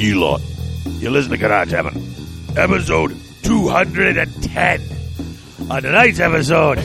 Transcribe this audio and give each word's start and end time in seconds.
Elon. 0.00 0.40
You 0.98 1.10
listen 1.10 1.30
to 1.32 1.36
Garage 1.36 1.72
Heaven. 1.72 1.94
Episode 2.56 3.14
210. 3.42 4.80
On 5.70 5.82
tonight's 5.82 6.18
episode, 6.18 6.78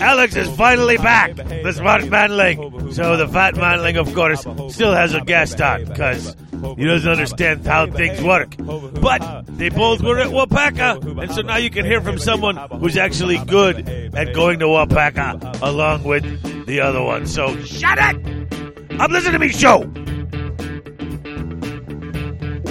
Alex 0.00 0.36
is 0.36 0.48
finally 0.56 0.96
back, 0.96 1.34
the 1.34 1.72
smart 1.72 2.08
manling. 2.08 2.92
So 2.92 3.16
the 3.16 3.26
fat 3.26 3.56
manling, 3.56 3.96
of 3.96 4.14
course, 4.14 4.40
still 4.72 4.94
has 4.94 5.12
a 5.12 5.20
guest 5.20 5.60
on, 5.60 5.84
because 5.84 6.36
he 6.76 6.84
doesn't 6.84 7.10
understand 7.10 7.66
how 7.66 7.86
things 7.88 8.22
work. 8.22 8.54
But 8.58 9.44
they 9.48 9.68
both 9.68 10.00
were 10.00 10.18
at 10.18 10.28
Wapaka, 10.28 11.20
and 11.20 11.32
so 11.32 11.42
now 11.42 11.56
you 11.56 11.68
can 11.68 11.84
hear 11.84 12.00
from 12.00 12.18
someone 12.18 12.56
who's 12.56 12.96
actually 12.96 13.38
good 13.44 13.88
at 14.14 14.32
going 14.34 14.60
to 14.60 14.66
Wapaka, 14.66 15.60
along 15.60 16.04
with 16.04 16.66
the 16.66 16.80
other 16.80 17.02
one. 17.02 17.26
So 17.26 17.60
shut 17.64 17.98
it! 17.98 18.16
I'm 19.00 19.10
listening 19.10 19.32
to 19.32 19.38
me 19.40 19.48
show! 19.48 19.92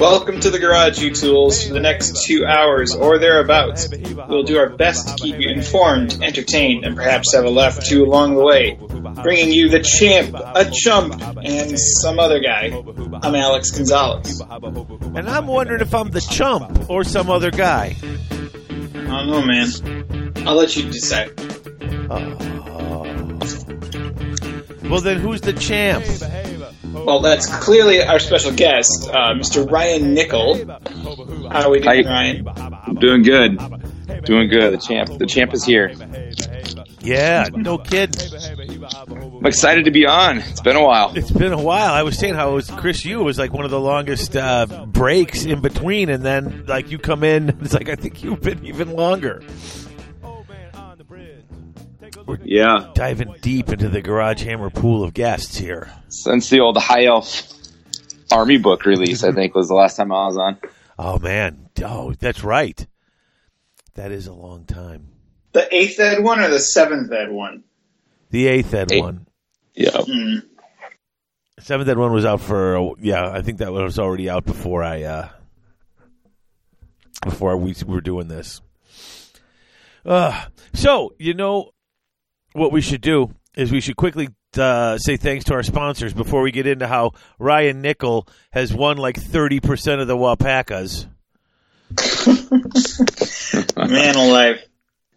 Welcome 0.02 0.40
to 0.40 0.50
the 0.50 0.58
Garage 0.58 1.00
U 1.00 1.14
Tools 1.14 1.68
for 1.68 1.76
the 1.76 1.80
next 1.80 2.26
two 2.26 2.44
hours 2.44 2.96
or 2.96 3.20
thereabouts. 3.20 3.88
We'll 4.28 4.42
do 4.42 4.58
our 4.58 4.68
best 4.68 5.10
to 5.10 5.14
keep 5.14 5.40
you 5.40 5.52
informed, 5.52 6.24
entertained, 6.24 6.86
and 6.86 6.96
perhaps 6.96 7.36
have 7.36 7.46
a 7.46 7.52
laugh 7.52 7.78
or 7.78 7.82
two 7.82 8.04
along 8.04 8.34
the 8.34 8.44
way. 8.44 8.80
Bringing 9.22 9.52
you 9.52 9.70
the 9.70 9.80
champ, 9.80 10.34
a 10.34 10.68
chump, 10.72 11.22
and 11.44 11.80
some 11.80 12.18
other 12.18 12.40
guy. 12.40 12.72
I'm 13.22 13.36
Alex 13.36 13.70
Gonzalez. 13.70 14.42
And 14.42 15.30
I'm 15.30 15.46
wondering 15.46 15.82
if 15.82 15.94
I'm 15.94 16.10
the 16.10 16.22
chump 16.22 16.90
or 16.90 17.04
some 17.04 17.30
other 17.30 17.52
guy. 17.52 17.96
I 18.02 19.24
don't 19.24 19.28
know, 19.28 19.44
man. 19.44 20.34
I'll 20.48 20.56
let 20.56 20.76
you 20.76 20.92
decide. 20.92 21.30
Oh. 22.10 22.48
Well, 24.90 25.02
then 25.02 25.20
who's 25.20 25.42
the 25.42 25.54
champ? 25.54 26.04
Well, 26.94 27.20
that's 27.20 27.48
clearly 27.48 28.02
our 28.04 28.20
special 28.20 28.52
guest, 28.52 29.10
uh, 29.10 29.34
Mr. 29.34 29.70
Ryan 29.70 30.14
Nickel. 30.14 30.66
How 31.50 31.64
are 31.64 31.70
we 31.70 31.80
doing, 31.80 32.06
Hi. 32.06 32.42
Ryan? 32.44 32.96
Doing 32.96 33.24
good. 33.24 33.58
Doing 34.26 34.50
good. 34.50 34.74
The 34.74 34.78
champ. 34.78 35.18
The 35.18 35.26
champ 35.26 35.54
is 35.54 35.64
here. 35.64 35.94
Yeah, 37.00 37.48
no 37.54 37.78
kid. 37.80 38.16
I'm 39.02 39.46
excited 39.46 39.86
to 39.86 39.92
be 39.92 40.06
on. 40.06 40.38
It's 40.40 40.62
been 40.62 40.76
a 40.76 40.84
while. 40.84 41.12
It's 41.16 41.32
been 41.32 41.54
a 41.54 41.62
while. 41.62 41.94
I 41.94 42.04
was 42.04 42.18
saying 42.18 42.36
how 42.36 42.52
it 42.52 42.54
was 42.54 42.70
Chris 42.70 43.04
You 43.04 43.24
was 43.24 43.40
like 43.40 43.54
one 43.54 43.66
of 43.66 43.72
the 43.72 43.80
longest 43.80 44.36
uh, 44.36 44.86
breaks 44.86 45.44
in 45.44 45.62
between, 45.62 46.10
and 46.10 46.24
then 46.24 46.66
like 46.68 46.92
you 46.92 47.00
come 47.00 47.24
in, 47.24 47.50
it's 47.62 47.74
like 47.74 47.90
I 47.90 47.96
think 47.96 48.24
you've 48.24 48.42
been 48.42 48.64
even 48.66 48.94
longer. 48.94 49.42
Yeah. 52.44 52.92
Diving 52.94 53.36
deep 53.42 53.70
into 53.70 53.90
the 53.90 54.02
Garage 54.02 54.44
Hammer 54.44 54.70
pool 54.70 55.04
of 55.04 55.14
guests 55.14 55.58
here. 55.58 55.92
Since 56.10 56.50
the 56.50 56.60
old 56.60 56.78
High 56.78 57.06
Elf 57.06 57.48
Army 58.32 58.58
book 58.58 58.86
release, 58.86 59.24
I 59.24 59.32
think 59.32 59.56
was 59.56 59.68
the 59.68 59.76
last 59.76 59.96
time 59.98 60.12
I 60.12 60.28
was 60.28 60.38
on. 60.38 60.58
Oh 60.98 61.20
man, 61.20 61.70
oh 61.84 62.14
that's 62.14 62.44
right. 62.44 62.86
That 63.96 64.12
is 64.12 64.28
a 64.28 64.34
long 64.34 64.66
time. 64.66 65.10
The 65.54 65.68
eighth 65.76 66.00
ed 66.00 66.24
one 66.24 66.40
or 66.40 66.50
the 66.50 66.60
seventh 66.60 67.12
ed 67.12 67.32
one? 67.32 67.64
The 68.30 68.48
eighth 68.48 68.74
ed 68.74 68.92
Eight. 68.92 69.02
one. 69.04 69.28
Yeah. 69.74 69.98
Hmm. 69.98 70.36
Seventh 71.60 71.90
ed 71.90 71.98
one 71.98 72.14
was 72.14 72.26
out 72.26 72.42
for 72.42 72.94
yeah, 73.02 73.30
I 73.30 73.42
think 73.42 73.58
that 73.60 73.72
was 73.72 74.00
already 74.00 74.30
out 74.30 74.46
before 74.46 74.84
I 74.84 75.04
uh 75.04 75.30
before 77.24 77.58
we 77.58 77.76
were 77.86 78.02
doing 78.02 78.28
this. 78.28 78.62
Uh 80.06 80.46
so, 80.74 81.14
you 81.20 81.34
know 81.34 81.72
what 82.54 82.72
we 82.72 82.82
should 82.82 83.02
do 83.02 83.34
is 83.56 83.72
we 83.72 83.82
should 83.82 83.96
quickly 83.96 84.30
uh, 84.58 84.98
say 84.98 85.18
thanks 85.18 85.46
to 85.46 85.54
our 85.54 85.64
sponsors 85.64 86.14
before 86.14 86.42
we 86.42 86.52
get 86.52 86.68
into 86.68 86.88
how 86.88 87.12
Ryan 87.40 87.82
Nickel 87.82 88.28
has 88.52 88.74
won 88.74 88.98
like 88.98 89.20
30% 89.20 90.02
of 90.02 90.08
the 90.08 90.18
Wapakas. 90.18 91.08
Man 93.78 94.16
alive. 94.16 94.58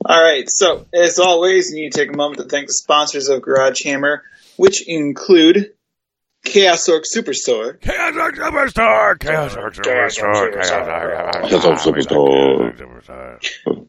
All 0.05 0.23
right, 0.23 0.49
so 0.51 0.87
as 0.93 1.19
always, 1.19 1.71
you 1.71 1.83
need 1.83 1.93
to 1.93 1.99
take 1.99 2.13
a 2.13 2.17
moment 2.17 2.39
to 2.39 2.45
thank 2.45 2.67
the 2.67 2.75
sponsors 2.75 3.29
of 3.29 3.41
Garage 3.41 3.85
Hammer, 3.85 4.23
which 4.57 4.87
include 4.87 5.73
Chaos 6.45 6.87
Orc 6.89 7.05
Superstore, 7.05 7.81
Chaos 7.81 8.15
Orc 8.15 8.37
Superstore! 8.37 9.19
Chaos 9.19 9.57
Orc 9.57 9.75
Superstore! 9.75 11.49
Chaos 11.49 11.67
Orc 11.67 11.79
Superstore! 11.79 13.89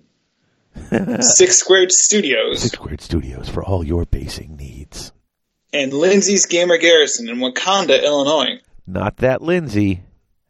Six 1.35 1.57
Squared 1.59 1.91
Studios, 1.91 2.61
Six 2.61 2.73
Squared 2.75 3.01
Studios 3.01 3.49
for 3.49 3.63
all 3.63 3.83
your 3.85 4.05
basing 4.05 4.55
needs. 4.55 5.11
and 5.73 5.93
Lindsay's 5.93 6.45
Gamer 6.45 6.77
Garrison 6.77 7.29
in 7.29 7.39
Wauconda, 7.39 8.03
Illinois. 8.03 8.59
Not 8.87 9.17
that 9.17 9.41
Lindsay 9.41 10.01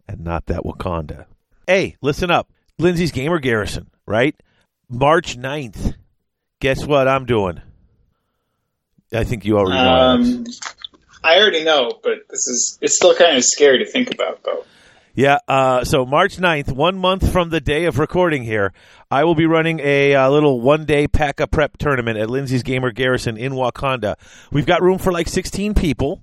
and 0.08 0.22
not 0.24 0.47
that 0.47 0.66
Wauconda. 0.66 1.25
Hey, 1.68 1.96
listen 2.02 2.30
up. 2.30 2.52
Lindsay's 2.78 3.12
Gamer 3.12 3.40
Garrison, 3.40 3.90
right? 4.06 4.36
March 4.90 5.38
9th. 5.38 5.96
Guess 6.59 6.86
what 6.86 7.07
I'm 7.07 7.25
doing? 7.25 7.62
I 9.13 9.24
think 9.24 9.46
you 9.46 9.57
already 9.57 9.81
know. 9.81 9.90
Um, 9.90 10.46
I 11.24 11.38
already 11.40 11.63
know, 11.63 12.00
but 12.03 12.28
this 12.30 12.47
is 12.47 12.78
it's 12.81 12.96
still 12.97 13.16
kind 13.16 13.38
of 13.38 13.44
scary 13.44 13.80
to 13.80 13.86
think 13.90 14.12
about, 14.13 14.44
though. 14.44 14.63
Yeah, 15.18 15.38
uh, 15.48 15.86
so 15.86 16.06
March 16.06 16.36
9th, 16.36 16.74
one 16.74 16.98
month 16.98 17.31
from 17.31 17.50
the 17.50 17.62
day 17.62 17.86
of 17.86 18.00
recording 18.00 18.44
here, 18.44 18.74
I 19.09 19.24
will 19.24 19.34
be 19.34 19.46
running 19.46 19.80
a 19.80 20.14
uh, 20.14 20.30
little 20.30 20.59
one 20.59 20.84
day 20.84 21.08
pack 21.08 21.40
a 21.40 21.48
prep 21.48 21.78
tournament 21.78 22.20
at 22.20 22.30
Lindsay's 22.30 22.64
Gamer 22.64 22.92
Garrison 22.92 23.38
in 23.38 23.56
Wauconda. 23.56 24.18
We've 24.52 24.66
got 24.66 24.81
room 24.81 24.98
for 24.98 25.14
like 25.14 25.30
16 25.30 25.74
people. 25.74 26.22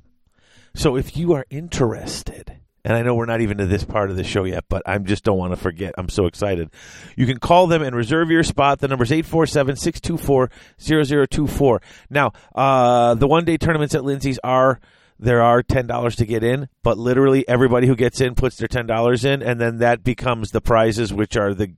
So 0.75 0.97
if 0.97 1.17
you 1.17 1.33
are 1.33 1.47
interested, 1.49 2.59
and 2.85 2.95
I 2.95 3.01
know 3.01 3.15
we're 3.15 3.25
not 3.25 3.41
even 3.41 3.57
to 3.59 3.67
this 3.67 3.83
part 3.83 4.11
of 4.11 4.17
the 4.17 4.25
show 4.25 4.45
yet, 4.45 4.65
but 4.69 4.83
I 4.85 4.99
just 4.99 5.25
don't 5.25 5.39
want 5.39 5.55
to 5.55 5.59
forget. 5.59 5.95
I'm 5.97 6.11
so 6.11 6.27
excited. 6.27 6.69
You 7.17 7.25
can 7.25 7.39
call 7.39 7.69
them 7.69 7.81
and 7.81 7.97
reserve 7.97 8.31
your 8.31 8.43
spot. 8.43 8.81
The 8.81 8.89
number's 8.89 9.11
847 9.11 9.77
624 9.77 10.51
0024. 10.79 11.83
Now, 12.11 12.33
uh, 12.55 13.15
the 13.15 13.27
one 13.27 13.47
day 13.47 13.57
tournaments 13.57 13.95
at 13.95 14.05
Lindsay's 14.05 14.39
are 14.45 14.81
there 15.19 15.43
are 15.43 15.63
ten 15.63 15.87
dollars 15.87 16.17
to 16.17 16.27
get 16.27 16.43
in, 16.43 16.69
but 16.83 16.99
literally 16.99 17.47
everybody 17.49 17.87
who 17.87 17.97
gets 17.97 18.21
in 18.21 18.35
puts 18.35 18.57
their 18.57 18.69
ten 18.69 18.87
dollars 18.87 19.25
in, 19.25 19.43
and 19.43 19.61
then 19.61 19.79
that 19.79 20.03
becomes 20.03 20.51
the 20.51 20.61
prizes, 20.61 21.13
which 21.13 21.37
are 21.37 21.55
the, 21.55 21.75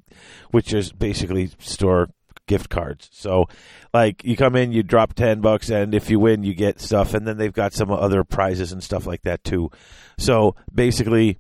which 0.50 0.72
is 0.72 0.93
basically 0.93 1.50
store 1.59 2.09
gift 2.47 2.69
cards. 2.69 3.09
So, 3.12 3.47
like 3.93 4.25
you 4.25 4.37
come 4.37 4.56
in, 4.56 4.73
you 4.73 4.83
drop 4.83 5.15
ten 5.15 5.41
bucks, 5.41 5.71
and 5.71 5.94
if 5.94 6.11
you 6.11 6.19
win, 6.19 6.43
you 6.43 6.55
get 6.55 6.81
stuff, 6.81 7.15
and 7.15 7.27
then 7.27 7.37
they've 7.37 7.53
got 7.53 7.73
some 7.73 7.91
other 7.91 8.25
prizes 8.25 8.73
and 8.73 8.83
stuff 8.83 9.06
like 9.06 9.23
that 9.23 9.44
too. 9.44 9.71
So 10.19 10.55
basically, 10.73 11.39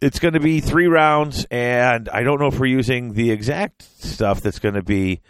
it's 0.00 0.18
going 0.18 0.34
to 0.34 0.40
be 0.40 0.60
three 0.60 0.86
rounds, 0.86 1.46
and 1.50 2.08
I 2.08 2.22
don't 2.22 2.40
know 2.40 2.48
if 2.48 2.58
we're 2.58 2.66
using 2.66 3.14
the 3.14 3.30
exact 3.30 3.82
stuff 4.04 4.40
that's 4.40 4.58
going 4.58 4.74
to 4.74 4.82
be 4.82 5.20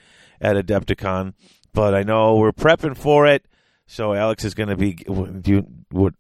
at 0.41 0.57
Adepticon, 0.57 1.35
but 1.73 1.95
I 1.95 2.03
know 2.03 2.37
we're 2.37 2.53
prepping 2.53 2.97
for 2.97 3.27
it. 3.27 3.47
So 3.87 4.15
Alex 4.15 4.45
is 4.45 4.55
going 4.55 4.71
to 4.71 4.77
be. 4.77 4.95
Do 4.95 5.41
you 5.45 5.67
what? 5.91 6.15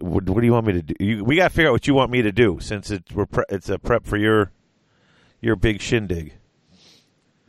What, 0.00 0.28
what 0.28 0.40
do 0.40 0.46
you 0.46 0.52
want 0.52 0.66
me 0.66 0.74
to 0.74 0.82
do? 0.82 0.94
You, 1.00 1.24
we 1.24 1.36
got 1.36 1.48
to 1.48 1.54
figure 1.54 1.70
out 1.70 1.72
what 1.72 1.86
you 1.86 1.94
want 1.94 2.10
me 2.10 2.20
to 2.22 2.32
do 2.32 2.58
since 2.60 2.90
it's 2.90 3.10
we're 3.14 3.24
pre- 3.24 3.44
it's 3.48 3.70
a 3.70 3.78
prep 3.78 4.04
for 4.04 4.18
your 4.18 4.52
your 5.40 5.56
big 5.56 5.80
shindig. 5.80 6.34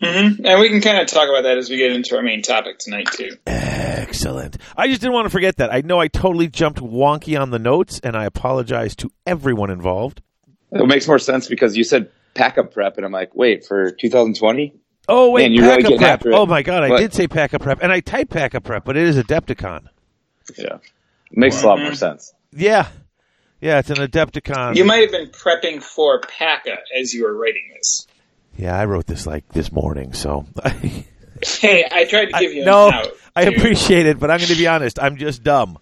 hmm 0.02 0.06
And 0.46 0.60
we 0.60 0.70
can 0.70 0.80
kind 0.80 1.02
of 1.02 1.08
talk 1.08 1.28
about 1.30 1.44
that 1.44 1.58
as 1.58 1.70
we 1.70 1.76
get 1.78 1.92
into 1.92 2.16
our 2.16 2.22
main 2.22 2.42
topic 2.42 2.80
tonight, 2.80 3.08
too. 3.12 3.32
Excellent. 3.46 4.58
I 4.78 4.88
just 4.88 5.02
didn't 5.02 5.14
want 5.14 5.26
to 5.26 5.30
forget 5.30 5.58
that. 5.58 5.74
I 5.74 5.82
know 5.82 6.00
I 6.00 6.08
totally 6.08 6.48
jumped 6.48 6.80
wonky 6.80 7.40
on 7.40 7.50
the 7.50 7.60
notes, 7.60 8.00
and 8.02 8.16
I 8.16 8.26
apologize 8.26 8.96
to 8.98 9.12
everyone 9.26 9.70
involved. 9.70 10.22
It 10.72 10.86
makes 10.88 11.08
more 11.08 11.20
sense 11.20 11.48
because 11.48 11.76
you 11.76 11.84
said 11.84 12.10
pack 12.34 12.58
up 12.58 12.74
prep, 12.74 12.98
and 12.98 13.06
I'm 13.06 13.12
like, 13.12 13.36
wait, 13.36 13.66
for 13.66 13.92
2020? 13.92 14.74
Oh 15.10 15.32
wait, 15.32 15.44
Man, 15.44 15.54
you're 15.54 15.64
really 15.68 15.84
pack 15.84 15.92
a 15.94 15.98
prep. 15.98 16.10
after 16.14 16.32
it. 16.32 16.36
Oh 16.36 16.46
my 16.46 16.62
god, 16.64 16.84
I 16.84 16.90
What? 16.90 17.00
did 17.00 17.14
say 17.14 17.28
pack 17.28 17.54
a 17.54 17.60
prep, 17.60 17.82
and 17.82 17.92
I 17.92 18.00
typed 18.02 18.32
pack 18.32 18.54
a 18.54 18.62
prep, 18.62 18.84
but 18.86 18.98
it 18.98 19.04
is 19.04 19.18
Adepticon. 19.18 19.88
Yeah. 20.58 20.76
It 21.32 21.38
makes 21.38 21.62
a 21.64 21.68
lot 21.68 21.80
more 21.80 21.94
sense. 21.94 22.34
Yeah, 22.52 22.88
yeah, 23.62 23.80
it's 23.80 23.90
an 23.90 23.98
Adepticon. 23.98 24.76
You 24.76 24.86
might 24.86 25.02
have 25.02 25.12
been 25.12 25.30
prepping 25.30 25.82
for 25.84 26.20
PACA 26.22 26.78
as 27.00 27.14
you 27.14 27.24
were 27.24 27.34
writing 27.38 27.70
this. 27.76 28.08
yeah, 28.58 28.78
I 28.78 28.86
wrote 28.86 29.06
this 29.08 29.26
like 29.28 29.48
this 29.50 29.72
morning, 29.72 30.14
so 30.14 30.46
Hey, 31.62 31.86
I 31.92 32.06
tried 32.06 32.26
to 32.28 32.40
give 32.40 32.54
you 32.54 32.66
no, 32.66 32.88
an 32.88 32.94
out. 32.94 33.08
I 33.36 33.44
appreciate 33.44 34.08
it, 34.08 34.20
but 34.20 34.32
I'm 34.32 34.38
going 34.40 34.50
to 34.50 34.56
be 34.56 34.68
honest. 34.68 35.00
I'm 35.00 35.18
just 35.18 35.44
dumb. 35.44 35.78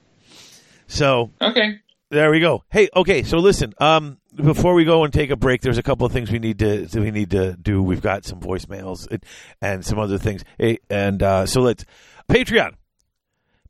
So 0.87 1.31
Okay. 1.41 1.79
there 2.09 2.29
we 2.31 2.39
go. 2.41 2.63
Hey, 2.69 2.89
okay. 2.95 3.23
So 3.23 3.37
listen. 3.37 3.73
Um, 3.79 4.17
before 4.35 4.73
we 4.73 4.85
go 4.85 5.03
and 5.03 5.13
take 5.13 5.29
a 5.29 5.35
break, 5.35 5.61
there's 5.61 5.77
a 5.77 5.83
couple 5.83 6.05
of 6.05 6.11
things 6.11 6.31
we 6.31 6.39
need 6.39 6.59
to 6.59 6.87
we 6.95 7.11
need 7.11 7.31
to 7.31 7.53
do. 7.53 7.81
We've 7.81 8.01
got 8.01 8.25
some 8.25 8.39
voicemails 8.39 9.07
and, 9.09 9.23
and 9.61 9.85
some 9.85 9.99
other 9.99 10.17
things. 10.17 10.43
And 10.89 11.23
uh, 11.23 11.45
so 11.45 11.61
let's 11.61 11.85
Patreon. 12.29 12.75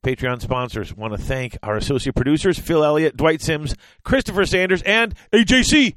Patreon 0.03 0.39
sponsors 0.39 0.95
want 0.95 1.13
to 1.13 1.17
thank 1.17 1.57
our 1.63 1.75
associate 1.75 2.15
producers 2.15 2.59
Phil 2.59 2.83
Elliott, 2.83 3.17
Dwight 3.17 3.41
Sims, 3.41 3.75
Christopher 4.03 4.45
Sanders, 4.45 4.83
and 4.83 5.15
AJC. 5.33 5.95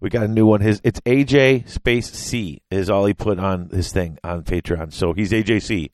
We 0.00 0.10
got 0.10 0.24
a 0.24 0.28
new 0.28 0.46
one. 0.46 0.60
His 0.60 0.80
it's 0.84 1.00
AJ 1.00 1.68
space 1.68 2.10
C 2.10 2.62
is 2.70 2.90
all 2.90 3.06
he 3.06 3.14
put 3.14 3.38
on 3.38 3.68
his 3.70 3.92
thing 3.92 4.18
on 4.22 4.44
Patreon. 4.44 4.92
So 4.92 5.12
he's 5.12 5.32
AJC 5.32 5.90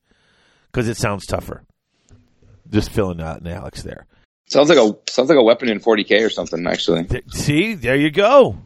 because 0.66 0.88
it 0.88 0.96
sounds 0.96 1.26
tougher. 1.26 1.64
Just 2.68 2.90
filling 2.90 3.20
out 3.20 3.40
an 3.40 3.46
Alex 3.46 3.82
there. 3.82 4.06
Sounds 4.54 4.68
like 4.68 4.78
a 4.78 4.96
sounds 5.10 5.28
like 5.28 5.36
a 5.36 5.42
weapon 5.42 5.68
in 5.68 5.80
40k 5.80 6.24
or 6.24 6.30
something. 6.30 6.64
Actually, 6.68 7.08
See, 7.26 7.74
there 7.74 7.96
you 7.96 8.12
go. 8.12 8.56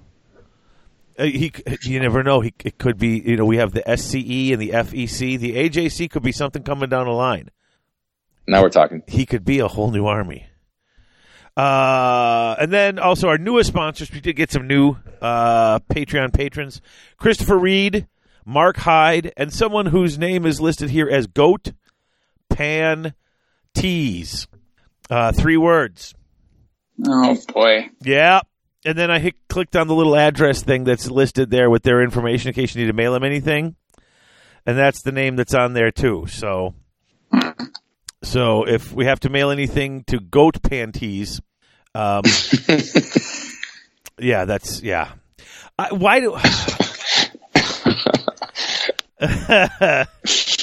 Uh, 1.18 1.24
he, 1.24 1.50
you 1.80 1.98
never 1.98 2.22
know. 2.22 2.42
He 2.42 2.52
it 2.62 2.76
could 2.76 2.98
be. 2.98 3.22
You 3.24 3.38
know, 3.38 3.46
we 3.46 3.56
have 3.56 3.72
the 3.72 3.80
SCE 3.80 4.52
and 4.52 4.60
the 4.60 4.68
FEC. 4.68 5.38
The 5.38 5.56
AJC 5.56 6.10
could 6.10 6.22
be 6.22 6.30
something 6.30 6.62
coming 6.62 6.90
down 6.90 7.06
the 7.06 7.12
line. 7.12 7.48
Now 8.46 8.60
we're 8.60 8.68
talking. 8.68 9.02
He 9.08 9.24
could 9.24 9.46
be 9.46 9.60
a 9.60 9.66
whole 9.66 9.90
new 9.90 10.04
army. 10.04 10.44
Uh, 11.56 12.54
and 12.60 12.70
then 12.70 12.98
also 12.98 13.28
our 13.28 13.38
newest 13.38 13.70
sponsors. 13.70 14.12
We 14.12 14.20
did 14.20 14.36
get 14.36 14.52
some 14.52 14.66
new 14.66 14.98
uh, 15.22 15.78
Patreon 15.78 16.34
patrons: 16.34 16.82
Christopher 17.16 17.56
Reed, 17.56 18.06
Mark 18.44 18.76
Hyde, 18.76 19.32
and 19.38 19.54
someone 19.54 19.86
whose 19.86 20.18
name 20.18 20.44
is 20.44 20.60
listed 20.60 20.90
here 20.90 21.08
as 21.08 21.26
Goat 21.26 21.72
Pan 22.50 23.14
Tees. 23.72 24.48
Uh, 25.10 25.32
three 25.32 25.56
words. 25.56 26.14
Oh 27.06 27.36
boy. 27.52 27.90
Yeah. 28.02 28.40
And 28.84 28.96
then 28.96 29.10
I 29.10 29.18
hit, 29.18 29.34
clicked 29.48 29.76
on 29.76 29.88
the 29.88 29.94
little 29.94 30.16
address 30.16 30.62
thing 30.62 30.84
that's 30.84 31.10
listed 31.10 31.50
there 31.50 31.68
with 31.70 31.82
their 31.82 32.02
information 32.02 32.48
in 32.48 32.54
case 32.54 32.74
you 32.74 32.82
need 32.82 32.88
to 32.88 32.94
mail 32.94 33.12
them 33.12 33.24
anything. 33.24 33.76
And 34.66 34.76
that's 34.76 35.02
the 35.02 35.12
name 35.12 35.36
that's 35.36 35.54
on 35.54 35.72
there 35.72 35.90
too. 35.90 36.26
So 36.28 36.74
so 38.22 38.64
if 38.64 38.92
we 38.92 39.04
have 39.06 39.20
to 39.20 39.30
mail 39.30 39.50
anything 39.50 40.04
to 40.04 40.20
Goat 40.20 40.62
Panties, 40.62 41.40
um, 41.94 42.22
yeah, 44.18 44.44
that's 44.44 44.82
yeah. 44.82 45.12
I, 45.78 45.92
why 45.92 46.20
do 46.20 46.36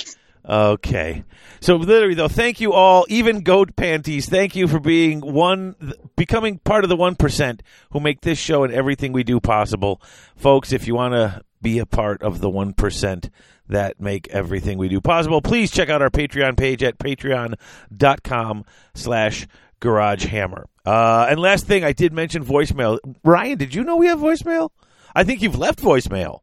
Okay. 0.47 1.23
So 1.59 1.75
literally 1.75 2.13
though, 2.13 2.27
thank 2.27 2.61
you 2.61 2.73
all, 2.73 3.05
even 3.09 3.41
goat 3.41 3.75
panties. 3.75 4.29
Thank 4.29 4.55
you 4.55 4.67
for 4.67 4.79
being 4.79 5.21
one, 5.21 5.75
becoming 6.15 6.59
part 6.59 6.83
of 6.83 6.89
the 6.89 6.95
one 6.95 7.15
percent 7.15 7.63
who 7.91 7.99
make 7.99 8.21
this 8.21 8.37
show 8.37 8.63
and 8.63 8.73
everything 8.73 9.11
we 9.11 9.23
do 9.23 9.39
possible, 9.39 10.01
folks. 10.35 10.71
If 10.71 10.87
you 10.87 10.95
want 10.95 11.13
to 11.13 11.41
be 11.61 11.79
a 11.79 11.85
part 11.85 12.21
of 12.21 12.41
the 12.41 12.49
one 12.49 12.73
percent 12.73 13.31
that 13.67 13.99
make 13.99 14.27
everything 14.27 14.77
we 14.77 14.87
do 14.87 15.01
possible, 15.01 15.41
please 15.41 15.71
check 15.71 15.89
out 15.89 16.03
our 16.03 16.11
Patreon 16.11 16.55
page 16.55 16.83
at 16.83 16.99
patreon.com 16.99 18.65
slash 18.93 19.47
garage 19.79 20.25
hammer. 20.25 20.67
Uh, 20.85 21.25
and 21.27 21.39
last 21.39 21.65
thing, 21.65 21.83
I 21.83 21.91
did 21.91 22.13
mention 22.13 22.45
voicemail. 22.45 22.99
Ryan, 23.23 23.57
did 23.57 23.73
you 23.73 23.83
know 23.83 23.95
we 23.95 24.05
have 24.05 24.19
voicemail? 24.19 24.69
I 25.15 25.23
think 25.23 25.41
you've 25.41 25.57
left 25.57 25.79
voicemail. 25.79 26.41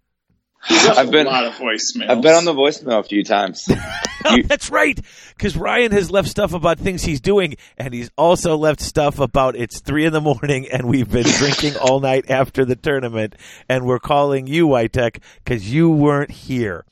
I've 0.71 1.11
been 1.11 1.27
a 1.27 1.31
lot 1.31 1.45
of 1.45 1.55
voicemails. 1.55 2.09
I've 2.09 2.23
been 2.23 2.35
on 2.35 2.45
the 2.45 2.55
voicemail 2.55 3.01
a 3.01 3.03
few 3.03 3.25
times. 3.25 3.69
You- 4.31 4.43
That's 4.45 4.71
right, 4.71 5.01
because 5.37 5.57
Ryan 5.57 5.91
has 5.91 6.09
left 6.13 6.29
stuff 6.29 6.53
about 6.53 6.79
things 6.79 7.03
he's 7.03 7.21
doing, 7.21 7.57
and 7.77 7.93
he's 7.93 8.09
also 8.17 8.57
left 8.57 8.81
stuff 8.81 9.19
about 9.19 9.57
it's 9.57 9.81
three 9.81 10.05
in 10.05 10.13
the 10.13 10.21
morning 10.21 10.69
and 10.73 10.87
we've 10.87 11.11
been 11.11 11.27
drinking 11.39 11.77
all 11.77 11.99
night 11.99 12.31
after 12.31 12.65
the 12.65 12.77
tournament, 12.77 13.35
and 13.69 13.85
we're 13.85 13.99
calling 13.99 14.47
you 14.47 14.69
Whitek 14.69 15.21
because 15.43 15.73
you 15.73 15.91
weren't 15.91 16.31
here. 16.31 16.85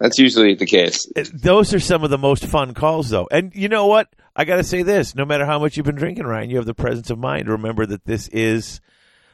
That's 0.00 0.18
usually 0.18 0.54
the 0.54 0.64
case. 0.64 1.06
Uh, 1.14 1.24
those 1.34 1.74
are 1.74 1.80
some 1.80 2.02
of 2.02 2.08
the 2.08 2.16
most 2.16 2.46
fun 2.46 2.72
calls, 2.72 3.10
though. 3.10 3.28
And 3.30 3.54
you 3.54 3.68
know 3.68 3.86
what? 3.86 4.08
I 4.34 4.46
got 4.46 4.56
to 4.56 4.64
say 4.64 4.82
this: 4.82 5.14
no 5.14 5.26
matter 5.26 5.44
how 5.44 5.58
much 5.58 5.76
you've 5.76 5.84
been 5.84 5.96
drinking, 5.96 6.24
Ryan, 6.24 6.48
you 6.48 6.56
have 6.56 6.64
the 6.64 6.72
presence 6.72 7.10
of 7.10 7.18
mind 7.18 7.44
to 7.44 7.52
remember 7.52 7.84
that 7.84 8.06
this 8.06 8.28
is 8.28 8.80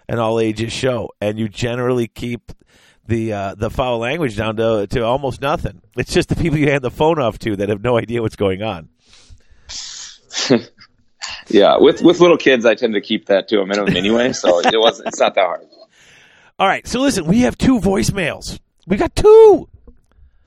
an 0.09 0.19
all 0.19 0.41
ages 0.41 0.73
show, 0.73 1.11
and 1.21 1.39
you 1.39 1.49
generally 1.49 2.09
keep 2.09 2.51
the 3.09 3.33
uh, 3.33 3.55
the 3.57 3.71
foul 3.71 3.99
language 3.99 4.37
down 4.37 4.57
to 4.57 4.87
to 4.89 5.05
almost 5.05 5.41
nothing. 5.41 5.83
It's 5.97 6.13
just 6.13 6.29
the 6.29 6.37
people 6.37 6.59
you 6.59 6.71
hand 6.71 6.83
the 6.83 6.91
phone 6.91 7.19
off 7.19 7.39
to 7.41 7.57
that 7.57 7.69
have 7.69 7.83
no 7.83 7.99
idea 7.99 8.23
what's 8.23 8.37
going 8.37 8.63
on. 8.63 8.89
Yeah, 11.49 11.79
with 11.79 12.03
with 12.03 12.21
little 12.21 12.37
kids, 12.37 12.67
I 12.67 12.75
tend 12.75 12.95
to 12.95 13.01
keep 13.01 13.27
that 13.27 13.49
to 13.49 13.61
a 13.61 13.67
minimum 13.67 13.97
anyway. 13.97 14.33
So 14.33 14.61
it 14.61 14.71
wasn't. 14.75 15.09
It's 15.09 15.21
not 15.21 15.35
that 15.35 15.47
hard. 15.47 15.67
All 16.59 16.67
right, 16.67 16.87
so 16.87 17.01
listen, 17.01 17.25
we 17.25 17.41
have 17.41 17.57
two 17.57 17.79
voicemails. 17.79 18.59
We 18.87 18.97
got 18.97 19.15
two. 19.15 19.69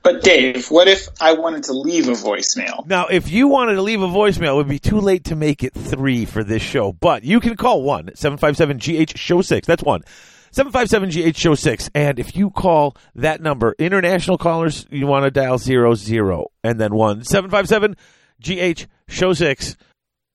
But 0.02 0.22
Dave, 0.22 0.68
what 0.70 0.88
if 0.88 1.08
I 1.20 1.32
wanted 1.32 1.64
to 1.64 1.72
leave 1.72 2.08
a 2.08 2.12
voicemail? 2.12 2.86
Now, 2.86 3.06
if 3.06 3.30
you 3.30 3.46
wanted 3.46 3.74
to 3.74 3.82
leave 3.82 4.02
a 4.02 4.08
voicemail, 4.08 4.54
it 4.54 4.56
would 4.56 4.68
be 4.68 4.80
too 4.80 4.98
late 4.98 5.24
to 5.24 5.36
make 5.36 5.62
it 5.62 5.74
three 5.74 6.24
for 6.24 6.42
this 6.42 6.60
show. 6.60 6.92
But 6.92 7.22
you 7.22 7.38
can 7.38 7.56
call 7.56 7.82
one 7.82 8.10
seven 8.14 8.36
five 8.36 8.56
seven 8.56 8.78
GH 8.78 9.16
Show 9.16 9.42
six. 9.42 9.66
That's 9.66 9.82
one. 9.82 10.02
757 10.52 11.32
GH 11.32 11.36
Show 11.36 11.54
6. 11.54 11.90
And 11.94 12.18
if 12.18 12.36
you 12.36 12.50
call 12.50 12.94
that 13.14 13.40
number, 13.40 13.74
international 13.78 14.38
callers, 14.38 14.86
you 14.90 15.06
want 15.06 15.24
to 15.24 15.30
dial 15.30 15.58
00 15.58 16.52
and 16.62 16.80
then 16.80 16.94
1 16.94 17.24
757 17.24 17.96
GH 18.40 18.86
Show 19.08 19.32
6. 19.32 19.76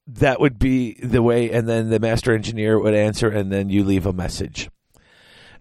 That 0.07 0.39
would 0.39 0.57
be 0.57 0.93
the 1.03 1.21
way. 1.21 1.51
And 1.51 1.67
then 1.69 1.89
the 1.89 1.99
master 1.99 2.33
engineer 2.33 2.79
would 2.79 2.93
answer, 2.93 3.29
and 3.29 3.51
then 3.51 3.69
you 3.69 3.83
leave 3.83 4.05
a 4.05 4.13
message. 4.13 4.69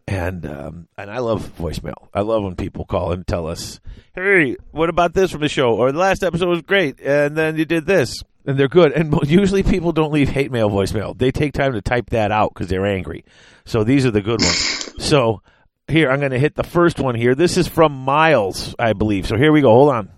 And 0.08 0.46
um, 0.46 0.86
and 0.96 1.10
I 1.10 1.18
love 1.18 1.50
voicemail. 1.58 2.08
I 2.14 2.20
love 2.20 2.44
when 2.44 2.54
people 2.54 2.84
call 2.84 3.10
and 3.10 3.26
tell 3.26 3.48
us, 3.48 3.80
"Hey, 4.14 4.56
what 4.70 4.88
about 4.88 5.14
this 5.14 5.32
from 5.32 5.40
the 5.40 5.48
show?" 5.48 5.74
Or 5.74 5.90
the 5.90 5.98
last 5.98 6.22
episode 6.22 6.48
was 6.48 6.62
great, 6.62 7.00
and 7.00 7.36
then 7.36 7.56
you 7.56 7.64
did 7.64 7.86
this, 7.86 8.22
and 8.46 8.58
they're 8.58 8.68
good. 8.68 8.92
And 8.92 9.14
usually 9.24 9.62
people 9.62 9.92
don't 9.92 10.12
leave 10.12 10.28
hate 10.28 10.50
mail 10.50 10.70
voicemail. 10.70 11.16
They 11.16 11.30
take 11.30 11.52
time 11.52 11.72
to 11.72 11.82
type 11.82 12.10
that 12.10 12.30
out 12.30 12.54
because 12.54 12.68
they're 12.68 12.86
angry. 12.86 13.24
So 13.64 13.84
these 13.84 14.06
are 14.06 14.10
the 14.10 14.22
good 14.22 14.40
ones. 14.40 14.82
So 14.98 15.42
here 15.88 16.10
I'm 16.10 16.20
going 16.20 16.32
to 16.32 16.38
hit 16.38 16.56
the 16.56 16.64
first 16.64 16.98
one 16.98 17.14
here. 17.14 17.34
This 17.34 17.56
is 17.58 17.68
from 17.68 17.92
Miles, 17.92 18.74
I 18.78 18.94
believe. 18.94 19.26
So 19.26 19.36
here 19.36 19.52
we 19.52 19.60
go. 19.60 19.68
Hold 19.68 19.90
on. 19.90 20.10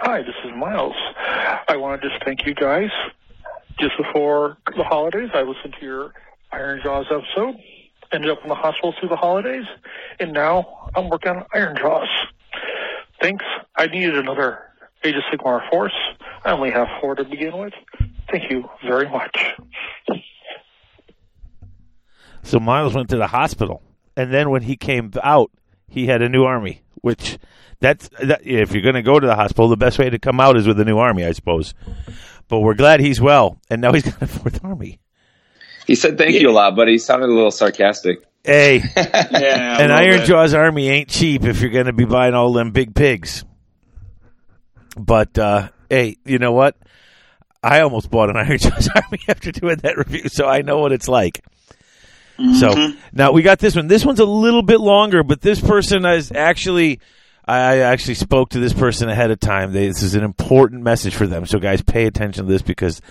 Hi, 0.00 0.20
this 0.22 0.34
is 0.44 0.52
Miles. 0.54 0.94
I 1.68 1.76
want 1.76 2.00
to 2.00 2.08
just 2.08 2.22
thank 2.24 2.46
you 2.46 2.54
guys. 2.54 2.90
Just 3.80 3.96
before 3.96 4.58
the 4.76 4.84
holidays, 4.84 5.30
I 5.34 5.42
listened 5.42 5.74
to 5.80 5.84
your 5.84 6.12
Ironjawz 6.52 7.06
episode. 7.06 7.56
Ended 8.12 8.30
up 8.30 8.42
in 8.42 8.48
the 8.48 8.54
hospital 8.54 8.94
through 9.00 9.08
the 9.08 9.16
holidays, 9.16 9.64
and 10.20 10.32
now 10.32 10.90
I'm 10.94 11.08
working 11.08 11.32
on 11.32 11.44
Ironjawz. 11.54 12.06
Thanks. 13.20 13.44
I 13.74 13.86
needed 13.86 14.18
another 14.18 14.58
Age 15.04 15.14
of 15.16 15.22
Sigmar 15.32 15.68
force. 15.70 15.94
I 16.44 16.52
only 16.52 16.70
have 16.70 16.88
four 17.00 17.14
to 17.14 17.24
begin 17.24 17.56
with. 17.56 17.72
Thank 18.30 18.50
you 18.50 18.68
very 18.86 19.08
much. 19.08 19.36
So 22.42 22.58
Miles 22.58 22.94
went 22.94 23.08
to 23.10 23.16
the 23.16 23.26
hospital, 23.28 23.82
and 24.16 24.32
then 24.32 24.50
when 24.50 24.62
he 24.62 24.76
came 24.76 25.12
out, 25.22 25.50
he 25.88 26.06
had 26.06 26.22
a 26.22 26.28
new 26.28 26.44
army. 26.44 26.82
Which 27.00 27.38
that's 27.80 28.08
that, 28.22 28.46
if 28.46 28.72
you're 28.72 28.82
going 28.82 28.94
to 28.94 29.02
go 29.02 29.18
to 29.18 29.26
the 29.26 29.34
hospital, 29.34 29.68
the 29.68 29.76
best 29.76 29.98
way 29.98 30.08
to 30.08 30.18
come 30.18 30.38
out 30.40 30.56
is 30.56 30.66
with 30.66 30.78
a 30.78 30.84
new 30.84 30.98
army, 30.98 31.24
I 31.24 31.32
suppose. 31.32 31.74
But 32.48 32.60
we're 32.60 32.74
glad 32.74 33.00
he's 33.00 33.20
well, 33.20 33.58
and 33.70 33.80
now 33.80 33.92
he's 33.92 34.02
got 34.10 34.22
a 34.22 34.26
fourth 34.26 34.64
army. 34.64 35.00
He 35.86 35.94
said 35.96 36.16
thank 36.16 36.34
you 36.40 36.48
a 36.48 36.52
lot, 36.52 36.76
but 36.76 36.86
he 36.86 36.98
sounded 36.98 37.28
a 37.28 37.32
little 37.32 37.50
sarcastic. 37.50 38.22
Hey, 38.44 38.82
Yeah, 38.96 39.80
an 39.80 39.90
Iron 39.90 40.18
bit. 40.18 40.26
Jaws 40.26 40.52
army 40.54 40.88
ain't 40.88 41.08
cheap 41.08 41.44
if 41.44 41.60
you're 41.60 41.70
going 41.70 41.86
to 41.86 41.92
be 41.92 42.04
buying 42.04 42.34
all 42.34 42.52
them 42.52 42.70
big 42.72 42.94
pigs. 42.94 43.44
But 44.96 45.38
uh, 45.38 45.70
hey, 45.88 46.16
you 46.24 46.38
know 46.38 46.52
what? 46.52 46.76
I 47.62 47.80
almost 47.80 48.10
bought 48.10 48.30
an 48.30 48.36
Ironjawz 48.44 48.88
army 48.94 49.20
after 49.28 49.52
doing 49.52 49.76
that 49.78 49.96
review, 49.96 50.28
so 50.28 50.46
I 50.46 50.62
know 50.62 50.78
what 50.78 50.92
it's 50.92 51.08
like. 51.08 51.44
So 52.58 52.94
now 53.12 53.30
we 53.30 53.42
got 53.42 53.58
this 53.60 53.76
one. 53.76 53.86
This 53.86 54.04
one's 54.04 54.18
a 54.18 54.24
little 54.24 54.62
bit 54.62 54.80
longer, 54.80 55.22
but 55.22 55.40
this 55.40 55.60
person 55.60 56.04
is 56.04 56.32
actually. 56.32 57.00
I 57.44 57.78
actually 57.78 58.14
spoke 58.14 58.50
to 58.50 58.60
this 58.60 58.72
person 58.72 59.08
ahead 59.08 59.32
of 59.32 59.40
time. 59.40 59.72
They, 59.72 59.88
this 59.88 60.04
is 60.04 60.14
an 60.14 60.22
important 60.22 60.84
message 60.84 61.16
for 61.16 61.26
them. 61.26 61.44
So, 61.44 61.58
guys, 61.58 61.82
pay 61.82 62.06
attention 62.06 62.46
to 62.46 62.52
this 62.52 62.62
because 62.62 63.02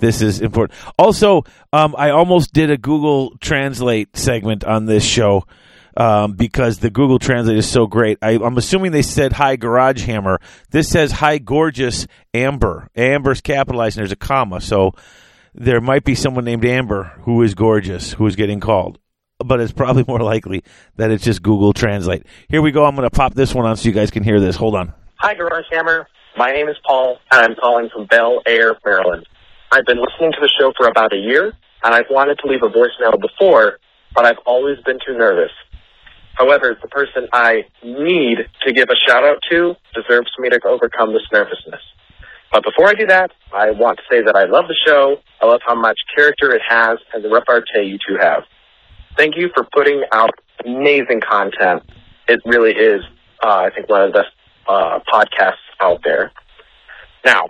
this 0.00 0.22
is 0.22 0.40
important. 0.40 0.76
Also, 0.98 1.44
um, 1.72 1.94
I 1.96 2.10
almost 2.10 2.52
did 2.52 2.68
a 2.68 2.76
Google 2.76 3.38
Translate 3.38 4.16
segment 4.16 4.64
on 4.64 4.86
this 4.86 5.04
show 5.04 5.46
um, 5.96 6.32
because 6.32 6.78
the 6.78 6.90
Google 6.90 7.18
Translate 7.18 7.56
is 7.56 7.68
so 7.68 7.86
great. 7.86 8.18
I, 8.22 8.32
I'm 8.32 8.56
assuming 8.58 8.92
they 8.92 9.02
said 9.02 9.32
"Hi 9.32 9.56
Garage 9.56 10.04
Hammer." 10.04 10.40
This 10.70 10.88
says 10.88 11.12
"Hi 11.12 11.38
Gorgeous 11.38 12.06
Amber." 12.34 12.88
Amber's 12.96 13.40
capitalized 13.40 13.96
and 13.96 14.02
there's 14.02 14.12
a 14.12 14.16
comma, 14.16 14.60
so 14.60 14.92
there 15.54 15.80
might 15.80 16.04
be 16.04 16.14
someone 16.14 16.44
named 16.44 16.64
Amber 16.64 17.04
who 17.22 17.42
is 17.42 17.54
gorgeous 17.54 18.12
who 18.12 18.26
is 18.26 18.36
getting 18.36 18.60
called. 18.60 18.98
But 19.38 19.60
it's 19.60 19.72
probably 19.72 20.04
more 20.08 20.20
likely 20.20 20.64
that 20.96 21.10
it's 21.10 21.24
just 21.24 21.42
Google 21.42 21.72
Translate. 21.72 22.24
Here 22.48 22.62
we 22.62 22.70
go. 22.70 22.84
I'm 22.84 22.94
going 22.94 23.08
to 23.08 23.14
pop 23.14 23.34
this 23.34 23.54
one 23.54 23.66
on 23.66 23.76
so 23.76 23.86
you 23.88 23.94
guys 23.94 24.10
can 24.10 24.22
hear 24.22 24.40
this. 24.40 24.56
Hold 24.56 24.74
on. 24.74 24.94
Hi, 25.16 25.34
Garage 25.34 25.66
Hammer. 25.70 26.06
My 26.36 26.52
name 26.52 26.68
is 26.68 26.76
Paul, 26.86 27.18
and 27.32 27.42
I'm 27.42 27.54
calling 27.54 27.88
from 27.88 28.06
Bel 28.06 28.42
Air, 28.46 28.76
Maryland. 28.84 29.26
I've 29.72 29.86
been 29.86 29.98
listening 29.98 30.32
to 30.32 30.38
the 30.40 30.50
show 30.60 30.72
for 30.76 30.86
about 30.86 31.14
a 31.14 31.16
year, 31.16 31.52
and 31.82 31.94
I've 31.94 32.06
wanted 32.10 32.38
to 32.40 32.46
leave 32.46 32.62
a 32.62 32.68
voicemail 32.68 33.18
before, 33.20 33.78
but 34.14 34.26
I've 34.26 34.38
always 34.44 34.78
been 34.84 34.98
too 35.06 35.16
nervous. 35.16 35.50
However, 36.36 36.78
the 36.80 36.88
person 36.88 37.28
I 37.32 37.64
need 37.82 38.38
to 38.62 38.72
give 38.72 38.88
a 38.90 38.96
shout 39.08 39.24
out 39.24 39.38
to 39.50 39.74
deserves 39.94 40.30
me 40.38 40.50
to 40.50 40.60
overcome 40.66 41.12
this 41.12 41.22
nervousness. 41.32 41.80
But 42.52 42.62
before 42.62 42.88
I 42.88 42.94
do 42.94 43.06
that, 43.06 43.32
I 43.52 43.70
want 43.70 43.98
to 43.98 44.04
say 44.10 44.22
that 44.22 44.36
I 44.36 44.44
love 44.44 44.66
the 44.68 44.76
show. 44.86 45.16
I 45.42 45.46
love 45.46 45.60
how 45.66 45.74
much 45.74 45.98
character 46.14 46.52
it 46.52 46.62
has 46.66 46.98
and 47.12 47.24
the 47.24 47.28
repartee 47.28 47.82
you 47.82 47.98
two 48.06 48.16
have. 48.20 48.44
Thank 49.16 49.36
you 49.36 49.50
for 49.54 49.66
putting 49.72 50.04
out 50.12 50.30
amazing 50.64 51.22
content. 51.26 51.82
It 52.28 52.40
really 52.44 52.72
is, 52.72 53.02
uh, 53.42 53.66
I 53.66 53.70
think, 53.74 53.88
one 53.88 54.02
of 54.02 54.12
the 54.12 54.18
best 54.20 54.32
uh, 54.68 55.00
podcasts 55.10 55.64
out 55.80 56.00
there. 56.04 56.32
Now, 57.24 57.48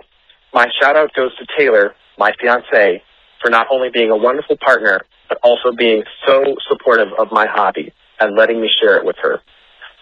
my 0.53 0.67
shout 0.81 0.95
out 0.95 1.13
goes 1.13 1.35
to 1.37 1.45
Taylor, 1.57 1.93
my 2.17 2.31
fiance, 2.39 3.03
for 3.41 3.49
not 3.51 3.67
only 3.69 3.89
being 3.89 4.11
a 4.11 4.17
wonderful 4.17 4.57
partner, 4.57 5.01
but 5.27 5.39
also 5.43 5.71
being 5.71 6.03
so 6.25 6.55
supportive 6.69 7.09
of 7.19 7.31
my 7.31 7.45
hobby. 7.47 7.93
And 8.19 8.35
letting 8.35 8.61
me 8.61 8.69
share 8.81 8.97
it 8.97 9.05
with 9.05 9.15
her. 9.21 9.41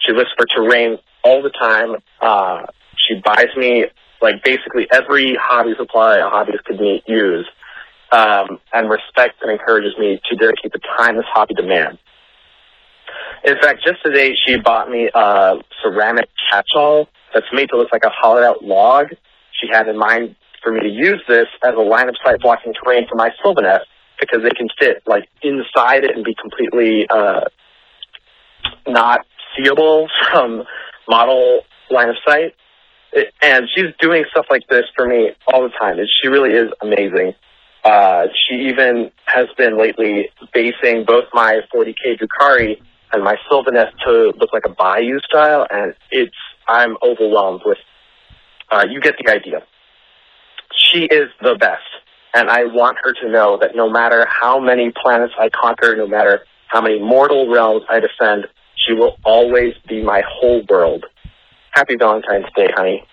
She 0.00 0.12
looks 0.12 0.30
for 0.36 0.46
terrain 0.46 0.98
all 1.22 1.42
the 1.42 1.50
time. 1.50 1.96
Uh, 2.20 2.66
she 2.96 3.20
buys 3.24 3.48
me 3.56 3.86
like 4.22 4.42
basically 4.42 4.86
every 4.92 5.36
hobby 5.40 5.74
supply 5.76 6.18
a 6.18 6.30
hobbyist 6.30 6.64
could 6.64 6.80
need, 6.80 7.02
use, 7.06 7.46
um, 8.12 8.58
and 8.72 8.88
respects 8.88 9.36
and 9.42 9.50
encourages 9.50 9.92
me 9.98 10.20
to 10.30 10.36
dedicate 10.36 10.72
the 10.72 10.80
time 10.96 11.16
this 11.16 11.26
hobby 11.28 11.54
demands. 11.54 11.98
In 13.44 13.56
fact, 13.60 13.84
just 13.84 14.02
today 14.04 14.34
she 14.46 14.58
bought 14.58 14.90
me 14.90 15.10
a 15.14 15.54
ceramic 15.82 16.28
catch-all 16.50 17.08
that's 17.34 17.46
made 17.52 17.68
to 17.70 17.76
look 17.76 17.88
like 17.92 18.04
a 18.04 18.10
hollowed 18.10 18.44
out 18.44 18.64
log. 18.64 19.08
She 19.60 19.68
had 19.70 19.88
in 19.88 19.98
mind 19.98 20.36
for 20.62 20.72
me 20.72 20.80
to 20.80 20.88
use 20.88 21.22
this 21.28 21.46
as 21.62 21.74
a 21.74 21.80
line 21.80 22.08
of 22.08 22.16
sight 22.24 22.40
blocking 22.40 22.72
terrain 22.72 23.06
for 23.08 23.14
my 23.14 23.30
Sylvaneth 23.44 23.82
because 24.20 24.42
they 24.42 24.50
can 24.50 24.68
fit 24.78 25.02
like 25.06 25.28
inside 25.42 26.04
it 26.04 26.16
and 26.16 26.24
be 26.24 26.34
completely 26.40 27.06
uh, 27.08 27.42
not 28.86 29.26
seeable 29.56 30.08
from 30.30 30.64
model 31.08 31.62
line 31.90 32.08
of 32.08 32.16
sight. 32.26 32.54
It, 33.12 33.32
and 33.42 33.68
she's 33.74 33.94
doing 34.00 34.24
stuff 34.30 34.46
like 34.50 34.66
this 34.68 34.84
for 34.94 35.06
me 35.06 35.30
all 35.46 35.62
the 35.62 35.70
time. 35.70 35.98
It, 35.98 36.08
she 36.20 36.28
really 36.28 36.50
is 36.50 36.70
amazing. 36.82 37.34
Uh, 37.84 38.26
she 38.34 38.68
even 38.68 39.10
has 39.26 39.46
been 39.56 39.78
lately 39.78 40.28
basing 40.52 41.04
both 41.04 41.24
my 41.32 41.60
40k 41.72 42.18
Drukhari 42.18 42.80
and 43.12 43.22
my 43.22 43.36
Sylvaneth 43.48 43.92
to 44.04 44.32
look 44.38 44.52
like 44.52 44.64
a 44.66 44.70
Bayou 44.70 45.20
style, 45.20 45.66
and 45.70 45.94
it's 46.10 46.34
I'm 46.66 46.96
overwhelmed 47.02 47.62
with. 47.64 47.78
Uh, 48.72 48.84
you 48.90 49.00
get 49.00 49.14
the 49.24 49.30
idea. 49.30 49.62
She 50.76 51.04
is 51.04 51.30
the 51.40 51.54
best, 51.54 51.84
and 52.34 52.50
I 52.50 52.64
want 52.64 52.98
her 53.04 53.12
to 53.12 53.30
know 53.30 53.56
that 53.60 53.76
no 53.76 53.88
matter 53.88 54.26
how 54.28 54.58
many 54.58 54.90
planets 54.90 55.34
I 55.38 55.48
conquer, 55.48 55.94
no 55.94 56.08
matter 56.08 56.44
how 56.68 56.80
many 56.80 56.98
mortal 57.00 57.50
realms 57.50 57.82
I 57.88 58.00
defend, 58.00 58.46
she 58.76 58.92
will 58.92 59.16
always 59.24 59.74
be 59.88 60.02
my 60.02 60.22
whole 60.28 60.62
world. 60.68 61.04
Happy 61.72 61.96
Valentine's 61.96 62.46
Day, 62.54 62.70
honey. 62.74 63.04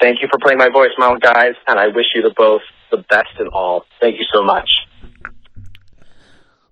Thank 0.00 0.22
you 0.22 0.28
for 0.30 0.38
playing 0.38 0.58
my 0.58 0.68
voice, 0.68 0.90
voicemail, 0.98 1.20
guys, 1.20 1.54
and 1.66 1.78
I 1.78 1.88
wish 1.88 2.06
you 2.14 2.22
the 2.22 2.32
both 2.36 2.62
the 2.90 2.98
best 2.98 3.30
in 3.38 3.48
all. 3.48 3.84
Thank 4.00 4.18
you 4.18 4.24
so 4.32 4.42
much. 4.42 4.70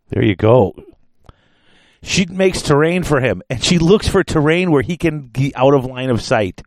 There 0.09 0.25
you 0.25 0.37
go. 0.37 0.75
She 2.03 2.25
makes 2.27 2.63
terrain 2.63 3.03
for 3.03 3.21
him, 3.21 3.43
and 3.51 3.63
she 3.63 3.79
looks 3.79 4.07
for 4.07 4.23
terrain 4.23 4.71
where 4.71 4.83
he 4.83 4.97
can 4.97 5.23
be 5.23 5.53
out 5.57 5.75
of 5.75 5.85
line 5.85 6.11
of 6.11 6.23
sight. 6.23 6.63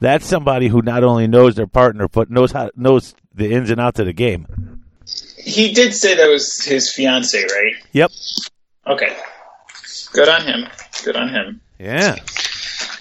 That's 0.00 0.26
somebody 0.26 0.68
who 0.68 0.80
not 0.80 1.04
only 1.04 1.26
knows 1.26 1.56
their 1.56 1.66
partner, 1.66 2.08
but 2.08 2.30
knows 2.30 2.52
how 2.52 2.70
knows 2.74 3.14
the 3.34 3.52
ins 3.52 3.70
and 3.70 3.80
outs 3.80 4.00
of 4.00 4.06
the 4.06 4.12
game. 4.12 4.46
He 5.36 5.72
did 5.72 5.94
say 5.94 6.14
that 6.14 6.28
was 6.28 6.64
his 6.64 6.90
fiance, 6.92 7.42
right? 7.42 7.74
Yep. 7.92 8.10
Okay. 8.88 9.16
Good 10.12 10.28
on 10.28 10.42
him. 10.42 10.68
Good 11.04 11.16
on 11.16 11.28
him. 11.28 11.60
Yeah. 11.78 12.16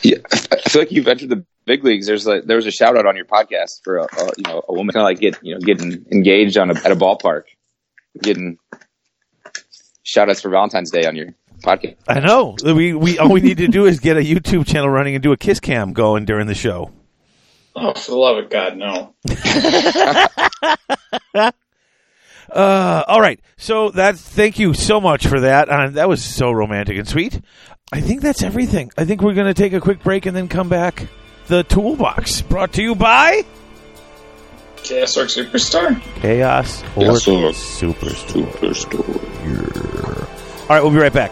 Yeah, 0.04 0.18
I 0.32 0.70
feel 0.70 0.82
like 0.82 0.92
you've 0.92 1.08
entered 1.08 1.30
the 1.30 1.44
big 1.66 1.84
leagues. 1.84 2.06
There's 2.06 2.26
like 2.28 2.46
there 2.46 2.56
was 2.56 2.66
a 2.66 2.72
shout 2.72 2.96
out 2.98 3.06
on 3.06 3.16
your 3.16 3.26
podcast 3.26 3.84
for 3.84 3.98
a, 3.98 4.04
a 4.04 4.32
you 4.38 4.44
know 4.46 4.64
a 4.68 4.74
woman 4.74 4.94
kind 4.94 5.02
of 5.02 5.06
like 5.06 5.20
get 5.20 5.38
you 5.44 5.56
know 5.56 5.60
getting 5.60 6.06
engaged 6.12 6.58
on 6.58 6.70
a, 6.70 6.76
at 6.76 6.92
a 6.92 6.96
ballpark, 6.96 7.44
getting 8.22 8.58
shout 10.04 10.30
outs 10.30 10.42
for 10.42 10.50
Valentine's 10.50 10.92
Day 10.92 11.06
on 11.06 11.16
your 11.16 11.34
podcast. 11.64 11.96
I 12.08 12.20
know. 12.20 12.56
We 12.64 12.94
we 12.94 13.18
all 13.18 13.30
we 13.30 13.42
need 13.42 13.58
to 13.58 13.68
do 13.68 13.86
is 13.86 14.00
get 14.00 14.18
a 14.18 14.22
YouTube 14.22 14.68
channel 14.68 14.90
running 14.90 15.16
and 15.16 15.24
do 15.24 15.32
a 15.32 15.38
kiss 15.38 15.60
cam 15.60 15.94
going 15.94 16.26
during 16.26 16.48
the 16.48 16.56
show. 16.56 16.92
Oh, 17.76 17.94
for 17.94 18.12
the 18.12 18.18
love 18.18 18.38
of 18.38 18.50
God, 18.50 18.78
no. 18.78 19.14
Uh, 22.52 23.04
all 23.08 23.22
right. 23.22 23.40
So 23.58 23.90
that's 23.90 24.22
thank 24.22 24.60
you 24.60 24.74
so 24.74 25.02
much 25.02 25.28
for 25.28 25.40
that. 25.42 25.70
Uh, 25.70 25.90
that 25.92 26.08
was 26.10 26.24
so 26.24 26.52
romantic 26.52 26.98
and 26.98 27.08
sweet. 27.08 27.42
I 27.92 28.02
think 28.02 28.22
that's 28.22 28.44
everything. 28.44 28.92
I 28.98 29.06
think 29.06 29.22
we're 29.22 29.34
going 29.34 29.48
to 29.48 29.54
take 29.54 29.74
a 29.74 29.80
quick 29.80 30.04
break 30.04 30.26
and 30.26 30.36
then 30.36 30.48
come 30.48 30.70
back. 30.70 31.08
The 31.48 31.64
toolbox 31.64 32.42
brought 32.42 32.74
to 32.74 32.82
you 32.82 32.96
by 32.96 33.46
Chaos 34.84 35.18
Orc 35.18 35.30
Superstar. 35.30 36.02
Chaos 36.22 36.84
or 36.96 37.18
Chaos 37.18 37.28
Orc. 37.28 37.96
Superstore. 37.96 38.74
Superstore. 38.74 40.62
All 40.62 40.68
right, 40.70 40.82
we'll 40.82 40.92
be 40.92 40.98
right 40.98 41.14
back. 41.14 41.32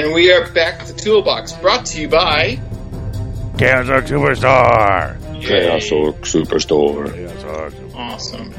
And 0.00 0.14
we 0.14 0.32
are 0.32 0.50
back 0.52 0.86
to 0.86 0.94
the 0.94 0.98
toolbox, 0.98 1.52
brought 1.52 1.84
to 1.84 2.00
you 2.00 2.08
by 2.08 2.58
Chaos 3.58 3.86
Orc 3.90 4.06
Superstore. 4.06 5.42
Chaos 5.42 5.92
Orc 5.92 6.16
Superstore. 6.22 7.94
Awesome. 7.94 8.50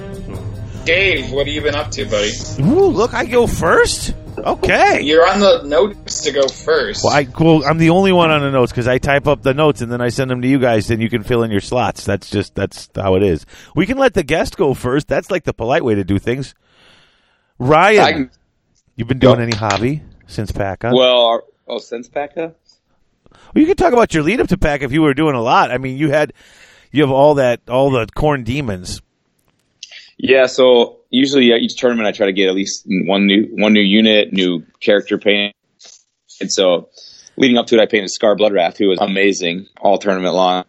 Dave, 0.86 1.31
what 1.31 1.48
have 1.48 1.55
you 1.55 1.62
been 1.63 1.74
up 1.74 1.89
to, 1.93 2.05
buddy? 2.05 2.31
Ooh, 2.60 2.86
look, 2.89 3.15
I 3.15 3.25
go 3.25 3.48
first. 3.48 4.13
Okay. 4.38 5.01
You're 5.01 5.27
on 5.27 5.39
the 5.39 5.63
notes 5.63 6.21
to 6.21 6.31
go 6.31 6.48
first. 6.48 7.03
Well, 7.03 7.12
I, 7.12 7.27
well, 7.39 7.65
I'm 7.65 7.79
the 7.79 7.89
only 7.89 8.12
one 8.12 8.29
on 8.29 8.41
the 8.41 8.51
notes 8.51 8.71
because 8.71 8.88
I 8.88 9.00
type 9.00 9.25
up 9.25 9.41
the 9.41 9.55
notes 9.55 9.81
and 9.81 9.91
then 9.91 10.00
I 10.00 10.10
send 10.10 10.29
them 10.29 10.43
to 10.43 10.48
you 10.48 10.60
guys, 10.60 10.91
and 10.91 11.01
you 11.01 11.10
can 11.10 11.24
fill 11.24 11.41
in 11.41 11.50
your 11.50 11.60
slots. 11.60 12.05
That's 12.05 12.29
just 12.29 12.53
that's 12.53 12.88
how 12.95 13.15
it 13.15 13.24
is. 13.24 13.48
We 13.75 13.88
can 13.88 13.98
let 13.98 14.13
the 14.13 14.21
guest 14.21 14.57
go 14.57 14.75
first. 14.75 15.07
That's 15.07 15.31
like 15.31 15.45
the 15.45 15.53
polite 15.53 15.83
way 15.83 15.95
to 15.95 16.03
do 16.03 16.19
things. 16.19 16.53
Ryan, 17.57 18.29
I 18.29 18.38
you've 18.95 19.07
been 19.07 19.17
doing 19.17 19.38
Go. 19.38 19.41
any 19.41 19.55
hobby 19.55 20.03
since 20.31 20.51
PACA? 20.51 20.91
well, 20.93 21.41
oh, 21.67 21.77
since 21.79 22.07
PACA? 22.07 22.55
Well, 23.53 23.61
you 23.61 23.65
can 23.65 23.75
talk 23.75 23.93
about 23.93 24.13
your 24.13 24.23
lead 24.23 24.39
up 24.39 24.47
to 24.50 24.57
PACA 24.57 24.85
if 24.85 24.91
you 24.91 25.01
were 25.01 25.13
doing 25.13 25.35
a 25.35 25.41
lot. 25.41 25.71
I 25.71 25.77
mean, 25.77 25.97
you 25.97 26.09
had 26.09 26.33
you 26.91 27.03
have 27.03 27.11
all 27.11 27.35
that 27.35 27.61
all 27.69 27.91
the 27.91 28.07
Khorne 28.07 28.43
demons. 28.43 29.01
Yeah, 30.17 30.45
so 30.45 31.00
usually 31.09 31.51
at 31.51 31.61
each 31.61 31.75
tournament 31.77 32.07
I 32.07 32.11
try 32.11 32.27
to 32.27 32.33
get 32.33 32.47
at 32.47 32.55
least 32.55 32.85
one 32.85 33.25
new 33.25 33.47
one 33.51 33.73
new 33.73 33.81
unit, 33.81 34.31
new 34.31 34.63
character 34.79 35.17
paint. 35.17 35.55
And 36.39 36.51
so 36.51 36.89
leading 37.38 37.57
up 37.57 37.67
to 37.67 37.75
it 37.75 37.81
I 37.81 37.85
painted 37.85 38.09
Skarr 38.09 38.38
Bloodwrath, 38.38 38.77
who 38.77 38.89
was 38.89 39.00
amazing 39.00 39.67
all 39.79 39.97
tournament 39.97 40.35
long. 40.35 40.65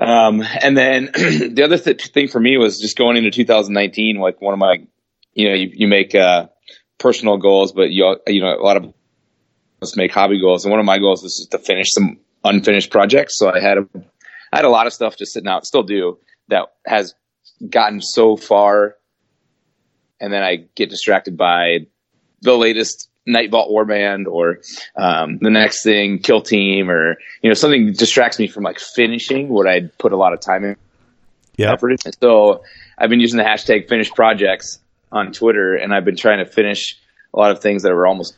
Um, 0.00 0.42
and 0.60 0.76
then 0.76 1.10
the 1.14 1.62
other 1.64 1.78
th- 1.78 2.08
thing 2.08 2.28
for 2.28 2.40
me 2.40 2.56
was 2.56 2.80
just 2.80 2.96
going 2.96 3.16
into 3.16 3.30
2019, 3.30 4.16
like 4.16 4.40
one 4.40 4.52
of 4.52 4.58
my, 4.58 4.84
you 5.34 5.48
know, 5.48 5.54
you, 5.54 5.70
you 5.72 5.86
make, 5.86 6.14
uh, 6.14 6.48
personal 7.02 7.36
goals, 7.36 7.72
but 7.72 7.90
you, 7.90 8.16
you 8.26 8.40
know, 8.40 8.54
a 8.54 8.62
lot 8.62 8.76
of 8.76 8.94
us 9.82 9.96
make 9.96 10.12
hobby 10.12 10.40
goals. 10.40 10.64
And 10.64 10.70
one 10.70 10.80
of 10.80 10.86
my 10.86 10.98
goals 10.98 11.22
was 11.22 11.36
just 11.36 11.50
to 11.50 11.58
finish 11.58 11.88
some 11.90 12.18
unfinished 12.44 12.90
projects. 12.90 13.36
So 13.36 13.52
I 13.52 13.60
had 13.60 13.78
a, 13.78 13.88
I 14.52 14.56
had 14.56 14.64
a 14.64 14.70
lot 14.70 14.86
of 14.86 14.92
stuff 14.92 15.16
just 15.16 15.32
sitting 15.32 15.48
out, 15.48 15.66
still 15.66 15.82
do 15.82 16.18
that 16.48 16.72
has 16.86 17.14
gotten 17.68 18.00
so 18.00 18.36
far 18.36 18.96
and 20.22 20.32
then 20.32 20.42
I 20.42 20.68
get 20.76 20.88
distracted 20.88 21.36
by 21.36 21.86
the 22.42 22.56
latest 22.56 23.10
Nightvault 23.28 23.70
Warband 23.70 24.26
or 24.26 24.60
um, 24.96 25.38
the 25.40 25.50
next 25.50 25.82
thing, 25.82 26.20
Kill 26.20 26.40
Team, 26.40 26.90
or 26.90 27.16
you 27.42 27.50
know 27.50 27.54
something 27.54 27.92
distracts 27.92 28.38
me 28.38 28.46
from 28.46 28.62
like 28.62 28.78
finishing 28.78 29.48
what 29.48 29.66
I'd 29.66 29.96
put 29.98 30.12
a 30.12 30.16
lot 30.16 30.32
of 30.32 30.40
time 30.40 30.64
in 30.64 30.76
Yeah. 31.56 31.72
So 32.20 32.62
I've 32.96 33.10
been 33.10 33.20
using 33.20 33.36
the 33.36 33.44
hashtag 33.44 33.88
finished 33.88 34.14
projects 34.14 34.78
on 35.12 35.32
Twitter, 35.32 35.74
and 35.74 35.94
I've 35.94 36.04
been 36.04 36.16
trying 36.16 36.38
to 36.38 36.50
finish 36.50 36.98
a 37.34 37.38
lot 37.38 37.50
of 37.50 37.60
things 37.60 37.82
that 37.82 37.92
were 37.92 38.06
almost 38.06 38.36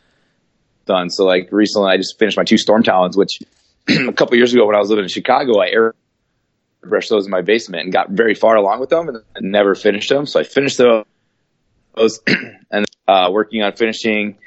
done. 0.87 1.09
So 1.09 1.25
like 1.25 1.49
recently, 1.51 1.91
I 1.91 1.97
just 1.97 2.19
finished 2.19 2.37
my 2.37 2.45
two 2.45 2.59
Storm 2.59 2.83
Talons, 2.83 3.17
which 3.17 3.39
a 3.89 4.13
couple 4.13 4.37
years 4.37 4.53
ago 4.53 4.67
when 4.67 4.77
I 4.77 4.81
was 4.81 4.91
living 4.91 5.05
in 5.05 5.09
Chicago, 5.09 5.61
I 5.61 5.71
airbrushed 5.71 7.09
those 7.09 7.25
in 7.25 7.31
my 7.31 7.43
basement 7.43 7.85
and 7.85 7.93
got 7.93 8.11
very 8.11 8.35
far 8.35 8.57
along 8.57 8.81
with 8.81 8.91
them 8.91 9.09
and 9.09 9.23
never 9.41 9.75
finished 9.75 10.09
them. 10.09 10.27
So 10.27 10.41
I 10.41 10.43
finished 10.43 10.79
those 10.79 12.21
and 12.71 12.85
uh, 13.09 13.29
working 13.33 13.63
on 13.63 13.73
finishing 13.73 14.39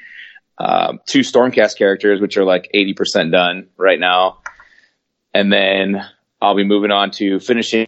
um, 0.58 1.00
two 1.06 1.20
Stormcast 1.20 1.78
characters, 1.78 2.20
which 2.20 2.36
are 2.36 2.44
like 2.44 2.70
80% 2.74 3.32
done 3.32 3.68
right 3.76 3.98
now. 3.98 4.38
And 5.32 5.52
then 5.52 6.04
I'll 6.40 6.56
be 6.56 6.64
moving 6.64 6.90
on 6.90 7.10
to 7.12 7.38
finishing 7.38 7.86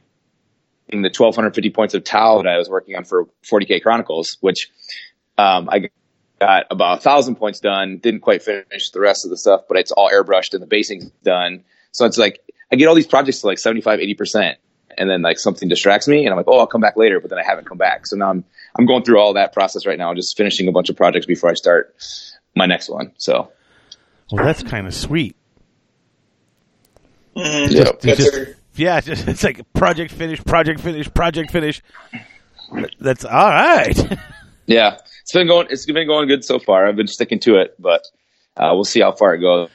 the 1.03 1.09
1250 1.09 1.71
points 1.71 1.95
of 1.95 2.05
Tau 2.05 2.43
that 2.43 2.47
I 2.49 2.59
was 2.59 2.69
working 2.69 2.97
on 2.97 3.05
for 3.05 3.27
40k 3.51 3.83
Chronicles, 3.83 4.37
which 4.41 4.69
um, 5.39 5.69
I 5.71 5.89
got 6.41 6.67
about 6.71 6.99
a 6.99 7.01
thousand 7.01 7.37
points 7.37 7.61
done. 7.61 7.99
Didn't 7.99 8.21
quite 8.21 8.43
finish 8.43 8.91
the 8.91 9.01
rest 9.01 9.25
of 9.25 9.31
the 9.31 9.37
stuff, 9.37 9.63
but 9.69 9.77
it's 9.79 9.93
all 9.93 10.11
airbrushed 10.11 10.53
and 10.55 10.63
the 10.63 10.67
basing's 10.67 11.11
done. 11.23 11.65
So 11.93 12.05
it's 12.07 12.19
like 12.19 12.41
I 12.73 12.77
get 12.77 12.87
all 12.87 12.95
these 12.95 13.07
projects 13.07 13.41
to 13.41 13.47
like 13.47 13.59
75, 13.59 14.01
80 14.01 14.15
percent, 14.15 14.59
and 14.99 15.09
then 15.09 15.23
like 15.23 15.39
something 15.39 15.69
distracts 15.69 16.09
me, 16.09 16.21
and 16.25 16.31
I'm 16.31 16.37
like, 16.37 16.47
oh, 16.49 16.59
I'll 16.59 16.67
come 16.67 16.81
back 16.81 16.97
later, 16.97 17.21
but 17.21 17.31
then 17.31 17.39
I 17.39 17.45
haven't 17.45 17.67
come 17.67 17.79
back. 17.79 18.07
So 18.07 18.17
now 18.17 18.31
I'm 18.31 18.45
I'm 18.79 18.87
going 18.87 19.03
through 19.05 19.19
all 19.21 19.35
that 19.35 19.53
process 19.53 19.87
right 19.87 19.99
now, 19.99 20.13
just 20.15 20.37
finishing 20.37 20.69
a 20.69 20.73
bunch 20.73 20.89
of 20.91 20.97
projects 20.97 21.27
before 21.27 21.51
I 21.51 21.55
start 21.55 21.95
my 22.57 22.67
next 22.67 22.89
one. 22.89 23.13
So 23.19 23.53
Well, 24.33 24.45
that's 24.45 24.63
kind 24.63 24.87
of 24.87 24.95
sweet. 24.95 25.37
Mhm. 27.37 27.71
yeah, 27.71 28.15
just- 28.15 28.35
her- 28.35 28.57
yeah, 28.75 28.99
it's, 28.99 29.07
just, 29.07 29.29
it's 29.29 29.45
like 29.45 29.61
project 29.73 30.13
finish, 30.13 30.43
project 30.45 30.81
finish, 30.81 31.13
project 31.13 31.51
finish. 31.51 31.83
That's 33.01 33.25
all 33.25 33.49
right. 33.49 33.97
yeah, 34.67 34.99
it's 35.23 35.33
been 35.33 35.47
going 35.47 35.67
it's 35.71 35.87
been 35.87 36.07
going 36.07 36.29
good 36.29 36.45
so 36.45 36.59
far. 36.59 36.87
I've 36.87 36.97
been 36.97 37.09
sticking 37.09 37.41
to 37.41 37.57
it, 37.57 37.75
but 37.79 38.03
uh, 38.57 38.71
we'll 38.73 38.85
see 38.85 39.01
how 39.01 39.13
far 39.13 39.35
it 39.35 39.41
goes. 39.41 39.71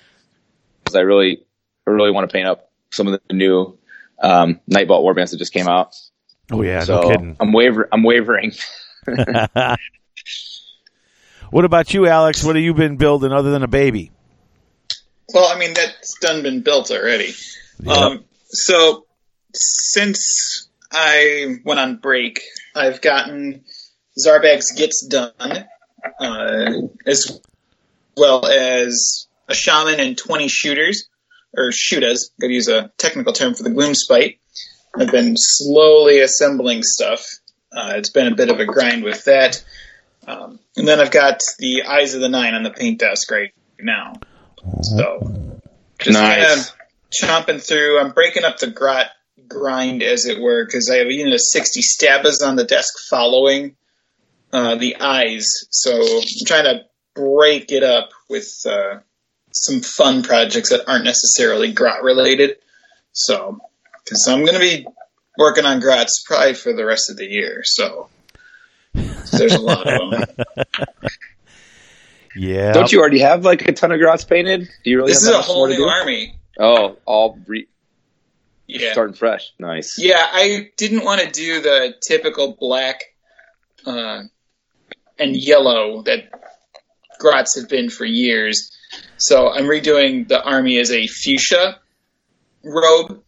'Cause 0.85 0.95
I 0.95 1.01
really 1.01 1.43
I 1.87 1.89
really 1.89 2.11
want 2.11 2.29
to 2.29 2.33
paint 2.33 2.47
up 2.47 2.69
some 2.91 3.07
of 3.07 3.19
the 3.27 3.33
new 3.33 3.77
um, 4.21 4.59
Nightvault 4.71 5.03
warbands 5.03 5.31
that 5.31 5.37
just 5.37 5.51
came 5.51 5.67
out. 5.67 5.95
oh 6.51 6.61
yeah, 6.61 6.81
so 6.83 7.01
no 7.01 7.09
kidding. 7.09 7.35
I'm 7.39 7.51
waver 7.51 7.89
I'm 7.91 8.03
wavering. 8.03 8.53
what 11.49 11.65
about 11.65 11.93
you, 11.93 12.07
Alex? 12.07 12.43
What 12.43 12.55
have 12.55 12.63
you 12.63 12.73
been 12.73 12.97
building 12.97 13.31
other 13.31 13.51
than 13.51 13.63
a 13.63 13.67
baby? 13.67 14.11
Well, 15.33 15.47
I 15.53 15.57
mean 15.59 15.73
that's 15.73 16.17
done 16.19 16.43
been 16.43 16.61
built 16.61 16.91
already. 16.91 17.33
Um, 17.87 18.23
so 18.55 19.05
since 19.53 20.69
I 20.91 21.57
went 21.63 21.79
on 21.79 21.97
break, 21.97 22.41
I've 22.75 23.01
gotten 23.01 23.63
Zarbag's 24.17 24.75
Gitz 24.77 25.09
Done, 25.09 25.65
uh, 26.19 26.87
as 27.05 27.41
well 28.17 28.45
as 28.45 29.27
a 29.47 29.53
shaman 29.53 29.99
and 29.99 30.17
20 30.17 30.47
shooters, 30.47 31.07
or 31.55 31.71
shootas. 31.71 32.31
Gotta 32.39 32.53
use 32.53 32.67
a 32.67 32.91
technical 32.97 33.33
term 33.33 33.53
for 33.53 33.63
the 33.63 33.69
Gloomspite. 33.69 34.37
I've 34.97 35.11
been 35.11 35.35
slowly 35.37 36.21
assembling 36.21 36.83
stuff. 36.83 37.25
Uh, 37.71 37.93
it's 37.97 38.09
been 38.09 38.27
a 38.27 38.35
bit 38.35 38.49
of 38.49 38.59
a 38.59 38.65
grind 38.65 39.03
with 39.03 39.25
that. 39.25 39.63
Um, 40.27 40.59
and 40.77 40.87
then 40.87 40.99
I've 40.99 41.11
got 41.11 41.41
the 41.59 41.83
Eyes 41.83 42.15
of 42.15 42.21
the 42.21 42.29
Nine 42.29 42.55
on 42.55 42.63
the 42.63 42.71
paint 42.71 42.99
desk 42.99 43.29
right 43.29 43.53
now. 43.79 44.13
So, 44.81 45.59
just 45.99 46.17
Nice. 46.17 46.73
Kind 47.21 47.31
of 47.31 47.45
chomping 47.45 47.61
through. 47.67 47.99
I'm 47.99 48.11
breaking 48.11 48.43
up 48.43 48.57
the 48.57 48.67
grot 48.67 49.07
grind, 49.47 50.01
as 50.03 50.25
it 50.25 50.39
were, 50.41 50.65
because 50.65 50.89
I 50.89 50.97
have 50.97 51.07
a 51.07 51.13
unit 51.13 51.33
of 51.33 51.41
60 51.41 51.81
stabbas 51.81 52.41
on 52.41 52.55
the 52.55 52.63
desk 52.63 52.93
following 53.09 53.75
uh, 54.53 54.75
the 54.75 54.97
eyes. 54.97 55.47
So 55.71 55.91
I'm 55.93 56.23
trying 56.45 56.63
to 56.65 56.81
break 57.15 57.71
it 57.71 57.83
up 57.83 58.09
with 58.29 58.51
uh, 58.65 58.99
some 59.51 59.81
fun 59.81 60.23
projects 60.23 60.69
that 60.69 60.87
aren't 60.89 61.05
necessarily 61.05 61.71
grot 61.73 62.03
related. 62.03 62.57
So, 63.11 63.59
because 64.03 64.27
I'm 64.29 64.39
going 64.45 64.53
to 64.53 64.59
be 64.59 64.85
working 65.37 65.65
on 65.65 65.79
grots 65.79 66.23
probably 66.25 66.53
for 66.53 66.73
the 66.73 66.85
rest 66.85 67.09
of 67.09 67.17
the 67.17 67.25
year. 67.25 67.61
So. 67.63 68.09
There's 68.93 69.53
a 69.53 69.61
lot 69.61 69.85
of 69.87 70.11
them. 70.11 70.45
Yeah. 72.37 72.73
Don't 72.73 72.91
you 72.91 72.99
already 72.99 73.19
have 73.19 73.45
like 73.45 73.67
a 73.67 73.71
ton 73.71 73.91
of 73.93 73.99
grots 73.99 74.25
painted? 74.25 74.67
Do 74.83 74.89
you 74.89 74.97
really 74.97 75.11
This 75.13 75.21
is 75.21 75.27
have 75.27 75.33
that 75.33 75.37
a 75.37 75.39
much 75.39 75.45
whole 75.47 75.55
more 75.55 75.67
to 75.67 75.73
new 75.73 75.85
do? 75.85 75.89
army. 75.89 76.37
Oh, 76.59 76.97
all 77.05 77.37
re- 77.47 77.67
Yeah. 78.67 78.91
starting 78.93 79.15
fresh. 79.15 79.51
Nice. 79.59 79.95
Yeah, 79.97 80.21
I 80.21 80.69
didn't 80.77 81.03
want 81.03 81.21
to 81.21 81.29
do 81.29 81.61
the 81.61 81.93
typical 82.07 82.55
black 82.59 83.03
uh, 83.85 84.23
and 85.19 85.35
yellow 85.35 86.01
that 86.03 86.29
Grots 87.19 87.59
have 87.59 87.69
been 87.69 87.89
for 87.89 88.05
years. 88.05 88.71
So 89.17 89.49
I'm 89.51 89.65
redoing 89.65 90.27
the 90.27 90.41
army 90.43 90.77
as 90.79 90.91
a 90.91 91.07
fuchsia 91.07 91.79
robe 92.63 93.21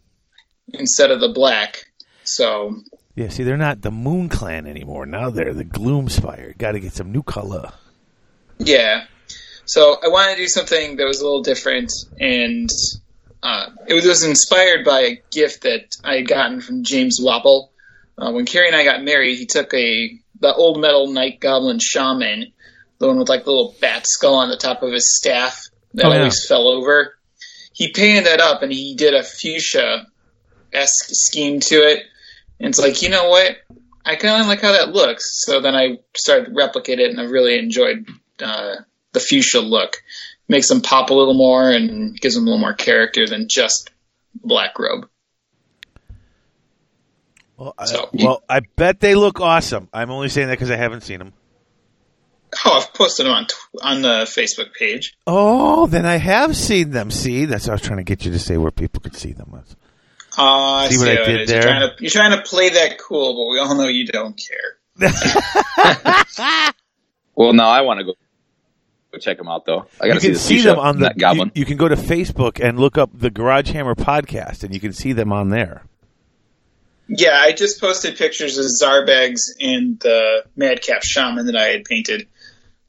instead 0.73 1.11
of 1.11 1.19
the 1.21 1.29
black. 1.29 1.85
So 2.23 2.75
Yeah, 3.15 3.29
see, 3.29 3.43
they're 3.43 3.55
not 3.57 3.81
the 3.81 3.91
Moon 3.91 4.27
Clan 4.29 4.65
anymore. 4.67 5.05
Now 5.05 5.29
they're 5.29 5.53
the 5.53 5.63
Gloomspite. 5.65 6.57
Got 6.57 6.73
to 6.73 6.79
get 6.79 6.93
some 6.93 7.11
new 7.11 7.23
color. 7.23 7.71
yeah, 8.59 9.05
so 9.65 9.97
I 10.03 10.07
wanted 10.09 10.35
to 10.35 10.41
do 10.41 10.47
something 10.47 10.95
that 10.97 11.05
was 11.05 11.19
a 11.21 11.23
little 11.23 11.43
different, 11.43 11.91
and 12.19 12.69
uh, 13.43 13.67
it 13.87 13.93
was 13.93 14.23
inspired 14.23 14.83
by 14.85 15.01
a 15.01 15.21
gift 15.31 15.63
that 15.63 15.95
I 16.03 16.17
had 16.17 16.27
gotten 16.27 16.61
from 16.61 16.83
James 16.83 17.19
Wapple. 17.21 17.69
Uh, 18.17 18.31
when 18.31 18.45
Carrie 18.45 18.67
and 18.67 18.75
I 18.75 18.83
got 18.83 19.03
married, 19.03 19.37
he 19.37 19.45
took 19.45 19.73
a 19.73 20.19
the 20.39 20.53
old 20.53 20.79
metal 20.79 21.07
Night 21.07 21.39
Goblin 21.39 21.79
Shaman, 21.79 22.51
the 22.99 23.07
one 23.07 23.17
with 23.19 23.29
like 23.29 23.43
the 23.43 23.51
little 23.51 23.75
bat 23.81 24.05
skull 24.07 24.35
on 24.35 24.49
the 24.49 24.57
top 24.57 24.83
of 24.83 24.91
his 24.91 25.15
staff 25.17 25.67
that 25.93 26.05
Oh, 26.05 26.09
yeah. 26.09 26.17
always 26.19 26.45
fell 26.47 26.67
over. 26.67 27.15
He 27.73 27.91
painted 27.91 28.25
that 28.25 28.39
up 28.39 28.63
and 28.63 28.71
he 28.71 28.95
did 28.95 29.13
a 29.13 29.23
fuchsia 29.23 30.07
esque 30.73 31.09
scheme 31.09 31.59
to 31.59 31.75
it. 31.75 32.03
And 32.59 32.69
it's 32.69 32.79
like, 32.79 33.01
you 33.01 33.09
know 33.09 33.29
what? 33.29 33.57
I 34.05 34.15
kind 34.15 34.41
of 34.41 34.47
like 34.47 34.61
how 34.61 34.71
that 34.71 34.89
looks. 34.93 35.43
So 35.45 35.59
then 35.59 35.75
I 35.75 35.99
started 36.15 36.45
to 36.45 36.51
replicate 36.53 36.99
it, 36.99 37.09
and 37.11 37.19
I 37.19 37.25
really 37.25 37.59
enjoyed 37.59 38.07
uh, 38.41 38.75
the 39.11 39.19
fuchsia 39.19 39.59
look. 39.59 39.97
Makes 40.49 40.69
them 40.69 40.81
pop 40.81 41.09
a 41.09 41.13
little 41.13 41.33
more 41.33 41.69
and 41.69 42.19
gives 42.19 42.35
them 42.35 42.43
a 42.43 42.47
little 42.47 42.59
more 42.61 42.73
character 42.73 43.27
than 43.27 43.47
just 43.49 43.89
black 44.35 44.79
robe. 44.79 45.07
Well, 47.57 47.73
I, 47.77 47.85
So- 47.85 48.09
well, 48.13 48.43
I 48.49 48.61
bet 48.75 48.99
they 48.99 49.15
look 49.15 49.41
awesome. 49.41 49.89
I'm 49.93 50.11
only 50.11 50.29
saying 50.29 50.47
that 50.47 50.53
because 50.53 50.71
I 50.71 50.75
haven't 50.77 51.01
seen 51.01 51.19
them. 51.19 51.33
Oh, 52.65 52.77
I've 52.77 52.93
posted 52.93 53.25
them 53.25 53.33
on 53.33 53.47
on 53.81 54.01
the 54.01 54.23
Facebook 54.25 54.73
page. 54.73 55.17
Oh, 55.27 55.85
then 55.87 56.05
I 56.05 56.15
have 56.15 56.55
seen 56.55 56.91
them. 56.91 57.11
See, 57.11 57.43
that's 57.43 57.65
what 57.65 57.71
I 57.71 57.73
was 57.73 57.81
trying 57.81 57.97
to 57.97 58.03
get 58.05 58.23
you 58.23 58.31
to 58.31 58.39
say 58.39 58.55
where 58.55 58.71
people 58.71 59.01
could 59.01 59.15
see 59.17 59.33
them. 59.33 59.53
Uh, 59.53 59.61
I 60.43 60.87
See 60.87 60.95
see, 60.95 60.99
what 60.99 61.21
I 61.21 61.25
did 61.25 61.41
is. 61.41 61.49
there? 61.49 61.57
You're 61.61 61.69
trying, 61.71 61.89
to, 61.89 61.95
you're 62.03 62.09
trying 62.09 62.31
to 62.37 62.41
play 62.49 62.69
that 62.69 62.97
cool, 62.99 63.33
but 63.35 63.51
we 63.51 63.59
all 63.59 63.75
know 63.75 63.87
you 63.89 64.05
don't 64.07 64.39
care. 64.39 64.77
Well, 67.35 67.53
now 67.53 67.69
I 67.69 67.81
want 67.81 67.99
to 67.99 68.03
go 68.05 68.13
go 69.11 69.17
check 69.19 69.37
them 69.37 69.47
out 69.47 69.65
though. 69.65 69.87
I 70.01 70.07
got 70.07 70.13
You 70.13 70.13
to 70.13 70.19
see 70.19 70.27
can 70.27 70.33
the 70.33 70.39
see 70.39 70.61
them 70.61 70.79
on 70.79 70.99
the. 70.99 71.13
goblin. 71.17 71.51
You, 71.53 71.61
you 71.61 71.65
can 71.65 71.77
go 71.77 71.87
to 71.87 71.95
Facebook 71.95 72.63
and 72.63 72.79
look 72.79 72.97
up 72.97 73.09
the 73.13 73.29
Garage 73.29 73.71
Hammer 73.71 73.95
podcast, 73.95 74.63
and 74.63 74.73
you 74.73 74.79
can 74.79 74.93
see 74.93 75.13
them 75.13 75.31
on 75.31 75.49
there. 75.49 75.83
Yeah, 77.09 77.39
I 77.39 77.53
just 77.53 77.79
posted 77.79 78.17
pictures 78.17 78.57
of 78.57 78.65
Zarbags 78.65 79.39
and 79.61 79.97
the 80.01 80.43
Madcap 80.57 81.03
Shaman 81.03 81.45
that 81.45 81.55
I 81.55 81.67
had 81.67 81.85
painted. 81.85 82.27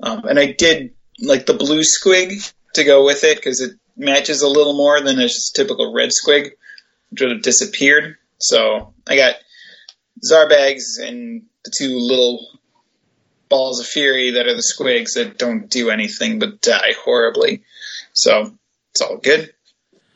Um, 0.02 0.24
and 0.24 0.38
I 0.38 0.52
did 0.52 0.92
like 1.20 1.46
the 1.46 1.54
blue 1.54 1.82
squig 1.82 2.52
to 2.74 2.84
go 2.84 3.04
with 3.04 3.22
it 3.22 3.36
because 3.36 3.60
it 3.60 3.72
matches 3.96 4.42
a 4.42 4.48
little 4.48 4.76
more 4.76 5.00
than 5.00 5.18
a 5.20 5.22
just 5.28 5.54
typical 5.54 5.92
red 5.94 6.10
squig, 6.10 6.50
which 7.10 7.20
would 7.20 7.30
have 7.30 7.42
disappeared. 7.42 8.16
So 8.38 8.92
I 9.06 9.16
got 9.16 9.36
Zarbags 10.28 10.98
and 11.00 11.42
the 11.64 11.72
two 11.76 11.96
little 11.98 12.57
balls 13.48 13.80
of 13.80 13.86
fury 13.86 14.32
that 14.32 14.46
are 14.46 14.54
the 14.54 14.62
squigs 14.62 15.14
that 15.14 15.38
don't 15.38 15.68
do 15.70 15.90
anything 15.90 16.38
but 16.38 16.60
die 16.60 16.94
horribly. 17.04 17.62
So 18.12 18.52
it's 18.90 19.00
all 19.00 19.18
good. 19.18 19.52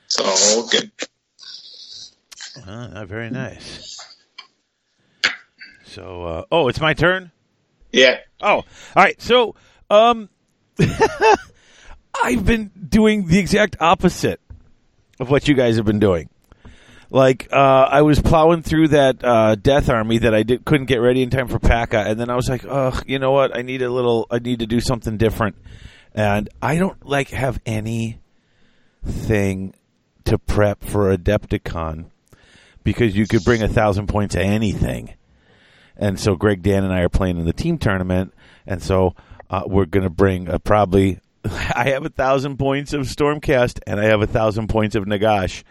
It's 0.07 0.19
all 0.19 0.69
good. 0.69 0.91
Ah, 2.67 3.05
very 3.07 3.31
nice. 3.31 3.99
So, 5.85 6.25
uh, 6.25 6.45
oh, 6.51 6.69
it's 6.69 6.81
my 6.81 6.95
turn. 6.95 7.31
Yeah. 7.93 8.19
Oh, 8.41 8.57
all 8.57 8.65
right. 8.97 9.21
So, 9.21 9.55
um, 9.91 10.31
I've 12.23 12.45
been 12.45 12.71
doing 12.89 13.27
the 13.27 13.39
exact 13.39 13.77
opposite 13.81 14.41
of 15.21 15.31
what 15.31 15.49
you 15.49 15.55
guys 15.55 15.77
have 15.77 15.85
been 15.85 16.01
doing. 16.01 16.29
Like, 17.13 17.49
uh, 17.53 17.57
I 17.91 18.01
was 18.01 18.23
plowing 18.23 18.63
through 18.63 18.89
that 18.89 19.23
uh, 19.23 19.55
Death 19.55 19.91
Army 19.91 20.17
that 20.19 20.35
I 20.35 20.45
did, 20.45 20.65
couldn't 20.65 20.87
get 20.87 20.97
ready 20.97 21.23
in 21.23 21.29
time 21.29 21.47
for 21.47 21.59
PACA, 21.59 21.99
and 22.09 22.19
then 22.19 22.31
I 22.31 22.37
was 22.37 22.49
like, 22.49 22.65
"Ugh, 22.67 23.05
you 23.07 23.19
know 23.19 23.33
what? 23.33 23.55
I 23.55 23.61
need 23.61 23.83
a 23.83 23.91
little. 23.91 24.27
I 24.31 24.39
need 24.39 24.61
to 24.61 24.67
do 24.67 24.81
something 24.81 25.19
different." 25.19 25.57
And 26.15 26.49
I 26.63 26.77
don't 26.77 27.05
like 27.07 27.29
have 27.29 27.61
any 27.67 28.19
thing 29.05 29.75
to 30.25 30.39
prep 30.39 30.83
for 30.83 31.15
Adepticon 31.15 32.07
because 32.83 33.15
you 33.15 33.27
could 33.27 33.45
bring 33.45 33.63
a 33.63 33.69
thousand 33.69 34.07
points 34.07 34.35
to 34.35 34.43
anything. 34.43 35.13
and 35.99 36.19
so 36.19 36.35
Greg 36.35 36.63
Dan 36.63 36.83
and 36.83 36.95
I 36.95 37.01
are 37.01 37.11
playing 37.11 37.37
in 37.37 37.45
the 37.45 37.53
team 37.53 37.77
tournament, 37.77 38.33
and 38.67 38.83
so 38.83 39.15
uh, 39.51 39.65
we're 39.67 39.85
going 39.85 40.05
to 40.05 40.11
bring 40.11 40.49
uh, 40.49 40.59
probably. 40.59 41.21
I 41.45 41.91
have 41.91 42.07
a 42.07 42.09
thousand 42.09 42.57
points 42.59 42.95
of 42.95 43.03
Stormcast, 43.03 43.81
and 43.87 44.01
I 44.01 44.05
have 44.05 44.23
a 44.23 44.27
thousand 44.27 44.69
points 44.69 44.95
of 44.95 45.05
Nagash. 45.05 45.63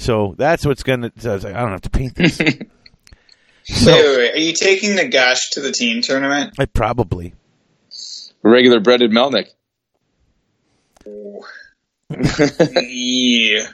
So 0.00 0.34
that's 0.38 0.64
what's 0.64 0.82
going 0.82 1.02
to. 1.02 1.12
So 1.18 1.32
I, 1.32 1.36
like, 1.36 1.54
I 1.54 1.60
don't 1.60 1.72
have 1.72 1.82
to 1.82 1.90
paint 1.90 2.14
this. 2.14 2.38
Wait, 3.68 3.76
so 3.78 3.92
wait, 3.92 4.16
wait. 4.16 4.34
Are 4.34 4.38
you 4.38 4.52
taking 4.54 4.96
the 4.96 5.02
Nagash 5.02 5.50
to 5.52 5.60
the 5.60 5.70
team 5.70 6.00
tournament? 6.00 6.54
I 6.58 6.64
probably. 6.64 7.34
Regular 8.42 8.80
breaded 8.80 9.12
Melnick. 9.12 9.48
yeah. 12.16 13.68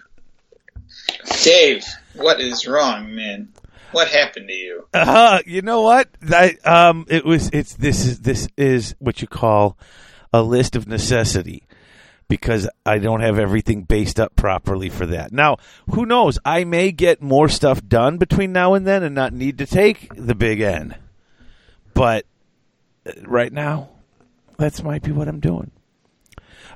Dave, 1.42 1.84
what 2.14 2.40
is 2.40 2.66
wrong, 2.66 3.14
man? 3.14 3.48
What 3.92 4.08
happened 4.08 4.48
to 4.48 4.54
you? 4.54 4.88
Uh, 4.92 5.38
you 5.46 5.62
know 5.62 5.82
what? 5.82 6.08
I, 6.28 6.56
um, 6.64 7.06
it 7.08 7.24
was. 7.24 7.48
It's 7.52 7.74
this 7.74 8.04
is 8.04 8.20
this 8.20 8.48
is 8.58 8.96
what 8.98 9.22
you 9.22 9.28
call 9.28 9.78
a 10.32 10.42
list 10.42 10.76
of 10.76 10.88
necessity 10.88 11.65
because 12.28 12.68
I 12.84 12.98
don't 12.98 13.20
have 13.20 13.38
everything 13.38 13.82
based 13.82 14.18
up 14.18 14.34
properly 14.36 14.88
for 14.88 15.06
that. 15.06 15.32
Now, 15.32 15.58
who 15.90 16.06
knows? 16.06 16.38
I 16.44 16.64
may 16.64 16.92
get 16.92 17.22
more 17.22 17.48
stuff 17.48 17.86
done 17.86 18.18
between 18.18 18.52
now 18.52 18.74
and 18.74 18.86
then 18.86 19.02
and 19.02 19.14
not 19.14 19.32
need 19.32 19.58
to 19.58 19.66
take 19.66 20.08
the 20.14 20.34
big 20.34 20.60
N. 20.60 20.96
But 21.94 22.26
uh, 23.06 23.12
right 23.24 23.52
now, 23.52 23.90
that's 24.58 24.82
might 24.82 25.02
be 25.02 25.12
what 25.12 25.28
I'm 25.28 25.40
doing. 25.40 25.70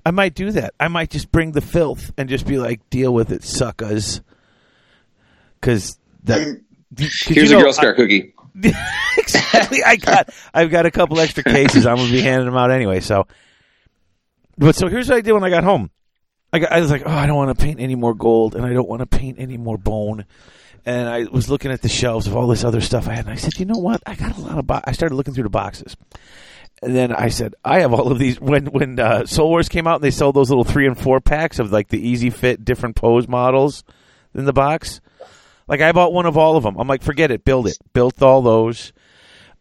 I 0.07 0.13
might 0.13 0.35
do 0.35 0.51
that. 0.53 0.73
I 0.81 0.89
might 0.89 1.11
just 1.11 1.31
bring 1.31 1.53
the 1.53 1.61
filth 1.61 2.13
and 2.17 2.29
just 2.29 2.47
be 2.47 2.57
like, 2.59 2.89
deal 2.89 3.13
with 3.13 3.33
it, 3.33 3.43
suckers. 3.45 4.21
Because 5.61 5.99
that. 6.25 6.39
'cause 6.97 7.11
Here's 7.27 7.51
you 7.51 7.59
a 7.59 7.63
Girl 7.63 7.73
Scout 7.73 7.97
cookie. 7.97 8.35
exactly. 9.19 9.83
I 9.85 9.97
got 9.97 10.31
I've 10.53 10.71
got 10.71 10.87
a 10.87 10.91
couple 10.91 11.21
extra 11.21 11.45
cases. 11.45 11.87
I'm 11.87 11.97
gonna 11.97 12.11
be 12.11 12.21
handing 12.21 12.47
them 12.47 12.57
out 12.57 12.71
anyway. 12.71 13.01
So, 13.01 13.27
but 14.61 14.77
so 14.77 14.89
here's 14.89 15.09
what 15.09 15.19
I 15.19 15.21
did 15.23 15.33
when 15.33 15.45
I 15.45 15.51
got 15.51 15.65
home. 15.65 15.91
I 16.53 16.59
got, 16.59 16.73
I 16.73 16.81
was 16.81 16.91
like, 16.91 17.03
oh, 17.07 17.11
I 17.11 17.27
don't 17.27 17.37
want 17.37 17.57
to 17.57 17.63
paint 17.63 17.81
any 17.81 17.95
more 17.95 18.15
gold, 18.15 18.55
and 18.55 18.65
I 18.65 18.73
don't 18.73 18.89
want 18.89 19.01
to 19.01 19.07
paint 19.07 19.39
any 19.39 19.57
more 19.57 19.79
bone. 19.79 20.27
And 20.85 21.09
I 21.09 21.25
was 21.25 21.51
looking 21.51 21.71
at 21.71 21.83
the 21.83 21.89
shelves 21.89 22.27
of 22.27 22.37
all 22.37 22.47
this 22.47 22.65
other 22.65 22.81
stuff 22.81 23.09
I 23.09 23.15
had, 23.15 23.27
and 23.27 23.33
I 23.33 23.37
said, 23.37 23.59
you 23.59 23.67
know 23.67 23.79
what? 23.79 24.03
I 24.07 24.15
got 24.15 24.37
a 24.37 24.41
lot 24.41 24.59
of. 24.59 24.67
Bo-. 24.67 24.81
I 24.85 24.93
started 24.93 25.15
looking 25.15 25.35
through 25.35 25.45
the 25.45 25.51
boxes, 25.51 25.97
and 26.83 26.95
then 26.95 27.13
I 27.13 27.29
said, 27.29 27.55
I 27.65 27.81
have 27.81 27.93
all 27.93 28.11
of 28.11 28.19
these. 28.19 28.41
When 28.41 28.67
when 28.67 28.99
uh, 28.99 29.27
Soul 29.27 29.51
Wars 29.51 29.69
came 29.69 29.87
out, 29.87 29.97
and 29.97 30.05
they 30.05 30.11
sold 30.11 30.35
those 30.35 30.49
little 30.49 30.65
three 30.65 30.87
and 30.87 30.99
four 30.99 31.21
packs 31.21 31.59
of 31.59 31.71
like 31.71 31.89
the 31.89 32.01
easy 32.01 32.31
fit, 32.31 32.65
different 32.65 32.97
pose 32.97 33.29
models 33.29 33.85
in 34.35 34.45
the 34.45 34.53
box. 34.53 35.01
Like 35.69 35.81
I 35.83 35.93
bought 35.93 36.13
one 36.13 36.27
of 36.27 36.37
all 36.37 36.57
of 36.57 36.65
them. 36.65 36.77
I'm 36.79 36.89
like, 36.89 37.03
forget 37.03 37.31
it, 37.31 37.45
build 37.45 37.69
it. 37.69 37.77
Built 37.93 38.23
all 38.23 38.43
those. 38.43 38.93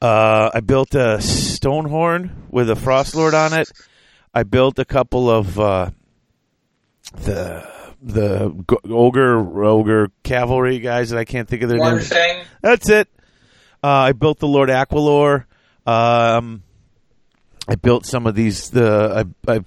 Uh, 0.02 0.50
I 0.54 0.62
built 0.62 0.96
a 0.96 1.18
Stonehorn 1.20 2.50
with 2.50 2.70
a 2.70 2.76
Frost 2.76 3.14
Lord 3.14 3.34
on 3.34 3.54
it. 3.54 3.70
I 4.40 4.44
built 4.44 4.80
a 4.80 4.86
couple 4.86 5.30
of 5.30 5.60
uh, 5.60 5.90
the 7.12 7.68
the 8.02 8.66
ogre 8.90 9.66
ogre 9.66 10.12
cavalry 10.24 10.80
guys 10.80 11.10
that 11.10 11.20
I 11.20 11.26
can't 11.26 11.46
think 11.46 11.62
of 11.62 11.68
their 11.68 11.78
One 11.78 11.96
names. 11.96 12.08
thing. 12.08 12.46
That's 12.62 12.88
it. 12.88 13.10
Uh, 13.84 13.88
I 13.88 14.12
built 14.14 14.40
the 14.40 14.48
Lord 14.48 14.70
Aquilor. 14.70 15.44
Um, 15.86 16.64
I 17.68 17.76
built 17.76 18.06
some 18.06 18.28
of 18.28 18.36
these. 18.36 18.70
The 18.70 19.26
I, 19.46 19.52
I 19.56 19.64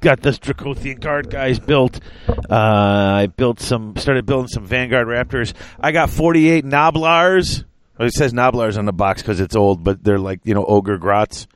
got 0.00 0.22
this 0.22 0.38
Dracothian 0.38 0.98
guard 0.98 1.28
guys 1.28 1.58
built. 1.58 2.00
Uh, 2.26 2.54
I 2.54 3.26
built 3.26 3.60
some. 3.60 3.96
Started 3.96 4.24
building 4.24 4.48
some 4.48 4.64
Vanguard 4.64 5.08
Raptors. 5.08 5.52
I 5.78 5.92
got 5.92 6.08
forty 6.08 6.48
eight 6.48 6.64
Gnoblars. 6.64 7.64
It 8.00 8.14
says 8.14 8.32
Gnoblars 8.32 8.78
on 8.78 8.86
the 8.86 8.94
box 8.94 9.20
because 9.20 9.40
it's 9.40 9.54
old, 9.56 9.84
but 9.84 10.02
they're 10.02 10.18
like 10.18 10.40
you 10.44 10.54
know 10.54 10.64
ogre 10.64 10.96
grots. 10.96 11.46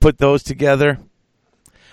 Put 0.00 0.16
those 0.16 0.42
together. 0.42 0.98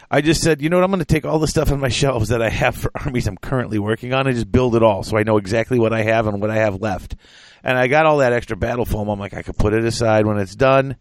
I 0.09 0.21
just 0.21 0.41
said, 0.41 0.61
you 0.61 0.69
know 0.69 0.77
what? 0.77 0.83
I'm 0.85 0.91
going 0.91 0.99
to 0.99 1.05
take 1.05 1.25
all 1.25 1.39
the 1.39 1.47
stuff 1.47 1.71
on 1.71 1.79
my 1.79 1.89
shelves 1.89 2.29
that 2.29 2.41
I 2.41 2.49
have 2.49 2.75
for 2.75 2.91
armies 2.95 3.27
I'm 3.27 3.37
currently 3.37 3.79
working 3.79 4.13
on 4.13 4.27
and 4.27 4.35
just 4.35 4.51
build 4.51 4.75
it 4.75 4.83
all, 4.83 5.03
so 5.03 5.17
I 5.17 5.23
know 5.23 5.37
exactly 5.37 5.79
what 5.79 5.93
I 5.93 6.03
have 6.03 6.27
and 6.27 6.39
what 6.41 6.49
I 6.49 6.55
have 6.55 6.81
left. 6.81 7.15
And 7.63 7.77
I 7.77 7.87
got 7.87 8.05
all 8.05 8.19
that 8.19 8.33
extra 8.33 8.55
battle 8.55 8.85
foam. 8.85 9.09
I'm 9.09 9.19
like, 9.19 9.33
I 9.33 9.41
could 9.41 9.57
put 9.57 9.73
it 9.73 9.83
aside 9.83 10.25
when 10.25 10.37
it's 10.37 10.55
done. 10.55 10.95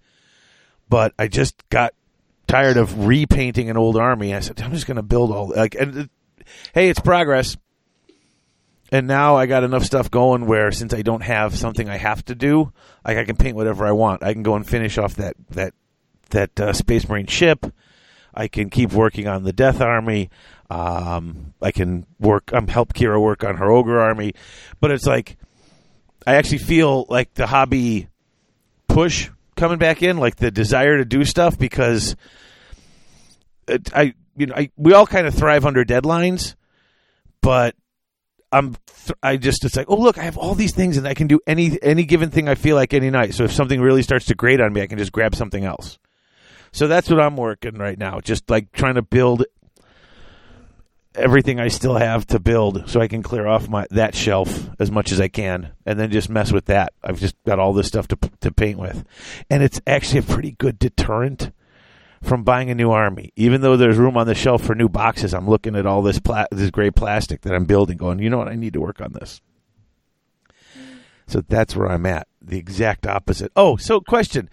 But 0.88 1.14
I 1.18 1.28
just 1.28 1.68
got 1.68 1.94
tired 2.46 2.76
of 2.76 3.06
repainting 3.06 3.70
an 3.70 3.76
old 3.76 3.96
army. 3.96 4.34
I 4.34 4.40
said, 4.40 4.60
I'm 4.60 4.72
just 4.72 4.86
going 4.86 4.96
to 4.96 5.02
build 5.02 5.30
all 5.30 5.48
like. 5.54 5.74
And 5.74 5.96
it, 5.96 6.10
hey, 6.74 6.88
it's 6.88 7.00
progress. 7.00 7.56
And 8.92 9.06
now 9.08 9.36
I 9.36 9.46
got 9.46 9.64
enough 9.64 9.84
stuff 9.84 10.10
going 10.10 10.46
where 10.46 10.70
since 10.70 10.94
I 10.94 11.02
don't 11.02 11.22
have 11.22 11.56
something 11.56 11.88
I 11.88 11.96
have 11.96 12.24
to 12.26 12.36
do, 12.36 12.72
like 13.04 13.18
I 13.18 13.24
can 13.24 13.36
paint 13.36 13.56
whatever 13.56 13.84
I 13.84 13.92
want. 13.92 14.22
I 14.22 14.32
can 14.32 14.44
go 14.44 14.54
and 14.54 14.66
finish 14.66 14.96
off 14.96 15.16
that 15.16 15.34
that 15.50 15.74
that 16.30 16.58
uh, 16.60 16.72
Space 16.72 17.08
Marine 17.08 17.26
ship. 17.26 17.66
I 18.36 18.48
can 18.48 18.70
keep 18.70 18.92
working 18.92 19.26
on 19.26 19.44
the 19.44 19.52
Death 19.52 19.80
Army. 19.80 20.30
Um, 20.68 21.54
I 21.62 21.70
can 21.72 22.06
work. 22.18 22.50
I'm 22.52 22.68
help 22.68 22.92
Kira 22.92 23.20
work 23.20 23.44
on 23.44 23.56
her 23.56 23.70
Ogre 23.70 24.00
Army, 24.00 24.34
but 24.80 24.90
it's 24.90 25.06
like 25.06 25.36
I 26.26 26.34
actually 26.34 26.58
feel 26.58 27.06
like 27.08 27.34
the 27.34 27.46
hobby 27.46 28.08
push 28.88 29.30
coming 29.56 29.78
back 29.78 30.02
in, 30.02 30.18
like 30.18 30.36
the 30.36 30.50
desire 30.50 30.98
to 30.98 31.04
do 31.04 31.24
stuff 31.24 31.58
because 31.58 32.16
it, 33.68 33.90
I, 33.94 34.14
you 34.36 34.46
know, 34.46 34.54
I 34.54 34.70
we 34.76 34.92
all 34.92 35.06
kind 35.06 35.26
of 35.26 35.34
thrive 35.34 35.64
under 35.64 35.84
deadlines, 35.84 36.56
but 37.40 37.74
I'm 38.52 38.76
th- 39.04 39.18
I 39.22 39.36
just 39.36 39.64
it's 39.64 39.76
like 39.76 39.88
oh 39.88 39.96
look 39.96 40.18
I 40.18 40.22
have 40.22 40.36
all 40.36 40.54
these 40.54 40.74
things 40.74 40.96
and 40.96 41.06
I 41.06 41.14
can 41.14 41.26
do 41.26 41.40
any 41.46 41.78
any 41.82 42.04
given 42.04 42.30
thing 42.30 42.48
I 42.48 42.54
feel 42.54 42.76
like 42.76 42.92
any 42.92 43.10
night. 43.10 43.34
So 43.34 43.44
if 43.44 43.52
something 43.52 43.80
really 43.80 44.02
starts 44.02 44.26
to 44.26 44.34
grate 44.34 44.60
on 44.60 44.72
me, 44.72 44.82
I 44.82 44.86
can 44.86 44.98
just 44.98 45.12
grab 45.12 45.34
something 45.34 45.64
else. 45.64 45.98
So 46.72 46.86
that's 46.88 47.08
what 47.08 47.20
I'm 47.20 47.36
working 47.36 47.76
right 47.76 47.98
now, 47.98 48.20
just 48.20 48.50
like 48.50 48.72
trying 48.72 48.96
to 48.96 49.02
build 49.02 49.44
everything 51.14 51.58
I 51.58 51.68
still 51.68 51.96
have 51.96 52.26
to 52.28 52.38
build 52.38 52.88
so 52.88 53.00
I 53.00 53.08
can 53.08 53.22
clear 53.22 53.46
off 53.46 53.68
my 53.68 53.86
that 53.90 54.14
shelf 54.14 54.68
as 54.78 54.90
much 54.90 55.12
as 55.12 55.20
I 55.20 55.28
can 55.28 55.72
and 55.86 55.98
then 55.98 56.10
just 56.10 56.28
mess 56.28 56.52
with 56.52 56.66
that. 56.66 56.92
I've 57.02 57.18
just 57.18 57.34
got 57.44 57.58
all 57.58 57.72
this 57.72 57.86
stuff 57.86 58.08
to 58.08 58.18
to 58.40 58.52
paint 58.52 58.78
with. 58.78 59.04
And 59.50 59.62
it's 59.62 59.80
actually 59.86 60.20
a 60.20 60.24
pretty 60.24 60.52
good 60.52 60.78
deterrent 60.78 61.52
from 62.22 62.44
buying 62.44 62.70
a 62.70 62.74
new 62.74 62.90
army. 62.90 63.32
Even 63.36 63.60
though 63.60 63.76
there's 63.76 63.98
room 63.98 64.16
on 64.16 64.26
the 64.26 64.34
shelf 64.34 64.62
for 64.62 64.74
new 64.74 64.88
boxes, 64.88 65.32
I'm 65.32 65.48
looking 65.48 65.76
at 65.76 65.86
all 65.86 66.02
this 66.02 66.18
pla- 66.18 66.46
this 66.50 66.70
gray 66.70 66.90
plastic 66.90 67.42
that 67.42 67.54
I'm 67.54 67.64
building 67.64 67.96
going, 67.96 68.18
"You 68.18 68.30
know 68.30 68.38
what? 68.38 68.48
I 68.48 68.56
need 68.56 68.74
to 68.74 68.80
work 68.80 69.00
on 69.00 69.12
this." 69.12 69.40
So 71.26 71.40
that's 71.40 71.74
where 71.74 71.90
I'm 71.90 72.06
at. 72.06 72.28
The 72.40 72.58
exact 72.58 73.06
opposite. 73.06 73.50
Oh, 73.56 73.76
so 73.76 74.00
question. 74.00 74.48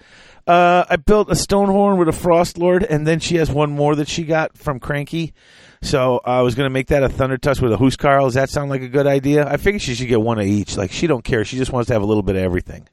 Uh, 0.45 0.83
I 0.89 0.97
built 0.97 1.29
a 1.29 1.35
Stonehorn 1.35 1.97
with 1.97 2.09
a 2.09 2.13
Frost 2.13 2.57
Lord, 2.57 2.83
and 2.83 3.07
then 3.07 3.19
she 3.19 3.35
has 3.37 3.49
one 3.49 3.71
more 3.71 3.95
that 3.95 4.07
she 4.09 4.23
got 4.23 4.57
from 4.57 4.79
Cranky. 4.79 5.33
So 5.81 6.19
I 6.25 6.41
was 6.41 6.55
going 6.55 6.65
to 6.65 6.69
make 6.69 6.87
that 6.87 7.03
a 7.03 7.09
Thunder 7.09 7.37
Tusk 7.37 7.61
with 7.61 7.71
a 7.71 7.77
Huskard. 7.77 8.21
Does 8.23 8.33
that 8.35 8.49
sound 8.49 8.69
like 8.69 8.81
a 8.81 8.87
good 8.89 9.07
idea? 9.07 9.47
I 9.47 9.57
figured 9.57 9.81
she 9.81 9.95
should 9.95 10.07
get 10.07 10.21
one 10.21 10.39
of 10.39 10.45
each. 10.45 10.75
Like 10.77 10.91
she 10.91 11.07
don't 11.07 11.23
care. 11.23 11.43
She 11.45 11.57
just 11.57 11.71
wants 11.71 11.87
to 11.87 11.93
have 11.93 12.01
a 12.01 12.05
little 12.05 12.23
bit 12.23 12.35
of 12.35 12.41
everything. 12.41 12.87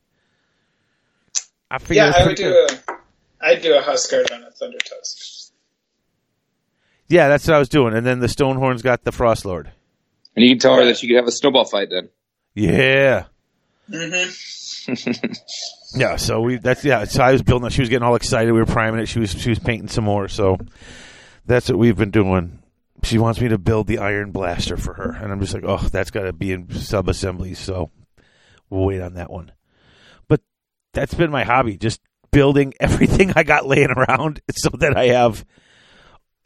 I 1.70 1.78
figured 1.78 1.96
Yeah, 1.96 2.06
that's 2.10 2.20
I 2.22 2.26
would 2.26 2.36
do 2.36 2.50
good. 2.50 2.70
a. 2.88 2.92
I'd 3.42 3.62
do 3.62 3.76
a 3.76 3.80
Huskard 3.82 4.30
on 4.32 4.42
a 4.42 4.50
Thunder 4.50 4.78
Tusk. 4.78 5.52
Yeah, 7.08 7.28
that's 7.28 7.46
what 7.48 7.54
I 7.56 7.58
was 7.58 7.68
doing. 7.68 7.94
And 7.94 8.06
then 8.06 8.20
the 8.20 8.26
Stonehorn's 8.28 8.82
got 8.82 9.02
the 9.04 9.12
Frost 9.12 9.44
Lord. 9.44 9.70
And 10.36 10.44
you 10.44 10.50
can 10.52 10.58
tell 10.60 10.76
her 10.76 10.84
that 10.84 10.98
she 10.98 11.08
could 11.08 11.16
have 11.16 11.26
a 11.26 11.32
snowball 11.32 11.64
fight 11.64 11.90
then. 11.90 12.08
Yeah. 12.54 13.24
Mm-hmm. 13.88 14.30
Yeah, 15.94 16.16
so 16.16 16.40
we 16.40 16.56
that's 16.58 16.84
yeah. 16.84 17.04
So 17.04 17.22
I 17.22 17.32
was 17.32 17.42
building. 17.42 17.66
it. 17.66 17.72
She 17.72 17.82
was 17.82 17.88
getting 17.88 18.06
all 18.06 18.14
excited. 18.14 18.52
We 18.52 18.60
were 18.60 18.66
priming 18.66 19.00
it. 19.00 19.06
She 19.06 19.18
was 19.18 19.32
she 19.32 19.50
was 19.50 19.58
painting 19.58 19.88
some 19.88 20.04
more. 20.04 20.28
So 20.28 20.56
that's 21.46 21.68
what 21.68 21.78
we've 21.78 21.96
been 21.96 22.12
doing. 22.12 22.60
She 23.02 23.18
wants 23.18 23.40
me 23.40 23.48
to 23.48 23.58
build 23.58 23.86
the 23.88 23.98
Iron 23.98 24.30
Blaster 24.30 24.76
for 24.76 24.94
her, 24.94 25.10
and 25.10 25.32
I'm 25.32 25.40
just 25.40 25.52
like, 25.54 25.64
oh, 25.66 25.78
that's 25.78 26.10
got 26.10 26.22
to 26.22 26.32
be 26.32 26.52
in 26.52 26.70
sub 26.70 27.08
assemblies. 27.08 27.58
So 27.58 27.90
we'll 28.68 28.84
wait 28.84 29.00
on 29.00 29.14
that 29.14 29.30
one. 29.30 29.50
But 30.28 30.42
that's 30.92 31.14
been 31.14 31.30
my 31.30 31.42
hobby, 31.42 31.76
just 31.76 32.00
building 32.30 32.72
everything 32.80 33.32
I 33.34 33.42
got 33.42 33.66
laying 33.66 33.90
around, 33.90 34.40
so 34.52 34.70
that 34.78 34.96
I 34.96 35.06
have. 35.08 35.44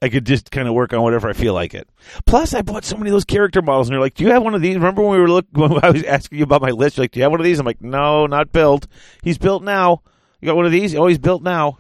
I 0.05 0.11
could 0.11 0.27
just 0.27 0.51
kind 0.51 0.69
of 0.69 0.75
work 0.75 0.93
on 0.93 1.01
whatever 1.01 1.29
I 1.31 1.33
feel 1.33 1.55
like 1.55 1.73
it. 1.73 1.89
Plus, 2.27 2.53
I 2.53 2.61
bought 2.61 2.85
so 2.85 2.97
many 2.99 3.09
of 3.09 3.15
those 3.15 3.25
character 3.25 3.63
models, 3.63 3.89
and 3.89 3.95
they're 3.95 4.01
like, 4.01 4.15
"Do 4.15 4.25
you 4.25 4.31
have 4.33 4.43
one 4.43 4.55
of 4.55 4.61
these?" 4.61 4.75
Remember 4.75 5.01
when 5.03 5.13
we 5.13 5.19
were 5.19 5.31
look 5.31 5.47
when 5.53 5.83
I 5.83 5.91
was 5.91 6.03
asking 6.05 6.39
you 6.39 6.45
about 6.45 6.61
my 6.61 6.71
list? 6.71 6.97
You're 6.97 7.05
like, 7.05 7.13
"Do 7.13 7.21
you 7.21 7.23
have 7.25 7.31
one 7.33 7.41
of 7.41 7.45
these?" 7.45 7.59
I'm 7.59 7.65
like, 7.67 7.81
"No, 7.81 8.27
not 8.27 8.53
built. 8.53 8.87
He's 9.23 9.39
built 9.39 9.63
now. 9.63 10.03
You 10.41 10.47
got 10.47 10.57
one 10.57 10.67
of 10.67 10.73
these? 10.73 10.95
Oh, 10.95 11.07
he's 11.07 11.19
built 11.19 11.43
now." 11.43 11.79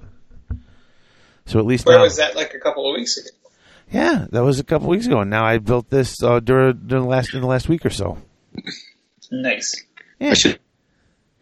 So 1.47 1.59
at 1.59 1.67
least 1.67 1.85
Where 1.85 1.99
now, 1.99 2.05
was 2.05 2.17
that? 2.17 2.35
Like 2.35 2.55
a 2.55 2.59
couple 2.59 2.91
of 2.91 2.97
weeks 2.97 3.19
ago. 3.19 3.29
yeah, 3.93 4.27
that 4.31 4.43
was 4.43 4.59
a 4.59 4.65
couple 4.65 4.87
of 4.87 4.91
weeks 4.91 5.07
ago, 5.07 5.21
and 5.21 5.29
now 5.31 5.45
I 5.45 5.59
built 5.59 5.91
this 5.91 6.23
uh, 6.23 6.41
during, 6.41 6.81
during 6.87 7.05
the 7.05 7.11
last 7.11 7.35
in 7.35 7.43
the 7.43 7.47
last 7.47 7.69
week 7.69 7.85
or 7.85 7.91
so. 7.91 8.17
Nice. 9.31 9.85
Yeah. 10.19 10.31
I 10.31 10.35
should 10.35 10.61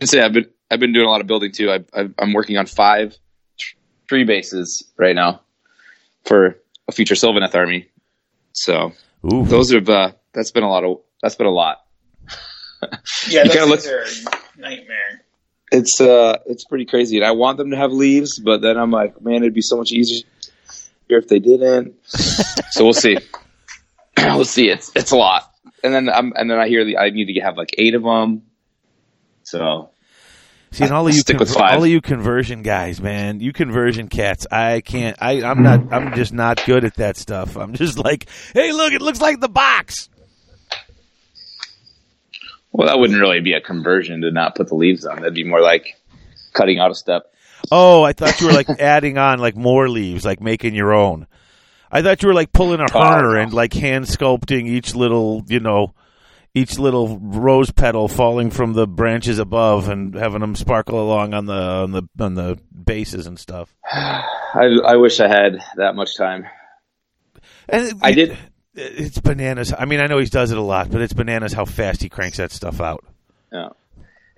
say 0.02 0.20
I've 0.20 0.32
been 0.32 0.50
I've 0.70 0.80
been 0.80 0.92
doing 0.92 1.06
a 1.06 1.10
lot 1.10 1.20
of 1.20 1.26
building 1.28 1.52
too. 1.52 1.70
I, 1.70 1.84
I, 1.94 2.08
I'm 2.18 2.32
working 2.32 2.56
on 2.56 2.66
five 2.66 3.16
tree 4.08 4.24
bases 4.24 4.90
right 4.96 5.14
now 5.14 5.42
for 6.24 6.58
a 6.88 6.92
future 6.92 7.14
Sylvaneth 7.14 7.54
army. 7.54 7.88
So 8.52 8.92
Ooh, 9.32 9.44
those 9.44 9.72
have 9.72 9.88
uh, 9.88 10.12
that's 10.32 10.50
been 10.50 10.62
a 10.64 10.68
lot 10.70 10.84
of 10.84 11.00
that's 11.22 11.36
been 11.36 11.46
a 11.46 11.50
lot. 11.50 11.78
Yeah, 13.28 13.44
You 13.44 13.48
those 13.48 13.56
kinda 13.56 13.76
things 13.76 13.86
are 13.86 14.02
a 14.58 14.60
nightmare. 14.60 15.22
it's 15.70 16.00
uh 16.00 16.38
it's 16.46 16.64
pretty 16.64 16.84
crazy, 16.84 17.16
and 17.18 17.24
I 17.26 17.30
want 17.32 17.58
them 17.58 17.70
to 17.70 17.76
have 17.76 17.92
leaves, 17.92 18.38
but 18.40 18.60
then 18.60 18.76
I'm 18.76 18.90
like, 18.90 19.20
man, 19.22 19.36
it'd 19.36 19.54
be 19.54 19.62
so 19.62 19.76
much 19.76 19.92
easier 19.92 20.24
if 21.08 21.28
they 21.28 21.38
didn't. 21.38 21.94
so 22.06 22.84
we'll 22.84 22.92
see. 22.92 23.18
we'll 24.18 24.44
see. 24.44 24.68
It's 24.68 24.90
it's 24.96 25.12
a 25.12 25.16
lot, 25.16 25.48
and 25.84 25.94
then 25.94 26.08
I'm 26.08 26.32
and 26.34 26.50
then 26.50 26.58
I 26.58 26.66
hear 26.68 26.84
the 26.84 26.98
I 26.98 27.10
need 27.10 27.32
to 27.32 27.40
have 27.40 27.56
like 27.56 27.74
eight 27.78 27.94
of 27.94 28.02
them. 28.02 28.42
So 29.44 29.90
See, 30.72 30.84
and 30.84 30.92
all 30.92 31.06
of 31.06 31.12
you, 31.14 31.20
Stick 31.20 31.38
with 31.38 31.52
five. 31.52 31.76
all 31.76 31.84
of 31.84 31.90
you 31.90 32.00
conversion 32.00 32.62
guys, 32.62 33.00
man, 33.00 33.40
you 33.40 33.52
conversion 33.52 34.08
cats. 34.08 34.46
I 34.50 34.80
can't. 34.80 35.16
I, 35.20 35.42
I'm 35.42 35.62
not. 35.62 35.92
I'm 35.92 36.14
just 36.14 36.32
not 36.32 36.64
good 36.64 36.84
at 36.84 36.94
that 36.94 37.18
stuff. 37.18 37.56
I'm 37.56 37.74
just 37.74 37.98
like, 37.98 38.26
hey, 38.54 38.72
look, 38.72 38.94
it 38.94 39.02
looks 39.02 39.20
like 39.20 39.38
the 39.40 39.50
box. 39.50 40.08
well, 42.72 42.88
that 42.88 42.98
wouldn't 42.98 43.20
really 43.20 43.40
be 43.40 43.52
a 43.52 43.60
conversion 43.60 44.22
to 44.22 44.30
not 44.30 44.54
put 44.54 44.68
the 44.68 44.74
leaves 44.74 45.04
on. 45.04 45.16
That'd 45.16 45.34
be 45.34 45.44
more 45.44 45.60
like 45.60 46.00
cutting 46.54 46.78
out 46.78 46.90
a 46.90 46.94
step. 46.94 47.24
Oh, 47.70 48.02
I 48.02 48.12
thought 48.14 48.40
you 48.40 48.46
were 48.46 48.52
like 48.54 48.68
adding 48.80 49.18
on 49.18 49.38
like 49.40 49.56
more 49.56 49.88
leaves, 49.88 50.24
like 50.24 50.40
making 50.40 50.74
your 50.74 50.94
own. 50.94 51.26
I 51.90 52.00
thought 52.00 52.22
you 52.22 52.28
were 52.28 52.34
like 52.34 52.52
pulling 52.52 52.80
a 52.80 52.86
Herner 52.86 53.40
and 53.42 53.52
like 53.52 53.74
hand 53.74 54.06
sculpting 54.06 54.66
each 54.66 54.94
little, 54.94 55.44
you 55.46 55.60
know, 55.60 55.92
each 56.54 56.78
little 56.78 57.18
rose 57.18 57.70
petal 57.70 58.08
falling 58.08 58.50
from 58.50 58.74
the 58.74 58.86
branches 58.86 59.38
above 59.38 59.88
and 59.88 60.14
having 60.14 60.40
them 60.40 60.54
sparkle 60.54 61.02
along 61.02 61.32
on 61.34 61.46
the 61.46 61.54
on 61.54 61.90
the 61.92 62.02
on 62.20 62.34
the 62.34 62.58
bases 62.84 63.26
and 63.26 63.38
stuff. 63.38 63.74
I 63.92 64.68
I 64.84 64.96
wish 64.96 65.18
I 65.20 65.28
had 65.28 65.58
that 65.76 65.94
much 65.94 66.16
time. 66.16 66.46
And 67.68 67.88
it- 67.88 67.94
I 68.02 68.12
did. 68.12 68.36
It's 68.74 69.18
bananas. 69.20 69.74
I 69.78 69.84
mean, 69.84 70.00
I 70.00 70.06
know 70.06 70.16
he 70.18 70.24
does 70.24 70.50
it 70.50 70.56
a 70.56 70.62
lot, 70.62 70.90
but 70.90 71.02
it's 71.02 71.12
bananas 71.12 71.52
how 71.52 71.66
fast 71.66 72.00
he 72.02 72.08
cranks 72.08 72.38
that 72.38 72.50
stuff 72.52 72.80
out. 72.80 73.04
Yeah. 73.52 73.68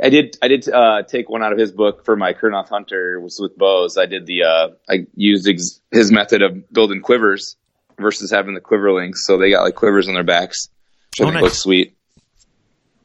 I 0.03 0.09
did. 0.09 0.37
I 0.42 0.48
did 0.48 0.68
uh, 0.68 1.05
take 1.05 1.29
one 1.31 1.44
out 1.44 1.53
of 1.53 1.59
his 1.59 1.70
book 1.70 2.05
for 2.05 2.16
my 2.16 2.33
Kurnoth 2.35 2.68
Hunter 2.68 3.20
was 3.20 3.38
with 3.40 3.57
bows. 3.57 3.96
I 3.96 4.07
did 4.07 4.27
the. 4.27 4.42
Uh, 4.42 4.68
I 4.90 5.07
used 5.14 5.48
ex- 5.48 5.81
his 5.92 6.11
method 6.11 6.42
of 6.42 6.68
building 6.72 7.00
quivers 7.00 7.55
versus 7.96 8.33
having 8.33 8.55
the 8.55 8.61
quiver 8.61 8.92
links, 8.92 9.24
so 9.24 9.38
they 9.38 9.50
got 9.50 9.62
like 9.62 9.77
quivers 9.77 10.09
on 10.09 10.14
their 10.14 10.24
backs, 10.24 10.68
which 11.12 11.20
I 11.20 11.22
Oh, 11.22 11.27
think 11.27 11.35
nice. 11.35 11.42
looks 11.44 11.59
sweet. 11.59 11.96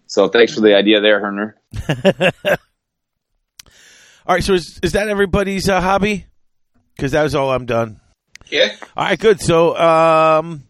So 0.10 0.28
thanks 0.28 0.56
for 0.56 0.62
the 0.62 0.76
idea 0.76 1.02
there, 1.02 1.22
Herner. 1.22 1.54
All 4.26 4.36
right, 4.36 4.44
so 4.44 4.56
is 4.56 4.80
is 4.82 4.94
that 4.94 5.08
everybody's 5.08 5.70
uh, 5.70 5.80
hobby? 5.80 6.26
Because 6.96 7.12
that 7.12 7.22
was 7.22 7.36
all 7.36 7.52
I'm 7.52 7.68
done. 7.68 8.02
Yeah. 8.50 8.76
All 8.98 9.06
right, 9.06 9.20
good. 9.20 9.40
So, 9.40 9.78
um, 9.78 10.64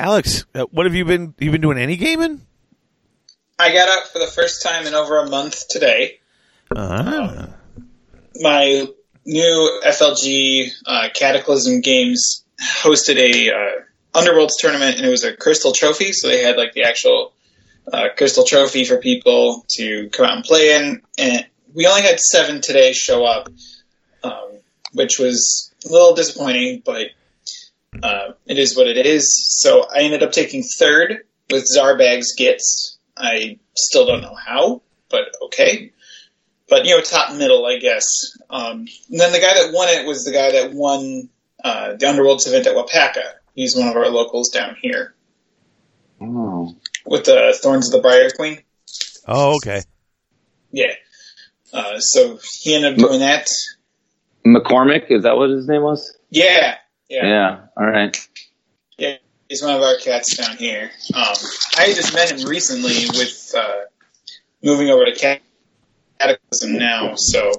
Alex, 0.00 0.46
uh, 0.54 0.64
what 0.70 0.86
have 0.86 0.94
you 0.94 1.04
been? 1.04 1.34
You 1.38 1.50
been 1.50 1.60
doing 1.60 1.76
any 1.76 1.96
gaming? 1.96 2.40
I 3.58 3.70
got 3.70 3.88
up 3.88 4.08
for 4.08 4.18
the 4.18 4.26
first 4.26 4.62
time 4.62 4.86
in 4.86 4.94
over 4.94 5.18
a 5.18 5.28
month 5.28 5.68
today. 5.68 6.20
Uh-huh. 6.74 7.48
My 8.36 8.86
new 9.26 9.80
FLG 9.86 10.70
uh, 10.86 11.08
Cataclysm 11.14 11.82
Games 11.82 12.44
hosted 12.82 13.16
a 13.16 13.50
uh, 13.50 14.18
Underworlds 14.18 14.52
tournament, 14.58 14.96
and 14.96 15.04
it 15.06 15.10
was 15.10 15.22
a 15.22 15.36
Crystal 15.36 15.72
Trophy. 15.72 16.12
So 16.12 16.28
they 16.28 16.42
had 16.42 16.56
like 16.56 16.72
the 16.72 16.84
actual 16.84 17.33
Crystal 18.16 18.44
Trophy 18.44 18.84
for 18.84 18.98
people 18.98 19.64
to 19.76 20.08
come 20.10 20.26
out 20.26 20.36
and 20.36 20.44
play 20.44 20.74
in. 20.74 21.02
And 21.18 21.46
we 21.72 21.86
only 21.86 22.02
had 22.02 22.20
seven 22.20 22.60
today 22.60 22.92
show 22.92 23.24
up, 23.24 23.48
um, 24.22 24.58
which 24.92 25.18
was 25.18 25.72
a 25.84 25.88
little 25.92 26.14
disappointing, 26.14 26.82
but 26.84 27.08
uh, 28.02 28.32
it 28.46 28.58
is 28.58 28.76
what 28.76 28.86
it 28.86 29.06
is. 29.06 29.34
So 29.60 29.84
I 29.84 30.02
ended 30.02 30.22
up 30.22 30.32
taking 30.32 30.62
third 30.62 31.24
with 31.50 31.64
Zarbag's 31.64 32.34
Gitz. 32.38 32.96
I 33.16 33.58
still 33.74 34.06
don't 34.06 34.22
know 34.22 34.34
how, 34.34 34.82
but 35.08 35.24
okay. 35.46 35.92
But 36.68 36.86
you 36.86 36.96
know, 36.96 37.02
top 37.02 37.34
middle, 37.34 37.66
I 37.66 37.78
guess. 37.78 38.04
Um, 38.48 38.86
and 39.10 39.20
then 39.20 39.32
the 39.32 39.38
guy 39.40 39.54
that 39.54 39.72
won 39.72 39.88
it 39.88 40.06
was 40.06 40.24
the 40.24 40.32
guy 40.32 40.52
that 40.52 40.72
won 40.72 41.28
uh, 41.62 41.92
the 41.92 42.06
Underworlds 42.06 42.48
event 42.48 42.66
at 42.66 42.74
Wapaka. 42.74 43.34
He's 43.54 43.76
one 43.76 43.88
of 43.88 43.96
our 43.96 44.08
locals 44.08 44.48
down 44.48 44.76
here 44.80 45.14
Oh. 46.20 46.76
With 47.06 47.24
the 47.24 47.58
Thorns 47.62 47.88
of 47.88 47.92
the 47.92 48.06
Briar 48.06 48.30
Queen. 48.30 48.60
Oh, 49.26 49.56
okay. 49.56 49.82
Yeah. 50.70 50.92
Uh, 51.72 51.98
so 51.98 52.38
he 52.60 52.74
ended 52.74 52.94
up 52.94 52.98
doing 52.98 53.20
that. 53.20 53.46
McCormick, 54.46 55.10
is 55.10 55.22
that 55.22 55.36
what 55.36 55.50
his 55.50 55.66
name 55.66 55.82
was? 55.82 56.16
Yeah. 56.30 56.76
Yeah. 57.08 57.26
Yeah. 57.26 57.60
All 57.76 57.86
right. 57.86 58.16
Yeah, 58.98 59.16
he's 59.48 59.62
one 59.62 59.74
of 59.74 59.82
our 59.82 59.96
cats 59.96 60.36
down 60.36 60.56
here. 60.56 60.90
Um, 61.14 61.34
I 61.76 61.92
just 61.94 62.14
met 62.14 62.30
him 62.30 62.46
recently 62.48 63.06
with 63.18 63.54
uh, 63.56 63.80
moving 64.62 64.88
over 64.88 65.04
to 65.04 65.40
Cataclysm 66.18 66.78
now. 66.78 67.14
So, 67.16 67.50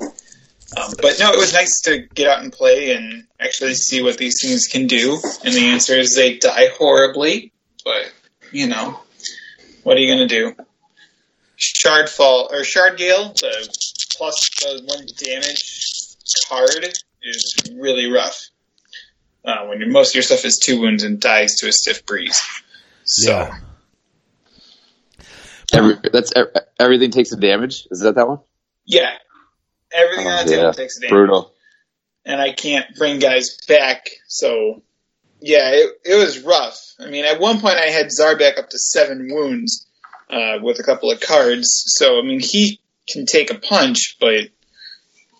um, 0.77 0.93
but 1.01 1.19
no, 1.19 1.31
it 1.31 1.38
was 1.38 1.53
nice 1.53 1.81
to 1.86 1.99
get 1.99 2.29
out 2.29 2.41
and 2.41 2.53
play 2.53 2.95
and 2.95 3.27
actually 3.39 3.73
see 3.73 4.01
what 4.01 4.17
these 4.17 4.41
things 4.41 4.67
can 4.67 4.88
do. 4.88 5.19
And 5.43 5.53
the 5.53 5.67
answer 5.67 5.93
is 5.93 6.15
they 6.15 6.38
die 6.38 6.69
horribly. 6.77 7.51
But 7.84 8.13
you 8.51 8.67
know, 8.67 8.99
what 9.85 9.97
are 9.97 9.99
you 9.99 10.11
gonna 10.11 10.27
do? 10.27 10.55
Shardfall 11.57 12.51
or 12.51 12.61
Shardgale, 12.61 13.33
the 13.35 13.77
plus 14.17 14.35
the 14.61 14.81
one 14.85 15.05
damage 15.17 16.17
card 16.49 16.89
is 17.21 17.55
really 17.75 18.11
rough 18.11 18.49
uh, 19.45 19.65
when 19.67 19.79
your, 19.79 19.89
most 19.89 20.09
of 20.09 20.15
your 20.15 20.23
stuff 20.23 20.43
is 20.43 20.57
two 20.57 20.81
wounds 20.81 21.03
and 21.03 21.19
dies 21.19 21.55
to 21.57 21.67
a 21.67 21.71
stiff 21.71 22.03
breeze. 22.05 22.41
So 23.05 23.31
Yeah. 23.31 23.57
Every, 25.73 25.97
that's 26.11 26.33
everything 26.79 27.11
takes 27.11 27.31
a 27.31 27.37
damage. 27.37 27.87
Is 27.91 27.99
that 28.01 28.15
that 28.15 28.27
one? 28.27 28.39
yeah, 28.85 29.11
everything 29.91 30.27
on 30.27 30.45
the 30.45 30.51
table 30.51 30.73
takes 30.73 30.97
a 30.97 31.01
damage, 31.01 31.11
Brutal. 31.11 31.53
and 32.25 32.41
I 32.41 32.53
can't 32.53 32.85
bring 32.95 33.19
guys 33.19 33.57
back. 33.67 34.07
So 34.27 34.81
yeah, 35.45 35.69
it, 35.73 36.01
it 36.03 36.15
was 36.15 36.39
rough. 36.39 36.95
I 36.99 37.05
mean, 37.05 37.23
at 37.23 37.39
one 37.39 37.62
point 37.62 37.75
I 37.75 37.91
had 37.91 38.08
Zarbek 38.08 38.58
up 38.58 38.71
to 38.71 38.79
seven 38.79 39.29
wounds 39.31 39.86
uh, 40.27 40.58
with 40.60 40.79
a 40.79 40.84
couple 40.84 41.12
of 41.12 41.19
cards. 41.19 41.84
So 41.86 42.17
I 42.17 42.23
mean, 42.23 42.39
he 42.39 42.79
can 43.08 43.27
take 43.27 43.51
a 43.51 43.60
punch, 43.60 44.17
but 44.19 44.49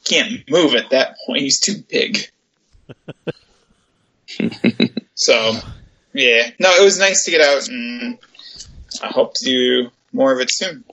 can't 0.04 0.48
move 0.48 0.76
at 0.76 0.92
that 0.92 1.16
point. 1.26 1.42
He's 1.42 1.60
too 1.60 1.84
big. 1.90 2.20
so 5.16 5.54
yeah, 6.14 6.52
no, 6.60 6.70
it 6.70 6.84
was 6.84 7.00
nice 7.00 7.26
to 7.26 7.32
get 7.32 7.42
out, 7.42 7.68
and 7.68 8.20
I 9.02 9.08
hope 9.08 9.34
to 9.38 9.44
do 9.44 9.90
more 10.14 10.32
of 10.32 10.40
it 10.40 10.50
soon. 10.52 10.84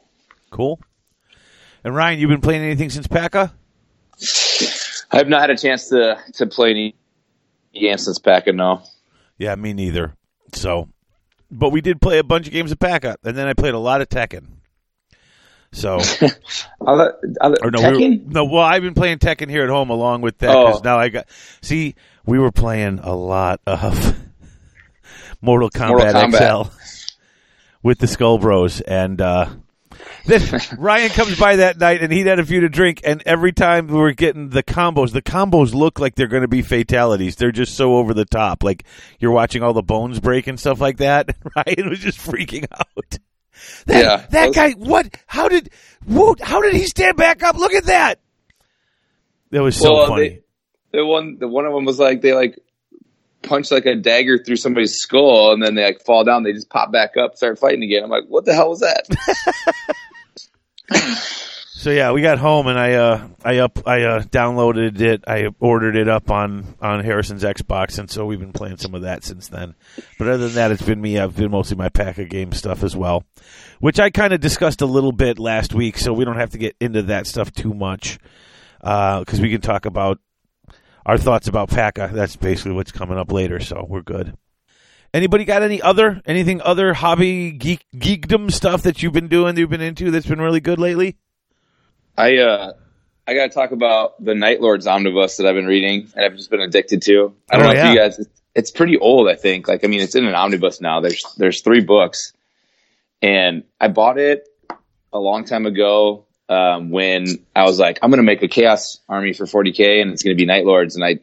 Cool. 0.49 0.81
And 1.85 1.95
Ryan, 1.95 2.19
you've 2.19 2.31
been 2.31 2.41
playing 2.41 2.63
anything 2.63 2.89
since 2.89 3.07
PACA? 3.09 3.53
I 5.11 5.17
have 5.19 5.29
not 5.29 5.43
had 5.43 5.51
a 5.51 5.59
chance 5.59 5.91
to 5.91 6.19
to 6.37 6.47
play 6.47 6.71
any 6.71 6.95
games 7.75 8.05
since 8.05 8.19
Packing. 8.19 8.57
No. 8.57 8.83
Yeah, 9.43 9.57
me 9.57 9.73
neither. 9.73 10.15
So, 10.55 10.89
but 11.51 11.71
we 11.71 11.81
did 11.81 12.01
play 12.01 12.19
a 12.19 12.23
bunch 12.25 12.47
of 12.47 12.53
games 12.53 12.71
of 12.71 12.79
PACA, 12.79 13.17
and 13.25 13.37
then 13.37 13.49
I 13.49 13.55
played 13.55 13.75
a 13.75 13.79
lot 13.79 14.01
of 14.01 14.09
Tekken. 14.09 14.47
So, 15.73 15.97
Other, 16.87 17.17
other, 17.41 17.57
or 17.63 17.71
no, 17.73 17.91
we 17.91 18.09
were, 18.11 18.15
no. 18.27 18.45
Well, 18.45 18.63
I've 18.63 18.83
been 18.83 18.95
playing 18.95 19.19
Tekken 19.19 19.49
here 19.51 19.65
at 19.65 19.69
home 19.69 19.91
along 19.91 20.21
with 20.21 20.39
that 20.39 20.47
because 20.49 20.77
Oh. 20.77 20.85
now 20.85 20.99
I 20.99 21.09
got. 21.09 21.27
See, 21.61 21.97
we 22.25 22.39
were 22.39 22.53
playing 22.53 23.01
a 23.03 23.15
lot 23.17 23.61
of 23.67 24.15
Mortal 25.41 25.71
Kombat, 25.71 25.89
Mortal 26.13 26.23
Kombat. 26.31 26.67
XL 26.67 26.77
with 27.83 27.99
the 27.99 28.07
Skull 28.07 28.39
Bros, 28.39 28.81
and 28.83 29.21
uh, 29.21 29.49
then 30.27 30.41
Ryan 30.79 31.11
comes 31.11 31.39
by 31.39 31.57
that 31.57 31.79
night 31.79 32.03
and 32.03 32.13
he'd 32.13 32.27
had 32.27 32.39
a 32.39 32.45
few 32.47 32.61
to 32.61 32.69
drink, 32.69 33.01
and 33.05 33.23
every 33.27 33.53
time 33.53 33.87
we 33.89 33.95
were 33.99 34.13
getting 34.13 34.49
the 34.51 34.63
combos, 34.63 35.13
the 35.13 35.23
combos 35.23 35.75
look 35.75 35.99
like 35.99 36.15
they're 36.15 36.27
going 36.29 36.43
to 36.43 36.49
be 36.49 36.63
fatalities. 36.63 37.37
They're 37.37 37.53
just 37.53 37.77
so 37.77 37.97
over 37.97 38.15
the 38.15 38.25
top, 38.25 38.63
like 38.63 38.85
you're 39.19 39.31
watching 39.33 39.63
all 39.63 39.73
the 39.73 39.83
bones 39.83 40.21
break 40.21 40.47
and 40.47 40.59
stuff 40.59 40.81
like 40.81 40.99
that. 40.99 41.37
Ryan 41.57 41.89
was 41.91 41.99
just 42.01 42.19
freaking 42.19 42.67
out. 42.73 43.19
That, 43.87 44.05
Yeah, 44.05 44.17
that 44.31 44.47
those- 44.47 44.55
guy. 44.55 44.71
What? 44.73 45.17
How 45.27 45.49
did? 45.49 45.71
Whoa, 46.07 46.35
how 46.41 46.61
did 46.63 46.75
he 46.75 46.85
stand 46.85 47.17
back 47.17 47.43
up? 47.43 47.57
Look 47.57 47.75
at 47.75 47.85
that. 47.85 48.21
That 49.51 49.63
was 49.63 49.77
so 49.77 49.93
Well, 49.93 50.07
funny. 50.09 50.29
they- 50.29 50.99
The 50.99 51.07
one, 51.07 51.37
the 51.39 51.49
one 51.49 51.67
of 51.67 51.73
them 51.73 51.85
was 51.85 51.99
like 51.99 52.23
they 52.23 52.33
like 52.35 52.59
punch 53.43 53.71
like 53.71 53.87
a 53.87 53.95
dagger 53.95 54.39
through 54.39 54.57
somebody's 54.57 54.95
skull, 54.95 55.53
and 55.53 55.63
then 55.63 55.75
they 55.75 55.85
like 55.85 56.03
fall 56.05 56.25
down. 56.25 56.43
They 56.43 56.53
just 56.53 56.71
pop 56.71 56.93
back 56.93 57.17
up, 57.17 57.37
start 57.37 57.59
fighting 57.59 57.83
again. 57.83 58.05
I'm 58.05 58.11
like, 58.11 58.25
what 58.29 58.45
the 58.45 58.55
hell 58.55 58.71
was 58.71 58.81
that? 58.81 59.07
So 61.83 61.91
yeah, 61.91 62.13
we 62.13 62.23
got 62.23 62.39
home 62.39 62.69
and 62.69 62.79
I 62.79 62.93
uh 62.93 63.27
I 63.45 63.59
up 63.59 63.89
I 63.89 64.03
uh 64.03 64.23
downloaded 64.23 65.01
it. 65.01 65.25
I 65.27 65.49
ordered 65.59 65.97
it 65.97 66.09
up 66.09 66.31
on 66.31 66.77
on 66.81 67.03
Harrison's 67.03 67.43
Xbox, 67.43 67.99
and 67.99 68.09
so 68.09 68.25
we've 68.25 68.39
been 68.39 68.53
playing 68.53 68.77
some 68.77 68.95
of 68.95 69.03
that 69.03 69.25
since 69.25 69.49
then. 69.49 69.75
But 70.17 70.29
other 70.29 70.47
than 70.47 70.55
that, 70.55 70.71
it's 70.71 70.83
been 70.83 71.01
me. 71.01 71.19
I've 71.19 71.35
been 71.35 71.51
mostly 71.51 71.77
my 71.77 71.89
pack 71.89 72.19
of 72.19 72.29
game 72.29 72.53
stuff 72.53 72.85
as 72.85 72.95
well, 72.95 73.25
which 73.81 73.99
I 73.99 74.11
kind 74.11 74.33
of 74.33 74.39
discussed 74.39 74.81
a 74.81 74.87
little 74.87 75.11
bit 75.11 75.41
last 75.41 75.75
week. 75.75 75.99
So 75.99 76.13
we 76.13 76.25
don't 76.25 76.39
have 76.39 76.51
to 76.51 76.59
get 76.59 76.77
into 76.81 77.03
that 77.03 77.27
stuff 77.27 77.53
too 77.53 77.75
much 77.75 78.21
because 78.81 79.41
we 79.41 79.51
can 79.51 79.61
talk 79.61 79.85
about 79.85 80.21
our 81.07 81.19
thoughts 81.19 81.49
about 81.49 81.69
PACA. 81.71 82.11
That's 82.13 82.37
basically 82.37 82.73
what's 82.73 82.93
coming 82.93 83.19
up 83.19 83.33
later, 83.33 83.61
so 83.61 83.87
we're 83.89 84.03
good. 84.03 84.37
Anybody 85.15 85.45
got 85.45 85.63
any 85.63 85.83
other 85.83 86.23
anything 86.25 86.63
other 86.63 86.95
hobby 86.95 87.53
geek 87.53 87.85
geekdom 87.95 88.51
stuff 88.51 88.83
that 88.85 89.03
you've 89.03 89.13
been 89.13 89.29
doing 89.29 89.55
that 89.55 89.61
you've 89.61 89.69
been 89.71 89.83
into 89.83 90.11
that's 90.11 90.27
been 90.27 90.41
really 90.41 90.61
good 90.61 90.79
lately? 90.79 91.17
I 92.17 92.39
uh 92.39 92.73
I 93.27 93.35
got 93.35 93.49
to 93.49 93.55
talk 93.55 93.71
about 93.73 94.23
the 94.25 94.35
Night 94.35 94.61
Lords 94.61 94.87
omnibus 94.87 95.37
that 95.37 95.47
I've 95.47 95.55
been 95.55 95.67
reading 95.67 96.11
and 96.17 96.25
I've 96.25 96.37
just 96.37 96.51
been 96.51 96.61
addicted 96.61 97.03
to. 97.03 97.35
I 97.51 97.57
don't 97.57 97.67
Oh, 97.67 97.69
know 97.69 97.75
yeah. 97.75 97.89
if 97.89 97.95
you 97.95 97.99
guys. 98.01 98.29
It's 98.55 98.71
pretty 98.71 98.99
old, 98.99 99.29
I 99.29 99.35
think. 99.37 99.67
Like, 99.69 99.83
I 99.85 99.87
mean, 99.87 100.01
it's 100.01 100.15
in 100.15 100.27
an 100.27 100.35
omnibus 100.35 100.81
now. 100.81 101.01
There's 101.01 101.23
there's 101.39 101.61
three 101.63 101.81
books, 101.81 102.33
and 103.23 103.65
I 103.81 103.89
bought 103.89 104.19
it 104.19 104.47
a 105.13 105.19
long 105.19 105.45
time 105.45 105.67
ago 105.67 106.27
um, 106.49 106.91
when 106.91 107.27
I 107.55 107.65
was 107.65 107.79
like, 107.79 107.99
I'm 108.03 108.11
going 108.11 108.19
to 108.19 108.25
make 108.25 108.43
a 108.43 108.49
Chaos 108.49 109.01
Army 109.09 109.33
for 109.33 109.45
40k, 109.45 110.03
and 110.03 110.13
it's 110.13 110.23
going 110.23 110.37
to 110.37 110.41
be 110.41 110.47
Night 110.47 110.65
Lords, 110.65 110.97
and 110.97 111.05
I 111.05 111.21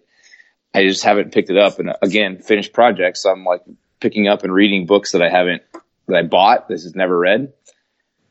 I 0.73 0.85
just 0.85 1.03
haven't 1.03 1.33
picked 1.33 1.49
it 1.49 1.57
up. 1.57 1.79
And 1.79 1.89
uh, 1.89 1.95
again, 2.01 2.39
finished 2.39 2.73
projects, 2.73 3.23
so 3.23 3.31
I'm 3.31 3.43
like 3.43 3.61
picking 3.99 4.27
up 4.27 4.43
and 4.43 4.53
reading 4.53 4.85
books 4.85 5.11
that 5.11 5.21
I 5.21 5.29
haven't 5.29 5.63
that 6.07 6.17
I 6.17 6.23
bought. 6.23 6.67
This 6.67 6.85
is 6.85 6.95
never 6.95 7.17
read, 7.17 7.53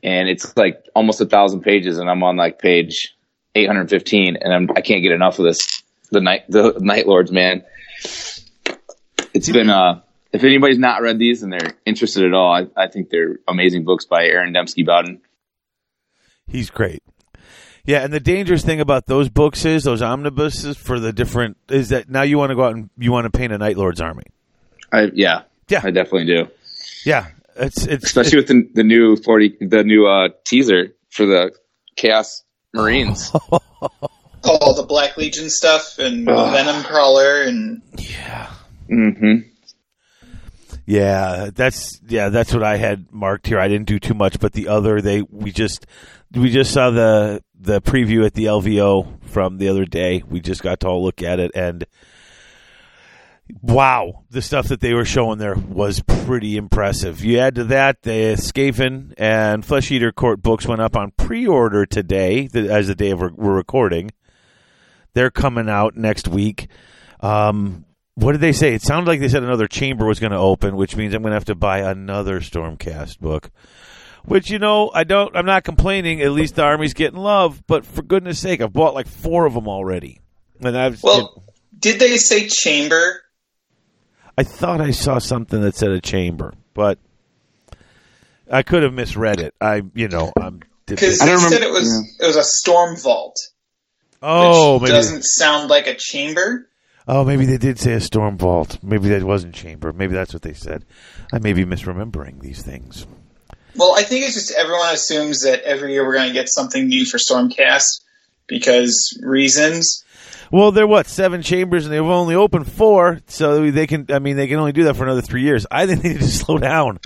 and 0.03 0.29
it's 0.29 0.57
like 0.57 0.85
almost 0.95 1.21
a 1.21 1.27
thousand 1.27 1.63
pages, 1.63 1.99
and 1.99 2.09
I'm 2.11 2.23
on 2.23 2.37
like 2.37 2.59
page 2.59 3.17
815, 3.55 4.37
and 4.41 4.53
I'm 4.53 4.71
I 4.77 4.81
can't 4.81 5.03
get 5.03 5.13
enough 5.13 5.39
of 5.39 5.45
this. 5.45 5.83
The 6.11 6.21
night 6.21 6.45
the 6.49 6.79
Night 6.81 7.07
Lords, 7.07 7.31
man. 7.31 7.65
It's 9.35 9.51
been 9.51 9.69
uh 9.69 10.01
if 10.33 10.45
anybody's 10.45 10.79
not 10.79 11.03
read 11.03 11.19
these 11.19 11.43
and 11.43 11.53
they're 11.53 11.75
interested 11.87 12.25
at 12.25 12.35
all, 12.35 12.53
I, 12.53 12.67
I 12.77 12.89
think 12.89 13.11
they're 13.11 13.39
amazing 13.49 13.85
books 13.85 14.05
by 14.05 14.25
Aaron 14.25 14.53
Dembski 14.53 14.85
Bowden. 14.85 15.21
He's 16.49 16.71
great. 16.71 17.03
Yeah, 17.85 18.05
and 18.05 18.13
the 18.13 18.21
dangerous 18.21 18.63
thing 18.65 18.81
about 18.81 19.07
those 19.07 19.29
books 19.31 19.65
is 19.65 19.85
those 19.85 20.03
omnibuses 20.03 20.77
for 20.77 21.01
the 21.01 21.13
different 21.13 21.57
is 21.71 21.89
that 21.89 22.09
now 22.11 22.23
you 22.23 22.37
want 22.37 22.51
to 22.51 22.57
go 22.57 22.65
out 22.65 22.75
and 22.75 22.91
you 22.99 23.13
want 23.13 23.25
to 23.25 23.37
paint 23.37 23.53
a 23.53 23.59
Night 23.59 23.77
Lord's 23.79 24.01
army. 24.01 24.25
I 24.93 25.11
yeah, 25.15 25.43
Yeah. 25.69 25.81
I 25.85 25.91
definitely 25.91 26.27
do. 26.27 26.49
Yeah, 27.05 27.29
it's 27.57 27.87
it's 27.87 28.05
Especially 28.05 28.39
with 28.39 28.49
the, 28.49 28.69
the 28.75 28.83
new 28.85 29.17
forty, 29.17 29.57
the 29.61 29.85
new 29.85 30.07
uh, 30.07 30.29
teaser 30.45 30.95
for 31.11 31.25
the 31.27 31.53
Chaos 31.97 32.43
Marines. 32.75 33.31
All 34.45 34.75
the 34.75 34.85
Black 34.87 35.17
Legion 35.17 35.49
stuff 35.51 35.99
and 35.99 36.29
Ugh. 36.29 36.53
Venom 36.53 36.83
Crawler 36.85 37.43
and 37.43 37.83
yeah. 37.99 38.51
hmm 38.89 39.39
Yeah, 40.89 41.51
that's 41.55 42.01
yeah, 42.09 42.31
that's 42.31 42.55
what 42.55 42.63
I 42.63 42.79
had 42.79 43.13
marked 43.13 43.47
here. 43.47 43.61
I 43.61 43.69
didn't 43.69 43.89
do 43.89 43.99
too 43.99 44.15
much, 44.15 44.41
but 44.41 44.55
the 44.55 44.69
other 44.69 45.03
they 45.03 45.21
we 45.21 45.53
just 45.53 45.85
we 46.33 46.49
just 46.49 46.73
saw 46.73 46.89
the 46.89 47.45
the 47.61 47.83
preview 47.83 48.25
at 48.25 48.33
the 48.33 48.47
LVO 48.47 49.23
from 49.29 49.59
the 49.59 49.69
other 49.69 49.85
day. 49.85 50.23
We 50.27 50.41
just 50.41 50.63
got 50.63 50.81
to 50.81 50.89
all 50.89 51.05
look 51.05 51.23
at 51.23 51.41
it 51.41 51.51
and 51.55 51.85
wow, 53.61 54.25
the 54.31 54.41
stuff 54.41 54.69
that 54.69 54.81
they 54.81 54.95
were 54.95 55.05
showing 55.05 55.37
there 55.37 55.57
was 55.57 56.01
pretty 56.01 56.57
impressive. 56.57 57.23
You 57.23 57.39
add 57.39 57.57
to 57.57 57.65
that 57.65 58.01
the 58.01 58.37
Skaven 58.39 59.13
and 59.19 59.67
Flesh 59.67 59.91
Eater 59.91 60.11
Court 60.11 60.43
books 60.43 60.67
went 60.67 60.81
up 60.81 60.97
on 60.97 61.11
pre-order 61.19 61.85
today 61.85 62.49
as 62.55 62.87
the 62.87 62.95
day 62.95 63.11
of 63.11 63.21
we're 63.21 63.33
recording. 63.37 64.11
They're 65.13 65.31
coming 65.31 65.69
out 65.69 65.99
next 65.99 66.29
week. 66.29 66.69
Um, 67.21 67.85
what 68.19 68.33
did 68.33 68.41
they 68.41 68.53
say? 68.53 68.75
It 68.75 68.83
sounded 68.83 69.09
like 69.09 69.21
they 69.21 69.29
said 69.29 69.45
another 69.45 69.69
chamber 69.69 70.05
was 70.05 70.19
going 70.19 70.33
to 70.33 70.39
open, 70.39 70.75
which 70.77 70.97
means 70.97 71.15
I'm 71.15 71.23
going 71.23 71.31
to 71.31 71.37
have 71.37 71.45
to 71.47 71.55
buy 71.55 71.79
another 71.81 72.41
Stormcast 72.41 73.21
book. 73.21 73.51
Which 74.25 74.51
you 74.51 74.59
know, 74.59 74.91
I 74.93 75.05
don't. 75.05 75.35
I'm 75.37 75.47
not 75.47 75.63
complaining. 75.65 76.21
At 76.21 76.33
least 76.33 76.57
the 76.57 76.63
army's 76.65 76.95
getting 76.95 77.19
love. 77.19 77.63
But 77.67 77.87
for 77.87 78.03
goodness 78.03 78.41
sake, 78.41 78.61
I've 78.61 78.73
bought 78.73 78.93
like 78.95 79.07
four 79.07 79.47
of 79.47 79.55
them 79.55 79.69
already, 79.69 80.21
and 80.61 80.77
I've. 80.77 81.03
well, 81.03 81.45
did 81.79 82.01
they 82.01 82.17
say 82.17 82.49
chamber? 82.49 83.23
I 84.37 84.43
thought 84.43 84.81
I 84.81 84.91
saw 84.91 85.19
something 85.19 85.61
that 85.63 85.77
said 85.77 85.91
a 85.91 86.01
chamber, 86.01 86.53
but 86.75 86.99
I 88.51 88.63
could 88.65 88.83
have 88.83 88.93
misread 88.93 89.41
it. 89.41 89.55
I, 89.61 89.83
you 89.95 90.09
know, 90.09 90.33
I'm. 90.39 90.61
Because 90.87 91.21
I 91.23 91.27
they 91.27 91.33
don't 91.33 91.41
said 91.41 91.61
remember- 91.61 91.67
it 91.69 91.73
was 91.73 92.17
it 92.21 92.27
was 92.27 92.37
a 92.37 92.45
storm 92.45 92.97
vault, 92.97 93.37
oh, 94.23 94.75
which 94.75 94.83
maybe. 94.91 94.93
doesn't 94.93 95.23
sound 95.23 95.71
like 95.71 95.87
a 95.87 95.95
chamber. 95.95 96.69
Oh, 97.11 97.25
maybe 97.25 97.47
they 97.47 97.57
did 97.57 97.79
say 97.79 97.95
a 97.95 98.01
storm 98.01 98.37
vault. 98.37 98.79
Maybe 98.83 99.09
that 99.09 99.25
wasn't 99.25 99.55
chamber. 99.55 99.95
Maybe 99.95 100.13
that's 100.13 100.35
what 100.35 100.43
they 100.43 100.53
said. 100.53 100.85
I 101.33 101.39
may 101.39 101.55
be 101.55 101.65
misremembering 101.65 102.41
these 102.41 102.61
things. 102.61 103.07
Well, 103.75 103.95
I 103.97 104.03
think 104.03 104.27
it's 104.27 104.35
just 104.35 104.53
everyone 104.53 104.93
assumes 104.93 105.43
that 105.43 105.63
every 105.63 105.93
year 105.93 106.05
we're 106.05 106.15
going 106.15 106.29
to 106.29 106.35
get 106.35 106.51
something 106.51 106.87
new 106.87 107.07
for 107.07 107.17
Stormcast 107.17 108.03
because 108.47 109.19
reasons. 109.23 110.05
Well, 110.53 110.71
they're 110.71 110.87
what 110.87 111.07
seven 111.07 111.41
chambers, 111.41 111.87
and 111.87 111.95
they've 111.95 112.03
only 112.03 112.35
opened 112.35 112.71
four, 112.71 113.21
so 113.27 113.71
they 113.71 113.87
can. 113.87 114.07
I 114.11 114.19
mean, 114.19 114.37
they 114.37 114.47
can 114.47 114.59
only 114.59 114.73
do 114.73 114.85
that 114.85 114.97
for 114.97 115.05
another 115.05 115.23
three 115.23 115.43
years. 115.43 115.67
I 115.71 115.87
think 115.87 116.03
they 116.03 116.11
need 116.11 116.21
to 116.21 116.29
slow 116.29 116.59
down 116.59 117.01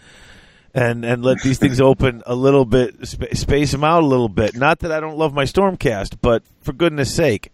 and 0.75 1.05
and 1.05 1.25
let 1.25 1.43
these 1.43 1.59
things 1.59 1.81
open 1.81 2.23
a 2.27 2.35
little 2.35 2.65
bit, 2.65 3.07
sp- 3.07 3.35
space 3.35 3.71
them 3.71 3.85
out 3.85 4.03
a 4.03 4.07
little 4.07 4.29
bit. 4.29 4.57
Not 4.57 4.81
that 4.81 4.91
I 4.91 4.99
don't 4.99 5.17
love 5.17 5.33
my 5.33 5.45
Stormcast, 5.45 6.19
but 6.23 6.43
for 6.61 6.73
goodness 6.73 7.15
sake, 7.15 7.53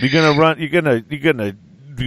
you're 0.00 0.10
gonna 0.10 0.38
run. 0.38 0.58
You're 0.58 0.68
gonna 0.68 1.02
you're 1.08 1.32
gonna 1.32 1.56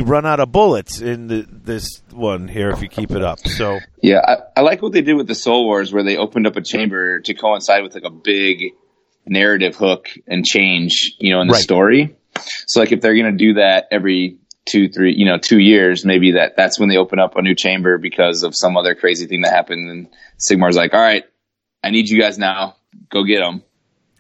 run 0.04 0.26
out 0.26 0.40
of 0.40 0.52
bullets 0.52 1.00
in 1.02 1.28
the, 1.28 1.46
this 1.50 2.02
one 2.12 2.48
here 2.48 2.70
if 2.72 2.82
you 2.82 2.90
keep 2.90 3.12
it 3.12 3.24
up. 3.24 3.40
So 3.40 3.80
Yeah, 4.02 4.20
I, 4.28 4.60
I 4.60 4.62
like 4.62 4.82
what 4.82 4.92
they 4.92 5.02
did 5.02 5.14
with 5.14 5.28
the 5.28 5.36
Soul 5.36 5.66
Wars, 5.66 5.94
where 5.94 6.04
they 6.04 6.18
opened 6.18 6.46
up 6.48 6.56
a 6.58 6.62
chamber 6.62 7.20
to 7.22 7.34
coincide 7.34 7.84
with 7.84 7.94
like 7.96 8.04
a 8.04 8.10
big 8.10 8.74
narrative 9.26 9.76
hook 9.76 10.10
and 10.28 10.46
change, 10.46 11.16
you 11.20 11.34
know, 11.34 11.42
in 11.42 11.48
the 11.48 11.54
Right. 11.54 11.62
story. 11.62 12.16
So, 12.68 12.80
like, 12.82 12.92
if 12.92 13.02
they're 13.02 13.16
going 13.16 13.32
to 13.32 13.38
do 13.38 13.54
that 13.56 13.88
every 13.92 14.38
two, 14.66 14.90
three, 14.90 15.14
you 15.16 15.26
know, 15.26 15.38
two 15.38 15.60
years, 15.60 16.06
maybe 16.06 16.34
that 16.34 16.56
that's 16.56 16.80
when 16.80 16.88
they 16.90 16.98
open 16.98 17.20
up 17.20 17.36
a 17.36 17.42
new 17.42 17.56
chamber 17.56 17.98
because 17.98 18.44
of 18.44 18.54
some 18.56 18.78
other 18.78 18.94
crazy 18.94 19.26
thing 19.26 19.42
that 19.42 19.54
happened. 19.54 19.90
And 19.90 20.08
Sigmar's 20.38 20.76
like, 20.76 20.94
"All 20.94 21.00
right, 21.02 21.24
I 21.84 21.90
need 21.90 22.10
you 22.10 22.20
guys 22.20 22.38
now. 22.38 22.76
Go 23.10 23.24
get 23.24 23.40
them." 23.40 23.64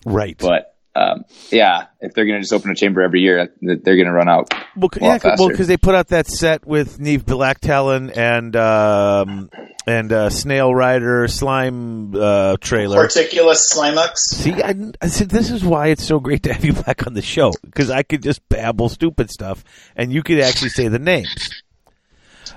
right, 0.06 0.38
But 0.38 0.75
um, 0.97 1.25
yeah, 1.51 1.88
if 2.01 2.13
they're 2.13 2.25
going 2.25 2.38
to 2.38 2.41
just 2.41 2.53
open 2.53 2.71
a 2.71 2.75
chamber 2.75 3.01
every 3.01 3.21
year, 3.21 3.53
they're 3.62 3.77
going 3.77 4.05
to 4.05 4.12
run 4.12 4.27
out. 4.27 4.51
Well, 4.75 4.89
c- 4.91 4.99
a 5.01 5.03
lot 5.03 5.23
yeah, 5.23 5.36
well, 5.38 5.49
because 5.49 5.67
they 5.67 5.77
put 5.77 5.93
out 5.93 6.07
that 6.07 6.27
set 6.27 6.65
with 6.65 6.99
Neave 6.99 7.23
Blacktalon 7.23 8.15
and 8.17 8.55
um, 8.55 9.49
and 9.86 10.12
uh, 10.12 10.29
Snail 10.31 10.73
Rider 10.73 11.27
slime 11.27 12.15
uh, 12.15 12.57
trailer. 12.60 12.97
Horticulus 12.97 13.71
Slimux. 13.71 14.17
See, 14.17 14.53
I, 14.53 14.75
I 14.99 15.07
said 15.07 15.29
this 15.29 15.51
is 15.51 15.63
why 15.63 15.88
it's 15.88 16.03
so 16.03 16.19
great 16.19 16.43
to 16.43 16.53
have 16.53 16.65
you 16.65 16.73
back 16.73 17.05
on 17.05 17.13
the 17.13 17.21
show 17.21 17.51
because 17.63 17.91
I 17.91 18.01
could 18.01 18.23
just 18.23 18.47
babble 18.49 18.89
stupid 18.89 19.29
stuff 19.29 19.63
and 19.95 20.12
you 20.12 20.23
could 20.23 20.39
actually 20.39 20.69
say 20.69 20.88
the 20.88 20.99
names. 20.99 21.62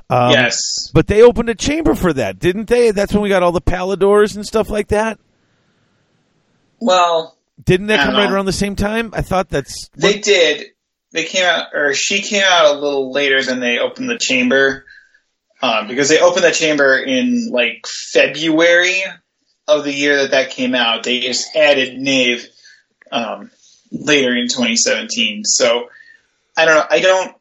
Um, 0.09 0.33
yes. 0.33 0.91
but 0.93 1.07
they 1.07 1.23
opened 1.23 1.51
a 1.51 1.55
chamber 1.55 1.95
for 1.95 2.13
that, 2.13 2.39
didn't 2.39 2.69
they? 2.69 2.91
That's 2.91 3.13
when 3.13 3.23
we 3.23 3.29
got 3.29 3.43
all 3.43 3.53
the 3.53 3.61
Palladors 3.61 4.35
and 4.35 4.47
stuff 4.47 4.69
like 4.71 4.89
that. 4.89 5.21
Well, 6.81 7.37
Didn't 7.65 7.89
that 7.89 8.01
come 8.05 8.15
don't 8.15 8.25
right 8.25 8.31
around 8.31 8.47
the 8.47 8.53
same 8.53 8.77
time? 8.77 9.11
I 9.15 9.23
thought 9.23 9.49
that's 9.49 9.89
they 9.97 10.19
did. 10.19 10.69
They 11.13 11.25
came 11.25 11.45
out, 11.45 11.75
or 11.75 11.93
she 11.93 12.23
came 12.23 12.43
out 12.47 12.77
a 12.77 12.79
little 12.79 13.13
later 13.13 13.43
than 13.43 13.59
they 13.61 13.79
opened 13.79 14.09
the 14.09 14.19
chamber, 14.19 14.85
um, 15.61 15.89
because 15.89 16.09
they 16.09 16.21
opened 16.21 16.45
the 16.45 16.53
chamber 16.53 16.97
in 16.97 17.49
like 17.51 17.85
February 18.13 19.03
of 19.67 19.85
the 19.85 19.93
year 19.93 20.19
that 20.19 20.31
that 20.31 20.51
came 20.51 20.75
out. 20.75 21.03
They 21.03 21.21
just 21.21 21.55
added 21.57 21.99
Neave 21.99 22.47
um, 23.11 23.51
later 23.91 24.37
in 24.37 24.47
2017. 24.49 25.45
So 25.45 25.89
I 26.57 26.65
don't 26.65 26.77
know. 26.77 26.87
I 26.91 27.01
don't. 27.01 27.37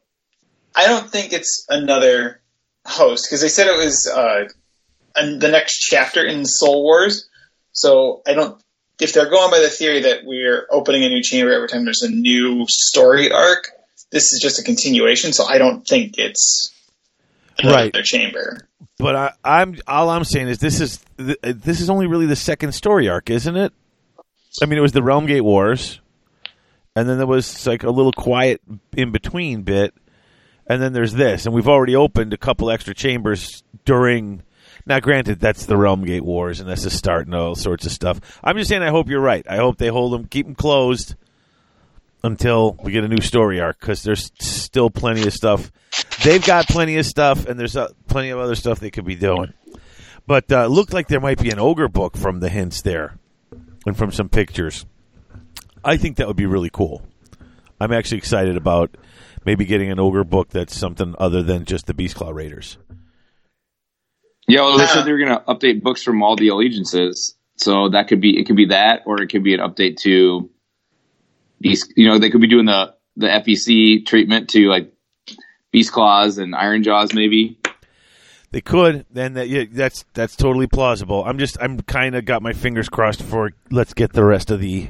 I 0.74 0.86
don't 0.86 1.08
think 1.08 1.32
it's 1.32 1.66
another 1.68 2.40
host 2.86 3.26
because 3.26 3.40
they 3.40 3.48
said 3.48 3.66
it 3.66 3.84
was 3.84 4.10
uh, 4.12 4.48
an- 5.16 5.38
the 5.38 5.48
next 5.48 5.78
chapter 5.78 6.24
in 6.24 6.44
Soul 6.44 6.82
Wars. 6.82 7.28
So 7.72 8.22
I 8.26 8.34
don't 8.34 8.60
if 9.02 9.12
they're 9.12 9.28
going 9.30 9.50
by 9.50 9.60
the 9.60 9.68
theory 9.68 10.00
that 10.00 10.24
we're 10.24 10.66
opening 10.70 11.04
a 11.04 11.08
new 11.08 11.22
chamber 11.22 11.52
every 11.52 11.68
time 11.68 11.84
there's 11.84 12.02
a 12.02 12.10
new 12.10 12.66
story 12.68 13.30
arc, 13.30 13.68
this 14.10 14.32
is 14.32 14.40
just 14.42 14.58
a 14.58 14.62
continuation. 14.62 15.32
So 15.32 15.44
I 15.44 15.58
don't 15.58 15.86
think 15.86 16.18
it's 16.18 16.72
another 17.58 17.90
Right. 17.94 18.04
chamber. 18.04 18.66
But 18.98 19.16
I, 19.16 19.32
I'm 19.44 19.76
all 19.86 20.10
I'm 20.10 20.24
saying 20.24 20.48
is 20.48 20.58
this 20.58 20.80
is 20.80 21.00
th- 21.16 21.38
this 21.42 21.80
is 21.80 21.88
only 21.88 22.06
really 22.06 22.26
the 22.26 22.36
second 22.36 22.72
story 22.72 23.08
arc, 23.08 23.30
isn't 23.30 23.56
it? 23.56 23.72
I 24.62 24.66
mean, 24.66 24.78
it 24.78 24.82
was 24.82 24.92
the 24.92 25.00
Realmgate 25.00 25.42
Wars, 25.42 26.00
and 26.96 27.08
then 27.08 27.16
there 27.18 27.26
was 27.26 27.66
like 27.66 27.82
a 27.82 27.90
little 27.90 28.12
quiet 28.12 28.60
in 28.96 29.10
between 29.10 29.62
bit, 29.62 29.94
and 30.66 30.82
then 30.82 30.92
there's 30.92 31.14
this, 31.14 31.46
and 31.46 31.54
we've 31.54 31.68
already 31.68 31.96
opened 31.96 32.34
a 32.34 32.36
couple 32.36 32.70
extra 32.70 32.94
chambers 32.94 33.62
during. 33.84 34.42
Now, 34.86 35.00
granted, 35.00 35.40
that's 35.40 35.66
the 35.66 35.74
Realmgate 35.74 36.22
Wars, 36.22 36.60
and 36.60 36.68
that's 36.68 36.84
the 36.84 36.90
start 36.90 37.26
and 37.26 37.34
all 37.34 37.54
sorts 37.54 37.86
of 37.86 37.92
stuff. 37.92 38.20
I'm 38.42 38.56
just 38.56 38.68
saying, 38.68 38.82
I 38.82 38.90
hope 38.90 39.08
you're 39.08 39.20
right. 39.20 39.46
I 39.48 39.56
hope 39.56 39.78
they 39.78 39.88
hold 39.88 40.12
them, 40.12 40.26
keep 40.26 40.46
them 40.46 40.54
closed 40.54 41.14
until 42.22 42.76
we 42.82 42.92
get 42.92 43.04
a 43.04 43.08
new 43.08 43.20
story 43.20 43.60
arc, 43.60 43.80
because 43.80 44.02
there's 44.02 44.30
still 44.38 44.90
plenty 44.90 45.26
of 45.26 45.32
stuff. 45.32 45.70
They've 46.22 46.44
got 46.44 46.66
plenty 46.68 46.96
of 46.98 47.06
stuff, 47.06 47.46
and 47.46 47.58
there's 47.58 47.76
uh, 47.76 47.88
plenty 48.08 48.30
of 48.30 48.38
other 48.38 48.54
stuff 48.54 48.80
they 48.80 48.90
could 48.90 49.06
be 49.06 49.14
doing. 49.14 49.54
But 50.26 50.50
uh, 50.52 50.66
looked 50.66 50.92
like 50.92 51.08
there 51.08 51.20
might 51.20 51.40
be 51.40 51.50
an 51.50 51.58
ogre 51.58 51.88
book 51.88 52.16
from 52.16 52.40
the 52.40 52.48
hints 52.48 52.82
there, 52.82 53.18
and 53.86 53.96
from 53.96 54.12
some 54.12 54.28
pictures. 54.28 54.84
I 55.84 55.96
think 55.96 56.16
that 56.16 56.26
would 56.26 56.36
be 56.36 56.46
really 56.46 56.70
cool. 56.70 57.02
I'm 57.80 57.92
actually 57.92 58.18
excited 58.18 58.56
about 58.56 58.94
maybe 59.44 59.64
getting 59.64 59.90
an 59.90 59.98
ogre 59.98 60.24
book 60.24 60.50
that's 60.50 60.76
something 60.76 61.14
other 61.18 61.42
than 61.42 61.64
just 61.64 61.86
the 61.86 61.94
Beastclaw 61.94 62.34
Raiders. 62.34 62.76
Yeah, 64.48 64.62
well, 64.62 64.76
they 64.78 64.84
Yeah. 64.84 64.88
said 64.88 65.04
they 65.04 65.12
were 65.12 65.18
going 65.18 65.30
to 65.36 65.44
update 65.46 65.82
books 65.82 66.02
from 66.02 66.22
all 66.22 66.36
the 66.36 66.48
allegiances. 66.48 67.36
So 67.56 67.90
that 67.90 68.08
could 68.08 68.20
be 68.20 68.38
it 68.38 68.46
could 68.46 68.56
be 68.56 68.66
that, 68.66 69.02
or 69.06 69.20
it 69.20 69.28
could 69.28 69.44
be 69.44 69.52
an 69.54 69.60
update 69.60 69.98
to 69.98 70.48
these. 71.60 71.92
You 71.94 72.08
know, 72.08 72.18
they 72.18 72.30
could 72.30 72.40
be 72.40 72.46
doing 72.48 72.66
the 72.66 72.94
the 73.16 73.26
FEC 73.26 74.06
treatment 74.06 74.48
to 74.50 74.68
like 74.68 74.92
beast 75.70 75.92
claws 75.92 76.38
and 76.38 76.54
Ironjawz, 76.54 77.14
maybe. 77.14 77.58
They 78.52 78.60
could, 78.60 79.04
Then 79.12 79.34
that, 79.34 79.48
yeah, 79.48 79.64
that's 79.70 80.04
that's 80.14 80.34
totally 80.34 80.66
plausible. 80.66 81.22
I'm 81.24 81.38
just 81.38 81.56
I'm 81.60 81.80
kind 81.82 82.16
of 82.16 82.24
got 82.24 82.42
my 82.42 82.52
fingers 82.52 82.88
crossed 82.88 83.22
for 83.22 83.52
let's 83.70 83.94
get 83.94 84.12
the 84.12 84.24
rest 84.24 84.50
of 84.50 84.58
the 84.58 84.88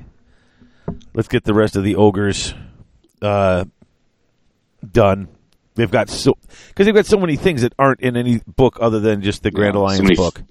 let's 1.12 1.28
get 1.28 1.44
the 1.44 1.52
rest 1.52 1.76
of 1.76 1.82
the 1.84 1.96
ogres 1.96 2.54
uh, 3.20 3.64
done. 4.92 5.28
They've 5.80 5.90
got 5.90 6.10
so 6.10 6.36
because 6.68 6.84
they've 6.84 6.94
got 6.94 7.06
so 7.06 7.16
many 7.18 7.36
things 7.36 7.62
that 7.62 7.72
aren't 7.78 8.00
in 8.02 8.14
any 8.18 8.42
book 8.46 8.76
other 8.82 9.00
than 9.00 9.22
just 9.22 9.42
the 9.42 9.50
Grand 9.50 9.72
Yeah, 9.74 9.78
so 9.78 9.82
Alliance 9.82 10.02
many- 10.02 10.14
book. 10.16 10.42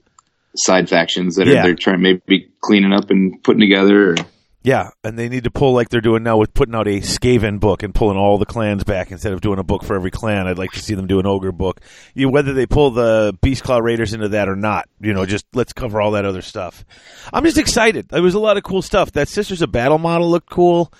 Side 0.55 0.89
factions 0.89 1.35
that 1.35 1.45
Yeah. 1.45 1.59
are 1.59 1.63
they're 1.65 1.75
trying 1.75 2.01
maybe 2.01 2.49
cleaning 2.61 2.91
up 2.93 3.11
and 3.11 3.41
putting 3.43 3.59
together. 3.59 4.13
Or, 4.13 4.15
Yeah, 4.63 4.89
and 5.03 5.17
they 5.19 5.29
need 5.29 5.43
to 5.43 5.51
pull 5.51 5.73
like 5.73 5.89
they're 5.89 6.01
doing 6.01 6.23
now 6.23 6.37
with 6.37 6.55
putting 6.55 6.73
out 6.73 6.87
a 6.87 6.99
Skaven 7.01 7.59
book 7.59 7.83
and 7.83 7.93
pulling 7.93 8.17
all 8.17 8.39
the 8.39 8.47
clans 8.47 8.83
back 8.83 9.11
instead 9.11 9.31
of 9.33 9.41
doing 9.41 9.59
a 9.59 9.63
book 9.63 9.83
for 9.83 9.95
every 9.95 10.09
clan. 10.09 10.47
I'd 10.47 10.57
like 10.57 10.71
to 10.71 10.79
see 10.81 10.95
them 10.95 11.05
do 11.05 11.19
an 11.19 11.27
ogre 11.27 11.51
book. 11.51 11.79
You, 12.15 12.29
whether 12.29 12.53
they 12.53 12.65
pull 12.65 12.89
the 12.89 13.37
Beastclaw 13.43 13.83
Raiders 13.83 14.15
into 14.15 14.29
that 14.29 14.49
or 14.49 14.55
not, 14.55 14.89
you 14.99 15.13
know, 15.13 15.27
just 15.27 15.45
let's 15.53 15.71
cover 15.73 16.01
all 16.01 16.11
that 16.11 16.25
other 16.25 16.41
stuff. 16.41 16.83
I'm 17.31 17.45
just 17.45 17.59
excited. 17.59 18.09
There 18.09 18.23
was 18.23 18.33
a 18.33 18.39
lot 18.39 18.57
of 18.57 18.63
cool 18.63 18.81
stuff. 18.81 19.11
That 19.11 19.27
Sisters 19.27 19.61
of 19.61 19.71
Battle 19.71 19.99
model 19.99 20.29
looked 20.31 20.49
cool. 20.49 20.91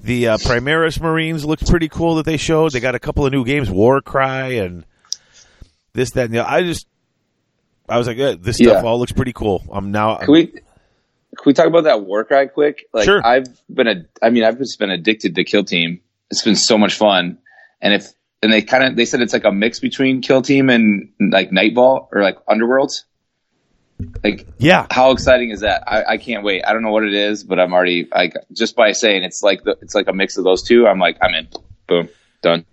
The 0.00 0.28
uh, 0.28 0.36
Primaris 0.38 1.00
Marines 1.00 1.44
looked 1.44 1.66
pretty 1.68 1.88
cool 1.88 2.16
that 2.16 2.26
they 2.26 2.36
showed. 2.36 2.72
They 2.72 2.80
got 2.80 2.94
a 2.94 2.98
couple 2.98 3.24
of 3.26 3.32
new 3.32 3.44
games, 3.44 3.70
Warcry 3.70 4.58
and 4.58 4.84
this, 5.94 6.10
that, 6.12 6.26
and 6.26 6.34
the 6.34 6.48
I 6.48 6.62
just, 6.62 6.86
I 7.88 7.98
was 7.98 8.06
like, 8.06 8.18
eh, 8.18 8.36
this 8.38 8.56
stuff 8.56 8.66
Yeah. 8.66 8.82
all 8.82 8.98
looks 8.98 9.12
pretty 9.12 9.32
cool. 9.32 9.62
I'm 9.72 9.90
now. 9.92 10.16
can 10.18 10.32
we 10.32 10.46
can 10.46 10.62
we 11.44 11.52
talk 11.54 11.66
about 11.66 11.84
that 11.84 12.02
Warcry 12.02 12.48
quick? 12.48 12.86
Like 12.92 13.04
Sure. 13.04 13.24
I've 13.26 13.46
been 13.68 13.88
a 13.88 14.04
I 14.22 14.30
mean 14.30 14.44
I've 14.44 14.58
just 14.58 14.78
been 14.78 14.90
addicted 14.90 15.34
to 15.34 15.44
Kill 15.44 15.64
Team. 15.64 16.00
It's 16.30 16.42
been 16.42 16.56
so 16.56 16.76
much 16.76 16.94
fun, 16.94 17.38
and 17.80 17.94
if 17.94 18.06
and 18.42 18.52
they 18.52 18.62
kind 18.62 18.84
of 18.84 18.96
they 18.96 19.04
said 19.06 19.22
it's 19.22 19.32
like 19.32 19.44
a 19.44 19.52
mix 19.52 19.80
between 19.80 20.20
Kill 20.20 20.42
Team 20.42 20.68
and 20.70 21.08
like 21.20 21.50
Nightvault 21.50 22.08
or 22.12 22.22
like 22.22 22.36
Underworlds. 22.46 23.04
Like 24.22 24.46
yeah, 24.58 24.86
how 24.90 25.12
exciting 25.12 25.50
is 25.50 25.60
that? 25.60 25.84
I, 25.86 26.04
I 26.04 26.16
can't 26.18 26.44
wait. 26.44 26.62
I 26.66 26.72
don't 26.72 26.82
know 26.82 26.90
what 26.90 27.04
it 27.04 27.14
is, 27.14 27.44
but 27.44 27.58
I'm 27.58 27.72
already 27.72 28.06
like 28.14 28.34
just 28.52 28.76
by 28.76 28.92
saying 28.92 29.24
it's 29.24 29.42
like 29.42 29.62
the, 29.64 29.78
it's 29.80 29.94
like 29.94 30.08
a 30.08 30.12
mix 30.12 30.36
of 30.36 30.44
those 30.44 30.62
two. 30.62 30.86
I'm 30.86 30.98
like 30.98 31.16
I'm 31.22 31.34
in. 31.34 31.48
Boom, 31.86 32.08
done. 32.42 32.66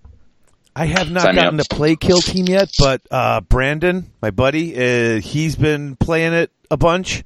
I 0.75 0.85
have 0.85 1.11
not 1.11 1.23
Sign 1.23 1.35
gotten 1.35 1.59
to 1.59 1.65
play 1.65 1.95
Kill 1.95 2.19
Team 2.19 2.47
yet, 2.47 2.71
but 2.79 3.01
uh, 3.11 3.41
Brandon, 3.41 4.11
my 4.21 4.31
buddy, 4.31 4.75
uh, 4.75 5.21
he's 5.21 5.55
been 5.55 5.95
playing 5.95 6.33
it 6.33 6.51
a 6.71 6.77
bunch, 6.77 7.23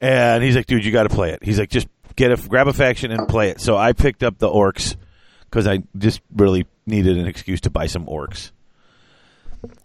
and 0.00 0.42
he's 0.42 0.56
like, 0.56 0.66
"Dude, 0.66 0.84
you 0.84 0.90
got 0.90 1.02
to 1.04 1.10
play 1.10 1.30
it." 1.30 1.44
He's 1.44 1.58
like, 1.58 1.68
"Just 1.68 1.86
get 2.16 2.32
a 2.32 2.48
grab 2.48 2.68
a 2.68 2.72
faction 2.72 3.12
and 3.12 3.28
play 3.28 3.50
it." 3.50 3.60
So 3.60 3.76
I 3.76 3.92
picked 3.92 4.22
up 4.22 4.38
the 4.38 4.48
orcs 4.48 4.96
because 5.44 5.66
I 5.66 5.82
just 5.96 6.22
really 6.34 6.66
needed 6.86 7.18
an 7.18 7.26
excuse 7.26 7.60
to 7.62 7.70
buy 7.70 7.86
some 7.86 8.06
orcs. 8.06 8.52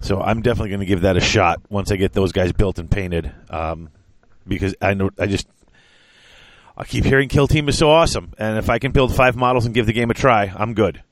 So 0.02 0.22
I'm 0.22 0.42
definitely 0.42 0.70
going 0.70 0.80
to 0.80 0.86
give 0.86 1.02
that 1.02 1.18
a 1.18 1.22
shot 1.22 1.62
once 1.70 1.92
I 1.92 1.96
get 1.98 2.14
those 2.14 2.32
guys 2.32 2.52
built 2.52 2.80
and 2.80 2.90
painted, 2.90 3.32
um, 3.50 3.90
because 4.48 4.74
I 4.82 4.94
know 4.94 5.10
I 5.20 5.28
just 5.28 5.48
I 6.76 6.84
keep 6.84 7.04
hearing 7.06 7.30
Kill 7.30 7.48
Team 7.48 7.68
is 7.70 7.78
so 7.78 7.90
awesome, 7.90 8.34
and 8.38 8.58
if 8.58 8.70
I 8.70 8.80
can 8.80 8.92
build 8.92 9.16
five 9.16 9.36
models 9.36 9.66
and 9.66 9.74
give 9.76 9.86
the 9.86 9.94
game 9.94 10.10
a 10.12 10.14
try, 10.14 10.52
I'm 10.56 10.74
good. 10.74 11.04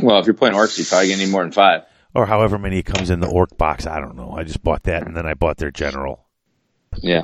Well, 0.00 0.18
if 0.18 0.26
you're 0.26 0.34
playing 0.34 0.54
orcs, 0.54 0.78
you're 0.78 0.86
probably 0.86 1.08
gonna 1.10 1.24
need 1.24 1.30
more 1.32 1.42
than 1.42 1.52
five. 1.52 1.82
or 2.14 2.26
however 2.26 2.58
many 2.58 2.82
comes 2.82 3.08
in 3.10 3.20
the 3.20 3.26
orc 3.28 3.56
box. 3.56 3.86
I 3.86 4.00
don't 4.00 4.16
know. 4.16 4.32
I 4.32 4.44
just 4.44 4.62
bought 4.62 4.82
that, 4.84 5.06
and 5.06 5.16
then 5.16 5.26
I 5.26 5.34
bought 5.34 5.56
their 5.58 5.70
general. 5.70 6.26
Yeah. 6.98 7.22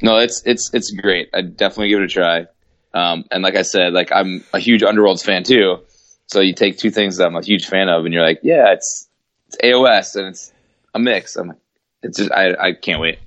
No, 0.00 0.18
it's 0.18 0.42
it's 0.46 0.72
it's 0.72 0.90
great. 0.92 1.28
I 1.34 1.42
definitely 1.42 1.88
give 1.88 2.00
it 2.00 2.04
a 2.04 2.08
try. 2.08 2.46
Um, 2.94 3.24
and 3.32 3.42
like 3.42 3.56
I 3.56 3.62
said, 3.62 3.92
like 3.92 4.12
I'm 4.12 4.44
a 4.52 4.60
huge 4.60 4.82
Underworlds 4.82 5.24
fan 5.24 5.42
too. 5.42 5.78
So 6.26 6.40
you 6.40 6.54
take 6.54 6.78
two 6.78 6.90
things 6.90 7.16
that 7.16 7.26
I'm 7.26 7.34
a 7.36 7.42
huge 7.44 7.66
fan 7.66 7.88
of, 7.88 8.04
and 8.04 8.14
you're 8.14 8.22
like, 8.22 8.40
yeah, 8.44 8.72
it's 8.72 9.07
it's 9.48 9.56
AOS 9.62 10.16
and 10.16 10.28
it's 10.28 10.52
a 10.94 10.98
mix. 10.98 11.36
I'm 11.36 11.48
like, 11.48 11.58
it's 12.02 12.18
just 12.18 12.30
I 12.32 12.54
I 12.60 12.72
can't 12.72 13.00
wait. 13.00 13.18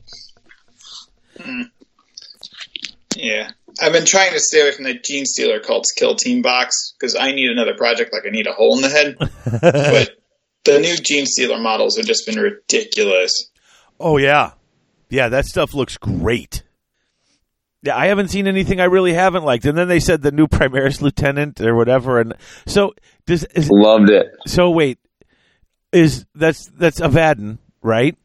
Hmm. 1.39 1.63
Yeah. 3.15 3.49
I've 3.81 3.93
been 3.93 4.05
trying 4.05 4.33
to 4.33 4.39
stay 4.39 4.61
away 4.61 4.71
from 4.73 4.83
the 4.85 4.93
Genestealer 4.93 5.63
Cult's 5.65 5.91
Kill 5.93 6.15
Team 6.15 6.41
box 6.41 6.93
because 6.99 7.15
I 7.15 7.31
need 7.31 7.49
another 7.49 7.73
project 7.73 8.13
like 8.13 8.23
I 8.25 8.29
need 8.29 8.47
a 8.47 8.53
hole 8.53 8.75
in 8.75 8.81
the 8.81 8.89
head. 8.89 9.15
but 9.61 10.11
the 10.65 10.79
new 10.79 10.95
Gene 10.97 11.25
Stealer 11.25 11.57
models 11.59 11.97
have 11.97 12.05
just 12.05 12.25
been 12.25 12.37
ridiculous. 12.39 13.49
Oh 13.99 14.17
yeah, 14.17 14.51
yeah. 15.09 15.29
That 15.29 15.45
stuff 15.45 15.73
looks 15.73 15.97
great. 15.97 16.63
Yeah, 17.83 17.97
I 17.97 18.07
haven't 18.07 18.27
seen 18.27 18.47
anything 18.47 18.79
I 18.79 18.85
really 18.85 19.13
haven't 19.13 19.43
liked. 19.43 19.65
And 19.65 19.75
then 19.75 19.87
they 19.87 19.99
said 19.99 20.21
the 20.21 20.31
new 20.31 20.47
Primaris 20.47 21.01
Lieutenant 21.01 21.61
or 21.61 21.75
whatever. 21.75 22.19
And 22.19 22.35
so 22.67 22.93
does 23.25 23.43
is, 23.55 23.69
Loved 23.71 24.09
it. 24.09 24.27
so 24.45 24.69
wait 24.69 24.99
is 25.91 26.25
that's 26.35 26.67
that's 26.77 26.99
Abaddon 26.99 27.59
right? 27.81 28.15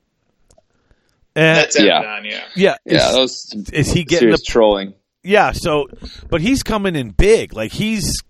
And, 1.35 1.59
That's 1.59 1.79
Yeah. 1.79 2.01
Abaddon, 2.01 2.25
yeah. 2.31 2.45
yeah, 2.55 2.77
Yeah, 2.85 3.09
is, 3.09 3.15
those 3.15 3.69
is 3.73 3.93
he 3.93 4.05
getting 4.05 4.31
the 4.31 4.39
trolling. 4.39 4.95
Yeah, 5.23 5.53
so 5.53 5.87
but 6.31 6.41
he's 6.41 6.63
coming 6.63 6.97
in 6.97 7.11
big. 7.11 7.53
Like 7.53 7.73
he's 7.73 8.23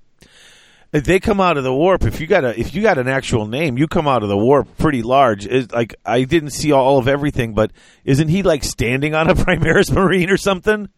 if 0.93 1.05
they 1.05 1.21
come 1.21 1.41
out 1.41 1.57
of 1.59 1.65
the 1.65 1.75
warp, 1.75 2.05
if 2.05 2.21
you 2.21 2.27
got 2.27 2.45
a 2.45 2.59
if 2.59 2.75
you 2.75 2.83
got 2.83 2.97
an 2.99 3.07
actual 3.09 3.47
name, 3.47 3.77
you 3.77 3.87
come 3.87 4.09
out 4.09 4.23
of 4.23 4.29
the 4.29 4.37
warp 4.37 4.77
pretty 4.79 5.03
large. 5.03 5.47
Is 5.47 5.71
like 5.73 5.95
I 6.05 6.25
didn't 6.25 6.51
see 6.51 6.73
all 6.73 6.99
of 6.99 7.07
everything, 7.07 7.55
but 7.55 7.71
isn't 8.05 8.29
he 8.29 8.43
like 8.43 8.65
standing 8.65 9.15
on 9.15 9.29
a 9.29 9.35
Primaris 9.35 9.93
Marine 9.93 10.31
or 10.31 10.37
something? 10.37 10.89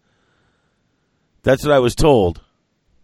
That's 1.43 1.65
what 1.65 1.73
I 1.73 1.79
was 1.79 1.95
told. 1.95 2.41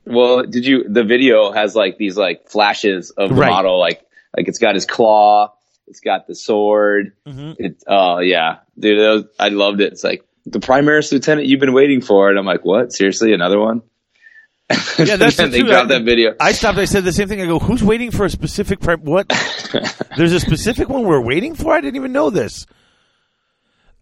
Well, 0.07 0.45
did 0.45 0.67
you? 0.67 0.87
The 0.89 1.05
video 1.05 1.51
has 1.53 1.75
like 1.75 1.97
these 1.99 2.17
like 2.17 2.49
flashes 2.49 3.11
of 3.11 3.31
the 3.31 3.35
Right. 3.37 3.51
model, 3.51 3.79
like 3.81 4.03
like 4.37 4.49
it's 4.49 4.59
got 4.59 4.75
his 4.75 4.87
claw, 4.87 5.53
it's 5.87 6.01
got 6.01 6.27
the 6.27 6.35
sword. 6.35 7.13
Mm-hmm. 7.27 7.53
It, 7.59 7.83
oh 7.87 8.19
yeah, 8.19 8.59
dude, 8.79 8.99
was, 8.99 9.25
I 9.39 9.49
loved 9.49 9.81
it. 9.81 9.93
It's 9.93 10.05
like 10.05 10.25
the 10.47 10.61
Primaris 10.61 11.13
Lieutenant 11.13 11.47
you've 11.47 11.61
been 11.61 11.73
waiting 11.73 12.01
for, 12.01 12.29
and 12.31 12.39
I'm 12.39 12.47
like, 12.47 12.65
what? 12.65 12.93
Seriously, 12.93 13.33
another 13.33 13.59
one? 13.59 13.83
Yeah, 14.71 14.77
that's 15.17 15.39
and 15.39 15.53
the 15.53 15.59
they 15.59 15.61
truth. 15.61 15.73
I- 15.73 15.85
that 15.87 16.05
video. 16.05 16.35
I 16.41 16.53
stopped. 16.53 16.79
I 16.79 16.87
said 16.87 17.05
the 17.05 17.13
same 17.13 17.29
thing. 17.29 17.41
I 17.41 17.47
go, 17.47 17.59
"Who's 17.59 17.83
waiting 17.83 18.11
for 18.11 18.25
a 18.25 18.31
specific 18.31 18.81
prim- 18.81 19.05
what? 19.05 19.29
There's 20.17 20.33
a 20.33 20.41
specific 20.41 20.89
one 20.89 21.05
we're 21.05 21.21
waiting 21.21 21.55
for. 21.55 21.73
I 21.73 21.81
didn't 21.81 21.97
even 21.97 22.13
know 22.13 22.31
this." 22.31 22.67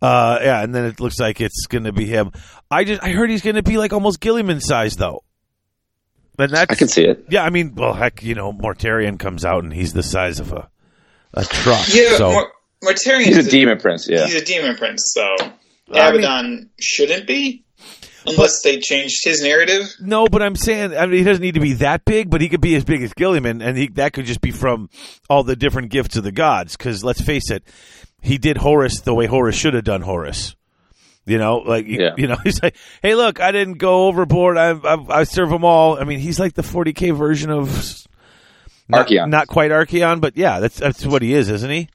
Uh, 0.00 0.38
yeah, 0.42 0.62
and 0.62 0.74
then 0.74 0.84
it 0.84 0.98
looks 0.98 1.20
like 1.20 1.40
it's 1.40 1.66
going 1.66 1.84
to 1.84 1.92
be 1.92 2.06
him. 2.06 2.32
I 2.70 2.84
just 2.84 3.02
I 3.02 3.10
heard 3.10 3.30
he's 3.30 3.42
going 3.42 3.54
to 3.56 3.62
be 3.62 3.76
like 3.76 3.92
almost 3.92 4.20
Guilliman 4.20 4.60
size 4.60 4.96
though. 4.96 5.22
And 6.38 6.50
that's 6.50 6.72
I 6.72 6.74
can 6.74 6.88
see 6.88 7.04
it. 7.04 7.24
yeah. 7.28 7.44
I 7.44 7.50
mean, 7.50 7.74
well, 7.74 7.92
heck, 7.94 8.22
you 8.22 8.34
know, 8.34 8.52
Mortarion 8.52 9.18
comes 9.18 9.44
out 9.44 9.64
and 9.64 9.72
he's 9.72 9.92
the 9.92 10.02
size 10.02 10.40
of 10.40 10.52
a 10.52 10.68
a 11.34 11.44
truck. 11.44 11.86
Yeah, 11.92 12.16
so 12.16 12.30
Mor- 12.32 12.52
Mortarion 12.84 13.24
He's 13.24 13.36
is 13.38 13.46
a 13.46 13.50
demon 13.50 13.78
prince. 13.78 14.08
Yeah, 14.08 14.26
He's 14.26 14.34
a 14.34 14.44
demon 14.44 14.76
prince, 14.76 15.12
so 15.14 15.22
I 15.40 16.08
Abaddon 16.08 16.70
shouldn't 16.80 17.26
be, 17.26 17.64
unless 18.26 18.62
they 18.62 18.78
changed 18.80 19.24
his 19.24 19.42
narrative. 19.42 19.94
no, 20.00 20.26
but 20.26 20.42
I'm 20.42 20.56
saying 20.56 20.96
I 20.96 21.06
mean 21.06 21.18
he 21.18 21.24
doesn't 21.24 21.42
need 21.42 21.54
to 21.54 21.60
be 21.60 21.74
that 21.74 22.04
big, 22.04 22.28
but 22.30 22.40
he 22.40 22.48
could 22.48 22.60
be 22.60 22.74
as 22.76 22.84
big 22.84 23.02
as 23.02 23.12
Guilliman, 23.14 23.62
and 23.64 23.76
he, 23.78 23.88
that 23.94 24.12
could 24.14 24.24
just 24.26 24.40
be 24.40 24.50
from 24.50 24.90
all 25.30 25.42
the 25.44 25.56
different 25.56 25.90
gifts 25.90 26.16
of 26.16 26.24
the 26.24 26.32
gods. 26.32 26.76
Because 26.76 27.04
let's 27.04 27.20
face 27.20 27.50
it, 27.50 27.62
he 28.20 28.36
did 28.38 28.56
Horus 28.58 29.00
the 29.00 29.14
way 29.14 29.26
Horus 29.26 29.54
should 29.56 29.74
have 29.74 29.84
done 29.84 30.02
Horus. 30.02 30.54
You 31.24 31.38
know, 31.38 31.58
like 31.58 31.86
you- 31.86 32.00
Yeah. 32.00 32.14
you 32.18 32.26
know, 32.26 32.36
he's 32.44 32.62
like, 32.62 32.76
"Hey, 33.02 33.14
look, 33.14 33.40
I 33.40 33.52
didn't 33.52 33.74
go 33.78 34.06
overboard. 34.08 34.56
I, 34.58 34.70
I, 34.72 35.20
I 35.20 35.24
serve 35.24 35.50
them 35.50 35.64
all." 35.64 35.98
I 35.98 36.04
mean, 36.04 36.18
he's 36.18 36.40
like 36.40 36.54
the 36.54 36.62
40k 36.62 37.16
version 37.16 37.50
of 37.50 37.68
not, 38.88 39.06
Archaon. 39.06 39.28
not 39.30 39.46
quite 39.46 39.70
Archaon, 39.70 40.20
but 40.20 40.36
yeah, 40.36 40.58
that's 40.60 40.78
that's 40.78 41.06
what 41.06 41.22
he 41.22 41.32
is, 41.34 41.48
isn't 41.48 41.70
he? 41.70 41.88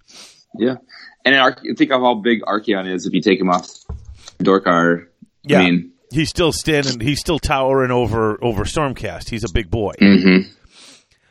yeah. 0.58 0.76
And 1.26 1.56
think 1.78 1.92
of 1.92 2.00
how 2.02 2.14
big 2.16 2.42
Archaon 2.44 2.90
is 2.90 3.06
if 3.06 3.14
you 3.14 3.22
take 3.22 3.40
him 3.42 3.50
off 3.50 3.68
Dorghar. 4.40 5.08
Yeah, 5.44 5.60
I 5.60 5.64
mean, 5.66 5.92
he's 6.10 6.30
still 6.30 6.54
standing. 6.54 7.02
He's 7.02 7.20
still 7.20 7.38
towering 7.40 7.92
over 7.92 8.42
over 8.42 8.64
Stormcast. 8.64 9.30
He's 9.30 9.44
a 9.44 9.52
big 9.52 9.70
boy. 9.70 9.94
mhm. 10.02 10.46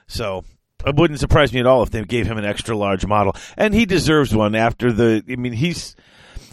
So 0.07 0.45
it 0.87 0.95
wouldn't 0.95 1.19
surprise 1.21 1.53
me 1.53 1.61
at 1.61 1.67
all 1.67 1.83
if 1.83 1.91
they 1.91 2.05
gave 2.05 2.27
him 2.27 2.37
an 2.39 2.45
extra 2.45 2.77
large 2.77 3.07
model, 3.07 3.35
and 3.57 3.73
he 3.73 3.87
deserves 3.87 4.35
one 4.35 4.55
after 4.55 4.93
the. 4.93 5.25
I 5.31 5.37
mean, 5.37 5.53
he's 5.55 5.97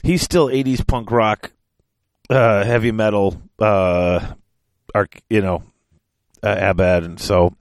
he's 0.03 0.21
still 0.21 0.47
'80s 0.47 0.85
punk 0.85 1.11
rock, 1.11 1.51
uh, 2.29 2.63
heavy 2.63 2.91
metal, 2.91 3.41
uh, 3.59 4.33
arc, 4.93 5.21
you 5.29 5.41
know, 5.41 5.63
uh, 6.41 6.55
Abad, 6.59 7.03
and 7.03 7.19
so 7.19 7.55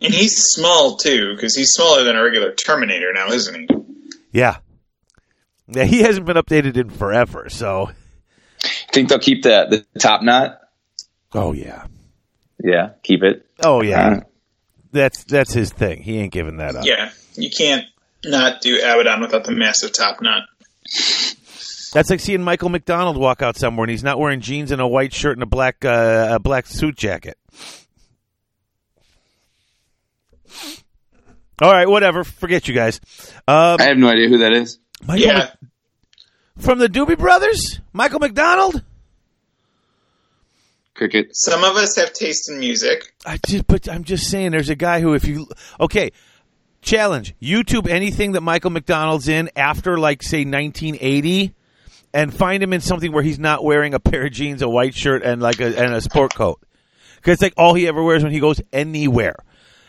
And 0.00 0.12
he's 0.14 0.34
small 0.36 0.96
too, 0.96 1.34
because 1.34 1.54
he's 1.56 1.70
smaller 1.70 2.04
than 2.04 2.16
a 2.16 2.22
regular 2.22 2.52
Terminator 2.52 3.12
now, 3.12 3.28
isn't 3.28 3.54
he? 3.54 3.68
yeah, 4.32 4.58
yeah. 5.68 5.84
He 5.84 6.00
hasn't 6.02 6.26
been 6.26 6.36
updated 6.36 6.76
in 6.76 6.90
forever. 6.90 7.48
So 7.48 7.90
think 8.92 9.08
they'll 9.08 9.18
keep 9.18 9.42
the 9.42 9.84
the 9.92 10.00
top 10.00 10.22
knot. 10.22 10.60
oh 11.34 11.52
yeah, 11.52 11.86
Yeah, 12.62 12.90
keep 13.02 13.22
it. 13.22 13.46
oh 13.64 13.82
yeah. 13.82 14.08
Uh, 14.08 14.20
That's 14.92 15.24
that's 15.24 15.52
his 15.52 15.70
thing. 15.72 16.02
He 16.02 16.18
ain't 16.18 16.32
giving 16.32 16.56
that 16.58 16.76
up. 16.76 16.84
Yeah, 16.86 17.10
you 17.34 17.50
can't 17.50 17.84
not 18.24 18.60
do 18.62 18.78
Abaddon 18.78 19.20
without 19.20 19.44
the 19.44 19.52
massive 19.52 19.92
top 19.92 20.20
knot. 20.22 20.42
That's 21.92 22.10
like 22.10 22.20
seeing 22.20 22.42
Michael 22.42 22.68
McDonald 22.68 23.16
walk 23.16 23.42
out 23.42 23.56
somewhere 23.56 23.84
and 23.84 23.90
he's 23.90 24.02
not 24.04 24.18
wearing 24.18 24.40
jeans 24.40 24.70
and 24.70 24.80
a 24.80 24.86
white 24.86 25.12
shirt 25.14 25.36
and 25.36 25.42
a 25.42 25.46
black 25.46 25.84
uh, 25.84 26.28
a 26.32 26.38
black 26.38 26.66
suit 26.66 26.96
jacket. 26.96 27.38
All 31.62 31.72
right, 31.72 31.88
whatever. 31.88 32.22
Forget 32.24 32.68
you 32.68 32.74
guys. 32.74 33.00
Um, 33.48 33.76
I 33.80 33.84
have 33.84 33.96
no 33.96 34.08
idea 34.08 34.28
who 34.28 34.38
that 34.38 34.52
is. 34.52 34.78
Michael 35.06 35.26
Yeah. 35.26 35.38
Mc- 35.38 35.70
from 36.62 36.78
the 36.78 36.88
Doobie 36.88 37.18
Brothers, 37.18 37.80
Michael 37.92 38.18
McDonald. 38.18 38.82
Cricket. 40.94 41.36
Some 41.36 41.64
of 41.64 41.76
us 41.76 41.96
have 41.96 42.12
taste 42.14 42.50
in 42.50 42.58
music. 42.58 43.12
I 43.26 43.38
just, 43.46 43.66
but 43.66 43.88
I'm 43.88 44.04
just 44.04 44.30
saying, 44.30 44.52
there's 44.52 44.70
a 44.70 44.74
guy 44.74 45.00
who, 45.00 45.12
if 45.12 45.26
you, 45.26 45.46
okay, 45.78 46.12
challenge 46.86 47.34
YouTube 47.42 47.88
anything 47.88 48.32
that 48.32 48.40
Michael 48.40 48.70
McDonald's 48.70 49.28
in 49.28 49.50
after, 49.56 49.98
like, 49.98 50.22
say, 50.22 50.44
1980, 50.44 51.54
and 52.14 52.32
find 52.32 52.62
him 52.62 52.72
in 52.72 52.80
something 52.80 53.12
where 53.12 53.22
he's 53.22 53.38
not 53.38 53.62
wearing 53.62 53.92
a 53.92 54.00
pair 54.00 54.24
of 54.24 54.32
jeans, 54.32 54.62
a 54.62 54.68
white 54.68 54.94
shirt, 54.94 55.22
and 55.22 55.42
like 55.42 55.60
a 55.60 55.78
and 55.78 55.92
a 55.92 56.00
sport 56.00 56.34
coat, 56.34 56.62
because 57.16 57.42
like 57.42 57.52
all 57.58 57.74
he 57.74 57.86
ever 57.86 58.02
wears 58.02 58.22
when 58.22 58.32
he 58.32 58.40
goes 58.40 58.60
anywhere. 58.72 59.36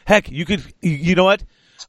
Heck, 0.05 0.29
you 0.29 0.45
could, 0.45 0.63
you, 0.81 1.15
know 1.15 1.25
what? 1.25 1.43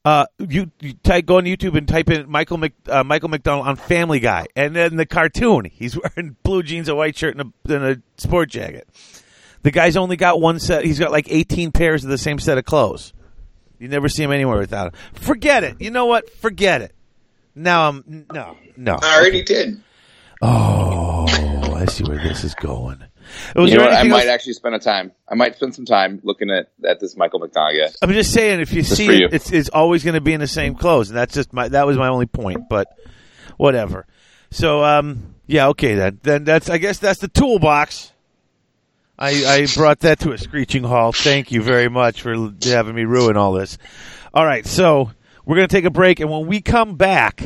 Uh, 0.04 0.26
you, 0.38 0.70
you 0.80 0.92
type, 0.94 1.24
go 1.24 1.36
on 1.36 1.44
YouTube 1.44 1.76
and 1.76 1.86
type 1.86 2.10
in 2.10 2.28
Michael 2.28 2.58
Mc, 2.58 2.72
uh, 2.88 3.04
Michael 3.04 3.28
McDonald 3.28 3.66
on 3.66 3.76
Family 3.76 4.20
Guy, 4.20 4.46
and 4.54 4.76
then 4.76 4.96
the 4.96 5.06
cartoon, 5.06 5.64
he's 5.72 5.96
wearing 5.96 6.36
blue 6.42 6.62
jeans, 6.62 6.88
a 6.88 6.94
white 6.94 7.16
shirt, 7.16 7.36
and 7.36 7.52
a, 7.66 7.74
and 7.74 7.84
a 7.84 8.02
sport 8.20 8.50
jacket. 8.50 8.88
The 9.62 9.70
guy's 9.72 9.96
only 9.96 10.16
got 10.16 10.40
one 10.40 10.60
set. 10.60 10.84
He's 10.84 11.00
got 11.00 11.10
like 11.10 11.26
18 11.28 11.72
pairs 11.72 12.04
of 12.04 12.10
the 12.10 12.18
same 12.18 12.38
set 12.38 12.58
of 12.58 12.64
clothes. 12.64 13.12
You 13.78 13.88
never 13.88 14.08
see 14.08 14.22
him 14.22 14.32
anywhere 14.32 14.58
without 14.58 14.88
it. 14.88 14.94
Forget 15.20 15.64
it. 15.64 15.80
You 15.80 15.90
know 15.90 16.06
what? 16.06 16.30
Forget 16.38 16.82
it. 16.82 16.94
Now 17.54 17.88
I'm 17.88 18.26
no, 18.32 18.56
no. 18.76 18.98
I 19.02 19.18
already 19.18 19.42
did. 19.42 19.80
Oh, 20.40 21.26
I 21.74 21.84
see 21.86 22.04
where 22.04 22.18
this 22.18 22.44
is 22.44 22.54
going. 22.54 23.02
Was 23.56 23.70
You 23.70 23.76
know 23.78 23.84
what? 23.84 23.92
I 23.92 24.04
might 24.04 24.20
else? 24.26 24.28
actually 24.34 24.52
spend 24.54 24.74
a 24.74 24.78
time. 24.78 25.12
I 25.28 25.34
might 25.34 25.56
spend 25.56 25.74
some 25.74 25.84
time 25.84 26.20
looking 26.22 26.50
at, 26.50 26.70
at 26.88 27.00
this 27.00 27.16
Michael 27.16 27.40
McDonald 27.40 27.76
guy. 27.76 27.90
I'm 28.00 28.12
just 28.12 28.32
saying, 28.32 28.60
if 28.60 28.72
you 28.72 28.82
Just 28.82 28.96
see 28.96 29.06
it, 29.08 29.20
you. 29.20 29.28
it's, 29.30 29.50
it's 29.52 29.68
always 29.68 30.04
going 30.04 30.14
to 30.14 30.20
be 30.20 30.32
in 30.32 30.40
the 30.40 30.46
same 30.46 30.74
clothes, 30.74 31.10
and 31.10 31.18
that's 31.18 31.34
just 31.34 31.52
my 31.52 31.68
that 31.68 31.86
was 31.86 31.96
my 31.96 32.08
only 32.08 32.26
point. 32.26 32.68
But 32.70 32.88
whatever. 33.56 34.06
So, 34.50 34.82
um, 34.82 35.34
yeah, 35.46 35.68
okay 35.68 35.94
then. 35.94 36.20
Then 36.22 36.44
that's 36.44 36.70
I 36.70 36.78
guess 36.78 36.98
that's 36.98 37.20
the 37.20 37.28
toolbox. 37.28 38.12
I, 39.18 39.30
I 39.46 39.66
brought 39.74 40.00
that 40.00 40.20
to 40.20 40.32
a 40.32 40.38
screeching 40.38 40.84
halt. 40.84 41.16
Thank 41.16 41.50
you 41.50 41.60
very 41.60 41.88
much 41.88 42.22
for 42.22 42.52
having 42.62 42.94
me 42.94 43.04
ruin 43.04 43.36
all 43.36 43.52
this. 43.52 43.76
All 44.32 44.46
right, 44.46 44.64
so 44.64 45.10
we're 45.44 45.56
going 45.56 45.66
to 45.66 45.74
take 45.74 45.84
a 45.84 45.90
break, 45.90 46.20
and 46.20 46.30
when 46.30 46.46
we 46.46 46.60
come 46.60 46.94
back, 46.94 47.42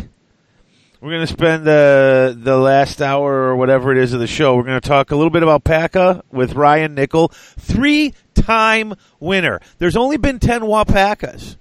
we're 1.00 1.10
going 1.10 1.26
to 1.26 1.32
spend 1.32 1.64
the 1.64 2.36
the 2.38 2.58
last 2.58 3.00
hour 3.00 3.32
or 3.32 3.56
whatever 3.56 3.90
it 3.90 3.96
is 3.96 4.12
of 4.12 4.20
the 4.20 4.26
show. 4.26 4.54
We're 4.54 4.64
going 4.64 4.80
to 4.80 4.86
talk 4.86 5.12
a 5.12 5.16
little 5.16 5.30
bit 5.30 5.42
about 5.42 5.64
PACA 5.64 6.22
with 6.30 6.52
Ryan 6.52 6.94
Nickel, 6.94 7.28
three 7.28 8.12
time 8.34 8.94
winner. 9.18 9.60
There's 9.78 9.96
only 9.96 10.18
been 10.18 10.38
ten 10.38 10.60
Wapakas. 10.60 11.56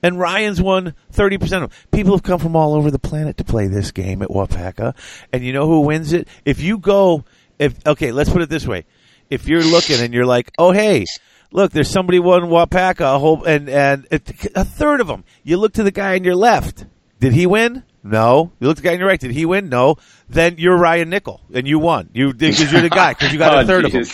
And 0.00 0.16
Ryan's 0.16 0.62
won 0.62 0.94
30% 1.12 1.42
of 1.42 1.50
them. 1.50 1.70
People 1.90 2.12
have 2.12 2.22
come 2.22 2.38
from 2.38 2.54
all 2.54 2.74
over 2.74 2.88
the 2.88 3.00
planet 3.00 3.36
to 3.38 3.44
play 3.44 3.66
this 3.66 3.90
game 3.90 4.22
at 4.22 4.28
Wapaka. 4.28 4.94
And 5.32 5.44
you 5.44 5.52
know 5.52 5.66
who 5.66 5.80
wins 5.80 6.12
it? 6.12 6.28
If 6.44 6.60
you 6.60 6.78
go, 6.78 7.24
if, 7.58 7.84
okay, 7.84 8.12
let's 8.12 8.30
put 8.30 8.40
it 8.40 8.48
this 8.48 8.64
way. 8.64 8.84
If 9.30 9.48
you're 9.48 9.62
looking 9.62 10.00
and 10.00 10.14
you're 10.14 10.26
like, 10.26 10.50
oh, 10.58 10.72
hey, 10.72 11.04
look, 11.52 11.72
there's 11.72 11.90
somebody 11.90 12.18
won 12.18 12.42
Wapaka, 12.42 13.16
a 13.16 13.18
whole, 13.18 13.44
and, 13.44 13.68
and 13.68 14.06
a 14.10 14.64
third 14.64 15.00
of 15.00 15.06
them. 15.06 15.24
You 15.42 15.58
look 15.58 15.74
to 15.74 15.82
the 15.82 15.90
guy 15.90 16.14
on 16.14 16.24
your 16.24 16.36
left. 16.36 16.86
Did 17.20 17.32
he 17.32 17.46
win? 17.46 17.82
No. 18.02 18.52
You 18.60 18.68
look 18.68 18.76
to 18.76 18.82
the 18.82 18.88
guy 18.88 18.94
on 18.94 19.00
your 19.00 19.08
right. 19.08 19.20
Did 19.20 19.32
he 19.32 19.44
win? 19.44 19.68
No. 19.68 19.96
Then 20.28 20.54
you're 20.58 20.76
Ryan 20.76 21.10
Nickel 21.10 21.40
and 21.52 21.66
you 21.66 21.78
won. 21.78 22.10
You, 22.12 22.32
because 22.32 22.72
you're 22.72 22.80
the 22.80 22.90
guy, 22.90 23.12
because 23.12 23.32
you 23.32 23.38
got 23.38 23.54
Oh, 23.56 23.60
a 23.60 23.66
third 23.66 23.84
of 23.84 23.92
them 23.92 24.04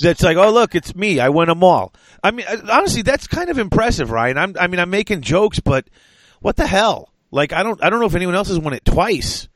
that's 0.00 0.22
like, 0.22 0.36
oh 0.36 0.50
look, 0.50 0.74
it's 0.74 0.94
me. 0.94 1.20
I 1.20 1.28
won 1.28 1.48
them 1.48 1.62
all. 1.62 1.92
I 2.22 2.30
mean, 2.30 2.46
honestly, 2.70 3.02
that's 3.02 3.26
kind 3.26 3.50
of 3.50 3.58
impressive, 3.58 4.10
Ryan. 4.10 4.38
I'm, 4.38 4.56
I 4.58 4.66
mean, 4.66 4.80
I'm 4.80 4.90
making 4.90 5.22
jokes, 5.22 5.60
but 5.60 5.86
what 6.40 6.56
the 6.56 6.66
hell? 6.66 7.12
Like, 7.30 7.52
I 7.52 7.62
don't, 7.62 7.82
I 7.82 7.90
don't 7.90 8.00
know 8.00 8.06
if 8.06 8.14
anyone 8.14 8.34
else 8.34 8.48
has 8.48 8.58
won 8.58 8.72
it 8.72 8.84
twice. 8.84 9.48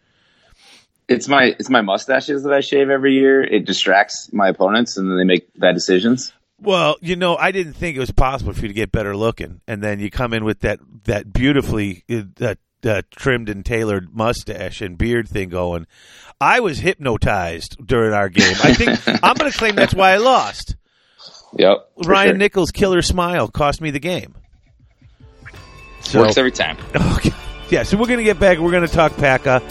It's 1.09 1.28
my 1.28 1.55
it's 1.59 1.70
my 1.70 1.82
mustaches 1.82 2.44
that 2.44 2.52
I 2.52 2.61
shave 2.61 2.88
every 2.88 3.14
year. 3.14 3.42
It 3.42 3.66
distracts 3.66 4.32
my 4.32 4.48
opponents, 4.48 4.96
and 4.96 5.11
then 5.11 5.18
they 5.18 5.24
make 5.24 5.48
bad 5.59 5.74
decisions. 5.74 6.32
Well, 6.61 6.96
you 7.02 7.16
know, 7.16 7.36
I 7.36 7.52
didn't 7.52 7.74
think 7.74 7.96
it 7.96 8.00
was 8.00 8.11
possible 8.11 8.55
for 8.55 8.62
you 8.62 8.68
to 8.68 8.74
get 8.74 8.90
better 8.90 9.16
looking, 9.16 9.61
and 9.68 9.82
then 9.82 10.00
you 10.00 10.11
come 10.11 10.32
in 10.32 10.44
with 10.44 10.61
that 10.61 10.80
that 11.05 11.32
beautifully 11.32 12.05
uh, 12.09 12.55
uh, 12.84 13.02
trimmed 13.11 13.48
and 13.48 13.64
tailored 13.64 14.14
mustache 14.14 14.80
and 14.80 14.96
beard 14.96 15.28
thing 15.28 15.50
going. 15.50 15.86
I 16.40 16.61
was 16.61 16.78
hypnotized 16.78 17.76
during 17.84 18.12
our 18.12 18.28
game. 18.28 18.57
I 18.62 18.72
think 18.72 19.00
I'm 19.22 19.34
going 19.34 19.50
to 19.50 19.57
claim 19.57 19.74
that's 19.74 19.94
why 19.94 20.12
I 20.12 20.16
lost. 20.16 20.76
Yep. 21.59 21.90
Ryan 22.05 22.30
sure. 22.30 22.36
Nickel's 22.38 22.70
killer 22.72 23.02
smile 23.02 23.48
cost 23.48 23.80
me 23.80 23.90
the 23.90 24.00
game. 24.00 24.34
So, 26.00 26.20
works 26.20 26.36
every 26.36 26.52
time. 26.52 26.76
Okay. 27.16 27.30
Yeah, 27.70 27.82
so 27.82 27.96
we're 27.96 28.07
going 28.07 28.18
to 28.18 28.24
get 28.24 28.38
back. 28.38 28.59
We're 28.59 28.70
going 28.70 28.86
to 28.86 28.92
talk 28.92 29.16
PACA 29.16 29.62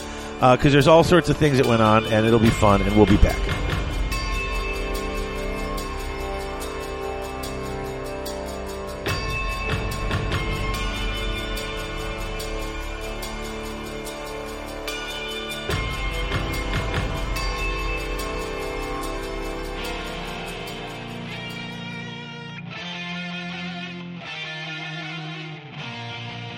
Uh, 0.44 0.58
because 0.58 0.74
there's 0.74 0.90
all 0.90 1.06
sorts 1.06 1.30
of 1.30 1.38
things 1.38 1.56
that 1.56 1.66
went 1.66 1.82
on, 1.82 2.06
and 2.08 2.26
it'll 2.26 2.38
be 2.38 2.50
fun, 2.50 2.82
and 2.82 2.94
we'll 2.98 3.06
be 3.06 3.16
back. 3.16 3.40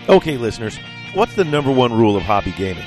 Okay, 0.09 0.37
listeners, 0.37 0.79
what's 1.13 1.35
the 1.35 1.43
number 1.43 1.69
one 1.69 1.93
rule 1.93 2.17
of 2.17 2.23
hobby 2.23 2.51
gaming? 2.53 2.83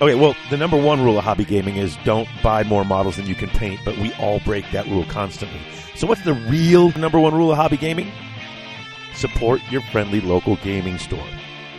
Okay, 0.00 0.14
well, 0.14 0.36
the 0.48 0.56
number 0.56 0.76
one 0.76 1.02
rule 1.02 1.18
of 1.18 1.24
hobby 1.24 1.44
gaming 1.44 1.76
is 1.76 1.96
don't 2.04 2.28
buy 2.40 2.62
more 2.62 2.84
models 2.84 3.16
than 3.16 3.26
you 3.26 3.34
can 3.34 3.48
paint, 3.50 3.80
but 3.84 3.98
we 3.98 4.12
all 4.14 4.38
break 4.40 4.64
that 4.70 4.86
rule 4.86 5.04
constantly. 5.06 5.60
So, 5.96 6.06
what's 6.06 6.22
the 6.22 6.34
real 6.34 6.92
number 6.92 7.18
one 7.18 7.34
rule 7.34 7.50
of 7.50 7.56
hobby 7.56 7.78
gaming? 7.78 8.12
Support 9.14 9.60
your 9.70 9.82
friendly 9.90 10.20
local 10.20 10.54
gaming 10.56 10.98
store. 10.98 11.26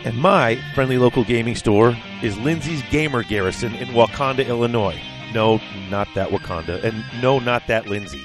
And 0.04 0.18
my 0.18 0.56
friendly 0.74 0.98
local 0.98 1.24
gaming 1.24 1.54
store 1.54 1.96
is 2.22 2.36
Lindsay's 2.36 2.82
Gamer 2.90 3.22
Garrison 3.22 3.74
in 3.74 3.88
Wauconda, 3.94 4.46
Illinois. 4.46 5.00
No, 5.32 5.58
not 5.88 6.08
that 6.14 6.28
Wakanda. 6.28 6.82
And 6.84 7.02
no, 7.22 7.38
not 7.38 7.66
that 7.68 7.86
Lindsay. 7.86 8.24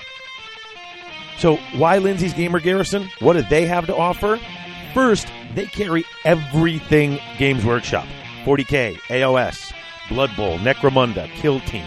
So, 1.37 1.55
why 1.73 1.99
Lindsay's 1.99 2.33
Gamer 2.33 2.59
Garrison? 2.59 3.09
What 3.19 3.33
do 3.33 3.43
they 3.43 3.65
have 3.65 3.85
to 3.85 3.95
offer? 3.95 4.41
First, 4.93 5.27
they 5.53 5.67
carry 5.67 6.03
everything 6.25 7.19
Games 7.37 7.63
Workshop 7.63 8.07
40K, 8.43 8.95
AOS, 9.07 9.73
Blood 10.09 10.31
Bowl, 10.35 10.57
Necromunda, 10.59 11.27
Kill 11.35 11.59
Team, 11.61 11.85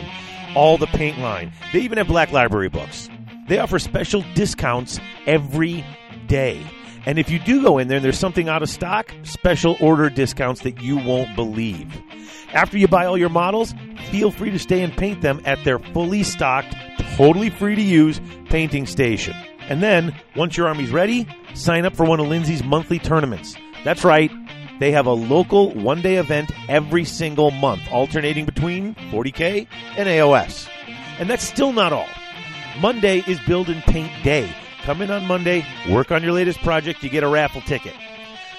all 0.54 0.78
the 0.78 0.86
paint 0.86 1.18
line. 1.18 1.52
They 1.72 1.80
even 1.80 1.98
have 1.98 2.08
Black 2.08 2.32
Library 2.32 2.68
books. 2.68 3.08
They 3.48 3.58
offer 3.58 3.78
special 3.78 4.24
discounts 4.34 5.00
every 5.26 5.84
day. 6.26 6.62
And 7.06 7.18
if 7.18 7.30
you 7.30 7.38
do 7.38 7.62
go 7.62 7.78
in 7.78 7.88
there 7.88 7.96
and 7.96 8.04
there's 8.04 8.18
something 8.18 8.48
out 8.48 8.62
of 8.62 8.68
stock, 8.68 9.10
special 9.22 9.76
order 9.80 10.10
discounts 10.10 10.60
that 10.62 10.82
you 10.82 10.98
won't 10.98 11.34
believe. 11.34 11.90
After 12.52 12.76
you 12.76 12.88
buy 12.88 13.06
all 13.06 13.16
your 13.16 13.30
models, 13.30 13.74
feel 14.10 14.30
free 14.30 14.50
to 14.50 14.58
stay 14.58 14.82
and 14.82 14.94
paint 14.94 15.22
them 15.22 15.40
at 15.44 15.62
their 15.64 15.78
fully 15.78 16.22
stocked, 16.22 16.74
totally 17.16 17.50
free 17.50 17.76
to 17.76 17.82
use 17.82 18.20
painting 18.50 18.84
station. 18.86 19.34
And 19.60 19.82
then, 19.82 20.14
once 20.34 20.56
your 20.56 20.66
army's 20.66 20.90
ready, 20.90 21.26
sign 21.54 21.84
up 21.84 21.94
for 21.94 22.04
one 22.04 22.20
of 22.20 22.28
Lindsay's 22.28 22.64
monthly 22.64 22.98
tournaments. 22.98 23.54
That's 23.84 24.04
right, 24.04 24.30
they 24.78 24.92
have 24.92 25.06
a 25.06 25.12
local 25.12 25.72
one 25.72 26.02
day 26.02 26.16
event 26.16 26.50
every 26.68 27.04
single 27.04 27.50
month, 27.50 27.82
alternating 27.90 28.44
between 28.44 28.94
40K 29.10 29.66
and 29.96 30.08
AOS. 30.08 30.68
And 31.18 31.28
that's 31.28 31.44
still 31.44 31.72
not 31.72 31.92
all. 31.92 32.08
Monday 32.80 33.24
is 33.26 33.40
Build 33.40 33.68
and 33.68 33.82
Paint 33.82 34.12
Day. 34.22 34.52
Come 34.82 35.02
in 35.02 35.10
on 35.10 35.26
Monday, 35.26 35.66
work 35.90 36.12
on 36.12 36.22
your 36.22 36.32
latest 36.32 36.60
project, 36.60 37.02
you 37.02 37.10
get 37.10 37.24
a 37.24 37.28
raffle 37.28 37.60
ticket. 37.62 37.94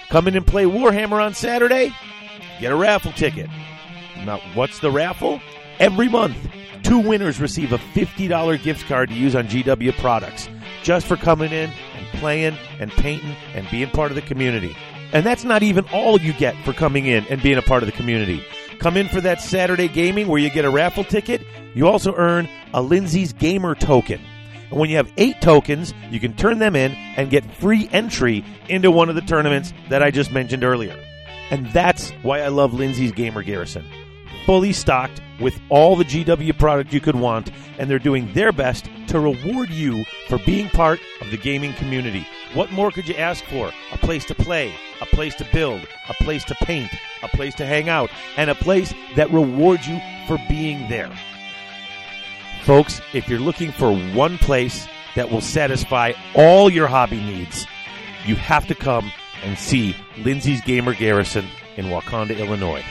Come 0.09 0.27
in 0.27 0.35
and 0.35 0.45
play 0.45 0.65
Warhammer 0.65 1.23
on 1.23 1.33
Saturday, 1.33 1.93
get 2.59 2.71
a 2.71 2.75
raffle 2.75 3.13
ticket. 3.13 3.49
Now, 4.25 4.39
what's 4.53 4.79
the 4.79 4.91
raffle? 4.91 5.41
Every 5.79 6.09
month, 6.09 6.37
two 6.83 6.99
winners 6.99 7.39
receive 7.39 7.71
a 7.71 7.77
$50 7.77 8.61
gift 8.61 8.85
card 8.87 9.09
to 9.09 9.15
use 9.15 9.35
on 9.35 9.47
GW 9.47 9.97
products 9.97 10.49
just 10.83 11.07
for 11.07 11.15
coming 11.15 11.51
in 11.51 11.71
and 11.95 12.07
playing 12.19 12.57
and 12.79 12.91
painting 12.91 13.35
and 13.53 13.67
being 13.71 13.89
part 13.89 14.11
of 14.11 14.15
the 14.15 14.21
community. 14.21 14.75
And 15.11 15.25
that's 15.25 15.43
not 15.43 15.63
even 15.63 15.85
all 15.91 16.19
you 16.19 16.33
get 16.33 16.55
for 16.63 16.73
coming 16.73 17.05
in 17.05 17.25
and 17.29 17.41
being 17.41 17.57
a 17.57 17.63
part 17.63 17.83
of 17.83 17.87
the 17.87 17.95
community. 17.95 18.43
Come 18.79 18.95
in 18.95 19.09
for 19.09 19.21
that 19.21 19.41
Saturday 19.41 19.87
gaming 19.87 20.27
where 20.27 20.39
you 20.39 20.49
get 20.49 20.65
a 20.65 20.69
raffle 20.69 21.03
ticket. 21.03 21.45
You 21.73 21.87
also 21.87 22.13
earn 22.15 22.47
a 22.73 22.81
Lindsay's 22.81 23.33
Gamer 23.33 23.75
token. 23.75 24.21
And 24.69 24.79
when 24.79 24.89
you 24.89 24.97
have 24.97 25.11
eight 25.17 25.41
tokens, 25.41 25.93
you 26.11 26.19
can 26.19 26.35
turn 26.35 26.59
them 26.59 26.75
in 26.75 26.93
and 26.93 27.29
get 27.29 27.51
free 27.55 27.89
entry 27.91 28.45
into 28.67 28.91
one 28.91 29.09
of 29.09 29.15
the 29.15 29.21
tournaments 29.21 29.73
that 29.89 30.03
I 30.03 30.11
just 30.11 30.31
mentioned 30.31 30.63
earlier. 30.63 30.97
And 31.49 31.65
that's 31.73 32.11
why 32.21 32.41
I 32.41 32.49
love 32.49 32.73
Lindsay's 32.73 33.11
Gamer 33.11 33.41
Garrison. 33.41 33.85
Fully 34.45 34.71
stocked 34.71 35.21
with 35.39 35.59
all 35.69 35.95
the 35.95 36.05
GW 36.05 36.57
product 36.59 36.93
you 36.93 37.01
could 37.01 37.15
want, 37.15 37.51
and 37.77 37.89
they're 37.89 37.99
doing 37.99 38.31
their 38.33 38.51
best 38.51 38.89
to 39.07 39.19
reward 39.19 39.69
you 39.69 40.05
for 40.27 40.37
being 40.39 40.69
part 40.69 40.99
of 41.21 41.31
the 41.31 41.37
gaming 41.37 41.73
community. 41.73 42.27
What 42.53 42.71
more 42.71 42.89
could 42.89 43.07
you 43.07 43.15
ask 43.15 43.43
for? 43.45 43.71
A 43.91 43.97
place 43.99 44.25
to 44.25 44.33
play, 44.35 44.73
a 45.01 45.05
place 45.05 45.35
to 45.35 45.47
build, 45.53 45.87
a 46.09 46.23
place 46.23 46.43
to 46.45 46.55
paint, 46.55 46.89
a 47.21 47.27
place 47.27 47.53
to 47.55 47.65
hang 47.65 47.89
out, 47.89 48.09
and 48.37 48.49
a 48.49 48.55
place 48.55 48.91
that 49.15 49.29
rewards 49.29 49.87
you 49.87 49.99
for 50.27 50.39
being 50.49 50.89
there. 50.89 51.11
Folks, 52.63 53.01
if 53.13 53.29
you're 53.29 53.39
looking 53.39 53.71
for 53.71 53.95
one 54.13 54.39
place 54.39 54.87
that 55.15 55.31
will 55.31 55.41
satisfy 55.41 56.13
all 56.33 56.71
your 56.71 56.87
hobby 56.87 57.19
needs, 57.19 57.67
you 58.25 58.35
have 58.35 58.67
to 58.67 58.75
come 58.75 59.11
and 59.43 59.57
see 59.57 59.95
Lindsay's 60.17 60.61
Gamer 60.61 60.95
Garrison 60.95 61.45
in 61.77 61.91
Wauconda, 61.91 62.37
Illinois. 62.37 62.83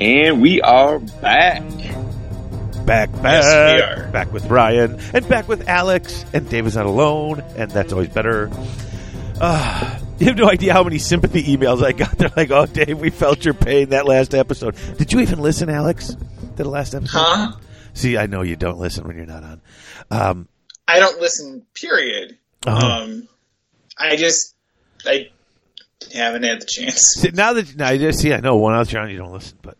And 0.00 0.40
we 0.40 0.60
are 0.60 1.00
back. 1.00 1.62
Back, 2.86 3.10
back, 3.20 3.42
Yes, 3.42 3.74
we 3.74 3.82
are. 3.82 4.08
back 4.12 4.32
with 4.32 4.46
Ryan, 4.46 4.98
and 5.12 5.28
back 5.28 5.48
with 5.48 5.68
Alex, 5.68 6.24
and 6.32 6.48
David's 6.48 6.76
not 6.76 6.86
alone, 6.86 7.40
and 7.56 7.68
that's 7.70 7.92
always 7.92 8.08
better. 8.08 8.48
Uh, 9.40 9.98
you 10.18 10.26
have 10.28 10.36
no 10.36 10.48
idea 10.48 10.72
how 10.72 10.84
many 10.84 10.98
sympathy 10.98 11.42
emails 11.54 11.84
I 11.84 11.90
got. 11.92 12.12
They're 12.18 12.30
like, 12.36 12.50
"Oh, 12.52 12.66
Dave, 12.66 12.98
we 12.98 13.10
felt 13.10 13.44
your 13.44 13.54
pain 13.54 13.88
that 13.90 14.06
last 14.06 14.34
episode." 14.34 14.76
Did 14.98 15.12
you 15.12 15.18
even 15.20 15.40
listen, 15.40 15.68
Alex, 15.68 16.14
to 16.14 16.16
the 16.62 16.68
last 16.68 16.94
episode? 16.94 17.18
Huh? 17.18 17.52
See, 17.92 18.16
I 18.16 18.26
know 18.26 18.42
you 18.42 18.54
don't 18.56 18.78
listen 18.78 19.04
when 19.06 19.16
you're 19.16 19.26
not 19.26 19.42
on. 19.42 19.60
Um, 20.12 20.48
I 20.86 21.00
don't 21.00 21.20
listen. 21.20 21.66
Period. 21.74 22.38
uh-huh. 22.66 23.02
Um, 23.02 23.28
I 23.98 24.14
just 24.16 24.54
I 25.04 25.30
haven't 26.14 26.44
had 26.44 26.62
the 26.62 26.66
chance. 26.66 27.02
see, 27.16 27.30
now 27.30 27.52
that 27.52 27.76
now, 27.76 27.88
I 27.88 27.98
just 27.98 28.20
see, 28.20 28.32
I 28.32 28.38
know 28.40 28.56
one 28.56 28.74
out 28.74 28.92
you're 28.92 29.02
on, 29.02 29.10
you 29.10 29.18
don't 29.18 29.32
listen, 29.32 29.58
but 29.60 29.76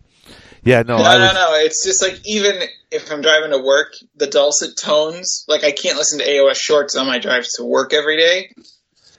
yeah, 0.68 0.82
no, 0.82 0.98
No, 0.98 1.04
I 1.04 1.16
no, 1.18 1.24
was, 1.24 1.34
no. 1.34 1.54
It's 1.64 1.84
just 1.84 2.02
like 2.02 2.20
even 2.26 2.62
if 2.90 3.10
I'm 3.10 3.22
driving 3.22 3.50
to 3.52 3.58
work, 3.58 3.94
the 4.16 4.26
dulcet 4.26 4.76
tones. 4.76 5.44
Like 5.48 5.64
I 5.64 5.72
can't 5.72 5.96
listen 5.96 6.18
to 6.18 6.26
AOS 6.26 6.56
shorts 6.60 6.94
on 6.96 7.06
my 7.06 7.18
drive 7.18 7.46
to 7.56 7.64
work 7.64 7.92
every 7.94 8.16
day 8.16 8.52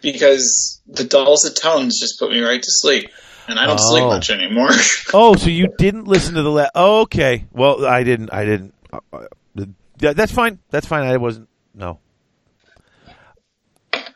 because 0.02 0.82
the 0.88 1.04
dulcet 1.04 1.56
tones 1.56 2.00
just 2.00 2.20
put 2.20 2.32
me 2.32 2.40
right 2.42 2.62
to 2.62 2.70
sleep, 2.72 3.10
and 3.48 3.60
I 3.60 3.66
don't 3.66 3.80
sleep 3.80 4.04
Oh. 4.04 4.10
much 4.10 4.30
anymore. 4.30 4.70
Oh, 5.12 5.36
so 5.36 5.50
you 5.50 5.70
didn't 5.80 6.06
listen 6.08 6.36
to 6.36 6.44
the 6.44 6.52
last? 6.52 6.72
Oh, 6.76 7.02
okay. 7.02 7.46
Well, 7.52 7.84
I 7.86 8.04
didn't. 8.04 8.32
I 8.32 8.46
didn't. 8.46 8.76
Uh, 8.94 9.00
uh, 9.12 9.26
yeah, 10.00 10.14
that's 10.14 10.32
fine. 10.32 10.60
That's 10.70 10.86
fine. 10.86 11.04
I 11.04 11.18
wasn't. 11.18 11.50
No, 11.74 12.00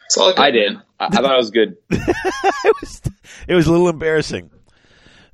it's 0.05 0.17
all 0.17 0.31
good. 0.31 0.39
I 0.39 0.51
did. 0.51 0.75
I, 0.99 1.05
I 1.05 1.09
thought 1.09 1.33
it 1.33 1.37
was 1.37 1.49
good. 1.51 1.77
it 1.89 2.75
was. 2.81 3.01
It 3.47 3.55
was 3.55 3.67
a 3.67 3.71
little 3.71 3.89
embarrassing. 3.89 4.51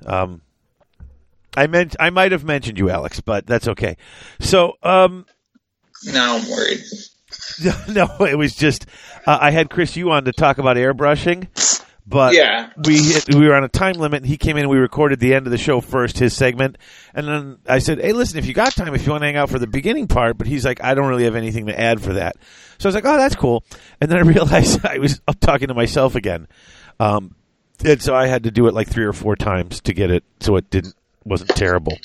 Um, 0.06 0.40
I 1.56 1.66
meant. 1.66 1.96
I 2.00 2.10
might 2.10 2.32
have 2.32 2.44
mentioned 2.44 2.78
you, 2.78 2.90
Alex, 2.90 3.20
but 3.20 3.46
that's 3.46 3.68
okay. 3.68 3.96
So, 4.40 4.74
um, 4.82 5.26
Now 6.04 6.36
I'm 6.38 6.48
worried. 6.50 6.80
no, 7.88 8.08
it 8.26 8.36
was 8.36 8.54
just. 8.54 8.86
Uh, 9.26 9.38
I 9.40 9.50
had 9.50 9.70
Chris 9.70 9.96
you 9.96 10.10
on 10.10 10.24
to 10.24 10.32
talk 10.32 10.58
about 10.58 10.76
airbrushing, 10.76 11.48
but 12.06 12.34
Yeah. 12.34 12.70
we 12.84 12.98
hit, 12.98 13.34
we 13.34 13.46
were 13.46 13.54
on 13.54 13.64
a 13.64 13.68
time 13.68 13.94
limit. 13.94 14.22
and 14.22 14.26
He 14.26 14.36
came 14.36 14.56
in. 14.56 14.62
and 14.64 14.70
We 14.70 14.78
recorded 14.78 15.20
the 15.20 15.34
end 15.34 15.46
of 15.46 15.50
the 15.50 15.58
show 15.58 15.80
first, 15.80 16.18
his 16.18 16.34
segment, 16.34 16.78
and 17.14 17.26
then 17.28 17.58
I 17.68 17.78
said, 17.80 18.00
"Hey, 18.00 18.12
listen, 18.12 18.38
if 18.38 18.46
you 18.46 18.54
got 18.54 18.72
time, 18.74 18.94
if 18.94 19.04
you 19.04 19.12
want 19.12 19.22
to 19.22 19.26
hang 19.26 19.36
out 19.36 19.50
for 19.50 19.58
the 19.58 19.66
beginning 19.66 20.06
part," 20.08 20.38
but 20.38 20.46
he's 20.46 20.64
like, 20.64 20.82
"I 20.82 20.94
don't 20.94 21.08
really 21.08 21.24
have 21.24 21.36
anything 21.36 21.66
to 21.66 21.78
add 21.78 22.00
for 22.00 22.14
that." 22.14 22.36
So 22.78 22.86
I 22.86 22.88
was 22.88 22.94
like, 22.94 23.04
"Oh, 23.06 23.16
that's 23.18 23.36
cool." 23.36 23.64
And 24.00 24.10
then 24.10 24.18
I 24.18 24.22
realized 24.28 24.84
I 24.86 24.98
was 24.98 25.20
talking 25.40 25.68
to 25.68 25.74
myself 25.74 26.14
again, 26.14 26.48
um, 26.98 27.34
and 27.84 28.00
so 28.02 28.14
I 28.14 28.26
had 28.26 28.44
to 28.44 28.50
do 28.50 28.66
it 28.68 28.74
like 28.74 28.88
three 28.88 29.04
or 29.04 29.12
four 29.12 29.36
times 29.36 29.80
to 29.82 29.92
get 29.92 30.10
it 30.10 30.24
so 30.40 30.56
it 30.56 30.70
didn't 30.70 30.94
wasn't 31.30 31.50
terrible. 31.50 31.96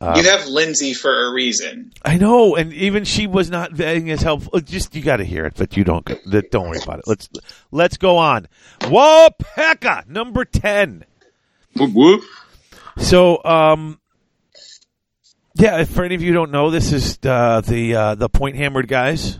you 0.00 0.22
have 0.24 0.46
Lindsay 0.46 0.92
for 0.92 1.26
a 1.26 1.32
reason. 1.32 1.92
I 2.04 2.18
know, 2.18 2.54
and 2.54 2.72
even 2.72 3.04
she 3.04 3.26
was 3.26 3.50
not 3.50 3.76
being 3.76 4.10
as 4.10 4.22
helpful. 4.22 4.60
Just 4.60 4.94
you 4.94 5.02
got 5.02 5.16
to 5.16 5.24
hear 5.24 5.46
it, 5.46 5.54
but 5.56 5.76
you 5.76 5.82
don't. 5.84 6.06
Don't 6.50 6.68
worry 6.68 6.80
about 6.82 7.00
it. 7.00 7.04
Let's 7.08 7.28
let's 7.70 7.96
go 7.96 8.18
on. 8.18 8.46
Wapaka 8.80 10.06
number 10.06 10.44
ten. 10.44 11.04
Whoop, 11.74 11.92
whoop. 11.92 12.24
So, 12.98 13.42
um, 13.44 14.00
yeah, 15.54 15.80
if 15.80 15.90
for 15.90 16.04
any 16.04 16.14
of 16.14 16.22
you 16.22 16.28
who 16.28 16.34
don't 16.34 16.50
know, 16.50 16.70
this 16.70 16.92
is 16.92 17.18
uh, 17.24 17.60
the 17.62 17.94
uh, 17.94 18.14
the 18.14 18.28
Point 18.28 18.56
Hammered 18.56 18.88
guys 18.88 19.38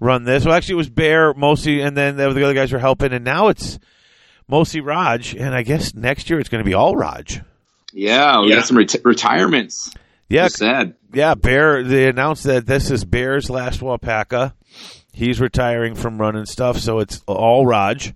run 0.00 0.24
this. 0.24 0.44
Well, 0.44 0.54
actually, 0.54 0.74
it 0.74 0.76
was 0.76 0.90
Bear 0.90 1.34
mostly, 1.34 1.80
and 1.80 1.96
then 1.96 2.16
the 2.16 2.28
other 2.28 2.54
guys 2.54 2.72
were 2.72 2.78
helping, 2.78 3.12
and 3.12 3.24
now 3.24 3.48
it's 3.48 3.78
mostly 4.48 4.80
Raj, 4.80 5.34
and 5.34 5.54
I 5.54 5.62
guess 5.62 5.94
next 5.94 6.30
year 6.30 6.38
it's 6.38 6.48
going 6.48 6.62
to 6.62 6.68
be 6.68 6.74
all 6.74 6.96
Raj. 6.96 7.40
Yeah, 7.98 8.42
we 8.42 8.50
Yeah. 8.50 8.56
got 8.56 8.66
some 8.66 8.76
reti- 8.76 9.04
retirements. 9.04 9.90
Yeah, 10.28 10.48
So 10.48 10.66
sad. 10.66 10.94
yeah. 11.14 11.34
Bear. 11.34 11.82
They 11.82 12.08
announced 12.08 12.44
that 12.44 12.66
this 12.66 12.90
is 12.90 13.04
Bear's 13.06 13.48
last 13.48 13.80
Wapaka. 13.80 14.52
He's 15.12 15.40
retiring 15.40 15.94
from 15.94 16.18
running 16.18 16.44
stuff, 16.44 16.78
so 16.78 16.98
it's 16.98 17.22
all 17.26 17.64
Raj. 17.64 18.12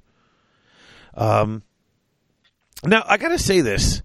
Um, 1.15 1.63
now 2.85 3.03
I 3.09 3.17
gotta 3.17 3.39
say 3.39 3.63
this. 3.63 4.03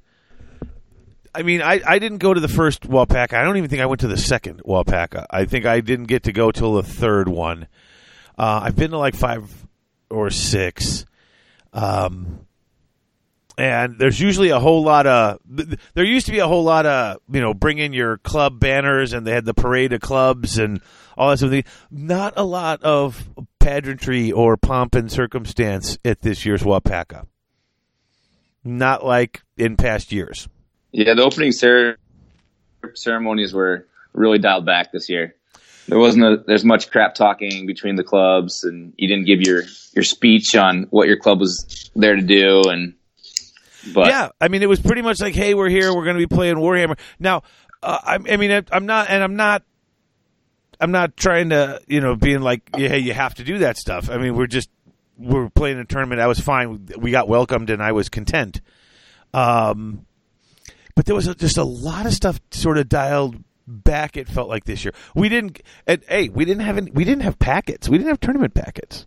I 1.33 1.41
mean, 1.43 1.61
I, 1.61 1.81
I 1.85 1.99
didn't 1.99 2.19
go 2.19 2.33
to 2.33 2.39
the 2.39 2.47
first 2.47 2.83
Wapaka. 2.83 3.33
I 3.33 3.43
don't 3.43 3.57
even 3.57 3.69
think 3.69 3.81
I 3.81 3.85
went 3.87 3.99
to 4.01 4.07
the 4.07 4.17
second 4.17 4.61
Wapaka. 4.63 5.25
I 5.29 5.43
think 5.43 5.65
I 5.65 5.81
didn't 5.81 6.05
get 6.05 6.23
to 6.23 6.31
go 6.31 6.51
till 6.51 6.75
the 6.75 6.83
third 6.83 7.27
one. 7.27 7.67
Uh, 8.37 8.61
I've 8.63 8.77
been 8.77 8.91
to 8.91 8.97
like 8.97 9.15
five 9.15 9.49
or 10.09 10.29
six. 10.29 11.05
Um, 11.73 12.44
and 13.57 13.97
there's 13.97 14.19
usually 14.19 14.49
a 14.49 14.59
whole 14.59 14.83
lot 14.83 15.07
of 15.07 15.39
there 15.93 16.03
used 16.03 16.25
to 16.25 16.31
be 16.31 16.39
a 16.39 16.47
whole 16.47 16.63
lot 16.63 16.85
of 16.85 17.17
you 17.31 17.41
know 17.41 17.53
bring 17.53 17.77
in 17.77 17.93
your 17.93 18.17
club 18.19 18.59
banners 18.59 19.13
and 19.13 19.25
they 19.25 19.31
had 19.31 19.45
the 19.45 19.53
parade 19.53 19.93
of 19.93 20.01
clubs 20.01 20.57
and 20.57 20.81
all 21.17 21.29
that 21.29 21.39
sort 21.39 21.47
of 21.47 21.51
thing. 21.51 21.73
Not 21.89 22.33
a 22.35 22.43
lot 22.43 22.83
of 22.83 23.29
pageantry 23.59 24.31
or 24.31 24.57
pomp 24.57 24.95
and 24.95 25.11
circumstance 25.11 25.97
at 26.03 26.21
this 26.21 26.45
year's 26.45 26.63
Wapaka. 26.63 27.25
Not 28.63 29.05
like 29.05 29.43
in 29.57 29.77
past 29.77 30.11
years. 30.11 30.47
Yeah, 30.91 31.13
the 31.13 31.23
opening 31.23 31.51
cer- 31.51 31.97
ceremonies 32.93 33.53
were 33.53 33.87
really 34.13 34.39
dialed 34.39 34.65
back 34.65 34.91
this 34.91 35.09
year. 35.09 35.35
There 35.87 35.99
wasn't 35.99 36.25
a, 36.25 36.43
there's 36.47 36.65
much 36.65 36.89
crap 36.89 37.13
talking 37.13 37.67
between 37.67 37.95
the 37.95 38.03
clubs, 38.03 38.63
and 38.63 38.93
you 38.97 39.07
didn't 39.07 39.25
give 39.25 39.41
your 39.41 39.63
your 39.93 40.03
speech 40.03 40.55
on 40.55 40.87
what 40.89 41.07
your 41.07 41.17
club 41.17 41.39
was 41.39 41.91
there 41.95 42.15
to 42.15 42.21
do. 42.21 42.63
And 42.69 42.95
but 43.93 44.07
yeah, 44.07 44.29
I 44.39 44.47
mean, 44.47 44.63
it 44.63 44.69
was 44.69 44.79
pretty 44.79 45.01
much 45.01 45.21
like, 45.21 45.35
"Hey, 45.35 45.53
we're 45.53 45.69
here. 45.69 45.93
We're 45.93 46.03
going 46.03 46.17
to 46.17 46.27
be 46.27 46.33
playing 46.33 46.55
Warhammer." 46.55 46.97
Now, 47.19 47.43
uh, 47.83 47.99
I, 48.03 48.33
I 48.33 48.37
mean, 48.37 48.65
I'm 48.71 48.85
not, 48.85 49.09
and 49.09 49.23
I'm 49.23 49.35
not, 49.35 49.63
I'm 50.79 50.91
not 50.91 51.15
trying 51.17 51.49
to, 51.49 51.81
you 51.87 52.01
know, 52.01 52.15
being 52.15 52.41
like, 52.41 52.69
yeah, 52.77 52.89
"Hey, 52.89 52.99
you 52.99 53.13
have 53.13 53.35
to 53.35 53.43
do 53.43 53.59
that 53.59 53.77
stuff." 53.77 54.09
I 54.09 54.17
mean, 54.17 54.35
we're 54.35 54.47
just 54.47 54.69
we're 55.17 55.49
playing 55.49 55.79
a 55.79 55.85
tournament. 55.85 56.21
I 56.21 56.27
was 56.27 56.39
fine. 56.39 56.87
We 56.97 57.11
got 57.11 57.27
welcomed, 57.27 57.69
and 57.69 57.81
I 57.81 57.91
was 57.91 58.09
content. 58.09 58.61
Um, 59.33 60.05
but 60.95 61.05
there 61.05 61.15
was 61.15 61.27
a, 61.27 61.35
just 61.35 61.57
a 61.57 61.63
lot 61.63 62.05
of 62.05 62.13
stuff 62.13 62.39
sort 62.51 62.77
of 62.77 62.87
dialed 62.89 63.43
back. 63.67 64.17
It 64.17 64.27
felt 64.27 64.49
like 64.49 64.63
this 64.65 64.83
year 64.85 64.93
we 65.13 65.29
didn't. 65.29 65.61
And 65.85 66.03
hey, 66.07 66.29
we 66.29 66.45
didn't 66.45 66.63
have 66.63 66.77
any, 66.77 66.91
we 66.91 67.03
didn't 67.03 67.23
have 67.23 67.37
packets. 67.37 67.89
We 67.89 67.97
didn't 67.97 68.09
have 68.09 68.19
tournament 68.19 68.53
packets. 68.53 69.05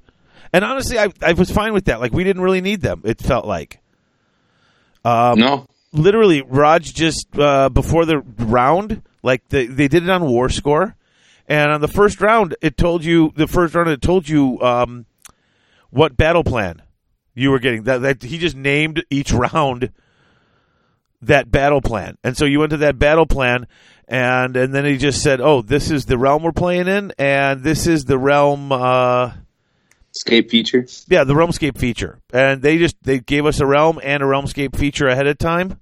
And 0.53 0.65
honestly, 0.65 0.99
I 0.99 1.09
I 1.23 1.33
was 1.33 1.51
fine 1.51 1.73
with 1.73 1.87
that. 1.87 2.01
Like 2.01 2.13
we 2.13 2.25
didn't 2.25 2.43
really 2.43 2.61
need 2.61 2.81
them. 2.83 3.03
It 3.05 3.21
felt 3.21 3.47
like. 3.47 3.81
Um, 5.09 5.39
no, 5.39 5.67
literally 5.93 6.43
Raj 6.43 6.93
just 6.93 7.27
uh, 7.39 7.69
before 7.71 8.05
the 8.05 8.19
round, 8.19 9.03
like 9.23 9.49
they 9.49 9.67
they 9.67 9.89
did 9.89 10.03
it 10.03 10.11
on 10.11 10.25
War 10.25 10.49
Score, 10.49 10.97
and 11.47 11.73
on 11.73 11.81
the 11.81 11.89
first 11.89 12.21
round 12.21 12.57
it 12.61 12.77
told 12.77 13.05
you 13.05 13.33
the 13.37 13.47
first 13.47 13.75
round 13.75 13.89
it 13.89 14.03
told 14.03 14.29
you 14.29 14.61
um, 14.61 15.07
what 15.91 16.17
battle 16.17 16.45
plan 16.45 16.83
you 17.35 17.51
were 17.51 17.59
getting. 17.59 17.85
That, 17.85 18.03
that 18.03 18.23
he 18.23 18.39
just 18.39 18.57
named 18.57 19.05
each 19.09 19.33
round 19.33 19.93
that 21.23 21.51
battle 21.51 21.81
plan, 21.81 22.19
and 22.23 22.37
so 22.37 22.45
you 22.45 22.61
went 22.61 22.71
to 22.71 22.77
that 22.79 22.99
battle 22.99 23.27
plan, 23.27 23.67
and 24.07 24.57
and 24.57 24.75
then 24.75 24.85
he 24.85 24.99
just 24.99 25.23
said, 25.23 25.41
"Oh, 25.41 25.63
this 25.63 25.91
is 25.91 26.05
the 26.05 26.19
realm 26.19 26.43
we're 26.43 26.53
playing 26.53 26.89
in, 26.89 27.13
and 27.19 27.63
this 27.63 27.87
is 27.87 28.05
the 28.05 28.19
realm." 28.19 28.73
Uh, 28.73 29.33
escape 30.15 30.51
feature. 30.51 30.87
yeah, 31.09 31.25
the 31.25 31.35
Realmscape 31.35 31.79
feature, 31.79 32.21
and 32.33 32.63
they 32.63 32.79
just 32.79 32.97
they 33.03 33.19
gave 33.19 33.47
us 33.47 33.61
a 33.61 33.67
realm 33.67 34.01
and 34.03 34.23
a 34.23 34.27
Realmscape 34.27 34.77
feature 34.77 35.09
ahead 35.09 35.27
of 35.27 35.39
time, 35.39 35.81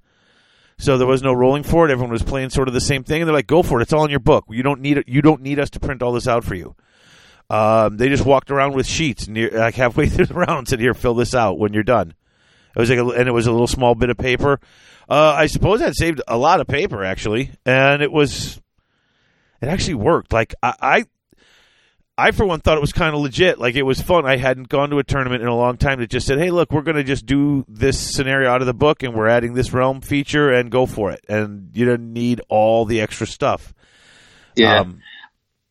so 0.79 0.99
there 0.99 1.07
was 1.07 1.23
no 1.23 1.33
rolling 1.33 1.63
for 1.63 1.89
it. 1.89 1.93
Everyone 1.93 2.13
was 2.13 2.23
playing 2.23 2.51
sort 2.51 2.69
of 2.69 2.75
the 2.75 2.81
same 2.81 3.05
thing, 3.05 3.23
and 3.23 3.29
they're 3.29 3.35
like, 3.35 3.47
"Go 3.47 3.63
for 3.63 3.81
it! 3.81 3.83
It's 3.83 3.93
all 3.93 4.05
in 4.05 4.11
your 4.11 4.21
book. 4.21 4.45
You 4.51 4.63
don't 4.63 4.81
need 4.81 4.99
it. 4.99 5.09
You 5.09 5.23
don't 5.23 5.43
need 5.43 5.59
us 5.59 5.71
to 5.71 5.81
print 5.81 6.03
all 6.03 6.13
this 6.13 6.29
out 6.29 6.45
for 6.45 6.55
you." 6.55 6.75
Um, 7.49 7.97
they 7.97 8.09
just 8.09 8.27
walked 8.27 8.51
around 8.51 8.75
with 8.75 8.87
sheets 8.87 9.29
near 9.29 9.51
like 9.51 9.75
halfway 9.77 10.09
through 10.09 10.27
the 10.27 10.35
round 10.35 10.59
and 10.59 10.69
said, 10.69 10.81
"Here, 10.81 10.95
fill 10.95 11.15
this 11.15 11.35
out 11.35 11.59
when 11.59 11.73
you're 11.73 11.83
done." 11.83 12.15
It 12.75 12.81
was 12.81 12.91
like, 12.91 12.99
a, 12.99 13.07
and 13.07 13.27
it 13.27 13.33
was 13.33 13.47
a 13.47 13.53
little 13.53 13.67
small 13.67 13.95
bit 13.95 14.11
of 14.11 14.19
paper. 14.19 14.61
Uh, 15.09 15.35
I 15.35 15.47
suppose 15.47 15.81
that 15.81 15.97
saved 15.97 16.21
a 16.29 16.37
lot 16.37 16.61
of 16.61 16.67
paper 16.67 17.05
actually, 17.05 17.53
and 17.65 18.03
it 18.03 18.13
was, 18.13 18.61
it 19.63 19.69
actually 19.69 19.95
worked. 19.95 20.33
Like 20.33 20.55
I, 20.63 20.75
I 20.83 21.05
I 22.19 22.31
for 22.31 22.47
one 22.47 22.61
thought 22.61 22.79
it 22.79 22.81
was 22.81 22.93
kind 22.93 23.15
of 23.15 23.21
legit. 23.21 23.59
Like 23.59 23.75
it 23.75 23.83
was 23.83 24.01
fun. 24.01 24.25
I 24.25 24.37
hadn't 24.37 24.69
gone 24.69 24.89
to 24.91 24.99
a 24.99 25.05
tournament 25.05 25.43
in 25.43 25.49
a 25.49 25.57
long 25.57 25.77
time 25.77 26.01
that 26.01 26.09
just 26.09 26.27
said, 26.27 26.39
"Hey, 26.39 26.51
look, 26.51 26.73
we're 26.73 26.83
going 26.83 26.97
to 26.97 27.05
just 27.05 27.27
do 27.27 27.65
this 27.69 27.99
scenario 27.99 28.51
out 28.51 28.63
of 28.63 28.67
the 28.67 28.75
book, 28.75 29.03
and 29.03 29.15
we're 29.15 29.29
adding 29.29 29.53
this 29.53 29.73
realm 29.73 30.01
feature, 30.01 30.51
and 30.51 30.71
go 30.71 30.87
for 30.87 31.11
it." 31.11 31.25
And 31.29 31.71
you 31.75 31.85
don't 31.85 32.15
need 32.15 32.41
all 32.49 32.87
the 32.87 33.03
extra 33.03 33.27
stuff. 33.27 33.75
Yeah. 34.55 34.81
Um, 34.81 35.03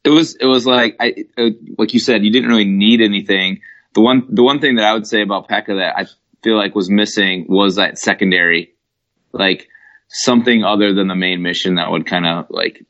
it 0.03 0.09
was 0.09 0.35
it 0.35 0.45
was 0.45 0.67
like 0.67 0.97
I 0.99 1.25
uh, 1.35 1.49
like 1.79 1.93
you 1.95 1.99
said 1.99 2.23
you 2.23 2.31
didn't 2.31 2.49
really 2.49 2.65
need 2.65 3.01
anything. 3.01 3.61
The 3.95 4.01
one 4.01 4.27
the 4.29 4.43
one 4.43 4.59
thing 4.59 4.75
that 4.75 4.85
I 4.85 4.93
would 4.93 5.07
say 5.07 5.23
about 5.23 5.47
P.E.K.K.A 5.47 5.77
that 5.77 5.97
I 5.97 6.05
feel 6.43 6.57
like 6.57 6.75
was 6.75 6.91
missing 6.91 7.47
was 7.49 7.77
that 7.77 7.97
secondary, 7.97 8.75
like 9.31 9.67
something 10.09 10.63
other 10.63 10.93
than 10.93 11.07
the 11.07 11.15
main 11.15 11.41
mission 11.41 11.75
that 11.75 11.89
would 11.89 12.05
kind 12.05 12.27
of 12.27 12.45
like 12.51 12.85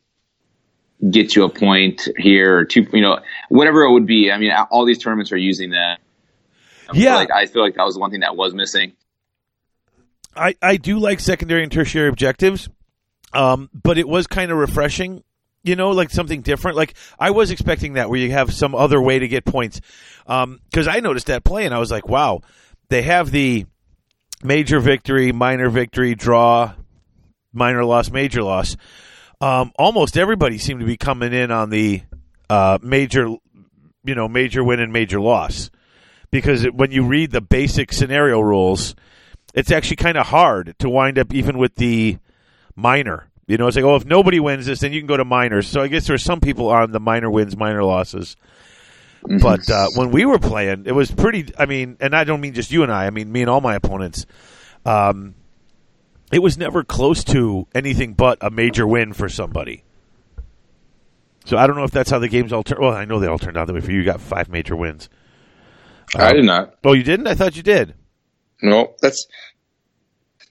get 1.10 1.36
you 1.36 1.44
a 1.44 1.50
point 1.50 2.08
here 2.18 2.58
or 2.58 2.66
two, 2.66 2.86
you 2.92 3.02
know, 3.02 3.20
whatever 3.50 3.84
it 3.84 3.92
would 3.92 4.06
be. 4.06 4.32
I 4.32 4.38
mean, 4.38 4.52
all 4.72 4.86
these 4.86 4.98
tournaments 5.00 5.32
are 5.32 5.38
using 5.38 5.72
that. 5.72 6.00
I 6.90 6.94
feel 6.94 7.02
Yeah. 7.02 7.16
like 7.16 7.32
I 7.32 7.46
feel 7.48 7.62
like 7.62 7.76
that 7.76 7.84
was 7.86 7.96
the 7.96 8.00
one 8.00 8.12
thing 8.12 8.20
that 8.22 8.36
was 8.36 8.54
missing. 8.54 8.94
I, 10.36 10.56
I 10.62 10.78
do 10.78 11.00
like 11.00 11.20
secondary 11.20 11.64
and 11.64 11.72
tertiary 11.72 12.10
objectives, 12.10 12.68
um, 13.34 13.70
but 13.74 13.98
it 13.98 14.08
was 14.08 14.28
kind 14.28 14.52
of 14.52 14.58
refreshing, 14.58 15.24
you 15.64 15.76
know, 15.78 15.92
like 15.92 16.10
something 16.10 16.42
different. 16.42 16.76
Like 16.76 16.94
I 17.18 17.32
was 17.32 17.52
expecting 17.52 17.94
that 17.94 18.10
where 18.10 18.20
you 18.20 18.32
have 18.32 18.54
some 18.54 18.76
other 18.76 19.02
way 19.02 19.18
to 19.20 19.28
get 19.28 19.46
points, 19.46 19.80
because 20.26 20.88
I 20.88 21.00
noticed 21.00 21.28
that 21.28 21.44
play 21.46 21.66
and 21.66 21.74
I 21.74 21.80
was 21.80 21.90
like, 21.90 22.10
wow, 22.10 22.42
they 22.90 23.02
have 23.04 23.32
the 23.32 23.66
major 24.44 24.80
victory, 24.82 25.32
minor 25.32 25.70
victory, 25.70 26.16
draw, 26.16 26.74
minor 27.54 27.86
loss, 27.86 28.12
major 28.12 28.44
loss. 28.44 28.76
Um, 29.40 29.72
almost 29.80 30.18
everybody 30.18 30.58
seemed 30.58 30.82
to 30.82 30.86
be 30.86 30.98
coming 30.98 31.32
in 31.34 31.50
on 31.50 31.70
the 31.70 32.02
uh, 32.50 32.78
major, 32.82 33.28
you 34.04 34.16
know, 34.16 34.28
major 34.28 34.64
win 34.64 34.80
and 34.80 34.92
major 34.94 35.20
loss, 35.20 35.70
because 36.32 36.64
it, 36.64 36.74
when 36.74 36.92
you 36.92 37.06
read 37.06 37.32
the 37.32 37.42
basic 37.42 37.92
scenario 37.94 38.40
rules 38.40 38.96
it's 39.56 39.72
actually 39.72 39.96
kind 39.96 40.18
of 40.18 40.28
hard 40.28 40.76
to 40.80 40.90
wind 40.90 41.18
up 41.18 41.34
even 41.34 41.58
with 41.58 41.76
the 41.76 42.18
minor. 42.76 43.30
You 43.48 43.58
know, 43.58 43.68
it's 43.68 43.76
like, 43.76 43.86
oh, 43.86 43.96
if 43.96 44.06
nobody 44.06 44.40
wins 44.40 44.66
this, 44.66 44.82
then 44.82 44.92
you 44.92 45.00
can 45.00 45.08
go 45.08 45.18
to 45.18 45.26
minors. 45.26 45.68
So 45.68 45.82
I 45.82 45.88
guess 45.88 46.08
there 46.08 46.16
are 46.16 46.20
some 46.20 46.42
people 46.42 46.70
on 46.70 46.92
the 46.92 47.00
minor 47.00 47.32
wins, 47.32 47.56
minor 47.56 47.84
losses. 47.84 48.36
But 49.42 49.70
uh, 49.70 49.88
when 49.96 50.12
we 50.12 50.26
were 50.26 50.38
playing, 50.38 50.84
it 50.86 50.92
was 50.92 51.10
pretty. 51.10 51.52
I 51.58 51.66
mean, 51.66 51.98
and 52.00 52.16
I 52.16 52.26
don't 52.26 52.42
mean 52.42 52.54
just 52.54 52.72
you 52.72 52.84
and 52.84 52.92
I. 52.92 53.08
I 53.08 53.10
mean 53.10 53.32
me 53.32 53.42
and 53.42 53.50
all 53.50 53.62
my 53.62 53.76
opponents. 53.76 54.26
Um, 54.86 55.34
it 56.32 56.40
was 56.40 56.58
never 56.58 56.84
close 56.84 57.24
to 57.26 57.68
anything 57.74 58.14
but 58.14 58.38
a 58.42 58.52
major 58.52 58.86
win 58.86 59.14
for 59.14 59.30
somebody. 59.30 59.84
So 61.46 61.58
I 61.58 61.68
don't 61.68 61.76
know 61.76 61.84
if 61.84 61.92
that's 61.92 62.10
how 62.10 62.20
the 62.20 62.28
games 62.28 62.52
all 62.52 62.64
turn. 62.64 62.80
Well, 62.82 62.92
I 62.92 63.06
know 63.06 63.20
they 63.20 63.28
all 63.28 63.40
turned 63.40 63.56
out 63.58 63.68
that 63.68 63.74
way 63.74 63.82
for 63.82 63.92
you. 63.92 64.00
You 64.00 64.04
got 64.04 64.20
five 64.20 64.50
major 64.50 64.76
wins. 64.76 65.10
I 66.16 66.34
did 66.34 66.46
not. 66.46 66.76
Oh, 66.84 66.94
you 66.94 67.04
didn't? 67.04 67.28
I 67.28 67.36
thought 67.36 67.56
you 67.56 67.64
did. 67.64 67.94
No, 68.62 68.96
that's 69.02 69.28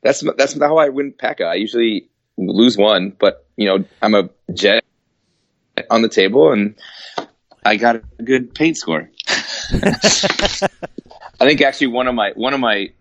that's 0.03 0.25
that's 0.37 0.55
not 0.57 0.67
how 0.67 0.77
I 0.77 0.91
win 0.91 1.13
P.E.K.K.A. 1.13 1.49
I 1.49 1.55
usually 1.55 2.09
lose 2.37 2.77
one, 2.77 3.13
but 3.19 3.47
you 3.57 3.67
know 3.67 3.85
I'm 4.03 4.15
a 4.15 4.31
jet 4.53 4.85
on 5.91 6.03
the 6.03 6.09
table, 6.09 6.53
and 6.53 6.77
I 7.65 7.77
got 7.77 7.97
a 7.97 8.23
good 8.23 8.55
paint 8.55 8.77
score. 8.77 9.11
I 9.73 10.69
think 11.41 11.61
actually 11.61 11.89
one 11.89 12.07
of 12.07 12.15
my 12.15 12.33
one 12.37 12.55
of 12.55 12.61
my 12.61 12.93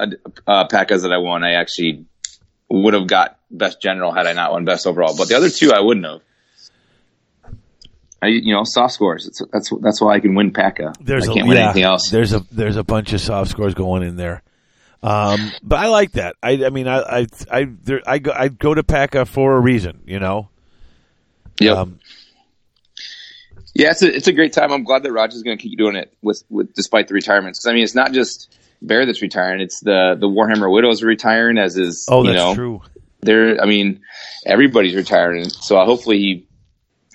uh, 0.00 0.06
uh, 0.46 0.64
P.E.K.K.As 0.64 1.02
that 1.02 1.12
I 1.12 1.18
won, 1.18 1.44
I 1.44 1.52
actually 1.54 2.06
would 2.70 2.94
have 2.94 3.06
got 3.06 3.38
best 3.50 3.82
general 3.82 4.12
had 4.12 4.26
I 4.26 4.32
not 4.32 4.52
won 4.52 4.64
best 4.64 4.86
overall, 4.86 5.14
but 5.16 5.28
the 5.28 5.36
other 5.36 5.50
two 5.50 5.72
I 5.72 5.80
wouldn't 5.80 6.06
have. 6.06 6.20
I, 8.22 8.28
you 8.28 8.54
know, 8.54 8.62
soft 8.64 8.94
scores. 8.94 9.26
It's, 9.26 9.42
that's 9.52 9.70
that's 9.80 10.00
why 10.00 10.14
I 10.14 10.20
can 10.20 10.34
win 10.34 10.52
P.E.K.K.A. 10.52 10.92
There's 11.00 11.28
I 11.28 11.32
a, 11.32 11.34
can't 11.34 11.48
win 11.48 11.56
yeah, 11.56 11.64
anything 11.64 11.82
else. 11.82 12.08
There's 12.08 12.32
a 12.32 12.40
there's 12.52 12.76
a 12.76 12.84
bunch 12.84 13.12
of 13.12 13.20
soft 13.20 13.50
scores 13.50 13.74
going 13.74 14.04
in 14.04 14.16
there. 14.16 14.42
Um, 15.02 15.50
but 15.64 15.80
I 15.80 15.88
like 15.88 16.12
that. 16.12 16.36
I, 16.40 16.64
I 16.64 16.70
mean, 16.70 16.86
I 16.86 17.00
I 17.00 17.26
I, 17.50 17.64
there, 17.82 18.00
I 18.06 18.18
go 18.18 18.32
I 18.32 18.48
go 18.48 18.72
to 18.72 18.84
PACA 18.84 19.26
for 19.26 19.56
a 19.56 19.60
reason, 19.60 20.02
you 20.06 20.20
know. 20.20 20.48
Yep. 21.60 21.76
Um, 21.76 21.98
Yeah, 23.74 23.90
it's 23.90 24.02
a 24.02 24.14
it's 24.14 24.28
a 24.28 24.32
great 24.32 24.52
time. 24.52 24.70
I'm 24.70 24.84
glad 24.84 25.02
that 25.02 25.12
Raj's 25.12 25.42
going 25.42 25.58
to 25.58 25.62
keep 25.62 25.76
doing 25.76 25.96
it 25.96 26.14
with, 26.22 26.44
with 26.48 26.72
despite 26.74 27.08
the 27.08 27.14
retirements. 27.14 27.66
I 27.66 27.72
mean, 27.72 27.82
it's 27.82 27.94
not 27.94 28.12
just 28.12 28.56
Bear 28.80 29.06
that's 29.06 29.22
retiring; 29.22 29.60
it's 29.60 29.80
the 29.80 30.16
the 30.18 30.28
Warhammer 30.28 30.72
Widows 30.72 31.02
retiring, 31.02 31.58
as 31.58 31.76
is 31.76 32.06
oh, 32.08 32.22
you 32.22 32.32
that's 32.32 32.36
know 32.36 32.54
true. 32.54 32.82
they're. 33.20 33.60
I 33.60 33.66
mean, 33.66 34.00
everybody's 34.44 34.94
retiring, 34.94 35.48
so 35.48 35.78
uh, 35.78 35.84
hopefully 35.84 36.18
he 36.18 36.46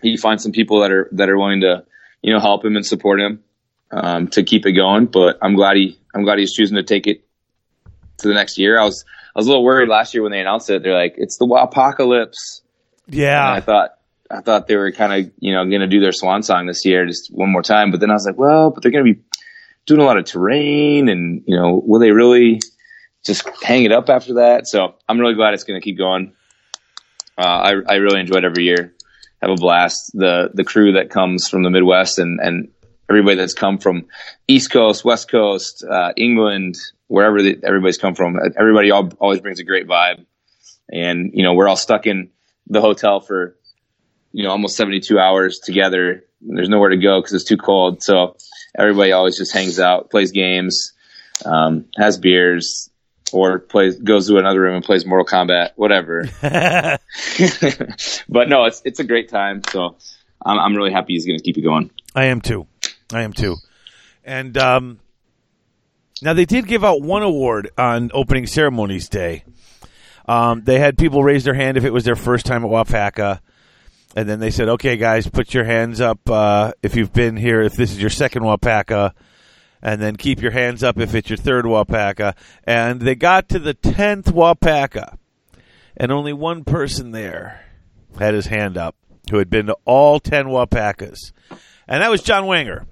he 0.02 0.18
finds 0.18 0.44
some 0.44 0.52
people 0.52 0.82
that 0.82 0.92
are 0.92 1.10
that 1.14 1.30
are 1.30 1.38
willing 1.38 1.62
to 1.62 1.86
you 2.22 2.34
know 2.34 2.40
help 2.40 2.64
him 2.66 2.76
and 2.76 2.86
support 2.86 3.20
him 3.20 3.44
um, 3.92 4.28
to 4.30 4.44
keep 4.44 4.66
it 4.66 4.74
going. 4.74 5.06
But 5.06 5.38
I'm 5.42 5.56
glad 5.56 5.78
he 5.78 6.00
I'm 6.14 6.24
glad 6.24 6.40
he's 6.40 6.54
choosing 6.54 6.76
to 6.78 6.84
take 6.84 7.08
it 7.08 7.24
to 8.18 8.28
the 8.28 8.34
next 8.34 8.58
year. 8.58 8.80
I 8.80 8.84
was 8.84 9.06
I 9.36 9.40
was 9.40 9.48
a 9.48 9.50
little 9.50 9.64
worried 9.64 9.90
last 9.90 10.14
year 10.14 10.24
when 10.24 10.32
they 10.32 10.40
announced 10.42 10.70
it. 10.70 10.84
They're 10.84 10.94
like, 10.94 11.16
it's 11.18 11.38
the 11.38 11.46
apocalypse. 11.46 12.62
And 13.32 13.50
I 13.50 13.60
Yeah, 13.60 13.60
thought 13.60 13.92
I 14.30 14.42
thought 14.42 14.68
they 14.68 14.76
were 14.76 14.92
kind 14.92 15.14
of 15.14 15.32
you 15.40 15.54
know 15.54 15.64
going 15.66 15.82
to 15.82 15.88
do 15.88 16.00
their 16.00 16.12
swan 16.12 16.44
song 16.44 16.66
this 16.66 16.86
year 16.86 17.06
just 17.06 17.32
one 17.34 17.52
more 17.52 17.64
time, 17.64 17.92
but 17.92 18.00
then 18.00 18.10
I 18.10 18.14
was 18.14 18.26
like, 18.26 18.38
well, 18.38 18.72
but 18.72 18.84
they're 18.84 18.92
going 18.92 19.06
to 19.06 19.14
be 19.14 19.22
doing 19.86 20.02
a 20.02 20.04
lot 20.04 20.18
of 20.18 20.26
terrain, 20.26 21.08
and 21.10 21.44
you 21.46 21.56
know, 21.56 21.82
will 21.86 22.00
they 22.00 22.12
really 22.12 22.60
just 23.26 23.48
hang 23.64 23.84
it 23.84 23.92
up 23.92 24.10
after 24.10 24.36
that? 24.36 24.68
So 24.68 24.96
I'm 25.08 25.20
really 25.20 25.36
glad 25.36 25.54
it's 25.54 25.64
going 25.64 25.80
to 25.80 25.84
keep 25.84 25.98
going. 25.98 26.34
Uh, 27.38 27.42
I 27.42 27.70
I 27.88 27.96
really 27.96 28.20
enjoyed 28.20 28.44
every 28.44 28.64
year, 28.66 28.94
have 29.42 29.52
a 29.52 29.56
blast. 29.56 30.12
The 30.14 30.50
the 30.54 30.64
crew 30.64 30.94
that 30.94 31.10
comes 31.10 31.48
from 31.48 31.64
the 31.64 31.70
Midwest 31.70 32.20
and 32.20 32.40
and 32.40 32.70
everybody 33.10 33.38
that's 33.38 33.54
come 33.54 33.78
from 33.78 34.06
East 34.48 34.72
Coast, 34.72 35.06
West 35.06 35.30
Coast, 35.30 35.84
uh, 35.90 36.12
England, 36.18 36.76
wherever 37.08 37.42
the, 37.42 37.58
everybody's 37.64 37.98
come 37.98 38.16
from, 38.16 38.38
everybody 38.58 38.92
all, 38.92 39.10
always 39.20 39.40
brings 39.40 39.60
a 39.60 39.64
great 39.64 39.88
vibe. 39.88 40.26
And 40.92 41.32
you 41.34 41.44
know, 41.44 41.54
we're 41.54 41.68
all 41.68 41.78
stuck 41.78 42.06
in 42.06 42.30
the 42.68 42.82
hotel 42.82 43.20
for 43.20 43.56
you 44.32 44.44
know 44.44 44.52
almost 44.52 44.76
72 44.76 45.18
hours 45.20 45.60
together. 45.60 46.24
There's 46.42 46.70
nowhere 46.70 46.90
to 46.90 46.98
go 46.98 47.20
because 47.20 47.34
it's 47.34 47.44
too 47.44 47.58
cold. 47.58 48.04
So 48.04 48.38
everybody 48.78 49.12
always 49.12 49.38
just 49.38 49.54
hangs 49.54 49.80
out, 49.80 50.10
plays 50.12 50.32
games, 50.32 50.94
um, 51.46 51.86
has 51.98 52.18
beers, 52.18 52.90
or 53.34 53.60
plays 53.60 53.98
goes 53.98 54.28
to 54.28 54.38
another 54.38 54.62
room 54.62 54.76
and 54.76 54.84
plays 54.84 55.06
Mortal 55.06 55.26
Kombat, 55.26 55.72
whatever. 55.76 56.24
but 58.30 58.50
no, 58.50 58.66
it's 58.66 58.82
it's 58.86 59.00
a 59.00 59.04
great 59.04 59.30
time. 59.30 59.62
So 59.72 59.98
I'm, 60.44 60.60
I'm 60.60 60.76
really 60.76 60.92
happy 60.92 61.14
he's 61.14 61.26
going 61.26 61.38
to 61.38 61.44
keep 61.44 61.58
it 61.58 61.62
going. 61.62 61.92
I 62.16 62.26
am 62.26 62.42
too. 62.42 62.68
I 63.14 63.22
am 63.22 63.34
too. 63.34 63.56
And 64.24 64.58
um, 64.58 65.00
now 66.22 66.34
they 66.34 66.46
did 66.46 66.68
give 66.68 66.84
out 66.84 67.02
one 67.02 67.24
award 67.24 67.70
on 67.78 68.12
opening 68.14 68.48
ceremonies 68.48 69.10
day. 69.10 69.44
Um, 70.28 70.64
they 70.64 70.80
had 70.80 70.98
people 70.98 71.24
raise 71.24 71.46
their 71.46 71.54
hand 71.54 71.78
if 71.78 71.86
it 71.86 71.94
was 71.94 72.04
their 72.04 72.16
first 72.16 72.46
time 72.46 72.66
at 72.66 72.70
Wapaka. 72.70 73.40
And 74.16 74.28
then 74.28 74.40
they 74.40 74.52
said, 74.52 74.68
okay, 74.70 74.98
guys, 74.98 75.28
put 75.28 75.54
your 75.54 75.64
hands 75.64 76.02
up 76.02 76.30
uh, 76.30 76.74
if 76.82 76.96
you've 76.96 77.14
been 77.14 77.38
here, 77.38 77.62
if 77.62 77.76
this 77.76 77.92
is 77.92 78.02
your 78.02 78.10
second 78.10 78.44
Wapaka. 78.44 79.14
And 79.82 80.02
then 80.02 80.16
keep 80.16 80.42
your 80.42 80.52
hands 80.52 80.84
up 80.84 81.00
if 81.00 81.14
it's 81.14 81.30
your 81.30 81.38
third 81.38 81.66
Wapaka. 81.66 82.36
And 82.64 83.02
they 83.02 83.16
got 83.16 83.48
to 83.50 83.60
the 83.60 83.74
10th 83.74 84.26
Wapaka. 84.26 85.18
And 85.96 86.12
only 86.12 86.34
one 86.34 86.64
person 86.64 87.12
there 87.12 87.66
had 88.18 88.34
his 88.34 88.48
hand 88.48 88.78
up 88.78 88.96
who 89.30 89.38
had 89.38 89.50
been 89.50 89.68
to 89.68 89.76
all 89.86 90.20
10 90.20 90.46
Wapakas. 90.46 91.32
And 91.88 92.02
that 92.02 92.10
was 92.10 92.22
John 92.22 92.44
Wanger. 92.44 92.86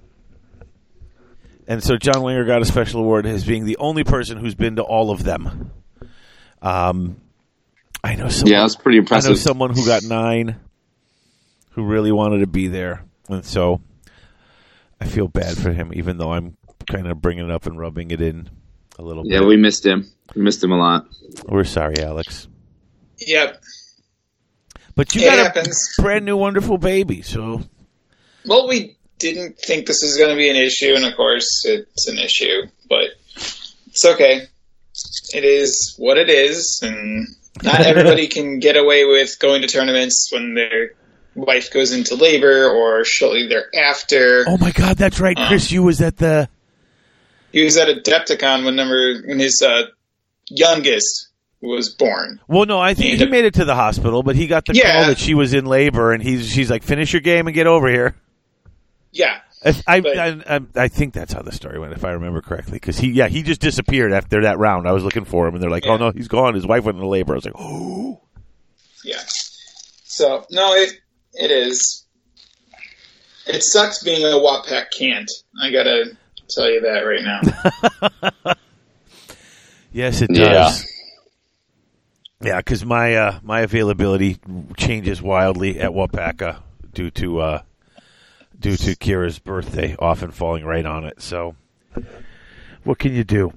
And 1.68 1.82
so 1.82 1.96
John 1.96 2.16
Wanger 2.22 2.46
got 2.46 2.62
a 2.62 2.64
special 2.64 3.00
award 3.00 3.26
as 3.26 3.44
being 3.44 3.64
the 3.64 3.76
only 3.78 4.04
person 4.04 4.38
who's 4.38 4.54
been 4.54 4.76
to 4.76 4.82
all 4.82 5.10
of 5.10 5.24
them. 5.24 5.72
Um, 6.62 7.20
I 8.04 8.14
know 8.14 8.28
someone, 8.28 8.52
Yeah, 8.52 8.60
that's 8.60 8.76
pretty 8.76 8.98
impressive. 8.98 9.30
I 9.30 9.32
know 9.32 9.36
someone 9.36 9.74
who 9.74 9.84
got 9.84 10.04
nine 10.04 10.56
who 11.70 11.84
really 11.84 12.12
wanted 12.12 12.38
to 12.38 12.46
be 12.46 12.68
there. 12.68 13.04
And 13.28 13.44
so 13.44 13.80
I 15.00 15.06
feel 15.06 15.26
bad 15.28 15.56
for 15.56 15.72
him, 15.72 15.90
even 15.94 16.18
though 16.18 16.32
I'm 16.32 16.56
kind 16.86 17.06
of 17.06 17.20
bringing 17.20 17.44
it 17.44 17.50
up 17.50 17.66
and 17.66 17.78
rubbing 17.78 18.10
it 18.10 18.20
in 18.20 18.48
a 18.98 19.02
little 19.02 19.24
Yeah, 19.26 19.38
bit. 19.38 19.42
Yeah, 19.42 19.48
we 19.48 19.56
missed 19.56 19.84
him. 19.84 20.06
We 20.34 20.42
missed 20.42 20.62
him 20.62 20.72
a 20.72 20.76
lot. 20.78 21.06
We're 21.48 21.64
sorry, 21.64 21.98
Alex. 21.98 22.48
Yep. 23.18 23.62
But 24.94 25.14
you 25.14 25.22
It 25.22 25.24
got 25.26 25.38
happens. 25.38 25.78
a 25.98 26.02
brand 26.02 26.24
new, 26.24 26.36
wonderful 26.36 26.78
baby. 26.78 27.22
So 27.22 27.62
Well, 28.46 28.68
we 28.68 28.96
didn't 29.18 29.58
think 29.58 29.86
this 29.86 30.00
was 30.02 30.16
going 30.16 30.30
to 30.30 30.36
be 30.36 30.48
an 30.50 30.56
issue, 30.56 30.94
and 30.94 31.04
of 31.04 31.14
course, 31.16 31.64
it's 31.66 32.08
an 32.08 32.18
issue, 32.18 32.62
but 32.88 33.04
it's 33.34 34.04
okay. 34.04 34.42
It 35.34 35.44
is 35.44 35.94
what 35.98 36.16
it 36.18 36.30
is, 36.30 36.80
and 36.82 37.26
not 37.62 37.80
everybody 37.86 38.28
can 38.28 38.58
get 38.58 38.76
away 38.76 39.04
with 39.04 39.38
going 39.38 39.62
to 39.62 39.68
tournaments 39.68 40.28
when 40.32 40.54
their 40.54 40.92
wife 41.34 41.70
goes 41.72 41.92
into 41.92 42.14
labor 42.14 42.68
or 42.70 43.04
shortly 43.04 43.46
thereafter. 43.48 44.44
Oh 44.48 44.56
my 44.58 44.70
God, 44.70 44.96
that's 44.96 45.20
right, 45.20 45.36
Chris. 45.48 45.70
Um, 45.70 45.74
you 45.74 45.82
was 45.82 46.00
at 46.00 46.16
the. 46.16 46.48
He 47.56 47.64
was 47.64 47.78
at 47.78 47.88
Adepticon 47.88 48.66
when 48.66 48.76
number 48.76 49.22
when 49.24 49.38
his 49.38 49.62
uh, 49.66 49.84
youngest 50.50 51.28
was 51.62 51.88
born. 51.88 52.38
Well, 52.48 52.66
no, 52.66 52.78
I 52.78 52.92
think 52.92 53.16
he 53.16 53.22
And- 53.22 53.30
made 53.30 53.46
it 53.46 53.54
to 53.54 53.64
the 53.64 53.74
hospital, 53.74 54.22
but 54.22 54.36
he 54.36 54.46
got 54.46 54.66
the 54.66 54.74
Yeah. 54.74 54.92
call 54.92 55.06
that 55.06 55.18
she 55.18 55.32
was 55.32 55.54
in 55.54 55.64
labor, 55.64 56.12
and 56.12 56.22
he's 56.22 56.50
she's 56.50 56.70
like, 56.70 56.82
"Finish 56.82 57.14
your 57.14 57.22
game 57.22 57.46
and 57.46 57.54
get 57.54 57.66
over 57.66 57.88
here." 57.88 58.14
Yeah, 59.10 59.38
I, 59.64 59.74
I, 59.86 60.40
I, 60.56 60.60
I 60.74 60.88
think 60.88 61.14
that's 61.14 61.32
how 61.32 61.40
the 61.40 61.50
story 61.50 61.78
went, 61.78 61.94
if 61.94 62.04
I 62.04 62.10
remember 62.10 62.42
correctly. 62.42 62.74
Because 62.74 62.98
he, 62.98 63.12
yeah, 63.12 63.28
he 63.28 63.42
just 63.42 63.62
disappeared 63.62 64.12
after 64.12 64.42
that 64.42 64.58
round. 64.58 64.86
I 64.86 64.92
was 64.92 65.02
looking 65.02 65.24
for 65.24 65.48
him, 65.48 65.54
and 65.54 65.62
they're 65.62 65.70
like, 65.70 65.86
"Oh 65.86 65.96
no, 65.96 66.10
he's 66.10 66.28
gone." 66.28 66.54
His 66.54 66.66
wife 66.66 66.84
went 66.84 66.96
into 66.98 67.08
labor. 67.08 67.32
I 67.32 67.36
was 67.36 67.46
like, 67.46 67.54
"Oh, 67.58 68.20
Yeah. 69.02 69.22
So 70.04 70.44
no, 70.50 70.74
it 70.74 70.92
it 71.32 71.50
is. 71.50 72.04
It 73.46 73.62
sucks 73.62 74.02
being 74.04 74.24
a 74.24 74.36
Wappack 74.36 74.90
can't. 74.90 75.30
I 75.62 75.70
gotta 75.70 76.16
tell 76.48 76.70
you 76.70 76.80
that 76.82 77.00
right 77.00 77.22
now. 78.44 78.54
yes, 79.92 80.22
it 80.22 80.30
does." 80.30 80.86
Yeah, 82.42 82.58
because 82.58 82.84
my 82.84 83.14
uh, 83.14 83.38
my 83.42 83.60
availability 83.60 84.38
changes 84.76 85.22
wildly 85.22 85.80
at 85.80 85.90
Wapaka 85.90 86.58
due 86.92 87.10
to 87.12 87.40
uh, 87.40 87.62
due 88.58 88.76
to 88.76 88.94
Kira's 88.96 89.38
birthday, 89.38 89.96
often 89.98 90.30
falling 90.30 90.64
right 90.64 90.84
on 90.84 91.04
it. 91.04 91.22
So, 91.22 91.56
what 92.84 92.98
can 92.98 93.14
you 93.14 93.24
do? 93.24 93.52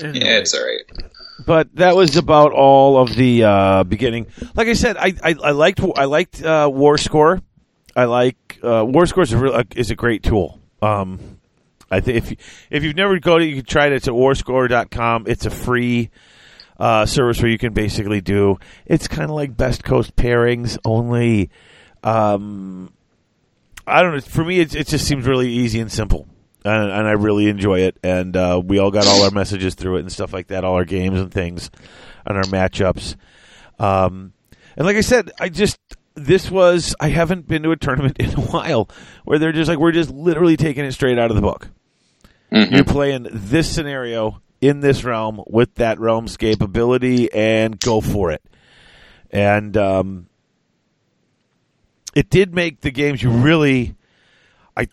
yeah, 0.00 0.38
it's 0.38 0.54
all 0.54 0.64
right. 0.64 1.10
but 1.44 1.74
that 1.74 1.96
was 1.96 2.16
about 2.16 2.52
all 2.52 2.98
of 2.98 3.14
the 3.14 3.44
uh, 3.44 3.84
beginning. 3.84 4.26
Like 4.54 4.68
I 4.68 4.72
said, 4.74 4.96
I 4.96 5.14
I, 5.22 5.34
I 5.42 5.50
liked 5.50 5.80
I 5.96 6.04
liked 6.04 6.42
uh, 6.42 6.70
War 6.72 6.98
Score. 6.98 7.40
I 7.94 8.04
like 8.04 8.58
uh, 8.62 8.84
War 8.86 9.06
Score 9.06 9.24
is 9.24 9.32
a 9.32 9.66
is 9.76 9.90
a 9.90 9.94
great 9.94 10.22
tool. 10.22 10.60
Um, 10.80 11.38
I 11.90 12.00
think 12.00 12.16
if 12.16 12.30
you, 12.30 12.36
if 12.70 12.84
you've 12.84 12.96
never 12.96 13.18
go 13.18 13.38
to 13.38 13.44
you 13.44 13.56
can 13.56 13.64
try 13.64 13.86
it. 13.86 13.92
It's 13.92 14.08
at 14.08 14.14
warscore.com. 14.14 15.24
It's 15.26 15.44
a 15.44 15.50
free 15.50 16.10
uh, 16.78 17.04
service 17.06 17.40
where 17.42 17.50
you 17.50 17.58
can 17.58 17.74
basically 17.74 18.20
do. 18.20 18.58
It's 18.86 19.08
kind 19.08 19.30
of 19.30 19.36
like 19.36 19.56
Best 19.56 19.84
Coast 19.84 20.16
pairings, 20.16 20.78
only. 20.84 21.50
Um, 22.02 22.92
I 23.86 24.02
don't 24.02 24.14
know. 24.14 24.20
For 24.20 24.42
me, 24.42 24.60
it, 24.60 24.74
it 24.74 24.86
just 24.86 25.06
seems 25.06 25.26
really 25.26 25.50
easy 25.50 25.80
and 25.80 25.92
simple, 25.92 26.26
and, 26.64 26.90
and 26.90 27.06
I 27.06 27.12
really 27.12 27.48
enjoy 27.48 27.80
it. 27.80 27.98
And 28.02 28.36
uh, 28.36 28.60
we 28.64 28.78
all 28.78 28.90
got 28.90 29.06
all 29.06 29.22
our 29.24 29.30
messages 29.30 29.74
through 29.74 29.98
it 29.98 30.00
and 30.00 30.10
stuff 30.10 30.32
like 30.32 30.48
that, 30.48 30.64
all 30.64 30.74
our 30.74 30.84
games 30.84 31.20
and 31.20 31.30
things, 31.30 31.70
and 32.24 32.38
our 32.38 32.44
matchups. 32.44 33.16
Um, 33.78 34.32
and 34.76 34.86
like 34.86 34.96
I 34.96 35.02
said, 35.02 35.30
I 35.38 35.50
just 35.50 35.78
this 36.14 36.50
was 36.50 36.94
I 37.00 37.08
haven't 37.08 37.48
been 37.48 37.62
to 37.62 37.70
a 37.70 37.76
tournament 37.76 38.16
in 38.20 38.30
a 38.30 38.40
while 38.40 38.88
where 39.24 39.38
they're 39.38 39.52
just 39.52 39.68
like 39.68 39.78
we're 39.78 39.92
just 39.92 40.10
literally 40.10 40.56
taking 40.56 40.84
it 40.84 40.92
straight 40.92 41.18
out 41.18 41.30
of 41.30 41.36
the 41.36 41.42
book. 41.42 41.68
You're 42.50 42.84
playing 42.84 43.28
this 43.32 43.74
scenario 43.74 44.42
in 44.60 44.80
this 44.80 45.04
realm 45.04 45.42
with 45.46 45.76
that 45.76 45.96
realmscape 45.96 46.60
ability 46.60 47.32
and 47.32 47.80
go 47.80 48.02
for 48.02 48.30
it. 48.30 48.42
And 49.30 49.74
um, 49.78 50.26
it 52.14 52.28
did 52.28 52.54
make 52.54 52.82
the 52.82 52.90
games 52.90 53.22
you 53.22 53.30
really 53.30 53.94
I 54.76 54.88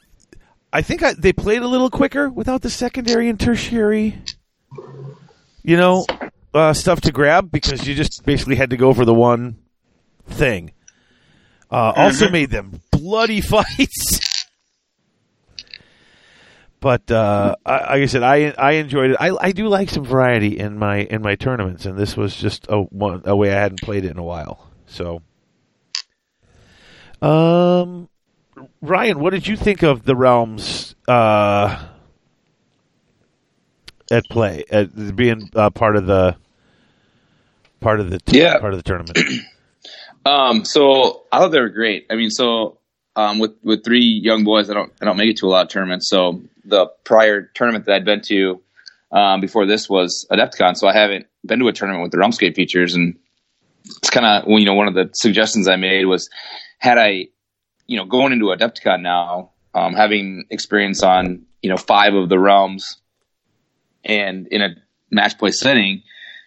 I 0.72 0.82
think 0.82 1.04
I, 1.04 1.14
they 1.14 1.34
played 1.34 1.62
a 1.62 1.68
little 1.68 1.90
quicker 1.90 2.30
without 2.30 2.62
the 2.62 2.70
secondary 2.70 3.28
and 3.28 3.38
tertiary 3.38 4.22
you 5.64 5.76
know 5.76 6.06
uh, 6.54 6.74
stuff 6.74 7.02
to 7.02 7.12
grab 7.12 7.52
because 7.52 7.88
you 7.88 7.94
just 7.94 8.26
basically 8.26 8.56
had 8.56 8.70
to 8.72 8.78
go 8.78 8.94
for 8.94 9.06
the 9.06 9.14
one 9.14 9.58
thing. 10.26 10.72
Uh, 11.72 11.94
also 11.96 12.30
made 12.30 12.50
them 12.50 12.82
bloody 12.92 13.42
fights. 13.42 14.20
But 16.82 17.12
uh, 17.12 17.56
I, 17.66 17.72
like 17.72 17.90
I 17.90 18.06
said, 18.06 18.24
I 18.24 18.54
I 18.58 18.72
enjoyed 18.74 19.12
it. 19.12 19.18
I, 19.20 19.36
I 19.40 19.52
do 19.52 19.68
like 19.68 19.90
some 19.90 20.06
variety 20.06 20.58
in 20.58 20.78
my 20.80 21.00
in 21.00 21.22
my 21.22 21.36
tournaments, 21.36 21.86
and 21.86 21.98
this 21.98 22.16
was 22.16 22.34
just 22.36 22.68
a 22.70 22.82
one 22.84 23.22
a 23.26 23.36
way 23.36 23.52
I 23.52 23.60
hadn't 23.60 23.82
played 23.82 24.06
it 24.06 24.12
in 24.12 24.18
a 24.18 24.24
while. 24.24 24.72
So, 24.88 25.22
um, 27.22 28.08
Ryan, 28.82 29.20
what 29.20 29.32
did 29.32 29.46
you 29.46 29.58
think 29.58 29.84
of 29.84 30.04
the 30.06 30.16
realms 30.16 30.96
uh, 31.08 31.86
at 34.10 34.24
play 34.30 34.64
at 34.72 35.16
being 35.18 35.50
uh, 35.56 35.70
part 35.72 35.98
of 35.98 36.06
the 36.06 36.38
part 37.82 38.00
of 38.00 38.10
the 38.10 38.22
Yeah. 38.28 38.58
part 38.60 38.74
of 38.74 38.80
the 38.80 38.84
tournament? 38.84 39.18
Um, 40.30 40.64
so 40.64 41.24
I 41.32 41.40
thought 41.40 41.50
they 41.50 41.60
were 41.60 41.70
great. 41.70 42.06
I 42.12 42.16
mean, 42.16 42.30
so 42.30 42.78
um, 43.16 43.40
with 43.40 43.54
with 43.64 43.84
three 43.84 44.22
young 44.24 44.44
boys, 44.44 44.70
I 44.70 44.76
don't 44.76 44.92
I 45.02 45.06
don't 45.06 45.18
make 45.18 45.32
it 45.32 45.38
to 45.38 45.48
a 45.48 45.50
lot 45.50 45.66
of 45.66 45.72
tournaments. 45.72 46.08
So 46.08 46.42
the 46.66 46.88
prior 47.04 47.50
tournament 47.56 47.86
that 47.86 47.96
I'd 47.96 48.06
been 48.06 48.22
to 48.22 48.62
um, 49.12 49.42
before 49.42 49.66
this 49.66 49.90
was 49.90 50.28
Adepticon, 50.32 50.78
so 50.78 50.88
I 50.88 50.94
haven't 50.94 51.26
been 51.44 51.60
to 51.60 51.68
a 51.68 51.74
tournament 51.74 52.04
with 52.04 52.12
the 52.12 52.20
Realmscape 52.20 52.56
features, 52.56 52.94
and 52.94 53.18
it's 53.86 54.12
kind 54.12 54.26
of 54.26 54.48
you 54.48 54.66
know 54.66 54.76
one 54.76 54.88
of 54.88 54.94
the 54.94 55.10
suggestions 55.14 55.68
I 55.68 55.78
made 55.78 56.06
was 56.06 56.30
had 56.78 57.00
I 57.00 57.30
you 57.88 57.98
know 57.98 58.06
going 58.06 58.32
into 58.32 58.46
Adepticon 58.46 59.02
now, 59.02 59.52
um, 59.74 59.96
having 59.96 60.46
experience 60.52 61.02
on 61.02 61.48
you 61.64 61.72
know 61.72 61.78
five 61.78 62.14
of 62.14 62.30
the 62.30 62.38
realms, 62.38 62.98
and 64.06 64.48
in 64.48 64.62
a 64.62 64.76
match 65.10 65.40
play 65.40 65.50
setting, 65.50 66.04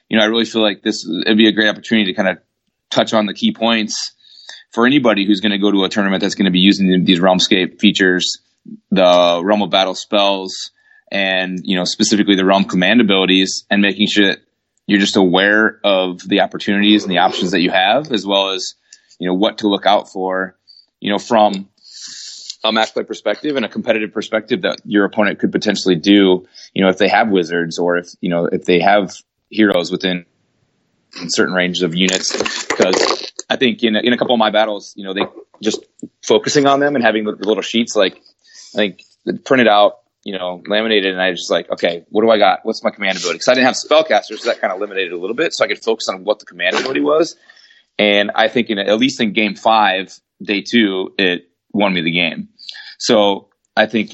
you 0.09 0.17
know 0.17 0.23
I 0.23 0.27
really 0.27 0.45
feel 0.45 0.63
like 0.63 0.83
this 0.83 1.05
it'd 1.27 1.37
be 1.37 1.49
a 1.49 1.53
great 1.53 1.69
opportunity 1.69 2.13
to 2.13 2.17
kind 2.17 2.29
of 2.29 2.39
touch 2.93 3.13
on 3.13 3.27
the 3.27 3.35
key 3.35 3.53
points. 3.53 4.13
For 4.73 4.87
anybody 4.87 5.27
who's 5.27 5.41
going 5.41 5.53
to 5.53 5.59
go 5.59 5.71
to 5.71 5.85
a 5.85 5.89
tournament 5.89 6.23
that's 6.23 6.35
going 6.35 6.47
to 6.47 6.51
be 6.51 6.61
using 6.61 7.05
these 7.05 7.21
Realmscape 7.21 7.79
features, 7.79 8.39
the 8.91 9.43
Realm 9.45 9.63
of 9.63 9.71
Battle 9.71 9.95
spells, 9.95 10.71
and 11.11 11.61
you 11.63 11.77
know 11.77 11.85
specifically 11.85 12.37
the 12.37 12.45
Realm 12.45 12.65
Command 12.65 13.01
abilities, 13.01 13.65
and 13.71 13.83
making 13.83 14.07
sure 14.07 14.29
that 14.29 14.39
you're 14.87 15.01
just 15.01 15.17
aware 15.17 15.79
of 15.85 16.21
the 16.27 16.41
opportunities 16.41 17.03
and 17.03 17.13
the 17.13 17.19
options 17.19 17.51
that 17.51 17.61
you 17.61 17.71
have, 17.71 18.13
as 18.13 18.27
well 18.27 18.51
as 18.51 18.75
you 19.19 19.29
know 19.29 19.35
what 19.35 19.59
to 19.59 19.69
look 19.69 19.85
out 19.85 20.11
for, 20.11 20.57
you 21.01 21.13
know 21.13 21.19
from 21.19 21.69
a 22.65 22.73
match 22.73 22.93
play 22.95 23.03
perspective 23.03 23.57
and 23.57 23.65
a 23.65 23.69
competitive 23.69 24.13
perspective 24.13 24.63
that 24.63 24.81
your 24.85 25.05
opponent 25.05 25.39
could 25.39 25.51
potentially 25.51 25.97
do, 25.97 26.47
you 26.75 26.83
know, 26.83 26.89
if 26.89 26.99
they 26.99 27.09
have 27.09 27.29
wizards 27.29 27.79
or 27.79 27.99
if 27.99 28.09
you 28.21 28.31
know 28.31 28.47
if 28.47 28.65
they 28.65 28.81
have 28.81 29.15
heroes 29.51 29.91
within 29.91 30.25
certain 31.29 31.55
ranges 31.55 31.83
of 31.83 31.95
units 31.95 32.62
think 33.63 33.83
in 33.83 33.97
a, 33.97 34.01
in 34.01 34.13
a 34.13 34.19
couple 34.19 34.35
of 34.35 34.39
my 34.39 34.51
battles, 34.51 34.93
you 34.97 35.05
know, 35.05 35.15
they 35.15 35.23
just 35.63 35.85
focusing 36.23 36.67
on 36.67 36.81
them 36.81 36.95
and 36.97 37.05
having 37.05 37.25
the, 37.25 37.33
little 37.33 37.63
sheets 37.63 37.95
like 37.95 38.17
I 38.75 38.77
think 38.77 39.03
printed 39.45 39.69
out, 39.69 40.01
you 40.25 40.37
know, 40.37 40.63
laminated, 40.67 41.13
and 41.13 41.23
I 41.23 41.31
just 41.33 41.51
like, 41.51 41.71
okay, 41.71 42.05
what 42.11 42.23
do 42.23 42.31
I 42.31 42.39
got? 42.39 42.61
What's 42.65 42.83
my 42.83 42.91
command 42.91 43.19
ability? 43.19 43.37
Because 43.37 43.49
I 43.49 43.55
didn't 43.55 43.67
have 43.67 43.77
spellcasters, 43.77 44.39
so 44.39 44.49
that 44.49 44.61
kind 44.61 44.73
of 44.73 44.81
limited 44.81 45.13
a 45.13 45.17
little 45.17 45.37
bit, 45.37 45.53
so 45.53 45.65
I 45.65 45.69
could 45.69 45.83
focus 45.83 46.09
on 46.09 46.25
what 46.25 46.39
the 46.39 46.47
command 46.47 46.77
ability 46.77 47.01
was. 47.01 47.37
And 47.99 48.31
I 48.35 48.49
think 48.49 48.71
in 48.71 48.79
at 48.79 48.99
least 48.99 49.21
in 49.21 49.33
game 49.33 49.55
five, 49.55 50.19
day 50.43 50.63
two, 50.63 51.15
it 51.19 51.49
won 51.73 51.93
me 51.93 52.01
the 52.01 52.11
game. 52.11 52.49
So 52.99 53.49
I 53.77 53.87
think 53.87 54.13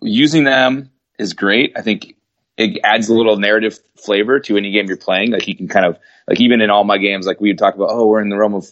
using 0.00 0.44
them 0.44 0.90
is 1.18 1.34
great. 1.34 1.72
I 1.76 1.82
think 1.82 2.14
it 2.62 2.80
adds 2.84 3.08
a 3.08 3.14
little 3.14 3.36
narrative 3.36 3.78
flavor 3.96 4.40
to 4.40 4.56
any 4.56 4.70
game 4.70 4.86
you're 4.86 4.96
playing. 4.96 5.32
Like 5.32 5.48
you 5.48 5.56
can 5.56 5.68
kind 5.68 5.86
of 5.86 5.98
like 6.28 6.40
even 6.40 6.60
in 6.60 6.70
all 6.70 6.84
my 6.84 6.98
games, 6.98 7.26
like 7.26 7.40
we 7.40 7.50
would 7.50 7.58
talk 7.58 7.74
about, 7.74 7.88
oh, 7.90 8.06
we're 8.06 8.20
in 8.20 8.28
the 8.28 8.36
realm 8.36 8.54
of 8.54 8.66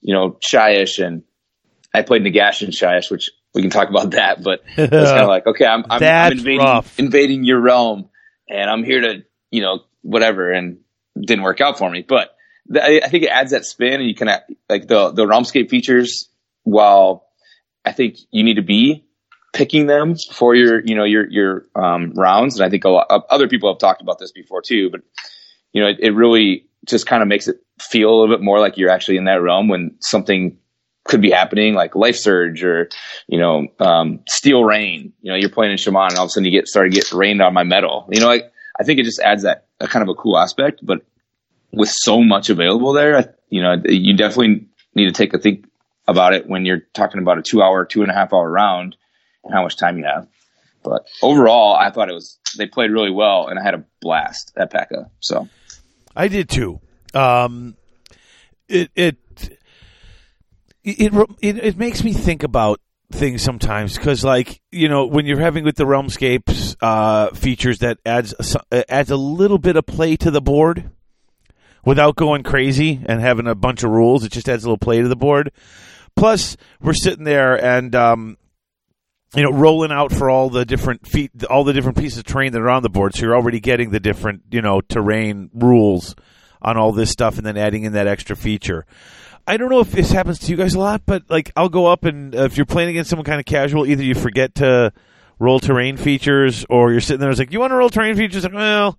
you 0.00 0.14
know 0.14 0.38
Shyish, 0.40 1.04
and 1.04 1.22
I 1.92 2.02
played 2.02 2.22
Nagash 2.22 2.62
and 2.62 2.72
Shyish, 2.72 3.10
which 3.10 3.30
we 3.54 3.62
can 3.62 3.70
talk 3.70 3.88
about 3.88 4.12
that. 4.12 4.42
But 4.42 4.62
it's 4.76 4.90
kind 4.90 5.20
of 5.20 5.28
like, 5.28 5.46
okay, 5.46 5.66
I'm 5.66 5.84
I'm, 5.90 6.02
I'm 6.02 6.32
invading 6.32 6.58
rough. 6.58 6.98
invading 6.98 7.44
your 7.44 7.60
realm, 7.60 8.08
and 8.48 8.70
I'm 8.70 8.84
here 8.84 9.00
to 9.00 9.24
you 9.50 9.62
know 9.62 9.80
whatever, 10.02 10.50
and 10.52 10.78
it 11.16 11.26
didn't 11.26 11.44
work 11.44 11.60
out 11.60 11.78
for 11.78 11.90
me. 11.90 12.04
But 12.06 12.34
th- 12.72 13.02
I 13.04 13.08
think 13.08 13.24
it 13.24 13.30
adds 13.30 13.50
that 13.50 13.64
spin, 13.64 13.94
and 13.94 14.04
you 14.04 14.14
of 14.30 14.40
like 14.68 14.86
the 14.86 15.10
the 15.10 15.24
Realmscape 15.24 15.68
features. 15.68 16.28
While 16.64 17.26
I 17.84 17.90
think 17.90 18.18
you 18.30 18.44
need 18.44 18.54
to 18.54 18.62
be 18.62 19.04
picking 19.52 19.86
them 19.86 20.16
for 20.16 20.54
your 20.54 20.80
you 20.80 20.94
know 20.94 21.04
your 21.04 21.28
your 21.30 21.66
um, 21.74 22.12
rounds, 22.14 22.58
and 22.58 22.64
I 22.64 22.70
think 22.70 22.84
a 22.84 22.88
lot 22.88 23.06
of 23.10 23.22
other 23.30 23.48
people 23.48 23.70
have 23.72 23.78
talked 23.78 24.02
about 24.02 24.18
this 24.18 24.32
before 24.32 24.62
too. 24.62 24.90
But 24.90 25.02
you 25.72 25.82
know, 25.82 25.88
it, 25.88 25.98
it 26.00 26.10
really 26.10 26.66
just 26.86 27.06
kind 27.06 27.22
of 27.22 27.28
makes 27.28 27.48
it 27.48 27.56
feel 27.80 28.10
a 28.10 28.16
little 28.18 28.34
bit 28.34 28.42
more 28.42 28.60
like 28.60 28.76
you're 28.76 28.90
actually 28.90 29.16
in 29.16 29.24
that 29.24 29.40
realm 29.40 29.68
when 29.68 29.94
something 30.00 30.56
could 31.04 31.20
be 31.20 31.30
happening, 31.30 31.74
like 31.74 31.94
Life 31.94 32.16
Surge 32.16 32.64
or 32.64 32.88
you 33.28 33.38
know 33.38 33.68
um, 33.78 34.20
Steel 34.28 34.64
Rain. 34.64 35.12
You 35.22 35.32
know, 35.32 35.36
you're 35.36 35.50
playing 35.50 35.72
in 35.72 35.78
Chamon, 35.78 36.08
and 36.10 36.18
all 36.18 36.24
of 36.24 36.28
a 36.28 36.30
sudden 36.30 36.44
you 36.44 36.50
get 36.50 36.68
started 36.68 36.92
get 36.92 37.12
rained 37.12 37.42
on 37.42 37.54
my 37.54 37.64
metal. 37.64 38.08
You 38.10 38.20
know, 38.20 38.28
like 38.28 38.52
I 38.80 38.84
think 38.84 38.98
it 38.98 39.04
just 39.04 39.20
adds 39.20 39.42
that 39.42 39.66
a 39.80 39.86
kind 39.86 40.02
of 40.02 40.08
a 40.08 40.14
cool 40.14 40.38
aspect. 40.38 40.80
But 40.82 41.02
with 41.72 41.90
so 41.90 42.22
much 42.22 42.50
available 42.50 42.92
there, 42.92 43.34
you 43.48 43.62
know, 43.62 43.76
you 43.84 44.16
definitely 44.16 44.66
need 44.94 45.06
to 45.06 45.12
take 45.12 45.34
a 45.34 45.38
think 45.38 45.66
about 46.08 46.34
it 46.34 46.48
when 46.48 46.66
you're 46.66 46.82
talking 46.94 47.20
about 47.20 47.38
a 47.38 47.42
two 47.42 47.62
hour, 47.62 47.84
two 47.84 48.02
and 48.02 48.10
a 48.10 48.14
half 48.14 48.32
hour 48.32 48.50
round 48.50 48.96
and 49.44 49.52
how 49.52 49.62
much 49.62 49.76
time 49.76 49.98
you 49.98 50.04
have. 50.04 50.28
But 50.82 51.06
overall, 51.22 51.74
I 51.74 51.90
thought 51.90 52.08
it 52.08 52.14
was 52.14 52.38
they 52.56 52.66
played 52.66 52.90
really 52.90 53.10
well, 53.10 53.48
and 53.48 53.58
I 53.58 53.62
had 53.62 53.74
a 53.74 53.84
blast 54.00 54.52
at 54.56 54.70
PACA. 54.70 55.10
So 55.20 55.48
I 56.16 56.28
did 56.28 56.48
too. 56.48 56.80
Um, 57.14 57.76
it 58.68 58.90
it 58.94 59.16
it 60.84 61.12
it, 61.40 61.58
it 61.58 61.78
makes 61.78 62.02
me 62.02 62.12
think 62.12 62.42
about 62.42 62.80
things 63.12 63.42
sometimes 63.42 63.96
because, 63.96 64.24
like 64.24 64.60
you 64.72 64.88
know, 64.88 65.06
when 65.06 65.26
you're 65.26 65.38
having 65.38 65.64
with 65.64 65.76
the 65.76 65.84
Realmscapes 65.84 66.76
uh, 66.80 67.30
features 67.30 67.78
that 67.78 67.98
adds 68.04 68.34
uh, 68.38 68.82
adds 68.88 69.10
a 69.10 69.16
little 69.16 69.58
bit 69.58 69.76
of 69.76 69.86
play 69.86 70.16
to 70.16 70.30
the 70.30 70.42
board 70.42 70.90
without 71.84 72.16
going 72.16 72.42
crazy 72.42 73.00
and 73.06 73.20
having 73.20 73.46
a 73.46 73.54
bunch 73.54 73.82
of 73.82 73.90
rules. 73.90 74.24
It 74.24 74.32
just 74.32 74.48
adds 74.48 74.64
a 74.64 74.66
little 74.66 74.78
play 74.78 75.02
to 75.02 75.08
the 75.08 75.16
board. 75.16 75.52
Plus, 76.14 76.56
we're 76.80 76.92
sitting 76.92 77.24
there 77.24 77.62
and 77.62 77.94
um, 77.94 78.36
you 79.34 79.42
know 79.42 79.52
rolling 79.52 79.92
out 79.92 80.12
for 80.12 80.28
all 80.28 80.50
the 80.50 80.64
different 80.64 81.06
feet, 81.06 81.30
all 81.48 81.64
the 81.64 81.72
different 81.72 81.98
pieces 81.98 82.18
of 82.18 82.24
terrain 82.24 82.52
that 82.52 82.60
are 82.60 82.70
on 82.70 82.82
the 82.82 82.90
board. 82.90 83.14
So 83.14 83.22
you're 83.22 83.36
already 83.36 83.60
getting 83.60 83.90
the 83.90 84.00
different 84.00 84.42
you 84.50 84.62
know 84.62 84.80
terrain 84.80 85.50
rules 85.54 86.14
on 86.60 86.76
all 86.76 86.92
this 86.92 87.10
stuff, 87.10 87.38
and 87.38 87.46
then 87.46 87.56
adding 87.56 87.84
in 87.84 87.92
that 87.94 88.06
extra 88.06 88.36
feature. 88.36 88.86
I 89.46 89.56
don't 89.56 89.70
know 89.70 89.80
if 89.80 89.90
this 89.90 90.12
happens 90.12 90.38
to 90.40 90.50
you 90.50 90.56
guys 90.56 90.74
a 90.74 90.78
lot, 90.78 91.02
but 91.04 91.24
like 91.28 91.50
I'll 91.56 91.68
go 91.68 91.86
up 91.86 92.04
and 92.04 92.34
uh, 92.34 92.44
if 92.44 92.56
you're 92.56 92.66
playing 92.66 92.90
against 92.90 93.10
someone 93.10 93.24
kind 93.24 93.40
of 93.40 93.46
casual, 93.46 93.86
either 93.86 94.04
you 94.04 94.14
forget 94.14 94.54
to 94.56 94.92
roll 95.38 95.58
terrain 95.58 95.96
features, 95.96 96.64
or 96.70 96.92
you're 96.92 97.00
sitting 97.00 97.20
there, 97.20 97.30
it's 97.30 97.38
like, 97.38 97.52
you 97.52 97.58
want 97.58 97.72
to 97.72 97.76
roll 97.76 97.90
terrain 97.90 98.14
features? 98.14 98.44
Like, 98.44 98.52
well, 98.52 98.98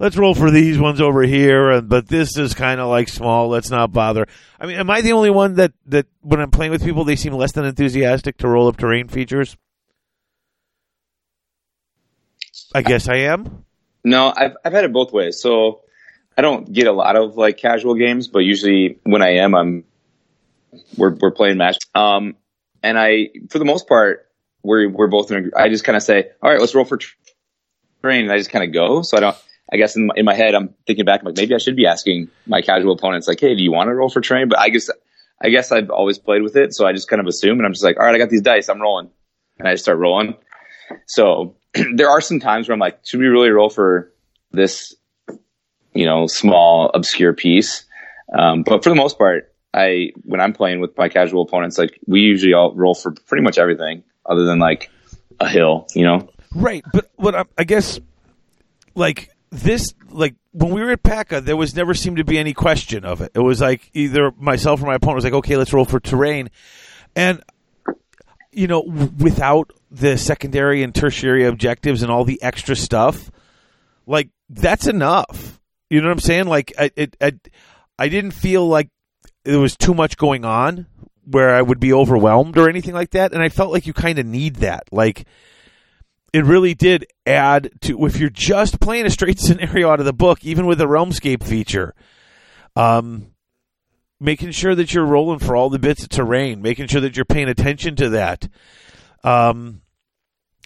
let's 0.00 0.16
roll 0.16 0.34
for 0.34 0.50
these 0.50 0.78
ones 0.78 1.00
over 1.00 1.22
here, 1.22 1.80
but 1.80 2.08
this 2.08 2.36
is 2.36 2.52
kind 2.54 2.80
of 2.80 2.88
like 2.88 3.08
small. 3.08 3.48
Let's 3.48 3.70
not 3.70 3.92
bother. 3.92 4.26
I 4.58 4.66
mean, 4.66 4.76
am 4.76 4.90
I 4.90 5.00
the 5.00 5.12
only 5.12 5.30
one 5.30 5.54
that 5.54 5.72
that 5.86 6.06
when 6.20 6.40
I'm 6.40 6.50
playing 6.50 6.72
with 6.72 6.84
people, 6.84 7.04
they 7.04 7.16
seem 7.16 7.32
less 7.34 7.52
than 7.52 7.64
enthusiastic 7.64 8.38
to 8.38 8.48
roll 8.48 8.66
up 8.66 8.76
terrain 8.76 9.08
features? 9.08 9.56
I 12.74 12.82
guess 12.82 13.08
I 13.08 13.16
am. 13.16 13.64
No, 14.02 14.32
I've 14.36 14.56
I've 14.64 14.72
had 14.72 14.84
it 14.84 14.92
both 14.92 15.12
ways. 15.12 15.40
So 15.40 15.82
I 16.36 16.42
don't 16.42 16.70
get 16.72 16.86
a 16.88 16.92
lot 16.92 17.16
of 17.16 17.36
like 17.36 17.56
casual 17.56 17.94
games, 17.94 18.28
but 18.28 18.40
usually 18.40 18.98
when 19.04 19.22
I 19.22 19.36
am, 19.36 19.54
I'm 19.54 19.84
we're 20.96 21.14
we're 21.14 21.30
playing 21.30 21.56
match. 21.56 21.78
Um, 21.94 22.36
and 22.82 22.98
I 22.98 23.30
for 23.48 23.58
the 23.58 23.64
most 23.64 23.88
part 23.88 24.28
we're 24.62 24.88
we're 24.90 25.06
both 25.06 25.30
in. 25.30 25.52
A, 25.54 25.58
I 25.58 25.68
just 25.68 25.84
kind 25.84 25.96
of 25.96 26.02
say, 26.02 26.30
all 26.42 26.50
right, 26.50 26.60
let's 26.60 26.74
roll 26.74 26.84
for 26.84 26.98
train, 28.02 28.24
and 28.24 28.32
I 28.32 28.38
just 28.38 28.50
kind 28.50 28.64
of 28.64 28.72
go. 28.72 29.02
So 29.02 29.16
I 29.16 29.20
don't. 29.20 29.36
I 29.72 29.76
guess 29.76 29.96
in 29.96 30.06
my, 30.06 30.14
in 30.16 30.24
my 30.26 30.34
head, 30.34 30.54
I'm 30.54 30.74
thinking 30.86 31.06
back, 31.06 31.20
I'm 31.20 31.26
like 31.26 31.36
maybe 31.36 31.54
I 31.54 31.58
should 31.58 31.74
be 31.74 31.86
asking 31.86 32.28
my 32.46 32.60
casual 32.60 32.92
opponents, 32.92 33.26
like, 33.26 33.40
hey, 33.40 33.54
do 33.54 33.62
you 33.62 33.72
want 33.72 33.88
to 33.88 33.94
roll 33.94 34.10
for 34.10 34.20
train? 34.20 34.48
But 34.48 34.58
I 34.58 34.68
guess 34.68 34.90
I 35.40 35.48
guess 35.48 35.72
I've 35.72 35.90
always 35.90 36.18
played 36.18 36.42
with 36.42 36.56
it, 36.56 36.74
so 36.74 36.86
I 36.86 36.92
just 36.92 37.08
kind 37.08 37.20
of 37.20 37.26
assume, 37.26 37.58
and 37.58 37.66
I'm 37.66 37.72
just 37.72 37.84
like, 37.84 37.98
all 37.98 38.04
right, 38.04 38.14
I 38.14 38.18
got 38.18 38.30
these 38.30 38.42
dice, 38.42 38.68
I'm 38.68 38.80
rolling, 38.80 39.10
and 39.58 39.66
I 39.66 39.72
just 39.72 39.84
start 39.84 39.98
rolling. 39.98 40.36
So 41.06 41.56
there 41.94 42.08
are 42.08 42.20
some 42.20 42.40
times 42.40 42.68
where 42.68 42.74
I'm 42.74 42.80
like, 42.80 43.00
should 43.04 43.20
we 43.20 43.26
really 43.26 43.50
roll 43.50 43.70
for 43.70 44.12
this, 44.52 44.94
you 45.92 46.06
know, 46.06 46.26
small 46.26 46.90
obscure 46.94 47.32
piece? 47.32 47.84
Um, 48.36 48.62
but 48.62 48.82
for 48.82 48.90
the 48.90 48.96
most 48.96 49.18
part, 49.18 49.52
I 49.72 50.12
when 50.24 50.40
I'm 50.40 50.52
playing 50.52 50.80
with 50.80 50.96
my 50.96 51.08
casual 51.08 51.42
opponents, 51.42 51.78
like 51.78 51.98
we 52.06 52.20
usually 52.20 52.52
all 52.52 52.74
roll 52.74 52.94
for 52.94 53.12
pretty 53.12 53.42
much 53.42 53.58
everything 53.58 54.04
other 54.24 54.44
than 54.44 54.58
like 54.58 54.90
a 55.40 55.48
hill, 55.48 55.86
you 55.94 56.04
know? 56.04 56.28
Right, 56.54 56.84
but 56.92 57.10
what 57.16 57.34
I, 57.34 57.44
I 57.58 57.64
guess, 57.64 57.98
like 58.94 59.30
this, 59.50 59.92
like 60.10 60.36
when 60.52 60.72
we 60.72 60.80
were 60.80 60.92
at 60.92 61.02
PACA, 61.02 61.40
there 61.40 61.56
was 61.56 61.74
never 61.74 61.94
seemed 61.94 62.18
to 62.18 62.24
be 62.24 62.38
any 62.38 62.54
question 62.54 63.04
of 63.04 63.20
it. 63.20 63.32
It 63.34 63.40
was 63.40 63.60
like 63.60 63.90
either 63.92 64.32
myself 64.38 64.80
or 64.80 64.86
my 64.86 64.94
opponent 64.94 65.16
was 65.16 65.24
like, 65.24 65.32
okay, 65.34 65.56
let's 65.56 65.72
roll 65.72 65.84
for 65.84 65.98
terrain, 65.98 66.50
and 67.16 67.42
you 68.56 68.66
know, 68.66 68.80
without 68.80 69.72
the 69.90 70.16
secondary 70.16 70.82
and 70.82 70.94
tertiary 70.94 71.44
objectives 71.44 72.02
and 72.02 72.10
all 72.10 72.24
the 72.24 72.42
extra 72.42 72.76
stuff, 72.76 73.30
like 74.06 74.30
that's 74.48 74.86
enough. 74.86 75.60
You 75.90 76.00
know 76.00 76.08
what 76.08 76.14
I'm 76.14 76.20
saying? 76.20 76.46
Like, 76.46 76.72
I, 76.78 76.90
it, 76.96 77.16
I, 77.20 77.32
I 77.98 78.08
didn't 78.08 78.32
feel 78.32 78.66
like 78.66 78.88
there 79.44 79.60
was 79.60 79.76
too 79.76 79.94
much 79.94 80.16
going 80.16 80.44
on 80.44 80.86
where 81.24 81.54
I 81.54 81.62
would 81.62 81.80
be 81.80 81.92
overwhelmed 81.92 82.58
or 82.58 82.68
anything 82.68 82.94
like 82.94 83.10
that. 83.10 83.32
And 83.32 83.42
I 83.42 83.48
felt 83.48 83.72
like 83.72 83.86
you 83.86 83.92
kind 83.92 84.18
of 84.18 84.26
need 84.26 84.56
that. 84.56 84.84
Like, 84.90 85.26
it 86.32 86.44
really 86.44 86.74
did 86.74 87.06
add 87.26 87.70
to 87.82 88.04
if 88.06 88.18
you're 88.18 88.30
just 88.30 88.80
playing 88.80 89.06
a 89.06 89.10
straight 89.10 89.38
scenario 89.40 89.90
out 89.90 90.00
of 90.00 90.06
the 90.06 90.12
book, 90.12 90.44
even 90.44 90.66
with 90.66 90.78
the 90.78 90.86
Realmscape 90.86 91.44
feature. 91.44 91.94
Um, 92.76 93.33
making 94.20 94.50
sure 94.52 94.74
that 94.74 94.94
you're 94.94 95.06
rolling 95.06 95.38
for 95.38 95.56
all 95.56 95.70
the 95.70 95.78
bits 95.78 96.02
of 96.02 96.08
terrain, 96.08 96.62
making 96.62 96.86
sure 96.86 97.00
that 97.00 97.16
you're 97.16 97.24
paying 97.24 97.48
attention 97.48 97.96
to 97.96 98.10
that. 98.10 98.48
Um, 99.22 99.82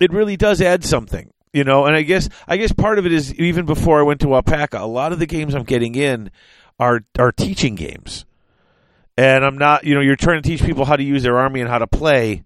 it 0.01 0.13
really 0.13 0.37
does 0.37 0.61
add 0.61 0.85
something, 0.85 1.33
you 1.53 1.65
know. 1.65 1.87
And 1.87 1.97
I 1.97 2.03
guess 2.03 2.29
I 2.47 2.57
guess 2.57 2.73
part 2.73 2.99
of 2.99 3.07
it 3.07 3.13
is 3.13 3.35
even 3.35 3.67
before 3.67 4.01
I 4.01 4.05
went 4.05 4.21
to 4.21 4.27
Wapaka, 4.27 4.81
a 4.81 4.87
lot 4.87 5.13
of 5.13 5.19
the 5.19 5.27
games 5.27 5.55
I'm 5.55 5.65
getting 5.65 5.95
in 5.95 6.31
are 6.79 7.01
are 7.19 7.33
teaching 7.33 7.75
games, 7.75 8.25
and 9.17 9.45
I'm 9.45 9.59
not, 9.59 9.85
you 9.85 9.95
know, 9.95 10.01
you're 10.01 10.17
trying 10.17 10.43
to 10.43 10.49
teach 10.49 10.63
people 10.63 10.85
how 10.85 10.97
to 10.97 11.03
use 11.03 11.23
their 11.23 11.39
army 11.39 11.61
and 11.61 11.69
how 11.71 11.79
to 11.79 11.87
play, 11.87 12.45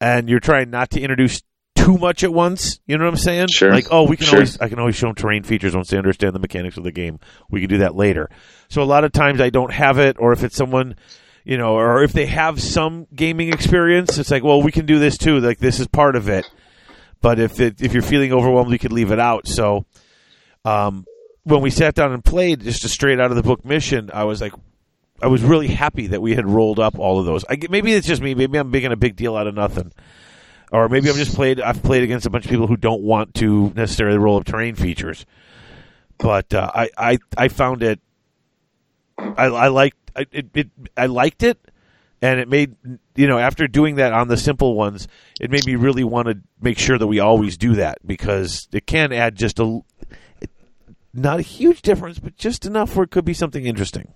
and 0.00 0.28
you're 0.28 0.40
trying 0.40 0.70
not 0.70 0.90
to 0.90 1.00
introduce 1.00 1.42
too 1.86 1.98
much 1.98 2.24
at 2.24 2.32
once. 2.32 2.80
You 2.86 2.98
know 2.98 3.04
what 3.04 3.10
I'm 3.14 3.16
saying? 3.16 3.48
Sure. 3.52 3.72
Like, 3.72 3.86
oh, 3.90 4.04
we 4.08 4.16
can 4.16 4.26
Sure. 4.26 4.36
always 4.38 4.60
I 4.60 4.68
can 4.68 4.78
always 4.78 4.96
show 4.96 5.06
them 5.06 5.14
terrain 5.14 5.42
features 5.44 5.74
once 5.74 5.88
they 5.90 5.98
understand 5.98 6.34
the 6.34 6.38
mechanics 6.40 6.76
of 6.76 6.84
the 6.84 6.92
game. 6.92 7.20
We 7.50 7.60
can 7.60 7.68
do 7.68 7.78
that 7.78 7.94
later. 7.94 8.28
So 8.68 8.82
a 8.82 8.84
lot 8.84 9.04
of 9.04 9.12
times 9.12 9.40
I 9.40 9.50
don't 9.50 9.72
have 9.72 9.98
it, 9.98 10.16
or 10.18 10.32
if 10.32 10.42
it's 10.42 10.56
someone, 10.56 10.96
you 11.44 11.56
know, 11.58 11.74
or 11.76 12.02
if 12.02 12.12
they 12.12 12.26
have 12.26 12.60
some 12.60 13.06
gaming 13.14 13.52
experience, 13.52 14.18
it's 14.18 14.30
like, 14.30 14.42
well, 14.42 14.62
we 14.62 14.72
can 14.72 14.86
do 14.86 14.98
this 14.98 15.16
too. 15.16 15.38
Like 15.38 15.58
this 15.58 15.78
is 15.80 15.86
part 15.86 16.16
of 16.16 16.28
it. 16.28 16.44
But 17.22 17.38
if 17.38 17.60
it, 17.60 17.80
if 17.80 17.92
you're 17.94 18.02
feeling 18.02 18.32
overwhelmed, 18.32 18.72
you 18.72 18.78
could 18.78 18.92
leave 18.92 19.10
it 19.12 19.18
out. 19.18 19.46
So, 19.48 19.86
um, 20.64 21.06
when 21.44 21.60
we 21.62 21.70
sat 21.70 21.94
down 21.94 22.12
and 22.12 22.24
played 22.24 22.60
just 22.60 22.84
a 22.84 22.88
straight 22.88 23.20
out 23.20 23.30
of 23.30 23.36
the 23.36 23.42
book 23.42 23.64
mission, 23.64 24.10
I 24.12 24.24
was 24.24 24.40
like, 24.40 24.52
I 25.22 25.28
was 25.28 25.42
really 25.42 25.68
happy 25.68 26.08
that 26.08 26.20
we 26.20 26.34
had 26.34 26.46
rolled 26.46 26.78
up 26.78 26.98
all 26.98 27.18
of 27.20 27.24
those. 27.24 27.44
I, 27.48 27.56
maybe 27.70 27.92
it's 27.94 28.06
just 28.06 28.20
me. 28.20 28.34
Maybe 28.34 28.58
I'm 28.58 28.70
making 28.70 28.92
a 28.92 28.96
big 28.96 29.16
deal 29.16 29.36
out 29.36 29.46
of 29.46 29.54
nothing, 29.54 29.92
or 30.72 30.88
maybe 30.88 31.08
I've 31.08 31.16
just 31.16 31.34
played. 31.34 31.60
I've 31.60 31.82
played 31.82 32.02
against 32.02 32.26
a 32.26 32.30
bunch 32.30 32.44
of 32.44 32.50
people 32.50 32.66
who 32.66 32.76
don't 32.76 33.02
want 33.02 33.34
to 33.36 33.72
necessarily 33.74 34.18
roll 34.18 34.36
up 34.36 34.44
terrain 34.44 34.74
features. 34.74 35.24
But 36.18 36.52
uh, 36.54 36.70
I, 36.74 36.90
I 36.96 37.18
I 37.36 37.48
found 37.48 37.82
it. 37.82 38.00
I, 39.18 39.46
I 39.46 39.68
liked 39.68 39.98
I, 40.14 40.26
it, 40.32 40.46
it. 40.54 40.70
I 40.96 41.06
liked 41.06 41.42
it, 41.42 41.58
and 42.20 42.40
it 42.40 42.48
made 42.48 42.74
you 43.14 43.26
know 43.26 43.38
after 43.38 43.68
doing 43.68 43.96
that 43.96 44.12
on 44.12 44.28
the 44.28 44.36
simple 44.36 44.74
ones, 44.74 45.08
it 45.40 45.50
made 45.50 45.66
me 45.66 45.76
really 45.76 46.04
want 46.04 46.28
to 46.28 46.38
make 46.60 46.78
sure 46.78 46.98
that 46.98 47.06
we 47.06 47.20
always 47.20 47.56
do 47.56 47.74
that 47.74 47.98
because 48.06 48.68
it 48.72 48.86
can 48.86 49.12
add 49.12 49.36
just 49.36 49.60
a 49.60 49.80
not 51.12 51.38
a 51.38 51.42
huge 51.42 51.82
difference, 51.82 52.18
but 52.18 52.36
just 52.36 52.66
enough 52.66 52.94
where 52.94 53.04
it 53.04 53.10
could 53.10 53.24
be 53.24 53.34
something 53.34 53.64
interesting. 53.64 54.12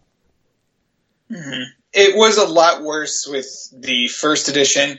It 1.93 2.17
was 2.17 2.39
a 2.39 2.47
lot 2.47 2.83
worse 2.83 3.27
with 3.29 3.47
the 3.73 4.09
first 4.09 4.49
edition 4.49 4.99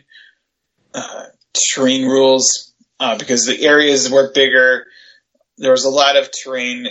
uh, 0.93 1.25
terrain 1.53 2.05
rules 2.05 2.73
uh, 2.99 3.17
because 3.17 3.45
the 3.45 3.65
areas 3.65 4.09
were 4.09 4.31
bigger. 4.31 4.85
There 5.57 5.71
was 5.71 5.85
a 5.85 5.89
lot 5.89 6.17
of 6.17 6.29
terrain, 6.31 6.87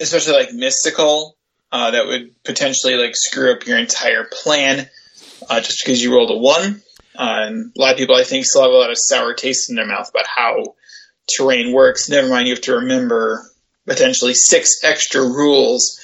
especially 0.00 0.34
like 0.34 0.52
mystical, 0.52 1.36
uh, 1.72 1.90
that 1.90 2.06
would 2.06 2.30
potentially 2.44 2.94
like 2.94 3.14
screw 3.16 3.52
up 3.52 3.66
your 3.66 3.78
entire 3.78 4.28
plan 4.30 4.88
uh, 5.48 5.60
just 5.60 5.82
because 5.84 6.02
you 6.02 6.14
rolled 6.14 6.30
a 6.30 6.36
one. 6.36 6.82
Uh, 7.16 7.46
and 7.46 7.72
a 7.76 7.80
lot 7.80 7.92
of 7.92 7.98
people, 7.98 8.16
I 8.16 8.24
think, 8.24 8.44
still 8.44 8.62
have 8.62 8.70
a 8.70 8.74
lot 8.74 8.90
of 8.90 8.96
sour 8.98 9.34
taste 9.34 9.70
in 9.70 9.76
their 9.76 9.86
mouth 9.86 10.08
about 10.10 10.26
how 10.26 10.74
terrain 11.36 11.72
works. 11.72 12.08
Never 12.08 12.28
mind, 12.28 12.48
you 12.48 12.54
have 12.54 12.62
to 12.64 12.76
remember 12.76 13.44
potentially 13.86 14.34
six 14.34 14.82
extra 14.82 15.22
rules 15.22 16.00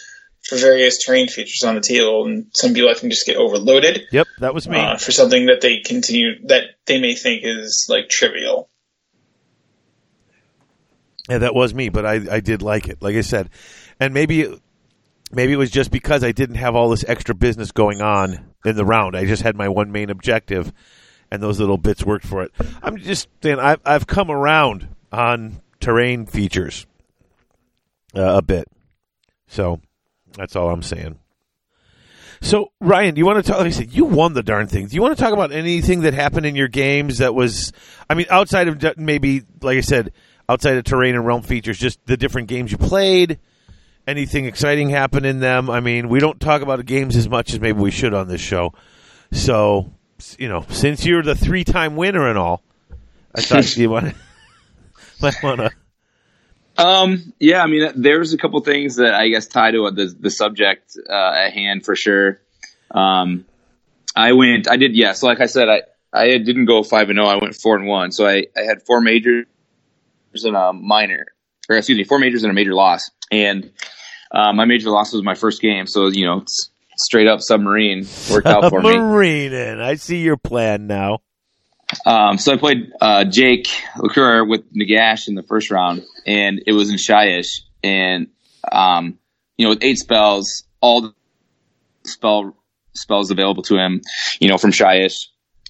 for 0.50 0.56
various 0.56 0.98
terrain 0.98 1.28
features 1.28 1.62
on 1.62 1.76
the 1.76 1.80
table, 1.80 2.26
and 2.26 2.46
some 2.52 2.74
people 2.74 2.90
I 2.90 2.94
think 2.94 3.12
just 3.12 3.24
get 3.24 3.36
overloaded 3.36 4.02
Yep, 4.10 4.26
that 4.40 4.52
was 4.52 4.68
me. 4.68 4.78
uh, 4.78 4.96
for 4.96 5.12
something 5.12 5.46
that 5.46 5.60
they 5.60 5.78
continue 5.78 6.44
that 6.48 6.64
they 6.86 7.00
may 7.00 7.14
think 7.14 7.42
is 7.44 7.86
like 7.88 8.08
trivial. 8.08 8.68
Yeah, 11.28 11.38
that 11.38 11.54
was 11.54 11.72
me, 11.72 11.88
but 11.88 12.04
I, 12.04 12.20
I 12.28 12.40
did 12.40 12.62
like 12.62 12.88
it. 12.88 13.00
Like 13.00 13.14
I 13.14 13.20
said, 13.20 13.50
and 14.00 14.12
maybe 14.12 14.60
maybe 15.30 15.52
it 15.52 15.56
was 15.56 15.70
just 15.70 15.92
because 15.92 16.24
I 16.24 16.32
didn't 16.32 16.56
have 16.56 16.74
all 16.74 16.90
this 16.90 17.04
extra 17.06 17.36
business 17.36 17.70
going 17.70 18.02
on 18.02 18.52
in 18.64 18.74
the 18.74 18.84
round. 18.84 19.16
I 19.16 19.26
just 19.26 19.42
had 19.42 19.54
my 19.54 19.68
one 19.68 19.92
main 19.92 20.10
objective, 20.10 20.72
and 21.30 21.40
those 21.40 21.60
little 21.60 21.78
bits 21.78 22.04
worked 22.04 22.26
for 22.26 22.42
it. 22.42 22.50
I'm 22.82 22.96
just 22.96 23.28
saying 23.40 23.60
I've 23.60 23.80
I've 23.86 24.08
come 24.08 24.32
around 24.32 24.88
on 25.12 25.60
terrain 25.78 26.26
features 26.26 26.86
uh, 28.16 28.38
a 28.38 28.42
bit, 28.42 28.66
so 29.46 29.80
that's 30.34 30.56
all 30.56 30.70
I'm 30.70 30.82
saying. 30.82 31.18
So 32.42 32.72
Ryan, 32.80 33.14
do 33.14 33.18
you 33.18 33.26
want 33.26 33.44
to 33.44 33.50
talk? 33.50 33.58
Like 33.58 33.68
I 33.68 33.70
said, 33.70 33.92
you 33.92 34.04
won 34.04 34.32
the 34.32 34.42
darn 34.42 34.66
thing. 34.66 34.86
Do 34.86 34.94
you 34.94 35.02
want 35.02 35.16
to 35.16 35.22
talk 35.22 35.32
about 35.32 35.52
anything 35.52 36.02
that 36.02 36.14
happened 36.14 36.46
in 36.46 36.56
your 36.56 36.68
games 36.68 37.18
that 37.18 37.34
was? 37.34 37.72
I 38.08 38.14
mean, 38.14 38.26
outside 38.30 38.68
of 38.68 38.96
maybe, 38.96 39.42
like 39.60 39.76
I 39.76 39.82
said, 39.82 40.12
outside 40.48 40.76
of 40.76 40.84
terrain 40.84 41.14
and 41.14 41.26
realm 41.26 41.42
features, 41.42 41.78
just 41.78 42.04
the 42.06 42.16
different 42.16 42.48
games 42.48 42.72
you 42.72 42.78
played. 42.78 43.38
Anything 44.06 44.46
exciting 44.46 44.88
happen 44.88 45.24
in 45.24 45.40
them? 45.40 45.68
I 45.68 45.80
mean, 45.80 46.08
we 46.08 46.18
don't 46.20 46.40
talk 46.40 46.62
about 46.62 46.84
games 46.86 47.16
as 47.16 47.28
much 47.28 47.52
as 47.52 47.60
maybe 47.60 47.78
we 47.78 47.90
should 47.90 48.14
on 48.14 48.26
this 48.26 48.40
show. 48.40 48.72
So, 49.30 49.92
you 50.38 50.48
know, 50.48 50.64
since 50.70 51.04
you're 51.04 51.22
the 51.22 51.34
three-time 51.34 51.96
winner 51.96 52.26
and 52.26 52.38
all, 52.38 52.62
I 53.34 53.42
thought 53.42 53.76
you 53.76 53.90
want 53.90 54.14
might 55.20 55.36
want 55.42 55.60
to. 55.60 55.70
Um, 56.80 57.32
yeah, 57.38 57.62
I 57.62 57.66
mean, 57.66 57.92
there's 57.96 58.32
a 58.32 58.38
couple 58.38 58.60
things 58.60 58.96
that 58.96 59.14
I 59.14 59.28
guess 59.28 59.46
tie 59.46 59.70
to 59.70 59.90
the 59.90 60.14
the 60.18 60.30
subject 60.30 60.96
uh, 61.08 61.32
at 61.32 61.52
hand 61.52 61.84
for 61.84 61.94
sure. 61.94 62.40
Um, 62.90 63.44
I 64.16 64.32
went, 64.32 64.68
I 64.68 64.76
did, 64.76 64.96
yeah. 64.96 65.12
So 65.12 65.26
like 65.26 65.40
I 65.40 65.46
said, 65.46 65.68
I 65.68 65.82
I 66.12 66.38
didn't 66.38 66.64
go 66.64 66.82
five 66.82 67.08
and 67.10 67.16
zero. 67.16 67.28
I 67.28 67.36
went 67.36 67.54
four 67.54 67.76
and 67.76 67.86
one. 67.86 68.12
So 68.12 68.26
I 68.26 68.46
I 68.56 68.62
had 68.62 68.82
four 68.86 69.00
majors 69.00 69.46
and 70.42 70.56
a 70.56 70.72
minor, 70.72 71.26
or 71.68 71.76
excuse 71.76 71.98
me, 71.98 72.04
four 72.04 72.18
majors 72.18 72.42
and 72.42 72.50
a 72.50 72.54
major 72.54 72.74
loss. 72.74 73.10
And 73.30 73.72
uh, 74.32 74.52
my 74.52 74.64
major 74.64 74.90
loss 74.90 75.12
was 75.12 75.22
my 75.22 75.34
first 75.34 75.60
game. 75.60 75.86
So 75.86 76.08
you 76.08 76.26
know, 76.26 76.44
straight 76.96 77.28
up 77.28 77.40
submarine 77.40 78.06
worked 78.30 78.46
out 78.46 78.70
for 78.70 78.80
me. 78.80 78.92
Submarine. 78.92 79.80
I 79.80 79.94
see 79.94 80.18
your 80.22 80.36
plan 80.36 80.86
now. 80.86 81.20
Um, 82.06 82.38
so 82.38 82.52
I 82.52 82.56
played 82.56 82.92
uh, 83.00 83.24
Jake 83.24 83.68
LaCour 83.96 84.44
with 84.44 84.72
Nagash 84.74 85.28
in 85.28 85.34
the 85.34 85.42
first 85.42 85.70
round, 85.70 86.04
and 86.26 86.62
it 86.66 86.72
was 86.72 86.90
in 86.90 86.96
Shyish. 86.96 87.60
And, 87.82 88.28
um, 88.70 89.18
you 89.56 89.66
know, 89.66 89.70
with 89.70 89.82
eight 89.82 89.98
spells, 89.98 90.64
all 90.80 91.02
the 91.02 91.14
spell 92.04 92.56
spells 92.94 93.30
available 93.30 93.62
to 93.64 93.76
him, 93.76 94.00
you 94.40 94.48
know, 94.48 94.58
from 94.58 94.72
Shyish, 94.72 95.16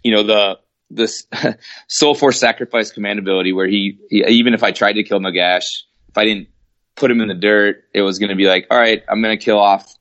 you 0.02 0.12
know, 0.12 0.22
the 0.22 0.58
this 0.90 1.26
Soul 1.88 2.14
Force 2.14 2.38
Sacrifice 2.38 2.90
command 2.90 3.18
ability 3.18 3.52
where 3.52 3.68
he, 3.68 3.98
he, 4.08 4.24
even 4.26 4.54
if 4.54 4.62
I 4.62 4.72
tried 4.72 4.94
to 4.94 5.04
kill 5.04 5.20
Nagash, 5.20 5.64
if 6.08 6.18
I 6.18 6.24
didn't 6.24 6.48
put 6.96 7.10
him 7.10 7.20
in 7.20 7.28
the 7.28 7.34
dirt, 7.34 7.84
it 7.94 8.02
was 8.02 8.18
going 8.18 8.30
to 8.30 8.34
be 8.34 8.46
like, 8.46 8.66
all 8.70 8.78
right, 8.78 9.02
I'm 9.08 9.22
going 9.22 9.36
to 9.36 9.42
kill 9.42 9.58
off 9.58 9.94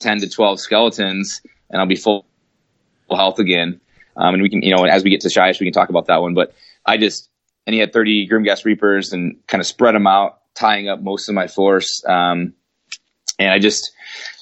10 0.00 0.20
to 0.20 0.28
12 0.28 0.60
skeletons 0.60 1.42
and 1.68 1.80
I'll 1.80 1.88
be 1.88 1.96
full 1.96 2.26
health 3.10 3.38
again. 3.38 3.80
Um, 4.16 4.34
and 4.34 4.42
we 4.42 4.50
can, 4.50 4.62
you 4.62 4.74
know, 4.74 4.84
as 4.84 5.04
we 5.04 5.10
get 5.10 5.20
to 5.22 5.28
Shyish, 5.28 5.60
we 5.60 5.66
can 5.66 5.72
talk 5.72 5.88
about 5.88 6.06
that 6.06 6.22
one. 6.22 6.34
But 6.34 6.54
I 6.84 6.96
just, 6.96 7.28
and 7.66 7.74
he 7.74 7.80
had 7.80 7.92
30 7.92 8.28
Grimghast 8.28 8.64
Reapers 8.64 9.12
and 9.12 9.38
kind 9.46 9.60
of 9.60 9.66
spread 9.66 9.94
them 9.94 10.06
out, 10.06 10.38
tying 10.54 10.88
up 10.88 11.00
most 11.00 11.28
of 11.28 11.34
my 11.34 11.48
force. 11.48 12.02
Um, 12.06 12.54
and 13.38 13.50
I 13.50 13.58
just, 13.58 13.92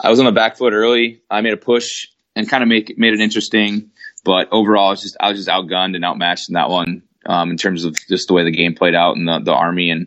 I 0.00 0.10
was 0.10 0.20
on 0.20 0.26
the 0.26 0.32
back 0.32 0.56
foot 0.56 0.72
early. 0.72 1.22
I 1.30 1.40
made 1.40 1.52
a 1.52 1.58
push 1.58 2.06
and 2.36 2.48
kind 2.48 2.62
of 2.62 2.68
make 2.68 2.96
made 2.98 3.14
it 3.14 3.20
interesting. 3.20 3.90
But 4.24 4.48
overall, 4.52 4.94
just 4.94 5.16
I 5.20 5.28
was 5.28 5.38
just 5.38 5.48
outgunned 5.48 5.94
and 5.94 6.04
outmatched 6.04 6.48
in 6.48 6.54
that 6.54 6.70
one 6.70 7.02
um, 7.26 7.50
in 7.50 7.56
terms 7.56 7.84
of 7.84 7.96
just 8.08 8.28
the 8.28 8.34
way 8.34 8.44
the 8.44 8.50
game 8.50 8.74
played 8.74 8.94
out 8.94 9.16
and 9.16 9.28
the, 9.28 9.40
the 9.40 9.52
army 9.52 9.90
and 9.90 10.06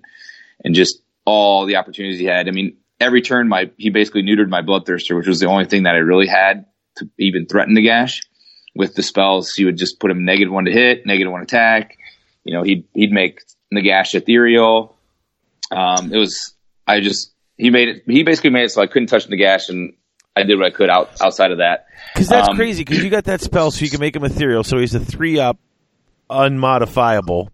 and 0.63 0.73
just 0.75 1.01
all 1.25 1.65
the 1.65 1.75
opportunities 1.75 2.19
he 2.19 2.25
had. 2.25 2.47
I 2.47 2.51
mean, 2.51 2.77
every 2.99 3.21
turn, 3.21 3.47
my 3.47 3.69
he 3.77 3.89
basically 3.89 4.23
neutered 4.23 4.49
my 4.49 4.61
bloodthirster, 4.61 5.15
which 5.15 5.27
was 5.27 5.39
the 5.39 5.47
only 5.47 5.65
thing 5.65 5.83
that 5.83 5.95
I 5.95 5.99
really 5.99 6.27
had 6.27 6.65
to 6.97 7.09
even 7.19 7.45
threaten 7.45 7.75
Nagash. 7.75 8.21
With 8.77 8.93
the 8.95 9.01
spells, 9.03 9.51
he 9.53 9.65
would 9.65 9.75
just 9.77 9.99
put 9.99 10.11
him 10.11 10.23
negative 10.23 10.53
one 10.53 10.65
to 10.65 10.71
hit, 10.71 11.05
negative 11.05 11.31
one 11.31 11.41
attack. 11.41 11.97
You 12.43 12.53
know, 12.53 12.63
he'd 12.63 12.85
he'd 12.93 13.11
make 13.11 13.41
Nagash 13.73 14.13
ethereal. 14.15 14.95
Um, 15.71 16.13
it 16.13 16.17
was 16.17 16.53
I 16.87 16.99
just 17.01 17.33
he 17.57 17.69
made 17.71 17.89
it. 17.89 18.03
He 18.05 18.23
basically 18.23 18.51
made 18.51 18.65
it 18.65 18.69
so 18.71 18.81
I 18.81 18.87
couldn't 18.87 19.07
touch 19.07 19.27
Nagash, 19.27 19.69
and 19.69 19.93
I 20.35 20.43
did 20.43 20.57
what 20.59 20.67
I 20.67 20.69
could 20.69 20.89
out 20.89 21.09
outside 21.21 21.51
of 21.51 21.57
that. 21.57 21.87
Because 22.13 22.27
that's 22.29 22.49
Um, 22.49 22.55
crazy. 22.55 22.83
Because 22.83 23.03
you 23.03 23.09
got 23.09 23.23
that 23.25 23.41
spell, 23.41 23.71
so 23.71 23.83
you 23.83 23.89
can 23.91 23.99
make 23.99 24.15
him 24.15 24.23
ethereal. 24.23 24.63
So 24.63 24.77
he's 24.77 24.93
a 24.95 24.99
three 24.99 25.39
up, 25.39 25.57
unmodifiable, 26.29 27.49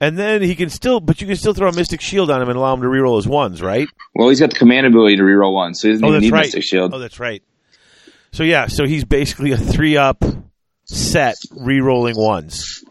and 0.00 0.18
then 0.18 0.42
he 0.42 0.54
can 0.54 0.68
still, 0.70 1.00
but 1.00 1.20
you 1.20 1.26
can 1.26 1.36
still 1.36 1.54
throw 1.54 1.68
a 1.68 1.74
mystic 1.74 2.00
shield 2.00 2.30
on 2.30 2.42
him 2.42 2.48
and 2.48 2.58
allow 2.58 2.74
him 2.74 2.82
to 2.82 2.88
reroll 2.88 3.16
his 3.16 3.26
ones, 3.28 3.62
right? 3.62 3.88
Well, 4.14 4.28
he's 4.28 4.40
got 4.40 4.50
the 4.50 4.56
command 4.58 4.86
ability 4.86 5.16
to 5.16 5.22
reroll 5.22 5.54
one, 5.54 5.74
so 5.74 5.88
he 5.88 5.94
doesn't 5.94 6.04
Oh, 6.06 6.18
need 6.18 6.32
right. 6.32 6.42
Mystic 6.44 6.64
Shield. 6.64 6.92
Oh, 6.92 6.98
that's 6.98 7.20
right. 7.20 7.42
So 8.32 8.42
yeah, 8.44 8.66
so 8.66 8.84
he's 8.86 9.04
basically 9.04 9.52
a 9.52 9.56
three 9.56 9.96
up 9.96 10.22
set 10.84 11.36
re-rolling 11.56 12.16
ones. 12.16 12.84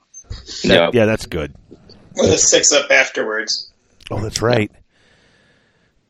That- 0.63 0.69
Yep. 0.69 0.93
Yeah, 0.93 1.05
that's 1.05 1.25
good. 1.25 1.55
With 2.15 2.31
a 2.31 2.37
six 2.37 2.71
up 2.73 2.91
afterwards. 2.91 3.71
Oh, 4.11 4.19
that's 4.21 4.41
right. 4.41 4.71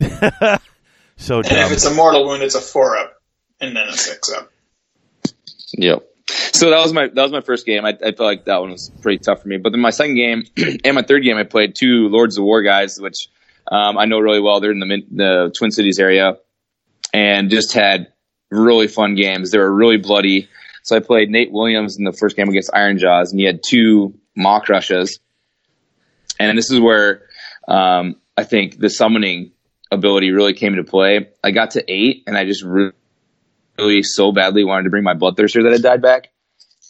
so 0.00 1.38
And 1.38 1.46
if 1.46 1.72
it's 1.72 1.84
a 1.84 1.94
mortal 1.94 2.26
wound, 2.26 2.42
it's 2.42 2.54
a 2.54 2.60
four 2.60 2.96
up, 2.96 3.14
and 3.60 3.76
then 3.76 3.88
a 3.88 3.92
six 3.92 4.30
up. 4.32 4.50
Yep. 5.72 6.04
So 6.52 6.70
that 6.70 6.78
was 6.82 6.92
my 6.92 7.08
that 7.08 7.22
was 7.22 7.32
my 7.32 7.40
first 7.40 7.66
game. 7.66 7.84
I, 7.84 7.90
I 7.90 8.12
felt 8.12 8.20
like 8.20 8.44
that 8.46 8.60
one 8.60 8.70
was 8.70 8.90
pretty 9.02 9.18
tough 9.18 9.42
for 9.42 9.48
me. 9.48 9.56
But 9.58 9.70
then 9.70 9.80
my 9.80 9.90
second 9.90 10.14
game 10.16 10.44
and 10.84 10.94
my 10.94 11.02
third 11.02 11.22
game, 11.22 11.36
I 11.36 11.44
played 11.44 11.74
two 11.74 12.08
Lords 12.08 12.38
of 12.38 12.44
War 12.44 12.62
guys, 12.62 12.98
which 13.00 13.28
um, 13.70 13.98
I 13.98 14.04
know 14.06 14.18
really 14.18 14.40
well. 14.40 14.60
They're 14.60 14.70
in 14.72 14.78
the 14.80 15.02
the 15.10 15.52
Twin 15.56 15.70
Cities 15.70 15.98
area, 15.98 16.38
and 17.12 17.50
just 17.50 17.72
had 17.72 18.08
really 18.50 18.88
fun 18.88 19.14
games. 19.14 19.50
They 19.50 19.58
were 19.58 19.72
really 19.72 19.96
bloody. 19.96 20.48
So 20.82 20.96
I 20.96 21.00
played 21.00 21.30
Nate 21.30 21.52
Williams 21.52 21.98
in 21.98 22.04
the 22.04 22.12
first 22.12 22.36
game 22.36 22.48
against 22.48 22.70
Ironjawz, 22.70 23.30
and 23.30 23.38
he 23.38 23.44
had 23.44 23.60
two 23.62 24.14
Maw-Krushas. 24.36 25.18
And 26.40 26.56
this 26.56 26.70
is 26.70 26.80
where 26.80 27.22
um, 27.66 28.16
I 28.36 28.44
think 28.44 28.78
the 28.78 28.88
summoning 28.88 29.52
ability 29.90 30.30
really 30.30 30.54
came 30.54 30.72
into 30.72 30.88
play. 30.88 31.28
I 31.42 31.50
got 31.50 31.72
to 31.72 31.84
eight, 31.92 32.24
and 32.26 32.36
I 32.36 32.44
just 32.44 32.62
really 32.62 32.92
really 33.78 34.02
so 34.02 34.32
badly 34.32 34.64
wanted 34.64 34.84
to 34.84 34.90
bring 34.90 35.04
my 35.04 35.14
bloodthirster 35.14 35.62
that 35.62 35.72
had 35.72 35.82
died 35.82 36.02
back, 36.02 36.30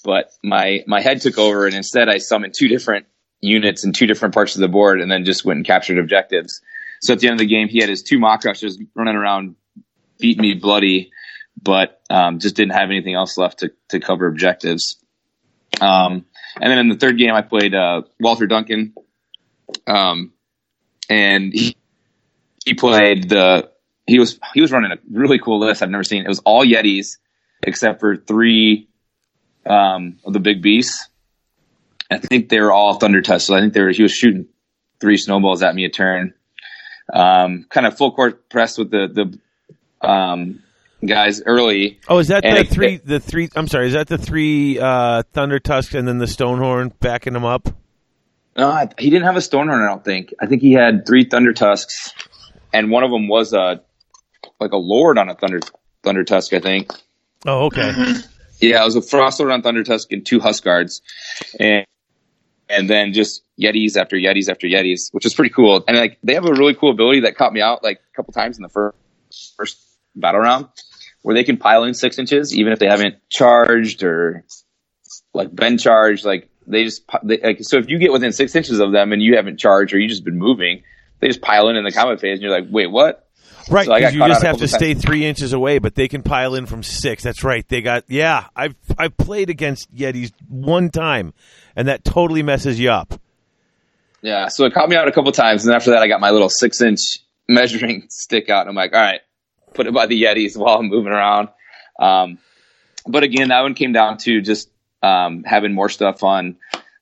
but 0.04 0.30
my 0.42 0.82
my 0.86 1.00
head 1.00 1.20
took 1.20 1.38
over, 1.38 1.66
and 1.66 1.74
instead 1.74 2.09
I 2.09 2.18
summoned 2.18 2.54
two 2.59 2.68
different 2.68 3.06
units 3.40 3.84
in 3.84 3.92
two 3.92 4.06
different 4.06 4.34
parts 4.34 4.54
of 4.54 4.61
the 4.61 4.68
board, 4.68 5.00
and 5.00 5.11
then 5.11 5.24
just 5.24 5.44
went 5.44 5.59
and 5.59 5.66
captured 5.66 5.98
objectives. 5.98 6.61
So 7.02 7.12
at 7.12 7.20
the 7.20 7.28
end 7.28 7.34
of 7.34 7.38
the 7.40 7.46
game, 7.46 7.68
he 7.68 7.80
had 7.80 7.88
his 7.88 8.02
two 8.02 8.18
Maw-Krushas 8.18 8.76
running 8.94 9.14
around, 9.14 9.54
beating 10.18 10.42
me 10.42 10.54
bloody, 10.54 11.12
but 11.62 12.00
um, 12.11 12.38
just 12.38 12.56
didn't 12.56 12.72
have 12.72 12.90
anything 12.90 13.14
else 13.14 13.36
left 13.38 13.61
to 13.61 13.72
to 13.88 14.00
cover 14.00 14.26
objectives. 14.26 14.96
Um, 15.80 16.24
and 16.61 16.70
then 16.70 16.78
in 16.78 16.88
the 16.88 16.96
third 16.96 17.18
game, 17.18 17.34
I 17.34 17.42
played 17.42 17.74
uh, 17.74 18.02
Walter 18.20 18.46
Duncan, 18.46 18.94
um, 19.86 20.32
and 21.09 21.52
he 21.52 21.76
he 22.64 22.74
played 22.74 23.28
the 23.28 23.70
he 24.06 24.18
was 24.18 24.38
he 24.54 24.61
was 24.61 24.72
running 24.72 24.92
a 24.92 24.98
really 25.11 25.38
cool 25.38 25.61
list 25.61 25.82
I've 25.82 25.90
never 25.90 26.04
seen. 26.04 26.24
It 26.24 26.28
was 26.28 26.40
all 26.40 26.64
Yetis 26.64 27.18
except 27.62 28.00
for 28.00 28.16
three 28.16 28.88
um, 29.66 30.18
of 30.24 30.32
the 30.32 30.40
big 30.40 30.62
beasts. 30.62 31.09
I 32.11 32.18
think 32.18 32.48
they 32.48 32.61
were 32.61 32.72
all 32.72 32.98
Thundertusk. 32.98 33.42
So 33.42 33.54
I 33.54 33.61
think 33.61 33.74
they 33.74 33.82
were 33.82 33.90
he 33.90 34.02
was 34.02 34.12
shooting 34.12 34.46
three 35.00 35.16
snowballs 35.16 35.62
at 35.62 35.74
me 35.74 35.84
a 35.84 35.90
turn. 35.90 36.34
Um, 37.12 37.66
kind 37.68 37.86
of 37.86 37.96
full 37.96 38.12
court 38.12 38.48
press 38.48 38.78
with 38.78 38.90
the 38.90 39.09
the 40.00 40.09
um, 40.09 40.62
guys 41.05 41.42
early. 41.44 42.01
Oh, 42.09 42.18
is 42.18 42.28
that 42.28 42.42
the 42.42 42.61
it- 42.61 42.68
three? 42.70 42.96
The 42.99 43.20
three? 43.20 43.49
I'm 43.55 43.68
sorry. 43.68 43.88
Is 43.88 43.92
that 43.94 44.09
the 44.09 44.18
three 44.18 44.78
uh, 44.78 45.22
Thundertusks 45.34 45.99
and 45.99 46.07
then 46.07 46.18
the 46.18 46.26
Stonehorn 46.26 46.92
backing 47.01 47.32
them 47.32 47.44
up? 47.44 47.68
No, 48.57 48.68
I- 48.68 48.88
he 48.99 49.11
didn't 49.11 49.26
have 49.26 49.36
a 49.36 49.40
Stonehorn. 49.40 49.82
I 49.84 49.88
don't 49.88 50.05
think. 50.05 50.34
I 50.40 50.46
think 50.46 50.62
he 50.62 50.72
had 50.72 51.07
three 51.07 51.24
Thundertusks, 51.24 52.12
and 52.72 52.90
one 52.90 53.05
of 53.05 53.11
them 53.11 53.28
was 53.28 53.53
a 53.53 53.82
like 54.61 54.72
a 54.72 54.76
Lord 54.76 55.18
on 55.18 55.28
a 55.28 55.34
Thunder 55.34 55.61
Thundertusk. 56.05 56.57
I 56.57 56.61
think. 56.61 56.92
Oh, 57.47 57.66
okay. 57.66 57.93
Yeah, 58.60 58.82
it 58.82 58.86
was 58.86 58.97
a 58.97 59.02
Frost 59.02 59.39
Lord 59.39 59.52
on 59.52 59.62
Thundertusk 59.62 60.06
and 60.10 60.27
two 60.27 60.40
Huskards, 60.40 61.01
and 61.60 61.86
and 62.68 62.90
then 62.90 63.12
just 63.12 63.43
Yetis 63.56 63.97
after 63.97 64.16
Yetis 64.16 64.48
after 64.48 64.66
Yetis, 64.66 65.12
which 65.12 65.24
is 65.24 65.32
pretty 65.32 65.55
cool. 65.55 65.85
And 65.86 65.97
like 65.97 66.18
they 66.24 66.35
have 66.35 66.44
a 66.44 66.51
really 66.52 66.74
cool 66.74 66.90
ability 66.90 67.20
that 67.20 67.36
caught 67.36 67.52
me 67.52 67.60
out 67.60 67.85
like 67.85 68.01
a 68.12 68.16
couple 68.16 68.32
times 68.32 68.56
in 68.56 68.64
the 68.64 68.68
first 68.68 68.97
first 69.56 69.78
battle 70.16 70.40
round, 70.40 70.66
where 71.23 71.35
they 71.35 71.45
can 71.45 71.57
pile 71.57 71.85
in 71.85 71.95
six 71.95 72.19
inches 72.19 72.55
even 72.55 72.73
if 72.73 72.78
they 72.78 72.86
haven't 72.86 73.16
charged 73.28 74.03
or 74.03 74.45
like 75.35 75.55
been 75.55 75.78
charged. 75.78 76.24
Like 76.24 76.49
they 76.66 76.85
just 76.85 77.03
they, 77.23 77.39
like 77.39 77.59
so 77.62 77.78
if 77.78 77.89
you 77.89 77.99
get 77.99 78.12
within 78.12 78.32
six 78.32 78.55
inches 78.55 78.81
of 78.81 78.93
them 78.93 79.12
and 79.12 79.23
you 79.23 79.36
haven't 79.36 79.59
charged 79.59 79.95
or 79.95 79.99
you 79.99 80.09
just 80.09 80.24
been 80.24 80.39
moving, 80.39 80.82
they 81.20 81.28
just 81.28 81.40
pile 81.40 81.69
in 81.69 81.77
in 81.77 81.85
the 81.85 81.93
combat 81.93 82.20
phase, 82.20 82.35
and 82.35 82.43
you're 82.43 82.51
like, 82.51 82.69
wait, 82.70 82.90
what? 82.90 83.24
Right, 83.70 83.86
So 83.86 83.95
because 83.95 84.15
you 84.15 84.27
just 84.27 84.43
have 84.43 84.57
to 84.59 84.66
couple 84.66 84.78
stay 84.78 84.95
three 84.95 85.27
inches 85.27 85.53
away, 85.53 85.78
but 85.78 85.95
they 85.95 86.09
can 86.09 86.23
pile 86.23 86.55
in 86.55 86.65
from 86.65 86.82
six. 86.82 87.23
That's 87.23 87.45
right. 87.45 87.69
They 87.69 87.82
got 87.82 88.05
yeah. 88.09 88.47
I've 88.57 88.74
I've 88.97 89.16
played 89.16 89.51
against 89.51 89.95
Yetis 89.95 90.32
one 90.49 90.90
time, 90.90 91.35
and 91.77 91.89
that 91.89 92.05
totally 92.05 92.43
messes 92.43 92.81
you 92.81 92.90
up. 92.90 93.20
Yeah, 94.23 94.49
so 94.49 94.65
it 94.65 94.74
caught 94.74 94.89
me 94.89 94.97
out 94.97 95.07
a 95.07 95.12
couple 95.12 95.31
times, 95.32 95.66
and 95.66 95.74
after 95.74 95.90
that, 95.90 96.03
I 96.03 96.09
got 96.09 96.20
my 96.20 96.31
little 96.31 96.49
six 96.49 96.81
inch 96.81 97.01
measuring 97.47 98.07
stick 98.09 98.49
out, 98.49 98.62
and 98.62 98.70
I'm 98.70 98.74
like, 98.74 98.95
all 98.95 99.01
right, 99.01 99.20
put 99.74 99.86
it 99.86 99.95
by 99.95 100.07
the 100.07 100.23
Yetis 100.23 100.57
while 100.57 100.78
I'm 100.78 100.89
moving 100.89 101.12
around. 101.12 101.49
Um, 101.99 102.39
but 103.07 103.23
again, 103.23 103.49
that 103.49 103.62
one 103.62 103.74
came 103.74 103.93
down 103.93 104.19
to 104.19 104.40
just 104.40 104.70
um, 105.03 105.45
having 105.45 105.74
more 105.74 105.89
stuff 105.89 106.23
on 106.23 106.57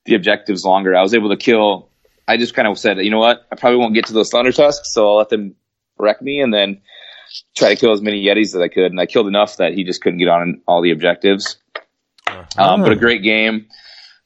the 0.05 0.15
objectives 0.15 0.63
longer. 0.63 0.95
I 0.95 1.01
was 1.01 1.13
able 1.13 1.29
to 1.29 1.37
kill. 1.37 1.89
I 2.27 2.37
just 2.37 2.53
kind 2.53 2.67
of 2.67 2.77
said, 2.77 2.97
you 2.99 3.11
know 3.11 3.19
what, 3.19 3.45
I 3.51 3.55
probably 3.55 3.79
won't 3.79 3.93
get 3.93 4.05
to 4.07 4.13
those 4.13 4.31
thundertusks, 4.31 4.85
so 4.85 5.07
I'll 5.07 5.17
let 5.17 5.29
them 5.29 5.55
wreck 5.97 6.21
me, 6.21 6.41
and 6.41 6.53
then 6.53 6.81
try 7.55 7.69
to 7.69 7.79
kill 7.79 7.93
as 7.93 8.01
many 8.01 8.23
Yetis 8.23 8.55
as 8.55 8.57
I 8.57 8.67
could. 8.67 8.91
And 8.91 8.99
I 8.99 9.05
killed 9.05 9.27
enough 9.27 9.57
that 9.57 9.73
he 9.73 9.83
just 9.83 10.01
couldn't 10.01 10.19
get 10.19 10.27
on 10.27 10.61
all 10.67 10.81
the 10.81 10.91
objectives. 10.91 11.57
Um, 12.57 12.81
but 12.81 12.91
a 12.91 12.95
great 12.95 13.23
game. 13.23 13.67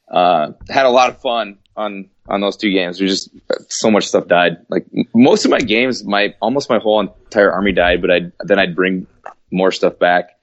Uh, 0.10 0.52
had 0.70 0.86
a 0.86 0.90
lot 0.90 1.10
of 1.10 1.22
fun 1.22 1.58
on 1.82 2.10
on 2.28 2.41
those 2.41 2.56
two 2.56 2.72
games. 2.72 2.98
There's 2.98 3.26
just 3.26 3.30
so 3.70 3.91
much 3.91 4.08
stuff 4.08 4.28
died. 4.28 4.58
Like 4.70 4.86
most 5.14 5.45
of 5.45 5.52
my 5.52 5.60
games, 5.60 6.03
my 6.03 6.34
almost 6.41 6.70
my 6.70 6.80
whole 6.80 6.99
entire 6.99 7.52
army 7.52 7.74
died, 7.74 8.02
but 8.02 8.12
I 8.12 8.20
then 8.41 8.60
I'd 8.60 8.76
bring 8.76 9.08
more 9.52 9.72
stuff 9.72 9.99
back. 9.99 10.38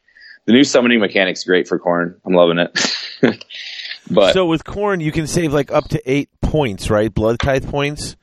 The 0.45 0.53
new 0.53 0.65
summoning 0.65 1.01
mechanic's 1.01 1.45
great 1.45 1.69
for 1.69 1.79
Khorne. 1.79 2.17
I'm 2.25 2.35
loving 2.35 2.59
it. 2.59 3.45
but 4.11 4.33
so 4.33 4.47
with 4.47 4.65
Khorne, 4.65 5.03
you 5.03 5.13
can 5.13 5.27
save 5.27 5.53
like 5.53 5.71
up 5.73 5.89
to 5.89 6.11
eight 6.11 6.31
points, 6.41 6.91
right? 6.91 7.13
Blood 7.13 7.39
tithe 7.39 7.69
points. 7.69 8.17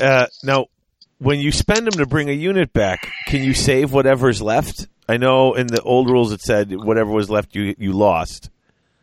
Uh, 0.00 0.26
now, 0.42 0.66
when 1.18 1.40
you 1.40 1.52
spend 1.52 1.86
them 1.86 1.98
to 1.98 2.06
bring 2.06 2.28
a 2.28 2.34
unit 2.34 2.72
back, 2.72 3.10
can 3.26 3.42
you 3.42 3.54
save 3.54 3.92
whatever's 3.92 4.40
left? 4.40 4.86
I 5.08 5.16
know 5.16 5.54
in 5.54 5.66
the 5.66 5.82
old 5.82 6.08
rules 6.08 6.32
it 6.32 6.40
said 6.40 6.72
whatever 6.72 7.10
was 7.10 7.28
left 7.28 7.54
you 7.54 7.74
you 7.78 7.92
lost. 7.92 8.50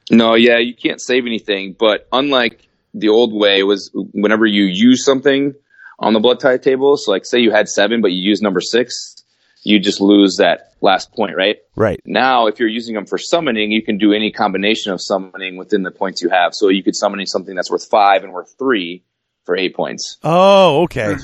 No, 0.09 0.35
yeah, 0.35 0.57
you 0.57 0.73
can't 0.73 1.01
save 1.01 1.25
anything. 1.25 1.75
But 1.77 2.07
unlike 2.13 2.66
the 2.93 3.09
old 3.09 3.33
way, 3.33 3.63
was 3.63 3.91
whenever 3.93 4.45
you 4.45 4.63
use 4.63 5.03
something 5.05 5.53
on 5.99 6.13
the 6.13 6.19
blood 6.19 6.39
tithe 6.39 6.61
table. 6.61 6.97
So, 6.97 7.11
like, 7.11 7.25
say 7.25 7.39
you 7.39 7.51
had 7.51 7.67
seven, 7.69 8.01
but 8.01 8.11
you 8.11 8.21
use 8.21 8.41
number 8.41 8.61
six, 8.61 9.15
you 9.63 9.79
just 9.79 9.99
lose 9.99 10.37
that 10.37 10.73
last 10.81 11.11
point, 11.13 11.35
right? 11.35 11.57
Right. 11.75 11.99
Now, 12.05 12.47
if 12.47 12.59
you're 12.59 12.69
using 12.69 12.95
them 12.95 13.05
for 13.05 13.17
summoning, 13.17 13.71
you 13.71 13.81
can 13.81 13.97
do 13.97 14.13
any 14.13 14.31
combination 14.31 14.93
of 14.93 15.01
summoning 15.01 15.57
within 15.57 15.83
the 15.83 15.91
points 15.91 16.21
you 16.21 16.29
have. 16.29 16.53
So 16.53 16.69
you 16.69 16.83
could 16.83 16.95
summon 16.95 17.25
something 17.25 17.55
that's 17.55 17.71
worth 17.71 17.89
five 17.89 18.23
and 18.23 18.31
worth 18.31 18.55
three 18.57 19.03
for 19.43 19.57
eight 19.57 19.75
points. 19.75 20.17
Oh, 20.23 20.83
okay. 20.83 21.15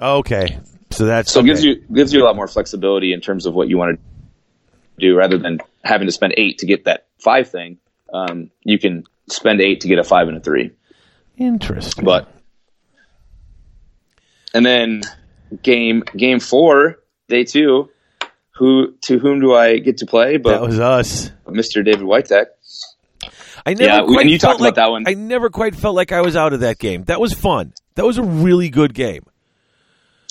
Okay. 0.00 0.58
So 0.90 1.06
that's 1.06 1.32
So 1.32 1.40
okay. 1.40 1.48
it 1.48 1.52
gives 1.52 1.64
you 1.64 1.84
gives 1.92 2.12
you 2.12 2.22
a 2.22 2.24
lot 2.24 2.36
more 2.36 2.46
flexibility 2.46 3.12
in 3.12 3.20
terms 3.20 3.46
of 3.46 3.54
what 3.54 3.68
you 3.68 3.76
want 3.76 3.98
to 3.98 4.02
do, 5.00 5.16
rather 5.16 5.38
than 5.38 5.58
having 5.82 6.06
to 6.06 6.12
spend 6.12 6.34
eight 6.36 6.58
to 6.58 6.66
get 6.66 6.84
that 6.84 7.08
five 7.18 7.50
thing. 7.50 7.78
Um, 8.12 8.50
you 8.62 8.78
can 8.78 9.04
spend 9.28 9.60
eight 9.60 9.80
to 9.80 9.88
get 9.88 9.98
a 9.98 10.04
five 10.04 10.28
and 10.28 10.36
a 10.36 10.40
three. 10.40 10.70
Interesting. 11.36 12.04
But 12.04 12.28
and 14.52 14.64
then 14.64 15.02
game 15.62 16.02
game 16.16 16.40
four, 16.40 16.98
day 17.28 17.44
two. 17.44 17.90
Who 18.56 18.94
to 19.06 19.18
whom 19.18 19.40
do 19.40 19.52
I 19.52 19.78
get 19.78 19.96
to 19.98 20.06
play? 20.06 20.36
But 20.36 20.52
that 20.52 20.60
was 20.62 20.78
us. 20.78 21.30
Mr. 21.46 21.84
David 21.84 22.02
Whitetek. 22.02 22.46
I 23.66 23.74
never 23.74 23.84
Yeah, 23.84 24.04
quite 24.04 24.20
and 24.20 24.30
you 24.30 24.38
felt 24.38 24.52
talked 24.52 24.60
like, 24.60 24.74
about 24.74 24.82
that 24.84 24.90
one. 24.90 25.04
I 25.08 25.14
never 25.14 25.50
quite 25.50 25.74
felt 25.74 25.96
like 25.96 26.12
I 26.12 26.20
was 26.20 26.36
out 26.36 26.52
of 26.52 26.60
that 26.60 26.78
game. 26.78 27.02
That 27.04 27.20
was 27.20 27.32
fun. 27.32 27.72
That 27.96 28.04
was 28.04 28.18
a 28.18 28.22
really 28.22 28.68
good 28.68 28.94
game. 28.94 29.24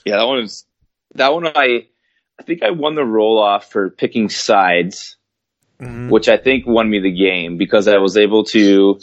Yeah, 0.05 0.17
that 0.17 0.23
one 0.27 0.37
was 0.41 0.65
that 1.15 1.33
one. 1.33 1.47
I 1.47 1.87
I 2.39 2.43
think 2.43 2.63
I 2.63 2.71
won 2.71 2.95
the 2.95 3.03
roll 3.03 3.39
off 3.41 3.71
for 3.71 3.89
picking 3.89 4.29
sides, 4.29 5.17
Mm-hmm. 5.81 6.09
which 6.09 6.29
I 6.29 6.37
think 6.37 6.65
won 6.65 6.89
me 6.89 6.99
the 6.99 7.11
game 7.11 7.57
because 7.57 7.89
I 7.89 7.97
was 7.97 8.15
able 8.15 8.45
to 8.45 8.99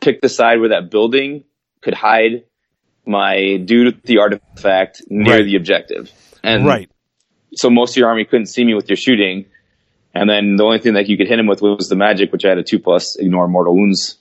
pick 0.00 0.20
the 0.20 0.28
side 0.28 0.60
where 0.60 0.70
that 0.70 0.90
building 0.90 1.44
could 1.80 1.94
hide 1.94 2.44
my 3.06 3.56
dude 3.64 3.94
with 3.94 4.02
the 4.02 4.18
artifact 4.18 5.02
near 5.08 5.36
Right. 5.36 5.44
the 5.44 5.56
objective. 5.56 6.12
And 6.42 6.66
right. 6.66 6.90
so 7.54 7.70
most 7.70 7.92
of 7.92 7.96
your 7.96 8.08
army 8.08 8.24
couldn't 8.24 8.46
see 8.46 8.64
me 8.64 8.74
with 8.74 8.88
your 8.88 8.96
shooting. 8.96 9.46
And 10.14 10.28
then 10.28 10.56
the 10.56 10.64
only 10.64 10.78
thing 10.78 10.94
that 10.94 11.08
you 11.08 11.16
could 11.16 11.28
hit 11.28 11.38
him 11.38 11.46
with 11.46 11.62
was 11.62 11.88
the 11.88 11.96
magic, 11.96 12.32
which 12.32 12.44
I 12.44 12.48
had 12.50 12.58
a 12.58 12.62
two 12.62 12.78
plus 12.78 13.16
ignore 13.16 13.48
mortal 13.48 13.74
wounds 13.76 14.18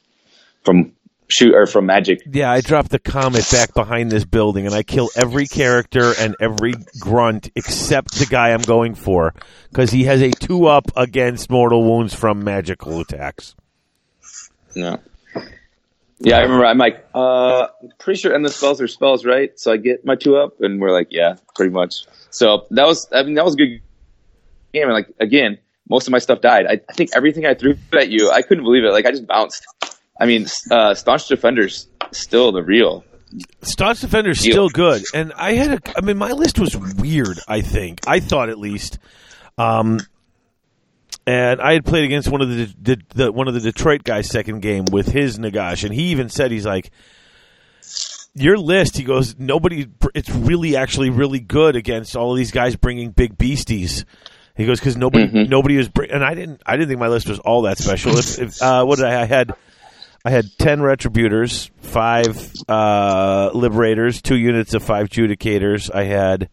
from 0.63 0.93
shoot 1.29 1.53
or 1.53 1.65
from 1.65 1.85
magic. 1.85 2.21
Yeah, 2.31 2.51
I 2.51 2.61
dropped 2.61 2.89
the 2.89 2.99
comet 2.99 3.47
back 3.51 3.73
behind 3.73 4.11
this 4.11 4.23
building, 4.23 4.65
and 4.65 4.73
I 4.73 4.83
kill 4.83 5.09
every 5.15 5.45
character 5.45 6.13
and 6.17 6.35
every 6.39 6.73
grunt 6.99 7.49
except 7.55 8.15
the 8.19 8.25
guy 8.25 8.51
I'm 8.51 8.61
going 8.61 8.95
for 8.95 9.33
because 9.69 9.91
he 9.91 10.05
has 10.05 10.21
a 10.21 10.31
two 10.31 10.67
up 10.67 10.85
against 10.95 11.49
mortal 11.49 11.83
wounds 11.83 12.13
from 12.13 12.43
magical 12.43 12.99
attacks. 13.01 13.55
No. 14.75 14.99
Yeah, 16.19 16.37
I 16.37 16.41
remember. 16.41 16.65
I'm 16.65 16.77
like, 16.77 17.05
uh, 17.13 17.67
pretty 17.99 18.19
sure 18.19 18.33
endless 18.33 18.55
spells 18.55 18.81
are 18.81 18.87
spells, 18.87 19.25
right? 19.25 19.57
So 19.59 19.71
I 19.71 19.77
get 19.77 20.05
my 20.05 20.15
two 20.15 20.35
up, 20.35 20.61
and 20.61 20.81
we're 20.81 20.91
like, 20.91 21.07
yeah, 21.11 21.35
pretty 21.55 21.71
much. 21.71 22.05
So 22.31 22.65
that 22.71 22.87
was, 22.87 23.07
I 23.13 23.23
mean, 23.23 23.35
that 23.35 23.45
was 23.45 23.53
a 23.53 23.57
good 23.57 23.81
game. 24.73 24.83
And 24.83 24.93
like 24.93 25.13
again, 25.19 25.59
most 25.89 26.07
of 26.07 26.11
my 26.11 26.19
stuff 26.19 26.41
died. 26.41 26.65
I, 26.67 26.81
I 26.89 26.93
think 26.93 27.11
everything 27.15 27.45
I 27.45 27.53
threw 27.53 27.77
at 27.93 28.09
you, 28.09 28.31
I 28.31 28.41
couldn't 28.41 28.63
believe 28.63 28.83
it. 28.83 28.91
Like 28.91 29.05
I 29.05 29.11
just 29.11 29.27
bounced. 29.27 29.65
I 30.19 30.25
mean, 30.25 30.47
uh, 30.71 30.95
staunch 30.95 31.27
defenders 31.27 31.87
still 32.11 32.51
the 32.51 32.63
real. 32.63 33.03
Staunch 33.61 33.99
Defender's 33.99 34.41
Deal. 34.41 34.51
still 34.53 34.69
good, 34.69 35.03
and 35.13 35.33
I 35.33 35.53
had 35.53 35.73
a. 35.73 35.97
I 35.97 36.01
mean, 36.01 36.17
my 36.17 36.31
list 36.31 36.59
was 36.59 36.77
weird. 36.77 37.39
I 37.47 37.61
think 37.61 37.99
I 38.07 38.21
thought 38.21 38.49
at 38.49 38.57
least, 38.57 38.99
um, 39.57 39.99
and 41.27 41.61
I 41.61 41.73
had 41.73 41.85
played 41.85 42.05
against 42.05 42.29
one 42.29 42.41
of 42.41 42.49
the, 42.49 42.73
the, 42.81 43.01
the 43.13 43.31
one 43.31 43.49
of 43.49 43.53
the 43.53 43.59
Detroit 43.59 44.03
guys' 44.03 44.29
second 44.29 44.61
game 44.61 44.85
with 44.91 45.09
his 45.09 45.37
Nagash, 45.37 45.83
and 45.83 45.93
he 45.93 46.05
even 46.05 46.29
said 46.29 46.51
he's 46.51 46.65
like, 46.65 46.89
your 48.33 48.57
list. 48.57 48.97
He 48.97 49.03
goes, 49.03 49.37
nobody. 49.37 49.87
It's 50.15 50.29
really 50.29 50.77
actually 50.77 51.09
really 51.09 51.41
good 51.41 51.75
against 51.75 52.15
all 52.15 52.31
of 52.31 52.37
these 52.37 52.51
guys 52.51 52.75
bringing 52.77 53.11
big 53.11 53.37
beasties. 53.37 54.05
He 54.55 54.65
goes 54.65 54.79
because 54.79 54.95
nobody 54.95 55.45
nobody 55.47 55.77
was, 55.77 55.89
bring, 55.89 56.11
and 56.11 56.23
I 56.23 56.33
didn't 56.33 56.63
I 56.65 56.77
didn't 56.77 56.87
think 56.87 56.99
my 56.99 57.09
list 57.09 57.27
was 57.29 57.39
all 57.39 57.63
that 57.63 57.77
special. 57.77 58.17
If, 58.17 58.39
if 58.39 58.61
uh, 58.61 58.85
what 58.85 58.95
did 58.97 59.05
I, 59.05 59.21
I 59.21 59.25
had. 59.25 59.53
I 60.25 60.31
had 60.31 60.45
ten 60.57 60.79
retributors, 60.79 61.69
five 61.77 62.51
uh, 62.67 63.51
liberators, 63.53 64.21
two 64.21 64.35
units 64.35 64.73
of 64.73 64.83
five 64.83 65.07
judicators. 65.07 65.93
I 65.93 66.03
had 66.03 66.49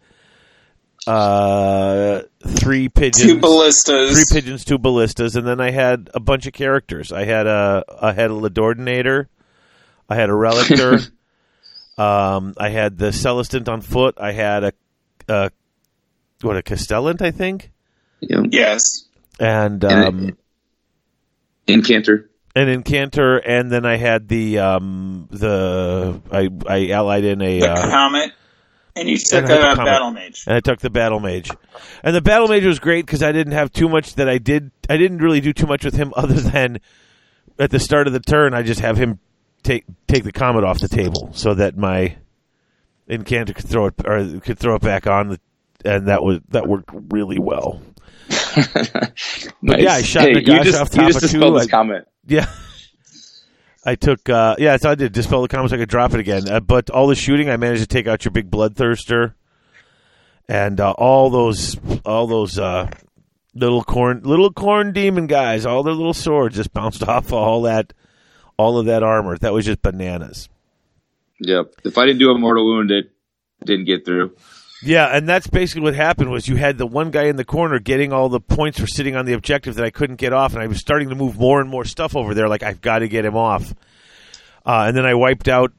uh, 1.07 2.23
three 2.47 2.89
pigeons, 2.89 3.23
Two 3.25 3.39
ballistas. 3.41 4.13
three 4.13 4.41
pigeons, 4.41 4.65
two 4.65 4.79
ballistas, 4.79 5.37
and 5.37 5.47
then 5.47 5.61
I 5.61 5.71
had 5.71 6.09
a 6.15 6.21
bunch 6.21 6.47
of 6.47 6.53
characters. 6.53 7.13
I 7.13 7.25
had 7.25 7.47
a 7.47 7.85
I 8.01 8.13
had 8.13 8.31
a 8.31 8.35
Lord-Ordinator, 8.35 9.29
I 10.09 10.15
had 10.15 10.31
a 10.31 10.33
Relictor, 10.33 11.11
um, 11.99 12.55
I 12.59 12.69
had 12.71 12.99
the 12.99 13.13
Celestant 13.13 13.69
on 13.69 13.81
foot. 13.81 14.15
I 14.19 14.33
had 14.33 14.65
a, 14.65 14.73
a 15.29 15.51
what 16.41 16.57
a 16.57 16.63
Castellant, 16.63 17.23
I 17.23 17.31
think, 17.31 17.71
You 18.21 18.47
Yes. 18.51 19.07
and 19.39 19.83
And 19.85 20.05
um, 20.09 20.37
Incantor. 21.67 22.29
an 22.55 22.69
Incantor, 22.83 23.41
and 23.45 23.71
then 23.71 23.85
I 23.87 23.97
had 23.97 24.29
the 24.29 24.59
um, 24.59 25.29
the 25.31 26.21
I 26.31 26.49
I 26.67 26.91
allied 26.91 27.25
in 27.25 27.41
a 27.43 27.61
The 27.61 27.71
uh, 27.73 27.91
comet. 27.91 28.33
And 28.97 29.09
you 29.09 29.19
took 29.19 29.45
And 29.45 29.53
I 29.53 29.75
the 29.75 29.83
a 29.83 29.85
battle 29.85 30.11
mage. 30.13 30.45
and 30.47 30.55
I 30.57 30.61
took 30.61 30.79
the 30.79 30.91
battle 30.91 31.19
mage, 31.21 31.51
and 32.05 32.15
the 32.15 32.21
battle 32.23 32.47
mage 32.49 32.65
was 32.65 32.79
great 32.79 33.05
because 33.07 33.23
I 33.23 33.33
didn't 33.33 33.55
have 33.55 33.73
too 33.73 33.89
much 33.89 34.15
that 34.15 34.29
I 34.29 34.39
did. 34.39 34.71
I 34.89 34.97
didn't 34.97 35.19
really 35.19 35.41
do 35.41 35.53
too 35.53 35.67
much 35.67 35.85
with 35.85 35.95
him 35.95 36.13
other 36.17 36.35
than 36.35 36.81
at 37.59 37.71
the 37.71 37.81
start 37.81 38.07
of 38.07 38.13
the 38.13 38.21
turn 38.21 38.55
I 38.55 38.63
just 38.63 38.81
have 38.81 38.97
him 38.97 39.19
take 39.65 39.85
take 40.07 40.23
the 40.25 40.33
comet 40.33 40.63
off 40.65 40.79
the 40.79 40.89
table 40.89 41.31
so 41.33 41.55
that 41.55 41.77
my 41.77 42.17
incantor 43.09 43.55
could 43.55 43.67
throw 43.67 43.87
it 43.87 43.95
or 44.05 44.39
could 44.41 44.59
throw 44.59 44.77
it 44.77 44.83
back 44.83 45.07
on 45.07 45.29
the, 45.29 45.41
and 45.85 46.07
that 46.09 46.23
was 46.23 46.41
that 46.51 46.67
worked 46.69 46.91
really 47.11 47.39
well. 47.39 47.81
But 49.63 49.81
yeah, 49.81 49.95
I 49.95 50.03
shot 50.03 50.25
hey, 50.25 50.35
Nagash 50.35 50.47
you 50.47 50.65
just, 50.65 50.79
off 50.79 50.95
you 50.95 51.01
top 51.01 51.07
just 51.13 51.25
of 51.25 51.31
two, 51.31 51.39
dispelled 51.39 51.57
this 51.57 51.67
I- 51.67 51.71
comment. 51.71 52.07
Yeah. 52.27 52.47
I 53.85 53.95
took, 53.97 54.29
uh, 54.29 54.57
yeah, 54.59 54.77
so 54.77 54.91
I 54.91 54.95
did 54.95 55.13
dispel 55.13 55.43
the 55.43 55.49
comments. 55.49 55.73
I 55.73 55.77
could 55.77 55.89
drop 55.89 56.15
it 56.15 56.21
again, 56.21 56.49
uh, 56.49 56.61
but 56.61 56.89
all 56.91 57.07
the 57.07 57.15
shooting, 57.15 57.51
I 57.51 57.57
managed 57.57 57.83
to 57.83 57.87
take 57.87 58.07
out 58.07 58.25
your 58.25 58.33
big 58.33 58.51
bloodthirster, 58.51 59.35
and 60.49 60.81
uh, 60.81 60.93
all 60.93 61.29
those, 61.31 61.77
all 62.05 62.27
those 62.27 62.59
uh, 62.59 62.91
little 63.55 63.85
Khorne, 63.85 64.25
little 64.25 64.53
Khorne 64.53 64.95
demon 64.95 65.27
guys, 65.27 65.67
all 65.67 65.83
their 65.83 65.95
little 65.95 66.15
swords 66.15 66.57
just 66.57 66.73
bounced 66.73 67.03
off 67.09 67.33
all 67.33 67.63
that, 67.63 67.93
all 68.57 68.79
of 68.79 68.87
that 68.87 69.03
armor. 69.03 69.37
That 69.37 69.53
was 69.53 69.67
just 69.67 69.83
bananas. 69.83 70.49
Yep. 71.41 71.75
If 71.85 71.99
I 71.99 72.07
didn't 72.07 72.21
do 72.21 72.31
a 72.31 72.39
mortal 72.39 72.67
wound, 72.67 72.91
it 72.91 73.11
didn't 73.65 73.85
get 73.85 74.05
through. 74.05 74.35
Yeah, 74.85 75.07
and 75.07 75.27
that's 75.27 75.47
basically 75.47 75.81
what 75.81 75.95
happened 75.95 76.31
was 76.31 76.47
you 76.47 76.57
had 76.57 76.77
the 76.77 76.87
one 76.87 77.11
guy 77.11 77.25
in 77.25 77.37
the 77.37 77.45
corner 77.45 77.79
getting 77.79 78.13
all 78.13 78.29
the 78.29 78.41
points 78.41 78.79
for 78.79 78.87
sitting 78.87 79.17
on 79.17 79.25
the 79.25 79.33
objective 79.33 79.77
that 79.77 79.85
I 79.85 79.89
couldn't 79.89 80.17
get 80.17 80.35
off, 80.35 80.53
and 80.53 80.63
I 80.63 80.67
was 80.67 80.79
starting 80.79 81.09
to 81.09 81.15
move 81.15 81.39
more 81.39 81.63
and 81.63 81.71
more 81.71 81.87
stuff 81.87 82.15
over 82.15 82.35
there. 82.35 82.49
Like 82.49 82.63
I've 82.63 82.83
got 82.83 82.99
to 82.99 83.09
get 83.09 83.25
him 83.25 83.35
off, 83.35 83.73
uh, 84.67 84.85
and 84.87 84.97
then 84.97 85.07
I 85.07 85.15
wiped 85.15 85.49
out 85.49 85.73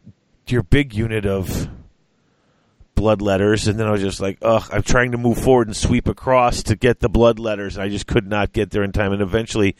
your 0.48 0.64
big 0.64 0.95
unit 0.95 1.27
of 1.27 1.69
blood 2.95 3.22
letters, 3.22 3.68
and 3.68 3.80
then 3.80 3.86
I 3.86 3.91
was 3.91 4.02
just 4.02 4.22
like, 4.22 4.40
ugh, 4.41 4.68
I'm 4.72 4.84
trying 4.84 5.11
to 5.11 5.19
move 5.19 5.38
forward 5.38 5.68
and 5.68 5.77
sweep 5.77 6.07
across 6.07 6.64
to 6.64 6.76
get 6.76 6.99
the 6.99 7.10
blood 7.10 7.38
letters, 7.38 7.76
and 7.76 7.84
I 7.84 7.90
just 7.90 8.07
could 8.07 8.27
not 8.27 8.53
get 8.53 8.72
there 8.72 8.84
in 8.84 8.91
time. 8.91 9.14
And 9.14 9.22
eventually, 9.22 9.76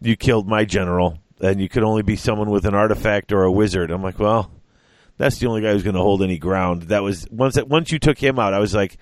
you 0.00 0.16
killed 0.16 0.48
my 0.48 0.64
general, 0.64 1.18
and 1.40 1.60
you 1.60 1.68
could 1.68 1.82
only 1.82 2.02
be 2.02 2.16
someone 2.16 2.48
with 2.48 2.64
an 2.64 2.74
artifact 2.74 3.32
or 3.32 3.42
a 3.42 3.52
wizard. 3.52 3.90
I'm 3.90 4.02
like, 4.02 4.18
well 4.18 4.50
that's 5.22 5.38
the 5.38 5.46
only 5.46 5.62
guy 5.62 5.72
who's 5.72 5.84
going 5.84 5.94
to 5.94 6.00
hold 6.00 6.20
any 6.20 6.36
ground. 6.36 6.82
That 6.84 7.04
was 7.04 7.28
once 7.30 7.54
that 7.54 7.68
once 7.68 7.92
you 7.92 8.00
took 8.00 8.18
him 8.18 8.40
out, 8.40 8.54
I 8.54 8.58
was 8.58 8.74
like, 8.74 8.98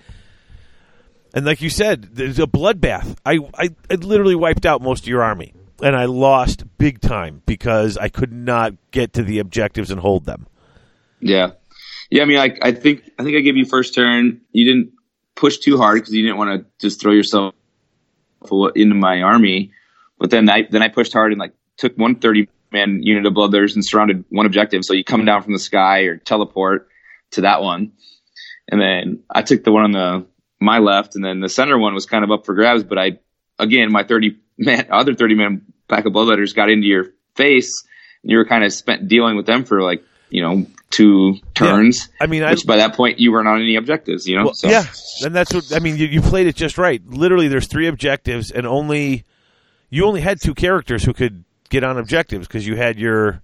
and 1.33 1.47
like 1.47 1.61
you 1.61 1.69
said, 1.71 2.09
there's 2.13 2.37
a 2.37 2.45
bloodbath. 2.45 3.17
I, 3.25 3.39
I 3.57 3.69
I 3.89 3.95
literally 3.95 4.35
wiped 4.35 4.67
out 4.67 4.83
most 4.83 5.03
of 5.03 5.07
your 5.07 5.23
army, 5.23 5.55
and 5.81 5.95
I 5.95 6.05
lost 6.05 6.63
big 6.77 7.01
time 7.01 7.41
because 7.47 7.97
I 7.97 8.09
could 8.09 8.31
not 8.31 8.73
get 8.91 9.13
to 9.13 9.23
the 9.23 9.39
objectives 9.39 9.89
and 9.89 9.99
hold 9.99 10.25
them. 10.25 10.45
Yeah. 11.19 11.53
Yeah, 12.11 12.21
I 12.21 12.25
mean, 12.25 12.37
I, 12.37 12.55
I 12.61 12.71
think 12.73 13.09
I 13.17 13.23
think 13.23 13.35
I 13.35 13.39
gave 13.39 13.57
you 13.57 13.65
first 13.65 13.95
turn. 13.95 14.41
You 14.51 14.65
didn't 14.65 14.91
push 15.35 15.57
too 15.57 15.77
hard 15.77 15.95
because 15.95 16.13
you 16.13 16.21
didn't 16.21 16.37
want 16.37 16.61
to 16.61 16.65
just 16.79 17.01
throw 17.01 17.13
yourself 17.13 17.55
into 18.75 18.93
my 18.93 19.23
army. 19.23 19.71
But 20.19 20.29
then 20.29 20.47
I 20.51 20.67
then 20.69 20.83
I 20.83 20.89
pushed 20.89 21.13
hard 21.13 21.31
and 21.31 21.39
like 21.39 21.53
took 21.77 21.97
one 21.97 22.15
thirty 22.15 22.47
man 22.71 23.01
unit 23.03 23.25
of 23.25 23.33
bloodletters 23.33 23.75
and 23.75 23.85
surrounded 23.85 24.25
one 24.29 24.45
objective. 24.45 24.83
So 24.83 24.93
you 24.93 25.03
come 25.03 25.25
down 25.25 25.43
from 25.43 25.53
the 25.53 25.59
sky 25.59 26.01
or 26.01 26.17
teleport 26.17 26.87
to 27.31 27.41
that 27.41 27.61
one, 27.61 27.93
and 28.69 28.81
then 28.81 29.23
I 29.29 29.41
took 29.41 29.63
the 29.63 29.71
one 29.71 29.83
on 29.83 29.91
the 29.91 30.25
my 30.59 30.79
left, 30.79 31.15
and 31.15 31.23
then 31.23 31.39
the 31.39 31.49
center 31.49 31.77
one 31.77 31.93
was 31.93 32.05
kind 32.05 32.23
of 32.23 32.31
up 32.31 32.45
for 32.45 32.53
grabs. 32.53 32.83
But 32.83 32.97
I 32.97 33.19
again 33.59 33.91
my 33.91 34.03
thirty 34.03 34.37
man 34.57 34.87
other 34.89 35.13
thirty 35.15 35.35
man 35.35 35.63
pack 35.87 36.05
of 36.05 36.13
bloodletters 36.13 36.55
got 36.55 36.69
into 36.69 36.87
your 36.87 37.07
face. 37.35 37.83
And 38.23 38.31
you 38.31 38.37
were 38.37 38.45
kind 38.45 38.63
of 38.63 38.71
spent 38.71 39.07
dealing 39.07 39.35
with 39.35 39.45
them 39.45 39.65
for 39.65 39.81
like 39.81 40.03
you 40.29 40.41
know 40.41 40.65
two 40.91 41.37
turns. 41.53 42.09
I 42.19 42.27
mean, 42.27 42.43
I 42.43 42.51
Which 42.51 42.65
by 42.65 42.77
that 42.77 42.95
point 42.95 43.19
you 43.19 43.31
weren't 43.31 43.47
on 43.47 43.61
any 43.61 43.75
objectives, 43.75 44.27
you 44.27 44.37
know. 44.37 44.45
well, 44.45 44.53
so. 44.53 44.69
yeah, 44.69 44.85
and 45.23 45.35
that's 45.35 45.53
what 45.53 45.73
I 45.73 45.79
mean. 45.79 45.97
You, 45.97 46.07
you 46.07 46.21
played 46.21 46.47
it 46.47 46.55
just 46.55 46.77
right. 46.77 47.01
Literally, 47.07 47.47
there's 47.47 47.67
three 47.67 47.87
objectives, 47.87 48.51
and 48.51 48.67
only 48.67 49.23
you 49.89 50.05
only 50.05 50.21
had 50.21 50.39
two 50.39 50.53
characters 50.53 51.03
who 51.03 51.13
could 51.13 51.43
get 51.71 51.83
on 51.83 51.97
objectives 51.97 52.47
because 52.47 52.67
you 52.67 52.75
had 52.75 52.99
your 52.99 53.41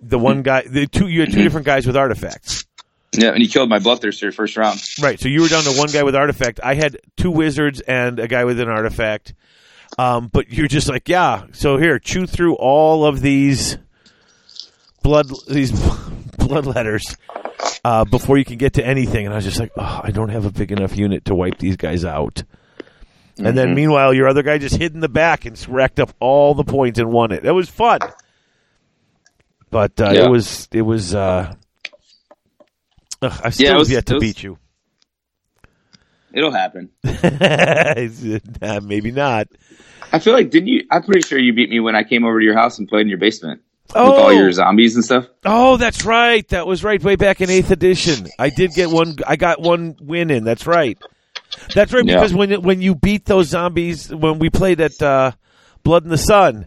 the 0.00 0.18
one 0.18 0.42
guy, 0.42 0.62
the 0.62 0.86
two 0.86 1.08
you 1.08 1.20
had 1.20 1.32
two 1.32 1.42
different 1.42 1.66
guys 1.66 1.86
with 1.86 1.96
artifacts. 1.96 2.64
Yeah, 3.12 3.30
and 3.30 3.40
he 3.40 3.48
killed 3.48 3.68
my 3.68 3.78
bloodthirster 3.78 4.34
first 4.34 4.56
round. 4.56 4.82
Right. 5.00 5.18
So 5.18 5.28
you 5.28 5.42
were 5.42 5.48
down 5.48 5.62
to 5.64 5.72
one 5.72 5.88
guy 5.88 6.02
with 6.02 6.16
artifact. 6.16 6.60
I 6.62 6.74
had 6.74 6.98
two 7.16 7.30
wizards 7.30 7.80
and 7.80 8.18
a 8.18 8.28
guy 8.28 8.44
with 8.44 8.60
an 8.60 8.68
artifact. 8.68 9.34
Um, 9.98 10.28
but 10.32 10.50
you're 10.50 10.66
just 10.66 10.88
like, 10.88 11.08
yeah. 11.08 11.44
So 11.52 11.78
here, 11.78 11.98
chew 11.98 12.26
through 12.26 12.54
all 12.56 13.04
of 13.04 13.20
these 13.20 13.78
blood 15.02 15.28
these 15.48 15.70
blood 16.38 16.66
letters 16.66 17.16
uh, 17.84 18.04
before 18.04 18.36
you 18.36 18.44
can 18.44 18.58
get 18.58 18.74
to 18.74 18.84
anything. 18.84 19.26
And 19.26 19.32
I 19.32 19.36
was 19.36 19.44
just 19.44 19.60
like, 19.60 19.72
oh, 19.76 20.00
I 20.02 20.10
don't 20.10 20.30
have 20.30 20.44
a 20.44 20.50
big 20.50 20.72
enough 20.72 20.96
unit 20.96 21.26
to 21.26 21.34
wipe 21.34 21.58
these 21.58 21.76
guys 21.76 22.04
out. 22.04 22.42
And 23.38 23.58
then 23.58 23.74
meanwhile, 23.74 24.14
your 24.14 24.28
other 24.28 24.42
guy 24.42 24.58
just 24.58 24.76
hid 24.76 24.94
in 24.94 25.00
the 25.00 25.08
back 25.08 25.44
and 25.44 25.58
racked 25.68 25.98
up 25.98 26.12
all 26.20 26.54
the 26.54 26.62
points 26.64 26.98
and 27.00 27.10
won 27.10 27.32
it. 27.32 27.44
It 27.44 27.50
was 27.52 27.68
fun. 27.68 27.98
But 29.70 30.00
uh, 30.00 30.10
Yeah. 30.12 30.24
it 30.26 30.30
was 30.30 30.68
it 30.72 30.82
was. 30.82 31.14
Uh, 31.14 31.54
ugh, 33.22 33.40
I 33.44 33.50
still 33.50 33.68
have 33.70 33.78
was- 33.78 33.90
yet 33.90 34.06
to 34.06 34.14
was- 34.14 34.20
beat 34.22 34.42
you. 34.42 34.58
It'll 36.32 36.50
happen. 36.52 36.90
Nah, 38.60 38.80
Maybe 38.80 39.10
not. 39.12 39.48
I 40.12 40.18
feel 40.18 40.32
like 40.32 40.50
didn't 40.50 40.68
you? 40.68 40.82
I'm 40.90 41.02
pretty 41.02 41.22
sure 41.22 41.38
you 41.38 41.52
beat 41.52 41.70
me 41.70 41.80
when 41.80 41.94
I 41.96 42.02
came 42.04 42.24
over 42.24 42.38
to 42.40 42.44
your 42.44 42.56
house 42.56 42.78
and 42.78 42.88
played 42.88 43.02
in 43.02 43.08
your 43.08 43.18
basement 43.18 43.60
Oh, 43.94 44.10
with 44.12 44.20
all 44.20 44.32
your 44.32 44.50
zombies 44.52 44.94
and 44.96 45.04
stuff. 45.04 45.26
oh, 45.44 45.76
that's 45.76 46.04
right. 46.04 46.46
That 46.48 46.66
was 46.66 46.82
right. 46.82 47.00
Way 47.02 47.16
back 47.16 47.40
in 47.40 47.50
eighth 47.50 47.70
edition, 47.70 48.28
I 48.38 48.50
did 48.50 48.72
get 48.74 48.90
one. 48.90 49.16
I 49.26 49.36
got 49.36 49.60
one 49.60 49.96
win 50.00 50.30
in. 50.30 50.42
That's 50.44 50.66
right. 50.66 50.98
That's 51.74 51.92
right. 51.92 52.04
Yeah. 52.04 52.16
Because 52.16 52.34
when 52.34 52.62
when 52.62 52.82
you 52.82 52.94
beat 52.94 53.24
those 53.24 53.48
zombies, 53.48 54.12
when 54.14 54.38
we 54.38 54.50
played 54.50 54.80
at 54.80 55.00
uh, 55.02 55.32
Blood 55.82 56.04
in 56.04 56.10
the 56.10 56.18
Sun, 56.18 56.66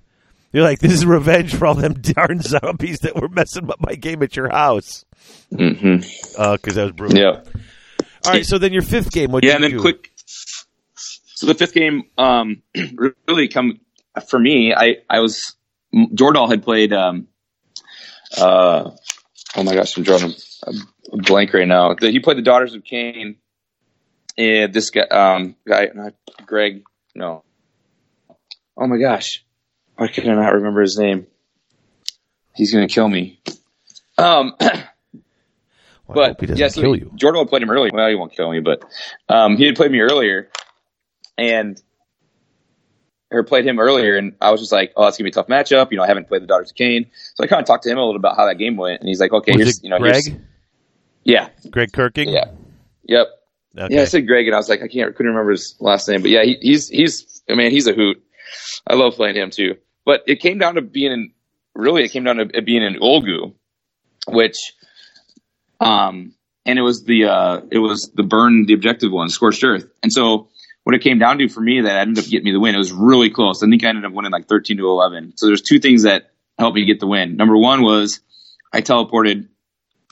you're 0.52 0.64
like, 0.64 0.80
"This 0.80 0.94
is 0.94 1.06
revenge 1.06 1.56
for 1.56 1.68
all 1.68 1.76
them 1.76 1.94
darn 2.02 2.42
zombies 2.42 3.00
that 3.00 3.16
were 3.16 3.30
messing 3.30 3.70
up 3.70 3.80
my 3.80 3.96
game 3.96 4.24
at 4.24 4.36
your 4.36 4.50
house." 4.50 5.06
Because 5.50 6.76
that 6.76 6.84
was 6.84 6.92
brutal. 6.92 7.18
Yeah, 7.18 7.42
All 8.26 8.32
right. 8.32 8.46
So 8.46 8.58
then 8.58 8.74
your 8.74 8.82
fifth 8.82 9.12
game. 9.12 9.32
What? 9.32 9.44
yeah, 9.44 9.52
you 9.52 9.56
and 9.56 9.64
then 9.64 9.72
do? 9.72 9.82
quick. 9.82 10.12
So 10.96 11.46
the 11.46 11.54
fifth 11.54 11.74
game, 11.74 12.04
um, 12.18 12.64
really 13.28 13.48
come 13.48 13.80
for 14.28 14.40
me. 14.40 14.74
I 14.74 14.98
I 15.10 15.20
was 15.20 15.56
Jordal 15.94 16.50
had 16.50 16.64
played. 16.64 16.94
Um, 16.94 17.28
uh, 18.38 18.92
oh 19.56 19.64
my 19.64 19.74
gosh, 19.74 19.98
I'm 19.98 20.04
drawing 20.04 20.34
a, 20.66 20.72
a 21.14 21.18
blank 21.18 21.54
right 21.54 21.68
now. 21.68 21.96
He 22.00 22.20
played 22.20 22.38
the 22.38 22.42
Daughters 22.42 22.74
of 22.74 22.84
Khaine. 22.84 23.38
And 24.38 24.74
this 24.74 24.90
guy, 24.92 25.02
um, 25.02 25.56
guy, 25.68 25.90
not 25.94 26.14
Greg. 26.46 26.84
No. 27.16 27.44
Oh 28.78 28.86
my 28.88 28.98
gosh, 28.98 29.44
why 29.96 30.08
can 30.08 30.30
I 30.30 30.36
not 30.36 30.54
remember 30.54 30.82
his 30.82 30.98
name? 30.98 31.26
He's 32.54 32.72
gonna 32.74 32.88
kill 32.88 33.08
me. 33.08 33.40
Um, 34.18 34.56
Well, 36.08 36.16
but 36.16 36.28
hope 36.30 36.40
he 36.42 36.46
doesn't 36.48 36.58
yeah, 36.62 36.70
kill 36.70 36.96
you. 36.96 37.12
Jordan 37.16 37.46
played 37.48 37.64
him 37.64 37.70
earlier. 37.70 37.92
Well, 37.94 38.08
he 38.08 38.16
won't 38.16 38.32
kill 38.32 38.50
me, 38.50 38.62
but 38.62 38.82
um, 39.28 39.58
he 39.58 39.66
had 39.66 39.76
played 39.76 39.92
me 39.92 40.00
earlier, 40.00 40.50
and 41.38 41.82
or 43.30 43.44
played 43.44 43.66
him 43.66 43.78
earlier, 43.78 44.16
and 44.16 44.34
I 44.40 44.52
was 44.52 44.62
just 44.62 44.72
like, 44.72 44.94
"Oh, 44.96 45.04
that's 45.04 45.18
gonna 45.18 45.26
be 45.26 45.32
a 45.32 45.34
tough 45.34 45.48
matchup." 45.48 45.92
You 45.92 45.98
know, 45.98 46.04
I 46.04 46.08
haven't 46.08 46.30
played 46.30 46.42
the 46.44 46.48
Daughters 46.48 46.72
of 46.72 46.78
Khaine, 46.78 47.08
so 47.36 47.44
I 47.44 47.48
kind 47.48 47.60
of 47.60 47.68
talked 47.68 47.84
to 47.84 47.90
him 47.90 47.98
a 47.98 48.02
little 48.02 48.16
about 48.16 48.38
how 48.38 48.46
that 48.46 48.56
game 48.56 48.78
went, 48.78 49.02
and 49.02 49.10
he's 49.10 49.20
like, 49.20 49.34
"Okay, 49.34 49.52
Was 49.52 49.64
here's 49.64 49.78
it 49.80 49.84
you 49.84 49.90
know, 49.90 50.00
Greg? 50.00 50.24
yeah, 51.26 51.50
Greg 51.72 51.92
Kirking. 51.92 52.32
yeah, 52.32 52.52
yep." 53.04 53.28
Okay. 53.78 53.96
Yeah, 53.96 54.02
I 54.02 54.06
said 54.06 54.26
Greg, 54.26 54.48
and 54.48 54.56
I 54.56 54.58
was 54.58 54.70
like, 54.70 54.82
I 54.82 54.88
can't, 54.88 55.16
couldn't 55.16 55.32
remember 55.32 55.52
his 55.52 55.76
last 55.80 56.08
name, 56.08 56.22
but 56.22 56.32
yeah, 56.32 56.44
he, 56.44 56.58
he's 56.62 56.90
he's, 56.90 57.44
I 57.48 57.54
mean, 57.56 57.70
he's 57.70 57.88
a 57.88 57.94
hoot. 57.94 58.24
I 58.88 58.96
love 58.96 59.16
playing 59.16 59.36
him 59.36 59.52
too. 59.52 59.76
But 60.04 60.24
it 60.26 60.40
came 60.40 60.58
down 60.58 60.76
to 60.76 60.82
being 60.82 61.12
in, 61.12 61.32
really, 61.76 62.04
it 62.04 62.10
came 62.10 62.24
down 62.24 62.38
to 62.38 62.62
being 62.62 62.82
in 62.82 62.96
Ulgu, 62.96 63.54
which, 64.28 64.58
um, 65.80 66.34
and 66.66 66.80
it 66.80 66.82
was 66.82 67.04
the 67.04 67.26
uh, 67.26 67.62
it 67.72 67.78
was 67.78 68.12
the 68.16 68.24
burn, 68.24 68.66
the 68.66 68.74
objective 68.74 69.12
one, 69.12 69.30
scorched 69.30 69.64
earth, 69.64 69.86
and 70.02 70.12
so 70.12 70.50
what 70.84 70.96
it 70.96 71.02
came 71.02 71.20
down 71.20 71.38
to 71.38 71.50
for 71.50 71.60
me 71.60 71.82
that 71.82 72.00
ended 72.00 72.24
up 72.24 72.30
getting 72.30 72.46
me 72.46 72.54
the 72.54 72.60
win. 72.60 72.74
It 72.74 72.80
was 72.80 72.94
really 72.94 73.30
close. 73.30 73.62
I 73.62 73.68
think 73.68 73.84
I 73.84 73.90
ended 73.90 74.06
up 74.06 74.14
winning 74.14 74.32
like 74.32 74.48
thirteen 74.48 74.78
to 74.78 74.88
eleven. 74.88 75.34
So 75.36 75.46
there's 75.46 75.62
two 75.62 75.80
things 75.80 76.04
that 76.04 76.32
helped 76.58 76.76
me 76.76 76.86
get 76.86 77.00
the 77.00 77.08
win. 77.08 77.36
Number 77.36 77.58
one 77.58 77.84
was 77.84 78.22
I 78.74 78.82
teleported 78.82 79.50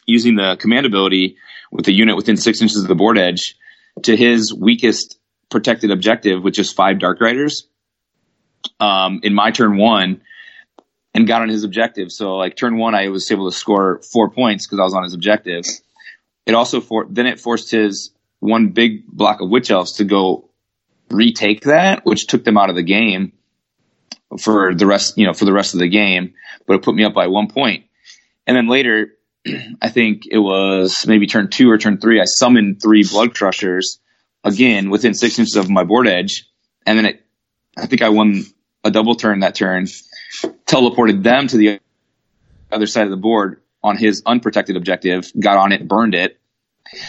using 0.06 0.36
the 0.36 0.56
command 0.60 0.86
ability 0.86 1.38
with 1.76 1.86
the 1.86 1.94
unit 1.94 2.16
within 2.16 2.38
six 2.38 2.62
inches 2.62 2.82
of 2.82 2.88
the 2.88 2.96
board 2.96 3.18
edge 3.18 3.56
to 4.04 4.16
his 4.16 4.54
weakest 4.54 5.20
protected 5.50 5.92
objective, 5.92 6.44
which 6.44 6.60
is 6.60 6.72
five 6.72 7.00
Dark 7.00 7.22
Riders. 7.22 7.68
Um, 8.80 9.20
in 9.22 9.36
my 9.36 9.52
turn 9.52 9.78
one, 9.78 10.22
and 11.16 11.26
got 11.26 11.42
on 11.42 11.50
his 11.50 11.64
objective. 11.64 12.12
So 12.12 12.36
like 12.36 12.58
turn 12.58 12.78
one, 12.78 12.94
I 12.94 13.08
was 13.08 13.32
able 13.32 13.50
to 13.50 13.56
score 13.56 14.02
four 14.12 14.30
points 14.30 14.68
because 14.68 14.80
I 14.80 14.84
was 14.84 14.94
on 14.94 15.04
his 15.04 15.14
objective. 15.14 15.64
It 16.46 16.54
also 16.54 16.82
for 16.82 17.08
then 17.10 17.26
it 17.26 17.40
forced 17.40 17.72
his 17.72 18.12
one 18.40 18.70
big 18.70 19.08
block 19.08 19.40
of 19.40 19.50
witch 19.50 19.72
elves 19.72 19.94
to 19.94 20.04
go 20.04 20.50
retake 21.10 21.62
that, 21.62 22.06
which 22.06 22.28
took 22.28 22.44
them 22.44 22.58
out 22.58 22.70
of 22.70 22.76
the 22.76 22.84
game 22.84 23.32
for 24.40 24.76
the 24.76 24.86
rest, 24.86 25.18
you 25.18 25.26
know, 25.26 25.34
for 25.34 25.46
the 25.46 25.54
rest 25.54 25.74
of 25.74 25.80
the 25.80 25.88
game. 25.88 26.34
But 26.68 26.76
it 26.76 26.84
put 26.84 26.96
me 26.96 27.06
up 27.06 27.14
by 27.14 27.28
one 27.28 27.48
point. 27.48 27.86
And 28.46 28.58
then 28.58 28.68
later, 28.68 29.15
I 29.82 29.90
think 29.90 30.24
it 30.30 30.40
was 30.40 31.06
maybe 31.08 31.28
turn 31.28 31.50
two 31.50 31.70
or 31.70 31.78
turn 31.78 32.00
three. 32.00 32.20
I 32.20 32.26
summoned 32.26 32.82
three 32.82 33.04
blood 33.04 33.36
crushers 33.36 34.00
again 34.44 34.90
within 34.90 35.14
six 35.14 35.38
inches 35.40 35.56
of 35.56 35.70
my 35.70 35.84
board 35.84 36.08
edge, 36.08 36.46
and 36.86 36.98
then 36.98 37.06
it. 37.06 37.22
I 37.78 37.88
think 37.88 38.02
I 38.02 38.10
won 38.10 38.46
a 38.86 38.92
double 38.92 39.16
turn 39.16 39.42
that 39.42 39.56
turn, 39.56 39.88
teleported 40.66 41.24
them 41.24 41.48
to 41.48 41.58
the 41.58 41.80
other 42.72 42.88
side 42.88 43.04
of 43.04 43.10
the 43.10 43.18
board 43.18 43.62
on 43.84 43.98
his 43.98 44.24
unprotected 44.26 44.78
objective, 44.78 45.30
got 45.38 45.58
on 45.58 45.74
it, 45.74 45.86
burned 45.86 46.16
it. 46.16 46.40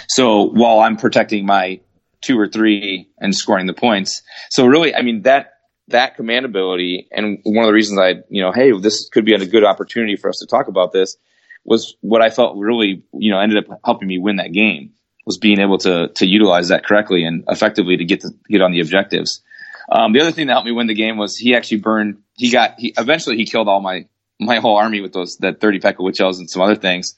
So 0.08 0.42
while 0.42 0.80
I'm 0.80 0.96
protecting 0.96 1.46
my 1.46 1.80
two 2.20 2.36
or 2.38 2.48
three 2.48 3.08
and 3.18 3.32
scoring 3.32 3.66
the 3.66 3.74
points, 3.74 4.22
so 4.50 4.66
really, 4.66 4.92
I 4.94 5.02
mean 5.02 5.22
that 5.22 5.52
that 5.88 6.16
command 6.16 6.44
ability, 6.44 7.06
and 7.12 7.38
one 7.44 7.64
of 7.64 7.68
the 7.68 7.72
reasons 7.72 8.00
I, 8.00 8.14
you 8.28 8.42
know, 8.42 8.50
hey, 8.50 8.72
this 8.76 9.08
could 9.08 9.24
be 9.24 9.34
a 9.34 9.46
good 9.46 9.62
opportunity 9.62 10.16
for 10.16 10.28
us 10.28 10.38
to 10.40 10.46
talk 10.46 10.66
about 10.66 10.90
this 10.90 11.16
was 11.66 11.96
what 12.00 12.22
I 12.22 12.30
felt 12.30 12.56
really, 12.56 13.02
you 13.12 13.30
know, 13.30 13.40
ended 13.40 13.58
up 13.58 13.80
helping 13.84 14.08
me 14.08 14.18
win 14.18 14.36
that 14.36 14.52
game 14.52 14.92
was 15.26 15.36
being 15.36 15.60
able 15.60 15.76
to 15.78 16.08
to 16.14 16.26
utilize 16.26 16.68
that 16.68 16.86
correctly 16.86 17.24
and 17.24 17.44
effectively 17.48 17.96
to 17.96 18.04
get 18.04 18.20
to 18.20 18.30
get 18.48 18.62
on 18.62 18.70
the 18.70 18.80
objectives. 18.80 19.42
Um, 19.90 20.12
the 20.12 20.20
other 20.20 20.32
thing 20.32 20.46
that 20.46 20.54
helped 20.54 20.66
me 20.66 20.72
win 20.72 20.86
the 20.86 20.94
game 20.94 21.18
was 21.18 21.36
he 21.36 21.54
actually 21.54 21.78
burned. 21.78 22.18
He 22.34 22.50
got 22.50 22.78
he 22.78 22.94
eventually 22.96 23.36
he 23.36 23.44
killed 23.44 23.68
all 23.68 23.80
my 23.80 24.06
my 24.40 24.56
whole 24.56 24.76
army 24.76 25.00
with 25.00 25.12
those 25.12 25.36
that 25.38 25.60
thirty 25.60 25.80
pack 25.80 25.98
of 25.98 26.04
witch 26.04 26.20
elves 26.20 26.38
and 26.38 26.48
some 26.48 26.62
other 26.62 26.76
things. 26.76 27.16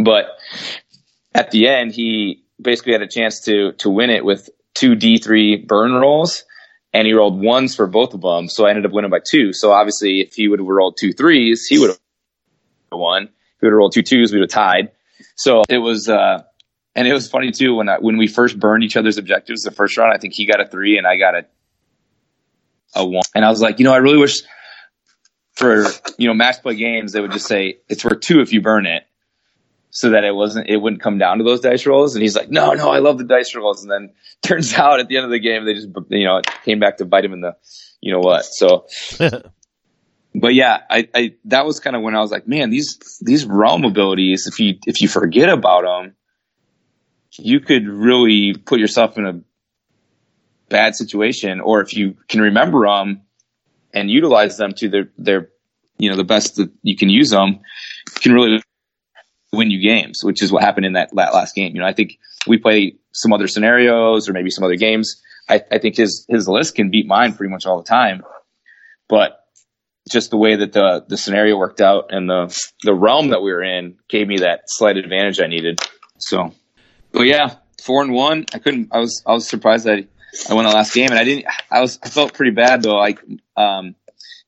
But 0.00 0.26
at 1.34 1.50
the 1.50 1.68
end, 1.68 1.92
he 1.92 2.44
basically 2.60 2.92
had 2.92 3.02
a 3.02 3.08
chance 3.08 3.40
to 3.42 3.72
to 3.72 3.90
win 3.90 4.10
it 4.10 4.24
with 4.24 4.48
two 4.74 4.94
D 4.94 5.18
three 5.18 5.56
burn 5.56 5.92
rolls, 5.92 6.44
and 6.92 7.06
he 7.06 7.12
rolled 7.12 7.40
ones 7.40 7.74
for 7.74 7.86
both 7.86 8.14
of 8.14 8.22
them. 8.22 8.48
So 8.48 8.64
I 8.66 8.70
ended 8.70 8.86
up 8.86 8.92
winning 8.92 9.10
by 9.10 9.20
two. 9.28 9.52
So 9.52 9.72
obviously, 9.72 10.20
if 10.20 10.34
he 10.34 10.48
would 10.48 10.60
have 10.60 10.68
rolled 10.68 10.96
two 10.98 11.12
threes, 11.12 11.66
he 11.66 11.78
would 11.78 11.90
have 11.90 11.98
won. 12.92 13.30
Would 13.64 13.72
have 13.72 13.78
rolled 13.78 13.92
two 13.92 14.02
twos, 14.02 14.32
we 14.32 14.38
would 14.38 14.50
have 14.50 14.54
tied. 14.54 14.92
So 15.36 15.62
it 15.68 15.78
was, 15.78 16.08
uh, 16.08 16.42
and 16.94 17.08
it 17.08 17.12
was 17.12 17.28
funny 17.28 17.50
too 17.50 17.74
when 17.74 17.88
I, 17.88 17.98
when 17.98 18.16
we 18.16 18.26
first 18.26 18.58
burned 18.58 18.84
each 18.84 18.96
other's 18.96 19.18
objectives 19.18 19.62
the 19.62 19.70
first 19.70 19.96
round. 19.96 20.12
I 20.12 20.18
think 20.18 20.34
he 20.34 20.46
got 20.46 20.60
a 20.60 20.66
three 20.66 20.98
and 20.98 21.06
I 21.06 21.16
got 21.16 21.34
a 21.34 21.46
a 22.96 23.04
one, 23.04 23.24
and 23.34 23.44
I 23.44 23.50
was 23.50 23.60
like, 23.60 23.80
you 23.80 23.84
know, 23.84 23.92
I 23.92 23.96
really 23.96 24.18
wish 24.18 24.42
for 25.54 25.86
you 26.18 26.28
know 26.28 26.34
match 26.34 26.62
play 26.62 26.74
games 26.74 27.12
they 27.12 27.20
would 27.20 27.32
just 27.32 27.46
say 27.46 27.78
it's 27.88 28.04
worth 28.04 28.20
two 28.20 28.40
if 28.40 28.52
you 28.52 28.60
burn 28.60 28.86
it 28.86 29.04
so 29.90 30.10
that 30.10 30.24
it 30.24 30.34
wasn't 30.34 30.68
it 30.68 30.76
wouldn't 30.76 31.00
come 31.00 31.16
down 31.18 31.38
to 31.38 31.44
those 31.44 31.60
dice 31.60 31.86
rolls 31.86 32.14
and 32.14 32.22
he's 32.22 32.36
like 32.36 32.50
no 32.50 32.72
no 32.72 32.90
i 32.90 32.98
love 32.98 33.18
the 33.18 33.24
dice 33.24 33.54
rolls 33.54 33.82
and 33.82 33.90
then 33.90 34.10
turns 34.42 34.74
out 34.74 35.00
at 35.00 35.08
the 35.08 35.16
end 35.16 35.24
of 35.24 35.30
the 35.30 35.38
game 35.38 35.64
they 35.64 35.74
just 35.74 35.88
you 36.08 36.24
know 36.24 36.40
came 36.64 36.80
back 36.80 36.98
to 36.98 37.04
bite 37.04 37.24
him 37.24 37.32
in 37.32 37.40
the 37.40 37.56
you 38.00 38.12
know 38.12 38.18
what 38.18 38.44
so 38.44 38.86
but 40.34 40.54
yeah 40.54 40.80
i, 40.90 41.08
I 41.14 41.34
that 41.46 41.64
was 41.64 41.80
kind 41.80 41.96
of 41.96 42.02
when 42.02 42.14
i 42.14 42.20
was 42.20 42.30
like 42.30 42.46
man 42.48 42.70
these 42.70 42.98
these 43.22 43.44
realm 43.44 43.84
abilities 43.84 44.46
if 44.46 44.58
you 44.58 44.78
if 44.86 45.00
you 45.00 45.08
forget 45.08 45.48
about 45.48 45.82
them 45.82 46.14
you 47.38 47.60
could 47.60 47.86
really 47.88 48.54
put 48.54 48.78
yourself 48.78 49.18
in 49.18 49.26
a 49.26 49.40
bad 50.68 50.94
situation 50.94 51.60
or 51.60 51.80
if 51.80 51.94
you 51.94 52.16
can 52.28 52.40
remember 52.40 52.86
them 52.86 53.22
and 53.92 54.10
utilize 54.10 54.56
them 54.56 54.72
to 54.72 54.88
their 54.88 55.10
their 55.18 55.48
you 55.98 56.10
know 56.10 56.16
the 56.16 56.24
best 56.24 56.56
that 56.56 56.70
you 56.82 56.96
can 56.96 57.08
use 57.08 57.30
them 57.30 57.60
can 58.16 58.32
really 58.32 58.62
win 59.52 59.70
you 59.70 59.80
games 59.80 60.24
which 60.24 60.42
is 60.42 60.50
what 60.50 60.62
happened 60.62 60.86
in 60.86 60.94
that, 60.94 61.10
that 61.14 61.32
last 61.32 61.54
game. 61.54 61.74
You 61.74 61.80
know 61.80 61.86
i 61.86 61.92
think 61.92 62.18
we 62.46 62.58
play 62.58 62.96
some 63.12 63.32
other 63.32 63.46
scenarios 63.46 64.28
or 64.28 64.32
maybe 64.32 64.50
some 64.50 64.64
other 64.64 64.76
games. 64.76 65.22
I, 65.48 65.62
I 65.70 65.78
think 65.78 65.96
his 65.96 66.26
his 66.28 66.48
list 66.48 66.74
can 66.74 66.90
beat 66.90 67.06
mine 67.06 67.34
pretty 67.34 67.52
much 67.52 67.66
all 67.66 67.78
the 67.78 67.88
time 67.88 68.22
but 69.08 69.43
just 70.10 70.30
the 70.30 70.36
way 70.36 70.56
that 70.56 70.72
the 70.72 71.04
the 71.08 71.16
scenario 71.16 71.56
worked 71.56 71.80
out 71.80 72.06
and 72.10 72.28
the 72.28 72.54
the 72.82 72.94
realm 72.94 73.28
that 73.28 73.42
we 73.42 73.52
were 73.52 73.62
in 73.62 73.96
gave 74.08 74.28
me 74.28 74.38
that 74.38 74.62
slight 74.66 74.96
advantage 74.96 75.40
i 75.40 75.46
needed 75.46 75.80
so 76.18 76.52
but 77.12 77.22
yeah 77.22 77.54
four 77.82 78.02
and 78.02 78.12
one 78.12 78.44
i 78.52 78.58
couldn't 78.58 78.88
i 78.92 78.98
was 78.98 79.22
i 79.26 79.32
was 79.32 79.48
surprised 79.48 79.84
that 79.84 80.06
I 80.50 80.54
won 80.54 80.64
the 80.64 80.72
last 80.72 80.92
game, 80.92 81.10
and 81.10 81.18
I 81.18 81.22
didn't. 81.22 81.46
I 81.70 81.80
was. 81.80 81.96
I 82.02 82.08
felt 82.08 82.34
pretty 82.34 82.50
bad 82.50 82.82
though. 82.82 82.96
Like, 82.96 83.20
um, 83.56 83.94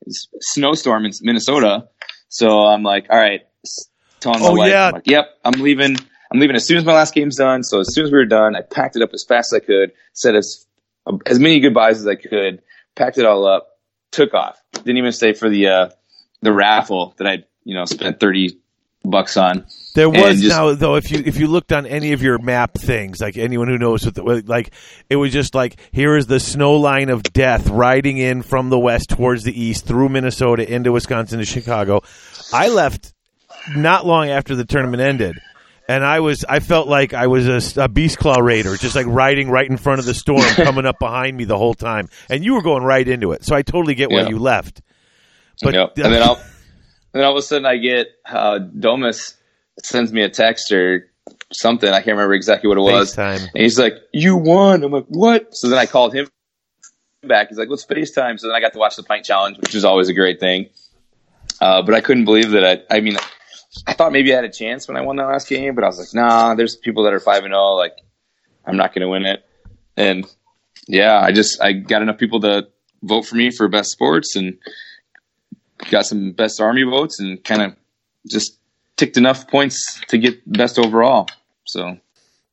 snowstorm 0.09 1.05
in 1.05 1.11
Minnesota, 1.21 1.87
so 2.27 2.65
I'm 2.65 2.83
like, 2.83 3.07
all 3.09 3.17
right. 3.17 3.41
Telling 4.19 4.41
my 4.41 4.47
Oh, 4.49 4.53
wife, 4.53 4.69
yeah. 4.69 4.87
I'm 4.87 4.93
like, 4.95 5.07
yep, 5.07 5.29
I'm 5.45 5.61
leaving. 5.61 5.95
I'm 6.29 6.39
leaving 6.41 6.57
as 6.57 6.65
soon 6.65 6.75
as 6.77 6.83
my 6.83 6.93
last 6.93 7.13
game's 7.13 7.37
done. 7.37 7.63
So 7.63 7.79
as 7.79 7.93
soon 7.93 8.03
as 8.03 8.11
we 8.11 8.17
were 8.17 8.25
done, 8.25 8.53
I 8.53 8.61
packed 8.63 8.97
it 8.97 9.01
up 9.01 9.11
as 9.13 9.23
fast 9.23 9.53
as 9.53 9.61
I 9.61 9.65
could, 9.65 9.93
said 10.11 10.35
as 10.35 10.65
as 11.25 11.39
many 11.39 11.61
goodbyes 11.61 11.99
as 12.01 12.07
I 12.07 12.15
could, 12.15 12.61
packed 12.97 13.17
it 13.17 13.25
all 13.25 13.47
up, 13.47 13.69
took 14.11 14.33
off. 14.33 14.61
Didn't 14.87 14.99
even 14.99 15.11
stay 15.11 15.33
for 15.33 15.49
the 15.49 15.67
uh, 15.67 15.89
the 16.41 16.53
raffle 16.53 17.13
that 17.17 17.27
I 17.27 17.43
you 17.65 17.75
know 17.75 17.83
spent 17.85 18.21
thirty 18.21 18.57
bucks 19.03 19.35
on. 19.35 19.65
There 19.95 20.09
was 20.09 20.39
just- 20.41 20.55
now 20.55 20.73
though 20.75 20.95
if 20.95 21.11
you 21.11 21.21
if 21.25 21.37
you 21.37 21.47
looked 21.47 21.73
on 21.73 21.85
any 21.85 22.13
of 22.13 22.23
your 22.23 22.37
map 22.37 22.73
things 22.75 23.19
like 23.19 23.35
anyone 23.35 23.67
who 23.67 23.77
knows 23.77 24.05
what 24.05 24.15
the, 24.15 24.23
like 24.23 24.71
it 25.09 25.17
was 25.17 25.33
just 25.33 25.53
like 25.55 25.75
here 25.91 26.15
is 26.15 26.27
the 26.27 26.39
snow 26.39 26.75
line 26.75 27.09
of 27.09 27.21
death 27.23 27.67
riding 27.67 28.17
in 28.17 28.43
from 28.43 28.69
the 28.69 28.79
west 28.79 29.09
towards 29.09 29.43
the 29.43 29.61
east 29.61 29.85
through 29.85 30.07
Minnesota 30.07 30.71
into 30.71 30.93
Wisconsin 30.93 31.39
to 31.39 31.45
Chicago. 31.45 32.01
I 32.53 32.69
left 32.69 33.13
not 33.75 34.05
long 34.05 34.29
after 34.29 34.55
the 34.55 34.63
tournament 34.63 35.01
ended. 35.01 35.37
And 35.89 36.03
I 36.03 36.19
was, 36.19 36.43
I 36.47 36.59
felt 36.59 36.87
like 36.87 37.13
I 37.13 37.27
was 37.27 37.77
a, 37.77 37.83
a 37.83 37.87
beast 37.87 38.17
claw 38.17 38.39
raider, 38.39 38.75
just 38.75 38.95
like 38.95 39.05
riding 39.07 39.49
right 39.49 39.69
in 39.69 39.77
front 39.77 39.99
of 39.99 40.05
the 40.05 40.13
storm, 40.13 40.41
coming 40.55 40.85
up 40.85 40.99
behind 40.99 41.37
me 41.37 41.45
the 41.45 41.57
whole 41.57 41.73
time. 41.73 42.09
And 42.29 42.43
you 42.43 42.55
were 42.55 42.61
going 42.61 42.83
right 42.83 43.07
into 43.07 43.31
it, 43.31 43.45
so 43.45 43.55
I 43.55 43.61
totally 43.61 43.95
get 43.95 44.09
why 44.11 44.21
Yeah. 44.21 44.29
you 44.29 44.39
left. 44.39 44.81
But 45.61 45.73
Yep. 45.73 45.93
and 45.97 46.13
then 46.13 46.21
I'll, 46.27 46.35
and 46.35 46.43
then 47.13 47.23
all 47.23 47.31
of 47.31 47.37
a 47.37 47.41
sudden 47.41 47.65
I 47.65 47.77
get 47.77 48.07
uh, 48.29 48.59
Domus 48.59 49.35
sends 49.83 50.11
me 50.11 50.23
a 50.23 50.29
text 50.29 50.71
or 50.71 51.09
something. 51.53 51.89
I 51.89 51.97
can't 52.01 52.17
remember 52.17 52.33
exactly 52.33 52.67
what 52.67 52.77
it 52.77 52.81
was. 52.81 53.15
FaceTime. 53.15 53.39
And 53.53 53.63
he's 53.63 53.79
like, 53.79 53.93
"You 54.13 54.35
won." 54.35 54.83
I'm 54.83 54.91
like, 54.91 55.05
"What?" 55.07 55.55
So 55.55 55.69
then 55.69 55.79
I 55.79 55.85
called 55.85 56.13
him 56.13 56.27
back. 57.23 57.47
He's 57.49 57.57
like, 57.57 57.69
"Let's 57.69 57.85
FaceTime." 57.85 58.39
So 58.39 58.47
then 58.47 58.55
I 58.55 58.59
got 58.59 58.73
to 58.73 58.79
watch 58.79 58.97
the 58.97 59.03
pint 59.03 59.23
challenge, 59.25 59.57
which 59.57 59.73
is 59.73 59.85
always 59.85 60.09
a 60.09 60.13
great 60.13 60.39
thing. 60.39 60.67
Uh, 61.61 61.81
but 61.81 61.95
I 61.95 62.01
couldn't 62.01 62.25
believe 62.25 62.51
that. 62.51 62.85
I, 62.91 62.97
I 62.97 62.99
mean, 62.99 63.17
I 63.85 63.93
thought 63.93 64.11
maybe 64.11 64.31
I 64.33 64.37
had 64.37 64.45
a 64.45 64.51
chance 64.51 64.87
when 64.87 64.97
I 64.97 65.01
won 65.01 65.17
that 65.17 65.25
last 65.27 65.47
game, 65.47 65.75
but 65.75 65.83
I 65.83 65.87
was 65.87 65.99
like, 65.99 66.13
"Nah." 66.13 66.55
There's 66.55 66.75
people 66.75 67.03
that 67.03 67.13
are 67.13 67.19
five 67.19 67.43
and 67.43 67.53
zero. 67.53 67.73
Like, 67.75 67.93
I'm 68.65 68.77
not 68.77 68.93
going 68.93 69.01
to 69.01 69.09
win 69.09 69.25
it. 69.25 69.45
And 69.95 70.25
yeah, 70.87 71.19
I 71.19 71.31
just 71.31 71.61
I 71.61 71.73
got 71.73 72.01
enough 72.01 72.17
people 72.17 72.39
to 72.41 72.67
vote 73.03 73.23
for 73.25 73.35
me 73.35 73.51
for 73.51 73.67
best 73.67 73.91
sports 73.91 74.35
and 74.35 74.57
got 75.91 76.05
some 76.05 76.31
best 76.31 76.59
army 76.59 76.83
votes 76.83 77.19
and 77.19 77.43
kind 77.43 77.61
of 77.61 77.75
just 78.27 78.57
ticked 78.95 79.17
enough 79.17 79.47
points 79.47 80.01
to 80.07 80.17
get 80.17 80.41
best 80.51 80.79
overall. 80.79 81.27
So 81.65 81.97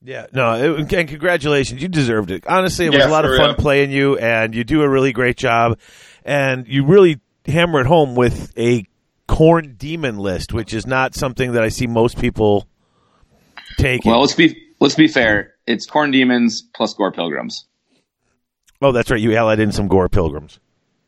Yeah, 0.03 0.27
no, 0.33 0.77
it, 0.77 0.93
and 0.93 1.09
congratulations. 1.09 1.81
You 1.81 1.89
deserved 1.89 2.31
it. 2.31 2.47
Honestly, 2.47 2.87
it 2.87 2.91
was 2.91 2.99
Yeah, 2.99 3.09
a 3.09 3.11
lot 3.11 3.25
of 3.25 3.37
fun 3.37 3.47
real. 3.51 3.55
playing 3.57 3.91
you, 3.91 4.19
and 4.19 4.55
you 4.55 4.65
do 4.65 4.83
a 4.83 4.89
really 4.89 5.13
great 5.13 5.37
job. 5.37 5.79
And 6.25 6.67
you 6.69 6.85
really 6.85 7.21
hammer 7.47 7.81
it 7.81 7.87
home 7.87 8.15
with 8.15 8.53
a 8.59 8.87
Khorne 9.29 9.77
demon 9.79 10.19
list, 10.19 10.53
which 10.53 10.75
is 10.75 10.87
not 10.87 11.15
something 11.15 11.53
that 11.53 11.63
I 11.63 11.69
see 11.69 11.87
most 11.87 12.19
people 12.19 12.67
taking. 13.79 14.11
well, 14.11 14.21
let's 14.21 14.35
be 14.35 14.57
let's 14.81 14.95
be 14.95 15.09
fair. 15.09 15.55
It's 15.67 15.89
Khorne 15.89 16.13
demons 16.13 16.63
plus 16.75 16.95
gore 16.95 17.13
pilgrims, 17.13 17.65
oh, 18.83 18.93
that's 18.93 19.11
right. 19.11 19.21
You 19.21 19.37
allied 19.37 19.61
in 19.61 19.73
some 19.73 19.89
gore 19.89 20.09
pilgrims. 20.09 20.61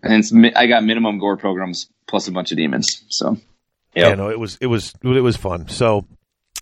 and 0.02 0.14
it's 0.14 0.32
I 0.56 0.66
got 0.66 0.84
minimum 0.84 1.18
gore 1.18 1.36
pilgrims 1.36 1.88
plus 2.06 2.28
a 2.28 2.32
bunch 2.32 2.50
of 2.52 2.56
demons. 2.56 3.04
So 3.08 3.36
Yeah, 3.94 4.14
no, 4.14 4.30
it 4.30 4.38
was 4.38 4.58
it 4.60 4.66
was 4.66 4.94
it 5.02 5.06
was 5.06 5.36
fun. 5.36 5.68
So 5.68 6.06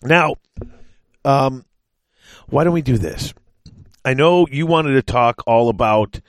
now, 0.03 0.35
um, 1.25 1.65
why 2.49 2.65
don't 2.65 2.75
we 2.75 2.83
do 2.83 2.99
this? 2.99 3.33
I 4.05 4.15
know 4.15 4.47
you 4.51 4.67
wanted 4.67 4.93
to 4.95 5.03
talk 5.03 5.43
all 5.47 5.69
about. 5.69 6.21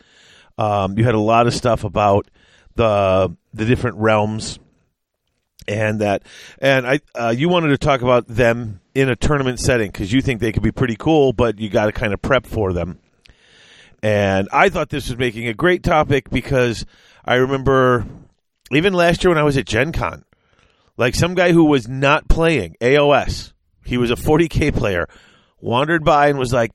Um, 0.57 0.97
you 0.97 1.03
had 1.03 1.15
a 1.15 1.19
lot 1.19 1.47
of 1.47 1.53
stuff 1.53 1.83
about 1.83 2.29
the 2.75 3.35
the 3.53 3.65
different 3.65 3.97
realms, 3.97 4.59
and 5.67 6.01
that, 6.01 6.23
and 6.59 6.87
I 6.87 6.99
uh, 7.13 7.33
you 7.35 7.49
wanted 7.49 7.69
to 7.69 7.77
talk 7.77 8.01
about 8.01 8.27
them 8.27 8.81
in 8.93 9.09
a 9.09 9.15
tournament 9.15 9.59
setting 9.59 9.91
because 9.91 10.11
you 10.11 10.21
think 10.21 10.39
they 10.39 10.51
could 10.51 10.63
be 10.63 10.71
pretty 10.71 10.95
cool, 10.95 11.33
but 11.33 11.59
you 11.59 11.69
got 11.69 11.85
to 11.85 11.91
kind 11.91 12.13
of 12.13 12.21
prep 12.21 12.45
for 12.45 12.73
them. 12.73 12.99
And 14.01 14.47
I 14.53 14.69
thought 14.69 14.89
this 14.89 15.09
was 15.09 15.17
making 15.17 15.47
a 15.47 15.53
great 15.53 15.83
topic 15.83 16.29
because 16.29 16.85
I 17.23 17.35
remember 17.35 18.05
even 18.71 18.93
last 18.93 19.23
year 19.23 19.31
when 19.31 19.37
I 19.37 19.43
was 19.43 19.57
at 19.57 19.65
Gen 19.65 19.91
Con, 19.91 20.23
like 20.97 21.15
some 21.15 21.33
guy 21.33 21.51
who 21.51 21.65
was 21.65 21.87
not 21.87 22.27
playing 22.27 22.75
AOS, 22.81 23.53
he 23.83 23.97
was 23.97 24.11
a 24.11 24.15
40k 24.15 24.75
player, 24.75 25.07
wandered 25.59 26.03
by 26.03 26.27
and 26.27 26.39
was 26.39 26.53
like, 26.53 26.71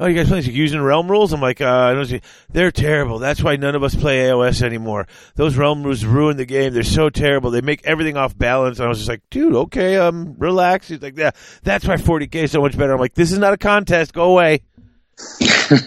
"Oh, 0.00 0.06
you 0.06 0.16
guys 0.16 0.28
playing 0.28 0.44
like, 0.44 0.54
using 0.54 0.80
realm 0.80 1.10
rules?" 1.10 1.32
I'm 1.32 1.40
like, 1.40 1.60
uh, 1.60 1.68
I 1.68 1.94
don't 1.94 2.06
see. 2.06 2.20
"They're 2.50 2.72
terrible. 2.72 3.18
That's 3.18 3.42
why 3.42 3.56
none 3.56 3.76
of 3.76 3.84
us 3.84 3.94
play 3.94 4.28
AOS 4.28 4.62
anymore. 4.62 5.06
Those 5.36 5.56
realm 5.56 5.82
rules 5.82 6.04
ruin 6.04 6.36
the 6.36 6.46
game. 6.46 6.72
They're 6.72 6.82
so 6.82 7.10
terrible. 7.10 7.50
They 7.50 7.60
make 7.60 7.84
everything 7.84 8.16
off 8.16 8.36
balance." 8.36 8.78
And 8.78 8.86
I 8.86 8.88
was 8.88 8.98
just 8.98 9.10
like, 9.10 9.22
"Dude, 9.30 9.54
okay, 9.54 9.96
um, 9.96 10.34
relax." 10.38 10.88
He's 10.88 11.02
like, 11.02 11.16
"Yeah, 11.16 11.30
that's 11.62 11.86
why 11.86 11.96
40k 11.96 12.44
is 12.44 12.50
so 12.50 12.62
much 12.62 12.76
better." 12.76 12.92
I'm 12.92 13.00
like, 13.00 13.14
"This 13.14 13.30
is 13.30 13.38
not 13.38 13.52
a 13.52 13.58
contest. 13.58 14.12
Go 14.12 14.32
away." 14.32 14.62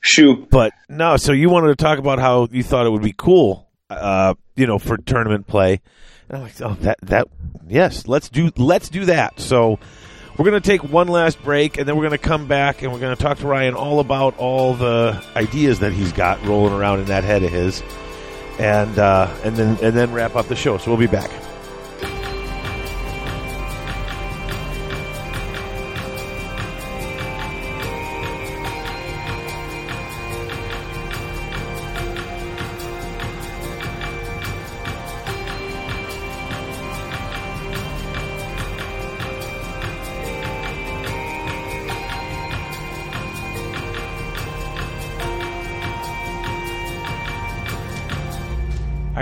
Shoot. 0.00 0.50
But 0.50 0.72
no, 0.88 1.16
so 1.16 1.32
you 1.32 1.48
wanted 1.48 1.68
to 1.68 1.76
talk 1.76 1.98
about 1.98 2.18
how 2.18 2.48
you 2.50 2.62
thought 2.62 2.86
it 2.86 2.90
would 2.90 3.02
be 3.02 3.14
cool, 3.16 3.68
uh, 3.88 4.34
you 4.56 4.66
know, 4.66 4.78
for 4.78 4.96
tournament 4.96 5.46
play. 5.46 5.80
And 6.28 6.38
I'm 6.38 6.42
like, 6.42 6.60
oh, 6.60 6.76
that 6.80 6.98
that 7.02 7.28
yes, 7.68 8.08
let's 8.08 8.28
do 8.28 8.50
let's 8.56 8.88
do 8.88 9.04
that. 9.04 9.38
So 9.38 9.78
we're 10.36 10.44
gonna 10.44 10.60
take 10.60 10.82
one 10.82 11.08
last 11.08 11.42
break, 11.42 11.78
and 11.78 11.86
then 11.86 11.96
we're 11.96 12.04
gonna 12.04 12.18
come 12.18 12.46
back, 12.46 12.82
and 12.82 12.92
we're 12.92 13.00
gonna 13.00 13.16
talk 13.16 13.38
to 13.38 13.46
Ryan 13.46 13.74
all 13.74 14.00
about 14.00 14.38
all 14.38 14.74
the 14.74 15.22
ideas 15.36 15.80
that 15.80 15.92
he's 15.92 16.12
got 16.12 16.44
rolling 16.44 16.72
around 16.72 17.00
in 17.00 17.06
that 17.06 17.24
head 17.24 17.42
of 17.42 17.50
his, 17.50 17.82
and 18.58 18.98
uh, 18.98 19.32
and 19.44 19.56
then 19.56 19.78
and 19.82 19.94
then 19.94 20.12
wrap 20.12 20.36
up 20.36 20.46
the 20.48 20.56
show. 20.56 20.78
So 20.78 20.90
we'll 20.90 21.00
be 21.00 21.06
back. 21.06 21.30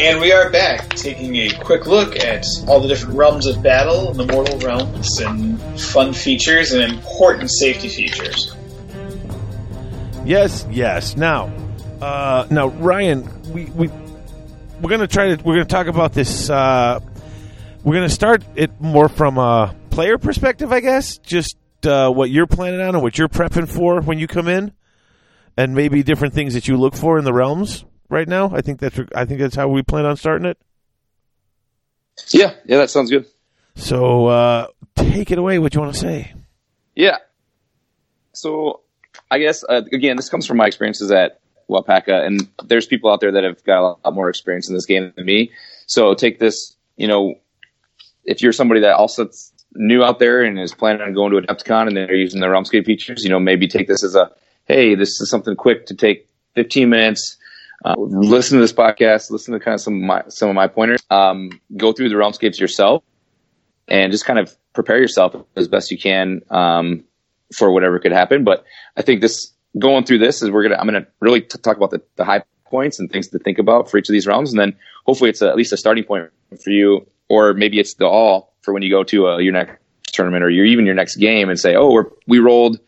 And 0.00 0.20
we 0.20 0.30
are 0.32 0.48
back, 0.48 0.90
taking 0.90 1.34
a 1.34 1.50
quick 1.50 1.88
look 1.88 2.14
at 2.20 2.46
all 2.68 2.78
the 2.78 2.86
different 2.86 3.16
realms 3.16 3.46
of 3.46 3.60
battle 3.64 4.10
and 4.10 4.16
the 4.16 4.32
mortal 4.32 4.56
realms 4.60 5.18
and 5.18 5.60
fun 5.80 6.12
features 6.12 6.70
and 6.70 6.84
important 6.84 7.50
safety 7.50 7.88
features. 7.88 8.54
Yes, 10.24 10.64
yes. 10.70 11.16
Now, 11.16 11.52
uh, 12.00 12.46
now, 12.48 12.68
Ryan, 12.68 13.28
we 13.52 13.64
we 13.64 13.88
we're 14.80 14.88
gonna 14.88 15.08
try 15.08 15.34
to 15.34 15.42
we're 15.42 15.54
gonna 15.54 15.64
talk 15.64 15.88
about 15.88 16.12
this. 16.12 16.48
Uh, 16.48 17.00
we're 17.82 17.94
gonna 17.94 18.08
start 18.08 18.44
it 18.54 18.80
more 18.80 19.08
from 19.08 19.36
a 19.36 19.74
player 19.90 20.16
perspective, 20.16 20.72
I 20.72 20.78
guess. 20.78 21.18
Just 21.18 21.56
uh, 21.84 22.08
what 22.08 22.30
you're 22.30 22.46
planning 22.46 22.80
on 22.80 22.94
and 22.94 23.02
what 23.02 23.18
you're 23.18 23.28
prepping 23.28 23.68
for 23.68 24.00
when 24.00 24.20
you 24.20 24.28
come 24.28 24.46
in, 24.46 24.70
and 25.56 25.74
maybe 25.74 26.04
different 26.04 26.34
things 26.34 26.54
that 26.54 26.68
you 26.68 26.76
look 26.76 26.94
for 26.94 27.18
in 27.18 27.24
the 27.24 27.32
realms 27.32 27.84
right 28.08 28.28
now. 28.28 28.50
I 28.52 28.60
think 28.60 28.80
that's 28.80 28.98
I 29.14 29.24
think 29.24 29.40
that's 29.40 29.54
how 29.54 29.68
we 29.68 29.82
plan 29.82 30.04
on 30.04 30.16
starting 30.16 30.46
it. 30.46 30.58
Yeah, 32.28 32.54
yeah, 32.64 32.78
that 32.78 32.90
sounds 32.90 33.10
good. 33.10 33.26
So 33.76 34.26
uh, 34.26 34.66
take 34.96 35.30
it 35.30 35.38
away. 35.38 35.58
What 35.58 35.74
you 35.74 35.80
want 35.80 35.94
to 35.94 36.00
say? 36.00 36.34
Yeah. 36.94 37.18
So 38.32 38.80
I 39.30 39.38
guess 39.38 39.64
uh, 39.68 39.82
again, 39.92 40.16
this 40.16 40.28
comes 40.28 40.46
from 40.46 40.56
my 40.56 40.66
experiences 40.66 41.10
at 41.10 41.40
Wapaka, 41.68 42.26
and 42.26 42.48
there's 42.64 42.86
people 42.86 43.10
out 43.10 43.20
there 43.20 43.32
that 43.32 43.44
have 43.44 43.62
got 43.64 43.80
a 43.80 43.82
lot 44.04 44.14
more 44.14 44.28
experience 44.28 44.68
in 44.68 44.74
this 44.74 44.86
game 44.86 45.12
than 45.14 45.24
me. 45.24 45.52
So 45.86 46.14
take 46.14 46.38
this, 46.38 46.76
you 46.96 47.08
know, 47.08 47.34
if 48.24 48.42
you're 48.42 48.52
somebody 48.52 48.80
that 48.80 48.94
also 48.94 49.28
new 49.74 50.02
out 50.02 50.18
there 50.18 50.42
and 50.42 50.58
is 50.58 50.74
planning 50.74 51.02
on 51.02 51.14
going 51.14 51.32
to 51.32 51.40
Adepticon 51.40 51.86
and 51.88 51.96
they're 51.96 52.14
using 52.14 52.40
the 52.40 52.46
Realmscape 52.46 52.84
features, 52.84 53.22
you 53.22 53.30
know, 53.30 53.38
maybe 53.38 53.68
take 53.68 53.86
this 53.86 54.02
as 54.02 54.14
a 54.14 54.30
hey, 54.66 54.94
this 54.94 55.20
is 55.20 55.30
something 55.30 55.56
quick 55.56 55.86
to 55.86 55.94
take 55.94 56.28
15 56.54 56.90
minutes. 56.90 57.38
Uh, 57.84 57.94
listen 57.98 58.56
to 58.56 58.60
this 58.60 58.72
podcast. 58.72 59.30
Listen 59.30 59.54
to 59.54 59.60
kind 59.60 59.74
of 59.74 59.80
some 59.80 59.94
of 59.94 60.00
my 60.00 60.22
some 60.28 60.48
of 60.48 60.54
my 60.54 60.66
pointers. 60.66 61.02
Um, 61.10 61.60
go 61.76 61.92
through 61.92 62.08
the 62.08 62.16
Realmscapes 62.16 62.58
yourself, 62.58 63.04
and 63.86 64.12
just 64.12 64.24
kind 64.24 64.38
of 64.38 64.54
prepare 64.74 64.98
yourself 64.98 65.34
as 65.56 65.68
best 65.68 65.90
you 65.90 65.98
can 65.98 66.42
um, 66.50 67.04
for 67.54 67.70
whatever 67.70 67.98
could 67.98 68.12
happen. 68.12 68.44
But 68.44 68.64
I 68.96 69.02
think 69.02 69.20
this 69.20 69.52
going 69.78 70.04
through 70.04 70.18
this 70.18 70.42
is 70.42 70.50
we're 70.50 70.64
gonna 70.64 70.76
I'm 70.76 70.86
gonna 70.86 71.06
really 71.20 71.40
t- 71.40 71.58
talk 71.58 71.76
about 71.76 71.90
the, 71.90 72.02
the 72.16 72.24
high 72.24 72.42
points 72.64 72.98
and 72.98 73.10
things 73.10 73.28
to 73.28 73.38
think 73.38 73.58
about 73.58 73.90
for 73.90 73.98
each 73.98 74.08
of 74.08 74.12
these 74.12 74.26
realms, 74.26 74.50
and 74.50 74.58
then 74.58 74.76
hopefully 75.06 75.30
it's 75.30 75.40
a, 75.40 75.48
at 75.48 75.56
least 75.56 75.72
a 75.72 75.76
starting 75.76 76.04
point 76.04 76.30
for 76.62 76.70
you, 76.70 77.06
or 77.28 77.54
maybe 77.54 77.78
it's 77.78 77.94
the 77.94 78.06
all 78.06 78.54
for 78.62 78.74
when 78.74 78.82
you 78.82 78.90
go 78.90 79.04
to 79.04 79.28
uh, 79.28 79.38
your 79.38 79.52
next 79.52 79.78
tournament 80.12 80.44
or 80.44 80.50
your, 80.50 80.66
even 80.66 80.84
your 80.84 80.94
next 80.94 81.16
game 81.16 81.48
and 81.48 81.58
say, 81.58 81.74
oh, 81.74 81.90
we're, 81.90 82.06
we 82.26 82.38
rolled 82.38 82.78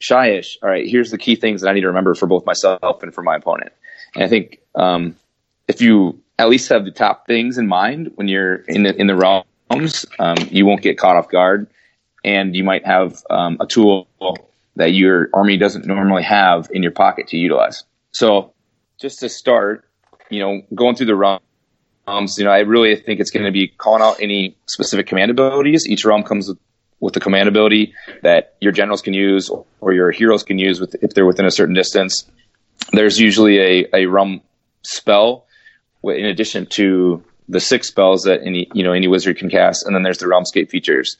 Shyish. 0.00 0.56
All 0.62 0.68
right, 0.68 0.86
here's 0.86 1.10
the 1.10 1.18
key 1.18 1.36
things 1.36 1.62
that 1.62 1.68
I 1.68 1.72
need 1.72 1.82
to 1.82 1.86
remember 1.86 2.14
for 2.14 2.26
both 2.26 2.44
myself 2.44 3.02
and 3.02 3.14
for 3.14 3.22
my 3.22 3.36
opponent. 3.36 3.72
And 4.16 4.24
I 4.24 4.28
think 4.28 4.60
um, 4.74 5.14
if 5.68 5.82
you 5.82 6.18
at 6.38 6.48
least 6.48 6.70
have 6.70 6.84
the 6.84 6.90
top 6.90 7.26
things 7.26 7.58
in 7.58 7.68
mind 7.68 8.12
when 8.14 8.28
you're 8.28 8.56
in 8.66 8.82
the 8.82 8.98
in 8.98 9.06
the 9.06 9.14
realms, 9.14 10.06
um, 10.18 10.36
you 10.50 10.64
won't 10.64 10.80
get 10.80 10.98
caught 10.98 11.16
off 11.16 11.28
guard, 11.28 11.68
and 12.24 12.56
you 12.56 12.64
might 12.64 12.84
have 12.86 13.22
um, 13.28 13.58
a 13.60 13.66
tool 13.66 14.08
that 14.76 14.92
your 14.92 15.28
army 15.34 15.58
doesn't 15.58 15.86
normally 15.86 16.22
have 16.22 16.68
in 16.72 16.82
your 16.82 16.92
pocket 16.92 17.28
to 17.28 17.36
utilize. 17.36 17.84
So, 18.12 18.54
just 18.98 19.20
to 19.20 19.28
start, 19.28 19.86
you 20.30 20.40
know, 20.40 20.62
going 20.74 20.96
through 20.96 21.06
the 21.06 21.14
realms, 21.14 22.38
you 22.38 22.44
know, 22.44 22.50
I 22.50 22.60
really 22.60 22.96
think 22.96 23.20
it's 23.20 23.30
going 23.30 23.44
to 23.44 23.52
be 23.52 23.68
calling 23.68 24.02
out 24.02 24.20
any 24.20 24.56
specific 24.64 25.06
command 25.06 25.30
abilities. 25.30 25.86
Each 25.86 26.06
realm 26.06 26.22
comes 26.22 26.48
with, 26.48 26.58
with 27.00 27.16
a 27.16 27.20
command 27.20 27.48
ability 27.48 27.92
that 28.22 28.56
your 28.62 28.72
generals 28.72 29.02
can 29.02 29.12
use 29.12 29.50
or 29.80 29.92
your 29.92 30.10
heroes 30.10 30.42
can 30.42 30.58
use 30.58 30.80
with, 30.80 30.94
if 31.02 31.12
they're 31.12 31.26
within 31.26 31.44
a 31.44 31.50
certain 31.50 31.74
distance. 31.74 32.24
There's 32.92 33.18
usually 33.18 33.58
a, 33.58 33.86
a 33.94 34.06
realm 34.06 34.40
spell 34.82 35.46
in 36.02 36.26
addition 36.26 36.66
to 36.66 37.22
the 37.48 37.60
six 37.60 37.88
spells 37.88 38.22
that 38.22 38.40
any 38.42 38.68
you 38.74 38.82
know 38.82 38.92
any 38.92 39.08
wizard 39.08 39.38
can 39.38 39.50
cast, 39.50 39.86
and 39.86 39.94
then 39.94 40.02
there's 40.02 40.18
the 40.18 40.26
Realmscape 40.26 40.68
features. 40.68 41.16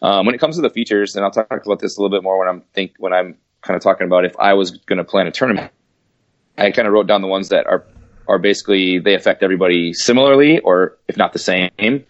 Um, 0.00 0.26
when 0.26 0.34
it 0.34 0.38
comes 0.38 0.56
to 0.56 0.62
the 0.62 0.70
features, 0.70 1.16
and 1.16 1.24
I'll 1.24 1.30
talk 1.30 1.48
about 1.50 1.80
this 1.80 1.96
a 1.96 2.00
little 2.00 2.16
bit 2.16 2.22
more 2.22 2.38
when 2.38 2.48
I'm 2.48 2.62
think 2.72 2.94
when 2.98 3.12
I'm 3.12 3.36
kind 3.62 3.76
of 3.76 3.82
talking 3.82 4.06
about 4.06 4.24
if 4.24 4.34
I 4.38 4.54
was 4.54 4.70
going 4.70 4.98
to 4.98 5.04
plan 5.04 5.26
a 5.26 5.30
tournament. 5.30 5.72
I 6.56 6.72
kind 6.72 6.88
of 6.88 6.94
wrote 6.94 7.06
down 7.06 7.22
the 7.22 7.28
ones 7.28 7.50
that 7.50 7.66
are 7.66 7.84
are 8.26 8.38
basically 8.38 8.98
they 8.98 9.14
affect 9.14 9.42
everybody 9.42 9.92
similarly, 9.92 10.58
or 10.60 10.98
if 11.08 11.16
not 11.16 11.32
the 11.32 11.38
same, 11.38 11.70
and 11.78 12.04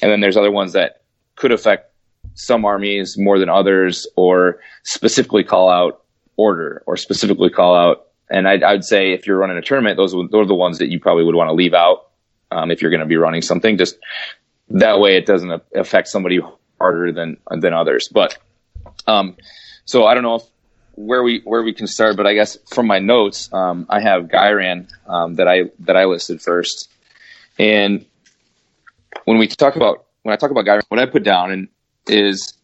then 0.00 0.20
there's 0.20 0.36
other 0.36 0.50
ones 0.50 0.72
that 0.72 1.02
could 1.36 1.52
affect 1.52 1.92
some 2.34 2.64
armies 2.64 3.16
more 3.18 3.38
than 3.38 3.48
others, 3.48 4.06
or 4.16 4.60
specifically 4.84 5.44
call 5.44 5.68
out 5.68 6.02
order, 6.36 6.82
or 6.86 6.96
specifically 6.96 7.50
call 7.50 7.74
out. 7.74 8.06
And 8.30 8.46
I'd, 8.46 8.62
I'd 8.62 8.84
say 8.84 9.12
if 9.12 9.26
you're 9.26 9.38
running 9.38 9.58
a 9.58 9.62
tournament, 9.62 9.96
those 9.96 10.12
those 10.12 10.32
are 10.32 10.46
the 10.46 10.54
ones 10.54 10.78
that 10.78 10.88
you 10.88 11.00
probably 11.00 11.24
would 11.24 11.34
want 11.34 11.48
to 11.48 11.54
leave 11.54 11.74
out 11.74 12.08
um, 12.50 12.70
if 12.70 12.80
you're 12.80 12.90
going 12.90 13.00
to 13.00 13.06
be 13.06 13.16
running 13.16 13.42
something. 13.42 13.76
Just 13.76 13.98
that 14.70 15.00
way, 15.00 15.16
it 15.16 15.26
doesn't 15.26 15.62
affect 15.74 16.08
somebody 16.08 16.40
harder 16.78 17.12
than 17.12 17.38
than 17.50 17.74
others. 17.74 18.08
But 18.10 18.38
um, 19.06 19.36
so 19.84 20.06
I 20.06 20.14
don't 20.14 20.22
know 20.22 20.36
if, 20.36 20.44
where 20.94 21.22
we 21.22 21.40
where 21.44 21.62
we 21.62 21.72
can 21.72 21.86
start, 21.86 22.16
but 22.16 22.26
I 22.26 22.34
guess 22.34 22.56
from 22.72 22.86
my 22.86 22.98
notes, 22.98 23.52
um, 23.52 23.86
I 23.88 24.00
have 24.00 24.24
Ghyran 24.24 24.88
um, 25.08 25.34
that 25.34 25.48
I 25.48 25.70
that 25.80 25.96
I 25.96 26.04
listed 26.04 26.40
first. 26.40 26.88
And 27.58 28.06
when 29.24 29.38
we 29.38 29.48
talk 29.48 29.76
about 29.76 30.06
when 30.22 30.32
I 30.32 30.36
talk 30.36 30.50
about 30.50 30.64
Ghyran, 30.64 30.82
what 30.88 31.00
I 31.00 31.06
put 31.06 31.24
down 31.24 31.50
and 31.50 31.68
is 32.06 32.54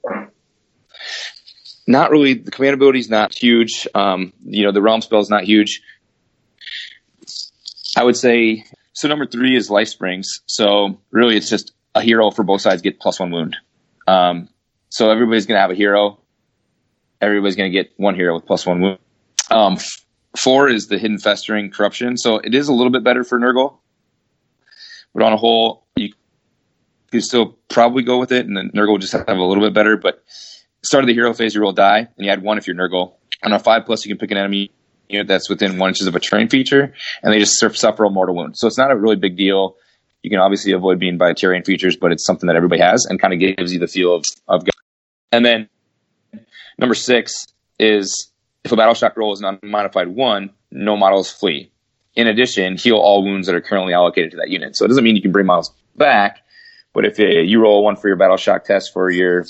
not 1.86 2.10
really 2.10 2.34
the 2.34 2.50
command 2.50 2.74
ability 2.74 2.98
is 2.98 3.08
not 3.08 3.34
huge. 3.34 3.86
Um, 3.94 4.32
you 4.44 4.64
know, 4.64 4.72
the 4.72 4.82
realm 4.82 5.02
spell 5.02 5.20
is 5.20 5.30
not 5.30 5.44
huge. 5.44 5.82
I 7.96 8.04
would 8.04 8.16
say 8.16 8.64
so. 8.92 9.08
Number 9.08 9.26
three 9.26 9.56
is 9.56 9.70
life 9.70 9.88
springs. 9.88 10.40
So 10.46 11.00
really, 11.10 11.36
it's 11.36 11.48
just 11.48 11.72
a 11.94 12.02
hero 12.02 12.30
for 12.30 12.42
both 12.42 12.60
sides 12.60 12.82
get 12.82 13.00
plus 13.00 13.20
one 13.20 13.30
wound. 13.30 13.56
Um, 14.06 14.48
so 14.90 15.10
everybody's 15.10 15.46
going 15.46 15.56
to 15.56 15.60
have 15.60 15.70
a 15.70 15.74
hero. 15.74 16.20
Everybody's 17.20 17.56
going 17.56 17.70
to 17.70 17.76
get 17.76 17.92
one 17.96 18.14
hero 18.14 18.34
with 18.34 18.46
plus 18.46 18.66
one 18.66 18.80
wound. 18.80 18.98
Um, 19.50 19.78
four 20.36 20.68
is 20.68 20.88
the 20.88 20.98
hidden 20.98 21.18
festering 21.18 21.70
corruption. 21.70 22.16
So 22.16 22.38
it 22.38 22.54
is 22.54 22.68
a 22.68 22.72
little 22.72 22.92
bit 22.92 23.04
better 23.04 23.24
for 23.24 23.38
Nurgle, 23.38 23.78
but 25.14 25.22
on 25.22 25.32
a 25.32 25.36
whole, 25.36 25.86
you 25.96 26.12
could 27.10 27.22
still 27.22 27.56
probably 27.68 28.02
go 28.02 28.18
with 28.18 28.32
it, 28.32 28.46
and 28.46 28.56
then 28.56 28.70
Nurgle 28.74 29.00
just 29.00 29.12
have 29.12 29.28
a 29.28 29.42
little 29.42 29.64
bit 29.64 29.72
better. 29.72 29.96
But 29.96 30.22
start 30.82 31.04
of 31.04 31.08
the 31.08 31.14
hero 31.14 31.32
phase, 31.32 31.54
you 31.54 31.60
roll 31.60 31.72
die, 31.72 31.98
and 31.98 32.26
you 32.26 32.30
add 32.30 32.42
one 32.42 32.58
if 32.58 32.66
you're 32.66 32.76
Nurgle. 32.76 33.14
On 33.42 33.52
a 33.52 33.58
five 33.58 33.84
plus, 33.86 34.04
you 34.04 34.14
can 34.14 34.18
pick 34.18 34.30
an 34.30 34.38
enemy 34.38 34.70
unit 35.08 35.28
that's 35.28 35.48
within 35.48 35.78
one 35.78 35.90
inches 35.90 36.06
of 36.06 36.14
a 36.14 36.20
terrain 36.20 36.48
feature, 36.48 36.94
and 37.22 37.32
they 37.32 37.38
just 37.38 37.58
suffer 37.58 38.04
a 38.04 38.10
mortal 38.10 38.34
wound. 38.34 38.56
So 38.56 38.66
it's 38.66 38.78
not 38.78 38.90
a 38.90 38.96
really 38.96 39.16
big 39.16 39.36
deal. 39.36 39.76
You 40.22 40.30
can 40.30 40.40
obviously 40.40 40.72
avoid 40.72 40.98
being 40.98 41.18
by 41.18 41.32
terrain 41.32 41.62
features, 41.62 41.96
but 41.96 42.12
it's 42.12 42.24
something 42.24 42.48
that 42.48 42.56
everybody 42.56 42.80
has 42.80 43.06
and 43.08 43.20
kind 43.20 43.32
of 43.32 43.38
gives 43.38 43.72
you 43.72 43.78
the 43.78 43.86
feel 43.86 44.14
of 44.14 44.24
of. 44.48 44.64
And 45.32 45.44
then 45.44 45.68
number 46.78 46.94
six 46.94 47.46
is 47.78 48.30
if 48.64 48.72
a 48.72 48.76
battle 48.76 48.94
shock 48.94 49.16
roll 49.16 49.32
is 49.32 49.40
an 49.40 49.58
unmodified 49.62 50.08
one, 50.08 50.50
no 50.70 50.96
models 50.96 51.30
flee. 51.30 51.70
In 52.14 52.26
addition, 52.26 52.76
heal 52.76 52.96
all 52.96 53.22
wounds 53.22 53.46
that 53.46 53.54
are 53.54 53.60
currently 53.60 53.92
allocated 53.92 54.32
to 54.32 54.36
that 54.38 54.48
unit. 54.48 54.76
So 54.76 54.84
it 54.84 54.88
doesn't 54.88 55.04
mean 55.04 55.16
you 55.16 55.22
can 55.22 55.32
bring 55.32 55.46
models 55.46 55.72
back, 55.96 56.38
but 56.92 57.04
if 57.04 57.20
uh, 57.20 57.24
you 57.24 57.60
roll 57.60 57.84
one 57.84 57.96
for 57.96 58.08
your 58.08 58.16
battle 58.16 58.38
shock 58.38 58.64
test 58.64 58.92
for 58.92 59.10
your 59.10 59.44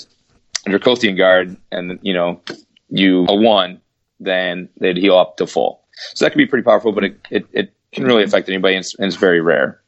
Dracothian 0.71 1.17
guard, 1.17 1.57
and 1.71 1.99
you 2.01 2.13
know 2.13 2.41
you 2.89 3.25
a 3.27 3.35
one, 3.35 3.81
then 4.19 4.69
they'd 4.79 4.97
heal 4.97 5.17
up 5.17 5.37
to 5.37 5.47
full. 5.47 5.83
So 6.13 6.25
that 6.25 6.31
can 6.31 6.37
be 6.37 6.45
pretty 6.45 6.63
powerful, 6.63 6.91
but 6.91 7.03
it, 7.03 7.19
it, 7.31 7.47
it 7.53 7.73
can 7.91 8.05
really 8.05 8.23
affect 8.23 8.47
anybody, 8.49 8.75
and 8.75 8.83
it's, 8.83 8.95
and 8.95 9.07
it's 9.07 9.15
very 9.15 9.41
rare. 9.41 9.81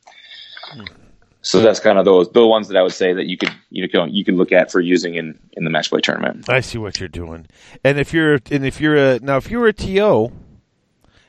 So 1.42 1.62
that's 1.62 1.80
kind 1.80 1.98
of 1.98 2.06
those 2.06 2.30
the 2.32 2.46
ones 2.46 2.68
that 2.68 2.78
I 2.78 2.82
would 2.82 2.94
say 2.94 3.14
that 3.14 3.28
you 3.28 3.38
could 3.38 3.52
you 3.70 3.88
know 3.94 4.06
you 4.06 4.26
can 4.26 4.36
look 4.36 4.52
at 4.52 4.72
for 4.72 4.82
using 4.82 5.16
in, 5.16 5.40
in 5.54 5.64
the 5.64 5.70
match 5.70 5.90
play 5.90 6.02
tournament. 6.02 6.50
I 6.50 6.60
see 6.60 6.78
what 6.78 7.00
you're 7.00 7.10
doing. 7.10 7.48
And 7.84 7.98
if 7.98 8.14
you're 8.14 8.40
and 8.52 8.66
if 8.66 8.82
you're 8.82 8.98
a 8.98 9.20
now 9.20 9.38
if 9.38 9.50
you're 9.50 9.68
a 9.68 9.74
TO 9.74 10.32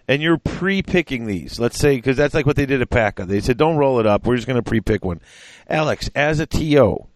and 0.09 0.21
you're 0.21 0.39
pre-picking 0.39 1.27
these, 1.27 1.61
let's 1.61 1.79
say 1.79 1.95
because 1.97 2.17
that's 2.17 2.35
like 2.35 2.45
what 2.45 2.57
they 2.57 2.67
did 2.67 2.83
at 2.83 2.91
PACA. 2.91 3.27
They 3.27 3.41
said 3.41 3.57
don't 3.57 3.77
roll 3.77 4.01
it 4.01 4.07
up. 4.07 4.27
We're 4.27 4.35
just 4.35 4.49
going 4.49 4.61
to 4.61 4.69
pre-pick 4.69 5.05
one. 5.05 5.21
Alex, 5.69 6.11
as 6.17 6.41
a 6.41 6.47
TO, 6.47 7.07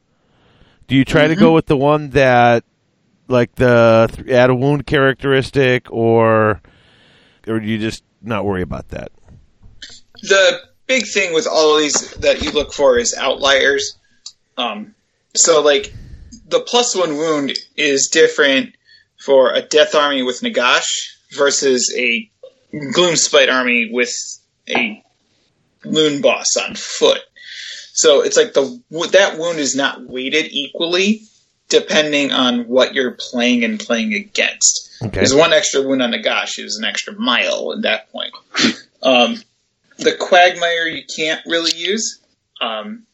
do 0.87 0.97
you 0.97 1.05
try 1.05 1.29
to 1.29 1.37
go 1.37 1.53
with 1.53 1.67
the 1.67 1.77
one 1.77 2.11
that 2.11 2.65
like 3.29 3.55
the 3.55 4.11
th- 4.13 4.29
add 4.29 4.51
a 4.51 4.55
wound 4.55 4.87
characteristic 4.87 5.91
or 5.91 6.61
or 7.47 7.61
do 7.61 7.67
you 7.67 7.79
just 7.79 8.05
not 8.23 8.45
worry 8.45 8.63
about 8.63 8.89
that? 8.89 9.11
the 10.25 10.61
big 10.87 11.07
thing 11.07 11.35
with 11.35 11.47
all 11.47 11.77
of 11.77 11.83
these 11.83 12.11
that 12.17 12.43
you 12.43 12.51
look 12.51 12.73
for 12.73 12.99
is 12.99 13.15
outliers. 13.15 13.99
Um, 14.57 14.95
so, 15.35 15.63
like, 15.63 15.93
the 16.49 16.61
plus 16.61 16.97
one 16.97 17.17
wound 17.17 17.53
is 17.77 18.09
different 18.11 18.75
for 19.19 19.53
a 19.53 19.63
death 19.63 19.95
army 19.95 20.23
with 20.23 20.41
Nagash 20.41 20.87
versus 21.33 21.93
a 21.97 22.31
Gloomspite 22.73 23.53
army 23.53 23.91
with 23.93 24.13
a 24.69 25.03
loon 25.85 26.21
boss 26.23 26.47
on 26.57 26.75
foot. 26.75 27.21
So 27.95 28.23
it's 28.23 28.37
like 28.37 28.53
the 28.53 28.83
that 29.13 29.39
wound 29.39 29.59
is 29.59 29.75
not 29.75 30.05
weighted 30.05 30.47
equally 30.51 31.23
depending 31.69 32.31
on 32.33 32.69
what 32.69 32.95
you're 32.95 33.13
playing 33.13 33.65
and 33.65 33.81
playing 33.81 34.13
against. 34.13 34.99
Okay. 35.03 35.21
There's 35.21 35.35
one 35.35 35.53
extra 35.53 35.81
wound 35.81 36.03
on 36.03 36.11
the 36.11 36.19
Nagash 36.19 36.59
is 36.59 36.77
an 36.77 36.85
extra 36.85 37.15
mile 37.15 37.73
at 37.73 37.83
that 37.83 38.13
point. 38.13 38.35
Um, 39.03 39.41
the 39.99 40.13
Quagmire 40.13 40.87
you 40.87 41.03
can't 41.15 41.45
really 41.47 41.77
use 41.77 42.21
um, 42.61 43.05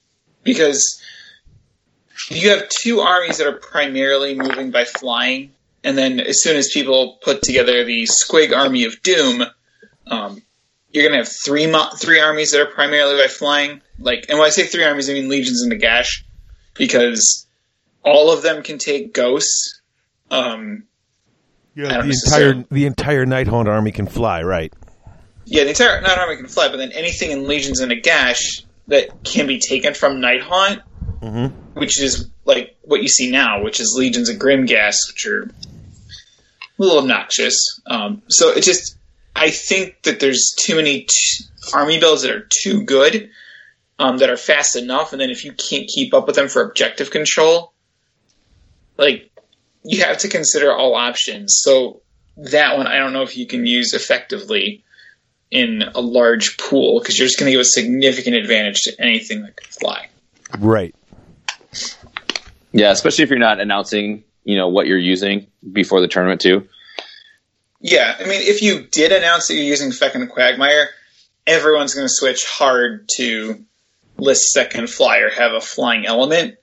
because 0.45 1.03
you 2.29 2.51
have 2.51 2.69
two 2.69 3.01
armies 3.01 3.39
that 3.39 3.47
are 3.47 3.59
primarily 3.59 4.35
moving 4.35 4.71
by 4.71 4.85
flying, 4.85 5.53
and 5.83 5.99
then 5.99 6.21
as 6.21 6.43
soon 6.43 6.57
as 6.57 6.71
people 6.73 7.19
put 7.23 7.43
together 7.43 7.85
the 7.85 8.07
Squig 8.07 8.57
Army 8.57 8.85
of 8.85 9.03
Doom, 9.03 9.43
um, 10.07 10.43
you're 10.93 11.05
going 11.05 11.13
to 11.13 11.25
have 11.25 11.33
three 11.45 11.67
mo- 11.67 11.91
three 11.97 12.21
armies 12.21 12.53
that 12.53 12.61
are 12.61 12.67
primarily 12.67 13.17
by 13.21 13.29
flying. 13.29 13.81
Like, 13.99 14.27
and 14.29 14.39
when 14.39 14.47
I 14.47 14.51
say 14.51 14.67
three 14.67 14.85
armies, 14.85 15.09
I 15.09 15.15
mean 15.15 15.29
legions 15.29 15.63
and 15.63 15.73
Nagash, 15.73 16.25
because 16.75 17.47
all 18.05 18.33
of 18.33 18.43
them 18.43 18.63
can 18.63 18.79
take 18.79 19.13
ghosts. 19.13 19.81
Um, 20.31 20.85
Yeah, 21.75 22.03
the 22.03 22.11
entire 22.25 22.65
the 22.71 22.87
entire 22.87 23.27
Nighthaunt 23.27 23.67
army 23.67 23.93
can 23.93 24.07
fly, 24.07 24.43
right? 24.43 24.73
Yeah, 25.45 25.65
the 25.65 25.71
entire 25.71 26.01
not 26.01 26.19
army 26.19 26.37
can 26.37 26.47
fly, 26.47 26.69
but 26.69 26.77
then 26.77 26.93
anything 26.93 27.31
in 27.31 27.47
legions 27.47 27.81
and 27.81 27.91
Nagash, 27.93 28.65
that 28.89 29.23
can 29.25 29.47
be 29.47 29.59
taken 29.59 29.95
from 29.95 30.21
Nighthaunt, 30.21 30.83
which 31.75 32.01
is 32.01 32.29
like 32.45 32.77
what 32.83 33.03
you 33.03 33.09
see 33.09 33.31
now, 33.31 33.63
which 33.63 33.79
is 33.81 33.95
Legions 33.97 34.29
of 34.29 34.37
Grimghast, 34.37 35.13
which 35.13 35.27
are 35.27 35.43
a 35.43 35.51
little 36.79 36.99
obnoxious. 36.99 37.57
Um, 37.87 38.23
so 38.29 38.51
it 38.51 38.63
just, 38.63 38.97
I 39.35 39.51
think 39.51 40.03
that 40.03 40.21
there's 40.21 40.55
too 40.59 40.77
many 40.77 41.03
t- 41.03 41.45
army 41.73 41.99
builds 41.99 42.23
that 42.23 42.33
are 42.33 42.47
too 42.63 42.85
good, 42.85 43.31
um, 43.99 44.19
that 44.19 44.31
are 44.31 44.37
fast 44.37 44.77
enough, 44.77 45.13
and 45.13 45.21
then 45.21 45.31
if 45.31 45.45
you 45.45 45.53
can't 45.53 45.89
keep 45.89 46.15
up 46.15 46.27
with 46.27 46.37
them 46.37 46.49
for 46.49 46.63
objective 46.63 47.11
control, 47.11 47.73
like 48.97 49.31
you 49.85 50.05
have 50.05 50.19
to 50.19 50.29
consider 50.29 50.73
all 50.73 50.95
options. 50.95 51.61
So 51.63 52.03
that 52.37 52.77
one, 52.77 52.87
I 52.87 52.99
don't 52.99 53.13
know 53.13 53.23
if 53.23 53.37
you 53.37 53.47
can 53.47 53.67
use 53.67 53.93
effectively 53.93 54.85
in 55.51 55.83
a 55.95 56.01
large 56.01 56.57
pool 56.59 57.01
because 57.01 57.19
you're 57.19 57.27
just 57.27 57.39
going 57.39 57.49
to 57.49 57.53
give 57.53 57.61
a 57.61 57.65
significant 57.65 58.37
advantage 58.37 58.81
to 58.83 59.01
anything 59.01 59.43
that 59.43 59.57
can 59.57 59.71
fly. 59.71 60.09
Right. 60.59 60.95
Yeah, 62.73 62.91
especially 62.91 63.25
if 63.25 63.31
you're 63.31 63.39
not 63.39 63.61
announcing, 63.61 64.25
you 64.45 64.57
know, 64.57 64.69
what 64.69 64.87
you're 64.87 64.99
using 64.99 65.49
before 65.73 66.01
the 66.01 66.09
tournament 66.09 66.41
too. 66.41 66.69
Yeah, 67.81 68.15
I 68.19 68.23
mean, 68.25 68.41
if 68.43 68.63
you 68.63 68.83
did 68.87 69.13
announce 69.13 69.49
that 69.49 69.55
you're 69.55 69.65
using 69.65 69.91
Feckin' 69.91 70.29
Quagmire, 70.29 70.89
everyone's 71.47 71.95
going 71.95 72.07
to 72.07 72.13
switch 72.13 72.45
hard 72.45 73.09
to 73.17 73.65
list 74.19 74.43
second 74.53 74.91
flyer, 74.91 75.31
have 75.31 75.53
a 75.53 75.61
flying 75.63 76.05
element, 76.05 76.57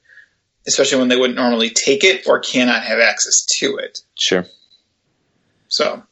especially 0.68 0.99
when 0.99 1.07
they 1.07 1.15
wouldn't 1.15 1.38
normally 1.38 1.72
take 1.72 2.03
it 2.03 2.27
or 2.27 2.39
cannot 2.39 2.84
have 2.84 2.99
access 2.99 3.45
to 3.60 3.77
it. 3.77 3.99
Sure. 4.19 4.45
So, 5.69 6.03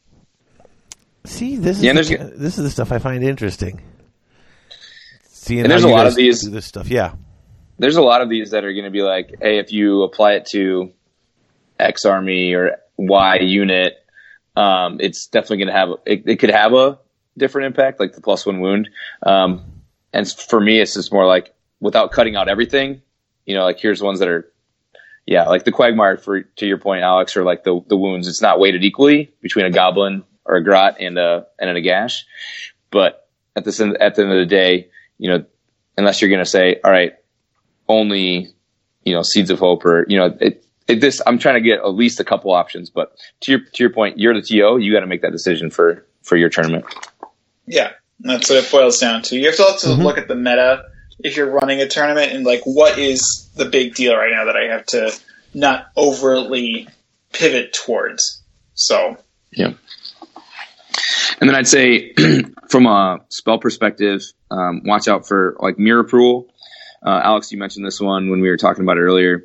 See, 1.24 1.56
this 1.56 1.78
is 1.78 1.82
Yeah, 1.84 1.92
the, 1.92 2.02
there's- 2.02 2.32
this 2.36 2.58
is 2.58 2.64
the 2.64 2.70
stuff 2.70 2.92
I 2.92 2.98
find 2.98 3.22
interesting. 3.24 3.80
Seeing 5.28 5.60
And 5.62 5.70
there's 5.70 5.82
a 5.84 5.88
lot 5.88 6.06
of 6.06 6.14
these- 6.14 6.42
this 6.42 6.66
stuff. 6.66 6.88
Yeah. 6.88 7.14
There's 7.78 7.96
a 7.96 8.02
lot 8.02 8.22
of 8.22 8.28
these 8.28 8.50
that 8.52 8.64
are 8.64 8.72
going 8.72 8.84
to 8.84 8.90
be 8.90 9.02
like, 9.02 9.34
hey, 9.40 9.58
if 9.58 9.70
you 9.72 10.02
apply 10.02 10.34
it 10.34 10.46
to 10.52 10.92
X 11.78 12.04
army 12.04 12.54
or 12.54 12.76
Y 12.96 13.38
unit, 13.42 13.94
um, 14.56 14.98
it's 15.00 15.26
definitely 15.26 15.58
going 15.58 15.68
to 15.68 15.74
have 15.74 15.90
it, 16.06 16.22
it 16.26 16.36
could 16.36 16.50
have 16.50 16.72
a 16.72 16.98
different 17.36 17.66
impact, 17.66 18.00
like 18.00 18.14
the 18.14 18.20
plus 18.20 18.46
one 18.46 18.60
wound. 18.60 18.88
Um, 19.22 19.82
and 20.12 20.30
for 20.30 20.60
me, 20.60 20.80
it's 20.80 20.94
just 20.94 21.12
more 21.12 21.26
like 21.26 21.54
without 21.80 22.10
cutting 22.12 22.36
out 22.36 22.48
everything, 22.48 23.02
you 23.44 23.54
know, 23.54 23.64
like 23.64 23.78
here's 23.78 24.02
ones 24.02 24.20
that 24.20 24.28
are, 24.28 24.50
yeah, 25.26 25.48
like 25.48 25.64
the 25.64 25.72
Quagmire 25.72 26.16
for 26.16 26.42
to 26.42 26.66
your 26.66 26.78
point, 26.78 27.02
Alex, 27.02 27.36
or 27.36 27.44
like 27.44 27.64
the 27.64 27.80
the 27.88 27.96
wounds. 27.96 28.28
It's 28.28 28.42
not 28.42 28.60
weighted 28.60 28.84
equally 28.84 29.32
between 29.40 29.66
a 29.66 29.70
goblin 29.70 30.24
or 30.44 30.56
a 30.56 30.64
grot 30.64 30.96
and 31.00 31.18
a 31.18 31.46
and 31.58 31.76
a 31.76 31.80
gash, 31.80 32.24
but 32.90 33.28
at 33.56 33.64
the 33.64 33.72
sen- 33.72 33.96
at 34.00 34.14
the 34.14 34.22
end 34.22 34.32
of 34.32 34.38
the 34.38 34.46
day, 34.46 34.88
you 35.18 35.30
know, 35.30 35.44
unless 35.96 36.20
you're 36.20 36.30
going 36.30 36.44
to 36.44 36.50
say, 36.50 36.80
all 36.82 36.90
right, 36.90 37.14
only 37.88 38.54
you 39.04 39.14
know 39.14 39.22
seeds 39.22 39.50
of 39.50 39.58
hope 39.58 39.84
or 39.84 40.06
you 40.08 40.18
know 40.18 40.36
it 40.40 40.65
this 40.88 41.20
i'm 41.26 41.38
trying 41.38 41.56
to 41.56 41.60
get 41.60 41.78
at 41.80 41.94
least 41.94 42.20
a 42.20 42.24
couple 42.24 42.52
options 42.52 42.90
but 42.90 43.16
to 43.40 43.52
your 43.52 43.60
to 43.60 43.82
your 43.82 43.90
point 43.90 44.18
you're 44.18 44.34
the 44.34 44.42
to 44.42 44.54
you 44.54 44.92
got 44.92 45.00
to 45.00 45.06
make 45.06 45.22
that 45.22 45.32
decision 45.32 45.70
for 45.70 46.06
for 46.26 46.36
your 46.36 46.48
tournament. 46.48 46.84
Yeah, 47.66 47.92
that's 48.20 48.50
what 48.50 48.64
it 48.64 48.70
boils 48.70 48.98
down 48.98 49.22
to. 49.22 49.36
You 49.38 49.46
have 49.46 49.56
to 49.56 49.62
also 49.62 49.94
look 49.94 50.18
at 50.18 50.28
the 50.28 50.34
meta 50.34 50.84
if 51.20 51.36
you're 51.36 51.50
running 51.50 51.80
a 51.80 51.88
tournament 51.88 52.32
and 52.32 52.44
like 52.44 52.62
what 52.64 52.98
is 52.98 53.50
the 53.54 53.64
big 53.64 53.94
deal 53.94 54.14
right 54.14 54.32
now 54.32 54.44
that 54.46 54.56
I 54.56 54.72
have 54.72 54.84
to 54.86 55.16
not 55.54 55.86
overtly 55.96 56.88
pivot 57.32 57.72
towards. 57.72 58.42
So, 58.74 59.16
yeah. 59.50 59.72
And 61.40 61.48
then 61.50 61.54
i'd 61.54 61.68
say 61.68 62.14
from 62.68 62.86
a 62.86 63.18
spell 63.28 63.58
perspective 63.58 64.22
um, 64.50 64.82
watch 64.84 65.06
out 65.08 65.26
for 65.26 65.56
like 65.60 65.78
mirror 65.78 66.04
pool. 66.04 66.48
Uh, 67.04 67.20
alex 67.22 67.52
you 67.52 67.58
mentioned 67.58 67.86
this 67.86 68.00
one 68.00 68.30
when 68.30 68.40
we 68.40 68.48
were 68.48 68.56
talking 68.56 68.82
about 68.82 68.96
it 68.96 69.02
earlier 69.02 69.44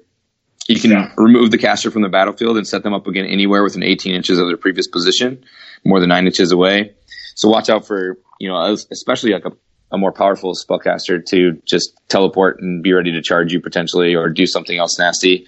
you 0.67 0.79
can 0.79 0.91
Yeah. 0.91 1.11
remove 1.17 1.51
the 1.51 1.57
caster 1.57 1.89
from 1.91 2.01
the 2.01 2.09
battlefield 2.09 2.57
and 2.57 2.67
set 2.67 2.83
them 2.83 2.93
up 2.93 3.07
again 3.07 3.25
anywhere 3.25 3.63
within 3.63 3.83
18 3.83 4.13
inches 4.13 4.37
of 4.39 4.47
their 4.47 4.57
previous 4.57 4.87
position 4.87 5.43
more 5.85 5.99
than 5.99 6.09
nine 6.09 6.25
inches 6.27 6.51
away 6.51 6.91
So 7.35 7.49
watch 7.49 7.69
out 7.69 7.87
for, 7.87 8.17
you 8.39 8.47
know, 8.49 8.57
especially 8.91 9.31
like 9.31 9.45
a, 9.45 9.51
a 9.91 9.97
more 9.97 10.11
powerful 10.11 10.53
spellcaster 10.53 11.25
to 11.27 11.59
just 11.65 11.93
teleport 12.09 12.61
and 12.61 12.83
be 12.83 12.93
ready 12.93 13.11
to 13.13 13.21
charge 13.21 13.51
you 13.53 13.59
potentially 13.61 14.15
or 14.15 14.29
do 14.29 14.45
something 14.45 14.77
else 14.77 14.99
nasty. 14.99 15.45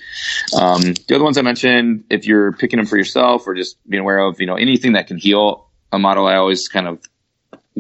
Um, 0.60 0.82
the 1.08 1.16
other 1.16 1.24
ones 1.24 1.38
I 1.38 1.42
mentioned, 1.44 2.06
if 2.10 2.26
you're 2.26 2.52
picking 2.54 2.78
them 2.78 2.86
for 2.88 2.98
yourself 2.98 3.46
or 3.48 3.54
just 3.54 3.78
being 3.88 4.02
aware 4.02 4.20
of, 4.20 4.40
you 4.40 4.48
know, 4.48 4.56
anything 4.56 4.94
that 4.94 5.08
can 5.08 5.18
heal 5.18 5.70
a 5.92 6.00
model, 6.00 6.26
I 6.26 6.36
always 6.36 6.68
kind 6.68 6.88
of 6.88 7.00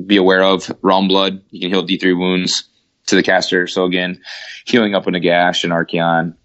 be 0.06 0.18
aware 0.18 0.44
of. 0.44 0.72
Realm 0.82 1.08
Blood, 1.08 1.42
you 1.50 1.60
can 1.62 1.70
heal 1.70 1.86
D3 1.86 2.18
wounds 2.18 2.66
to 3.08 3.16
the 3.16 3.24
caster. 3.24 3.68
So 3.68 3.86
again, 3.86 4.22
healing 4.66 4.96
up 4.96 5.08
in 5.08 5.14
Nagash 5.16 5.64
and 5.64 5.74
Archaon. 5.74 6.36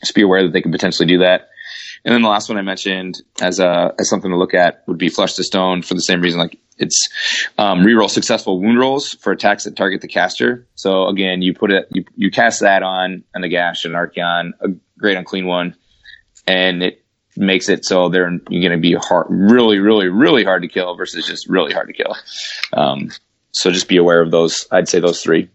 Just 0.00 0.14
be 0.14 0.22
aware 0.22 0.42
that 0.42 0.52
they 0.52 0.62
can 0.62 0.72
potentially 0.72 1.06
do 1.06 1.18
that. 1.18 1.48
And 2.04 2.14
then 2.14 2.22
the 2.22 2.28
last 2.28 2.48
one 2.48 2.56
I 2.56 2.62
mentioned 2.62 3.20
as 3.42 3.60
a 3.60 3.94
as 3.98 4.08
something 4.08 4.30
to 4.30 4.36
look 4.36 4.54
at 4.54 4.82
would 4.86 4.98
be 4.98 5.08
Flesh 5.10 5.34
to 5.34 5.44
Stone 5.44 5.82
for 5.82 5.94
the 5.94 6.00
same 6.00 6.22
reason. 6.22 6.40
Like 6.40 6.58
it's 6.78 7.08
um, 7.58 7.80
reroll 7.80 8.08
successful 8.08 8.58
wound 8.58 8.78
rolls 8.78 9.12
for 9.14 9.32
attacks 9.32 9.64
that 9.64 9.76
target 9.76 10.00
the 10.00 10.08
caster. 10.08 10.66
So 10.76 11.08
again, 11.08 11.42
you 11.42 11.52
put 11.52 11.70
it 11.70 11.88
you 11.90 12.04
you 12.16 12.30
cast 12.30 12.60
that 12.60 12.82
on 12.82 13.22
on 13.34 13.42
the 13.42 13.48
gash 13.48 13.84
and 13.84 13.94
Archaon, 13.94 14.52
a 14.60 14.68
great 14.98 15.16
unclean 15.18 15.46
one, 15.46 15.76
and 16.46 16.82
it 16.82 17.04
makes 17.36 17.68
it 17.68 17.84
so 17.84 18.08
they're 18.08 18.30
going 18.30 18.70
to 18.70 18.78
be 18.78 18.94
hard, 18.94 19.26
really, 19.28 19.78
really, 19.78 20.08
really 20.08 20.42
hard 20.44 20.62
to 20.62 20.68
kill 20.68 20.96
versus 20.96 21.26
just 21.26 21.48
really 21.48 21.72
hard 21.72 21.88
to 21.88 21.92
kill. 21.94 22.16
Um, 22.72 23.10
so 23.52 23.70
just 23.70 23.88
be 23.88 23.96
aware 23.98 24.20
of 24.22 24.30
those. 24.30 24.66
I'd 24.70 24.88
say 24.88 25.00
those 25.00 25.22
three. 25.22 25.48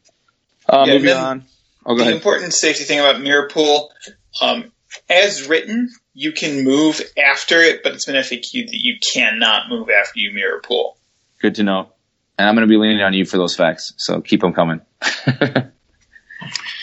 Uh, 0.70 0.86
Yeah, 0.88 0.94
moving 0.94 1.10
on. 1.12 1.46
Oh, 1.86 1.94
go 1.94 1.98
the 1.98 2.02
ahead. 2.04 2.16
important 2.16 2.54
safety 2.54 2.84
thing 2.84 3.00
about 3.00 3.22
Mirror 3.22 3.50
Pool, 3.50 3.92
um, 4.42 4.72
as 5.10 5.48
written, 5.48 5.90
you 6.14 6.32
can 6.32 6.64
move 6.64 7.02
after 7.18 7.60
it, 7.62 7.84
but 7.84 7.94
it's 7.94 8.06
been 8.06 8.16
FAQ 8.16 8.68
that 8.68 8.80
you 8.82 8.96
cannot 9.14 9.70
move 9.70 9.90
after 9.90 10.20
you 10.20 10.34
Mirror 10.34 10.62
Pool. 10.62 10.98
Good 11.42 11.56
to 11.56 11.64
know. 11.64 11.92
And 12.38 12.48
I'm 12.48 12.56
going 12.56 12.68
to 12.68 12.72
be 12.72 12.78
leaning 12.78 13.02
on 13.02 13.14
you 13.14 13.26
for 13.26 13.38
those 13.38 13.56
facts. 13.56 13.94
So 13.98 14.22
keep 14.22 14.42
them 14.42 14.54
coming. 14.54 14.82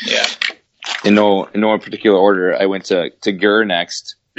Yeah. 0.05 0.27
in 1.05 1.15
no 1.15 1.45
in 1.45 1.61
no 1.61 1.79
particular 1.79 2.19
order. 2.19 2.57
I 2.57 2.67
went 2.67 2.87
to 2.87 3.11
to 3.23 3.33
Ghur 3.33 3.65
next. 3.65 4.17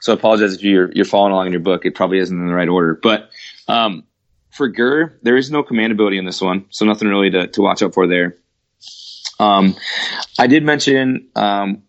so 0.00 0.12
I 0.12 0.14
apologize 0.14 0.54
if 0.54 0.62
you're 0.62 0.92
you're 0.92 1.04
following 1.04 1.32
along 1.32 1.46
in 1.46 1.52
your 1.52 1.60
book. 1.60 1.84
It 1.84 1.94
probably 1.94 2.18
isn't 2.18 2.38
in 2.38 2.46
the 2.46 2.54
right 2.54 2.68
order, 2.68 2.98
but 3.00 3.30
um, 3.68 4.04
for 4.50 4.68
Ghur, 4.68 5.18
there 5.22 5.36
is 5.36 5.50
no 5.50 5.62
command 5.62 5.92
ability 5.92 6.18
in 6.18 6.24
this 6.24 6.40
one, 6.40 6.66
so 6.70 6.84
nothing 6.84 7.08
really 7.08 7.30
to, 7.30 7.48
to 7.48 7.62
watch 7.62 7.82
out 7.82 7.94
for 7.94 8.06
there. 8.06 8.36
Um, 9.38 9.76
I 10.38 10.46
did 10.46 10.64
mention 10.64 11.28
um, 11.34 11.82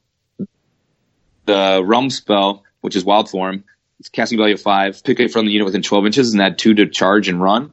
the 1.46 1.82
Realm 1.84 2.10
spell, 2.10 2.64
which 2.82 2.96
is 2.96 3.06
Wild 3.06 3.30
Form. 3.30 3.64
It's 4.00 4.10
casting 4.10 4.38
value 4.38 4.56
of 4.56 4.62
five. 4.62 5.04
Pick 5.04 5.20
it 5.20 5.32
from 5.32 5.46
the 5.46 5.52
unit 5.52 5.66
within 5.66 5.82
12 5.82 6.06
inches 6.08 6.34
and 6.34 6.42
add 6.42 6.58
two 6.58 6.74
to 6.74 6.88
charge 6.88 7.30
and 7.30 7.42
run. 7.42 7.72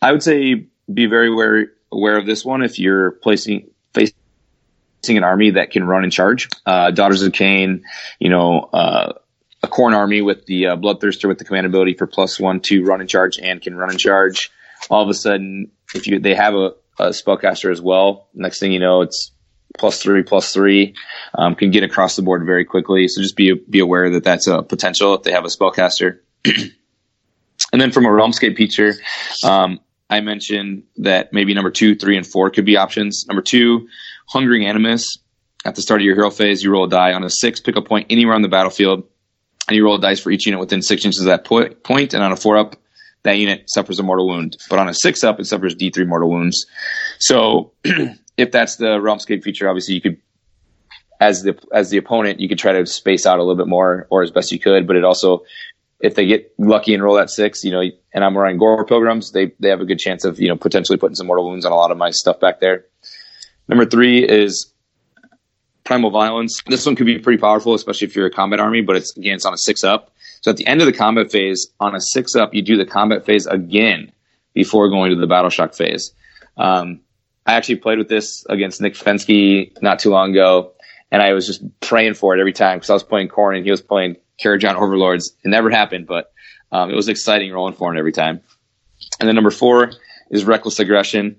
I 0.00 0.12
would 0.12 0.22
say 0.22 0.66
be 0.92 1.06
very 1.06 1.28
aware, 1.28 1.72
aware 1.92 2.16
of 2.16 2.26
this 2.26 2.44
one 2.44 2.62
if 2.62 2.78
you're 2.78 3.12
placing 3.12 3.70
facing 3.92 5.16
an 5.16 5.24
army 5.24 5.50
that 5.52 5.70
can 5.70 5.84
run 5.84 6.04
and 6.04 6.12
charge. 6.12 6.48
Uh, 6.64 6.90
Daughters 6.90 7.22
of 7.22 7.32
Khaine, 7.32 7.82
you 8.18 8.30
know, 8.30 8.60
uh, 8.72 9.12
a 9.62 9.68
Khorne 9.68 9.94
army 9.94 10.22
with 10.22 10.46
the 10.46 10.68
uh, 10.68 10.76
Bloodthirster 10.76 11.28
with 11.28 11.38
the 11.38 11.44
command 11.44 11.66
ability 11.66 11.94
for 11.94 12.06
plus 12.06 12.38
one 12.38 12.60
to 12.60 12.84
run 12.84 13.00
and 13.00 13.08
charge 13.08 13.38
and 13.38 13.60
can 13.60 13.76
run 13.76 13.90
and 13.90 13.98
charge. 13.98 14.50
All 14.90 15.02
of 15.02 15.08
a 15.08 15.14
sudden, 15.14 15.70
if 15.94 16.06
you 16.06 16.18
they 16.18 16.34
have 16.34 16.54
a, 16.54 16.74
a 16.98 17.08
spellcaster 17.08 17.70
as 17.70 17.80
well, 17.80 18.28
next 18.34 18.60
thing 18.60 18.72
you 18.72 18.80
know, 18.80 19.02
it's 19.02 19.32
plus 19.78 20.02
three, 20.02 20.22
plus 20.22 20.52
three, 20.52 20.94
um, 21.34 21.54
can 21.54 21.70
get 21.70 21.82
across 21.82 22.16
the 22.16 22.22
board 22.22 22.44
very 22.44 22.64
quickly. 22.64 23.08
So 23.08 23.22
just 23.22 23.36
be 23.36 23.54
be 23.54 23.80
aware 23.80 24.10
that 24.10 24.24
that's 24.24 24.46
a 24.46 24.62
potential 24.62 25.14
if 25.14 25.22
they 25.22 25.32
have 25.32 25.44
a 25.44 25.48
spellcaster. 25.48 26.20
and 26.44 27.80
then 27.80 27.92
from 27.92 28.04
a 28.06 28.08
Realmscape 28.08 28.56
feature, 28.56 28.94
um, 29.44 29.80
I 30.10 30.20
mentioned 30.20 30.84
that 30.98 31.32
maybe 31.32 31.54
number 31.54 31.70
two, 31.70 31.94
three, 31.94 32.16
and 32.16 32.26
four 32.26 32.50
could 32.50 32.66
be 32.66 32.76
options. 32.76 33.24
Number 33.26 33.42
two, 33.42 33.88
Hungering 34.28 34.66
Animus. 34.66 35.18
At 35.64 35.76
the 35.76 35.82
start 35.82 36.00
of 36.00 36.04
your 36.04 36.16
hero 36.16 36.30
phase, 36.30 36.62
you 36.62 36.72
roll 36.72 36.84
a 36.84 36.88
die. 36.88 37.12
On 37.12 37.22
a 37.22 37.30
six, 37.30 37.60
pick 37.60 37.76
a 37.76 37.82
point 37.82 38.08
anywhere 38.10 38.34
on 38.34 38.42
the 38.42 38.48
battlefield, 38.48 39.04
and 39.68 39.76
you 39.76 39.84
roll 39.84 39.96
dice 39.96 40.18
for 40.20 40.30
each 40.30 40.44
unit 40.44 40.58
within 40.58 40.82
six 40.82 41.04
inches 41.04 41.20
of 41.20 41.26
that 41.26 41.44
po- 41.44 41.70
point. 41.70 42.14
And 42.14 42.22
on 42.22 42.32
a 42.32 42.36
four 42.36 42.58
up, 42.58 42.76
that 43.24 43.38
unit 43.38 43.64
suffers 43.68 43.98
a 43.98 44.02
mortal 44.02 44.26
wound. 44.26 44.56
But 44.68 44.78
on 44.78 44.88
a 44.88 44.94
six 44.94 45.22
up, 45.22 45.38
it 45.40 45.46
suffers 45.46 45.74
D3 45.74 46.06
mortal 46.06 46.30
wounds. 46.30 46.66
So 47.18 47.72
if 47.84 48.50
that's 48.50 48.76
the 48.76 48.98
Realmscape 48.98 49.42
feature, 49.42 49.68
obviously 49.68 49.94
you 49.94 50.00
could, 50.00 50.20
as 51.20 51.42
the 51.42 51.58
as 51.72 51.90
the 51.90 51.98
opponent, 51.98 52.40
you 52.40 52.48
could 52.48 52.58
try 52.58 52.72
to 52.72 52.84
space 52.86 53.26
out 53.26 53.38
a 53.38 53.42
little 53.42 53.56
bit 53.56 53.68
more 53.68 54.06
or 54.10 54.22
as 54.22 54.30
best 54.30 54.50
you 54.50 54.58
could. 54.58 54.86
But 54.86 54.96
it 54.96 55.04
also 55.04 55.44
if 56.02 56.16
they 56.16 56.26
get 56.26 56.52
lucky 56.58 56.92
and 56.92 57.02
roll 57.02 57.14
that 57.14 57.30
six, 57.30 57.62
you 57.62 57.70
know, 57.70 57.82
and 58.12 58.24
I'm 58.24 58.36
running 58.36 58.58
Gore 58.58 58.84
Pilgrims, 58.84 59.30
they 59.30 59.52
they 59.60 59.68
have 59.68 59.80
a 59.80 59.84
good 59.84 60.00
chance 60.00 60.24
of 60.24 60.40
you 60.40 60.48
know 60.48 60.56
potentially 60.56 60.98
putting 60.98 61.14
some 61.14 61.28
mortal 61.28 61.48
wounds 61.48 61.64
on 61.64 61.72
a 61.72 61.76
lot 61.76 61.92
of 61.92 61.96
my 61.96 62.10
stuff 62.10 62.40
back 62.40 62.60
there. 62.60 62.84
Number 63.68 63.86
three 63.86 64.28
is 64.28 64.71
Primal 65.84 66.10
Violence. 66.10 66.62
This 66.66 66.86
one 66.86 66.96
could 66.96 67.06
be 67.06 67.18
pretty 67.18 67.40
powerful, 67.40 67.74
especially 67.74 68.06
if 68.06 68.16
you're 68.16 68.26
a 68.26 68.30
combat 68.30 68.60
army, 68.60 68.82
but 68.82 68.96
it's 68.96 69.16
again 69.16 69.34
it's 69.34 69.44
on 69.44 69.54
a 69.54 69.58
six 69.58 69.84
up. 69.84 70.12
So 70.42 70.50
at 70.50 70.56
the 70.56 70.66
end 70.66 70.80
of 70.80 70.86
the 70.86 70.92
combat 70.92 71.30
phase, 71.30 71.68
on 71.80 71.94
a 71.94 72.00
six 72.00 72.34
up, 72.34 72.54
you 72.54 72.62
do 72.62 72.76
the 72.76 72.84
combat 72.86 73.24
phase 73.24 73.46
again 73.46 74.12
before 74.54 74.88
going 74.88 75.10
to 75.10 75.16
the 75.16 75.26
battle 75.26 75.50
shock 75.50 75.74
phase. 75.74 76.12
Um, 76.56 77.00
I 77.46 77.54
actually 77.54 77.76
played 77.76 77.98
with 77.98 78.08
this 78.08 78.44
against 78.48 78.80
Nick 78.80 78.94
Fensky 78.94 79.80
not 79.82 79.98
too 79.98 80.10
long 80.10 80.30
ago, 80.30 80.72
and 81.10 81.22
I 81.22 81.32
was 81.32 81.46
just 81.46 81.62
praying 81.80 82.14
for 82.14 82.36
it 82.36 82.40
every 82.40 82.52
time 82.52 82.78
because 82.78 82.90
I 82.90 82.94
was 82.94 83.02
playing 83.02 83.28
Khorne 83.28 83.56
and 83.56 83.64
he 83.64 83.70
was 83.70 83.82
playing 83.82 84.16
Kharadron 84.42 84.74
Overlords. 84.74 85.32
It 85.44 85.48
never 85.48 85.70
happened, 85.70 86.06
but 86.06 86.32
um, 86.70 86.90
it 86.90 86.96
was 86.96 87.08
exciting 87.08 87.52
rolling 87.52 87.74
for 87.74 87.94
it 87.94 87.98
every 87.98 88.12
time. 88.12 88.40
And 89.18 89.28
then 89.28 89.34
number 89.34 89.50
four 89.50 89.92
is 90.30 90.44
Reckless 90.44 90.78
Aggression. 90.78 91.36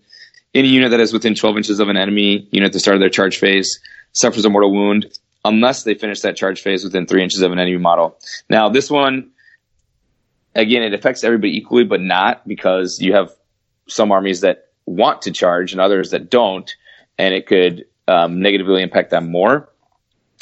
Any 0.53 0.67
unit 0.67 0.91
that 0.91 0.99
is 0.99 1.11
within 1.13 1.33
12 1.33 1.57
inches 1.57 1.79
of 1.79 1.89
an 1.89 1.97
enemy 1.97 2.47
unit 2.51 2.67
at 2.67 2.73
the 2.73 2.79
start 2.79 2.95
of 2.95 3.01
their 3.01 3.09
charge 3.09 3.37
phase 3.37 3.79
suffers 4.13 4.45
a 4.45 4.49
mortal 4.49 4.71
wound 4.71 5.07
unless 5.45 5.83
they 5.83 5.93
finish 5.93 6.21
that 6.21 6.35
charge 6.35 6.61
phase 6.61 6.83
within 6.83 7.05
three 7.05 7.21
inches 7.21 7.41
of 7.41 7.51
an 7.51 7.59
enemy 7.59 7.77
model. 7.77 8.17
Now, 8.49 8.69
this 8.69 8.89
one, 8.89 9.31
again, 10.55 10.83
it 10.83 10.93
affects 10.93 11.23
everybody 11.23 11.57
equally, 11.57 11.83
but 11.83 12.01
not 12.01 12.47
because 12.47 12.99
you 13.01 13.13
have 13.13 13.31
some 13.87 14.11
armies 14.11 14.41
that 14.41 14.69
want 14.85 15.23
to 15.23 15.31
charge 15.31 15.71
and 15.71 15.81
others 15.81 16.11
that 16.11 16.29
don't, 16.29 16.73
and 17.17 17.33
it 17.33 17.47
could 17.47 17.85
um, 18.07 18.41
negatively 18.41 18.81
impact 18.81 19.09
them 19.09 19.31
more. 19.31 19.69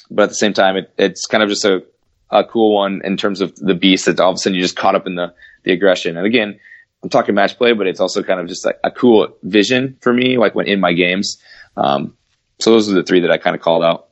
But 0.10 0.23
at 0.23 0.30
the 0.30 0.35
same 0.35 0.53
time, 0.53 0.77
it, 0.77 0.93
it's 0.98 1.26
kind 1.26 1.43
of 1.43 1.49
just 1.49 1.65
a, 1.65 1.84
a 2.30 2.43
cool 2.43 2.76
one 2.76 3.02
in 3.03 3.18
terms 3.18 3.41
of 3.41 3.56
the 3.56 3.73
beast 3.73 4.06
that 4.06 4.19
all 4.19 4.31
of 4.31 4.35
a 4.35 4.38
sudden 4.38 4.56
you 4.56 4.61
just 4.61 4.76
caught 4.76 4.95
up 4.95 5.07
in 5.07 5.15
the, 5.15 5.34
the 5.64 5.72
aggression. 5.72 6.18
And 6.18 6.26
again, 6.26 6.60
I'm 7.03 7.10
talking 7.10 7.34
match 7.34 7.57
play, 7.57 7.73
but 7.73 7.88
it's 7.88 7.99
also 7.99 8.22
kind 8.22 8.39
of 8.39 8.48
just 8.48 8.65
like 8.65 8.80
a 8.84 8.91
cool 8.91 9.35
vision 9.43 9.98
for 10.02 10.14
me, 10.14 10.38
like 10.38 10.53
when 10.53 10.68
in 10.68 10.80
my 10.80 10.93
games. 10.93 11.41
Um, 11.77 12.15
so 12.62 12.72
those 12.72 12.90
are 12.90 12.96
the 12.96 13.04
three 13.04 13.22
that 13.22 13.32
I 13.32 13.38
kind 13.38 13.56
of 13.56 13.62
called 13.62 13.84
out. 13.84 14.10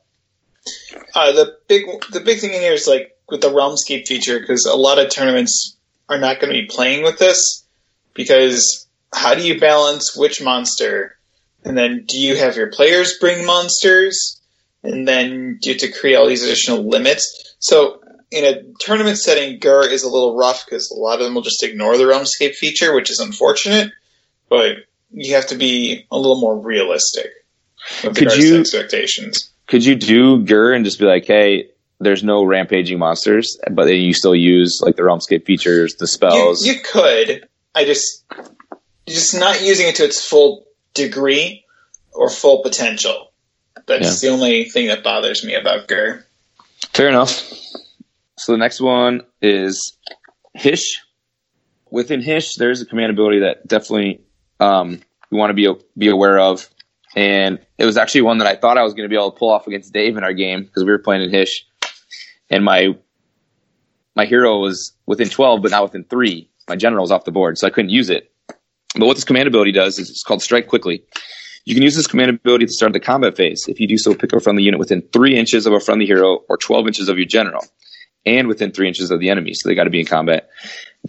Uh, 1.14 1.32
the 1.32 1.56
big 1.68 1.86
the 2.12 2.20
big 2.20 2.40
thing 2.40 2.52
in 2.52 2.60
here 2.60 2.72
is 2.72 2.86
like 2.86 3.16
with 3.28 3.40
the 3.40 3.48
Realmscape 3.48 4.06
feature 4.06 4.38
because 4.40 4.66
a 4.66 4.76
lot 4.76 4.98
of 4.98 5.10
tournaments 5.10 5.76
are 6.08 6.18
not 6.18 6.40
going 6.40 6.52
to 6.52 6.60
be 6.60 6.66
playing 6.66 7.02
with 7.02 7.18
this 7.18 7.64
because 8.14 8.88
how 9.14 9.34
do 9.34 9.42
you 9.42 9.58
balance 9.58 10.16
which 10.16 10.42
monster, 10.42 11.16
and 11.64 11.78
then 11.78 12.04
do 12.06 12.18
you 12.18 12.36
have 12.36 12.56
your 12.56 12.70
players 12.70 13.18
bring 13.18 13.46
monsters, 13.46 14.40
and 14.82 15.06
then 15.06 15.58
do 15.60 15.70
you 15.70 15.76
have 15.76 15.92
to 15.92 16.00
create 16.00 16.16
all 16.16 16.28
these 16.28 16.42
additional 16.42 16.88
limits. 16.88 17.54
So 17.60 18.00
in 18.30 18.44
a 18.44 18.62
tournament 18.80 19.18
setting, 19.18 19.58
Ghur 19.58 19.88
is 19.88 20.02
a 20.02 20.08
little 20.08 20.36
rough 20.36 20.64
because 20.66 20.90
a 20.90 20.94
lot 20.94 21.18
of 21.18 21.24
them 21.24 21.34
will 21.34 21.42
just 21.42 21.62
ignore 21.62 21.96
the 21.96 22.04
Realmscape 22.04 22.54
feature, 22.54 22.94
which 22.94 23.10
is 23.10 23.20
unfortunate. 23.20 23.92
But 24.48 24.78
you 25.12 25.34
have 25.34 25.46
to 25.48 25.56
be 25.56 26.06
a 26.10 26.16
little 26.16 26.40
more 26.40 26.58
realistic 26.58 27.30
with 28.04 28.16
Could 28.16 28.32
you- 28.36 28.60
expectations. 28.60 29.50
Could 29.66 29.84
you 29.84 29.94
do 29.94 30.42
Ghur 30.44 30.72
and 30.74 30.84
just 30.84 30.98
be 30.98 31.04
like, 31.04 31.24
hey, 31.26 31.68
there's 32.00 32.24
no 32.24 32.42
rampaging 32.42 32.98
monsters, 32.98 33.56
but 33.70 33.84
then 33.84 33.96
you 33.96 34.12
still 34.14 34.34
use 34.34 34.80
like 34.82 34.96
the 34.96 35.02
Realmscape 35.02 35.44
features, 35.44 35.94
the 35.94 36.06
spells. 36.08 36.66
you 36.66 36.80
could. 36.80 37.46
I 37.74 37.84
just 37.84 38.24
just 39.06 39.38
not 39.38 39.62
using 39.62 39.86
it 39.86 39.94
to 39.96 40.04
its 40.04 40.20
full 40.26 40.66
degree 40.94 41.64
or 42.12 42.28
full 42.30 42.62
potential. 42.62 43.32
That's 43.86 44.20
the 44.20 44.28
only 44.28 44.64
thing 44.64 44.88
that 44.88 45.02
bothers 45.04 45.44
me 45.44 45.54
about 45.54 45.86
Ghur. 45.88 46.24
Fair 46.92 47.08
enough. 47.08 47.40
So 48.38 48.52
the 48.52 48.58
next 48.58 48.80
one 48.80 49.22
is 49.42 49.96
Hysh. 50.54 51.00
Within 51.90 52.22
Hysh, 52.22 52.54
there's 52.54 52.80
a 52.80 52.86
command 52.86 53.10
ability 53.12 53.40
that 53.40 53.66
definitely 53.68 54.20
um, 54.58 55.00
we 55.30 55.38
want 55.38 55.50
to 55.50 55.54
be 55.54 55.68
be 55.98 56.08
aware 56.08 56.38
of, 56.38 56.68
and 57.16 57.58
it 57.78 57.84
was 57.84 57.96
actually 57.96 58.22
one 58.22 58.38
that 58.38 58.46
I 58.46 58.56
thought 58.56 58.78
I 58.78 58.82
was 58.82 58.94
going 58.94 59.04
to 59.04 59.08
be 59.08 59.16
able 59.16 59.32
to 59.32 59.38
pull 59.38 59.50
off 59.50 59.66
against 59.66 59.92
Dave 59.92 60.16
in 60.16 60.24
our 60.24 60.32
game 60.32 60.64
because 60.64 60.84
we 60.84 60.90
were 60.90 60.98
playing 60.98 61.22
in 61.22 61.30
Hysh, 61.30 61.66
and 62.48 62.64
my 62.64 62.96
my 64.16 64.26
hero 64.26 64.58
was 64.58 64.92
within 65.06 65.28
12, 65.28 65.62
but 65.62 65.70
not 65.70 65.84
within 65.84 66.04
three. 66.04 66.50
My 66.68 66.76
general 66.76 67.02
was 67.02 67.10
off 67.10 67.24
the 67.24 67.32
board, 67.32 67.58
so 67.58 67.66
I 67.66 67.70
couldn't 67.70 67.90
use 67.90 68.10
it. 68.10 68.30
But 68.96 69.06
what 69.06 69.14
this 69.14 69.24
command 69.24 69.48
ability 69.48 69.72
does 69.72 69.98
is 69.98 70.10
it's 70.10 70.22
called 70.22 70.42
Strike 70.42 70.66
Quickly. 70.66 71.02
You 71.64 71.74
can 71.74 71.82
use 71.82 71.94
this 71.94 72.06
command 72.06 72.30
ability 72.30 72.64
the 72.64 72.72
start 72.72 72.92
the 72.92 73.00
combat 73.00 73.36
phase. 73.36 73.64
If 73.68 73.78
you 73.80 73.86
do 73.86 73.98
so, 73.98 74.14
pick 74.14 74.32
a 74.32 74.40
friendly 74.40 74.62
unit 74.62 74.80
within 74.80 75.02
three 75.12 75.36
inches 75.36 75.66
of 75.66 75.72
a 75.72 75.80
friendly 75.80 76.06
hero 76.06 76.40
or 76.48 76.56
12 76.56 76.86
inches 76.86 77.08
of 77.08 77.18
your 77.18 77.26
general, 77.26 77.64
and 78.26 78.48
within 78.48 78.72
three 78.72 78.88
inches 78.88 79.10
of 79.10 79.20
the 79.20 79.30
enemy. 79.30 79.54
So 79.54 79.68
they 79.68 79.74
got 79.74 79.84
to 79.84 79.90
be 79.90 80.00
in 80.00 80.06
combat. 80.06 80.48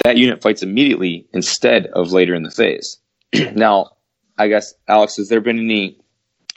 That 0.03 0.17
unit 0.17 0.41
fights 0.41 0.61
immediately 0.61 1.27
instead 1.33 1.87
of 1.87 2.11
later 2.11 2.35
in 2.35 2.43
the 2.43 2.51
phase. 2.51 2.97
now, 3.53 3.91
I 4.37 4.47
guess 4.47 4.73
Alex, 4.87 5.17
has 5.17 5.29
there 5.29 5.41
been 5.41 5.59
any 5.59 5.99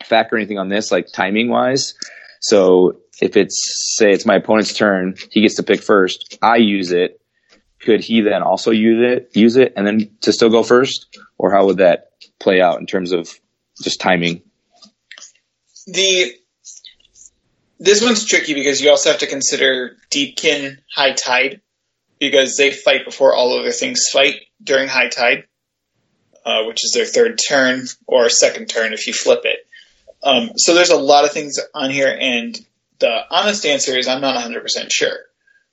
factor 0.05 0.37
or 0.37 0.39
anything 0.39 0.59
on 0.59 0.69
this, 0.69 0.91
like 0.91 1.07
timing 1.13 1.49
wise? 1.49 1.95
So 2.41 3.01
if 3.21 3.37
it's 3.37 3.97
say 3.97 4.11
it's 4.11 4.27
my 4.27 4.37
opponent's 4.37 4.75
turn, 4.75 5.15
he 5.31 5.41
gets 5.41 5.57
to 5.57 5.63
pick 5.63 5.83
first. 5.83 6.39
I 6.43 6.57
use 6.57 6.93
it. 6.93 7.21
Could 7.81 8.01
he 8.01 8.23
then 8.23 8.43
also 8.43 8.71
use 8.71 9.03
it, 9.03 9.31
use 9.35 9.57
it, 9.57 9.75
and 9.77 9.87
then 9.87 10.11
to 10.23 10.33
still 10.33 10.51
go 10.51 10.63
first, 10.63 11.19
or 11.37 11.53
how 11.53 11.67
would 11.67 11.79
that 11.79 12.13
play 12.41 12.61
out 12.61 12.81
in 12.81 12.87
terms 12.87 13.13
of 13.13 13.29
just 13.83 14.01
timing? 14.01 14.43
The 15.87 16.33
this 17.79 18.03
one's 18.03 18.25
tricky 18.25 18.55
because 18.55 18.81
you 18.81 18.89
also 18.89 19.11
have 19.11 19.21
to 19.21 19.27
consider 19.27 19.97
Deepkin 20.11 20.79
High 20.95 21.13
Tide 21.13 21.61
because 22.19 22.57
they 22.57 22.71
fight 22.71 23.05
before 23.05 23.35
all 23.35 23.59
other 23.59 23.73
things 23.73 24.05
fight 24.11 24.41
during 24.63 24.89
High 24.89 25.09
Tide, 25.09 25.45
uh, 26.45 26.65
which 26.65 26.85
is 26.85 26.93
their 26.93 27.07
third 27.07 27.39
turn 27.49 27.87
or 28.07 28.29
second 28.29 28.67
turn 28.67 28.93
if 28.93 29.07
you 29.07 29.13
flip 29.13 29.41
it. 29.45 29.67
Um, 30.23 30.53
so 30.57 30.75
there's 30.75 30.91
a 30.91 30.97
lot 30.97 31.25
of 31.25 31.33
things 31.33 31.59
on 31.75 31.91
here, 31.91 32.17
and 32.19 32.59
the 32.99 33.21
honest 33.31 33.67
answer 33.67 33.97
is 33.97 34.09
I'm 34.09 34.21
not 34.21 34.43
100% 34.43 34.65
sure. 34.91 35.19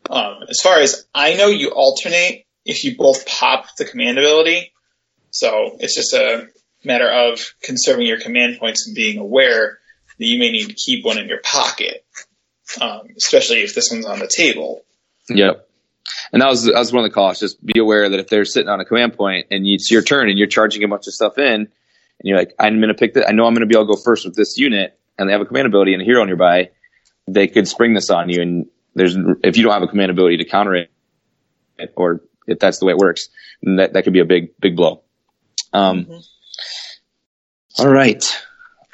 Um, 0.09 0.43
as 0.49 0.59
far 0.61 0.79
as 0.79 1.05
I 1.13 1.35
know, 1.35 1.47
you 1.47 1.69
alternate 1.69 2.45
if 2.65 2.83
you 2.83 2.97
both 2.97 3.25
pop 3.25 3.65
the 3.77 3.85
command 3.85 4.17
ability. 4.17 4.71
So 5.31 5.77
it's 5.79 5.95
just 5.95 6.13
a 6.13 6.47
matter 6.83 7.09
of 7.09 7.39
conserving 7.63 8.07
your 8.07 8.19
command 8.19 8.59
points 8.59 8.87
and 8.87 8.95
being 8.95 9.17
aware 9.17 9.79
that 10.17 10.25
you 10.25 10.39
may 10.39 10.51
need 10.51 10.67
to 10.67 10.73
keep 10.73 11.05
one 11.05 11.17
in 11.17 11.27
your 11.27 11.39
pocket, 11.43 12.05
um, 12.79 13.07
especially 13.17 13.61
if 13.61 13.73
this 13.73 13.91
one's 13.91 14.05
on 14.05 14.19
the 14.19 14.27
table. 14.27 14.83
Yep. 15.29 15.67
And 16.33 16.41
that 16.41 16.47
was 16.47 16.65
that 16.65 16.77
was 16.77 16.93
one 16.93 17.03
of 17.03 17.09
the 17.09 17.13
calls. 17.13 17.39
Just 17.39 17.63
be 17.65 17.79
aware 17.79 18.09
that 18.09 18.19
if 18.19 18.27
they're 18.27 18.45
sitting 18.45 18.69
on 18.69 18.79
a 18.79 18.85
command 18.85 19.13
point 19.13 19.47
and 19.51 19.65
it's 19.65 19.91
your 19.91 20.01
turn 20.01 20.29
and 20.29 20.37
you're 20.37 20.47
charging 20.47 20.83
a 20.83 20.87
bunch 20.87 21.07
of 21.07 21.13
stuff 21.13 21.37
in, 21.37 21.45
and 21.53 21.69
you're 22.23 22.37
like, 22.37 22.53
I'm 22.59 22.77
going 22.77 22.89
to 22.89 22.93
pick 22.93 23.15
that. 23.15 23.27
I 23.27 23.31
know 23.31 23.45
I'm 23.45 23.53
going 23.53 23.61
to 23.61 23.67
be 23.67 23.75
able 23.75 23.87
to 23.87 23.95
go 23.95 24.01
first 24.01 24.25
with 24.25 24.35
this 24.35 24.57
unit, 24.57 24.99
and 25.17 25.27
they 25.27 25.33
have 25.33 25.41
a 25.41 25.45
command 25.45 25.67
ability 25.67 25.93
and 25.93 26.01
a 26.01 26.05
hero 26.05 26.23
nearby. 26.23 26.69
They 27.27 27.47
could 27.47 27.67
spring 27.67 27.93
this 27.93 28.09
on 28.09 28.29
you, 28.29 28.41
and 28.41 28.65
there's 28.95 29.15
if 29.43 29.57
you 29.57 29.63
don't 29.63 29.73
have 29.73 29.83
a 29.83 29.87
command 29.87 30.11
ability 30.11 30.37
to 30.37 30.45
counter 30.45 30.75
it, 30.75 30.91
or 31.95 32.21
if 32.47 32.59
that's 32.59 32.79
the 32.79 32.85
way 32.85 32.91
it 32.91 32.97
works, 32.97 33.29
then 33.61 33.77
that 33.77 33.93
that 33.93 34.03
could 34.03 34.13
be 34.13 34.19
a 34.19 34.25
big 34.25 34.57
big 34.59 34.75
blow. 34.75 35.03
Um, 35.73 36.07
all 37.77 37.87
right, 37.87 38.23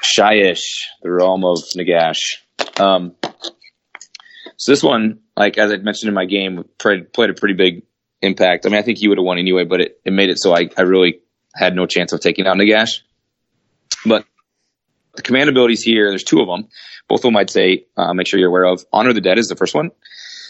Shyish, 0.02 0.62
the 1.02 1.10
realm 1.10 1.44
of 1.44 1.58
Nagash. 1.76 2.18
Um, 2.78 3.16
so 4.56 4.72
this 4.72 4.82
one, 4.82 5.20
like 5.38 5.56
as 5.56 5.70
I 5.70 5.76
mentioned 5.76 6.08
in 6.08 6.14
my 6.14 6.24
game, 6.24 6.64
played, 6.78 7.12
played 7.12 7.30
a 7.30 7.34
pretty 7.34 7.54
big 7.54 7.84
impact. 8.20 8.66
I 8.66 8.70
mean, 8.70 8.78
I 8.78 8.82
think 8.82 8.98
he 8.98 9.08
would 9.08 9.18
have 9.18 9.24
won 9.24 9.38
anyway, 9.38 9.64
but 9.64 9.80
it, 9.80 10.00
it 10.04 10.12
made 10.12 10.30
it 10.30 10.38
so 10.40 10.54
I, 10.54 10.68
I 10.76 10.82
really 10.82 11.20
had 11.54 11.74
no 11.74 11.86
chance 11.86 12.12
of 12.12 12.20
taking 12.20 12.46
out 12.46 12.56
Nagash. 12.56 13.00
But 14.04 14.24
the 15.14 15.22
command 15.22 15.48
abilities 15.48 15.82
here, 15.82 16.10
there's 16.10 16.24
two 16.24 16.40
of 16.40 16.48
them. 16.48 16.68
Both 17.08 17.20
of 17.20 17.22
them 17.22 17.36
I'd 17.36 17.50
say, 17.50 17.86
uh, 17.96 18.12
make 18.14 18.26
sure 18.26 18.40
you're 18.40 18.48
aware 18.48 18.66
of. 18.66 18.84
Honor 18.92 19.12
the 19.12 19.20
Dead 19.20 19.38
is 19.38 19.46
the 19.46 19.56
first 19.56 19.74
one. 19.74 19.92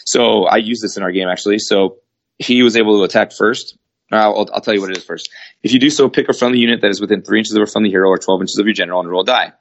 So 0.05 0.45
I 0.45 0.57
used 0.57 0.83
this 0.83 0.97
in 0.97 1.03
our 1.03 1.11
game 1.11 1.27
actually. 1.27 1.59
So 1.59 1.97
he 2.39 2.63
was 2.63 2.75
able 2.75 2.97
to 2.97 3.03
attack 3.03 3.31
first. 3.31 3.77
I'll, 4.11 4.49
I'll 4.51 4.61
tell 4.61 4.73
you 4.73 4.81
what 4.81 4.89
it 4.89 4.97
is 4.97 5.05
first. 5.05 5.29
If 5.61 5.71
you 5.71 5.79
do 5.79 5.91
so, 5.91 6.09
pick 6.09 6.29
a 6.29 6.33
friendly 6.33 6.57
unit 6.57 6.81
that 6.81 6.89
is 6.89 6.99
within 6.99 7.21
three 7.21 7.37
inches 7.37 7.55
of 7.55 7.61
a 7.61 7.67
friendly 7.67 7.91
hero 7.91 8.09
or 8.09 8.17
12 8.17 8.41
inches 8.41 8.57
of 8.57 8.65
your 8.65 8.73
general 8.73 9.01
and 9.01 9.09
roll 9.09 9.21
a 9.21 9.25
die. 9.25 9.53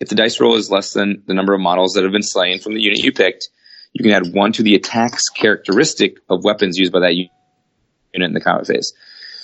If 0.00 0.08
the 0.08 0.16
dice 0.16 0.40
roll 0.40 0.56
is 0.56 0.68
less 0.68 0.92
than 0.92 1.22
the 1.26 1.34
number 1.34 1.54
of 1.54 1.60
models 1.60 1.92
that 1.92 2.02
have 2.02 2.12
been 2.12 2.24
slain 2.24 2.58
from 2.58 2.74
the 2.74 2.80
unit 2.80 2.98
you 2.98 3.12
picked, 3.12 3.50
you 3.92 4.02
can 4.02 4.12
add 4.12 4.34
one 4.34 4.52
to 4.52 4.62
the 4.62 4.74
attack's 4.74 5.28
characteristic 5.28 6.18
of 6.28 6.44
weapons 6.44 6.78
used 6.78 6.92
by 6.92 7.00
that 7.00 7.14
unit 7.14 7.30
in 8.12 8.32
the 8.32 8.40
combat 8.40 8.66
phase. 8.66 8.92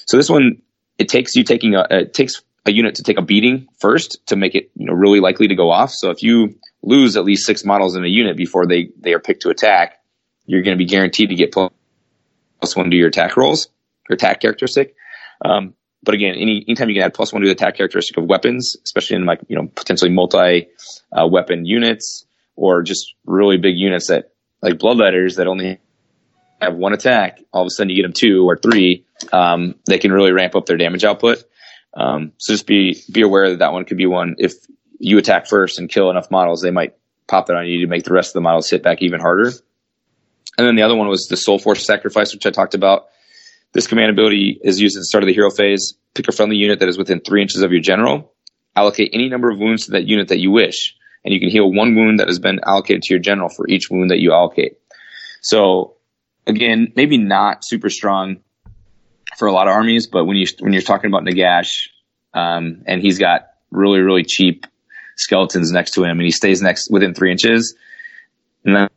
So 0.07 0.17
this 0.17 0.29
one, 0.29 0.63
it 0.99 1.09
takes 1.09 1.35
you 1.35 1.45
taking 1.45 1.75
a, 1.75 1.87
it 1.91 2.15
takes 2.15 2.43
a 2.67 2.73
unit 2.73 2.97
to 2.97 3.03
take 3.03 3.19
a 3.19 3.23
beating 3.23 3.69
first 3.79 4.19
to 4.27 4.37
make 4.37 4.55
it, 4.55 4.71
you 4.77 4.87
know, 4.87 4.93
really 4.93 5.21
likely 5.21 5.49
to 5.49 5.55
go 5.55 5.71
off. 5.71 5.91
So 5.91 6.11
if 6.11 6.23
you 6.23 6.59
lose 6.83 7.17
at 7.17 7.25
least 7.25 7.47
six 7.47 7.65
models 7.65 7.97
in 7.97 8.05
a 8.05 8.09
unit 8.09 8.37
before 8.37 8.67
they, 8.67 8.91
they 8.99 9.13
are 9.13 9.21
picked 9.21 9.43
to 9.43 9.51
attack, 9.51 9.99
you're 10.47 10.63
going 10.63 10.77
to 10.77 10.83
be 10.83 10.89
guaranteed 10.89 11.31
to 11.31 11.35
get 11.35 11.53
plus 11.53 12.77
one 12.77 12.91
to 12.91 12.97
your 12.97 13.09
attack 13.09 13.37
rolls, 13.37 13.69
your 14.09 14.15
attack 14.15 14.41
characteristic. 14.41 14.95
Um, 15.45 15.75
but 16.03 16.15
again, 16.15 16.35
any 16.35 16.65
anytime 16.69 16.91
you 16.91 16.97
can 16.97 17.05
add 17.05 17.15
plus 17.15 17.33
one 17.33 17.41
to 17.41 17.49
the 17.49 17.53
attack 17.53 17.77
characteristic 17.77 18.19
of 18.19 18.25
weapons, 18.25 18.77
especially 18.85 19.17
in 19.17 19.25
like 19.25 19.41
you 19.49 19.57
know 19.57 19.69
potentially 19.75 20.11
multi 20.11 20.69
uh, 21.13 21.27
weapon 21.27 21.65
units 21.65 22.27
or 22.57 22.83
just 22.83 23.15
really 23.25 23.57
big 23.57 23.77
units 23.77 24.09
that 24.09 24.34
like 24.65 24.79
bloodletters 24.79 25.37
that 25.37 25.47
only 25.47 25.79
have 26.61 26.75
one 26.75 26.95
attack, 26.95 27.39
all 27.53 27.63
of 27.63 27.67
a 27.67 27.71
sudden 27.71 27.91
you 27.91 27.97
get 27.97 28.03
them 28.03 28.15
two 28.15 28.49
or 28.49 28.57
three, 28.57 29.05
um, 29.31 29.75
they 29.87 29.99
can 29.99 30.11
really 30.11 30.33
ramp 30.33 30.57
up 30.57 30.65
their 30.65 30.79
damage 30.79 31.05
output. 31.05 31.45
Um, 31.93 32.33
so 32.39 32.55
just 32.55 32.67
be 32.67 32.99
be 33.13 33.21
aware 33.21 33.51
that 33.51 33.59
that 33.59 33.73
one 33.73 33.85
could 33.85 33.99
be 33.99 34.07
one. 34.07 34.37
If 34.39 34.55
you 34.99 35.19
attack 35.19 35.47
first 35.47 35.79
and 35.79 35.89
kill 35.89 36.11
enough 36.11 36.31
models, 36.31 36.63
they 36.63 36.71
might 36.71 36.97
pop 37.29 37.47
that 37.47 37.57
on 37.57 37.67
you 37.67 37.81
to 37.81 37.87
make 37.87 38.05
the 38.05 38.15
rest 38.15 38.31
of 38.31 38.35
the 38.35 38.41
models 38.41 38.71
hit 38.71 38.83
back 38.83 39.03
even 39.03 39.21
harder. 39.21 39.53
And 40.57 40.67
then 40.67 40.77
the 40.77 40.83
other 40.83 40.97
one 40.97 41.09
was 41.09 41.27
the 41.27 41.37
Soul 41.37 41.59
Force 41.59 41.85
Sacrifice, 41.85 42.33
which 42.33 42.47
I 42.47 42.51
talked 42.51 42.75
about. 42.75 43.09
This 43.73 43.87
command 43.87 44.11
ability 44.11 44.61
is 44.63 44.81
used 44.81 44.97
at 44.97 45.01
the 45.01 45.05
start 45.05 45.25
of 45.25 45.27
the 45.27 45.35
hero 45.35 45.51
phase. 45.51 45.95
Pick 46.15 46.29
a 46.29 46.33
friendly 46.33 46.57
unit 46.57 46.79
that 46.79 46.89
is 46.89 46.97
within 46.97 47.21
three 47.21 47.43
inches 47.43 47.61
of 47.61 47.71
your 47.71 47.81
general. 47.83 48.33
allocate 48.77 49.11
any 49.13 49.29
number 49.29 49.51
of 49.51 49.59
wounds 49.59 49.87
to 49.87 49.93
that 49.93 50.05
unit 50.05 50.29
that 50.29 50.39
you 50.39 50.51
wish, 50.51 50.97
and 51.25 51.33
you 51.33 51.41
can 51.41 51.49
heal 51.49 51.71
one 51.73 51.95
wound 51.95 52.21
that 52.21 52.29
has 52.29 52.39
been 52.39 52.61
allocated 52.65 53.03
to 53.03 53.15
your 53.15 53.21
general 53.21 53.49
for 53.49 53.69
each 53.69 53.91
wound 53.91 54.11
that 54.11 54.21
you 54.21 54.33
allocate. 54.33 54.79
So 55.41 55.95
again, 56.47 56.93
maybe 56.97 57.19
not 57.19 57.65
super 57.65 57.91
strong 57.91 58.39
for 59.39 59.49
a 59.49 59.53
lot 59.53 59.67
of 59.67 59.73
armies, 59.73 60.07
but 60.07 60.25
when 60.25 60.37
you 60.37 60.47
when 60.61 60.73
you're 60.73 60.83
talking 60.83 61.11
about 61.11 61.25
Nagash, 61.25 61.89
um, 62.35 62.83
and 62.87 63.01
he's 63.01 63.19
got 63.19 63.49
really 63.71 64.01
really 64.01 64.25
cheap 64.25 64.67
skeletons 65.17 65.71
next 65.73 65.93
to 65.93 66.05
him, 66.05 66.19
and 66.19 66.23
he 66.23 66.31
stays 66.31 66.61
next 66.63 66.89
within 66.91 67.15
three 67.15 67.31
inches, 67.31 67.75
unless 68.65 68.91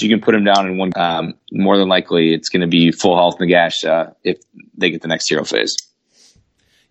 you 0.00 0.08
can 0.08 0.20
put 0.20 0.34
him 0.34 0.44
down 0.44 0.66
in 0.66 0.78
one, 0.78 0.92
um, 0.96 1.34
more 1.52 1.78
than 1.78 1.88
likely 1.88 2.32
it's 2.32 2.48
going 2.48 2.62
to 2.62 2.66
be 2.66 2.90
full 2.90 3.16
health 3.16 3.38
Nagash 3.38 3.84
uh, 3.84 4.10
if 4.22 4.38
they 4.76 4.90
get 4.90 5.02
the 5.02 5.08
next 5.08 5.28
hero 5.28 5.44
phase. 5.44 5.76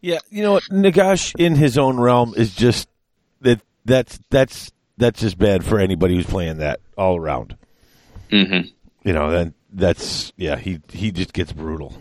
Yeah, 0.02 0.20
you 0.30 0.44
know 0.44 0.54
what? 0.54 0.64
Nagash 0.64 1.34
in 1.40 1.56
his 1.56 1.78
own 1.78 2.00
realm 2.00 2.34
is 2.36 2.54
just 2.56 2.90
that. 3.42 3.62
That's 3.86 4.20
that's 4.30 4.72
that's 4.98 5.20
just 5.22 5.38
bad 5.38 5.64
for 5.66 5.80
anybody 5.80 6.16
who's 6.16 6.26
playing 6.26 6.58
that 6.60 6.80
all 6.98 7.18
around. 7.18 7.58
Mm-hmm. 8.32 8.68
You 9.08 9.14
know, 9.14 9.32
then 9.32 9.54
that's 9.72 10.32
yeah. 10.38 10.56
He 10.56 10.80
he 10.92 11.12
just 11.12 11.34
gets 11.34 11.52
brutal. 11.52 11.94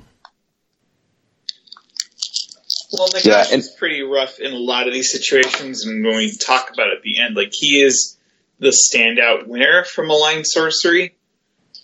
Well, 2.92 3.08
Nagash 3.08 3.24
Yeah, 3.24 3.44
and- 3.50 3.60
is 3.60 3.70
pretty 3.78 4.02
rough 4.02 4.38
in 4.38 4.52
a 4.52 4.58
lot 4.58 4.86
of 4.86 4.92
these 4.92 5.10
situations, 5.10 5.86
and 5.86 6.04
when 6.04 6.16
we 6.16 6.30
talk 6.36 6.70
about 6.72 6.88
it 6.88 6.98
at 6.98 7.02
the 7.02 7.20
end, 7.20 7.34
like 7.36 7.52
he 7.52 7.80
is 7.82 8.18
the 8.58 8.68
standout 8.92 9.46
winner 9.46 9.84
from 9.84 10.08
Malign 10.08 10.44
Sorcery. 10.44 11.16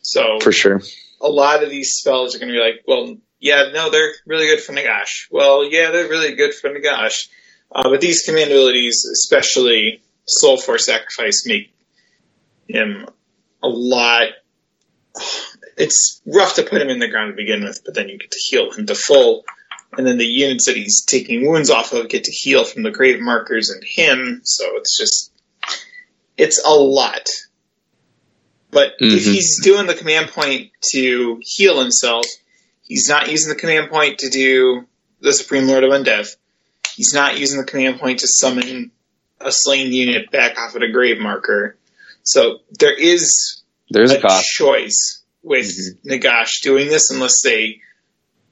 So 0.03 0.39
For 0.41 0.53
sure. 0.53 0.81
a 1.20 1.29
lot 1.29 1.62
of 1.65 1.70
these 1.70 1.91
spells 1.95 2.35
are 2.35 2.39
going 2.39 2.53
to 2.53 2.55
be 2.59 2.62
like, 2.62 2.85
well, 2.87 3.16
yeah, 3.41 3.70
no, 3.73 3.91
they're 3.91 4.12
really 4.27 4.47
good 4.47 4.61
for 4.61 4.73
Nagash. 4.73 5.27
Well, 5.31 5.65
yeah, 5.70 5.91
they're 5.91 6.09
really 6.09 6.35
good 6.35 6.55
for 6.55 6.70
Nagash. 6.70 7.29
Uh, 7.70 7.90
but 7.90 8.01
these 8.01 8.23
command 8.23 8.51
abilities, 8.51 9.05
especially 9.12 10.03
Soul 10.27 10.57
Force 10.57 10.86
Sacrifice, 10.86 11.45
make 11.47 11.73
him 12.69 13.07
a 13.62 13.69
lot. 13.69 14.28
It's 15.77 16.20
rough 16.27 16.55
to 16.55 16.62
put 16.62 16.82
him 16.82 16.89
in 16.89 16.99
the 16.99 17.09
ground 17.09 17.32
to 17.32 17.36
begin 17.36 17.62
with, 17.65 17.82
but 17.85 17.95
then 17.95 18.09
you 18.09 18.19
get 18.19 18.31
to 18.31 18.39
heal 18.49 18.73
him 18.73 18.86
to 18.86 18.95
full. 18.95 19.45
And 19.97 20.07
then 20.07 20.19
the 20.19 20.27
units 20.27 20.66
that 20.66 20.77
he's 20.77 21.05
taking 21.05 21.47
wounds 21.47 21.70
off 21.70 21.93
of 21.93 22.09
get 22.09 22.24
to 22.24 22.32
heal 22.32 22.65
from 22.65 22.82
the 22.82 22.90
grave 22.90 23.20
markers 23.20 23.70
and 23.70 23.82
him. 23.82 24.40
So 24.45 24.77
it's 24.77 24.99
just, 24.99 25.32
it's 26.36 26.62
a 26.65 26.70
lot. 26.70 27.28
But 28.70 28.95
if 29.01 29.24
Mhm. 29.24 29.32
he's 29.32 29.62
doing 29.62 29.86
the 29.86 29.95
command 29.95 30.28
point 30.28 30.73
to 30.93 31.40
heal 31.43 31.81
himself, 31.81 32.27
he's 32.82 33.09
not 33.09 33.31
using 33.31 33.49
the 33.49 33.59
command 33.59 33.89
point 33.90 34.19
to 34.19 34.28
do 34.28 34.86
the 35.20 35.32
Supreme 35.32 35.66
Lord 35.66 35.85
of 35.85 35.90
Undeath. 35.90 36.36
He's 36.99 37.15
not 37.15 37.39
using 37.39 37.61
the 37.61 37.65
command 37.65 38.01
point 38.01 38.19
to 38.19 38.27
summon 38.27 38.91
a 39.41 39.53
slain 39.53 39.93
unit 39.93 40.33
back 40.33 40.59
off 40.59 40.75
at 40.75 40.83
a 40.83 40.91
grave 40.91 41.20
marker. 41.20 41.77
So 42.25 42.59
there 42.77 42.93
is 42.93 43.62
There's 43.89 44.11
a 44.11 44.19
a 44.19 44.41
choice 44.43 45.23
with 45.45 45.69
mm-hmm. 45.69 46.11
Nagash 46.11 46.61
doing 46.61 46.89
this 46.89 47.12
unless 47.12 47.41
they 47.45 47.83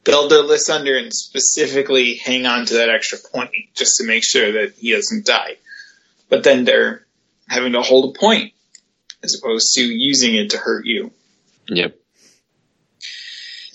build 0.04 0.30
their 0.30 0.44
list 0.44 0.70
under 0.70 0.96
and 0.96 1.12
specifically 1.12 2.14
hang 2.14 2.46
on 2.46 2.66
to 2.66 2.74
that 2.74 2.88
extra 2.88 3.18
point 3.18 3.50
just 3.74 3.96
to 3.96 4.06
make 4.06 4.22
sure 4.22 4.52
that 4.52 4.74
he 4.78 4.92
doesn't 4.92 5.26
die. 5.26 5.56
But 6.28 6.44
then 6.44 6.64
they're 6.64 7.04
having 7.48 7.72
to 7.72 7.82
hold 7.82 8.14
a 8.14 8.18
point 8.20 8.52
as 9.24 9.36
opposed 9.42 9.74
to 9.74 9.82
using 9.82 10.36
it 10.36 10.50
to 10.50 10.58
hurt 10.58 10.86
you. 10.86 11.10
Yep. 11.66 11.98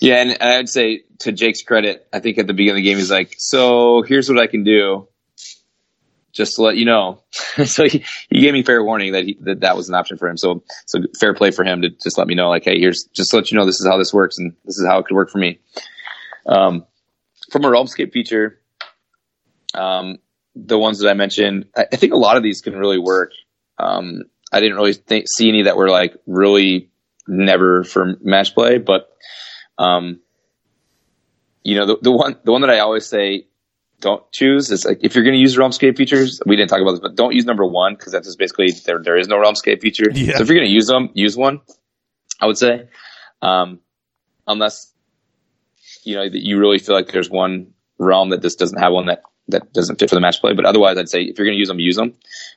Yeah, 0.02 0.16
and 0.16 0.36
I'd 0.42 0.68
say 0.68 1.04
to 1.20 1.30
Jake's 1.30 1.62
credit, 1.62 2.08
I 2.12 2.18
think 2.18 2.36
at 2.36 2.48
the 2.48 2.52
beginning 2.52 2.80
of 2.80 2.84
the 2.84 2.90
game 2.90 2.98
he's 2.98 3.08
like, 3.08 3.36
"So 3.38 4.02
here's 4.02 4.28
what 4.28 4.36
I 4.36 4.48
can 4.48 4.64
do, 4.64 5.06
just 6.32 6.56
to 6.56 6.62
let 6.62 6.76
you 6.76 6.86
know." 6.86 7.22
so 7.64 7.84
he, 7.84 8.04
he 8.28 8.40
gave 8.40 8.52
me 8.52 8.64
fair 8.64 8.82
warning 8.82 9.12
that 9.12 9.26
he, 9.26 9.38
that 9.42 9.60
that 9.60 9.76
was 9.76 9.88
an 9.88 9.94
option 9.94 10.18
for 10.18 10.28
him. 10.28 10.36
So 10.36 10.64
so 10.86 10.98
fair 11.20 11.34
play 11.34 11.52
for 11.52 11.64
him 11.64 11.82
to 11.82 11.90
just 11.90 12.18
let 12.18 12.26
me 12.26 12.34
know, 12.34 12.48
like, 12.48 12.64
"Hey, 12.64 12.80
here's 12.80 13.04
just 13.12 13.30
to 13.30 13.36
let 13.36 13.52
you 13.52 13.56
know 13.56 13.64
this 13.64 13.80
is 13.80 13.86
how 13.86 13.96
this 13.96 14.12
works 14.12 14.38
and 14.38 14.56
this 14.64 14.76
is 14.76 14.84
how 14.84 14.98
it 14.98 15.06
could 15.06 15.14
work 15.14 15.30
for 15.30 15.38
me." 15.38 15.60
Um, 16.46 16.84
from 17.52 17.64
a 17.64 17.68
Realmscape 17.68 18.12
feature, 18.12 18.58
um, 19.72 20.18
the 20.56 20.80
ones 20.80 20.98
that 20.98 21.10
I 21.10 21.14
mentioned, 21.14 21.66
I, 21.76 21.86
I 21.92 21.96
think 21.96 22.12
a 22.12 22.16
lot 22.16 22.36
of 22.36 22.42
these 22.42 22.60
can 22.60 22.74
really 22.74 22.98
work. 22.98 23.30
Um, 23.78 24.24
I 24.52 24.58
didn't 24.58 24.78
really 24.78 24.94
see 25.26 25.48
any 25.48 25.62
that 25.62 25.76
were 25.76 25.90
like 25.90 26.16
really 26.26 26.90
never 27.28 27.84
for 27.84 28.16
match 28.20 28.52
play, 28.52 28.78
but 28.78 29.08
um, 29.78 30.20
you 31.62 31.76
know, 31.76 31.86
the, 31.86 31.98
the 32.02 32.12
one 32.12 32.36
the 32.44 32.52
one 32.52 32.60
that 32.62 32.70
I 32.70 32.80
always 32.80 33.06
say 33.06 33.46
don't 34.00 34.30
choose 34.32 34.70
is 34.70 34.84
like 34.84 34.98
if 35.02 35.14
you're 35.14 35.24
going 35.24 35.34
to 35.34 35.40
use 35.40 35.56
Realmscape 35.56 35.96
features, 35.96 36.40
we 36.44 36.56
didn't 36.56 36.70
talk 36.70 36.80
about 36.80 36.92
this, 36.92 37.00
but 37.00 37.14
don't 37.14 37.34
use 37.34 37.44
number 37.44 37.64
one 37.64 37.94
because 37.94 38.12
that's 38.12 38.26
just 38.26 38.38
basically 38.38 38.70
there 38.84 39.02
there 39.02 39.16
is 39.16 39.28
no 39.28 39.36
Realmscape 39.36 39.80
feature. 39.80 40.10
Yeah. 40.12 40.36
So 40.36 40.42
if 40.42 40.48
you're 40.48 40.58
going 40.58 40.68
to 40.68 40.74
use 40.74 40.86
them, 40.86 41.10
use 41.14 41.36
one. 41.36 41.60
I 42.40 42.46
would 42.46 42.58
say, 42.58 42.88
um, 43.40 43.80
unless 44.46 44.92
you 46.02 46.16
know 46.16 46.28
that 46.28 46.44
you 46.44 46.58
really 46.58 46.78
feel 46.78 46.94
like 46.94 47.12
there's 47.12 47.30
one 47.30 47.72
realm 47.98 48.30
that 48.30 48.42
just 48.42 48.58
doesn't 48.58 48.78
have 48.78 48.92
one 48.92 49.06
that 49.06 49.22
that 49.48 49.72
doesn't 49.72 49.98
fit 49.98 50.08
for 50.08 50.16
the 50.16 50.20
match 50.20 50.40
play. 50.40 50.52
But 50.52 50.64
otherwise, 50.64 50.98
I'd 50.98 51.08
say 51.08 51.22
if 51.22 51.38
you're 51.38 51.46
going 51.46 51.56
to 51.56 51.60
use 51.60 51.68
them, 51.68 51.78
use 51.78 51.96
them. 51.96 52.14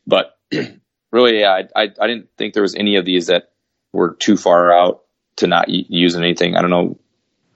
But 0.07 0.37
really, 1.11 1.39
yeah, 1.39 1.51
I, 1.75 1.83
I 1.83 1.83
I 1.99 2.07
didn't 2.07 2.29
think 2.37 2.53
there 2.53 2.63
was 2.63 2.75
any 2.75 2.95
of 2.95 3.05
these 3.05 3.27
that 3.27 3.51
were 3.93 4.15
too 4.15 4.37
far 4.37 4.73
out 4.73 5.03
to 5.37 5.47
not 5.47 5.69
use 5.69 6.15
anything. 6.15 6.55
I 6.55 6.61
don't 6.61 6.69
know, 6.69 6.99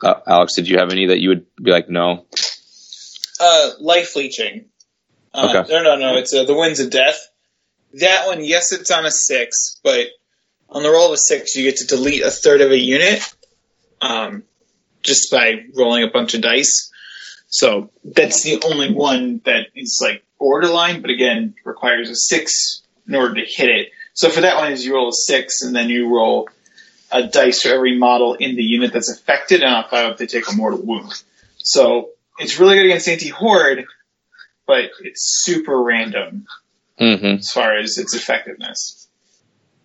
uh, 0.04 0.16
Alex. 0.28 0.56
Did 0.56 0.68
you 0.68 0.78
have 0.80 0.92
any 0.92 1.08
that 1.08 1.20
you 1.20 1.30
would 1.30 1.46
be 1.62 1.72
like, 1.72 1.90
no? 1.90 2.26
Uh, 3.40 3.72
life 3.80 4.16
leeching. 4.16 4.66
Uh, 5.34 5.54
Okay. 5.56 5.72
No, 5.74 5.84
no, 5.84 5.96
no. 5.96 6.18
It's 6.18 6.34
uh, 6.34 6.44
the 6.44 6.56
winds 6.56 6.80
of 6.80 6.90
death. 6.90 7.20
That 7.94 8.28
one, 8.28 8.44
yes, 8.44 8.72
it's 8.72 8.92
on 8.92 9.06
a 9.06 9.12
six, 9.12 9.80
but 9.84 10.08
on 10.70 10.84
the 10.84 10.90
roll 10.90 11.08
of 11.08 11.14
a 11.14 11.18
six, 11.18 11.56
you 11.56 11.64
get 11.64 11.78
to 11.78 11.88
delete 11.88 12.22
a 12.24 12.30
third 12.30 12.62
of 12.62 12.72
a 12.72 12.78
unit, 12.78 13.28
um, 14.02 14.44
just 15.02 15.32
by 15.32 15.66
rolling 15.76 16.04
a 16.04 16.08
bunch 16.12 16.34
of 16.36 16.42
dice. 16.42 16.92
So 17.48 17.90
that's 18.04 18.44
the 18.44 18.62
only 18.64 18.94
one 18.94 19.42
that 19.46 19.68
is 19.76 20.00
like 20.04 20.24
borderline, 20.38 21.02
but 21.02 21.10
again 21.10 21.56
requires 21.66 22.10
a 22.10 22.16
six 22.16 22.84
in 23.08 23.16
order 23.16 23.36
to 23.36 23.46
hit 23.46 23.70
it. 23.70 23.90
So 24.14 24.30
for 24.30 24.42
that 24.42 24.58
one, 24.58 24.72
is 24.72 24.86
you 24.86 24.94
roll 24.94 25.10
a 25.10 25.14
six, 25.14 25.64
and 25.64 25.76
then 25.76 25.90
you 25.90 26.14
roll 26.16 26.48
a 27.12 27.28
dice 27.28 27.62
for 27.62 27.70
every 27.70 27.98
model 27.98 28.36
in 28.36 28.56
the 28.56 28.64
unit 28.64 28.94
that's 28.94 29.12
affected, 29.12 29.62
and 29.62 29.74
on 29.74 29.90
five 29.90 30.12
up 30.12 30.18
they 30.18 30.26
take 30.28 30.50
a 30.52 30.56
mortal 30.56 30.82
wound. 30.82 31.12
So 31.58 32.10
it's 32.38 32.60
really 32.60 32.76
good 32.76 32.86
against 32.86 33.08
anti 33.08 33.30
horde, 33.30 33.86
but 34.66 34.92
it's 35.02 35.42
super 35.44 35.82
random 35.82 36.46
Mm-hmm. 37.00 37.38
as 37.38 37.50
far 37.52 37.78
as 37.78 37.98
its 37.98 38.14
effectiveness. 38.14 39.08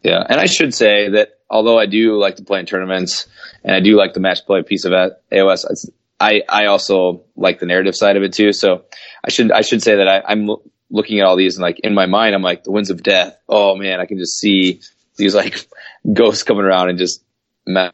Yeah, 0.03 0.23
and 0.29 0.41
I 0.41 0.47
should 0.47 0.75
say 0.75 1.11
that 1.11 1.39
although 1.49 1.79
I 1.79 1.87
do 1.87 2.19
like 2.19 2.37
to 2.37 2.43
play 2.43 2.59
in 2.59 2.67
tournaments 2.67 3.29
and 3.63 3.75
I 3.75 3.79
do 3.79 3.97
like 3.97 4.15
the 4.15 4.21
match 4.21 4.45
play 4.47 4.63
piece 4.65 4.85
of 4.85 4.93
AOS, 5.33 5.89
I 6.19 6.43
I 6.49 6.67
also 6.67 7.23
like 7.37 7.61
the 7.61 7.67
narrative 7.67 7.95
side 7.95 8.17
of 8.17 8.25
it 8.25 8.33
too. 8.33 8.53
So 8.53 8.85
I 9.25 9.31
should 9.31 9.53
I 9.53 9.61
should 9.61 9.81
say 9.81 9.97
that 9.97 10.09
I, 10.09 10.23
I'm 10.27 10.51
looking 10.91 11.21
at 11.21 11.27
all 11.27 11.37
these 11.37 11.57
and 11.57 11.63
like 11.63 11.79
in 11.81 11.95
my 11.95 12.07
mind 12.07 12.35
I'm 12.35 12.43
like 12.43 12.65
the 12.65 12.73
winds 12.73 12.91
of 12.91 13.03
death. 13.03 13.39
Oh 13.49 13.77
man, 13.77 14.01
I 14.01 14.07
can 14.07 14.19
just 14.19 14.39
see 14.39 14.81
these 15.17 15.35
like 15.37 15.67
ghosts 16.13 16.43
coming 16.43 16.65
around 16.65 16.91
and 16.91 16.99
just 16.99 17.25
messing 17.67 17.93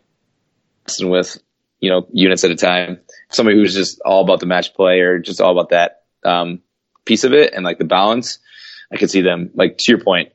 with 1.09 1.39
you 1.81 1.91
know 1.91 2.07
units 2.13 2.45
at 2.45 2.51
a 2.51 2.57
time. 2.57 3.01
Somebody 3.31 3.57
who's 3.57 3.75
just 3.75 4.01
all 4.05 4.23
about 4.23 4.41
the 4.41 4.47
match 4.47 4.75
play 4.75 5.01
or 5.01 5.19
just 5.19 5.41
all 5.41 5.53
about 5.53 5.71
that 5.71 6.03
um, 6.25 6.61
piece 7.05 7.25
of 7.25 7.33
it 7.33 7.55
and 7.55 7.65
like 7.65 7.79
the 7.79 7.85
balance. 7.85 8.39
I 8.93 8.97
could 8.97 9.11
see 9.11 9.21
them 9.21 9.51
like 9.55 9.77
to 9.79 9.93
your 9.93 10.01
point 10.01 10.33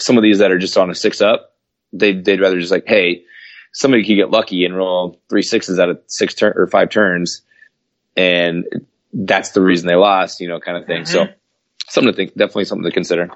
some 0.00 0.16
of 0.16 0.22
these 0.22 0.38
that 0.38 0.50
are 0.50 0.58
just 0.58 0.76
on 0.76 0.90
a 0.90 0.94
six 0.94 1.20
up, 1.20 1.54
they 1.92 2.12
they'd 2.14 2.40
rather 2.40 2.58
just 2.58 2.72
like, 2.72 2.84
hey, 2.86 3.24
somebody 3.72 4.04
could 4.04 4.16
get 4.16 4.30
lucky 4.30 4.64
and 4.64 4.76
roll 4.76 5.20
three 5.28 5.42
sixes 5.42 5.78
out 5.78 5.90
of 5.90 6.00
six 6.06 6.34
turn 6.34 6.54
or 6.56 6.66
five 6.66 6.90
turns, 6.90 7.42
and 8.16 8.64
that's 9.12 9.50
the 9.50 9.60
reason 9.60 9.86
they 9.86 9.94
lost, 9.94 10.40
you 10.40 10.48
know, 10.48 10.60
kind 10.60 10.76
of 10.76 10.86
thing. 10.86 11.04
So 11.04 11.26
something 11.88 12.12
to 12.12 12.16
think, 12.16 12.30
definitely 12.30 12.64
something 12.64 12.84
to 12.84 12.92
consider. 12.92 13.30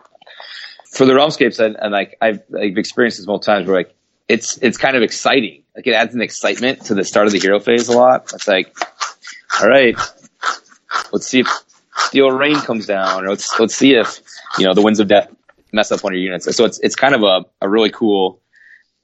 For 0.94 1.06
the 1.06 1.12
realmscapes, 1.12 1.58
and, 1.58 1.76
and 1.76 1.92
like 1.92 2.16
I've, 2.20 2.40
I've 2.58 2.78
experienced 2.78 3.18
this 3.18 3.26
multiple 3.26 3.54
times, 3.54 3.66
where 3.66 3.76
like 3.76 3.94
it's 4.28 4.58
it's 4.58 4.78
kind 4.78 4.96
of 4.96 5.02
exciting. 5.02 5.64
Like 5.74 5.86
it 5.86 5.94
adds 5.94 6.14
an 6.14 6.22
excitement 6.22 6.86
to 6.86 6.94
the 6.94 7.04
start 7.04 7.26
of 7.26 7.32
the 7.32 7.40
hero 7.40 7.58
phase 7.60 7.88
a 7.88 7.92
lot. 7.92 8.32
It's 8.32 8.46
like, 8.46 8.76
all 9.60 9.68
right, 9.68 9.96
let's 11.12 11.26
see 11.26 11.40
if 11.40 11.48
steel 11.96 12.30
rain 12.30 12.56
comes 12.56 12.86
down, 12.86 13.24
or 13.24 13.30
let's 13.30 13.58
let's 13.58 13.74
see 13.74 13.94
if 13.94 14.20
you 14.58 14.64
know 14.64 14.74
the 14.74 14.82
winds 14.82 15.00
of 15.00 15.08
death 15.08 15.34
mess 15.72 15.90
up 15.90 16.04
one 16.04 16.12
of 16.12 16.16
your 16.16 16.24
units. 16.24 16.56
So 16.56 16.64
it's 16.64 16.78
it's 16.78 16.94
kind 16.94 17.14
of 17.14 17.22
a, 17.22 17.44
a 17.60 17.68
really 17.68 17.90
cool. 17.90 18.40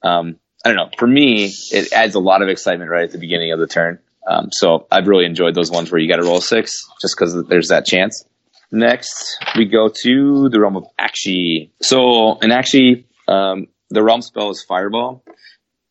Um, 0.01 0.37
I 0.63 0.69
don't 0.69 0.77
know. 0.77 0.89
For 0.97 1.07
me, 1.07 1.53
it 1.71 1.91
adds 1.91 2.15
a 2.15 2.19
lot 2.19 2.41
of 2.41 2.47
excitement 2.47 2.89
right 2.89 3.03
at 3.03 3.11
the 3.11 3.17
beginning 3.17 3.51
of 3.51 3.59
the 3.59 3.67
turn. 3.67 3.99
Um, 4.27 4.49
so 4.51 4.87
I've 4.91 5.07
really 5.07 5.25
enjoyed 5.25 5.55
those 5.55 5.71
ones 5.71 5.91
where 5.91 5.99
you 5.99 6.07
got 6.07 6.17
to 6.17 6.23
roll 6.23 6.41
six 6.41 6.87
just 7.01 7.15
because 7.17 7.47
there's 7.47 7.69
that 7.69 7.85
chance. 7.85 8.23
Next, 8.71 9.37
we 9.57 9.65
go 9.65 9.89
to 10.03 10.49
the 10.49 10.59
realm 10.59 10.77
of 10.77 10.85
Aqshy. 10.99 11.71
So 11.81 12.37
in 12.39 12.51
Aqshy, 12.51 13.03
um, 13.27 13.67
the 13.89 14.01
realm 14.01 14.21
spell 14.21 14.49
is 14.49 14.63
Fireball. 14.63 15.23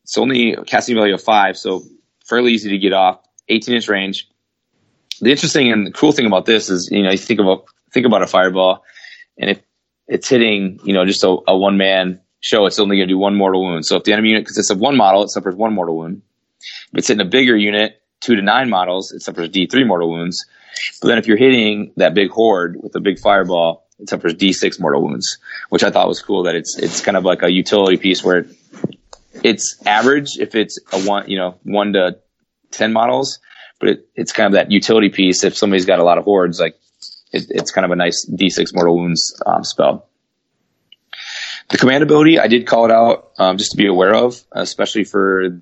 It's 0.04 0.16
only 0.16 0.56
casting 0.66 0.96
value 0.96 1.14
of 1.14 1.22
five, 1.22 1.56
so 1.56 1.82
fairly 2.26 2.52
easy 2.52 2.70
to 2.70 2.78
get 2.78 2.92
off. 2.92 3.20
18 3.48 3.74
inch 3.74 3.88
range. 3.88 4.28
The 5.20 5.30
interesting 5.30 5.70
and 5.70 5.86
the 5.86 5.90
cool 5.90 6.12
thing 6.12 6.26
about 6.26 6.46
this 6.46 6.70
is, 6.70 6.88
you 6.90 7.02
know, 7.02 7.10
you 7.10 7.18
think 7.18 7.40
about 7.40 7.64
think 7.92 8.06
about 8.06 8.22
a 8.22 8.26
fireball, 8.26 8.82
and 9.38 9.50
if 9.50 9.60
it's 10.08 10.28
hitting, 10.28 10.80
you 10.84 10.94
know, 10.94 11.04
just 11.04 11.22
a, 11.22 11.36
a 11.46 11.56
one 11.56 11.76
man 11.76 12.20
show, 12.40 12.66
it's 12.66 12.78
only 12.78 12.96
going 12.96 13.08
to 13.08 13.14
do 13.14 13.18
one 13.18 13.36
mortal 13.36 13.64
wound. 13.64 13.84
So 13.84 13.96
if 13.96 14.04
the 14.04 14.12
enemy 14.12 14.30
unit 14.30 14.46
consists 14.46 14.70
of 14.70 14.78
one 14.78 14.96
model, 14.96 15.22
it 15.22 15.28
suffers 15.28 15.54
one 15.54 15.74
mortal 15.74 15.98
wound. 15.98 16.22
If 16.92 16.98
it's 16.98 17.08
hitting 17.08 17.24
a 17.24 17.28
bigger 17.28 17.56
unit, 17.56 17.99
two 18.20 18.36
to 18.36 18.42
nine 18.42 18.68
models, 18.70 19.12
it 19.12 19.22
suffers 19.22 19.48
D3 19.48 19.86
mortal 19.86 20.10
wounds. 20.10 20.44
But 21.00 21.08
then 21.08 21.18
if 21.18 21.26
you're 21.26 21.36
hitting 21.36 21.92
that 21.96 22.14
big 22.14 22.30
horde 22.30 22.76
with 22.82 22.94
a 22.94 23.00
big 23.00 23.18
fireball, 23.18 23.86
it 23.98 24.08
suffers 24.08 24.34
D6 24.34 24.80
mortal 24.80 25.02
wounds, 25.02 25.38
which 25.68 25.82
I 25.82 25.90
thought 25.90 26.08
was 26.08 26.22
cool 26.22 26.44
that 26.44 26.54
it's, 26.54 26.78
it's 26.78 27.00
kind 27.00 27.16
of 27.16 27.24
like 27.24 27.42
a 27.42 27.50
utility 27.50 27.96
piece 27.96 28.24
where 28.24 28.46
it's 29.42 29.80
average 29.86 30.38
if 30.38 30.54
it's 30.54 30.78
a 30.92 31.00
one, 31.00 31.28
you 31.28 31.36
know, 31.36 31.58
one 31.64 31.92
to 31.94 32.18
10 32.70 32.92
models, 32.92 33.38
but 33.78 33.88
it, 33.88 34.08
it's 34.14 34.32
kind 34.32 34.46
of 34.46 34.52
that 34.52 34.70
utility 34.70 35.08
piece. 35.08 35.44
If 35.44 35.56
somebody's 35.56 35.86
got 35.86 35.98
a 35.98 36.04
lot 36.04 36.18
of 36.18 36.24
hordes, 36.24 36.60
like 36.60 36.76
it, 37.32 37.46
it's 37.50 37.70
kind 37.70 37.84
of 37.84 37.90
a 37.90 37.96
nice 37.96 38.26
D6 38.30 38.74
mortal 38.74 38.96
wounds 38.96 39.40
um, 39.46 39.64
spell. 39.64 40.06
The 41.70 41.78
command 41.78 42.02
ability, 42.02 42.38
I 42.38 42.48
did 42.48 42.66
call 42.66 42.84
it 42.84 42.90
out 42.90 43.30
um, 43.38 43.56
just 43.56 43.72
to 43.72 43.76
be 43.76 43.86
aware 43.86 44.14
of, 44.14 44.42
especially 44.52 45.04
for 45.04 45.60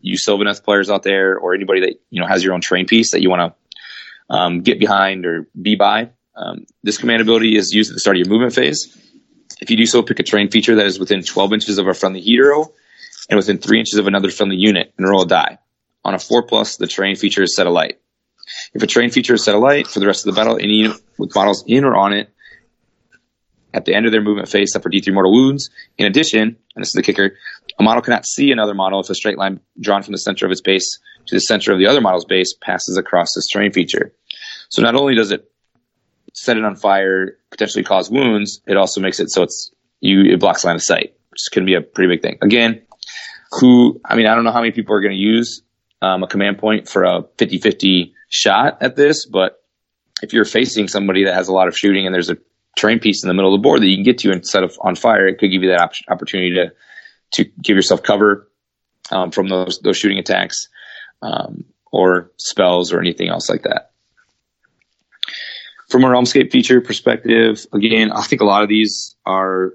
you 0.00 0.16
Sylvaneth 0.16 0.62
players 0.64 0.90
out 0.90 1.02
there 1.02 1.36
or 1.38 1.54
anybody 1.54 1.80
that 1.80 2.00
you 2.10 2.20
know 2.20 2.26
has 2.26 2.42
your 2.42 2.54
own 2.54 2.60
train 2.60 2.86
piece 2.86 3.12
that 3.12 3.22
you 3.22 3.30
want 3.30 3.54
to 3.54 4.34
um, 4.34 4.62
get 4.62 4.78
behind 4.78 5.26
or 5.26 5.48
be 5.60 5.74
by. 5.74 6.10
Um, 6.34 6.66
this 6.82 6.98
command 6.98 7.20
ability 7.20 7.56
is 7.56 7.72
used 7.72 7.90
at 7.90 7.94
the 7.94 8.00
start 8.00 8.16
of 8.16 8.20
your 8.20 8.28
movement 8.28 8.54
phase. 8.54 8.96
If 9.60 9.70
you 9.70 9.76
do 9.76 9.86
so, 9.86 10.02
pick 10.02 10.18
a 10.18 10.22
train 10.22 10.50
feature 10.50 10.74
that 10.76 10.86
is 10.86 10.98
within 10.98 11.22
12 11.22 11.52
inches 11.52 11.78
of 11.78 11.86
a 11.86 11.94
friendly 11.94 12.20
hero 12.20 12.72
and 13.28 13.36
within 13.36 13.58
3 13.58 13.78
inches 13.78 13.98
of 13.98 14.06
another 14.06 14.30
friendly 14.30 14.56
unit 14.56 14.92
and 14.96 15.08
roll 15.08 15.22
a 15.22 15.26
die. 15.26 15.58
On 16.04 16.14
a 16.14 16.18
4 16.18 16.44
plus, 16.44 16.76
the 16.76 16.86
terrain 16.86 17.16
feature 17.16 17.42
is 17.42 17.54
set 17.54 17.66
alight. 17.66 17.98
If 18.74 18.82
a 18.82 18.86
terrain 18.86 19.10
feature 19.10 19.34
is 19.34 19.44
set 19.44 19.54
alight 19.54 19.86
for 19.86 20.00
the 20.00 20.06
rest 20.06 20.26
of 20.26 20.34
the 20.34 20.40
battle, 20.40 20.56
any 20.56 20.74
unit 20.74 21.00
with 21.18 21.34
models 21.34 21.62
in 21.66 21.84
or 21.84 21.94
on 21.94 22.12
it 22.12 22.32
at 23.74 23.84
the 23.84 23.94
end 23.94 24.06
of 24.06 24.12
their 24.12 24.22
movement 24.22 24.48
phase 24.48 24.72
suffer 24.72 24.90
D3 24.90 25.12
mortal 25.14 25.32
wounds. 25.32 25.70
In 25.98 26.06
addition, 26.06 26.40
and 26.40 26.82
this 26.82 26.88
is 26.88 26.92
the 26.92 27.02
kicker, 27.02 27.36
a 27.78 27.82
model 27.82 28.02
cannot 28.02 28.26
see 28.26 28.50
another 28.50 28.74
model 28.74 29.00
if 29.00 29.10
a 29.10 29.14
straight 29.14 29.38
line 29.38 29.60
drawn 29.80 30.02
from 30.02 30.12
the 30.12 30.18
center 30.18 30.46
of 30.46 30.52
its 30.52 30.60
base 30.60 30.98
to 31.26 31.34
the 31.34 31.40
center 31.40 31.72
of 31.72 31.78
the 31.78 31.86
other 31.86 32.00
model's 32.00 32.24
base 32.24 32.54
passes 32.60 32.96
across 32.96 33.28
this 33.34 33.46
terrain 33.48 33.72
feature. 33.72 34.12
So 34.68 34.82
not 34.82 34.94
only 34.94 35.14
does 35.14 35.30
it 35.30 35.50
set 36.34 36.56
it 36.56 36.64
on 36.64 36.76
fire, 36.76 37.36
potentially 37.50 37.84
cause 37.84 38.10
wounds, 38.10 38.60
it 38.66 38.76
also 38.76 39.00
makes 39.00 39.20
it 39.20 39.30
so 39.30 39.42
it's 39.42 39.70
you 40.00 40.22
it 40.22 40.40
blocks 40.40 40.64
line 40.64 40.76
of 40.76 40.82
sight, 40.82 41.14
which 41.30 41.40
can 41.50 41.64
be 41.64 41.74
a 41.74 41.80
pretty 41.80 42.14
big 42.14 42.22
thing. 42.22 42.38
Again, 42.42 42.82
who 43.52 44.00
I 44.04 44.16
mean, 44.16 44.26
I 44.26 44.34
don't 44.34 44.44
know 44.44 44.52
how 44.52 44.60
many 44.60 44.72
people 44.72 44.94
are 44.94 45.00
going 45.00 45.12
to 45.12 45.18
use 45.18 45.62
um, 46.00 46.22
a 46.22 46.26
command 46.26 46.58
point 46.58 46.88
for 46.88 47.04
a 47.04 47.22
50-50 47.38 48.12
shot 48.28 48.78
at 48.80 48.96
this, 48.96 49.26
but 49.26 49.62
if 50.22 50.32
you're 50.32 50.44
facing 50.44 50.88
somebody 50.88 51.24
that 51.24 51.34
has 51.34 51.48
a 51.48 51.52
lot 51.52 51.68
of 51.68 51.76
shooting 51.76 52.06
and 52.06 52.14
there's 52.14 52.30
a 52.30 52.38
terrain 52.76 52.98
piece 52.98 53.22
in 53.22 53.28
the 53.28 53.34
middle 53.34 53.54
of 53.54 53.58
the 53.58 53.62
board 53.62 53.82
that 53.82 53.86
you 53.86 53.96
can 53.96 54.04
get 54.04 54.18
to 54.18 54.32
instead 54.32 54.64
of 54.64 54.76
on 54.80 54.94
fire, 54.94 55.26
it 55.26 55.38
could 55.38 55.50
give 55.50 55.62
you 55.62 55.68
that 55.68 55.80
op- 55.80 55.92
opportunity 56.08 56.54
to 56.54 56.72
to 57.32 57.44
give 57.44 57.76
yourself 57.76 58.02
cover 58.02 58.48
um, 59.10 59.30
from 59.30 59.48
those 59.48 59.80
those 59.80 59.96
shooting 59.96 60.18
attacks 60.18 60.68
um, 61.22 61.64
or 61.90 62.30
spells 62.36 62.92
or 62.92 63.00
anything 63.00 63.28
else 63.28 63.48
like 63.48 63.62
that. 63.62 63.90
From 65.88 66.04
a 66.04 66.08
Realmscape 66.08 66.50
feature 66.50 66.80
perspective, 66.80 67.66
again, 67.72 68.12
I 68.12 68.22
think 68.22 68.40
a 68.40 68.46
lot 68.46 68.62
of 68.62 68.68
these 68.68 69.14
are 69.26 69.74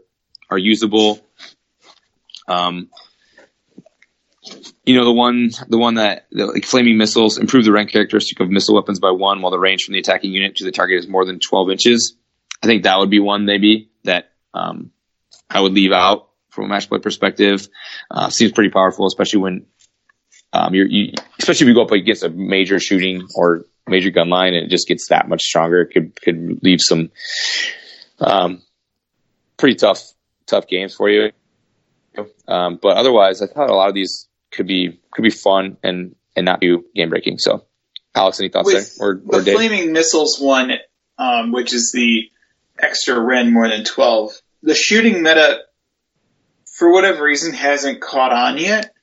are 0.49 0.57
usable. 0.57 1.19
Um, 2.47 2.89
you 4.85 4.95
know 4.95 5.03
the 5.03 5.11
one 5.11 5.51
the 5.67 5.77
one 5.77 5.95
that 5.95 6.27
the, 6.31 6.45
like 6.45 6.65
flaming 6.65 6.97
missiles 6.97 7.37
improve 7.37 7.65
the 7.65 7.71
rank 7.71 7.91
characteristic 7.91 8.39
of 8.39 8.49
missile 8.49 8.75
weapons 8.75 8.99
by 8.99 9.11
one 9.11 9.41
while 9.41 9.51
the 9.51 9.59
range 9.59 9.83
from 9.83 9.93
the 9.93 9.99
attacking 9.99 10.31
unit 10.31 10.55
to 10.55 10.63
the 10.63 10.71
target 10.71 10.99
is 10.99 11.07
more 11.07 11.25
than 11.25 11.39
12 11.39 11.71
inches 11.71 12.15
i 12.63 12.67
think 12.67 12.83
that 12.83 12.97
would 12.97 13.09
be 13.09 13.19
one 13.19 13.45
maybe 13.45 13.89
that 14.03 14.31
um, 14.53 14.91
i 15.49 15.59
would 15.59 15.73
leave 15.73 15.91
out 15.91 16.26
from 16.57 16.65
a 16.65 16.67
match 16.67 16.89
play 16.89 16.99
perspective 16.99 17.67
uh, 18.11 18.29
seems 18.29 18.51
pretty 18.51 18.69
powerful 18.69 19.07
especially 19.07 19.39
when 19.39 19.65
um, 20.53 20.73
you're 20.73 20.87
you, 20.87 21.13
especially 21.39 21.65
if 21.65 21.69
you 21.69 21.73
go 21.73 21.83
up 21.83 21.91
against 21.91 22.23
a 22.23 22.29
major 22.29 22.79
shooting 22.79 23.27
or 23.35 23.65
major 23.87 24.11
gun 24.11 24.29
line 24.29 24.53
and 24.53 24.65
it 24.65 24.69
just 24.69 24.87
gets 24.87 25.07
that 25.09 25.29
much 25.29 25.41
stronger 25.41 25.81
it 25.81 25.93
could 25.93 26.19
could 26.21 26.59
leave 26.63 26.81
some 26.81 27.09
um, 28.19 28.61
pretty 29.57 29.75
tough 29.75 30.03
tough 30.45 30.67
games 30.67 30.93
for 30.93 31.09
you 31.09 31.31
um, 32.47 32.79
but 32.81 32.97
otherwise, 32.97 33.41
I 33.41 33.47
thought 33.47 33.69
a 33.69 33.75
lot 33.75 33.89
of 33.89 33.95
these 33.95 34.27
could 34.51 34.67
be 34.67 34.99
could 35.11 35.23
be 35.23 35.29
fun 35.29 35.77
and 35.83 36.15
and 36.35 36.45
not 36.45 36.61
do 36.61 36.85
game 36.95 37.09
breaking. 37.09 37.37
So, 37.39 37.65
Alex, 38.15 38.39
any 38.39 38.49
thoughts 38.49 38.65
With 38.65 38.97
there? 38.97 39.07
Or, 39.07 39.15
the 39.15 39.37
or 39.37 39.41
Dave? 39.41 39.55
flaming 39.55 39.93
missiles 39.93 40.39
one, 40.39 40.71
um, 41.17 41.51
which 41.51 41.73
is 41.73 41.91
the 41.93 42.29
extra 42.79 43.19
Ren 43.19 43.53
more 43.53 43.67
than 43.67 43.83
twelve. 43.83 44.31
The 44.63 44.75
shooting 44.75 45.21
meta, 45.21 45.59
for 46.77 46.91
whatever 46.91 47.23
reason, 47.23 47.53
hasn't 47.53 48.01
caught 48.01 48.31
on 48.31 48.57
yet. 48.57 48.93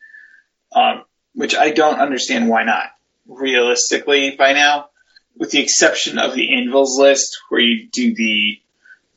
Um, 0.73 1.05
which 1.35 1.57
I 1.57 1.71
don't 1.71 1.99
understand 1.99 2.49
why 2.49 2.65
not. 2.65 2.91
Realistically, 3.27 4.37
by 4.37 4.53
now, 4.53 4.91
with 5.37 5.51
the 5.51 5.61
exception 5.61 6.19
of 6.19 6.35
the 6.35 6.55
Anvils 6.55 6.99
list, 6.99 7.39
where 7.49 7.61
you 7.61 7.89
do 7.91 8.15
the 8.15 8.61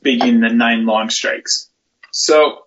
big 0.01 0.23
and 0.23 0.41
the 0.41 0.49
nine 0.49 0.85
long 0.85 1.09
strikes. 1.09 1.69
So 2.11 2.63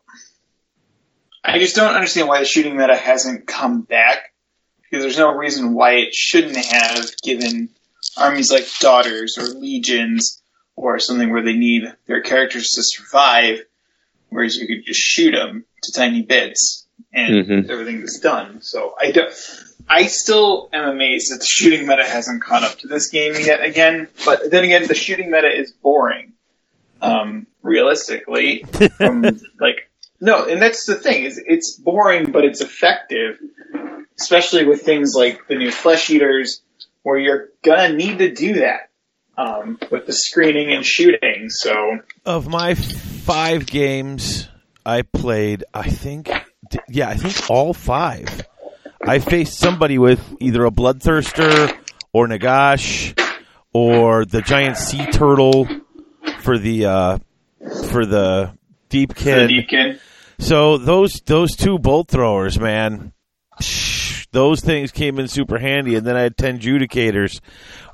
I 1.43 1.59
just 1.59 1.75
don't 1.75 1.95
understand 1.95 2.29
why 2.29 2.39
the 2.39 2.45
shooting 2.45 2.77
meta 2.77 2.97
hasn't 2.97 3.47
come 3.47 3.83
back 3.83 4.33
because 4.83 5.03
there's 5.03 5.19
no 5.19 5.35
reason 5.35 5.75
why 5.75 5.95
it 5.95 6.15
shouldn't 6.15 6.57
have 6.57 7.11
given 7.23 7.71
armies 8.17 8.53
like 8.53 8.67
daughters 8.81 9.39
or 9.39 9.45
legions 9.45 10.43
or 10.77 10.99
something 10.99 11.31
where 11.31 11.43
they 11.43 11.55
need 11.55 11.85
their 12.07 12.23
characters 12.23 12.69
to 12.75 12.83
survive, 12.83 13.61
whereas 14.31 14.57
you 14.57 14.67
could 14.67 14.85
just 14.87 15.01
shoot 15.01 15.33
them 15.33 15.65
to 15.83 15.93
tiny 15.93 16.23
bits 16.23 16.87
and 17.13 17.47
Mhm. 17.47 17.71
everything 17.71 18.03
is 18.03 18.21
done. 18.23 18.63
So 18.63 18.95
I 18.99 19.11
don't. 19.11 19.33
I 19.89 20.07
still 20.07 20.69
am 20.73 20.89
amazed 20.89 21.33
that 21.33 21.41
the 21.41 21.47
shooting 21.49 21.87
meta 21.87 22.07
hasn't 22.07 22.43
caught 22.43 22.63
up 22.63 22.79
to 22.79 22.87
this 22.87 23.09
game 23.11 23.35
yet 23.35 23.63
again. 23.63 24.09
But 24.25 24.51
then 24.51 24.65
again, 24.65 24.87
the 24.87 24.95
shooting 24.95 25.31
meta 25.31 25.49
is 25.53 25.73
boring. 25.73 26.33
Um, 27.03 27.47
realistically, 27.63 28.65
from 28.99 29.23
like 29.59 29.91
no, 30.21 30.45
and 30.47 30.61
that's 30.61 30.85
the 30.87 30.95
thing 30.97 31.25
is 31.25 31.43
it's 31.45 31.79
boring, 31.79 32.31
but 32.31 32.45
it's 32.45 32.61
effective, 32.61 33.39
especially 34.21 34.67
with 34.67 34.83
things 34.83 35.13
like 35.17 35.49
the 35.49 35.57
new 35.57 35.71
flesh 35.71 36.11
eaters, 36.11 36.61
where 37.03 37.19
you're 37.19 37.49
gonna 37.65 37.95
need 37.95 38.19
to 38.19 38.31
do 38.33 38.55
that 38.61 38.91
um, 39.39 39.79
with 39.91 40.07
the 40.07 40.13
screening 40.13 40.73
and 40.73 40.85
shooting. 40.85 41.49
So 41.49 42.01
Of 42.27 42.47
my 42.49 42.75
five 43.21 43.67
games 43.67 44.49
I 44.85 45.03
played, 45.03 45.65
I 45.75 45.89
think, 45.89 46.31
yeah, 46.89 47.09
I 47.09 47.15
think 47.15 47.51
all 47.51 47.75
five. 47.75 48.47
I 49.03 49.19
faced 49.19 49.59
somebody 49.59 49.99
with 49.99 50.21
either 50.41 50.65
a 50.65 50.71
bloodthirster 50.71 51.77
or 52.13 52.27
Nagash 52.29 53.19
or 53.73 54.25
the 54.25 54.43
giant 54.43 54.77
sea 54.77 55.07
turtle 55.11 55.67
for 56.41 56.59
the 56.59 56.87
uh, 56.87 57.19
for 57.89 58.05
the 58.05 58.53
the 58.89 59.07
Deepkin, 59.07 59.49
So 60.39 60.79
those 60.79 61.21
those 61.27 61.57
two 61.57 61.79
bolt 61.79 62.09
throwers, 62.09 62.59
man, 62.59 63.13
those 64.33 64.61
things 64.61 64.93
came 64.93 65.19
in 65.19 65.29
super 65.29 65.59
handy. 65.59 65.95
And 65.95 66.07
then 66.07 66.17
I 66.17 66.23
had 66.23 66.37
ten 66.37 66.59
judicators. 66.59 67.41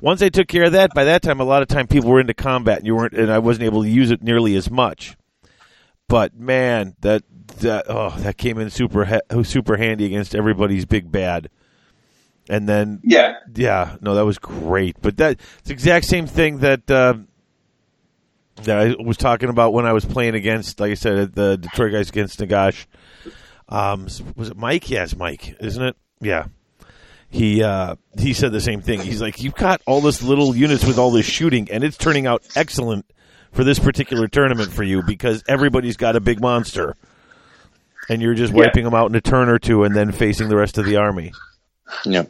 Once 0.01 0.21
I 0.21 0.29
took 0.29 0.47
care 0.47 0.65
of 0.65 0.73
that, 0.73 0.93
by 0.93 1.05
that 1.05 1.21
time, 1.21 1.39
a 1.39 1.45
lot 1.45 1.61
of 1.61 1.67
time 1.67 1.87
people 1.87 2.09
were 2.09 2.19
into 2.19 2.33
combat, 2.33 2.79
and 2.79 2.87
you 2.87 2.95
weren't, 2.95 3.13
and 3.13 3.31
I 3.31 3.39
wasn't 3.39 3.65
able 3.65 3.83
to 3.83 3.89
use 3.89 4.11
it 4.11 4.21
nearly 4.21 4.55
as 4.55 4.69
much. 4.69 5.17
But 6.07 6.35
man, 6.35 6.95
that 7.01 7.23
that 7.59 7.85
oh, 7.89 8.15
that 8.19 8.37
came 8.37 8.59
in 8.59 8.69
super 8.69 9.05
ha- 9.05 9.43
super 9.43 9.77
handy 9.77 10.05
against 10.05 10.35
everybody's 10.35 10.85
big 10.85 11.11
bad. 11.11 11.49
And 12.49 12.67
then 12.67 13.01
yeah, 13.03 13.35
yeah, 13.53 13.97
no, 13.99 14.15
that 14.15 14.25
was 14.25 14.37
great. 14.37 14.95
But 15.01 15.17
that 15.17 15.39
it's 15.59 15.67
the 15.67 15.73
exact 15.73 16.05
same 16.05 16.27
thing 16.27 16.59
that 16.59 16.89
uh, 16.89 17.15
that 18.63 18.77
I 18.77 19.03
was 19.03 19.17
talking 19.17 19.49
about 19.49 19.73
when 19.73 19.85
I 19.85 19.93
was 19.93 20.05
playing 20.05 20.35
against, 20.35 20.79
like 20.79 20.91
I 20.91 20.95
said, 20.95 21.33
the 21.33 21.57
Detroit 21.57 21.91
guys 21.91 22.09
against 22.09 22.39
Nagash. 22.39 22.85
Um, 23.67 24.03
was 24.35 24.49
it 24.49 24.57
Mike? 24.57 24.89
Yes, 24.89 25.15
Mike, 25.15 25.57
isn't 25.59 25.83
it? 25.83 25.97
Yeah. 26.19 26.45
He 27.29 27.61
uh, 27.61 27.95
he 28.17 28.33
said 28.33 28.51
the 28.53 28.61
same 28.61 28.81
thing. 28.81 29.01
He's 29.01 29.21
like, 29.21 29.41
you've 29.43 29.55
got 29.55 29.81
all 29.85 29.99
this 30.01 30.23
little 30.23 30.55
units 30.55 30.85
with 30.85 30.97
all 30.97 31.11
this 31.11 31.25
shooting, 31.25 31.69
and 31.71 31.83
it's 31.83 31.97
turning 31.97 32.25
out 32.25 32.41
excellent 32.55 33.05
for 33.51 33.63
this 33.65 33.79
particular 33.79 34.27
tournament 34.27 34.71
for 34.71 34.83
you 34.83 35.03
because 35.03 35.43
everybody's 35.47 35.97
got 35.97 36.15
a 36.15 36.21
big 36.21 36.39
monster, 36.39 36.95
and 38.09 38.21
you're 38.21 38.33
just 38.33 38.53
Yeah. 38.53 38.59
wiping 38.65 38.85
them 38.85 38.93
out 38.93 39.09
in 39.09 39.15
a 39.15 39.21
turn 39.21 39.49
or 39.49 39.59
two, 39.59 39.83
and 39.83 39.93
then 39.95 40.13
facing 40.13 40.47
the 40.47 40.55
rest 40.55 40.77
of 40.77 40.85
the 40.85 40.95
army. 40.95 41.33
Yeah. 42.05 42.23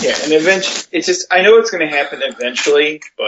yeah, 0.00 0.14
and 0.22 0.32
eventually, 0.32 0.86
it's 0.92 1.06
just 1.08 1.26
I 1.32 1.42
know 1.42 1.58
it's 1.58 1.70
going 1.70 1.86
to 1.88 1.92
happen 1.94 2.20
eventually, 2.22 3.00
but 3.16 3.26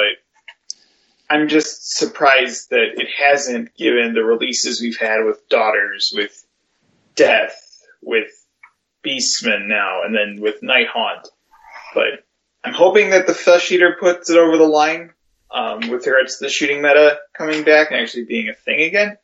I'm 1.28 1.48
just 1.48 1.96
surprised 1.96 2.70
that 2.70 2.92
it 2.96 3.08
hasn't 3.18 3.74
given 3.76 4.14
the 4.14 4.22
releases 4.22 4.80
we've 4.80 4.96
had 4.98 5.24
with 5.24 5.48
Daughters, 5.48 6.12
with 6.14 6.44
Death, 7.16 7.56
with 8.02 8.28
Beastman 9.06 9.66
now, 9.68 10.02
and 10.04 10.14
then 10.14 10.40
with 10.42 10.60
Nighthaunt. 10.62 11.26
But 11.94 12.24
I'm 12.64 12.74
hoping 12.74 13.10
that 13.10 13.26
the 13.26 13.34
Flesh 13.34 13.70
Eater 13.72 13.96
puts 13.98 14.30
it 14.30 14.38
over 14.38 14.56
the 14.56 14.64
line. 14.66 15.12
um, 15.52 15.80
with 15.90 16.06
regards 16.06 16.38
to 16.38 16.44
the 16.44 16.48
shooting 16.50 16.80
meta 16.80 17.18
coming 17.36 17.64
back 17.64 17.90
and 17.90 18.00
actually 18.00 18.24
being 18.24 18.48
a 18.48 18.54
thing 18.54 18.82
again. 18.82 19.16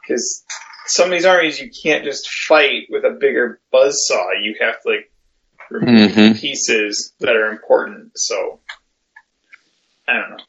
Because 0.00 0.44
some 0.86 1.06
of 1.06 1.10
these 1.10 1.24
armies 1.24 1.58
you 1.60 1.68
can't 1.82 2.04
just 2.04 2.28
fight 2.30 2.82
with 2.88 3.04
a 3.04 3.10
bigger 3.10 3.60
buzzsaw. 3.74 4.40
You 4.40 4.54
have 4.60 4.80
to 4.82 4.88
like 4.88 5.10
remove 5.68 6.12
Mhm. 6.12 6.40
pieces 6.40 7.12
that 7.18 7.34
are 7.34 7.50
important. 7.50 8.12
So 8.16 8.60
I 10.06 10.12
don't 10.20 10.30
know. 10.30 10.44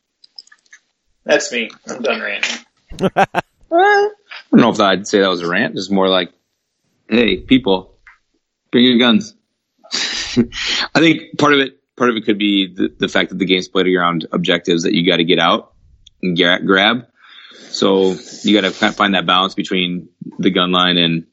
That's 1.26 1.52
me. 1.52 1.72
I'm 1.88 2.04
done 2.04 2.22
ranting. 2.22 2.66
I 3.16 3.42
don't 3.72 4.62
know 4.62 4.70
if 4.70 4.80
I'd 4.80 5.08
say 5.08 5.22
that 5.22 5.30
was 5.30 5.42
a 5.42 5.48
rant. 5.50 5.74
Just 5.74 5.92
more 5.92 6.08
like, 6.10 6.32
hey, 7.10 7.38
people, 7.38 7.97
bring 8.72 8.86
your 8.86 8.98
guns. 8.98 9.36
I 9.94 11.00
think 11.00 11.38
part 11.38 11.54
of 11.54 11.60
it, 11.60 11.80
part 11.96 12.10
of 12.10 12.16
it 12.16 12.26
could 12.26 12.38
be 12.38 12.74
the, 12.74 12.94
the 12.98 13.08
fact 13.08 13.30
that 13.30 13.40
the 13.40 13.46
game's 13.46 13.68
played 13.68 13.88
around 13.88 14.28
objectives 14.32 14.84
that 14.84 14.94
you 14.94 15.10
got 15.10 15.18
to 15.18 15.24
get 15.24 15.40
out 15.40 15.74
and 16.22 16.38
gra- 16.38 16.64
grab. 16.64 17.08
So 17.70 18.16
you 18.44 18.60
got 18.60 18.72
to 18.72 18.92
find 18.92 19.14
that 19.14 19.26
balance 19.26 19.54
between 19.54 20.10
the 20.40 20.50
gun 20.50 20.72
line 20.72 20.98
and 20.98 21.26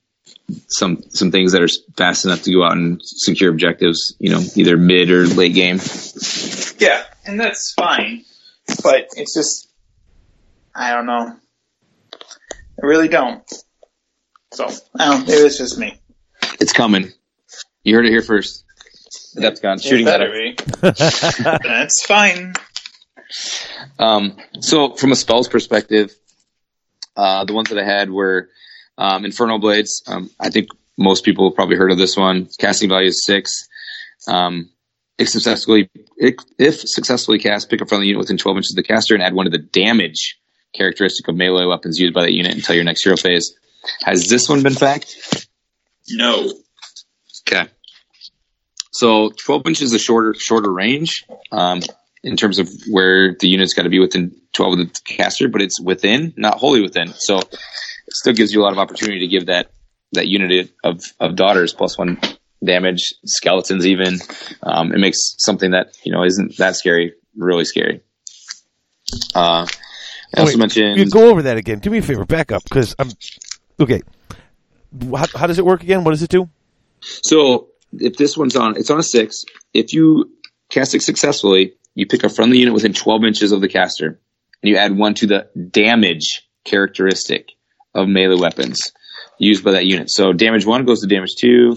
some 0.69 1.03
some 1.09 1.31
things 1.31 1.53
that 1.53 1.63
are 1.63 1.69
fast 1.97 2.25
enough 2.25 2.43
to 2.43 2.53
go 2.53 2.65
out 2.65 2.73
and 2.73 3.01
secure 3.03 3.51
objectives. 3.51 4.15
You 4.19 4.31
know, 4.31 4.43
either 4.57 4.77
mid 4.77 5.11
or 5.11 5.27
late 5.27 5.55
game. 5.55 5.79
Yeah, 6.79 7.05
and 7.25 7.39
that's 7.41 7.73
fine. 7.75 8.25
But 8.83 9.09
it's 9.17 9.35
just, 9.35 9.69
I 10.75 10.93
don't 10.93 11.07
know. 11.07 11.37
I 12.13 12.87
really 12.87 13.09
don't. 13.09 13.43
So, 14.53 14.69
I 14.99 15.11
don't 15.11 15.27
maybe 15.27 15.43
it's 15.43 15.59
just 15.59 15.79
me. 15.79 15.99
It's 16.61 16.73
coming. 16.73 17.13
You 17.85 17.95
heard 17.95 18.07
it 18.07 18.11
here 18.11 18.23
first. 18.23 18.65
Adepticon 19.37 19.83
shooting 19.83 20.07
It 20.07 20.11
meta. 20.11 20.19
better 20.19 20.33
be. 20.33 21.59
That's 21.69 22.05
fine. 22.07 22.55
Um, 23.99 24.37
so 24.61 24.95
from 24.95 25.13
a 25.13 25.17
spells 25.17 25.49
perspective, 25.49 26.13
uh, 27.17 27.45
the 27.45 27.53
ones 27.53 27.69
that 27.71 27.79
I 27.79 27.85
had 27.85 28.11
were 28.11 28.49
um, 28.97 29.25
Infernal 29.25 29.59
Blades. 29.59 30.03
Um, 30.07 30.31
I 30.41 30.51
think 30.51 30.69
most 30.97 31.25
people 31.25 31.49
have 31.49 31.57
probably 31.57 31.77
heard 31.77 31.91
of 31.93 31.99
this 31.99 32.17
one. 32.17 32.49
Casting 32.59 32.89
value 32.89 33.09
is 33.09 33.25
six. 33.25 33.51
Um, 34.29 34.71
if 35.19 35.29
successfully 35.29 35.91
if, 36.17 36.35
if 36.59 36.81
successfully 36.81 37.39
cast, 37.39 37.71
pick 37.71 37.81
a 37.81 37.87
friendly 37.87 38.07
unit 38.09 38.19
within 38.21 38.37
12 38.37 38.57
inches 38.59 38.73
of 38.73 38.77
the 38.77 38.83
caster 38.83 39.15
and 39.15 39.23
add 39.23 39.35
one 39.35 39.47
of 39.47 39.53
the 39.53 39.59
damage 39.59 40.39
characteristic 40.75 41.29
of 41.29 41.37
melee 41.37 41.67
weapons 41.67 41.99
used 41.99 42.15
by 42.15 42.23
that 42.23 42.33
unit 42.33 42.55
until 42.55 42.75
your 42.75 42.85
next 42.85 43.05
hero 43.05 43.17
phase. 43.17 43.55
Has 44.03 44.29
this 44.29 44.49
one 44.49 44.63
been 44.63 44.75
fact? 44.75 45.47
No. 46.09 46.53
Okay. 47.47 47.69
So 48.95 49.31
12 49.45 49.67
inches 49.67 49.83
is 49.93 49.95
a 49.95 49.99
shorter 49.99 50.35
shorter 50.39 50.73
range 50.73 51.25
um, 51.51 51.81
in 52.23 52.37
terms 52.37 52.61
of 52.61 52.69
where 52.89 53.37
the 53.39 53.49
unit's 53.49 53.75
got 53.75 53.83
to 53.83 53.89
be 53.89 53.99
within 53.99 54.35
12 54.53 54.73
of 54.73 54.79
the 54.79 55.01
caster, 55.05 55.49
but 55.49 55.61
it's 55.61 55.81
within, 55.81 56.33
not 56.37 56.59
wholly 56.59 56.81
within. 56.81 57.13
So 57.17 57.39
it 57.39 57.59
still 58.11 58.35
gives 58.35 58.53
you 58.53 58.63
a 58.63 58.65
lot 58.65 58.73
of 58.73 58.79
opportunity 58.79 59.21
to 59.21 59.27
give 59.27 59.47
that 59.47 59.71
that 60.13 60.29
unit 60.29 60.71
of 60.85 61.03
of 61.19 61.35
daughters 61.35 61.73
plus 61.73 61.99
one 61.99 62.21
damage, 62.65 63.15
skeletons 63.25 63.85
even. 63.85 64.19
Um, 64.63 64.93
it 64.93 64.99
makes 64.99 65.19
something 65.39 65.73
that 65.73 65.97
you 66.05 66.13
know 66.13 66.25
isn't 66.25 66.57
that 66.59 66.77
scary 66.77 67.15
really 67.37 67.65
scary. 67.65 68.01
Uh, 69.35 69.67
I 70.37 70.41
also 70.41 70.53
Wait, 70.53 70.59
mentioned 70.59 70.99
You 70.99 71.11
go 71.11 71.31
over 71.31 71.43
that 71.43 71.57
again. 71.57 71.81
Do 71.81 71.91
me 71.91 71.99
a 71.99 72.03
favor. 72.03 72.25
Back 72.25 72.53
up 72.53 72.63
because 72.63 72.95
I'm 72.99 73.11
okay. 73.81 74.03
How, 75.17 75.27
how 75.35 75.47
does 75.49 75.59
it 75.59 75.67
work 75.67 75.83
again? 75.83 76.05
What 76.05 76.13
does 76.13 76.23
it 76.23 76.31
do? 76.31 76.49
So 77.01 77.69
if 78.01 78.17
this 78.17 78.37
one's 78.37 78.57
on, 78.57 78.77
it's 78.77 78.91
on 78.91 78.99
a 78.99 79.03
six. 79.03 79.45
If 79.73 79.93
you 79.93 80.33
cast 80.71 80.95
it 80.95 81.03
successfully, 81.03 81.75
you 81.95 82.07
pick 82.07 82.25
a 82.25 82.29
friendly 82.29 82.59
unit 82.59 82.75
within 82.75 82.93
12 82.93 83.25
inches 83.25 83.53
of 83.53 83.61
the 83.61 83.69
caster, 83.69 84.07
and 84.07 84.71
you 84.71 84.77
add 84.77 84.97
one 84.97 85.15
to 85.15 85.27
the 85.27 85.49
damage 85.71 86.43
characteristic 86.65 87.51
of 87.95 88.09
melee 88.09 88.41
weapons 88.41 88.81
used 89.39 89.65
by 89.65 89.73
that 89.73 89.87
unit. 89.87 90.11
So 90.11 90.33
damage 90.33 90.65
one 90.67 90.85
goes 90.85 91.01
to 91.03 91.07
damage 91.07 91.37
two, 91.37 91.77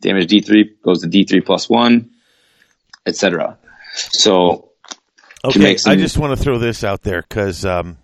damage 0.00 0.28
D3 0.28 0.80
goes 0.84 1.02
to 1.02 1.08
D3 1.08 1.44
plus 1.44 1.68
one, 1.68 2.10
etc. 3.06 3.58
So 3.94 4.70
Okay, 5.44 5.76
some- 5.76 5.92
I 5.92 5.96
just 5.96 6.18
want 6.18 6.36
to 6.36 6.42
throw 6.42 6.58
this 6.58 6.82
out 6.82 7.02
there 7.02 7.22
because 7.22 7.64
um, 7.64 7.98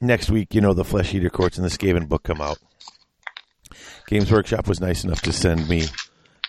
next 0.00 0.30
week, 0.30 0.54
you 0.54 0.60
know, 0.60 0.74
the 0.74 0.84
Flesh 0.84 1.14
Eater 1.14 1.30
Courts 1.30 1.58
and 1.58 1.64
the 1.64 1.70
Skaven 1.70 2.08
book 2.08 2.24
come 2.24 2.40
out. 2.40 2.58
Games 4.08 4.30
Workshop 4.30 4.66
was 4.66 4.80
nice 4.80 5.04
enough 5.04 5.20
to 5.22 5.32
send 5.32 5.68
me 5.68 5.84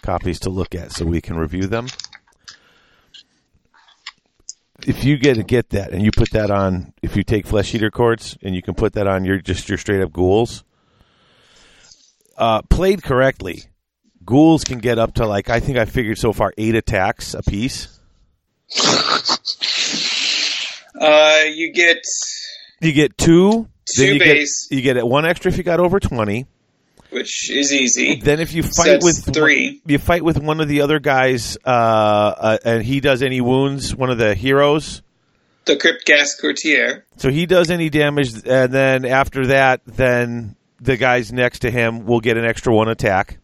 copies 0.01 0.39
to 0.41 0.49
look 0.49 0.75
at 0.75 0.91
so 0.91 1.05
we 1.05 1.21
can 1.21 1.35
review 1.37 1.67
them. 1.67 1.87
If 4.87 5.03
you 5.03 5.17
get 5.17 5.35
to 5.35 5.43
get 5.43 5.69
that 5.71 5.91
and 5.91 6.03
you 6.03 6.11
put 6.15 6.31
that 6.31 6.49
on, 6.49 6.93
if 7.01 7.17
you 7.17 7.23
take 7.23 7.45
Flesh 7.45 7.75
Eater 7.75 7.91
Courts 7.91 8.37
and 8.41 8.55
you 8.55 8.61
can 8.61 8.75
put 8.75 8.93
that 8.93 9.07
on 9.07 9.25
your 9.25 9.37
just 9.39 9.67
your 9.67 9.77
straight 9.77 10.01
up 10.01 10.13
ghouls, 10.13 10.63
uh, 12.37 12.61
played 12.63 13.03
correctly, 13.03 13.65
ghouls 14.23 14.63
can 14.63 14.79
get 14.79 14.97
up 14.97 15.15
to 15.15 15.27
like 15.27 15.49
I 15.49 15.59
think 15.59 15.77
I 15.77 15.85
figured 15.85 16.17
so 16.17 16.31
far 16.31 16.53
eight 16.57 16.75
attacks 16.75 17.33
a 17.33 17.43
piece. 17.43 17.99
Uh, 20.99 21.43
you 21.53 21.73
get 21.73 21.97
You 22.81 22.93
get 22.93 23.17
two. 23.17 23.67
Two 23.85 24.01
then 24.01 24.13
you 24.13 24.19
base. 24.19 24.67
Get, 24.67 24.75
you 24.75 24.81
get 24.81 24.97
it 24.97 25.05
one 25.05 25.25
extra 25.25 25.51
if 25.51 25.57
you 25.57 25.63
got 25.63 25.79
over 25.79 25.99
twenty. 25.99 26.45
Which 27.11 27.49
is 27.49 27.73
easy. 27.73 28.19
Then 28.21 28.39
if 28.39 28.53
you 28.53 28.61
fight 28.61 29.01
with 29.01 29.33
three. 29.33 29.81
you 29.85 29.97
fight 29.97 30.23
with 30.23 30.37
one 30.37 30.61
of 30.61 30.67
the 30.67 30.81
other 30.81 30.99
guys, 30.99 31.57
uh, 31.65 31.69
uh, 31.69 32.57
and 32.63 32.83
he 32.83 32.99
does 32.99 33.23
any 33.23 33.41
wounds. 33.41 33.95
One 33.95 34.11
of 34.11 34.19
the 34.19 34.35
heroes, 34.35 35.01
The 35.65 35.75
Crypt 35.75 36.05
Ghast 36.05 36.39
Courtier. 36.39 37.05
so 37.17 37.31
he 37.31 37.47
does 37.47 37.71
any 37.71 37.89
damage, 37.89 38.33
and 38.45 38.71
then 38.71 39.05
after 39.05 39.47
that, 39.47 39.81
then 39.85 40.55
the 40.79 40.97
guys 40.97 41.33
next 41.33 41.59
to 41.59 41.71
him 41.71 42.05
will 42.05 42.19
get 42.19 42.37
an 42.37 42.45
extra 42.45 42.73
one 42.73 42.89
attack. 42.89 43.37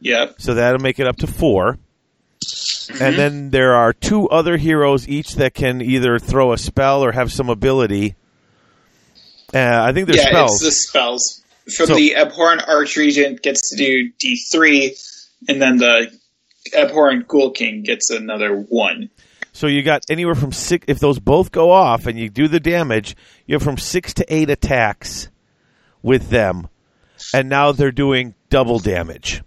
Yep. 0.00 0.36
So 0.38 0.54
that'll 0.54 0.80
make 0.80 0.98
it 1.00 1.06
up 1.06 1.16
to 1.16 1.26
4 1.26 1.78
And 3.00 3.16
then 3.16 3.50
there 3.50 3.74
are 3.74 3.92
two 3.92 4.28
other 4.28 4.56
heroes 4.56 5.08
each 5.08 5.36
that 5.36 5.54
can 5.54 5.80
either 5.80 6.18
throw 6.18 6.52
a 6.52 6.58
spell 6.58 7.02
or 7.04 7.12
have 7.12 7.32
some 7.32 7.48
ability. 7.48 8.14
Uh, 9.52 9.84
I 9.88 9.92
think 9.92 10.08
they're 10.08 10.16
yeah, 10.16 10.28
spells. 10.30 10.62
it's 10.62 10.64
the 10.64 10.70
spells. 10.72 11.43
From 11.76 11.86
So- 11.86 11.94
the 11.94 12.16
Abhorrent 12.16 12.62
Archregent 12.62 13.42
gets 13.42 13.70
to 13.70 13.76
do 13.76 14.10
D3, 14.18 14.90
and 15.48 15.62
then 15.62 15.78
the 15.78 16.12
Abhorrent 16.76 17.26
Ghoul 17.26 17.50
King 17.52 17.82
gets 17.82 18.10
another 18.10 18.54
one. 18.54 19.10
So 19.52 19.68
you 19.68 19.82
got 19.82 20.02
anywhere 20.10 20.34
from 20.34 20.52
six. 20.52 20.84
If 20.88 20.98
those 20.98 21.18
both 21.18 21.52
go 21.52 21.70
off 21.70 22.06
and 22.06 22.18
you 22.18 22.28
do 22.28 22.48
the 22.48 22.60
damage, 22.60 23.16
you 23.46 23.54
have 23.54 23.62
from 23.62 23.78
six 23.78 24.12
to 24.14 24.34
eight 24.34 24.50
attacks 24.50 25.28
with 26.02 26.28
them, 26.28 26.68
and 27.32 27.48
now 27.48 27.72
they're 27.72 27.92
doing 27.92 28.34
double 28.50 28.78
damage. 28.78 29.42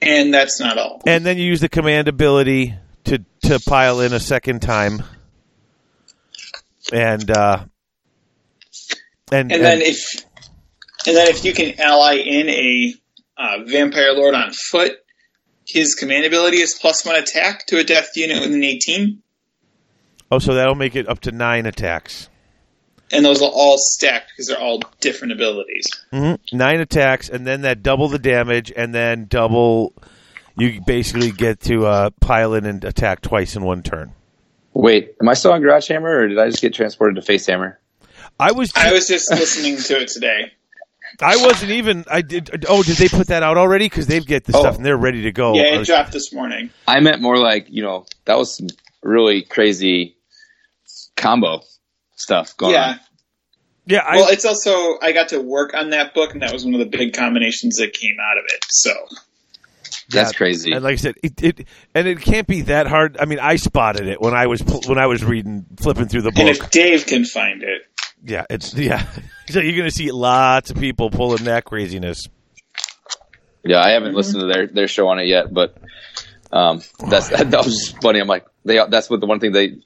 And 0.00 0.32
that's 0.32 0.60
not 0.60 0.78
all. 0.78 1.02
And 1.06 1.24
then 1.26 1.36
you 1.36 1.44
use 1.44 1.60
the 1.60 1.68
command 1.68 2.08
ability 2.08 2.74
to 3.04 3.24
to 3.42 3.60
pile 3.60 4.00
in 4.00 4.12
a 4.12 4.20
second 4.20 4.60
time, 4.60 5.02
and 6.92 7.30
uh, 7.30 7.64
and 9.30 9.52
And 9.52 9.62
then 9.62 9.82
if 9.82 10.24
and 11.06 11.16
then 11.16 11.28
if 11.28 11.44
you 11.44 11.52
can 11.52 11.80
ally 11.80 12.14
in 12.16 12.48
a 12.48 12.94
uh, 13.38 13.64
Vampire 13.66 14.12
Lord 14.12 14.34
on 14.34 14.50
foot, 14.52 14.92
his 15.66 15.94
command 15.94 16.24
ability 16.24 16.58
is 16.58 16.74
plus 16.80 17.04
one 17.04 17.16
attack 17.16 17.66
to 17.66 17.78
a 17.78 17.84
death 17.84 18.10
unit 18.16 18.40
within 18.40 18.62
18, 18.62 19.22
oh, 20.30 20.38
so 20.38 20.54
that'll 20.54 20.74
make 20.74 20.96
it 20.96 21.08
up 21.08 21.20
to 21.20 21.32
nine 21.32 21.66
attacks. 21.66 22.28
and 23.12 23.24
those 23.24 23.40
will 23.40 23.52
all 23.52 23.76
stack 23.78 24.26
because 24.28 24.46
they're 24.48 24.60
all 24.60 24.80
different 25.00 25.32
abilities. 25.32 25.86
hmm 26.12 26.34
Nine 26.52 26.80
attacks, 26.80 27.28
and 27.28 27.46
then 27.46 27.62
that 27.62 27.82
double 27.82 28.08
the 28.08 28.18
damage, 28.18 28.72
and 28.74 28.94
then 28.94 29.26
double. 29.28 29.92
You 30.58 30.80
basically 30.86 31.32
get 31.32 31.60
to 31.62 31.84
uh, 31.86 32.10
pile 32.20 32.54
in 32.54 32.64
and 32.64 32.82
attack 32.82 33.20
twice 33.20 33.56
in 33.56 33.62
one 33.62 33.82
turn. 33.82 34.12
wait, 34.72 35.14
am 35.20 35.28
I 35.28 35.34
still 35.34 35.52
on 35.52 35.60
Garage 35.60 35.88
Hammer 35.88 36.20
or 36.20 36.28
did 36.28 36.38
I 36.38 36.48
just 36.48 36.62
get 36.62 36.72
transported 36.72 37.16
to 37.16 37.22
Face 37.22 37.44
Hammer? 37.46 37.78
I 38.40 38.52
was 38.52 38.72
I 38.74 38.90
was 38.92 39.06
just 39.06 39.30
listening 39.30 39.76
to 39.76 40.00
it 40.00 40.08
today. 40.08 40.52
I 41.22 41.36
wasn't 41.36 41.72
even. 41.72 42.04
I 42.10 42.22
did. 42.22 42.64
Oh, 42.68 42.82
did 42.82 42.96
they 42.96 43.08
put 43.08 43.28
that 43.28 43.42
out 43.42 43.56
already? 43.58 43.86
Because 43.86 44.06
they've 44.06 44.24
get 44.26 44.44
the 44.44 44.56
Oh. 44.56 44.60
stuff 44.60 44.76
and 44.76 44.84
they're 44.84 44.96
ready 44.96 45.22
to 45.22 45.32
go. 45.32 45.54
Yeah, 45.54 45.74
it 45.74 45.78
was- 45.78 45.88
dropped 45.88 46.12
this 46.12 46.32
morning. 46.32 46.70
I 46.86 47.00
meant 47.00 47.20
more 47.22 47.38
like, 47.38 47.66
you 47.68 47.82
know, 47.82 48.06
that 48.26 48.38
was 48.38 48.56
some 48.56 48.68
really 49.02 49.42
crazy 49.42 50.16
combo 51.16 51.60
stuff 52.16 52.56
going 52.56 52.72
Yeah. 52.74 52.88
on. 52.90 53.00
yeah, 53.86 53.98
I, 54.06 54.16
Well, 54.16 54.28
it's 54.30 54.44
also 54.44 54.98
I 55.00 55.12
got 55.12 55.28
to 55.30 55.40
work 55.40 55.74
on 55.74 55.90
that 55.90 56.14
book, 56.14 56.32
and 56.32 56.42
that 56.42 56.52
was 56.52 56.64
one 56.64 56.74
of 56.74 56.80
the 56.80 56.86
big 56.98 57.14
combinations 57.14 57.76
that 57.76 57.92
came 57.92 58.16
out 58.20 58.38
of 58.38 58.44
it. 58.48 58.60
So 58.68 58.92
That's 60.10 60.32
yeah. 60.32 60.36
crazy. 60.36 60.72
And 60.72 60.82
like 60.84 60.94
I 60.94 60.96
said, 60.96 61.14
it, 61.22 61.42
it 61.42 61.66
and 61.94 62.06
it 62.06 62.20
can't 62.20 62.46
be 62.46 62.62
that 62.62 62.86
hard. 62.86 63.16
I 63.20 63.24
mean, 63.24 63.38
I 63.40 63.56
spotted 63.56 64.06
it 64.08 64.20
when 64.20 64.34
I 64.34 64.46
was 64.46 64.60
when 64.86 64.98
I 64.98 65.06
was 65.06 65.24
reading, 65.24 65.66
flipping 65.78 66.06
through 66.08 66.22
the 66.22 66.30
book. 66.30 66.38
and 66.40 66.48
if 66.48 66.70
Dave 66.70 67.06
can 67.06 67.24
find 67.24 67.62
it, 67.62 67.82
yeah, 68.26 68.44
it's 68.50 68.74
yeah. 68.78 69.06
So 69.48 69.60
you're 69.60 69.76
going 69.76 69.88
to 69.88 69.94
see 69.94 70.10
lots 70.10 70.70
of 70.70 70.78
people 70.78 71.10
pulling 71.10 71.44
that 71.44 71.64
craziness. 71.64 72.28
Yeah, 73.64 73.80
I 73.80 73.90
haven't 73.90 74.14
listened 74.14 74.40
to 74.40 74.46
their, 74.46 74.66
their 74.66 74.88
show 74.88 75.08
on 75.08 75.18
it 75.18 75.26
yet, 75.26 75.52
but 75.52 75.76
um, 76.52 76.82
that's 77.08 77.28
that, 77.30 77.50
was 77.50 77.66
just 77.66 78.02
funny. 78.02 78.20
I'm 78.20 78.28
like, 78.28 78.46
they 78.64 78.80
that's 78.88 79.08
what 79.08 79.20
the 79.20 79.26
one 79.26 79.40
thing 79.40 79.52
they 79.52 79.76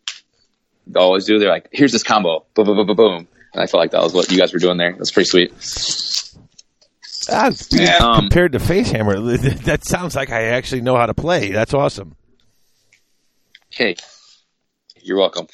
always 0.97 1.25
do. 1.27 1.39
They're 1.39 1.51
like, 1.51 1.69
here's 1.73 1.93
this 1.93 2.03
combo, 2.03 2.47
boom, 2.55 2.67
boom, 2.67 2.77
boom, 2.77 2.87
boom, 2.87 2.97
boom. 2.97 3.29
And 3.53 3.63
I 3.63 3.67
felt 3.67 3.81
like 3.81 3.91
that 3.93 4.03
was 4.03 4.13
what 4.15 4.31
you 4.31 4.39
guys 4.39 4.53
were 4.53 4.59
doing 4.59 4.77
there. 4.79 4.95
That's 4.97 5.11
pretty 5.11 5.29
sweet. 5.29 5.53
Ah, 7.31 7.51
Yeah. 7.71 7.97
Um, 7.99 8.21
compared 8.21 8.53
to 8.53 8.59
Facehammer, 8.59 9.63
that 9.65 9.85
sounds 9.85 10.15
like 10.15 10.31
I 10.31 10.45
actually 10.45 10.83
know 10.83 10.97
how 10.97 11.07
to 11.07 11.15
play. 11.15 11.51
That's 11.51 11.75
awesome. 11.75 12.17
Hey, 13.71 13.97
you're 15.03 15.19
welcome. 15.19 15.47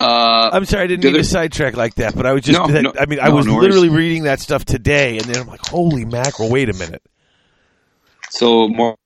Uh, 0.00 0.50
I'm 0.52 0.64
sorry, 0.64 0.84
I 0.84 0.86
didn't 0.88 1.04
mean 1.04 1.14
to 1.14 1.24
sidetrack 1.24 1.76
like 1.76 1.94
that, 1.96 2.14
but 2.14 2.26
I 2.26 2.32
was 2.32 2.42
just, 2.42 2.58
No, 2.58 2.66
that- 2.66 2.82
no, 2.82 2.92
I 2.98 3.06
mean, 3.06 3.18
I 3.20 3.28
no, 3.28 3.36
was 3.36 3.48
literally 3.48 3.88
reading 3.88 4.24
that 4.24 4.40
stuff 4.40 4.64
today, 4.64 5.16
and 5.18 5.24
then 5.26 5.42
I'm 5.42 5.46
like, 5.48 5.66
holy 5.66 6.04
mackerel, 6.04 6.50
wait 6.50 6.68
a 6.68 6.74
minute. 6.74 7.02
so 8.30 8.68
more, 8.68 8.96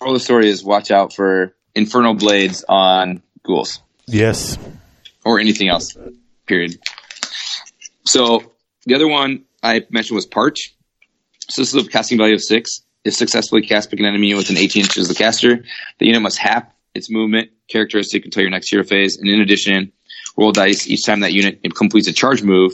more 0.00 0.08
of 0.08 0.14
the 0.14 0.20
story 0.20 0.48
is 0.48 0.64
watch 0.64 0.90
out 0.90 1.14
for 1.14 1.54
infernal 1.74 2.14
blades 2.14 2.64
on 2.68 3.22
ghouls. 3.42 3.82
Yes. 4.06 4.56
or 5.24 5.40
anything 5.40 5.68
else. 5.68 5.96
Period. 6.46 6.78
So 8.04 8.52
the 8.86 8.94
other 8.94 9.08
one 9.08 9.44
I 9.62 9.84
mentioned 9.90 10.14
was 10.16 10.26
Parch. 10.26 10.74
So 11.50 11.62
this 11.62 11.74
is 11.74 11.86
a 11.86 11.88
casting 11.88 12.18
value 12.18 12.34
of 12.34 12.42
six. 12.42 12.80
If 13.04 13.14
successfully 13.14 13.62
cast 13.62 13.90
pick 13.90 14.00
an 14.00 14.06
enemy 14.06 14.32
within 14.34 14.56
18 14.56 14.82
inches 14.84 15.08
of 15.10 15.16
the 15.16 15.22
caster, 15.22 15.64
the 15.98 16.06
unit 16.06 16.22
must 16.22 16.38
half 16.38 16.64
its 16.94 17.10
movement 17.10 17.50
characteristic 17.68 18.24
until 18.24 18.42
your 18.42 18.50
next 18.50 18.70
hero 18.70 18.82
phase. 18.84 19.16
And 19.16 19.28
in 19.28 19.40
addition, 19.40 19.92
roll 20.36 20.52
dice 20.52 20.88
each 20.88 21.04
time 21.04 21.20
that 21.20 21.32
unit 21.32 21.62
completes 21.74 22.08
a 22.08 22.12
charge 22.12 22.42
move. 22.42 22.72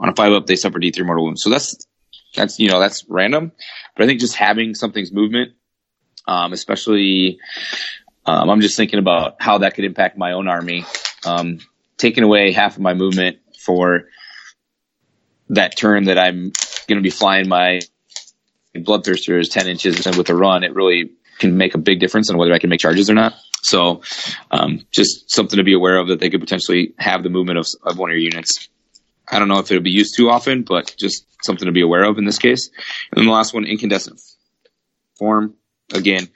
On 0.00 0.08
a 0.08 0.14
five 0.14 0.32
up, 0.32 0.46
they 0.46 0.56
suffer 0.56 0.78
D3 0.78 1.04
mortal 1.06 1.24
wounds. 1.24 1.42
So 1.42 1.50
that's 1.50 1.86
that's 2.34 2.58
you 2.58 2.68
know 2.68 2.80
that's 2.80 3.04
random, 3.08 3.52
but 3.96 4.04
I 4.04 4.06
think 4.06 4.20
just 4.20 4.34
having 4.34 4.74
something's 4.74 5.12
movement, 5.12 5.52
um, 6.26 6.52
especially, 6.52 7.38
um, 8.26 8.50
I'm 8.50 8.60
just 8.60 8.76
thinking 8.76 8.98
about 8.98 9.36
how 9.40 9.58
that 9.58 9.74
could 9.74 9.84
impact 9.84 10.18
my 10.18 10.32
own 10.32 10.48
army 10.48 10.84
um, 11.24 11.58
taking 11.96 12.24
away 12.24 12.52
half 12.52 12.76
of 12.76 12.82
my 12.82 12.94
movement 12.94 13.38
for 13.58 14.08
that 15.50 15.76
turn 15.76 16.04
that 16.04 16.18
I'm 16.18 16.52
going 16.86 16.98
to 16.98 17.02
be 17.02 17.10
flying 17.10 17.48
my 17.48 17.80
bloodthirsters 18.76 19.50
10 19.50 19.66
inches 19.66 20.06
and 20.06 20.16
with 20.16 20.30
a 20.30 20.34
run, 20.34 20.62
it 20.62 20.74
really 20.74 21.10
can 21.38 21.56
make 21.56 21.74
a 21.74 21.78
big 21.78 22.00
difference 22.00 22.30
on 22.30 22.36
whether 22.36 22.52
I 22.52 22.58
can 22.58 22.70
make 22.70 22.80
charges 22.80 23.10
or 23.10 23.14
not. 23.14 23.34
So, 23.62 24.02
um, 24.50 24.86
just 24.92 25.30
something 25.30 25.56
to 25.56 25.64
be 25.64 25.74
aware 25.74 25.98
of 25.98 26.08
that 26.08 26.20
they 26.20 26.30
could 26.30 26.40
potentially 26.40 26.94
have 26.98 27.22
the 27.22 27.30
movement 27.30 27.58
of, 27.58 27.66
of 27.84 27.98
one 27.98 28.10
of 28.10 28.16
your 28.16 28.22
units. 28.22 28.68
I 29.30 29.38
don't 29.38 29.48
know 29.48 29.58
if 29.58 29.70
it'll 29.70 29.82
be 29.82 29.90
used 29.90 30.14
too 30.16 30.30
often, 30.30 30.62
but 30.62 30.94
just 30.98 31.26
something 31.44 31.66
to 31.66 31.72
be 31.72 31.82
aware 31.82 32.04
of 32.04 32.18
in 32.18 32.24
this 32.24 32.38
case. 32.38 32.70
And 33.10 33.18
then 33.18 33.26
the 33.26 33.32
last 33.32 33.52
one, 33.54 33.64
incandescent 33.64 34.20
form. 35.18 35.54
Again, 35.92 36.28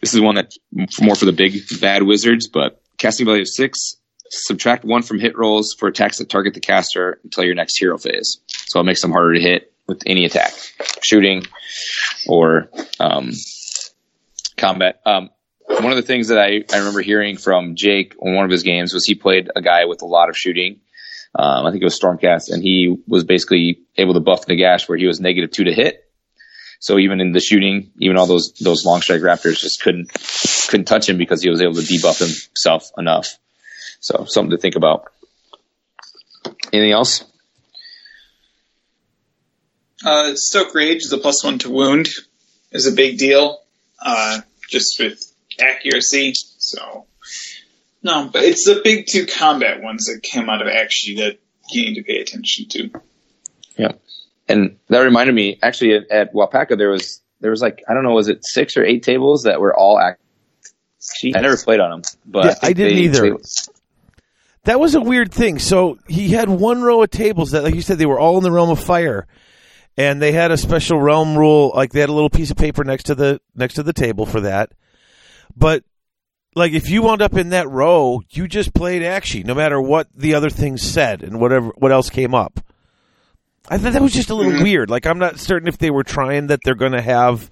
this 0.00 0.14
is 0.14 0.20
one 0.20 0.34
that's 0.34 0.58
more 1.00 1.14
for 1.14 1.24
the 1.24 1.32
big 1.32 1.62
bad 1.80 2.02
wizards, 2.02 2.46
but 2.46 2.80
casting 2.98 3.26
value 3.26 3.42
of 3.42 3.48
six, 3.48 3.96
subtract 4.30 4.84
one 4.84 5.02
from 5.02 5.18
hit 5.18 5.36
rolls 5.36 5.74
for 5.78 5.88
attacks 5.88 6.18
that 6.18 6.28
target 6.28 6.54
the 6.54 6.60
caster 6.60 7.18
until 7.24 7.44
your 7.44 7.54
next 7.54 7.78
hero 7.78 7.96
phase. 7.96 8.38
So 8.46 8.80
it 8.80 8.84
makes 8.84 9.00
them 9.00 9.10
harder 9.10 9.34
to 9.34 9.40
hit 9.40 9.72
with 9.86 10.02
any 10.04 10.26
attack, 10.26 10.52
shooting 11.02 11.44
or 12.26 12.68
um, 13.00 13.30
combat. 14.58 15.00
Um, 15.06 15.30
one 15.80 15.92
of 15.92 15.96
the 15.96 16.02
things 16.02 16.28
that 16.28 16.38
I, 16.38 16.64
I 16.72 16.78
remember 16.78 17.00
hearing 17.00 17.36
from 17.36 17.74
Jake 17.74 18.14
on 18.20 18.34
one 18.34 18.44
of 18.44 18.50
his 18.50 18.62
games 18.62 18.92
was 18.92 19.04
he 19.06 19.14
played 19.14 19.50
a 19.54 19.62
guy 19.62 19.84
with 19.84 20.02
a 20.02 20.06
lot 20.06 20.28
of 20.28 20.36
shooting. 20.36 20.80
Um, 21.34 21.66
I 21.66 21.70
think 21.70 21.82
it 21.82 21.84
was 21.84 21.98
Stormcast, 21.98 22.50
and 22.50 22.62
he 22.62 22.96
was 23.06 23.24
basically 23.24 23.80
able 23.96 24.14
to 24.14 24.20
buff 24.20 24.46
Nagash 24.46 24.88
where 24.88 24.98
he 24.98 25.06
was 25.06 25.20
negative 25.20 25.50
two 25.50 25.64
to 25.64 25.72
hit. 25.72 26.04
So 26.80 26.98
even 26.98 27.20
in 27.20 27.32
the 27.32 27.40
shooting, 27.40 27.90
even 27.98 28.16
all 28.16 28.26
those 28.26 28.52
those 28.60 28.84
long 28.84 29.00
strike 29.00 29.20
raptors 29.20 29.58
just 29.58 29.82
couldn't 29.82 30.10
couldn't 30.68 30.86
touch 30.86 31.08
him 31.08 31.18
because 31.18 31.42
he 31.42 31.50
was 31.50 31.60
able 31.60 31.74
to 31.74 31.80
debuff 31.80 32.18
himself 32.18 32.90
enough. 32.96 33.36
So 34.00 34.24
something 34.26 34.50
to 34.52 34.58
think 34.58 34.76
about. 34.76 35.12
Anything 36.72 36.92
else? 36.92 37.24
Uh, 40.04 40.32
Stoke 40.34 40.74
Rage, 40.74 41.08
the 41.10 41.18
plus 41.18 41.42
one 41.42 41.58
to 41.60 41.70
wound, 41.70 42.08
is 42.70 42.86
a 42.86 42.92
big 42.92 43.18
deal, 43.18 43.60
uh, 44.00 44.40
just 44.70 45.00
with 45.00 45.20
accuracy. 45.60 46.32
So, 46.58 47.06
no, 48.02 48.30
but 48.32 48.42
it's 48.44 48.64
the 48.64 48.80
big 48.84 49.06
two 49.10 49.26
combat 49.26 49.82
ones 49.82 50.04
that 50.06 50.22
came 50.22 50.48
out 50.48 50.62
of 50.62 50.68
Aqshy 50.68 51.16
that 51.18 51.38
you 51.70 51.82
need 51.86 51.94
to 51.96 52.02
pay 52.02 52.20
attention 52.20 52.68
to. 52.70 52.90
Yeah. 53.76 53.92
And 54.48 54.76
that 54.88 55.00
reminded 55.00 55.34
me, 55.34 55.58
actually, 55.62 55.94
at, 55.96 56.10
at 56.10 56.34
Wapaka, 56.34 56.78
there 56.78 56.90
was 56.90 57.20
there 57.40 57.50
was 57.50 57.60
like 57.62 57.82
I 57.88 57.94
don't 57.94 58.02
know, 58.04 58.12
was 58.14 58.28
it 58.28 58.38
six 58.44 58.76
or 58.76 58.84
eight 58.84 59.02
tables 59.02 59.42
that 59.42 59.60
were 59.60 59.76
all 59.76 59.98
act. 59.98 60.20
I 61.24 61.40
never 61.40 61.56
played 61.56 61.80
on 61.80 61.90
them, 61.90 62.02
but 62.26 62.44
Yeah, 62.44 62.50
think 62.54 62.64
I 62.64 62.72
didn't 62.72 62.96
they- 62.96 63.02
either. 63.02 63.30
they- 63.30 63.72
That 64.64 64.80
was 64.80 64.94
a 64.94 65.00
weird 65.00 65.32
thing. 65.32 65.58
So 65.58 65.98
he 66.08 66.30
had 66.30 66.48
one 66.48 66.82
row 66.82 67.02
of 67.02 67.10
tables 67.10 67.52
that, 67.52 67.62
like 67.62 67.74
you 67.74 67.80
said, 67.82 67.98
they 67.98 68.04
were 68.06 68.18
all 68.18 68.36
in 68.38 68.42
the 68.42 68.50
realm 68.52 68.68
of 68.70 68.82
fire, 68.82 69.26
and 69.96 70.20
they 70.20 70.32
had 70.32 70.50
a 70.50 70.56
special 70.56 71.00
realm 71.00 71.36
rule. 71.38 71.72
Like 71.74 71.92
they 71.92 72.00
had 72.00 72.08
a 72.08 72.12
little 72.12 72.28
piece 72.30 72.50
of 72.50 72.56
paper 72.56 72.84
next 72.84 73.04
to 73.04 73.14
the 73.14 73.40
next 73.54 73.74
to 73.74 73.82
the 73.82 73.92
table 73.92 74.26
for 74.26 74.40
that. 74.42 74.72
But 75.58 75.82
like 76.54 76.72
if 76.72 76.88
you 76.88 77.02
wound 77.02 77.20
up 77.22 77.34
in 77.34 77.50
that 77.50 77.68
row, 77.68 78.20
you 78.30 78.46
just 78.46 78.72
played 78.72 79.02
Aqshy, 79.02 79.44
no 79.44 79.54
matter 79.54 79.80
what 79.80 80.08
the 80.14 80.34
other 80.34 80.50
things 80.50 80.82
said 80.82 81.22
and 81.22 81.40
whatever 81.40 81.70
what 81.76 81.92
else 81.92 82.10
came 82.10 82.34
up. 82.34 82.60
I 83.68 83.76
thought 83.76 83.92
that 83.92 84.02
was 84.02 84.14
just 84.14 84.30
a 84.30 84.34
little 84.34 84.62
weird. 84.62 84.88
Like 84.88 85.06
I'm 85.06 85.18
not 85.18 85.38
certain 85.38 85.68
if 85.68 85.78
they 85.78 85.90
were 85.90 86.04
trying 86.04 86.46
that 86.46 86.60
they're 86.64 86.74
going 86.74 86.92
to 86.92 87.02
have, 87.02 87.50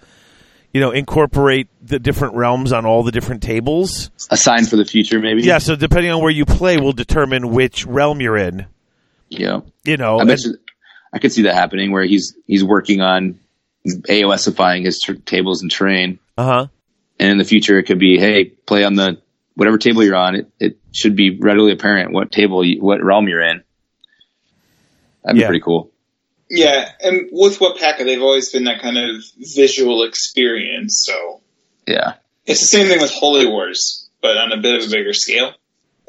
you 0.72 0.80
know, 0.80 0.90
incorporate 0.90 1.68
the 1.82 1.98
different 1.98 2.36
realms 2.36 2.72
on 2.72 2.86
all 2.86 3.02
the 3.02 3.12
different 3.12 3.42
tables. 3.42 4.10
a 4.30 4.36
sign 4.36 4.64
for 4.64 4.76
the 4.76 4.84
future, 4.84 5.18
maybe. 5.18 5.42
Yeah, 5.42 5.58
so 5.58 5.76
depending 5.76 6.10
on 6.12 6.22
where 6.22 6.30
you 6.30 6.46
play 6.46 6.78
will 6.78 6.92
determine 6.94 7.50
which 7.50 7.84
realm 7.84 8.20
you're 8.20 8.36
in. 8.38 8.66
yeah. 9.28 9.60
You 9.84 9.96
know, 9.98 10.18
I 10.18 10.22
and- 10.22 10.38
you, 10.38 10.56
I 11.12 11.18
could 11.18 11.32
see 11.32 11.42
that 11.42 11.54
happening 11.54 11.92
where 11.92 12.04
he's 12.04 12.34
he's 12.46 12.64
working 12.64 13.00
on 13.00 13.38
AOSifying 13.86 14.84
his 14.84 14.98
ter- 15.00 15.14
tables 15.14 15.62
and 15.62 15.70
terrain, 15.70 16.18
uh-huh. 16.36 16.66
And 17.18 17.30
in 17.32 17.38
the 17.38 17.44
future 17.44 17.78
it 17.78 17.84
could 17.84 17.98
be, 17.98 18.18
hey, 18.18 18.44
play 18.44 18.84
on 18.84 18.94
the 18.94 19.20
whatever 19.54 19.78
table 19.78 20.02
you're 20.04 20.16
on. 20.16 20.34
It 20.36 20.50
it 20.60 20.78
should 20.92 21.16
be 21.16 21.38
readily 21.38 21.72
apparent 21.72 22.12
what 22.12 22.30
table, 22.32 22.64
you, 22.64 22.80
what 22.82 23.02
realm 23.02 23.28
you're 23.28 23.42
in. 23.42 23.62
That'd 25.24 25.36
be 25.36 25.40
Yeah. 25.40 25.46
pretty 25.48 25.62
cool. 25.62 25.90
Yeah, 26.48 26.88
and 27.00 27.28
with 27.32 27.58
Wapaka, 27.58 28.04
they've 28.04 28.22
always 28.22 28.52
been 28.52 28.64
that 28.64 28.80
kind 28.80 28.96
of 28.96 29.22
visual 29.56 30.04
experience. 30.04 31.02
So 31.04 31.40
Yeah. 31.86 32.14
it's 32.46 32.60
the 32.60 32.66
same 32.66 32.86
thing 32.86 33.00
with 33.00 33.10
Holy 33.10 33.46
Wars, 33.46 34.08
but 34.22 34.36
on 34.36 34.52
a 34.52 34.56
bit 34.60 34.80
of 34.80 34.88
a 34.88 34.90
bigger 34.90 35.12
scale. 35.12 35.52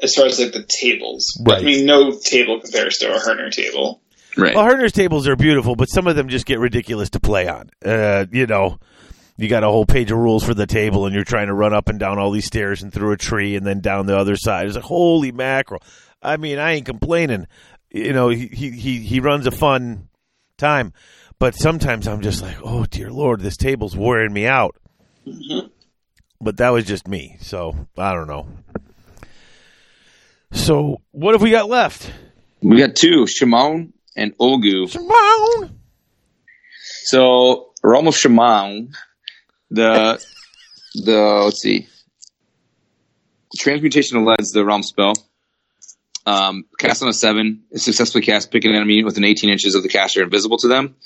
As 0.00 0.14
far 0.14 0.26
as 0.26 0.38
like 0.38 0.52
the 0.52 0.62
tables, 0.68 1.26
Right. 1.44 1.58
I 1.58 1.62
mean, 1.62 1.84
no 1.84 2.12
table 2.24 2.60
compares 2.60 2.98
to 2.98 3.12
a 3.12 3.18
Herner 3.18 3.50
table. 3.50 4.00
Right. 4.36 4.54
Well, 4.54 4.64
Herner's 4.64 4.92
tables 4.92 5.26
are 5.26 5.34
beautiful, 5.34 5.74
but 5.74 5.86
some 5.86 6.06
of 6.06 6.14
them 6.14 6.28
just 6.28 6.46
get 6.46 6.60
ridiculous 6.60 7.10
to 7.10 7.20
play 7.20 7.48
on. 7.48 7.70
Uh, 7.84 8.26
you 8.30 8.46
know, 8.46 8.78
you 9.38 9.48
got 9.48 9.64
a 9.64 9.70
whole 9.70 9.86
page 9.86 10.10
of 10.10 10.18
rules 10.18 10.44
for 10.44 10.52
the 10.52 10.66
table, 10.66 11.06
and 11.06 11.14
you're 11.14 11.24
trying 11.24 11.46
to 11.46 11.54
run 11.54 11.72
up 11.72 11.88
and 11.88 11.98
down 11.98 12.18
all 12.18 12.32
these 12.32 12.46
stairs 12.46 12.82
and 12.82 12.92
through 12.92 13.12
a 13.12 13.16
tree 13.16 13.56
and 13.56 13.64
then 13.64 13.80
down 13.80 14.06
the 14.06 14.18
other 14.18 14.36
side. 14.36 14.66
It's 14.66 14.76
like 14.76 14.84
holy 14.84 15.32
mackerel! 15.32 15.82
I 16.20 16.36
mean, 16.36 16.58
I 16.58 16.72
ain't 16.72 16.86
complaining. 16.86 17.46
You 17.90 18.12
know, 18.12 18.28
he 18.28 18.48
he 18.48 18.70
he, 18.72 18.98
he 18.98 19.20
runs 19.20 19.46
a 19.46 19.52
fun 19.52 20.08
time, 20.58 20.92
but 21.38 21.54
sometimes 21.54 22.08
I'm 22.08 22.20
just 22.20 22.42
like, 22.42 22.56
oh 22.62 22.84
dear 22.84 23.10
lord, 23.10 23.40
this 23.40 23.56
table's 23.56 23.96
wearing 23.96 24.32
me 24.32 24.46
out. 24.46 24.76
Mm-hmm. 25.26 25.68
But 26.40 26.58
that 26.58 26.70
was 26.70 26.84
just 26.84 27.08
me, 27.08 27.36
so 27.40 27.88
I 27.96 28.12
don't 28.12 28.28
know. 28.28 28.48
So 30.52 31.00
what 31.12 31.34
have 31.34 31.42
we 31.42 31.50
got 31.50 31.68
left? 31.68 32.12
We 32.60 32.78
got 32.78 32.96
two, 32.96 33.26
Chamon 33.26 33.92
and 34.16 34.36
Ulgu. 34.38 34.88
Simone! 34.88 35.78
So 37.04 37.72
Realm 37.82 38.08
of 38.08 38.16
Chamon, 38.16 38.92
the 39.70 40.24
the 40.94 41.42
let's 41.44 41.60
see, 41.60 41.88
transmutation 43.56 44.16
of 44.18 44.24
leads 44.24 44.52
the 44.52 44.64
realm 44.64 44.82
spell. 44.82 45.14
Um, 46.26 46.64
cast 46.78 47.02
on 47.02 47.08
a 47.08 47.12
seven, 47.12 47.64
successfully 47.74 48.22
cast, 48.22 48.50
pick 48.50 48.64
an 48.66 48.74
enemy 48.74 49.02
within 49.02 49.24
18 49.24 49.48
inches 49.48 49.74
of 49.74 49.82
the 49.82 49.88
caster 49.88 50.22
invisible 50.22 50.58
to 50.58 50.68
them. 50.68 50.96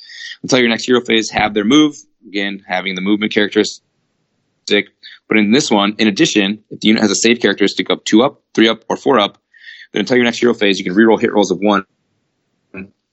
Until 0.42 0.58
your 0.58 0.68
next 0.68 0.86
hero 0.86 1.00
phase, 1.00 1.30
have 1.30 1.54
their 1.54 1.64
move. 1.64 1.96
Again, 2.26 2.64
having 2.66 2.96
the 2.96 3.00
movement 3.00 3.32
characteristic. 3.32 3.82
But 5.28 5.36
in 5.36 5.52
this 5.52 5.70
one, 5.70 5.94
in 5.98 6.08
addition, 6.08 6.64
if 6.70 6.80
the 6.80 6.88
unit 6.88 7.02
has 7.02 7.12
a 7.12 7.16
save 7.16 7.40
characteristic 7.40 7.88
of 7.88 8.02
two 8.02 8.22
up, 8.22 8.42
three 8.52 8.68
up, 8.68 8.84
or 8.88 8.96
four 8.96 9.20
up, 9.20 9.38
then 9.92 10.00
until 10.00 10.16
your 10.16 10.24
next 10.24 10.38
hero 10.38 10.54
phase, 10.54 10.78
you 10.78 10.84
can 10.84 10.94
reroll 10.94 11.20
hit 11.20 11.32
rolls 11.32 11.52
of 11.52 11.58
one 11.60 11.86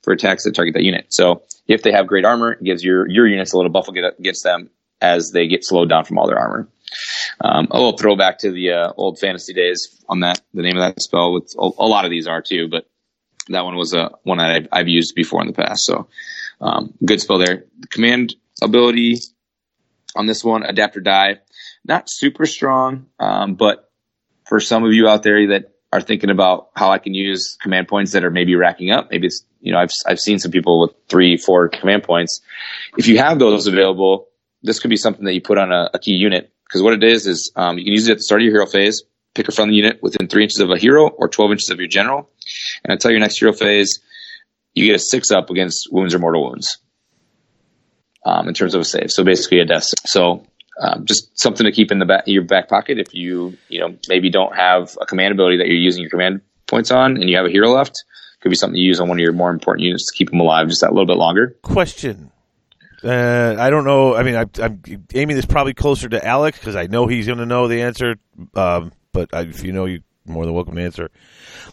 for 0.02 0.14
attacks 0.14 0.46
that 0.46 0.56
target 0.56 0.74
that 0.74 0.84
unit. 0.84 1.08
So 1.10 1.44
if 1.68 1.84
they 1.84 1.92
have 1.92 2.08
great 2.08 2.26
armor, 2.26 2.54
it 2.54 2.64
gives 2.64 2.84
your 2.84 3.08
your 3.08 3.28
units 3.28 3.54
a 3.54 3.58
little 3.58 3.72
buff 3.72 3.88
against 3.88 4.44
them 4.44 4.72
as 5.02 5.32
they 5.32 5.48
get 5.48 5.66
slowed 5.66 5.90
down 5.90 6.06
from 6.06 6.18
all 6.18 6.28
their 6.28 6.40
armor. 6.40 6.68
Um, 7.42 7.68
a 7.72 7.78
little 7.78 7.98
throwback 7.98 8.40
to 8.40 8.52
the 8.52 8.72
uh, 8.72 8.94
old 8.98 9.20
fantasy 9.20 9.54
days 9.54 10.04
on 10.10 10.22
that. 10.22 10.42
The 10.54 10.62
name 10.62 10.78
of 10.78 10.82
that 10.82 11.02
spell, 11.02 11.34
with 11.34 11.54
a, 11.58 11.62
a 11.62 11.88
lot 11.88 12.06
of 12.06 12.12
these 12.12 12.28
are 12.28 12.42
too, 12.42 12.68
but 12.68 12.90
that 13.48 13.64
one 13.64 13.76
was 13.76 13.94
a 13.94 14.12
one 14.24 14.40
that 14.40 14.50
I've, 14.50 14.68
I've 14.72 14.88
used 14.88 15.16
before 15.16 15.42
in 15.42 15.48
the 15.48 15.54
past. 15.54 15.86
So 15.86 16.08
um, 16.62 16.94
good 17.06 17.22
spell 17.22 17.38
there. 17.38 17.66
The 17.80 17.88
command 17.88 18.36
ability 18.62 19.20
on 20.16 20.26
this 20.26 20.44
one, 20.44 20.64
adapt 20.64 20.98
or 20.98 21.02
die, 21.02 21.40
not 21.86 22.06
super 22.08 22.46
strong, 22.46 23.08
um, 23.20 23.56
but 23.56 23.92
for 24.48 24.60
some 24.60 24.84
of 24.84 24.94
you 24.94 25.08
out 25.08 25.24
there 25.24 25.48
that 25.50 25.72
are 25.92 26.02
thinking 26.02 26.30
about 26.30 26.70
how 26.76 26.92
I 26.92 27.00
can 27.00 27.14
use 27.14 27.58
command 27.62 27.88
points 27.88 28.12
that 28.12 28.24
are 28.24 28.30
maybe 28.32 28.56
racking 28.56 28.92
up. 28.92 29.10
Maybe 29.10 29.28
it's, 29.28 29.44
you 29.62 29.72
know, 29.72 29.80
I've, 29.80 29.92
I've 30.06 30.20
seen 30.20 30.40
some 30.40 30.52
people 30.52 30.82
with 30.82 30.92
three, 31.08 31.38
four 31.38 31.70
command 31.70 32.04
points. 32.04 32.42
If 32.98 33.08
you 33.08 33.18
have 33.18 33.40
those 33.40 33.68
available, 33.68 34.29
this 34.62 34.80
could 34.80 34.90
be 34.90 34.98
something 34.98 35.26
that 35.26 35.34
you 35.34 35.42
put 35.42 35.58
on 35.58 35.72
a, 35.72 35.90
a 35.94 36.00
key 36.00 36.14
unit. 36.14 36.52
Cause 36.72 36.82
what 36.82 36.94
it 36.94 37.04
is, 37.04 37.26
is, 37.26 37.52
um, 37.56 37.78
you 37.78 37.84
can 37.84 37.94
use 37.94 38.08
it 38.08 38.14
at 38.14 38.18
the 38.18 38.24
start 38.24 38.42
of 38.42 38.46
your 38.46 38.54
hero 38.54 38.66
phase, 38.68 39.02
pick 39.34 39.48
a 39.48 39.52
friendly 39.52 39.76
unit 39.76 40.00
within 40.04 40.28
three 40.28 40.44
inches 40.44 40.60
of 40.60 40.70
a 40.70 40.78
hero 40.78 41.08
or 41.08 41.28
12 41.28 41.52
inches 41.52 41.70
of 41.70 41.80
your 41.80 41.88
general. 41.88 42.30
And 42.84 42.92
until 42.92 43.12
your 43.12 43.20
next 43.20 43.40
hero 43.40 43.54
phase, 43.54 44.00
you 44.74 44.86
get 44.86 44.96
a 44.96 45.00
six 45.00 45.32
up 45.32 45.50
against 45.50 45.88
wounds 45.92 46.14
or 46.14 46.20
mortal 46.20 46.48
wounds. 46.48 46.78
Um, 48.26 48.50
in 48.50 48.54
terms 48.54 48.76
of 48.76 48.82
a 48.82 48.86
save. 48.86 49.12
So 49.12 49.24
basically 49.24 49.60
a 49.60 49.66
death. 49.66 49.86
So 50.06 50.46
um, 50.80 51.06
just 51.06 51.38
something 51.40 51.66
to 51.66 51.72
keep 51.72 51.92
in 51.92 52.00
the 52.00 52.06
back 52.06 52.24
your 52.26 52.44
back 52.44 52.70
pocket 52.70 53.00
if 53.00 53.14
you 53.14 53.58
you 53.68 53.80
know 53.80 53.98
maybe 54.08 54.30
don't 54.30 54.56
have 54.56 54.98
a 55.02 55.06
command 55.06 55.34
ability 55.34 55.58
that 55.58 55.68
you're 55.68 55.76
using 55.76 56.02
your 56.02 56.10
command 56.10 56.42
points 56.68 56.92
on 56.92 57.18
and 57.18 57.30
you 57.30 57.36
have 57.36 57.46
a 57.46 57.50
hero 57.50 57.70
left 57.70 58.04
could 58.42 58.50
be 58.50 58.56
something 58.56 58.78
you 58.78 58.88
use 58.88 59.00
on 59.00 59.10
one 59.10 59.18
of 59.18 59.22
your 59.22 59.34
more 59.34 59.52
important 59.52 59.86
units 59.86 60.10
to 60.10 60.18
keep 60.18 60.30
them 60.30 60.40
alive 60.40 60.68
just 60.70 60.82
that 60.82 60.92
little 60.94 61.06
bit 61.06 61.18
longer 61.18 61.58
Question. 61.64 62.32
Uh, 63.04 63.56
I 63.58 63.70
don't 63.70 63.86
know. 63.86 64.16
I 64.16 64.24
mean, 64.24 64.36
I, 64.36 64.46
I'm 64.62 64.82
aiming 65.14 65.36
this 65.36 65.46
probably 65.46 65.74
closer 65.74 66.10
to 66.10 66.26
Alex 66.26 66.60
because 66.60 66.76
I 66.76 66.88
know 66.88 67.08
he's 67.08 67.26
going 67.28 67.40
to 67.40 67.46
know 67.46 67.68
the 67.68 67.82
answer. 67.82 68.16
Um, 68.56 68.92
but 69.14 69.34
I, 69.34 69.42
if 69.42 69.64
you 69.64 69.72
know, 69.72 69.86
you're 69.86 70.02
more 70.26 70.46
than 70.46 70.54
welcome 70.54 70.76
to 70.76 70.82
answer. 70.82 71.10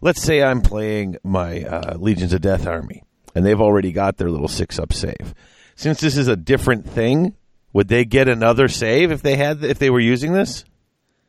Let's 0.00 0.22
say 0.22 0.42
I'm 0.42 0.60
playing 0.60 1.16
my 1.22 1.62
uh, 1.62 1.96
Legions 1.98 2.32
of 2.32 2.40
Death 2.40 2.66
army, 2.66 3.04
and 3.34 3.44
they've 3.44 3.60
already 3.60 3.92
got 3.92 4.16
their 4.16 4.30
little 4.30 4.48
six 4.48 4.78
up 4.78 4.92
save. 4.92 5.34
Since 5.74 6.00
this 6.00 6.16
is 6.16 6.28
a 6.28 6.36
different 6.36 6.88
thing, 6.88 7.34
would 7.72 7.88
they 7.88 8.04
get 8.04 8.28
another 8.28 8.68
save 8.68 9.12
if 9.12 9.22
they 9.22 9.36
had 9.36 9.62
if 9.62 9.78
they 9.78 9.90
were 9.90 10.00
using 10.00 10.32
this? 10.32 10.64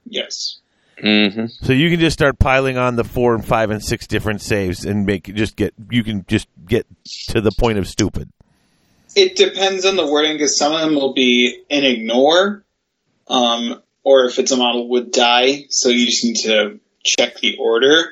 Yes. 0.05 0.59
mm-hmm. 1.03 1.47
So 1.65 1.73
you 1.73 1.89
can 1.89 1.99
just 1.99 2.13
start 2.13 2.39
piling 2.39 2.77
on 2.77 2.95
the 2.95 3.03
four 3.03 3.35
and 3.35 3.43
five 3.43 3.69
and 3.69 3.83
six 3.83 4.07
different 4.07 4.41
saves 4.41 4.85
and 4.85 5.05
make 5.05 5.23
just 5.35 5.55
get 5.55 5.73
you 5.91 6.03
can 6.03 6.25
just 6.27 6.47
get 6.65 6.87
to 7.29 7.41
the 7.41 7.51
point 7.51 7.77
of 7.77 7.87
stupid. 7.87 8.31
It 9.18 9.35
depends 9.35 9.84
on 9.84 9.95
the 9.95 10.06
wording 10.06 10.34
because 10.34 10.60
some 10.60 10.73
of 10.73 10.81
them 10.81 10.94
will 10.94 11.14
be 11.14 11.64
an 11.72 11.84
ignore, 11.84 12.64
um, 13.27 13.81
or 14.03 14.26
if 14.26 14.38
it's 14.38 14.52
a 14.52 14.57
model 14.57 14.89
would 14.89 15.11
die. 15.11 15.65
So 15.72 15.89
you 15.89 16.06
just 16.06 16.23
need 16.23 16.35
to 16.44 16.80
check 17.03 17.39
the 17.39 17.57
order. 17.57 18.11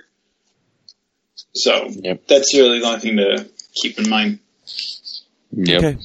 So 1.53 1.89
Yep. 1.91 2.25
that's 2.27 2.55
really 2.55 2.79
the 2.79 2.87
only 2.87 2.99
thing 3.01 3.17
to 3.17 3.47
keep 3.75 3.99
in 3.99 4.09
mind. 4.09 4.39
Yep. 5.51 5.83
Okay. 5.83 5.97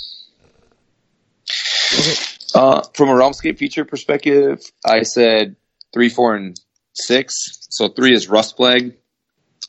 Uh, 2.55 2.83
from 2.93 3.09
a 3.09 3.13
Realmscape 3.13 3.57
feature 3.57 3.87
perspective, 3.87 4.61
I 4.85 5.03
said 5.03 5.57
three, 5.95 6.11
four, 6.11 6.35
and 6.35 6.61
six. 6.93 7.35
So 7.71 7.89
three 7.89 8.13
is 8.13 8.29
Rust 8.29 8.57
Plague. 8.57 8.97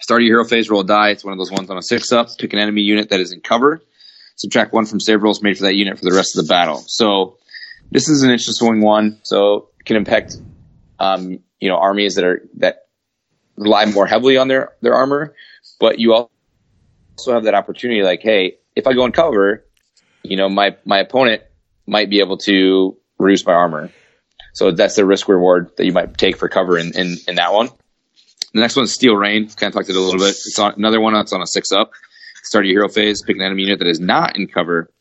Start 0.02 0.24
your 0.24 0.40
hero 0.40 0.46
phase, 0.46 0.70
roll 0.70 0.82
a 0.82 0.86
die. 0.86 1.12
It's 1.12 1.24
one 1.24 1.32
of 1.32 1.38
those 1.38 1.52
ones 1.52 1.70
on 1.70 1.78
a 1.78 1.82
six 1.82 2.12
up. 2.12 2.38
Pick 2.38 2.52
an 2.52 2.60
enemy 2.60 2.82
unit 2.82 3.12
that 3.12 3.22
is 3.22 3.32
in 3.32 3.40
cover. 3.40 3.82
Subtract 4.42 4.74
one 4.74 4.88
from 4.88 5.00
save 5.00 5.22
rolls 5.22 5.44
made 5.44 5.56
for 5.56 5.66
that 5.66 5.76
unit 5.76 6.00
for 6.00 6.06
the 6.06 6.16
rest 6.16 6.36
of 6.36 6.44
the 6.44 6.50
battle. 6.50 6.84
So 6.88 7.38
this 7.92 8.10
is 8.10 8.24
an 8.24 8.32
interesting 8.32 8.82
one. 8.82 9.20
So 9.22 9.70
it 9.80 9.86
can 9.86 9.98
impact, 9.98 10.38
um, 10.98 11.40
you 11.60 11.70
know, 11.70 11.78
armies 11.78 12.16
that 12.16 12.24
are 12.26 12.42
that 12.58 12.88
rely 13.56 13.86
more 13.86 14.08
heavily 14.08 14.38
on 14.38 14.48
their 14.48 14.74
their 14.82 14.96
armor, 14.96 15.36
but 15.80 16.00
you 16.00 16.14
also 16.14 16.30
have 17.28 17.44
that 17.44 17.54
opportunity. 17.54 18.02
Like, 18.02 18.22
hey, 18.24 18.58
if 18.76 18.88
I 18.88 18.94
go 18.94 19.06
in 19.06 19.12
cover, 19.12 19.64
you 20.24 20.38
know, 20.38 20.50
my 20.50 20.76
my 20.86 20.98
opponent 20.98 21.44
might 21.86 22.10
be 22.10 22.20
able 22.20 22.38
to 22.38 22.98
reduce 23.20 23.46
my 23.46 23.54
armor. 23.54 23.92
So 24.54 24.72
that's 24.72 24.96
the 24.96 25.06
risk 25.06 25.28
reward 25.28 25.72
that 25.78 25.86
you 25.86 25.94
might 25.94 26.18
take 26.18 26.36
for 26.36 26.50
cover 26.50 26.78
in, 26.78 26.96
in, 26.98 27.18
in 27.28 27.36
that 27.36 27.54
one. 27.54 27.70
The 28.54 28.60
next 28.60 28.76
one 28.76 28.84
is 28.84 28.94
Steel 28.94 29.16
Rain. 29.16 29.48
Kind 29.48 29.70
of 29.70 29.74
talked 29.74 29.90
it 29.90 29.96
a 29.96 30.00
little 30.00 30.20
bit. 30.20 30.30
It's 30.30 30.60
on 30.60 30.74
another 30.74 31.00
one 31.00 31.14
that's 31.14 31.32
on 31.32 31.42
a 31.42 31.48
six 31.48 31.72
up. 31.72 31.92
Start 32.52 32.66
your 32.66 32.82
hero 32.82 32.90
phase, 32.90 33.24
pick 33.26 33.38
an 33.38 33.42
enemy 33.42 33.64
unit 33.64 33.80
that 33.80 33.88
is 33.88 34.02
not 34.02 34.36
in 34.36 34.46
cover. 34.46 34.92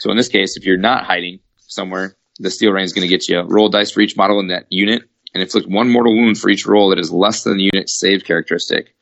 So 0.00 0.10
in 0.10 0.18
this 0.18 0.28
case, 0.28 0.58
if 0.58 0.66
you're 0.66 0.76
not 0.76 1.06
hiding 1.06 1.38
somewhere, 1.56 2.18
the 2.38 2.50
Steel 2.50 2.70
Rain 2.70 2.84
is 2.84 2.92
going 2.92 3.08
to 3.08 3.08
get 3.08 3.26
you 3.28 3.40
roll 3.40 3.70
dice 3.70 3.90
for 3.90 4.02
each 4.02 4.14
model 4.14 4.40
in 4.40 4.48
that 4.48 4.66
unit 4.68 5.02
and 5.32 5.42
inflict 5.42 5.66
one 5.66 5.88
mortal 5.88 6.14
wound 6.14 6.36
for 6.36 6.50
each 6.50 6.66
roll 6.66 6.90
that 6.90 6.98
is 6.98 7.10
less 7.10 7.44
than 7.44 7.56
the 7.56 7.70
unit's 7.72 7.98
save 7.98 8.24
characteristic. 8.24 8.94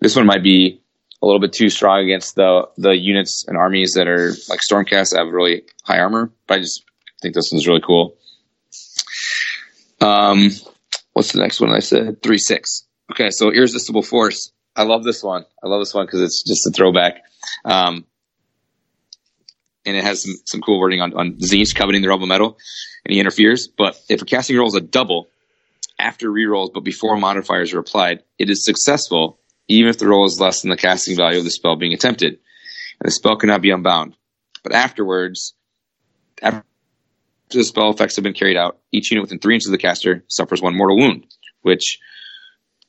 This 0.00 0.16
one 0.16 0.26
might 0.26 0.42
be 0.42 0.82
a 1.22 1.26
little 1.26 1.38
bit 1.38 1.52
too 1.52 1.68
strong 1.68 2.02
against 2.02 2.34
the 2.34 2.68
the 2.76 2.96
units 2.96 3.44
and 3.46 3.56
armies 3.56 3.92
that 3.94 4.08
are 4.08 4.30
like 4.48 4.58
Stormcast 4.68 5.10
that 5.10 5.20
have 5.24 5.32
really 5.32 5.62
high 5.84 6.00
armor. 6.00 6.32
But 6.48 6.54
I 6.54 6.58
just 6.58 6.82
think 7.20 7.36
this 7.36 7.50
one's 7.52 7.68
really 7.68 7.82
cool. 7.86 8.16
Um, 10.00 10.50
what's 11.12 11.30
the 11.30 11.40
next 11.40 11.60
one? 11.60 11.70
I 11.70 11.78
said 11.78 12.20
three 12.20 12.38
six. 12.38 12.82
Okay, 13.12 13.30
so 13.30 13.52
irresistible 13.52 14.02
force. 14.02 14.51
I 14.74 14.84
love 14.84 15.04
this 15.04 15.22
one. 15.22 15.44
I 15.62 15.68
love 15.68 15.80
this 15.80 15.94
one 15.94 16.06
because 16.06 16.22
it's 16.22 16.42
just 16.42 16.66
a 16.66 16.70
throwback. 16.70 17.22
Um, 17.64 18.06
and 19.84 19.96
it 19.96 20.04
has 20.04 20.22
some, 20.22 20.34
some 20.44 20.60
cool 20.60 20.78
wording 20.78 21.00
on, 21.00 21.12
on 21.14 21.32
Tzeentch 21.34 21.74
coveting 21.74 22.02
the 22.02 22.08
rebel 22.08 22.26
metal, 22.26 22.56
and 23.04 23.12
he 23.12 23.20
interferes. 23.20 23.68
But 23.68 23.96
if 24.08 24.22
a 24.22 24.24
casting 24.24 24.56
roll 24.56 24.68
is 24.68 24.74
a 24.74 24.80
double 24.80 25.28
after 25.98 26.30
rerolls, 26.30 26.72
but 26.72 26.84
before 26.84 27.16
modifiers 27.16 27.72
are 27.72 27.80
applied, 27.80 28.22
it 28.38 28.48
is 28.48 28.64
successful 28.64 29.38
even 29.68 29.88
if 29.88 29.98
the 29.98 30.08
roll 30.08 30.24
is 30.26 30.40
less 30.40 30.62
than 30.62 30.70
the 30.70 30.76
casting 30.76 31.16
value 31.16 31.38
of 31.38 31.44
the 31.44 31.50
spell 31.50 31.76
being 31.76 31.92
attempted, 31.92 32.32
and 32.32 33.06
the 33.06 33.10
spell 33.10 33.36
cannot 33.36 33.62
be 33.62 33.70
unbound. 33.70 34.14
But 34.62 34.72
afterwards, 34.72 35.54
after 36.40 36.64
the 37.50 37.64
spell 37.64 37.90
effects 37.90 38.16
have 38.16 38.22
been 38.22 38.34
carried 38.34 38.56
out, 38.56 38.78
each 38.92 39.10
unit 39.10 39.22
within 39.22 39.38
three 39.38 39.54
inches 39.54 39.68
of 39.68 39.72
the 39.72 39.78
caster 39.78 40.24
suffers 40.28 40.62
one 40.62 40.76
mortal 40.76 40.96
wound, 40.96 41.26
which 41.62 41.98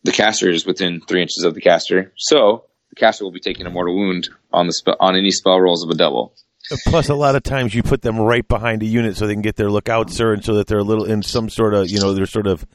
the 0.03 0.11
caster 0.11 0.49
is 0.49 0.65
within 0.65 1.01
three 1.01 1.21
inches 1.21 1.43
of 1.43 1.53
the 1.53 1.61
caster. 1.61 2.13
So 2.17 2.65
the 2.89 2.95
caster 2.95 3.23
will 3.23 3.31
be 3.31 3.39
taking 3.39 3.65
a 3.65 3.69
mortal 3.69 3.95
wound 3.95 4.29
on 4.51 4.67
the 4.67 4.73
spell 4.73 4.97
on 4.99 5.15
any 5.15 5.31
spell 5.31 5.59
rolls 5.59 5.83
of 5.83 5.89
a 5.89 5.95
double. 5.95 6.35
Plus, 6.85 7.09
a 7.09 7.15
lot 7.15 7.35
of 7.35 7.43
times 7.43 7.75
you 7.75 7.83
put 7.83 8.01
them 8.01 8.17
right 8.17 8.47
behind 8.47 8.81
a 8.83 8.85
unit 8.85 9.17
so 9.17 9.27
they 9.27 9.33
can 9.33 9.41
get 9.41 9.57
their 9.57 9.69
lookout, 9.69 10.09
sir, 10.09 10.33
and 10.33 10.45
so 10.45 10.55
that 10.55 10.67
they're 10.67 10.77
a 10.77 10.83
little 10.83 11.03
in 11.03 11.21
some 11.21 11.49
sort 11.49 11.73
of, 11.73 11.89
you 11.89 11.99
know, 11.99 12.13
they're 12.13 12.25
sort 12.25 12.47
of 12.47 12.65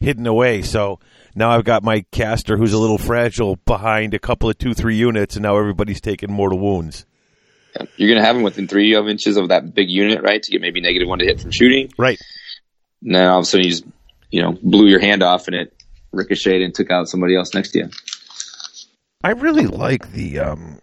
hidden 0.00 0.26
away. 0.26 0.62
So 0.62 0.98
now 1.34 1.50
I've 1.50 1.64
got 1.64 1.82
my 1.82 2.06
caster 2.10 2.56
who's 2.56 2.72
a 2.72 2.78
little 2.78 2.96
fragile 2.96 3.56
behind 3.56 4.14
a 4.14 4.18
couple 4.18 4.48
of 4.48 4.56
two, 4.56 4.72
three 4.72 4.96
units, 4.96 5.36
and 5.36 5.42
now 5.42 5.58
everybody's 5.58 6.00
taking 6.00 6.32
mortal 6.32 6.58
wounds. 6.58 7.04
You're 7.96 8.08
going 8.08 8.20
to 8.20 8.26
have 8.26 8.34
them 8.34 8.42
within 8.42 8.66
three 8.66 8.94
of 8.94 9.08
inches 9.08 9.36
of 9.36 9.48
that 9.48 9.74
big 9.74 9.90
unit, 9.90 10.22
right, 10.22 10.42
to 10.42 10.50
get 10.50 10.62
maybe 10.62 10.80
negative 10.80 11.06
one 11.06 11.18
to 11.18 11.26
hit 11.26 11.40
from 11.40 11.50
shooting. 11.50 11.92
Right. 11.98 12.18
Now 13.02 13.34
all 13.34 13.38
of 13.40 13.42
a 13.42 13.46
sudden 13.46 13.64
you 13.64 13.70
just, 13.70 13.84
you 14.30 14.42
know, 14.42 14.58
blew 14.62 14.88
your 14.88 15.00
hand 15.00 15.22
off 15.22 15.46
and 15.46 15.54
it 15.54 15.74
ricocheted 16.12 16.62
and 16.62 16.74
took 16.74 16.90
out 16.90 17.08
somebody 17.08 17.36
else 17.36 17.54
next 17.54 17.70
to 17.72 17.78
you. 17.78 17.90
I 19.22 19.30
really 19.30 19.66
like 19.66 20.12
the 20.12 20.38
um 20.38 20.80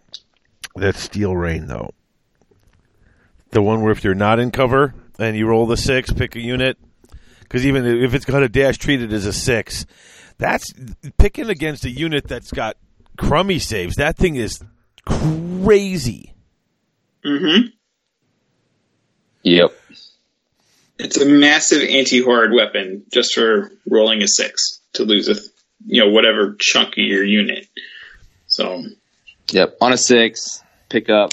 that 0.76 0.96
steel 0.96 1.36
rain 1.36 1.66
though. 1.66 1.92
The 3.50 3.62
one 3.62 3.82
where 3.82 3.92
if 3.92 4.04
you're 4.04 4.14
not 4.14 4.38
in 4.38 4.50
cover 4.50 4.94
and 5.18 5.36
you 5.36 5.46
roll 5.46 5.66
the 5.66 5.76
six, 5.76 6.12
pick 6.12 6.36
a 6.36 6.40
unit. 6.40 6.76
Because 7.40 7.64
even 7.64 7.86
if 7.86 8.12
it's 8.12 8.24
got 8.24 8.42
a 8.42 8.48
dash 8.48 8.76
treated 8.76 9.12
as 9.12 9.24
a 9.24 9.32
six, 9.32 9.86
that's 10.36 10.72
picking 11.16 11.48
against 11.48 11.84
a 11.84 11.90
unit 11.90 12.26
that's 12.26 12.50
got 12.50 12.76
crummy 13.16 13.58
saves. 13.58 13.96
That 13.96 14.16
thing 14.16 14.36
is 14.36 14.60
crazy. 15.06 16.34
Mm-hmm. 17.24 17.68
Yep. 19.42 19.72
It's 20.98 21.18
a 21.18 21.26
massive 21.26 21.82
anti-horde 21.88 22.52
weapon 22.52 23.04
just 23.12 23.34
for 23.34 23.70
rolling 23.88 24.22
a 24.22 24.28
six 24.28 24.75
to 24.96 25.04
lose 25.04 25.28
a, 25.28 25.34
th- 25.34 25.46
you 25.86 26.04
know, 26.04 26.10
whatever 26.10 26.56
chunk 26.58 26.92
of 26.92 26.98
your 27.04 27.24
unit. 27.24 27.66
So 28.46 28.82
Yep. 29.52 29.76
On 29.80 29.92
a 29.92 29.96
six, 29.98 30.62
pick 30.88 31.08
up 31.08 31.30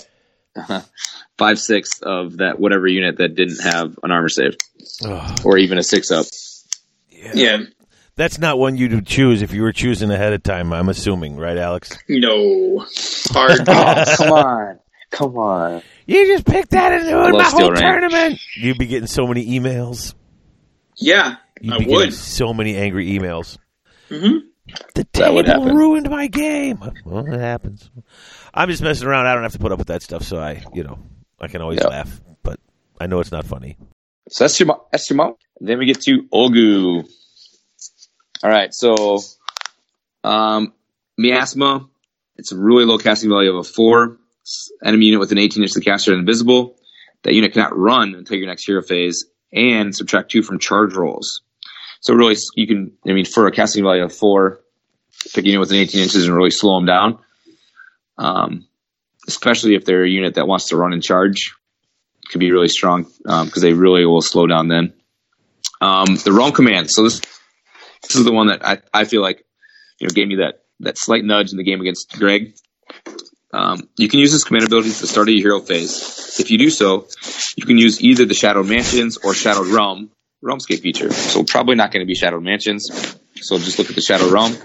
five 1.38 1.60
sixths 1.60 2.00
of 2.02 2.38
that 2.38 2.60
whatever 2.60 2.88
unit 2.88 3.18
that 3.18 3.36
didn't 3.36 3.62
have 3.64 3.98
an 4.04 4.12
armor 4.12 4.30
save. 4.30 4.56
Or 5.44 5.58
even 5.58 5.78
a 5.78 5.84
six 5.84 6.12
up. 6.12 6.26
yeah, 7.10 7.58
That's 8.16 8.38
not 8.38 8.60
one 8.60 8.78
you 8.78 8.90
would 8.90 9.08
choose 9.08 9.42
if 9.42 9.52
you 9.54 9.64
were 9.64 9.72
choosing 9.72 10.12
ahead 10.12 10.34
of 10.34 10.44
time. 10.44 10.72
I'm 10.74 10.90
assuming, 10.90 11.38
right, 11.38 11.58
Alex? 11.58 11.98
no 12.08 12.86
hard. 13.32 13.60
Oh, 13.68 14.16
come 14.18 14.32
on. 14.34 14.80
Come 15.12 15.38
on. 15.38 15.82
You 16.06 16.26
just 16.28 16.46
picked 16.46 16.72
that 16.72 16.92
and 16.92 17.08
I 17.08 17.14
ruined 17.14 17.38
my 17.38 17.44
whole 17.44 17.70
rain. 17.72 17.82
tournament. 17.82 18.40
You'd 18.56 18.78
be 18.78 18.88
getting 18.88 19.08
so 19.08 19.26
many 19.28 19.46
emails. 19.60 20.14
yeah, 20.98 21.36
You'd 21.64 21.74
I 21.76 21.78
be 21.80 21.86
would. 21.88 22.14
so 22.14 22.54
many 22.54 22.76
angry 22.76 23.08
emails. 23.18 23.58
hmm 24.10 24.40
The 24.96 25.08
That 25.14 25.34
would 25.34 25.46
table 25.46 25.74
ruined 25.74 26.10
my 26.10 26.28
game. 26.28 26.80
Well, 27.06 27.26
it 27.26 27.40
happens. 27.40 27.90
I'm 28.54 28.68
just 28.70 28.82
messing 28.84 29.08
around. 29.08 29.28
I 29.28 29.34
don't 29.34 29.44
have 29.44 29.54
to 29.54 29.60
put 29.60 29.72
up 29.72 29.78
with 29.80 29.88
that 29.88 30.02
stuff, 30.04 30.24
so 30.24 30.38
I, 30.38 30.62
you 30.74 30.84
know, 30.84 31.00
I 31.40 31.48
can 31.48 31.62
always 31.62 31.80
Yep. 31.80 31.90
laugh. 31.90 32.22
But 32.44 32.60
I 33.00 33.08
know 33.08 33.22
it's 33.22 33.32
not 33.32 33.46
funny. 33.46 33.78
So 34.30 34.44
that's 34.44 34.60
your 34.60 34.82
that's 34.92 35.10
your 35.10 35.16
mo- 35.18 35.38
Then 35.62 35.80
we 35.80 35.86
get 35.86 36.02
to 36.02 36.24
Ulgu. 36.34 37.08
All 38.44 38.50
right, 38.50 38.74
so 38.74 39.20
um, 40.26 40.74
miasma. 41.18 41.88
It's 42.36 42.52
a 42.52 42.58
really 42.58 42.84
low 42.84 42.98
casting 42.98 43.30
value 43.30 43.52
of 43.52 43.58
a 43.58 43.64
four. 43.64 44.18
Enemy 44.84 45.06
unit 45.06 45.20
with 45.22 45.32
an 45.32 45.38
18 45.38 45.64
inch 45.64 45.72
to 45.74 45.80
the 45.80 45.86
caster 45.86 46.12
and 46.12 46.20
invisible. 46.20 46.76
That 47.24 47.34
unit 47.34 47.54
cannot 47.54 47.78
run 47.78 48.16
until 48.16 48.38
your 48.38 48.48
next 48.48 48.66
hero 48.66 48.82
phase, 48.82 49.26
and 49.54 49.96
subtract 49.96 50.32
two 50.32 50.42
from 50.44 50.60
charge 50.60 50.94
rolls. 50.94 51.42
So 52.04 52.14
really, 52.14 52.36
you 52.56 52.68
can, 52.68 52.92
I 53.08 53.14
mean, 53.14 53.24
for 53.24 53.48
a 53.48 53.52
casting 53.52 53.84
value 53.84 54.04
of 54.04 54.14
four, 54.14 54.60
picking 55.34 55.54
it 55.54 55.58
within 55.58 55.78
18 55.78 56.02
inches 56.02 56.28
and 56.28 56.36
really 56.36 56.52
slow 56.52 56.76
them 56.76 56.86
down. 56.86 57.20
Um, 58.18 58.68
especially 59.26 59.76
if 59.76 59.86
they're 59.86 60.04
a 60.04 60.10
unit 60.10 60.36
that 60.36 60.46
wants 60.46 60.68
to 60.68 60.78
run 60.78 60.92
and 60.92 61.02
charge, 61.02 61.54
could 62.30 62.40
be 62.40 62.52
really 62.52 62.68
strong 62.68 63.06
because 63.24 63.62
they 63.62 63.72
really 63.72 64.06
will 64.06 64.22
slow 64.22 64.48
down 64.48 64.68
then. 64.68 64.94
Um, 65.80 66.18
the 66.26 66.34
realm 66.34 66.52
command. 66.52 66.92
So 66.92 67.04
this, 67.04 67.22
this 68.02 68.16
is 68.18 68.26
the 68.26 68.34
one 68.34 68.48
that 68.48 68.66
I, 68.68 68.80
I 68.94 69.06
feel 69.06 69.22
like 69.22 69.46
you 70.00 70.08
know 70.08 70.14
gave 70.14 70.28
me 70.28 70.36
that 70.36 70.64
that 70.82 70.98
slight 70.98 71.24
nudge 71.24 71.52
in 71.52 71.58
the 71.58 71.64
game 71.64 71.80
against 71.80 72.18
Greg. 72.18 72.54
Um, 73.54 73.88
you 73.98 74.10
can 74.10 74.20
use 74.20 74.34
this 74.34 74.44
command 74.44 74.66
ability 74.66 74.90
at 74.90 74.96
the 74.96 75.08
start 75.08 75.30
of 75.30 75.36
your 75.36 75.54
hero 75.54 75.62
phase. 75.62 76.38
If 76.40 76.52
you 76.52 76.58
do 76.58 76.70
so, 76.70 77.08
you 77.56 77.66
can 77.66 77.78
use 77.78 78.02
either 78.02 78.26
the 78.26 78.34
Shadowed 78.34 78.68
Mansions 78.68 79.18
or 79.18 79.34
Shadowed 79.34 79.68
Realm 79.68 80.10
Realmscape 80.44 80.82
feature. 80.82 81.12
So 81.12 81.44
probably 81.44 81.76
not 81.76 81.92
going 81.92 82.02
to 82.02 82.06
be 82.06 82.16
Shadowed 82.16 82.44
Mansions. 82.44 82.90
So 83.36 83.58
just 83.58 83.80
look 83.80 83.90
at 83.90 83.96
the 83.96 84.02
Shadow 84.02 84.30
Realm. 84.30 84.56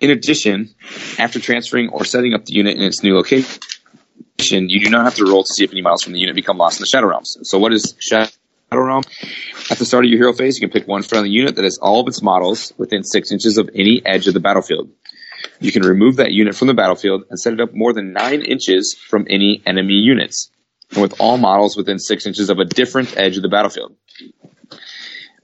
In 0.00 0.10
addition, 0.10 0.74
after 1.18 1.40
transferring 1.40 1.88
or 1.88 2.04
setting 2.04 2.32
up 2.32 2.44
the 2.44 2.52
unit 2.52 2.76
in 2.76 2.82
its 2.82 3.02
new 3.02 3.14
location, 3.14 3.58
you 4.68 4.80
do 4.80 4.90
not 4.90 5.04
have 5.04 5.16
to 5.16 5.24
roll 5.24 5.42
to 5.42 5.52
see 5.52 5.64
if 5.64 5.72
any 5.72 5.82
models 5.82 6.02
from 6.02 6.12
the 6.12 6.20
unit 6.20 6.34
become 6.34 6.58
lost 6.58 6.78
in 6.78 6.82
the 6.82 6.86
Shadow 6.86 7.08
Realms. 7.08 7.36
So 7.42 7.58
what 7.58 7.72
is 7.72 7.94
Shadow 7.98 8.30
Realm? 8.70 9.02
At 9.70 9.78
the 9.78 9.84
start 9.84 10.04
of 10.04 10.10
your 10.10 10.18
hero 10.18 10.32
phase, 10.32 10.56
you 10.56 10.68
can 10.68 10.72
pick 10.72 10.88
one 10.88 11.02
friendly 11.02 11.30
unit 11.30 11.56
that 11.56 11.64
has 11.64 11.78
all 11.78 12.00
of 12.00 12.08
its 12.08 12.22
models 12.22 12.72
within 12.78 13.02
six 13.02 13.32
inches 13.32 13.58
of 13.58 13.68
any 13.74 14.00
edge 14.06 14.28
of 14.28 14.34
the 14.34 14.40
battlefield. 14.40 14.90
You 15.60 15.72
can 15.72 15.82
remove 15.82 16.16
that 16.16 16.32
unit 16.32 16.54
from 16.54 16.68
the 16.68 16.74
battlefield 16.74 17.24
and 17.30 17.38
set 17.38 17.52
it 17.52 17.60
up 17.60 17.74
more 17.74 17.92
than 17.92 18.12
nine 18.12 18.42
inches 18.42 18.94
from 18.94 19.26
any 19.28 19.62
enemy 19.66 19.94
units, 19.94 20.50
and 20.92 21.02
with 21.02 21.20
all 21.20 21.38
models 21.38 21.76
within 21.76 21.98
six 21.98 22.26
inches 22.26 22.50
of 22.50 22.58
a 22.58 22.64
different 22.64 23.16
edge 23.16 23.36
of 23.36 23.42
the 23.42 23.48
battlefield. 23.48 23.94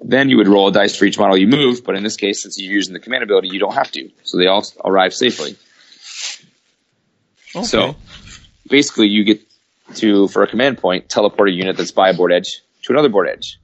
Then 0.00 0.28
you 0.28 0.36
would 0.36 0.48
roll 0.48 0.68
a 0.68 0.72
dice 0.72 0.94
for 0.94 1.04
each 1.04 1.18
model 1.18 1.36
you 1.36 1.48
move, 1.48 1.82
but 1.84 1.96
in 1.96 2.04
this 2.04 2.16
case, 2.16 2.42
since 2.42 2.58
you're 2.58 2.72
using 2.72 2.92
the 2.92 3.00
command 3.00 3.24
ability, 3.24 3.48
you 3.48 3.58
don't 3.58 3.74
have 3.74 3.90
to. 3.92 4.10
So 4.22 4.38
they 4.38 4.46
all 4.46 4.64
arrive 4.84 5.12
safely. 5.12 5.56
Okay. 7.54 7.64
So 7.64 7.96
basically, 8.68 9.08
you 9.08 9.24
get 9.24 9.40
to, 9.96 10.28
for 10.28 10.42
a 10.42 10.46
command 10.46 10.78
point, 10.78 11.08
teleport 11.08 11.48
a 11.48 11.52
unit 11.52 11.76
that's 11.76 11.90
by 11.90 12.10
a 12.10 12.14
board 12.14 12.32
edge 12.32 12.62
to 12.82 12.92
another 12.92 13.08
board 13.08 13.28
edge. 13.28 13.58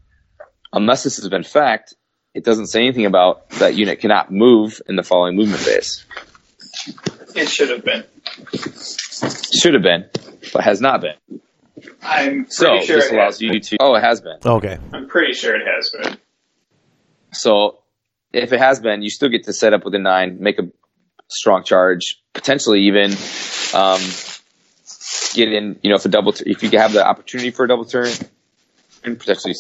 Unless 0.73 1.05
this 1.05 1.16
has 1.16 1.28
been 1.28 1.44
fact, 1.44 1.94
it 2.35 2.44
doesn't 2.44 2.66
say 2.66 2.81
anything 2.81 3.06
about 3.06 3.48
that 3.51 3.77
unit 3.77 4.01
cannot 4.01 4.32
move 4.32 4.82
in 4.89 4.97
the 4.97 5.05
following 5.05 5.36
movement 5.36 5.61
phase. 5.61 6.05
It 7.36 7.48
should 7.48 7.70
have 7.70 7.85
been. 7.85 8.05
Should 9.52 9.74
have 9.74 9.82
been, 9.82 10.06
but 10.52 10.65
has 10.65 10.81
not 10.81 11.01
been. 11.01 11.15
I'm 12.02 12.44
pretty 12.44 12.51
So 12.51 12.80
sure 12.80 12.96
this 12.96 13.06
it 13.06 13.14
allows 13.14 13.40
you 13.40 13.52
been. 13.52 13.60
to. 13.62 13.76
Oh, 13.80 13.94
it 13.94 14.02
has 14.02 14.20
been. 14.20 14.38
Okay. 14.44 14.78
I'm 14.92 15.09
pretty 15.09 15.32
sure 15.32 15.55
it 15.56 15.66
has 15.66 15.90
been. 15.90 16.18
So 17.32 17.78
if 18.32 18.52
it 18.52 18.60
has 18.60 18.80
been, 18.80 19.02
you 19.02 19.10
still 19.10 19.28
get 19.28 19.44
to 19.44 19.52
set 19.52 19.72
up 19.72 19.84
with 19.84 19.94
a 19.94 19.98
nine, 19.98 20.38
make 20.40 20.59
a 20.59 20.68
strong 21.28 21.64
charge, 21.64 22.22
potentially 22.32 22.82
even 22.82 23.12
um, 23.74 24.01
get 25.34 25.52
in. 25.52 25.78
You 25.82 25.90
know, 25.90 25.96
if 25.96 26.05
a 26.05 26.09
double, 26.09 26.32
t- 26.32 26.48
if 26.51 26.62
you 26.62 26.70
have 26.78 26.92
the 26.92 27.05
opportunity 27.05 27.51
for 27.51 27.64
a 27.64 27.68
double 27.68 27.84
turn, 27.84 28.10
and 29.02 29.18
potentially 29.18 29.55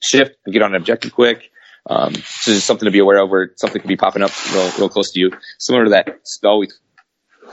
shift 0.00 0.36
and 0.44 0.52
get 0.52 0.62
on 0.62 0.74
an 0.74 0.76
objective 0.80 1.12
quick. 1.14 1.50
Um, 1.88 2.14
so 2.14 2.52
just 2.52 2.66
something 2.66 2.86
to 2.86 2.92
be 2.92 3.00
aware 3.00 3.18
of 3.18 3.30
where 3.30 3.52
something 3.56 3.80
could 3.80 3.88
be 3.88 3.96
popping 3.96 4.22
up 4.22 4.30
real, 4.52 4.70
real 4.78 4.88
close 4.88 5.10
to 5.12 5.20
you, 5.20 5.32
similar 5.58 5.84
to 5.84 5.90
that 5.90 6.20
spell 6.24 6.58
we 6.58 6.68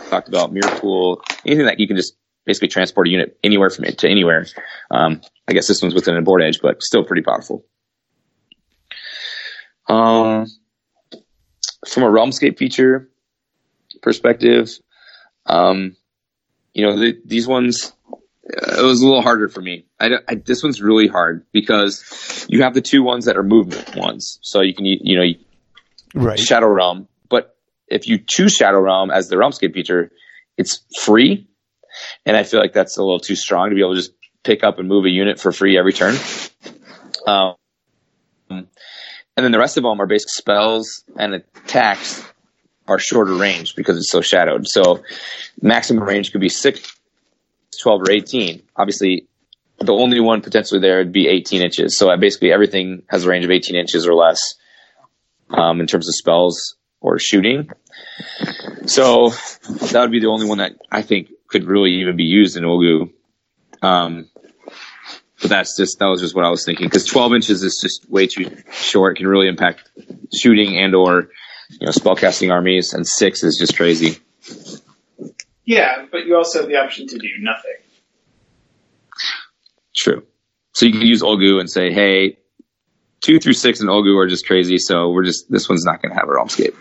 talked 0.10 0.28
about, 0.28 0.54
mirror 0.54 0.70
pool, 0.80 1.22
anything 1.46 1.66
that 1.66 1.80
you 1.80 1.88
can 1.88 1.98
just 1.98 2.16
basically 2.50 2.68
transport 2.68 3.06
a 3.06 3.12
unit 3.12 3.38
anywhere 3.44 3.70
from 3.70 3.86
it 3.86 4.00
to 4.00 4.10
anywhere. 4.10 4.48
Um, 4.90 5.22
I 5.48 5.54
guess 5.54 5.68
this 5.68 5.84
one's 5.84 5.94
within 5.94 6.18
a 6.18 6.22
board 6.24 6.42
edge, 6.42 6.62
but 6.64 6.82
still 6.82 7.04
pretty 7.04 7.22
powerful. 7.22 7.64
Um, 9.88 10.48
from 11.88 12.04
a 12.04 12.08
Realmscape 12.08 12.58
feature 12.58 13.08
perspective, 14.02 14.72
um, 15.46 15.96
you 16.74 16.88
know, 16.88 16.98
the, 16.98 17.22
these 17.24 17.48
ones, 17.48 17.94
uh, 18.12 18.80
it 18.80 18.84
was 18.84 19.02
a 19.02 19.06
little 19.06 19.22
harder 19.22 19.48
for 19.48 19.62
me. 19.62 19.86
I, 20.00 20.10
I, 20.28 20.34
this 20.34 20.64
one's 20.64 20.82
really 20.82 21.08
hard 21.08 21.46
because 21.52 22.48
you 22.50 22.64
have 22.64 22.74
the 22.74 22.82
two 22.82 23.04
ones 23.04 23.26
that 23.26 23.38
are 23.38 23.44
movement 23.44 23.96
ones. 23.96 24.40
So 24.42 24.62
you 24.62 24.74
can, 24.74 24.86
you 24.86 25.20
know, 25.20 25.26
Right. 26.16 26.40
Shadow 26.40 26.68
Realm. 26.68 27.08
But 27.30 27.56
if 27.88 28.08
you 28.08 28.18
choose 28.26 28.54
Shadow 28.54 28.80
Realm 28.80 29.12
as 29.12 29.28
the 29.28 29.36
Realmscape 29.36 29.76
feature, 29.76 30.12
it's 30.58 30.82
free. 31.04 31.48
And 32.26 32.36
I 32.38 32.44
feel 32.44 32.60
like 32.60 32.74
that's 32.74 32.98
a 32.98 33.02
little 33.02 33.20
too 33.20 33.36
strong 33.36 33.70
to 33.70 33.76
be 33.76 33.82
able 33.82 33.96
to 33.96 34.02
just 34.02 34.14
pick 34.44 34.64
up 34.64 34.80
and 34.80 34.88
move 34.88 35.06
a 35.06 35.10
unit 35.10 35.40
for 35.40 35.52
free 35.52 35.78
every 35.78 35.94
turn. 35.94 36.16
Um, 37.28 37.56
and 38.50 38.68
then 39.36 39.52
the 39.52 39.60
rest 39.60 39.78
of 39.78 39.84
them 39.84 40.02
are 40.02 40.08
basic 40.08 40.30
spells 40.30 41.04
and 41.18 41.34
attacks 41.34 42.24
are 42.88 43.00
shorter 43.00 43.36
range 43.36 43.76
because 43.76 43.98
it's 43.98 44.12
so 44.12 44.22
shadowed. 44.22 44.68
So 44.68 45.04
maximum 45.62 46.04
range 46.04 46.32
could 46.32 46.42
be 46.42 46.50
6, 46.50 47.00
12, 47.82 48.02
or 48.02 48.12
18. 48.12 48.64
Obviously, 48.76 49.28
the 49.80 49.94
only 49.94 50.20
one 50.20 50.42
potentially 50.42 50.82
there 50.82 50.98
would 50.98 51.12
be 51.12 51.28
18 51.28 51.62
inches. 51.62 51.98
So 51.98 52.16
basically 52.18 52.52
everything 52.52 53.04
has 53.08 53.26
a 53.26 53.30
range 53.30 53.46
of 53.46 53.52
18 53.52 53.76
inches 53.76 54.08
or 54.08 54.14
less 54.14 54.40
um, 55.52 55.80
in 55.80 55.88
terms 55.88 56.08
of 56.08 56.16
spells 56.16 56.76
or 57.00 57.20
shooting. 57.20 57.70
So 58.86 59.30
that 59.92 60.02
would 60.02 60.12
be 60.12 60.20
the 60.20 60.28
only 60.28 60.48
one 60.48 60.58
that 60.58 60.74
I 60.92 61.02
think 61.02 61.32
could 61.50 61.66
really 61.66 61.92
even 61.96 62.16
be 62.16 62.24
used 62.24 62.58
in 62.58 62.64
Ulgu. 62.64 63.12
Um, 63.82 64.30
but 65.42 65.50
that's 65.50 65.78
just 65.78 66.00
that 66.00 66.06
was 66.08 66.22
just 66.22 66.36
what 66.36 66.46
I 66.46 66.50
was 66.50 66.66
thinking 66.66 66.88
because 66.88 67.06
12 67.06 67.34
inches 67.34 67.64
is 67.64 67.80
just 67.82 68.10
way 68.10 68.28
too 68.28 68.56
short. 68.72 69.16
It 69.16 69.20
can 69.20 69.28
really 69.28 69.48
impact 69.48 69.90
shooting 70.34 70.78
and 70.78 70.94
or 70.94 71.30
you 71.70 71.86
know 71.86 71.92
spellcasting 71.92 72.52
armies, 72.52 72.94
and 72.94 73.08
six 73.08 73.44
is 73.44 73.58
just 73.58 73.76
crazy. 73.76 74.18
Yeah, 75.66 76.06
but 76.12 76.26
you 76.26 76.36
also 76.36 76.62
have 76.62 76.68
the 76.68 76.78
option 76.78 77.08
to 77.08 77.18
do 77.18 77.28
nothing. 77.40 77.76
True. 79.96 80.24
So 80.74 80.86
you 80.86 80.94
can 80.94 81.02
use 81.02 81.22
Ulgu 81.22 81.60
and 81.60 81.70
say, 81.70 81.92
hey, 81.92 82.38
two 83.22 83.40
through 83.40 83.54
six 83.54 83.80
in 83.82 83.88
Ulgu 83.88 84.18
are 84.18 84.28
just 84.28 84.46
crazy. 84.46 84.78
So 84.78 85.10
we're 85.10 85.26
just 85.26 85.50
this 85.50 85.70
one's 85.70 85.86
not 85.86 86.02
going 86.02 86.14
to 86.14 86.20
have 86.20 86.28
a 86.28 86.32
realmscape. 86.32 86.76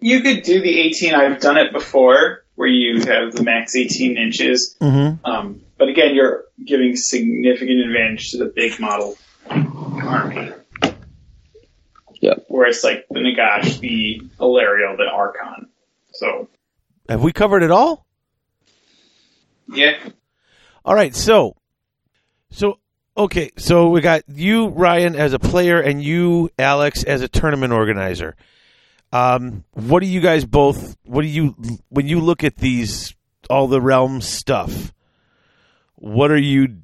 You 0.00 0.20
could 0.20 0.42
do 0.42 0.60
the 0.60 0.80
18. 0.80 1.14
I've 1.14 1.40
done 1.40 1.56
it 1.56 1.72
before, 1.72 2.44
where 2.56 2.68
you 2.68 3.00
have 3.06 3.34
the 3.34 3.42
max 3.42 3.76
18 3.76 4.16
inches. 4.16 4.76
Mm-hmm. 4.80 5.24
Um, 5.24 5.60
but 5.78 5.88
again, 5.88 6.14
you're 6.14 6.44
giving 6.64 6.96
significant 6.96 7.80
advantage 7.80 8.32
to 8.32 8.38
the 8.38 8.46
big 8.46 8.80
model 8.80 9.16
army. 9.48 10.52
Yep. 12.20 12.46
Where 12.48 12.66
it's 12.66 12.82
like 12.82 13.06
the 13.10 13.20
Nagash, 13.20 13.78
the 13.78 14.22
Alarielle, 14.40 14.96
the 14.96 15.04
Archaon. 15.12 15.66
So, 16.12 16.48
Have 17.08 17.22
we 17.22 17.32
covered 17.32 17.62
it 17.62 17.70
all? 17.70 18.06
yeah. 19.68 19.96
All 20.84 20.94
right. 20.94 21.14
So, 21.14 21.56
so 22.50 22.78
okay. 23.16 23.50
So 23.58 23.90
we 23.90 24.00
got 24.00 24.22
you, 24.28 24.68
Ryan, 24.68 25.14
as 25.14 25.34
a 25.34 25.38
player, 25.38 25.80
and 25.80 26.02
you, 26.02 26.50
Alex, 26.58 27.04
as 27.04 27.20
a 27.20 27.28
tournament 27.28 27.72
organizer. 27.72 28.34
Um, 29.12 29.64
what 29.72 30.00
do 30.00 30.06
you 30.06 30.20
guys 30.20 30.44
both? 30.44 30.96
What 31.04 31.22
do 31.22 31.28
you 31.28 31.54
when 31.88 32.06
you 32.08 32.20
look 32.20 32.44
at 32.44 32.56
these 32.56 33.14
all 33.48 33.66
the 33.68 33.80
realm 33.80 34.20
stuff? 34.20 34.92
What 35.94 36.30
are 36.30 36.36
you 36.38 36.78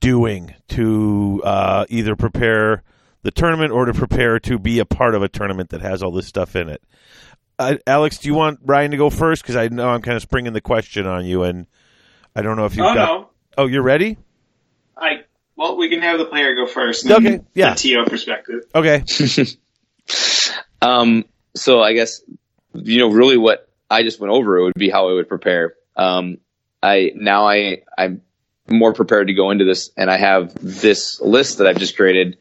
doing 0.00 0.54
to 0.68 1.40
uh, 1.44 1.86
either 1.88 2.16
prepare 2.16 2.82
the 3.22 3.30
tournament 3.30 3.72
or 3.72 3.84
to 3.86 3.94
prepare 3.94 4.38
to 4.40 4.58
be 4.58 4.78
a 4.78 4.84
part 4.84 5.14
of 5.14 5.22
a 5.22 5.28
tournament 5.28 5.70
that 5.70 5.80
has 5.80 6.02
all 6.02 6.10
this 6.10 6.26
stuff 6.26 6.56
in 6.56 6.68
it? 6.68 6.82
Uh, 7.58 7.76
Alex, 7.86 8.18
do 8.18 8.28
you 8.28 8.34
want 8.34 8.58
Ryan 8.64 8.90
to 8.90 8.96
go 8.96 9.10
first? 9.10 9.42
Because 9.42 9.56
I 9.56 9.68
know 9.68 9.88
I'm 9.88 10.02
kind 10.02 10.16
of 10.16 10.22
springing 10.22 10.52
the 10.52 10.60
question 10.60 11.06
on 11.06 11.24
you, 11.26 11.42
and 11.44 11.66
I 12.34 12.42
don't 12.42 12.56
know 12.56 12.64
if 12.66 12.74
you've 12.76 12.86
Oh, 12.86 12.94
got. 12.94 13.06
no. 13.06 13.30
Oh, 13.58 13.66
you're 13.66 13.82
ready? 13.82 14.16
I, 14.96 15.24
well, 15.56 15.76
we 15.76 15.88
can 15.90 16.00
have 16.00 16.18
the 16.18 16.24
player 16.24 16.54
go 16.54 16.66
first. 16.66 17.04
and 17.04 17.12
Okay, 17.26 17.40
yeah. 17.54 17.74
The 17.74 17.80
TO 17.94 18.04
perspective. 18.06 18.64
Okay. 18.74 19.04
Um, 20.82 21.24
so 21.54 21.82
I 21.82 21.92
guess 21.92 22.22
you 22.74 22.98
know 23.00 23.10
really 23.10 23.36
what 23.36 23.68
I 23.90 24.02
just 24.02 24.20
went 24.20 24.32
over 24.32 24.58
it 24.58 24.62
would 24.62 24.74
be 24.74 24.90
how 24.90 25.08
I 25.08 25.12
would 25.14 25.28
prepare. 25.28 25.74
Um, 25.96 26.38
I 26.82 27.12
now 27.14 27.48
I 27.48 27.82
I'm 27.98 28.22
more 28.68 28.92
prepared 28.92 29.26
to 29.26 29.34
go 29.34 29.50
into 29.50 29.64
this, 29.64 29.90
and 29.96 30.10
I 30.10 30.16
have 30.16 30.54
this 30.60 31.20
list 31.20 31.58
that 31.58 31.66
I've 31.66 31.78
just 31.78 31.96
created 31.96 32.38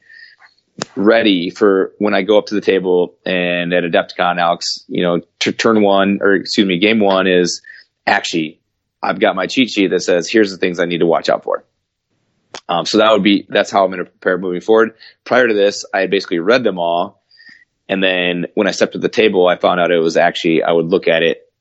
ready 0.96 1.50
for 1.50 1.94
when 1.98 2.14
I 2.14 2.22
go 2.22 2.38
up 2.38 2.48
to 2.48 2.56
the 2.56 2.62
table 2.62 3.16
and 3.26 3.74
at 3.74 3.84
Adepticon, 3.84 4.40
Alex. 4.40 4.86
You 4.88 5.04
know, 5.04 5.22
t- 5.40 5.52
turn 5.52 5.82
one 5.82 6.20
or 6.22 6.36
excuse 6.36 6.68
me, 6.68 6.80
game 6.80 7.00
one 7.00 7.28
is 7.28 7.62
actually 8.06 8.62
I've 9.02 9.20
got 9.20 9.36
my 9.36 9.48
cheat 9.48 9.70
sheet 9.70 9.92
that 9.92 10.02
says 10.02 10.30
here's 10.30 10.52
the 10.52 10.58
things 10.58 10.80
I 10.80 10.86
need 10.86 11.00
to 11.00 11.06
watch 11.06 11.30
out 11.30 11.44
for. 11.44 11.66
Um, 12.68 12.86
so 12.86 12.98
that 13.00 13.12
would 13.12 13.24
be 13.24 13.46
that's 13.50 13.72
how 13.72 13.84
I'm 13.84 13.92
going 13.92 14.04
to 14.04 14.10
prepare 14.10 14.38
moving 14.38 14.62
forward. 14.62 14.96
Prior 15.24 15.48
to 15.48 15.54
this, 15.54 15.86
I 15.94 16.02
had 16.02 16.12
basically 16.12 16.40
read 16.40 16.64
them 16.64 16.80
all, 16.80 17.24
and 17.90 18.04
then 18.04 18.46
when 18.54 18.68
I 18.68 18.72
stepped 18.72 18.96
at 18.96 19.02
the 19.02 19.10
table, 19.10 19.48
I 19.48 19.58
found 19.58 19.80
out 19.80 19.92
it 19.92 19.98
was 19.98 20.16
actually 20.16 20.62
I 20.62 20.72
would 20.72 20.86
look 20.86 21.08
at 21.08 21.24
it 21.24 21.52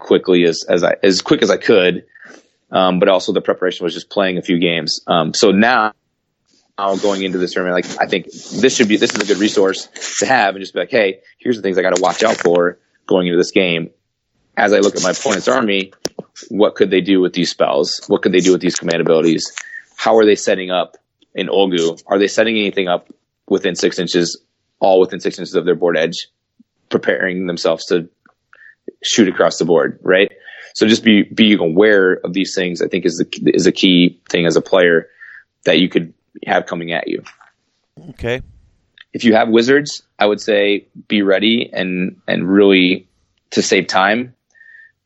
quickly 0.00 0.44
as 0.44 0.64
as 0.68 0.82
I 0.82 0.94
as 1.02 1.20
quick 1.20 1.42
as 1.42 1.50
I 1.50 1.58
could, 1.58 2.06
um, 2.70 2.98
but 2.98 3.08
also 3.10 3.32
the 3.32 3.42
preparation 3.42 3.84
was 3.84 3.92
just 3.92 4.08
playing 4.08 4.38
a 4.38 4.42
few 4.42 4.58
games. 4.58 5.00
Um, 5.06 5.34
so 5.34 5.50
now 5.50 5.92
going 6.78 7.22
into 7.22 7.36
this 7.36 7.52
tournament, 7.52 7.86
like 7.86 8.00
I 8.00 8.06
think 8.06 8.32
this 8.32 8.74
should 8.74 8.88
be 8.88 8.96
this 8.96 9.14
is 9.14 9.20
a 9.20 9.26
good 9.26 9.38
resource 9.38 9.88
to 10.20 10.26
have, 10.26 10.56
and 10.56 10.62
just 10.62 10.72
be 10.72 10.80
like, 10.80 10.90
hey, 10.90 11.20
here's 11.38 11.56
the 11.56 11.62
things 11.62 11.76
I 11.76 11.82
got 11.82 11.94
to 11.94 12.02
watch 12.02 12.22
out 12.22 12.38
for 12.38 12.78
going 13.06 13.26
into 13.26 13.36
this 13.36 13.50
game. 13.50 13.90
As 14.56 14.72
I 14.72 14.78
look 14.78 14.96
at 14.96 15.02
my 15.02 15.10
opponent's 15.10 15.48
army, 15.48 15.92
what 16.48 16.76
could 16.76 16.90
they 16.90 17.00
do 17.02 17.20
with 17.20 17.34
these 17.34 17.50
spells? 17.50 18.00
What 18.06 18.22
could 18.22 18.32
they 18.32 18.38
do 18.38 18.52
with 18.52 18.60
these 18.60 18.76
command 18.76 19.02
abilities? 19.02 19.52
How 19.96 20.16
are 20.16 20.24
they 20.24 20.36
setting 20.36 20.70
up 20.70 20.96
in 21.34 21.48
Ulgu? 21.48 22.00
Are 22.06 22.18
they 22.18 22.28
setting 22.28 22.56
anything 22.56 22.88
up 22.88 23.12
within 23.48 23.74
six 23.74 23.98
inches, 23.98 24.40
all 24.84 25.00
within 25.00 25.18
six 25.18 25.38
inches 25.38 25.54
of 25.54 25.64
their 25.64 25.74
board 25.74 25.96
edge, 25.96 26.28
preparing 26.90 27.46
themselves 27.46 27.86
to 27.86 28.08
shoot 29.02 29.28
across 29.28 29.56
the 29.56 29.64
board, 29.64 29.98
right? 30.02 30.30
So 30.74 30.86
just 30.86 31.02
be 31.02 31.22
being 31.22 31.58
aware 31.58 32.12
of 32.12 32.34
these 32.34 32.54
things, 32.54 32.82
I 32.82 32.88
think, 32.88 33.06
is 33.06 33.16
the 33.16 33.52
is 33.54 33.66
a 33.66 33.72
key 33.72 34.20
thing 34.28 34.44
as 34.44 34.56
a 34.56 34.60
player 34.60 35.08
that 35.64 35.78
you 35.78 35.88
could 35.88 36.12
have 36.46 36.66
coming 36.66 36.92
at 36.92 37.08
you. 37.08 37.22
Okay. 38.10 38.42
If 39.14 39.24
you 39.24 39.34
have 39.34 39.48
wizards, 39.48 40.02
I 40.18 40.26
would 40.26 40.40
say 40.40 40.88
be 41.08 41.22
ready 41.22 41.70
and 41.72 42.20
and 42.28 42.46
really 42.46 43.08
to 43.52 43.62
save 43.62 43.86
time, 43.86 44.34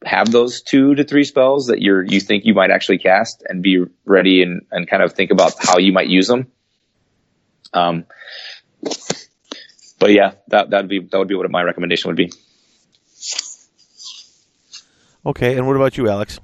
have 0.04 0.32
those 0.32 0.62
two 0.62 0.94
to 0.96 1.04
three 1.04 1.24
spells 1.24 1.66
that 1.66 1.82
you're 1.82 2.02
you 2.02 2.18
think 2.18 2.46
you 2.46 2.54
might 2.54 2.70
actually 2.70 2.98
cast, 2.98 3.44
and 3.48 3.62
be 3.62 3.84
ready 4.04 4.42
and 4.42 4.62
and 4.72 4.88
kind 4.88 5.02
of 5.02 5.12
think 5.12 5.30
about 5.30 5.52
how 5.60 5.78
you 5.78 5.92
might 5.92 6.08
use 6.08 6.26
them. 6.26 6.50
Um, 7.74 8.06
but 9.98 10.12
yeah, 10.12 10.32
that 10.48 10.70
that'd 10.70 10.88
be 10.88 11.00
that 11.00 11.18
would 11.18 11.28
be 11.28 11.34
what 11.34 11.50
my 11.50 11.62
recommendation 11.62 12.08
would 12.08 12.16
be. 12.16 12.32
Okay. 15.26 15.56
And 15.56 15.66
what 15.66 15.76
about 15.76 15.96
you, 15.96 16.08
Alex? 16.08 16.40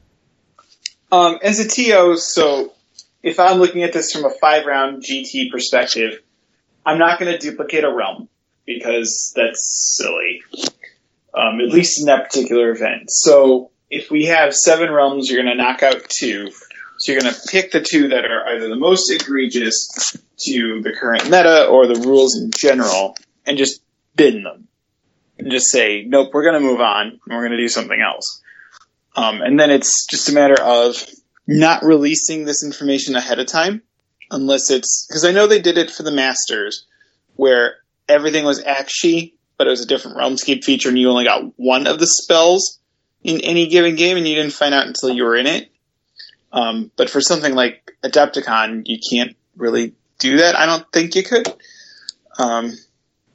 Um, 1.10 1.38
as 1.42 1.60
a 1.60 1.68
TO, 1.68 2.16
so 2.16 2.72
if 3.22 3.38
I'm 3.38 3.58
looking 3.58 3.82
at 3.82 3.92
this 3.92 4.12
from 4.12 4.24
a 4.24 4.30
five 4.30 4.66
round 4.66 5.02
GT 5.02 5.50
perspective, 5.50 6.20
I'm 6.84 6.98
not 6.98 7.18
going 7.18 7.32
to 7.32 7.38
duplicate 7.38 7.84
a 7.84 7.92
realm 7.92 8.28
because 8.66 9.32
that's 9.34 9.96
silly. 9.96 10.42
Um, 11.34 11.60
at 11.60 11.72
least 11.72 12.00
in 12.00 12.06
that 12.06 12.24
particular 12.24 12.70
event. 12.70 13.04
So 13.08 13.70
if 13.90 14.10
we 14.10 14.26
have 14.26 14.54
seven 14.54 14.90
realms, 14.90 15.28
you're 15.28 15.42
going 15.42 15.56
to 15.56 15.62
knock 15.62 15.82
out 15.82 16.08
two. 16.08 16.50
So 16.98 17.12
you're 17.12 17.20
going 17.20 17.34
to 17.34 17.40
pick 17.48 17.72
the 17.72 17.80
two 17.80 18.08
that 18.08 18.24
are 18.24 18.46
either 18.48 18.68
the 18.68 18.76
most 18.76 19.10
egregious 19.10 19.88
to 20.46 20.80
the 20.82 20.92
current 20.92 21.24
meta 21.24 21.66
or 21.66 21.86
the 21.86 22.00
rules 22.00 22.40
in 22.40 22.50
general, 22.56 23.16
and 23.46 23.58
just 23.58 23.82
bin 24.16 24.42
them. 24.42 24.68
And 25.38 25.50
just 25.50 25.70
say, 25.70 26.04
nope, 26.06 26.30
we're 26.32 26.44
going 26.44 26.60
to 26.60 26.60
move 26.60 26.80
on, 26.80 27.06
and 27.08 27.20
we're 27.26 27.40
going 27.40 27.50
to 27.52 27.56
do 27.56 27.68
something 27.68 28.00
else. 28.00 28.40
Um, 29.16 29.40
and 29.40 29.58
then 29.58 29.70
it's 29.70 30.06
just 30.06 30.28
a 30.28 30.32
matter 30.32 30.60
of 30.60 31.04
not 31.46 31.84
releasing 31.84 32.44
this 32.44 32.64
information 32.64 33.16
ahead 33.16 33.38
of 33.38 33.46
time, 33.46 33.82
unless 34.30 34.70
it's 34.70 35.06
because 35.08 35.24
I 35.24 35.32
know 35.32 35.46
they 35.46 35.60
did 35.60 35.78
it 35.78 35.90
for 35.90 36.02
the 36.02 36.12
Masters, 36.12 36.86
where 37.36 37.76
everything 38.08 38.44
was 38.44 38.62
actually, 38.64 39.34
but 39.58 39.66
it 39.66 39.70
was 39.70 39.82
a 39.82 39.86
different 39.86 40.16
Realmscape 40.16 40.64
feature, 40.64 40.88
and 40.88 40.98
you 40.98 41.10
only 41.10 41.24
got 41.24 41.52
one 41.58 41.86
of 41.86 41.98
the 41.98 42.06
spells 42.06 42.78
in 43.22 43.40
any 43.40 43.68
given 43.68 43.96
game, 43.96 44.16
and 44.16 44.26
you 44.26 44.34
didn't 44.34 44.52
find 44.52 44.74
out 44.74 44.86
until 44.86 45.10
you 45.10 45.24
were 45.24 45.36
in 45.36 45.46
it. 45.46 45.70
Um, 46.52 46.92
but 46.96 47.10
for 47.10 47.20
something 47.20 47.54
like 47.54 47.96
Adepticon, 48.04 48.82
you 48.86 48.98
can't 49.10 49.36
really 49.56 49.94
do 50.18 50.38
that. 50.38 50.56
I 50.56 50.66
don't 50.66 50.90
think 50.92 51.16
you 51.16 51.24
could. 51.24 51.52
Um, 52.38 52.72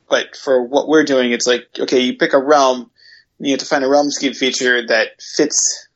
but 0.09 0.35
for 0.35 0.63
what 0.63 0.87
we're 0.87 1.03
doing, 1.03 1.31
it's 1.31 1.47
like 1.47 1.67
okay, 1.77 1.99
you 2.01 2.17
pick 2.17 2.33
a 2.33 2.43
realm, 2.43 2.91
you 3.39 3.51
have 3.51 3.59
to 3.59 3.65
find 3.65 3.83
a 3.83 3.89
realm 3.89 4.09
scheme 4.11 4.33
feature 4.33 4.85
that 4.87 5.21
fits 5.21 5.87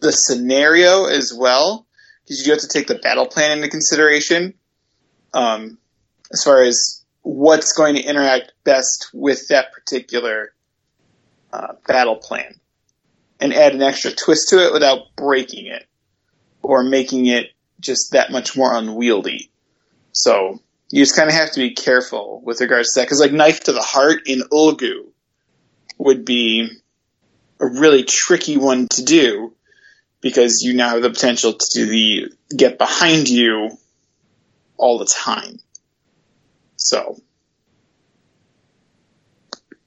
the 0.00 0.12
scenario 0.12 1.06
as 1.06 1.32
well, 1.36 1.86
because 2.24 2.38
you 2.38 2.44
do 2.44 2.50
have 2.50 2.60
to 2.60 2.68
take 2.68 2.86
the 2.86 2.96
battle 2.96 3.26
plan 3.26 3.58
into 3.58 3.68
consideration. 3.68 4.54
Um, 5.32 5.78
as 6.32 6.42
far 6.42 6.62
as 6.62 7.04
what's 7.22 7.72
going 7.72 7.96
to 7.96 8.02
interact 8.02 8.52
best 8.64 9.08
with 9.12 9.48
that 9.48 9.72
particular 9.72 10.52
uh, 11.52 11.74
battle 11.86 12.16
plan, 12.16 12.60
and 13.40 13.52
add 13.52 13.74
an 13.74 13.82
extra 13.82 14.10
twist 14.10 14.48
to 14.50 14.66
it 14.66 14.72
without 14.72 15.14
breaking 15.16 15.66
it 15.66 15.86
or 16.62 16.82
making 16.82 17.26
it 17.26 17.46
just 17.80 18.12
that 18.12 18.32
much 18.32 18.56
more 18.56 18.74
unwieldy. 18.74 19.50
So 20.12 20.60
you 20.94 21.02
just 21.02 21.16
kind 21.16 21.28
of 21.28 21.34
have 21.34 21.50
to 21.50 21.58
be 21.58 21.74
careful 21.74 22.40
with 22.44 22.60
regards 22.60 22.92
to 22.92 23.00
that, 23.00 23.06
because 23.06 23.18
like 23.18 23.32
knife 23.32 23.64
to 23.64 23.72
the 23.72 23.82
heart 23.82 24.28
in 24.28 24.42
Ulgu 24.52 25.06
would 25.98 26.24
be 26.24 26.68
a 27.58 27.66
really 27.66 28.04
tricky 28.04 28.56
one 28.56 28.86
to 28.86 29.02
do 29.02 29.52
because 30.20 30.60
you 30.62 30.72
now 30.72 30.90
have 30.90 31.02
the 31.02 31.10
potential 31.10 31.54
to 31.72 31.86
the 31.86 32.32
get 32.56 32.78
behind 32.78 33.28
you 33.28 33.70
all 34.76 34.98
the 34.98 35.12
time. 35.12 35.58
So, 36.76 37.20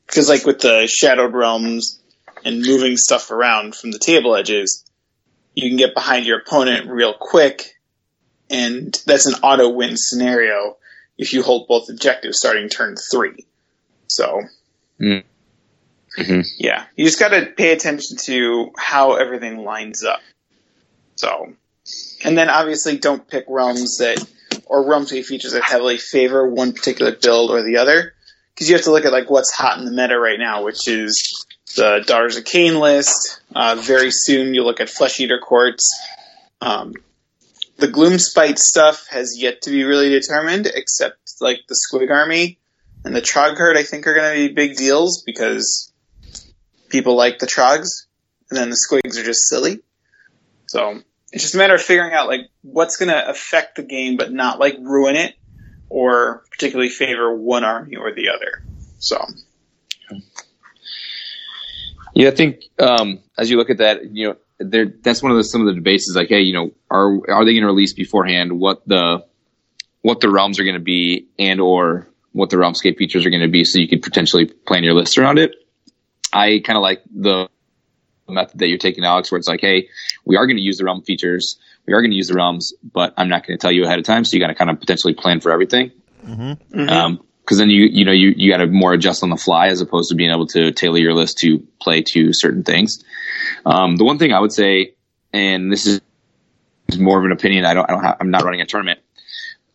because 0.08 0.28
like 0.28 0.46
with 0.46 0.60
the 0.60 0.92
shadowed 0.94 1.34
realms 1.34 2.02
and 2.44 2.62
moving 2.62 2.98
stuff 2.98 3.32
around 3.32 3.76
from 3.76 3.92
the 3.92 4.00
table 4.00 4.36
edges, 4.36 4.84
you 5.56 5.70
can 5.70 5.78
get 5.78 5.94
behind 5.94 6.26
your 6.26 6.40
opponent 6.40 6.90
real 6.90 7.14
quick, 7.18 7.78
and 8.50 8.94
that's 9.06 9.26
an 9.26 9.36
auto 9.42 9.70
win 9.70 9.94
scenario 9.96 10.76
if 11.18 11.34
you 11.34 11.42
hold 11.44 11.68
both 11.68 11.90
objectives 11.90 12.38
starting 12.38 12.70
turn 12.70 12.96
three. 13.12 13.46
So, 14.08 14.42
Mm. 15.00 15.24
Mhm. 16.18 16.48
yeah, 16.58 16.86
you 16.96 17.06
just 17.06 17.20
got 17.20 17.30
to 17.30 17.46
pay 17.46 17.72
attention 17.72 18.18
to 18.26 18.72
how 18.78 19.16
everything 19.16 19.64
lines 19.64 20.04
up. 20.04 20.22
So, 21.16 21.54
and 22.24 22.38
then 22.38 22.50
obviously 22.50 22.98
don't 22.98 23.28
pick 23.28 23.46
realms 23.48 23.98
that 23.98 24.26
or 24.66 24.88
realms 24.88 25.10
state 25.10 25.26
features 25.26 25.52
that 25.54 25.64
heavily 25.64 25.98
favor 25.98 26.48
one 26.48 26.74
particular 26.74 27.12
build 27.12 27.52
or 27.52 27.62
the 27.62 27.78
other, 27.78 28.14
because 28.54 28.70
you 28.70 28.76
have 28.76 28.84
to 28.86 28.92
look 28.92 29.06
at 29.06 29.12
like 29.12 29.30
what's 29.30 29.52
hot 29.52 29.78
in 29.78 29.86
the 29.86 29.92
meta 29.92 30.18
right 30.18 30.40
now, 30.40 30.64
which 30.64 30.88
is 30.88 31.46
the 31.76 32.04
Daughters 32.06 32.38
of 32.38 32.44
Khaine 32.44 32.80
list. 32.80 33.40
Uh, 33.54 33.76
very 33.76 34.10
soon 34.12 34.54
you'll 34.54 34.66
look 34.66 34.80
at 34.80 34.90
Flesh 34.90 35.20
Eater 35.20 35.40
Courts. 35.40 35.88
Um, 36.62 36.94
the 37.78 37.88
Gloomspite 37.88 38.58
stuff 38.58 39.08
has 39.10 39.36
yet 39.38 39.62
to 39.64 39.70
be 39.70 39.84
really 39.84 40.10
determined, 40.10 40.68
except 40.68 41.18
like 41.40 41.60
the 41.68 41.76
Squig 41.76 42.12
Army 42.12 42.60
and 43.04 43.16
the 43.16 43.22
Troggherd. 43.22 43.78
I 43.78 43.84
think 43.84 44.08
are 44.08 44.16
going 44.16 44.34
to 44.34 44.48
be 44.48 44.54
big 44.54 44.76
deals 44.76 45.24
because 45.24 45.92
people 46.90 47.16
like 47.16 47.40
the 47.40 47.48
Trogs, 47.48 48.06
and 48.50 48.58
then 48.58 48.70
the 48.70 48.78
Squigs 48.90 49.20
are 49.20 49.24
just 49.24 49.48
silly. 49.48 49.80
So 50.68 51.02
it's 51.32 51.44
just 51.44 51.56
a 51.56 51.58
matter 51.58 51.76
of 51.76 51.82
figuring 51.82 52.14
out 52.14 52.28
like 52.28 52.42
what's 52.62 52.98
going 52.98 53.10
to 53.10 53.30
affect 53.30 53.76
the 53.76 53.84
game, 53.84 54.18
but 54.18 54.32
not 54.32 54.60
like 54.60 54.78
ruin 54.80 55.16
it 55.16 55.36
or 55.90 56.44
particularly 56.52 56.90
favor 56.90 57.34
one 57.36 57.64
army 57.64 57.96
or 57.96 58.14
the 58.14 58.30
other. 58.30 58.64
So 59.00 59.24
Yeah, 62.14 62.30
I 62.30 62.32
think 62.32 62.64
um, 62.80 63.20
as 63.38 63.50
you 63.50 63.58
look 63.58 63.70
at 63.70 63.78
that, 63.78 64.12
you 64.12 64.30
know, 64.30 64.36
there 64.60 64.94
that's 65.02 65.22
one 65.22 65.32
of 65.32 65.38
the 65.38 65.44
some 65.44 65.62
of 65.62 65.68
the 65.68 65.74
debates 65.74 66.10
is 66.10 66.16
like, 66.16 66.30
hey, 66.30 66.42
you 66.42 66.54
know, 66.54 66.72
are 66.90 67.18
are 67.30 67.46
they 67.46 67.54
going 67.54 67.62
to 67.62 67.68
release 67.68 67.94
beforehand 67.94 68.60
what 68.60 68.88
the 68.88 69.26
what 70.02 70.20
the 70.22 70.30
realms 70.30 70.60
are 70.60 70.64
going 70.64 70.76
to 70.76 70.82
be 70.82 71.28
and 71.38 71.60
or 71.60 72.08
what 72.32 72.50
the 72.50 72.58
realmscape 72.58 72.98
features 72.98 73.26
are 73.26 73.30
going 73.30 73.42
to 73.42 73.48
be, 73.48 73.64
so 73.64 73.80
you 73.80 73.88
could 73.88 74.02
potentially 74.02 74.46
plan 74.46 74.84
your 74.84 74.94
list 74.94 75.18
around 75.18 75.40
it. 75.40 75.56
I 76.32 76.62
kind 76.64 76.78
of 76.78 76.84
like 76.84 77.02
the 77.14 77.50
method 78.30 78.60
that 78.60 78.68
you're 78.68 78.78
taking, 78.78 79.04
Alex, 79.04 79.32
where 79.32 79.40
it's 79.40 79.48
like, 79.48 79.62
hey, 79.62 79.90
we 80.26 80.36
are 80.36 80.46
going 80.46 80.58
to 80.58 80.62
use 80.62 80.78
the 80.78 80.86
realm 80.86 81.02
features, 81.02 81.58
we 81.88 81.94
are 81.94 82.02
going 82.02 82.12
to 82.12 82.18
use 82.18 82.28
the 82.28 82.36
realms, 82.36 82.74
but 82.84 83.14
I'm 83.18 83.30
not 83.30 83.48
going 83.48 83.58
to 83.58 83.62
tell 83.62 83.72
you 83.72 83.86
ahead 83.86 83.98
of 83.98 84.06
time, 84.06 84.24
so 84.26 84.36
you 84.36 84.40
got 84.40 84.48
to 84.48 84.56
kind 84.56 84.70
of 84.70 84.80
potentially 84.80 85.14
plan 85.14 85.40
for 85.40 85.52
everything. 85.52 85.92
Um, 86.90 87.22
because 87.48 87.60
then 87.60 87.70
you 87.70 87.86
you 87.86 88.04
know 88.04 88.12
you 88.12 88.34
you 88.36 88.52
got 88.52 88.58
to 88.58 88.68
more 88.68 88.92
adjust 88.92 89.24
on 89.24 89.30
the 89.30 89.38
fly 89.38 89.68
as 89.68 89.80
opposed 89.80 90.10
to 90.10 90.16
being 90.16 90.32
able 90.32 90.48
to 90.48 90.74
tailor 90.74 90.98
your 90.98 91.14
list 91.14 91.38
to 91.38 91.66
play 91.80 92.04
to 92.06 92.32
certain 92.34 92.64
things. 92.64 93.06
Um, 93.66 93.96
the 93.96 94.04
one 94.04 94.20
thing 94.20 94.34
I 94.34 94.40
would 94.42 94.52
say, 94.52 94.96
and 95.32 95.72
this 95.72 95.88
is 95.88 96.02
more 97.00 97.18
of 97.18 97.24
an 97.24 97.32
opinion, 97.32 97.64
I 97.64 97.74
don't 97.74 97.90
I 97.90 97.94
don't 97.94 98.04
have, 98.04 98.18
I'm 98.20 98.32
not 98.32 98.44
running 98.44 98.60
a 98.60 98.66
tournament. 98.66 99.00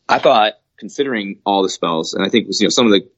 I 0.07 0.19
thought 0.19 0.61
considering 0.77 1.39
all 1.47 1.63
the 1.63 1.71
spells, 1.71 2.13
and 2.13 2.23
I 2.23 2.29
think 2.29 2.49
you 2.51 2.67
know 2.67 2.71
some 2.71 2.85
of 2.85 2.93
the 2.93 3.09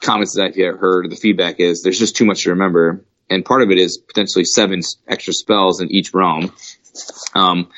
comments 0.00 0.36
that 0.36 0.52
I've 0.56 0.78
heard, 0.78 1.10
the 1.10 1.16
feedback 1.16 1.58
is 1.58 1.82
there's 1.82 1.98
just 1.98 2.14
too 2.14 2.24
much 2.24 2.44
to 2.44 2.50
remember, 2.50 3.04
and 3.28 3.44
part 3.44 3.62
of 3.62 3.72
it 3.72 3.78
is 3.78 3.98
potentially 3.98 4.44
seven 4.44 4.82
extra 5.08 5.32
spells 5.32 5.80
in 5.80 5.90
each 5.90 6.14
realm. 6.14 6.54
Um, 7.34 7.68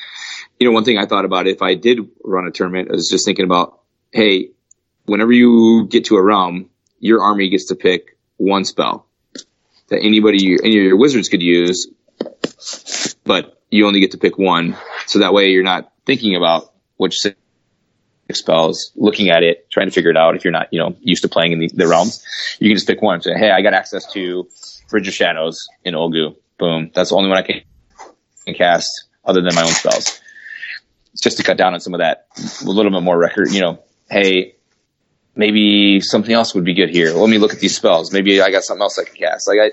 you 0.59 0.67
know, 0.67 0.73
one 0.73 0.83
thing 0.83 0.99
I 0.99 1.07
thought 1.07 1.25
about 1.25 1.47
if 1.47 1.63
I 1.63 1.73
did 1.73 2.07
run 2.23 2.45
a 2.45 2.51
tournament, 2.51 2.89
I 2.91 2.93
was 2.93 3.09
just 3.09 3.25
thinking 3.25 3.45
about, 3.45 3.79
hey, 4.11 4.51
whenever 5.05 5.31
you 5.31 5.87
get 5.89 6.05
to 6.05 6.15
a 6.15 6.23
realm, 6.23 6.69
your 6.99 7.21
army 7.21 7.49
gets 7.49 7.65
to 7.65 7.75
pick 7.75 8.17
one 8.37 8.65
spell 8.65 9.05
that 9.89 9.99
anybody, 10.01 10.57
any 10.63 10.77
of 10.77 10.83
your 10.83 10.97
wizards 10.97 11.29
could 11.29 11.41
use, 11.41 11.87
but 13.23 13.61
you 13.69 13.85
only 13.85 13.99
get 13.99 14.11
to 14.11 14.17
pick 14.17 14.37
one. 14.37 14.77
So 15.07 15.19
that 15.19 15.33
way 15.33 15.49
you're 15.49 15.63
not 15.63 15.91
thinking 16.05 16.35
about 16.35 16.73
which 16.97 17.17
spells, 18.31 18.91
looking 18.95 19.29
at 19.29 19.43
it, 19.43 19.69
trying 19.69 19.87
to 19.87 19.91
figure 19.91 20.09
it 20.09 20.17
out 20.17 20.35
if 20.35 20.43
you're 20.43 20.53
not, 20.53 20.67
you 20.71 20.79
know, 20.79 20.95
used 21.01 21.21
to 21.23 21.29
playing 21.29 21.51
in 21.51 21.59
the, 21.59 21.69
the 21.73 21.87
realms. 21.87 22.23
You 22.59 22.69
can 22.69 22.77
just 22.77 22.87
pick 22.87 23.01
one 23.01 23.15
and 23.15 23.23
say, 23.23 23.37
hey, 23.37 23.51
I 23.51 23.61
got 23.61 23.73
access 23.73 24.11
to 24.13 24.47
Bridge 24.89 25.07
of 25.07 25.13
Shadows 25.13 25.67
in 25.83 25.93
Ulgu. 25.93 26.35
Boom. 26.57 26.91
That's 26.93 27.09
the 27.09 27.15
only 27.15 27.29
one 27.29 27.37
I 27.37 27.41
can 27.41 28.55
cast 28.55 29.05
other 29.25 29.41
than 29.41 29.53
my 29.55 29.63
own 29.63 29.67
spells. 29.67 30.19
Just 31.21 31.37
to 31.37 31.43
cut 31.43 31.57
down 31.57 31.73
on 31.73 31.79
some 31.79 31.93
of 31.93 31.99
that, 31.99 32.27
a 32.61 32.65
little 32.65 32.91
bit 32.91 33.03
more 33.03 33.17
record, 33.17 33.51
you 33.51 33.61
know, 33.61 33.79
hey, 34.09 34.55
maybe 35.35 35.99
something 36.01 36.33
else 36.33 36.53
would 36.53 36.65
be 36.65 36.73
good 36.73 36.89
here. 36.89 37.13
Let 37.13 37.29
me 37.29 37.37
look 37.37 37.53
at 37.53 37.59
these 37.59 37.75
spells. 37.75 38.11
Maybe 38.11 38.41
I 38.41 38.51
got 38.51 38.63
something 38.63 38.81
else 38.81 38.99
I 38.99 39.03
can 39.03 39.15
cast. 39.15 39.47
Like 39.47 39.59
I, 39.59 39.65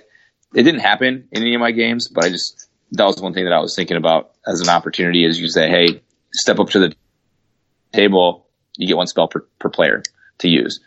it 0.55 0.62
didn't 0.62 0.81
happen 0.81 1.28
in 1.32 1.43
any 1.43 1.55
of 1.55 1.61
my 1.61 1.73
games, 1.73 2.09
but 2.09 2.24
I 2.24 2.31
just 2.31 2.69
that 2.93 3.05
was 3.05 3.20
one 3.20 3.35
thing 3.35 3.45
that 3.45 3.53
I 3.53 3.61
was 3.61 3.77
thinking 3.77 3.97
about 3.97 4.32
as 4.47 4.61
an 4.61 4.69
opportunity. 4.69 5.24
Is 5.24 5.41
you 5.41 5.49
say, 5.49 5.69
hey, 5.69 6.03
step 6.32 6.59
up 6.59 6.70
to 6.70 6.78
the 6.81 6.95
table, 7.93 8.47
you 8.77 8.87
get 8.87 8.97
one 8.97 9.07
spell 9.07 9.28
per, 9.28 9.41
per 9.59 9.69
player 9.69 10.03
to 10.39 10.49
use. 10.49 10.81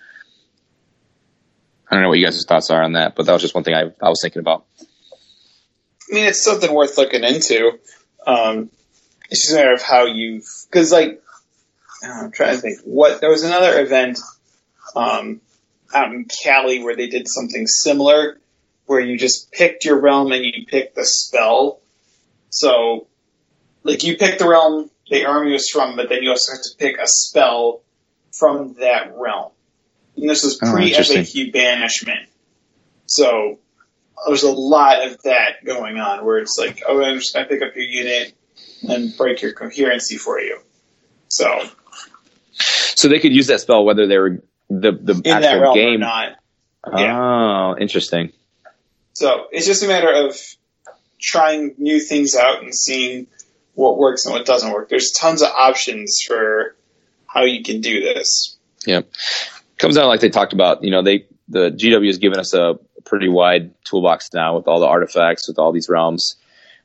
I 1.90 1.96
don't 1.96 2.04
know 2.04 2.10
what 2.10 2.18
you 2.18 2.26
guys' 2.26 2.44
thoughts 2.48 2.72
are 2.72 2.82
on 2.82 2.94
that, 2.94 3.16
but 3.16 3.26
that 3.26 3.34
was 3.34 3.42
just 3.42 3.54
one 3.54 3.64
thing 3.64 3.76
I, 3.76 3.92
I 4.02 4.10
was 4.10 4.20
thinking 4.22 4.40
about. 4.40 4.66
I 4.82 6.16
mean, 6.16 6.26
it's 6.26 6.44
something 6.44 6.74
worth 6.74 6.98
looking 6.98 7.24
into. 7.24 7.80
Um, 8.26 8.72
it's 9.30 9.44
just 9.44 9.54
a 9.54 9.56
matter 9.58 9.74
of 9.74 9.82
how 9.82 10.06
you, 10.06 10.42
because 10.70 10.92
like, 10.92 11.22
I'm 12.04 12.32
trying 12.32 12.56
to 12.56 12.62
think. 12.62 12.80
What 12.84 13.22
there 13.22 13.30
was 13.30 13.44
another 13.44 13.80
event 13.80 14.20
um, 14.96 15.42
out 15.94 16.14
in 16.14 16.26
Cali 16.26 16.84
where 16.84 16.96
they 16.96 17.08
did 17.08 17.28
something 17.28 17.68
similar, 17.68 18.40
where 18.86 19.00
you 19.00 19.18
just 19.18 19.52
picked 19.52 19.86
your 19.86 20.00
realm 20.00 20.32
and 20.32 20.44
you 20.44 20.66
picked 20.66 20.96
the 20.96 21.06
spell. 21.06 21.82
So, 22.50 23.08
like, 23.84 24.04
you 24.04 24.18
picked 24.18 24.40
the 24.40 24.48
realm 24.48 24.90
the 25.10 25.26
army 25.26 25.52
was 25.52 25.70
from, 25.70 25.96
but 25.96 26.10
then 26.10 26.24
you 26.24 26.30
also 26.30 26.54
have 26.54 26.62
to 26.62 26.70
pick 26.78 26.98
a 26.98 27.08
spell 27.08 27.82
from 28.32 28.76
that 28.80 29.14
realm. 29.16 29.52
And 30.16 30.30
this 30.30 30.44
was 30.44 30.58
pre 30.58 30.90
interesting. 30.90 31.24
FAQ 31.24 31.54
banishment. 31.54 32.30
So 33.06 33.60
there's 34.28 34.44
a 34.44 34.52
lot 34.52 35.06
of 35.06 35.22
that 35.24 35.64
going 35.66 35.98
on 35.98 36.26
where 36.26 36.40
it's 36.40 36.56
like, 36.58 36.84
oh, 36.88 37.04
I'm 37.04 37.18
just 37.18 37.34
going 37.34 37.48
to 37.48 37.50
pick 37.50 37.62
up 37.62 37.76
your 37.76 37.86
unit 37.86 38.34
and 38.88 39.16
break 39.18 39.42
your 39.42 39.54
coherency 39.54 40.18
for 40.18 40.40
you. 40.40 40.60
So 41.28 41.70
So 42.54 43.08
they 43.08 43.20
could 43.20 43.34
use 43.34 43.48
that 43.48 43.62
spell 43.62 43.84
whether 43.84 44.08
they 44.08 44.18
were 44.18 44.44
the 44.82 44.92
the 44.92 45.14
in 45.14 45.22
that 45.24 45.44
actual 45.44 45.74
game. 45.74 46.00
not. 46.00 46.34
Oh, 46.86 47.76
interesting. 47.80 48.32
So 49.14 49.46
it's 49.52 49.66
just 49.66 49.84
a 49.84 49.88
matter 49.88 50.28
of 50.28 50.36
trying 51.22 51.76
new 51.78 52.00
things 52.00 52.36
out 52.36 52.62
and 52.62 52.74
seeing 52.76 53.28
what 53.76 53.98
works 53.98 54.26
and 54.26 54.34
what 54.34 54.46
doesn't 54.46 54.72
work. 54.72 54.90
There's 54.90 55.12
tons 55.12 55.42
of 55.42 55.50
options 55.50 56.20
for 56.28 56.76
how 57.26 57.44
you 57.44 57.64
can 57.64 57.82
do 57.82 58.02
this. 58.02 58.58
Yeah. 58.86 59.02
Comes 59.78 59.96
down 59.96 60.08
like 60.08 60.20
they 60.20 60.30
talked 60.30 60.54
about, 60.54 60.84
you 60.84 60.92
know, 60.92 61.02
they 61.02 61.26
the 61.48 61.72
GW 61.72 62.08
has 62.08 62.18
given 62.18 62.40
us 62.40 62.54
a 62.54 62.80
pretty 63.06 63.30
wide 63.30 63.74
toolbox 63.84 64.30
now 64.34 64.56
with 64.58 64.68
all 64.68 64.80
the 64.80 64.88
artifacts, 64.88 65.48
with 65.48 65.60
all 65.60 65.72
these 65.72 65.90
realms. 65.90 66.36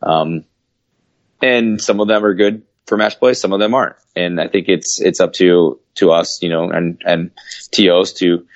Um, 0.03 0.45
and 1.43 1.81
some 1.81 2.01
of 2.01 2.09
them 2.09 2.25
are 2.25 2.35
good 2.35 2.63
for 2.89 2.97
match 2.97 3.19
play, 3.19 3.35
some 3.35 3.53
of 3.53 3.61
them 3.61 3.75
aren't. 3.75 3.97
And 4.17 4.41
I 4.41 4.49
think 4.49 4.69
it's 4.69 4.99
it's 5.01 5.21
up 5.21 5.35
to 5.35 5.79
to 5.97 6.11
us, 6.11 6.43
you 6.43 6.49
know, 6.49 6.71
and 6.71 7.01
and 7.05 7.31
TOs 7.71 8.15
to 8.15 8.47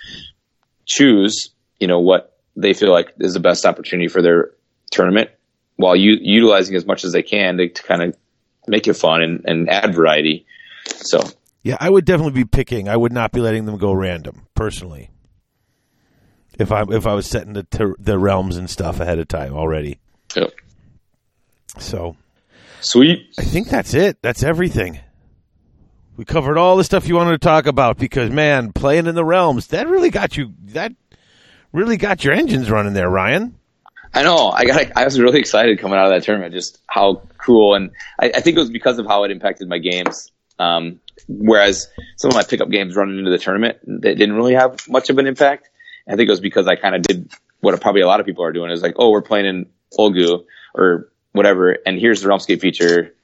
choose, 0.86 1.50
you 1.78 1.86
know, 1.86 2.00
what 2.00 2.36
they 2.56 2.72
feel 2.72 2.90
like 2.90 3.12
is 3.20 3.34
the 3.34 3.40
best 3.40 3.66
opportunity 3.66 4.08
for 4.08 4.22
their 4.22 4.50
tournament 4.90 5.30
while 5.76 5.94
u- 5.94 6.18
utilizing 6.20 6.76
as 6.76 6.86
much 6.86 7.04
as 7.04 7.12
they 7.12 7.22
can 7.22 7.56
to, 7.58 7.68
to 7.68 7.82
kind 7.82 8.02
of 8.02 8.16
make 8.66 8.86
it 8.86 8.94
fun 8.94 9.22
and, 9.22 9.44
and 9.46 9.70
add 9.70 9.94
variety. 9.94 10.46
So 10.86 11.20
Yeah, 11.62 11.76
I 11.78 11.90
would 11.90 12.04
definitely 12.04 12.32
be 12.32 12.44
picking. 12.44 12.88
I 12.88 12.96
would 12.96 13.12
not 13.12 13.32
be 13.32 13.40
letting 13.40 13.66
them 13.66 13.78
go 13.78 13.92
random, 13.92 14.46
personally. 14.54 15.10
If 16.58 16.72
I 16.72 16.84
if 16.88 17.06
I 17.06 17.14
was 17.14 17.26
setting 17.26 17.52
the 17.52 17.64
ter- 17.64 17.96
the 17.98 18.18
realms 18.18 18.56
and 18.56 18.68
stuff 18.68 19.00
ahead 19.00 19.18
of 19.18 19.28
time 19.28 19.54
already. 19.54 19.98
Yep. 20.36 20.52
So 21.78 22.16
sweet. 22.82 23.34
I 23.38 23.42
think 23.42 23.68
that's 23.68 23.94
it. 23.94 24.18
That's 24.22 24.42
everything. 24.42 25.00
We 26.16 26.24
covered 26.24 26.58
all 26.58 26.76
the 26.76 26.84
stuff 26.84 27.08
you 27.08 27.16
wanted 27.16 27.32
to 27.32 27.38
talk 27.38 27.66
about 27.66 27.96
because 27.96 28.30
man, 28.30 28.72
playing 28.72 29.06
in 29.06 29.14
the 29.14 29.24
realms 29.24 29.68
that 29.68 29.88
really 29.88 30.10
got 30.10 30.36
you 30.36 30.52
that 30.66 30.92
really 31.72 31.96
got 31.96 32.24
your 32.24 32.34
engines 32.34 32.70
running 32.70 32.92
there, 32.92 33.08
Ryan. 33.08 33.58
I 34.14 34.22
know. 34.22 34.50
I 34.50 34.64
got. 34.64 34.96
I 34.96 35.04
was 35.04 35.18
really 35.18 35.40
excited 35.40 35.78
coming 35.78 35.98
out 35.98 36.06
of 36.06 36.12
that 36.12 36.22
tournament. 36.22 36.52
Just 36.52 36.80
how 36.86 37.22
cool, 37.38 37.74
and 37.74 37.90
I, 38.20 38.32
I 38.34 38.40
think 38.40 38.56
it 38.56 38.60
was 38.60 38.70
because 38.70 38.98
of 38.98 39.06
how 39.06 39.24
it 39.24 39.30
impacted 39.30 39.68
my 39.68 39.78
games. 39.78 40.30
Um, 40.58 41.00
whereas 41.28 41.88
some 42.16 42.30
of 42.30 42.34
my 42.34 42.44
pickup 42.44 42.70
games 42.70 42.94
running 42.94 43.18
into 43.18 43.30
the 43.30 43.38
tournament, 43.38 43.78
they 43.86 44.14
didn't 44.14 44.34
really 44.34 44.54
have 44.54 44.86
much 44.88 45.08
of 45.08 45.18
an 45.18 45.26
impact. 45.26 45.70
I 46.06 46.16
think 46.16 46.28
it 46.28 46.30
was 46.30 46.40
because 46.40 46.66
I 46.66 46.76
kind 46.76 46.94
of 46.94 47.02
did 47.02 47.32
what 47.60 47.80
probably 47.80 48.02
a 48.02 48.06
lot 48.06 48.20
of 48.20 48.26
people 48.26 48.44
are 48.44 48.52
doing 48.52 48.70
is 48.70 48.82
like, 48.82 48.94
oh, 48.96 49.10
we're 49.10 49.22
playing 49.22 49.46
in 49.46 49.66
Ulgu 49.98 50.44
or 50.74 51.11
whatever, 51.32 51.78
and 51.86 51.98
here's 51.98 52.22
the 52.22 52.28
Realmscape 52.28 52.60
feature, 52.60 53.14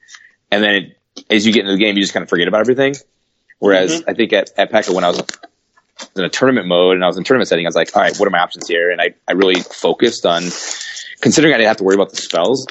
and 0.51 0.63
then 0.63 0.75
it, 0.75 0.97
as 1.29 1.45
you 1.45 1.53
get 1.53 1.61
into 1.61 1.73
the 1.73 1.77
game, 1.77 1.95
you 1.95 2.01
just 2.01 2.13
kind 2.13 2.23
of 2.23 2.29
forget 2.29 2.47
about 2.47 2.61
everything. 2.61 2.95
Whereas 3.59 4.01
mm-hmm. 4.01 4.09
I 4.09 4.13
think 4.13 4.33
at 4.33 4.51
at 4.57 4.71
PACA 4.71 4.93
when 4.93 5.03
I 5.03 5.09
was 5.09 5.21
in 6.15 6.23
a 6.23 6.29
tournament 6.29 6.67
mode 6.67 6.95
and 6.95 7.03
I 7.03 7.07
was 7.07 7.17
in 7.17 7.23
tournament 7.23 7.49
setting, 7.49 7.65
I 7.65 7.69
was 7.69 7.75
like, 7.75 7.95
all 7.95 8.01
right, 8.01 8.15
what 8.17 8.27
are 8.27 8.31
my 8.31 8.39
options 8.39 8.67
here? 8.67 8.89
And 8.89 9.01
I, 9.01 9.13
I 9.27 9.33
really 9.33 9.61
focused 9.61 10.25
on 10.25 10.43
considering 11.21 11.53
I 11.53 11.57
didn't 11.57 11.67
have 11.67 11.77
to 11.77 11.83
worry 11.83 11.95
about 11.95 12.11
the 12.11 12.17
spells. 12.17 12.65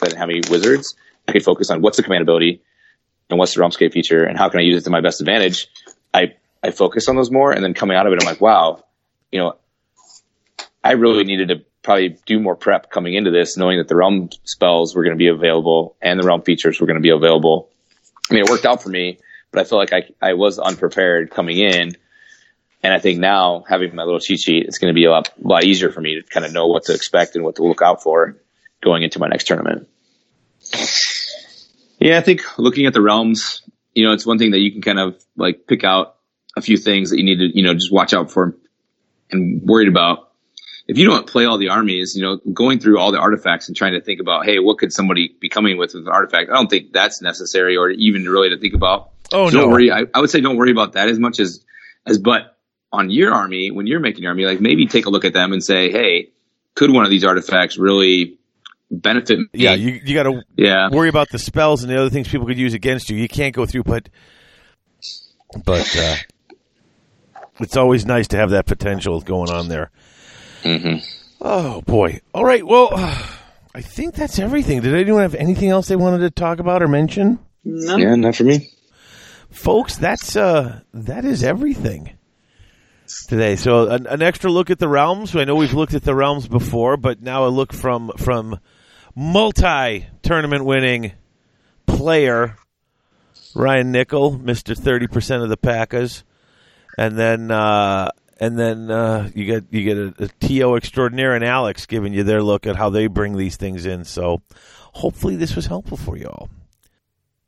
I 0.00 0.06
didn't 0.06 0.18
have 0.18 0.30
any 0.30 0.40
wizards. 0.50 0.94
I 1.28 1.32
could 1.32 1.44
focus 1.44 1.70
on 1.70 1.82
what's 1.82 1.96
the 1.96 2.02
command 2.02 2.22
ability 2.22 2.62
and 3.30 3.38
what's 3.38 3.54
the 3.54 3.60
Realmscape 3.60 3.92
feature 3.92 4.24
and 4.24 4.38
how 4.38 4.48
can 4.48 4.60
I 4.60 4.62
use 4.62 4.80
it 4.80 4.84
to 4.84 4.90
my 4.90 5.00
best 5.00 5.20
advantage. 5.20 5.68
I, 6.12 6.34
I 6.62 6.70
focused 6.70 7.08
on 7.08 7.16
those 7.16 7.30
more 7.30 7.52
and 7.52 7.62
then 7.62 7.74
coming 7.74 7.96
out 7.96 8.06
of 8.06 8.12
it, 8.12 8.20
I'm 8.20 8.26
like, 8.26 8.40
wow, 8.40 8.84
you 9.30 9.40
know, 9.40 9.56
I 10.82 10.92
really 10.92 11.24
needed 11.24 11.48
to 11.48 11.64
probably 11.84 12.16
do 12.26 12.40
more 12.40 12.56
prep 12.56 12.90
coming 12.90 13.14
into 13.14 13.30
this, 13.30 13.56
knowing 13.56 13.78
that 13.78 13.86
the 13.86 13.94
realm 13.94 14.30
spells 14.42 14.96
were 14.96 15.04
going 15.04 15.16
to 15.16 15.18
be 15.18 15.28
available 15.28 15.96
and 16.02 16.18
the 16.18 16.26
realm 16.26 16.42
features 16.42 16.80
were 16.80 16.86
going 16.86 16.96
to 16.96 17.02
be 17.02 17.10
available. 17.10 17.70
I 18.28 18.34
mean, 18.34 18.44
it 18.44 18.50
worked 18.50 18.64
out 18.64 18.82
for 18.82 18.88
me, 18.88 19.18
but 19.52 19.60
I 19.60 19.64
feel 19.64 19.78
like 19.78 19.92
I, 19.92 20.08
I 20.20 20.32
was 20.32 20.58
unprepared 20.58 21.30
coming 21.30 21.58
in. 21.58 21.96
And 22.82 22.92
I 22.92 22.98
think 22.98 23.20
now 23.20 23.64
having 23.68 23.94
my 23.94 24.02
little 24.02 24.20
cheat 24.20 24.40
sheet, 24.40 24.64
it's 24.66 24.78
going 24.78 24.92
to 24.92 24.94
be 24.94 25.04
a 25.04 25.10
lot, 25.10 25.30
lot 25.40 25.64
easier 25.64 25.90
for 25.90 26.00
me 26.00 26.20
to 26.20 26.22
kind 26.22 26.44
of 26.44 26.52
know 26.52 26.66
what 26.66 26.84
to 26.84 26.94
expect 26.94 27.36
and 27.36 27.44
what 27.44 27.56
to 27.56 27.62
look 27.62 27.80
out 27.80 28.02
for 28.02 28.36
going 28.82 29.02
into 29.02 29.18
my 29.18 29.28
next 29.28 29.44
tournament. 29.44 29.88
Yeah, 32.00 32.18
I 32.18 32.20
think 32.20 32.58
looking 32.58 32.86
at 32.86 32.92
the 32.92 33.00
realms, 33.00 33.62
you 33.94 34.06
know, 34.06 34.12
it's 34.12 34.26
one 34.26 34.38
thing 34.38 34.50
that 34.50 34.58
you 34.58 34.72
can 34.72 34.82
kind 34.82 34.98
of 34.98 35.22
like 35.36 35.66
pick 35.66 35.84
out 35.84 36.16
a 36.56 36.60
few 36.60 36.76
things 36.76 37.10
that 37.10 37.18
you 37.18 37.24
need 37.24 37.38
to, 37.38 37.56
you 37.56 37.62
know, 37.62 37.74
just 37.74 37.92
watch 37.92 38.12
out 38.12 38.30
for 38.30 38.56
and 39.30 39.62
worried 39.62 39.88
about. 39.88 40.30
If 40.86 40.98
you 40.98 41.06
don't 41.06 41.26
play 41.26 41.46
all 41.46 41.56
the 41.56 41.70
armies, 41.70 42.14
you 42.14 42.22
know, 42.22 42.36
going 42.52 42.78
through 42.78 42.98
all 42.98 43.10
the 43.10 43.18
artifacts 43.18 43.68
and 43.68 43.76
trying 43.76 43.94
to 43.94 44.02
think 44.02 44.20
about, 44.20 44.44
hey, 44.44 44.58
what 44.58 44.78
could 44.78 44.92
somebody 44.92 45.34
be 45.40 45.48
coming 45.48 45.78
with 45.78 45.94
with 45.94 46.06
an 46.06 46.12
artifact? 46.12 46.50
I 46.50 46.54
don't 46.54 46.68
think 46.68 46.92
that's 46.92 47.22
necessary 47.22 47.76
or 47.76 47.90
even 47.90 48.24
really 48.24 48.50
to 48.50 48.58
think 48.58 48.74
about. 48.74 49.10
Oh 49.32 49.48
So 49.48 49.56
no. 49.56 49.62
don't 49.62 49.72
worry. 49.72 49.90
I, 49.90 50.04
I 50.12 50.20
would 50.20 50.28
say 50.30 50.40
don't 50.40 50.56
worry 50.56 50.70
about 50.70 50.92
that 50.92 51.08
as 51.08 51.18
much 51.18 51.40
as 51.40 51.64
as 52.06 52.18
but 52.18 52.58
on 52.92 53.10
your 53.10 53.32
army 53.32 53.70
when 53.70 53.86
you're 53.86 54.00
making 54.00 54.22
your 54.22 54.30
army, 54.30 54.44
like 54.44 54.60
maybe 54.60 54.86
take 54.86 55.06
a 55.06 55.10
look 55.10 55.24
at 55.24 55.32
them 55.32 55.52
and 55.52 55.64
say, 55.64 55.90
hey, 55.90 56.30
could 56.74 56.90
one 56.90 57.04
of 57.04 57.10
these 57.10 57.24
artifacts 57.24 57.78
really 57.78 58.38
benefit 58.90 59.38
me? 59.38 59.46
Yeah, 59.52 59.74
you 59.74 60.00
you 60.04 60.14
got 60.14 60.24
to 60.24 60.42
yeah, 60.56 60.90
worry 60.90 61.08
about 61.08 61.30
the 61.30 61.38
spells 61.38 61.82
and 61.82 61.90
the 61.90 61.98
other 61.98 62.10
things 62.10 62.28
people 62.28 62.46
could 62.46 62.58
use 62.58 62.74
against 62.74 63.08
you. 63.10 63.16
You 63.16 63.28
can't 63.28 63.54
go 63.54 63.64
through, 63.64 63.84
but 63.84 64.08
but 65.64 65.96
uh, 65.96 66.16
it's 67.60 67.76
always 67.76 68.04
nice 68.04 68.28
to 68.28 68.36
have 68.36 68.50
that 68.50 68.66
potential 68.66 69.20
going 69.20 69.50
on 69.50 69.68
there. 69.68 69.90
Hmm 70.64 70.96
Oh 71.40 71.82
boy! 71.82 72.20
All 72.32 72.44
right, 72.44 72.66
well, 72.66 72.88
I 73.74 73.80
think 73.82 74.14
that's 74.14 74.38
everything. 74.38 74.80
Did 74.80 74.94
anyone 74.94 75.22
have 75.22 75.34
anything 75.34 75.68
else 75.68 75.88
they 75.88 75.96
wanted 75.96 76.18
to 76.18 76.30
talk 76.30 76.58
about 76.58 76.82
or 76.82 76.88
mention, 76.88 77.38
No? 77.64 77.96
yeah, 77.96 78.14
not 78.14 78.34
for 78.36 78.44
me. 78.44 78.70
folks? 79.50 79.96
That's 79.96 80.36
uh, 80.36 80.80
that 80.94 81.24
is 81.26 81.44
everything 81.44 82.16
today. 83.28 83.56
So 83.56 83.88
an, 83.90 84.06
an 84.06 84.22
extra 84.22 84.50
look 84.50 84.70
at 84.70 84.78
the 84.78 84.88
realms. 84.88 85.36
I 85.36 85.44
know 85.44 85.54
we've 85.56 85.74
looked 85.74 85.92
at 85.94 86.02
the 86.04 86.14
realms 86.14 86.48
before, 86.48 86.96
but 86.96 87.20
now 87.20 87.46
a 87.46 87.48
look 87.48 87.72
from 87.74 88.10
from 88.16 88.58
multi 89.14 90.06
tournament 90.22 90.64
winning 90.64 91.12
player 91.86 92.56
Ryan 93.54 93.92
Nickel, 93.92 94.38
Mister 94.38 94.74
Thirty 94.74 95.08
Percent 95.08 95.42
of 95.42 95.50
the 95.50 95.56
Packers, 95.58 96.24
and 96.96 97.18
then 97.18 97.50
uh, 97.50 98.08
and 98.40 98.58
then 98.58 98.90
uh, 98.90 99.30
you 99.34 99.44
get 99.44 99.64
you 99.70 99.82
get 99.84 99.96
a, 99.96 100.24
a 100.24 100.28
to 100.28 100.76
extraordinaire 100.76 101.34
and 101.34 101.44
Alex 101.44 101.86
giving 101.86 102.12
you 102.12 102.24
their 102.24 102.42
look 102.42 102.66
at 102.66 102.76
how 102.76 102.90
they 102.90 103.06
bring 103.06 103.36
these 103.36 103.56
things 103.56 103.86
in. 103.86 104.04
So 104.04 104.42
hopefully 104.92 105.36
this 105.36 105.54
was 105.54 105.66
helpful 105.66 105.96
for 105.96 106.16
you 106.16 106.26
all. 106.26 106.48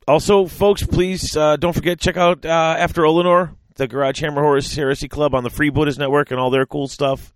Also, 0.07 0.45
folks, 0.45 0.83
please 0.83 1.35
uh, 1.35 1.57
don't 1.57 1.73
forget 1.73 1.99
check 1.99 2.15
out 2.15 2.45
uh, 2.45 2.75
After 2.79 3.01
Olenor, 3.01 3.55
the 3.75 3.87
Garage 3.87 4.21
Hammer 4.21 4.41
Horus 4.41 4.73
Heresy 4.73 5.09
Club 5.09 5.35
on 5.35 5.43
the 5.43 5.49
Free 5.49 5.69
Buddhist 5.69 5.99
Network, 5.99 6.31
and 6.31 6.39
all 6.39 6.49
their 6.49 6.65
cool 6.65 6.87
stuff. 6.87 7.33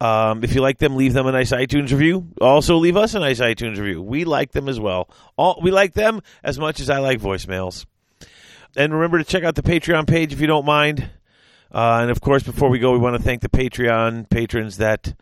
Um, 0.00 0.44
if 0.44 0.54
you 0.54 0.62
like 0.62 0.78
them, 0.78 0.96
leave 0.96 1.12
them 1.12 1.26
a 1.26 1.32
nice 1.32 1.50
iTunes 1.52 1.90
review. 1.90 2.28
Also, 2.40 2.76
leave 2.76 2.96
us 2.96 3.14
a 3.14 3.18
nice 3.18 3.40
iTunes 3.40 3.76
review. 3.78 4.00
We 4.00 4.24
like 4.24 4.52
them 4.52 4.68
as 4.68 4.80
well. 4.80 5.10
All 5.36 5.58
we 5.62 5.70
like 5.72 5.92
them 5.94 6.22
as 6.44 6.58
much 6.58 6.80
as 6.80 6.88
I 6.88 7.00
like 7.00 7.20
voicemails. 7.20 7.84
And 8.76 8.94
remember 8.94 9.18
to 9.18 9.24
check 9.24 9.42
out 9.42 9.56
the 9.56 9.62
Patreon 9.62 10.06
page 10.06 10.32
if 10.32 10.40
you 10.40 10.46
don't 10.46 10.64
mind. 10.64 11.10
Uh, 11.72 11.98
and 12.02 12.10
of 12.10 12.20
course, 12.20 12.42
before 12.42 12.68
we 12.68 12.78
go, 12.78 12.92
we 12.92 12.98
want 12.98 13.16
to 13.16 13.22
thank 13.22 13.42
the 13.42 13.48
Patreon 13.48 14.28
patrons 14.28 14.78
that 14.78 15.14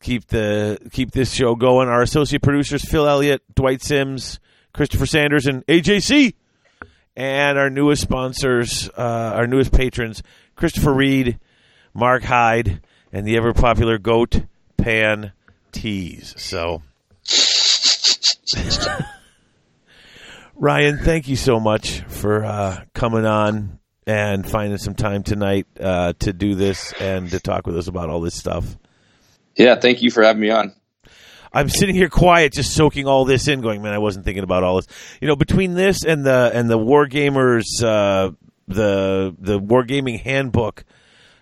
keep 0.00 0.26
the 0.28 0.78
keep 0.92 1.10
this 1.10 1.32
show 1.32 1.54
going. 1.54 1.88
Our 1.88 2.02
associate 2.02 2.42
producers: 2.42 2.84
Phil 2.84 3.06
Elliott, 3.06 3.42
Dwight 3.54 3.82
Sims, 3.82 4.40
Christopher 4.72 5.06
Sanders, 5.06 5.46
and 5.46 5.64
AJC. 5.66 6.34
and 7.16 7.58
our 7.58 7.70
newest 7.70 8.02
sponsors, 8.02 8.88
uh, 8.96 9.32
our 9.36 9.46
newest 9.46 9.72
patrons, 9.72 10.22
Christopher 10.56 10.92
Reed, 10.92 11.38
Mark 11.92 12.24
Hyde, 12.24 12.80
and 13.12 13.26
the 13.26 13.36
ever 13.36 13.52
popular 13.52 13.98
Goat 13.98 14.42
Pan 14.76 15.32
Tees. 15.70 16.34
So, 16.36 16.82
Ryan, 20.56 20.98
thank 20.98 21.28
you 21.28 21.36
so 21.36 21.60
much 21.60 22.00
for 22.02 22.44
uh, 22.44 22.84
coming 22.94 23.26
on 23.26 23.78
and 24.06 24.48
finding 24.48 24.78
some 24.78 24.94
time 24.94 25.22
tonight 25.22 25.66
uh, 25.80 26.12
to 26.20 26.32
do 26.32 26.54
this 26.54 26.92
and 27.00 27.30
to 27.30 27.40
talk 27.40 27.66
with 27.66 27.76
us 27.76 27.88
about 27.88 28.10
all 28.10 28.20
this 28.20 28.34
stuff. 28.34 28.76
Yeah, 29.56 29.76
thank 29.76 30.02
you 30.02 30.10
for 30.10 30.22
having 30.22 30.40
me 30.42 30.50
on. 30.50 30.74
I'm 31.52 31.68
sitting 31.68 31.94
here 31.94 32.08
quiet, 32.08 32.52
just 32.52 32.74
soaking 32.74 33.06
all 33.06 33.24
this 33.24 33.46
in, 33.46 33.60
going, 33.60 33.80
man, 33.80 33.92
I 33.92 33.98
wasn't 33.98 34.24
thinking 34.24 34.42
about 34.42 34.64
all 34.64 34.76
this. 34.76 34.88
You 35.20 35.28
know, 35.28 35.36
between 35.36 35.74
this 35.74 36.04
and 36.04 36.26
the 36.26 36.50
and 36.52 36.68
the 36.68 36.78
Wargamers, 36.78 37.64
uh, 37.80 38.32
the 38.66 39.34
the 39.38 39.60
Wargaming 39.60 40.20
Handbook, 40.20 40.84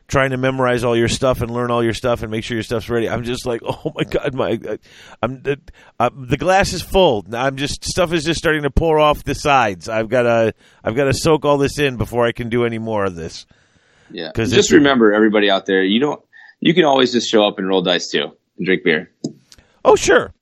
trying 0.09 0.31
to 0.31 0.37
memorize 0.37 0.85
all 0.85 0.97
your 0.97 1.09
stuff 1.09 1.41
and 1.41 1.51
learn 1.51 1.71
all 1.71 1.83
your 1.83 1.95
stuff 1.95 2.23
and 2.23 2.31
make 2.31 2.45
sure 2.45 2.57
your 2.57 2.65
stuff's 2.65 2.89
ready. 2.91 3.09
I'm 3.09 3.25
just 3.25 3.47
like, 3.47 3.61
oh 3.67 3.93
my 3.95 4.05
god, 4.05 4.35
my, 4.35 4.79
I'm 5.23 5.43
the, 5.43 5.61
uh, 5.99 6.11
the 6.15 6.37
glass 6.37 6.73
is 6.73 6.83
full. 6.83 7.25
I'm 7.33 7.57
just 7.57 7.85
stuff 7.85 8.13
is 8.13 8.25
just 8.25 8.39
starting 8.39 8.63
to 8.63 8.71
pour 8.71 8.99
off 8.99 9.25
the 9.25 9.35
sides. 9.35 9.89
I've 9.89 10.09
got 10.09 10.23
to 10.23 10.55
I've 10.85 10.95
got 10.97 11.05
to 11.05 11.15
soak 11.15 11.45
all 11.45 11.59
this 11.59 11.79
in 11.79 11.97
before 11.97 12.27
I 12.27 12.33
can 12.33 12.49
do 12.49 12.65
any 12.65 12.79
more 12.79 13.05
of 13.05 13.15
this. 13.15 13.47
Yeah, 14.11 14.29
because 14.29 14.53
just 14.53 14.71
remember, 14.73 15.15
everybody 15.15 15.49
out 15.51 15.65
there, 15.67 15.83
you 15.83 15.99
don't, 15.99 16.23
you 16.61 16.75
can 16.75 16.85
always 16.85 17.13
just 17.13 17.31
show 17.31 17.47
up 17.47 17.59
and 17.59 17.67
roll 17.67 17.81
dice 17.83 18.09
too 18.09 18.33
and 18.59 18.67
drink 18.67 18.85
beer. 18.85 19.11
Oh 19.85 19.97
sure, 19.97 20.35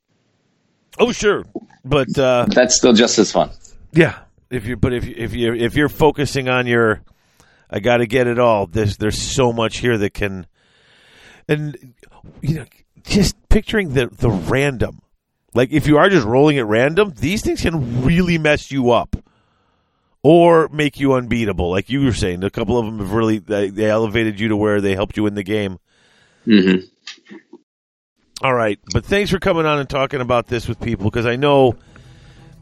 oh 0.99 1.13
sure, 1.13 1.45
but. 1.85 2.19
uh 2.19 2.47
That's 2.49 2.77
still 2.77 2.93
just 2.93 3.19
as 3.19 3.31
fun. 3.31 3.51
Yeah, 3.93 4.19
if 4.51 4.67
you 4.67 4.77
but 4.77 4.93
if 4.93 5.07
if 5.07 5.35
you 5.35 5.55
if 5.55 5.77
you're 5.77 5.89
focusing 5.89 6.49
on 6.49 6.67
your, 6.67 7.03
I 7.71 7.81
got 7.81 7.99
to 7.99 8.07
get 8.07 8.27
it 8.27 8.39
all. 8.39 8.67
There's 8.67 8.97
there's 8.97 9.21
so 9.21 9.53
much 9.53 9.79
here 9.79 9.97
that 9.99 10.13
can, 10.13 10.47
and 11.49 11.95
you 12.41 12.57
know, 12.57 12.67
just 13.05 13.37
picturing 13.49 13.95
the 13.95 14.07
the 14.09 14.31
random, 14.31 15.01
like 15.55 15.71
if 15.73 15.87
you 15.87 15.97
are 15.99 16.09
just 16.09 16.27
rolling 16.27 16.59
at 16.59 16.67
random, 16.67 17.13
these 17.17 17.43
things 17.43 17.61
can 17.63 18.05
really 18.05 18.39
mess 18.39 18.71
you 18.73 18.91
up, 18.91 19.17
or 20.23 20.69
make 20.69 20.99
you 20.99 21.13
unbeatable. 21.15 21.71
Like 21.71 21.89
you 21.89 22.05
were 22.05 22.13
saying, 22.13 22.43
a 22.45 22.51
couple 22.51 22.79
of 22.79 22.87
them 22.87 22.99
have 22.99 23.13
really 23.13 23.39
they, 23.39 23.71
they 23.71 23.89
elevated 23.89 24.41
you 24.41 24.49
to 24.49 24.57
where 24.57 24.81
they 24.81 24.95
helped 24.95 25.17
you 25.17 25.23
win 25.23 25.35
the 25.35 25.43
game. 25.45 25.79
hmm 26.45 26.77
All 28.43 28.55
right, 28.55 28.79
but 28.93 29.05
thanks 29.05 29.31
for 29.31 29.39
coming 29.39 29.67
on 29.67 29.79
and 29.79 29.89
talking 29.89 30.21
about 30.21 30.47
this 30.49 30.67
with 30.67 30.81
people 30.81 31.05
because 31.05 31.27
I 31.27 31.37
know 31.37 31.77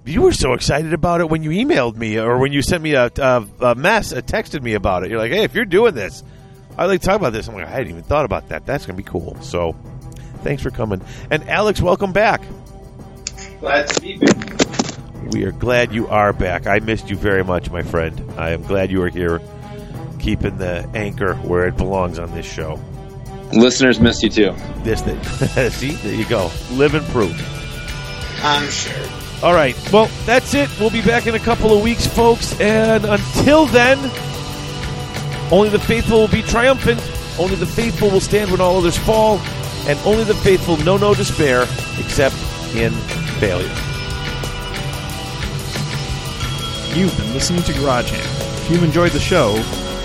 you 0.09 0.23
were 0.23 0.33
so 0.33 0.55
excited 0.55 0.93
about 0.95 1.21
it 1.21 1.29
when 1.29 1.43
you 1.43 1.51
emailed 1.51 1.97
me 1.97 2.19
or 2.19 2.39
when 2.39 2.53
you 2.53 2.63
sent 2.63 2.83
me 2.83 2.95
a, 2.95 3.11
a, 3.17 3.47
a 3.61 3.75
mess, 3.75 4.13
a 4.13 4.23
texted 4.23 4.63
me 4.63 4.75
about 4.75 5.05
it. 5.05 5.11
You're 5.11 5.19
like, 5.19 5.33
hey, 5.33 5.45
if 5.45 5.55
you're 5.55 5.65
doing 5.65 5.95
this, 5.95 6.25
I'd 6.77 6.87
like 6.87 7.01
to 7.01 7.07
talk 7.07 7.17
about 7.17 7.33
this. 7.33 7.49
I'm 7.49 7.55
like, 7.55 7.67
I 7.67 7.71
hadn't 7.71 7.91
even 7.91 8.03
thought 8.03 8.25
about 8.25 8.49
that. 8.49 8.65
That's 8.65 8.87
going 8.87 8.97
to 8.97 9.03
be 9.03 9.09
cool. 9.09 9.37
So 9.43 9.77
thanks 10.43 10.63
for 10.63 10.71
coming. 10.71 11.03
And 11.31 11.49
Alex, 11.49 11.83
welcome 11.83 12.13
back. 12.13 12.43
Glad 13.61 13.89
to 13.89 14.01
be 14.01 14.17
back. 14.17 14.59
We 15.33 15.45
are 15.45 15.53
glad 15.53 15.93
you 15.93 16.09
are 16.09 16.33
back. 16.33 16.67
I 16.67 16.79
missed 16.79 17.11
you 17.11 17.17
very 17.17 17.45
much, 17.45 17.71
my 17.71 17.83
friend. 17.83 18.33
I 18.39 18.51
am 18.51 18.63
glad 18.63 18.91
you 18.91 19.03
are 19.03 19.09
here, 19.09 19.43
keeping 20.19 20.57
the 20.57 20.89
anchor 20.95 21.35
where 21.35 21.67
it 21.67 21.77
belongs 21.77 22.19
on 22.19 22.33
this 22.33 22.47
show. 22.47 22.81
Listeners 23.53 24.01
missed 24.01 24.23
you 24.23 24.31
too. 24.31 24.55
This 24.85 25.03
thing. 25.03 25.23
See, 25.71 25.91
there 25.91 26.15
you 26.15 26.27
go. 26.27 26.51
Living 26.71 27.03
proof. 27.05 27.35
I'm 28.43 28.71
sure. 28.71 29.28
All 29.43 29.55
right. 29.55 29.77
Well, 29.93 30.11
that's 30.27 30.55
it. 30.55 30.69
We'll 30.81 30.91
be 30.91 31.03
back 31.03 31.27
in 31.27 31.35
a 31.35 31.39
couple 31.39 31.77
of 31.77 31.83
weeks, 31.83 32.07
folks. 32.07 32.59
And 32.61 33.05
until 33.05 33.67
then, 33.67 33.99
only 35.53 35.69
the 35.69 35.79
faithful 35.79 36.21
will 36.21 36.29
be 36.29 36.43
triumphant. 36.43 37.01
Only 37.39 37.55
the 37.55 37.67
faithful 37.67 38.11
will 38.11 38.21
stand 38.21 38.51
when 38.51 38.61
all 38.61 38.77
others 38.77 38.99
fall. 38.99 39.39
And 39.87 39.99
only 40.01 40.25
the 40.25 40.35
faithful 40.35 40.77
know 40.79 40.97
no 40.97 41.15
despair 41.15 41.63
except 41.99 42.35
in 42.75 42.93
failure. 43.39 43.73
You've 46.95 47.17
been 47.17 47.33
listening 47.33 47.63
to 47.63 47.73
Garage 47.75 48.11
Hand. 48.11 48.63
If 48.65 48.71
you've 48.71 48.83
enjoyed 48.83 49.13
the 49.13 49.21
show, 49.21 49.55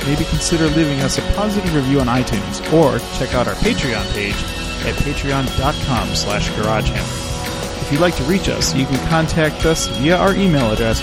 maybe 0.05 0.25
consider 0.25 0.67
leaving 0.67 0.99
us 0.99 1.17
a 1.17 1.21
positive 1.33 1.73
review 1.73 2.01
on 2.01 2.07
iTunes 2.07 2.61
or 2.71 2.99
check 3.17 3.33
out 3.33 3.47
our 3.47 3.55
Patreon 3.55 4.13
page 4.13 4.35
at 4.85 4.95
patreon.com 5.01 6.15
slash 6.15 6.49
garagehammer. 6.51 7.32
If 7.93 7.99
you'd 7.99 8.05
like 8.05 8.15
to 8.15 8.23
reach 8.23 8.49
us, 8.49 8.73
you 8.73 8.87
can 8.87 8.97
contact 9.07 9.67
us 9.67 9.85
via 9.85 10.17
our 10.17 10.33
email 10.35 10.71
address, 10.71 10.99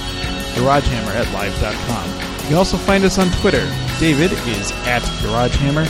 garagehammer 0.56 1.14
at 1.14 1.32
live.com. 1.32 2.10
You 2.42 2.48
can 2.48 2.56
also 2.56 2.76
find 2.78 3.04
us 3.04 3.16
on 3.16 3.30
Twitter. 3.40 3.64
David 4.00 4.32
is 4.32 4.72
at 4.88 5.00
garagehammer, 5.22 5.86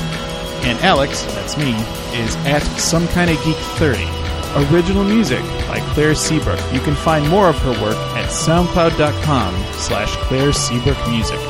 and 0.62 0.78
Alex, 0.80 1.22
that's 1.32 1.56
me, 1.56 1.72
is 2.12 2.36
at 2.44 2.60
some 2.78 3.08
kind 3.08 3.30
of 3.30 3.42
geek 3.42 3.56
30. 3.80 4.04
Original 4.70 5.02
music 5.02 5.40
by 5.68 5.80
Claire 5.94 6.14
Seabrook. 6.14 6.60
You 6.70 6.80
can 6.80 6.94
find 6.94 7.26
more 7.30 7.48
of 7.48 7.56
her 7.60 7.72
work 7.82 7.96
at 8.14 8.28
soundcloud.com 8.28 9.54
slash 9.78 10.14
Claire 10.16 10.52
Seabrook 10.52 10.98
Music. 11.08 11.40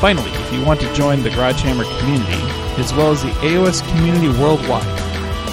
Finally, 0.00 0.30
if 0.30 0.54
you 0.54 0.64
want 0.64 0.80
to 0.80 0.94
join 0.94 1.22
the 1.22 1.28
Garagehammer 1.28 1.84
community, 2.00 2.40
as 2.80 2.94
well 2.94 3.12
as 3.12 3.22
the 3.22 3.32
AOS 3.42 3.86
community 3.90 4.28
worldwide, 4.40 4.86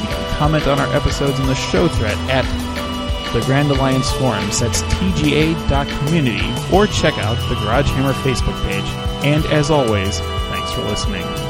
you 0.01 0.07
can 0.07 0.37
comment 0.37 0.65
on 0.65 0.79
our 0.79 0.95
episodes 0.95 1.37
in 1.41 1.45
the 1.47 1.55
show 1.55 1.89
thread 1.89 2.17
at 2.29 2.45
the 3.33 3.41
Grand 3.41 3.69
Alliance 3.71 4.11
Forums, 4.13 4.59
that's 4.59 4.81
tga.community, 4.83 6.51
or 6.73 6.87
check 6.87 7.17
out 7.17 7.35
the 7.49 7.55
Garagehammer 7.55 8.13
Facebook 8.23 8.61
page. 8.63 8.85
And 9.25 9.45
as 9.47 9.69
always, 9.69 10.19
thanks 10.19 10.73
for 10.73 10.81
listening. 10.81 11.46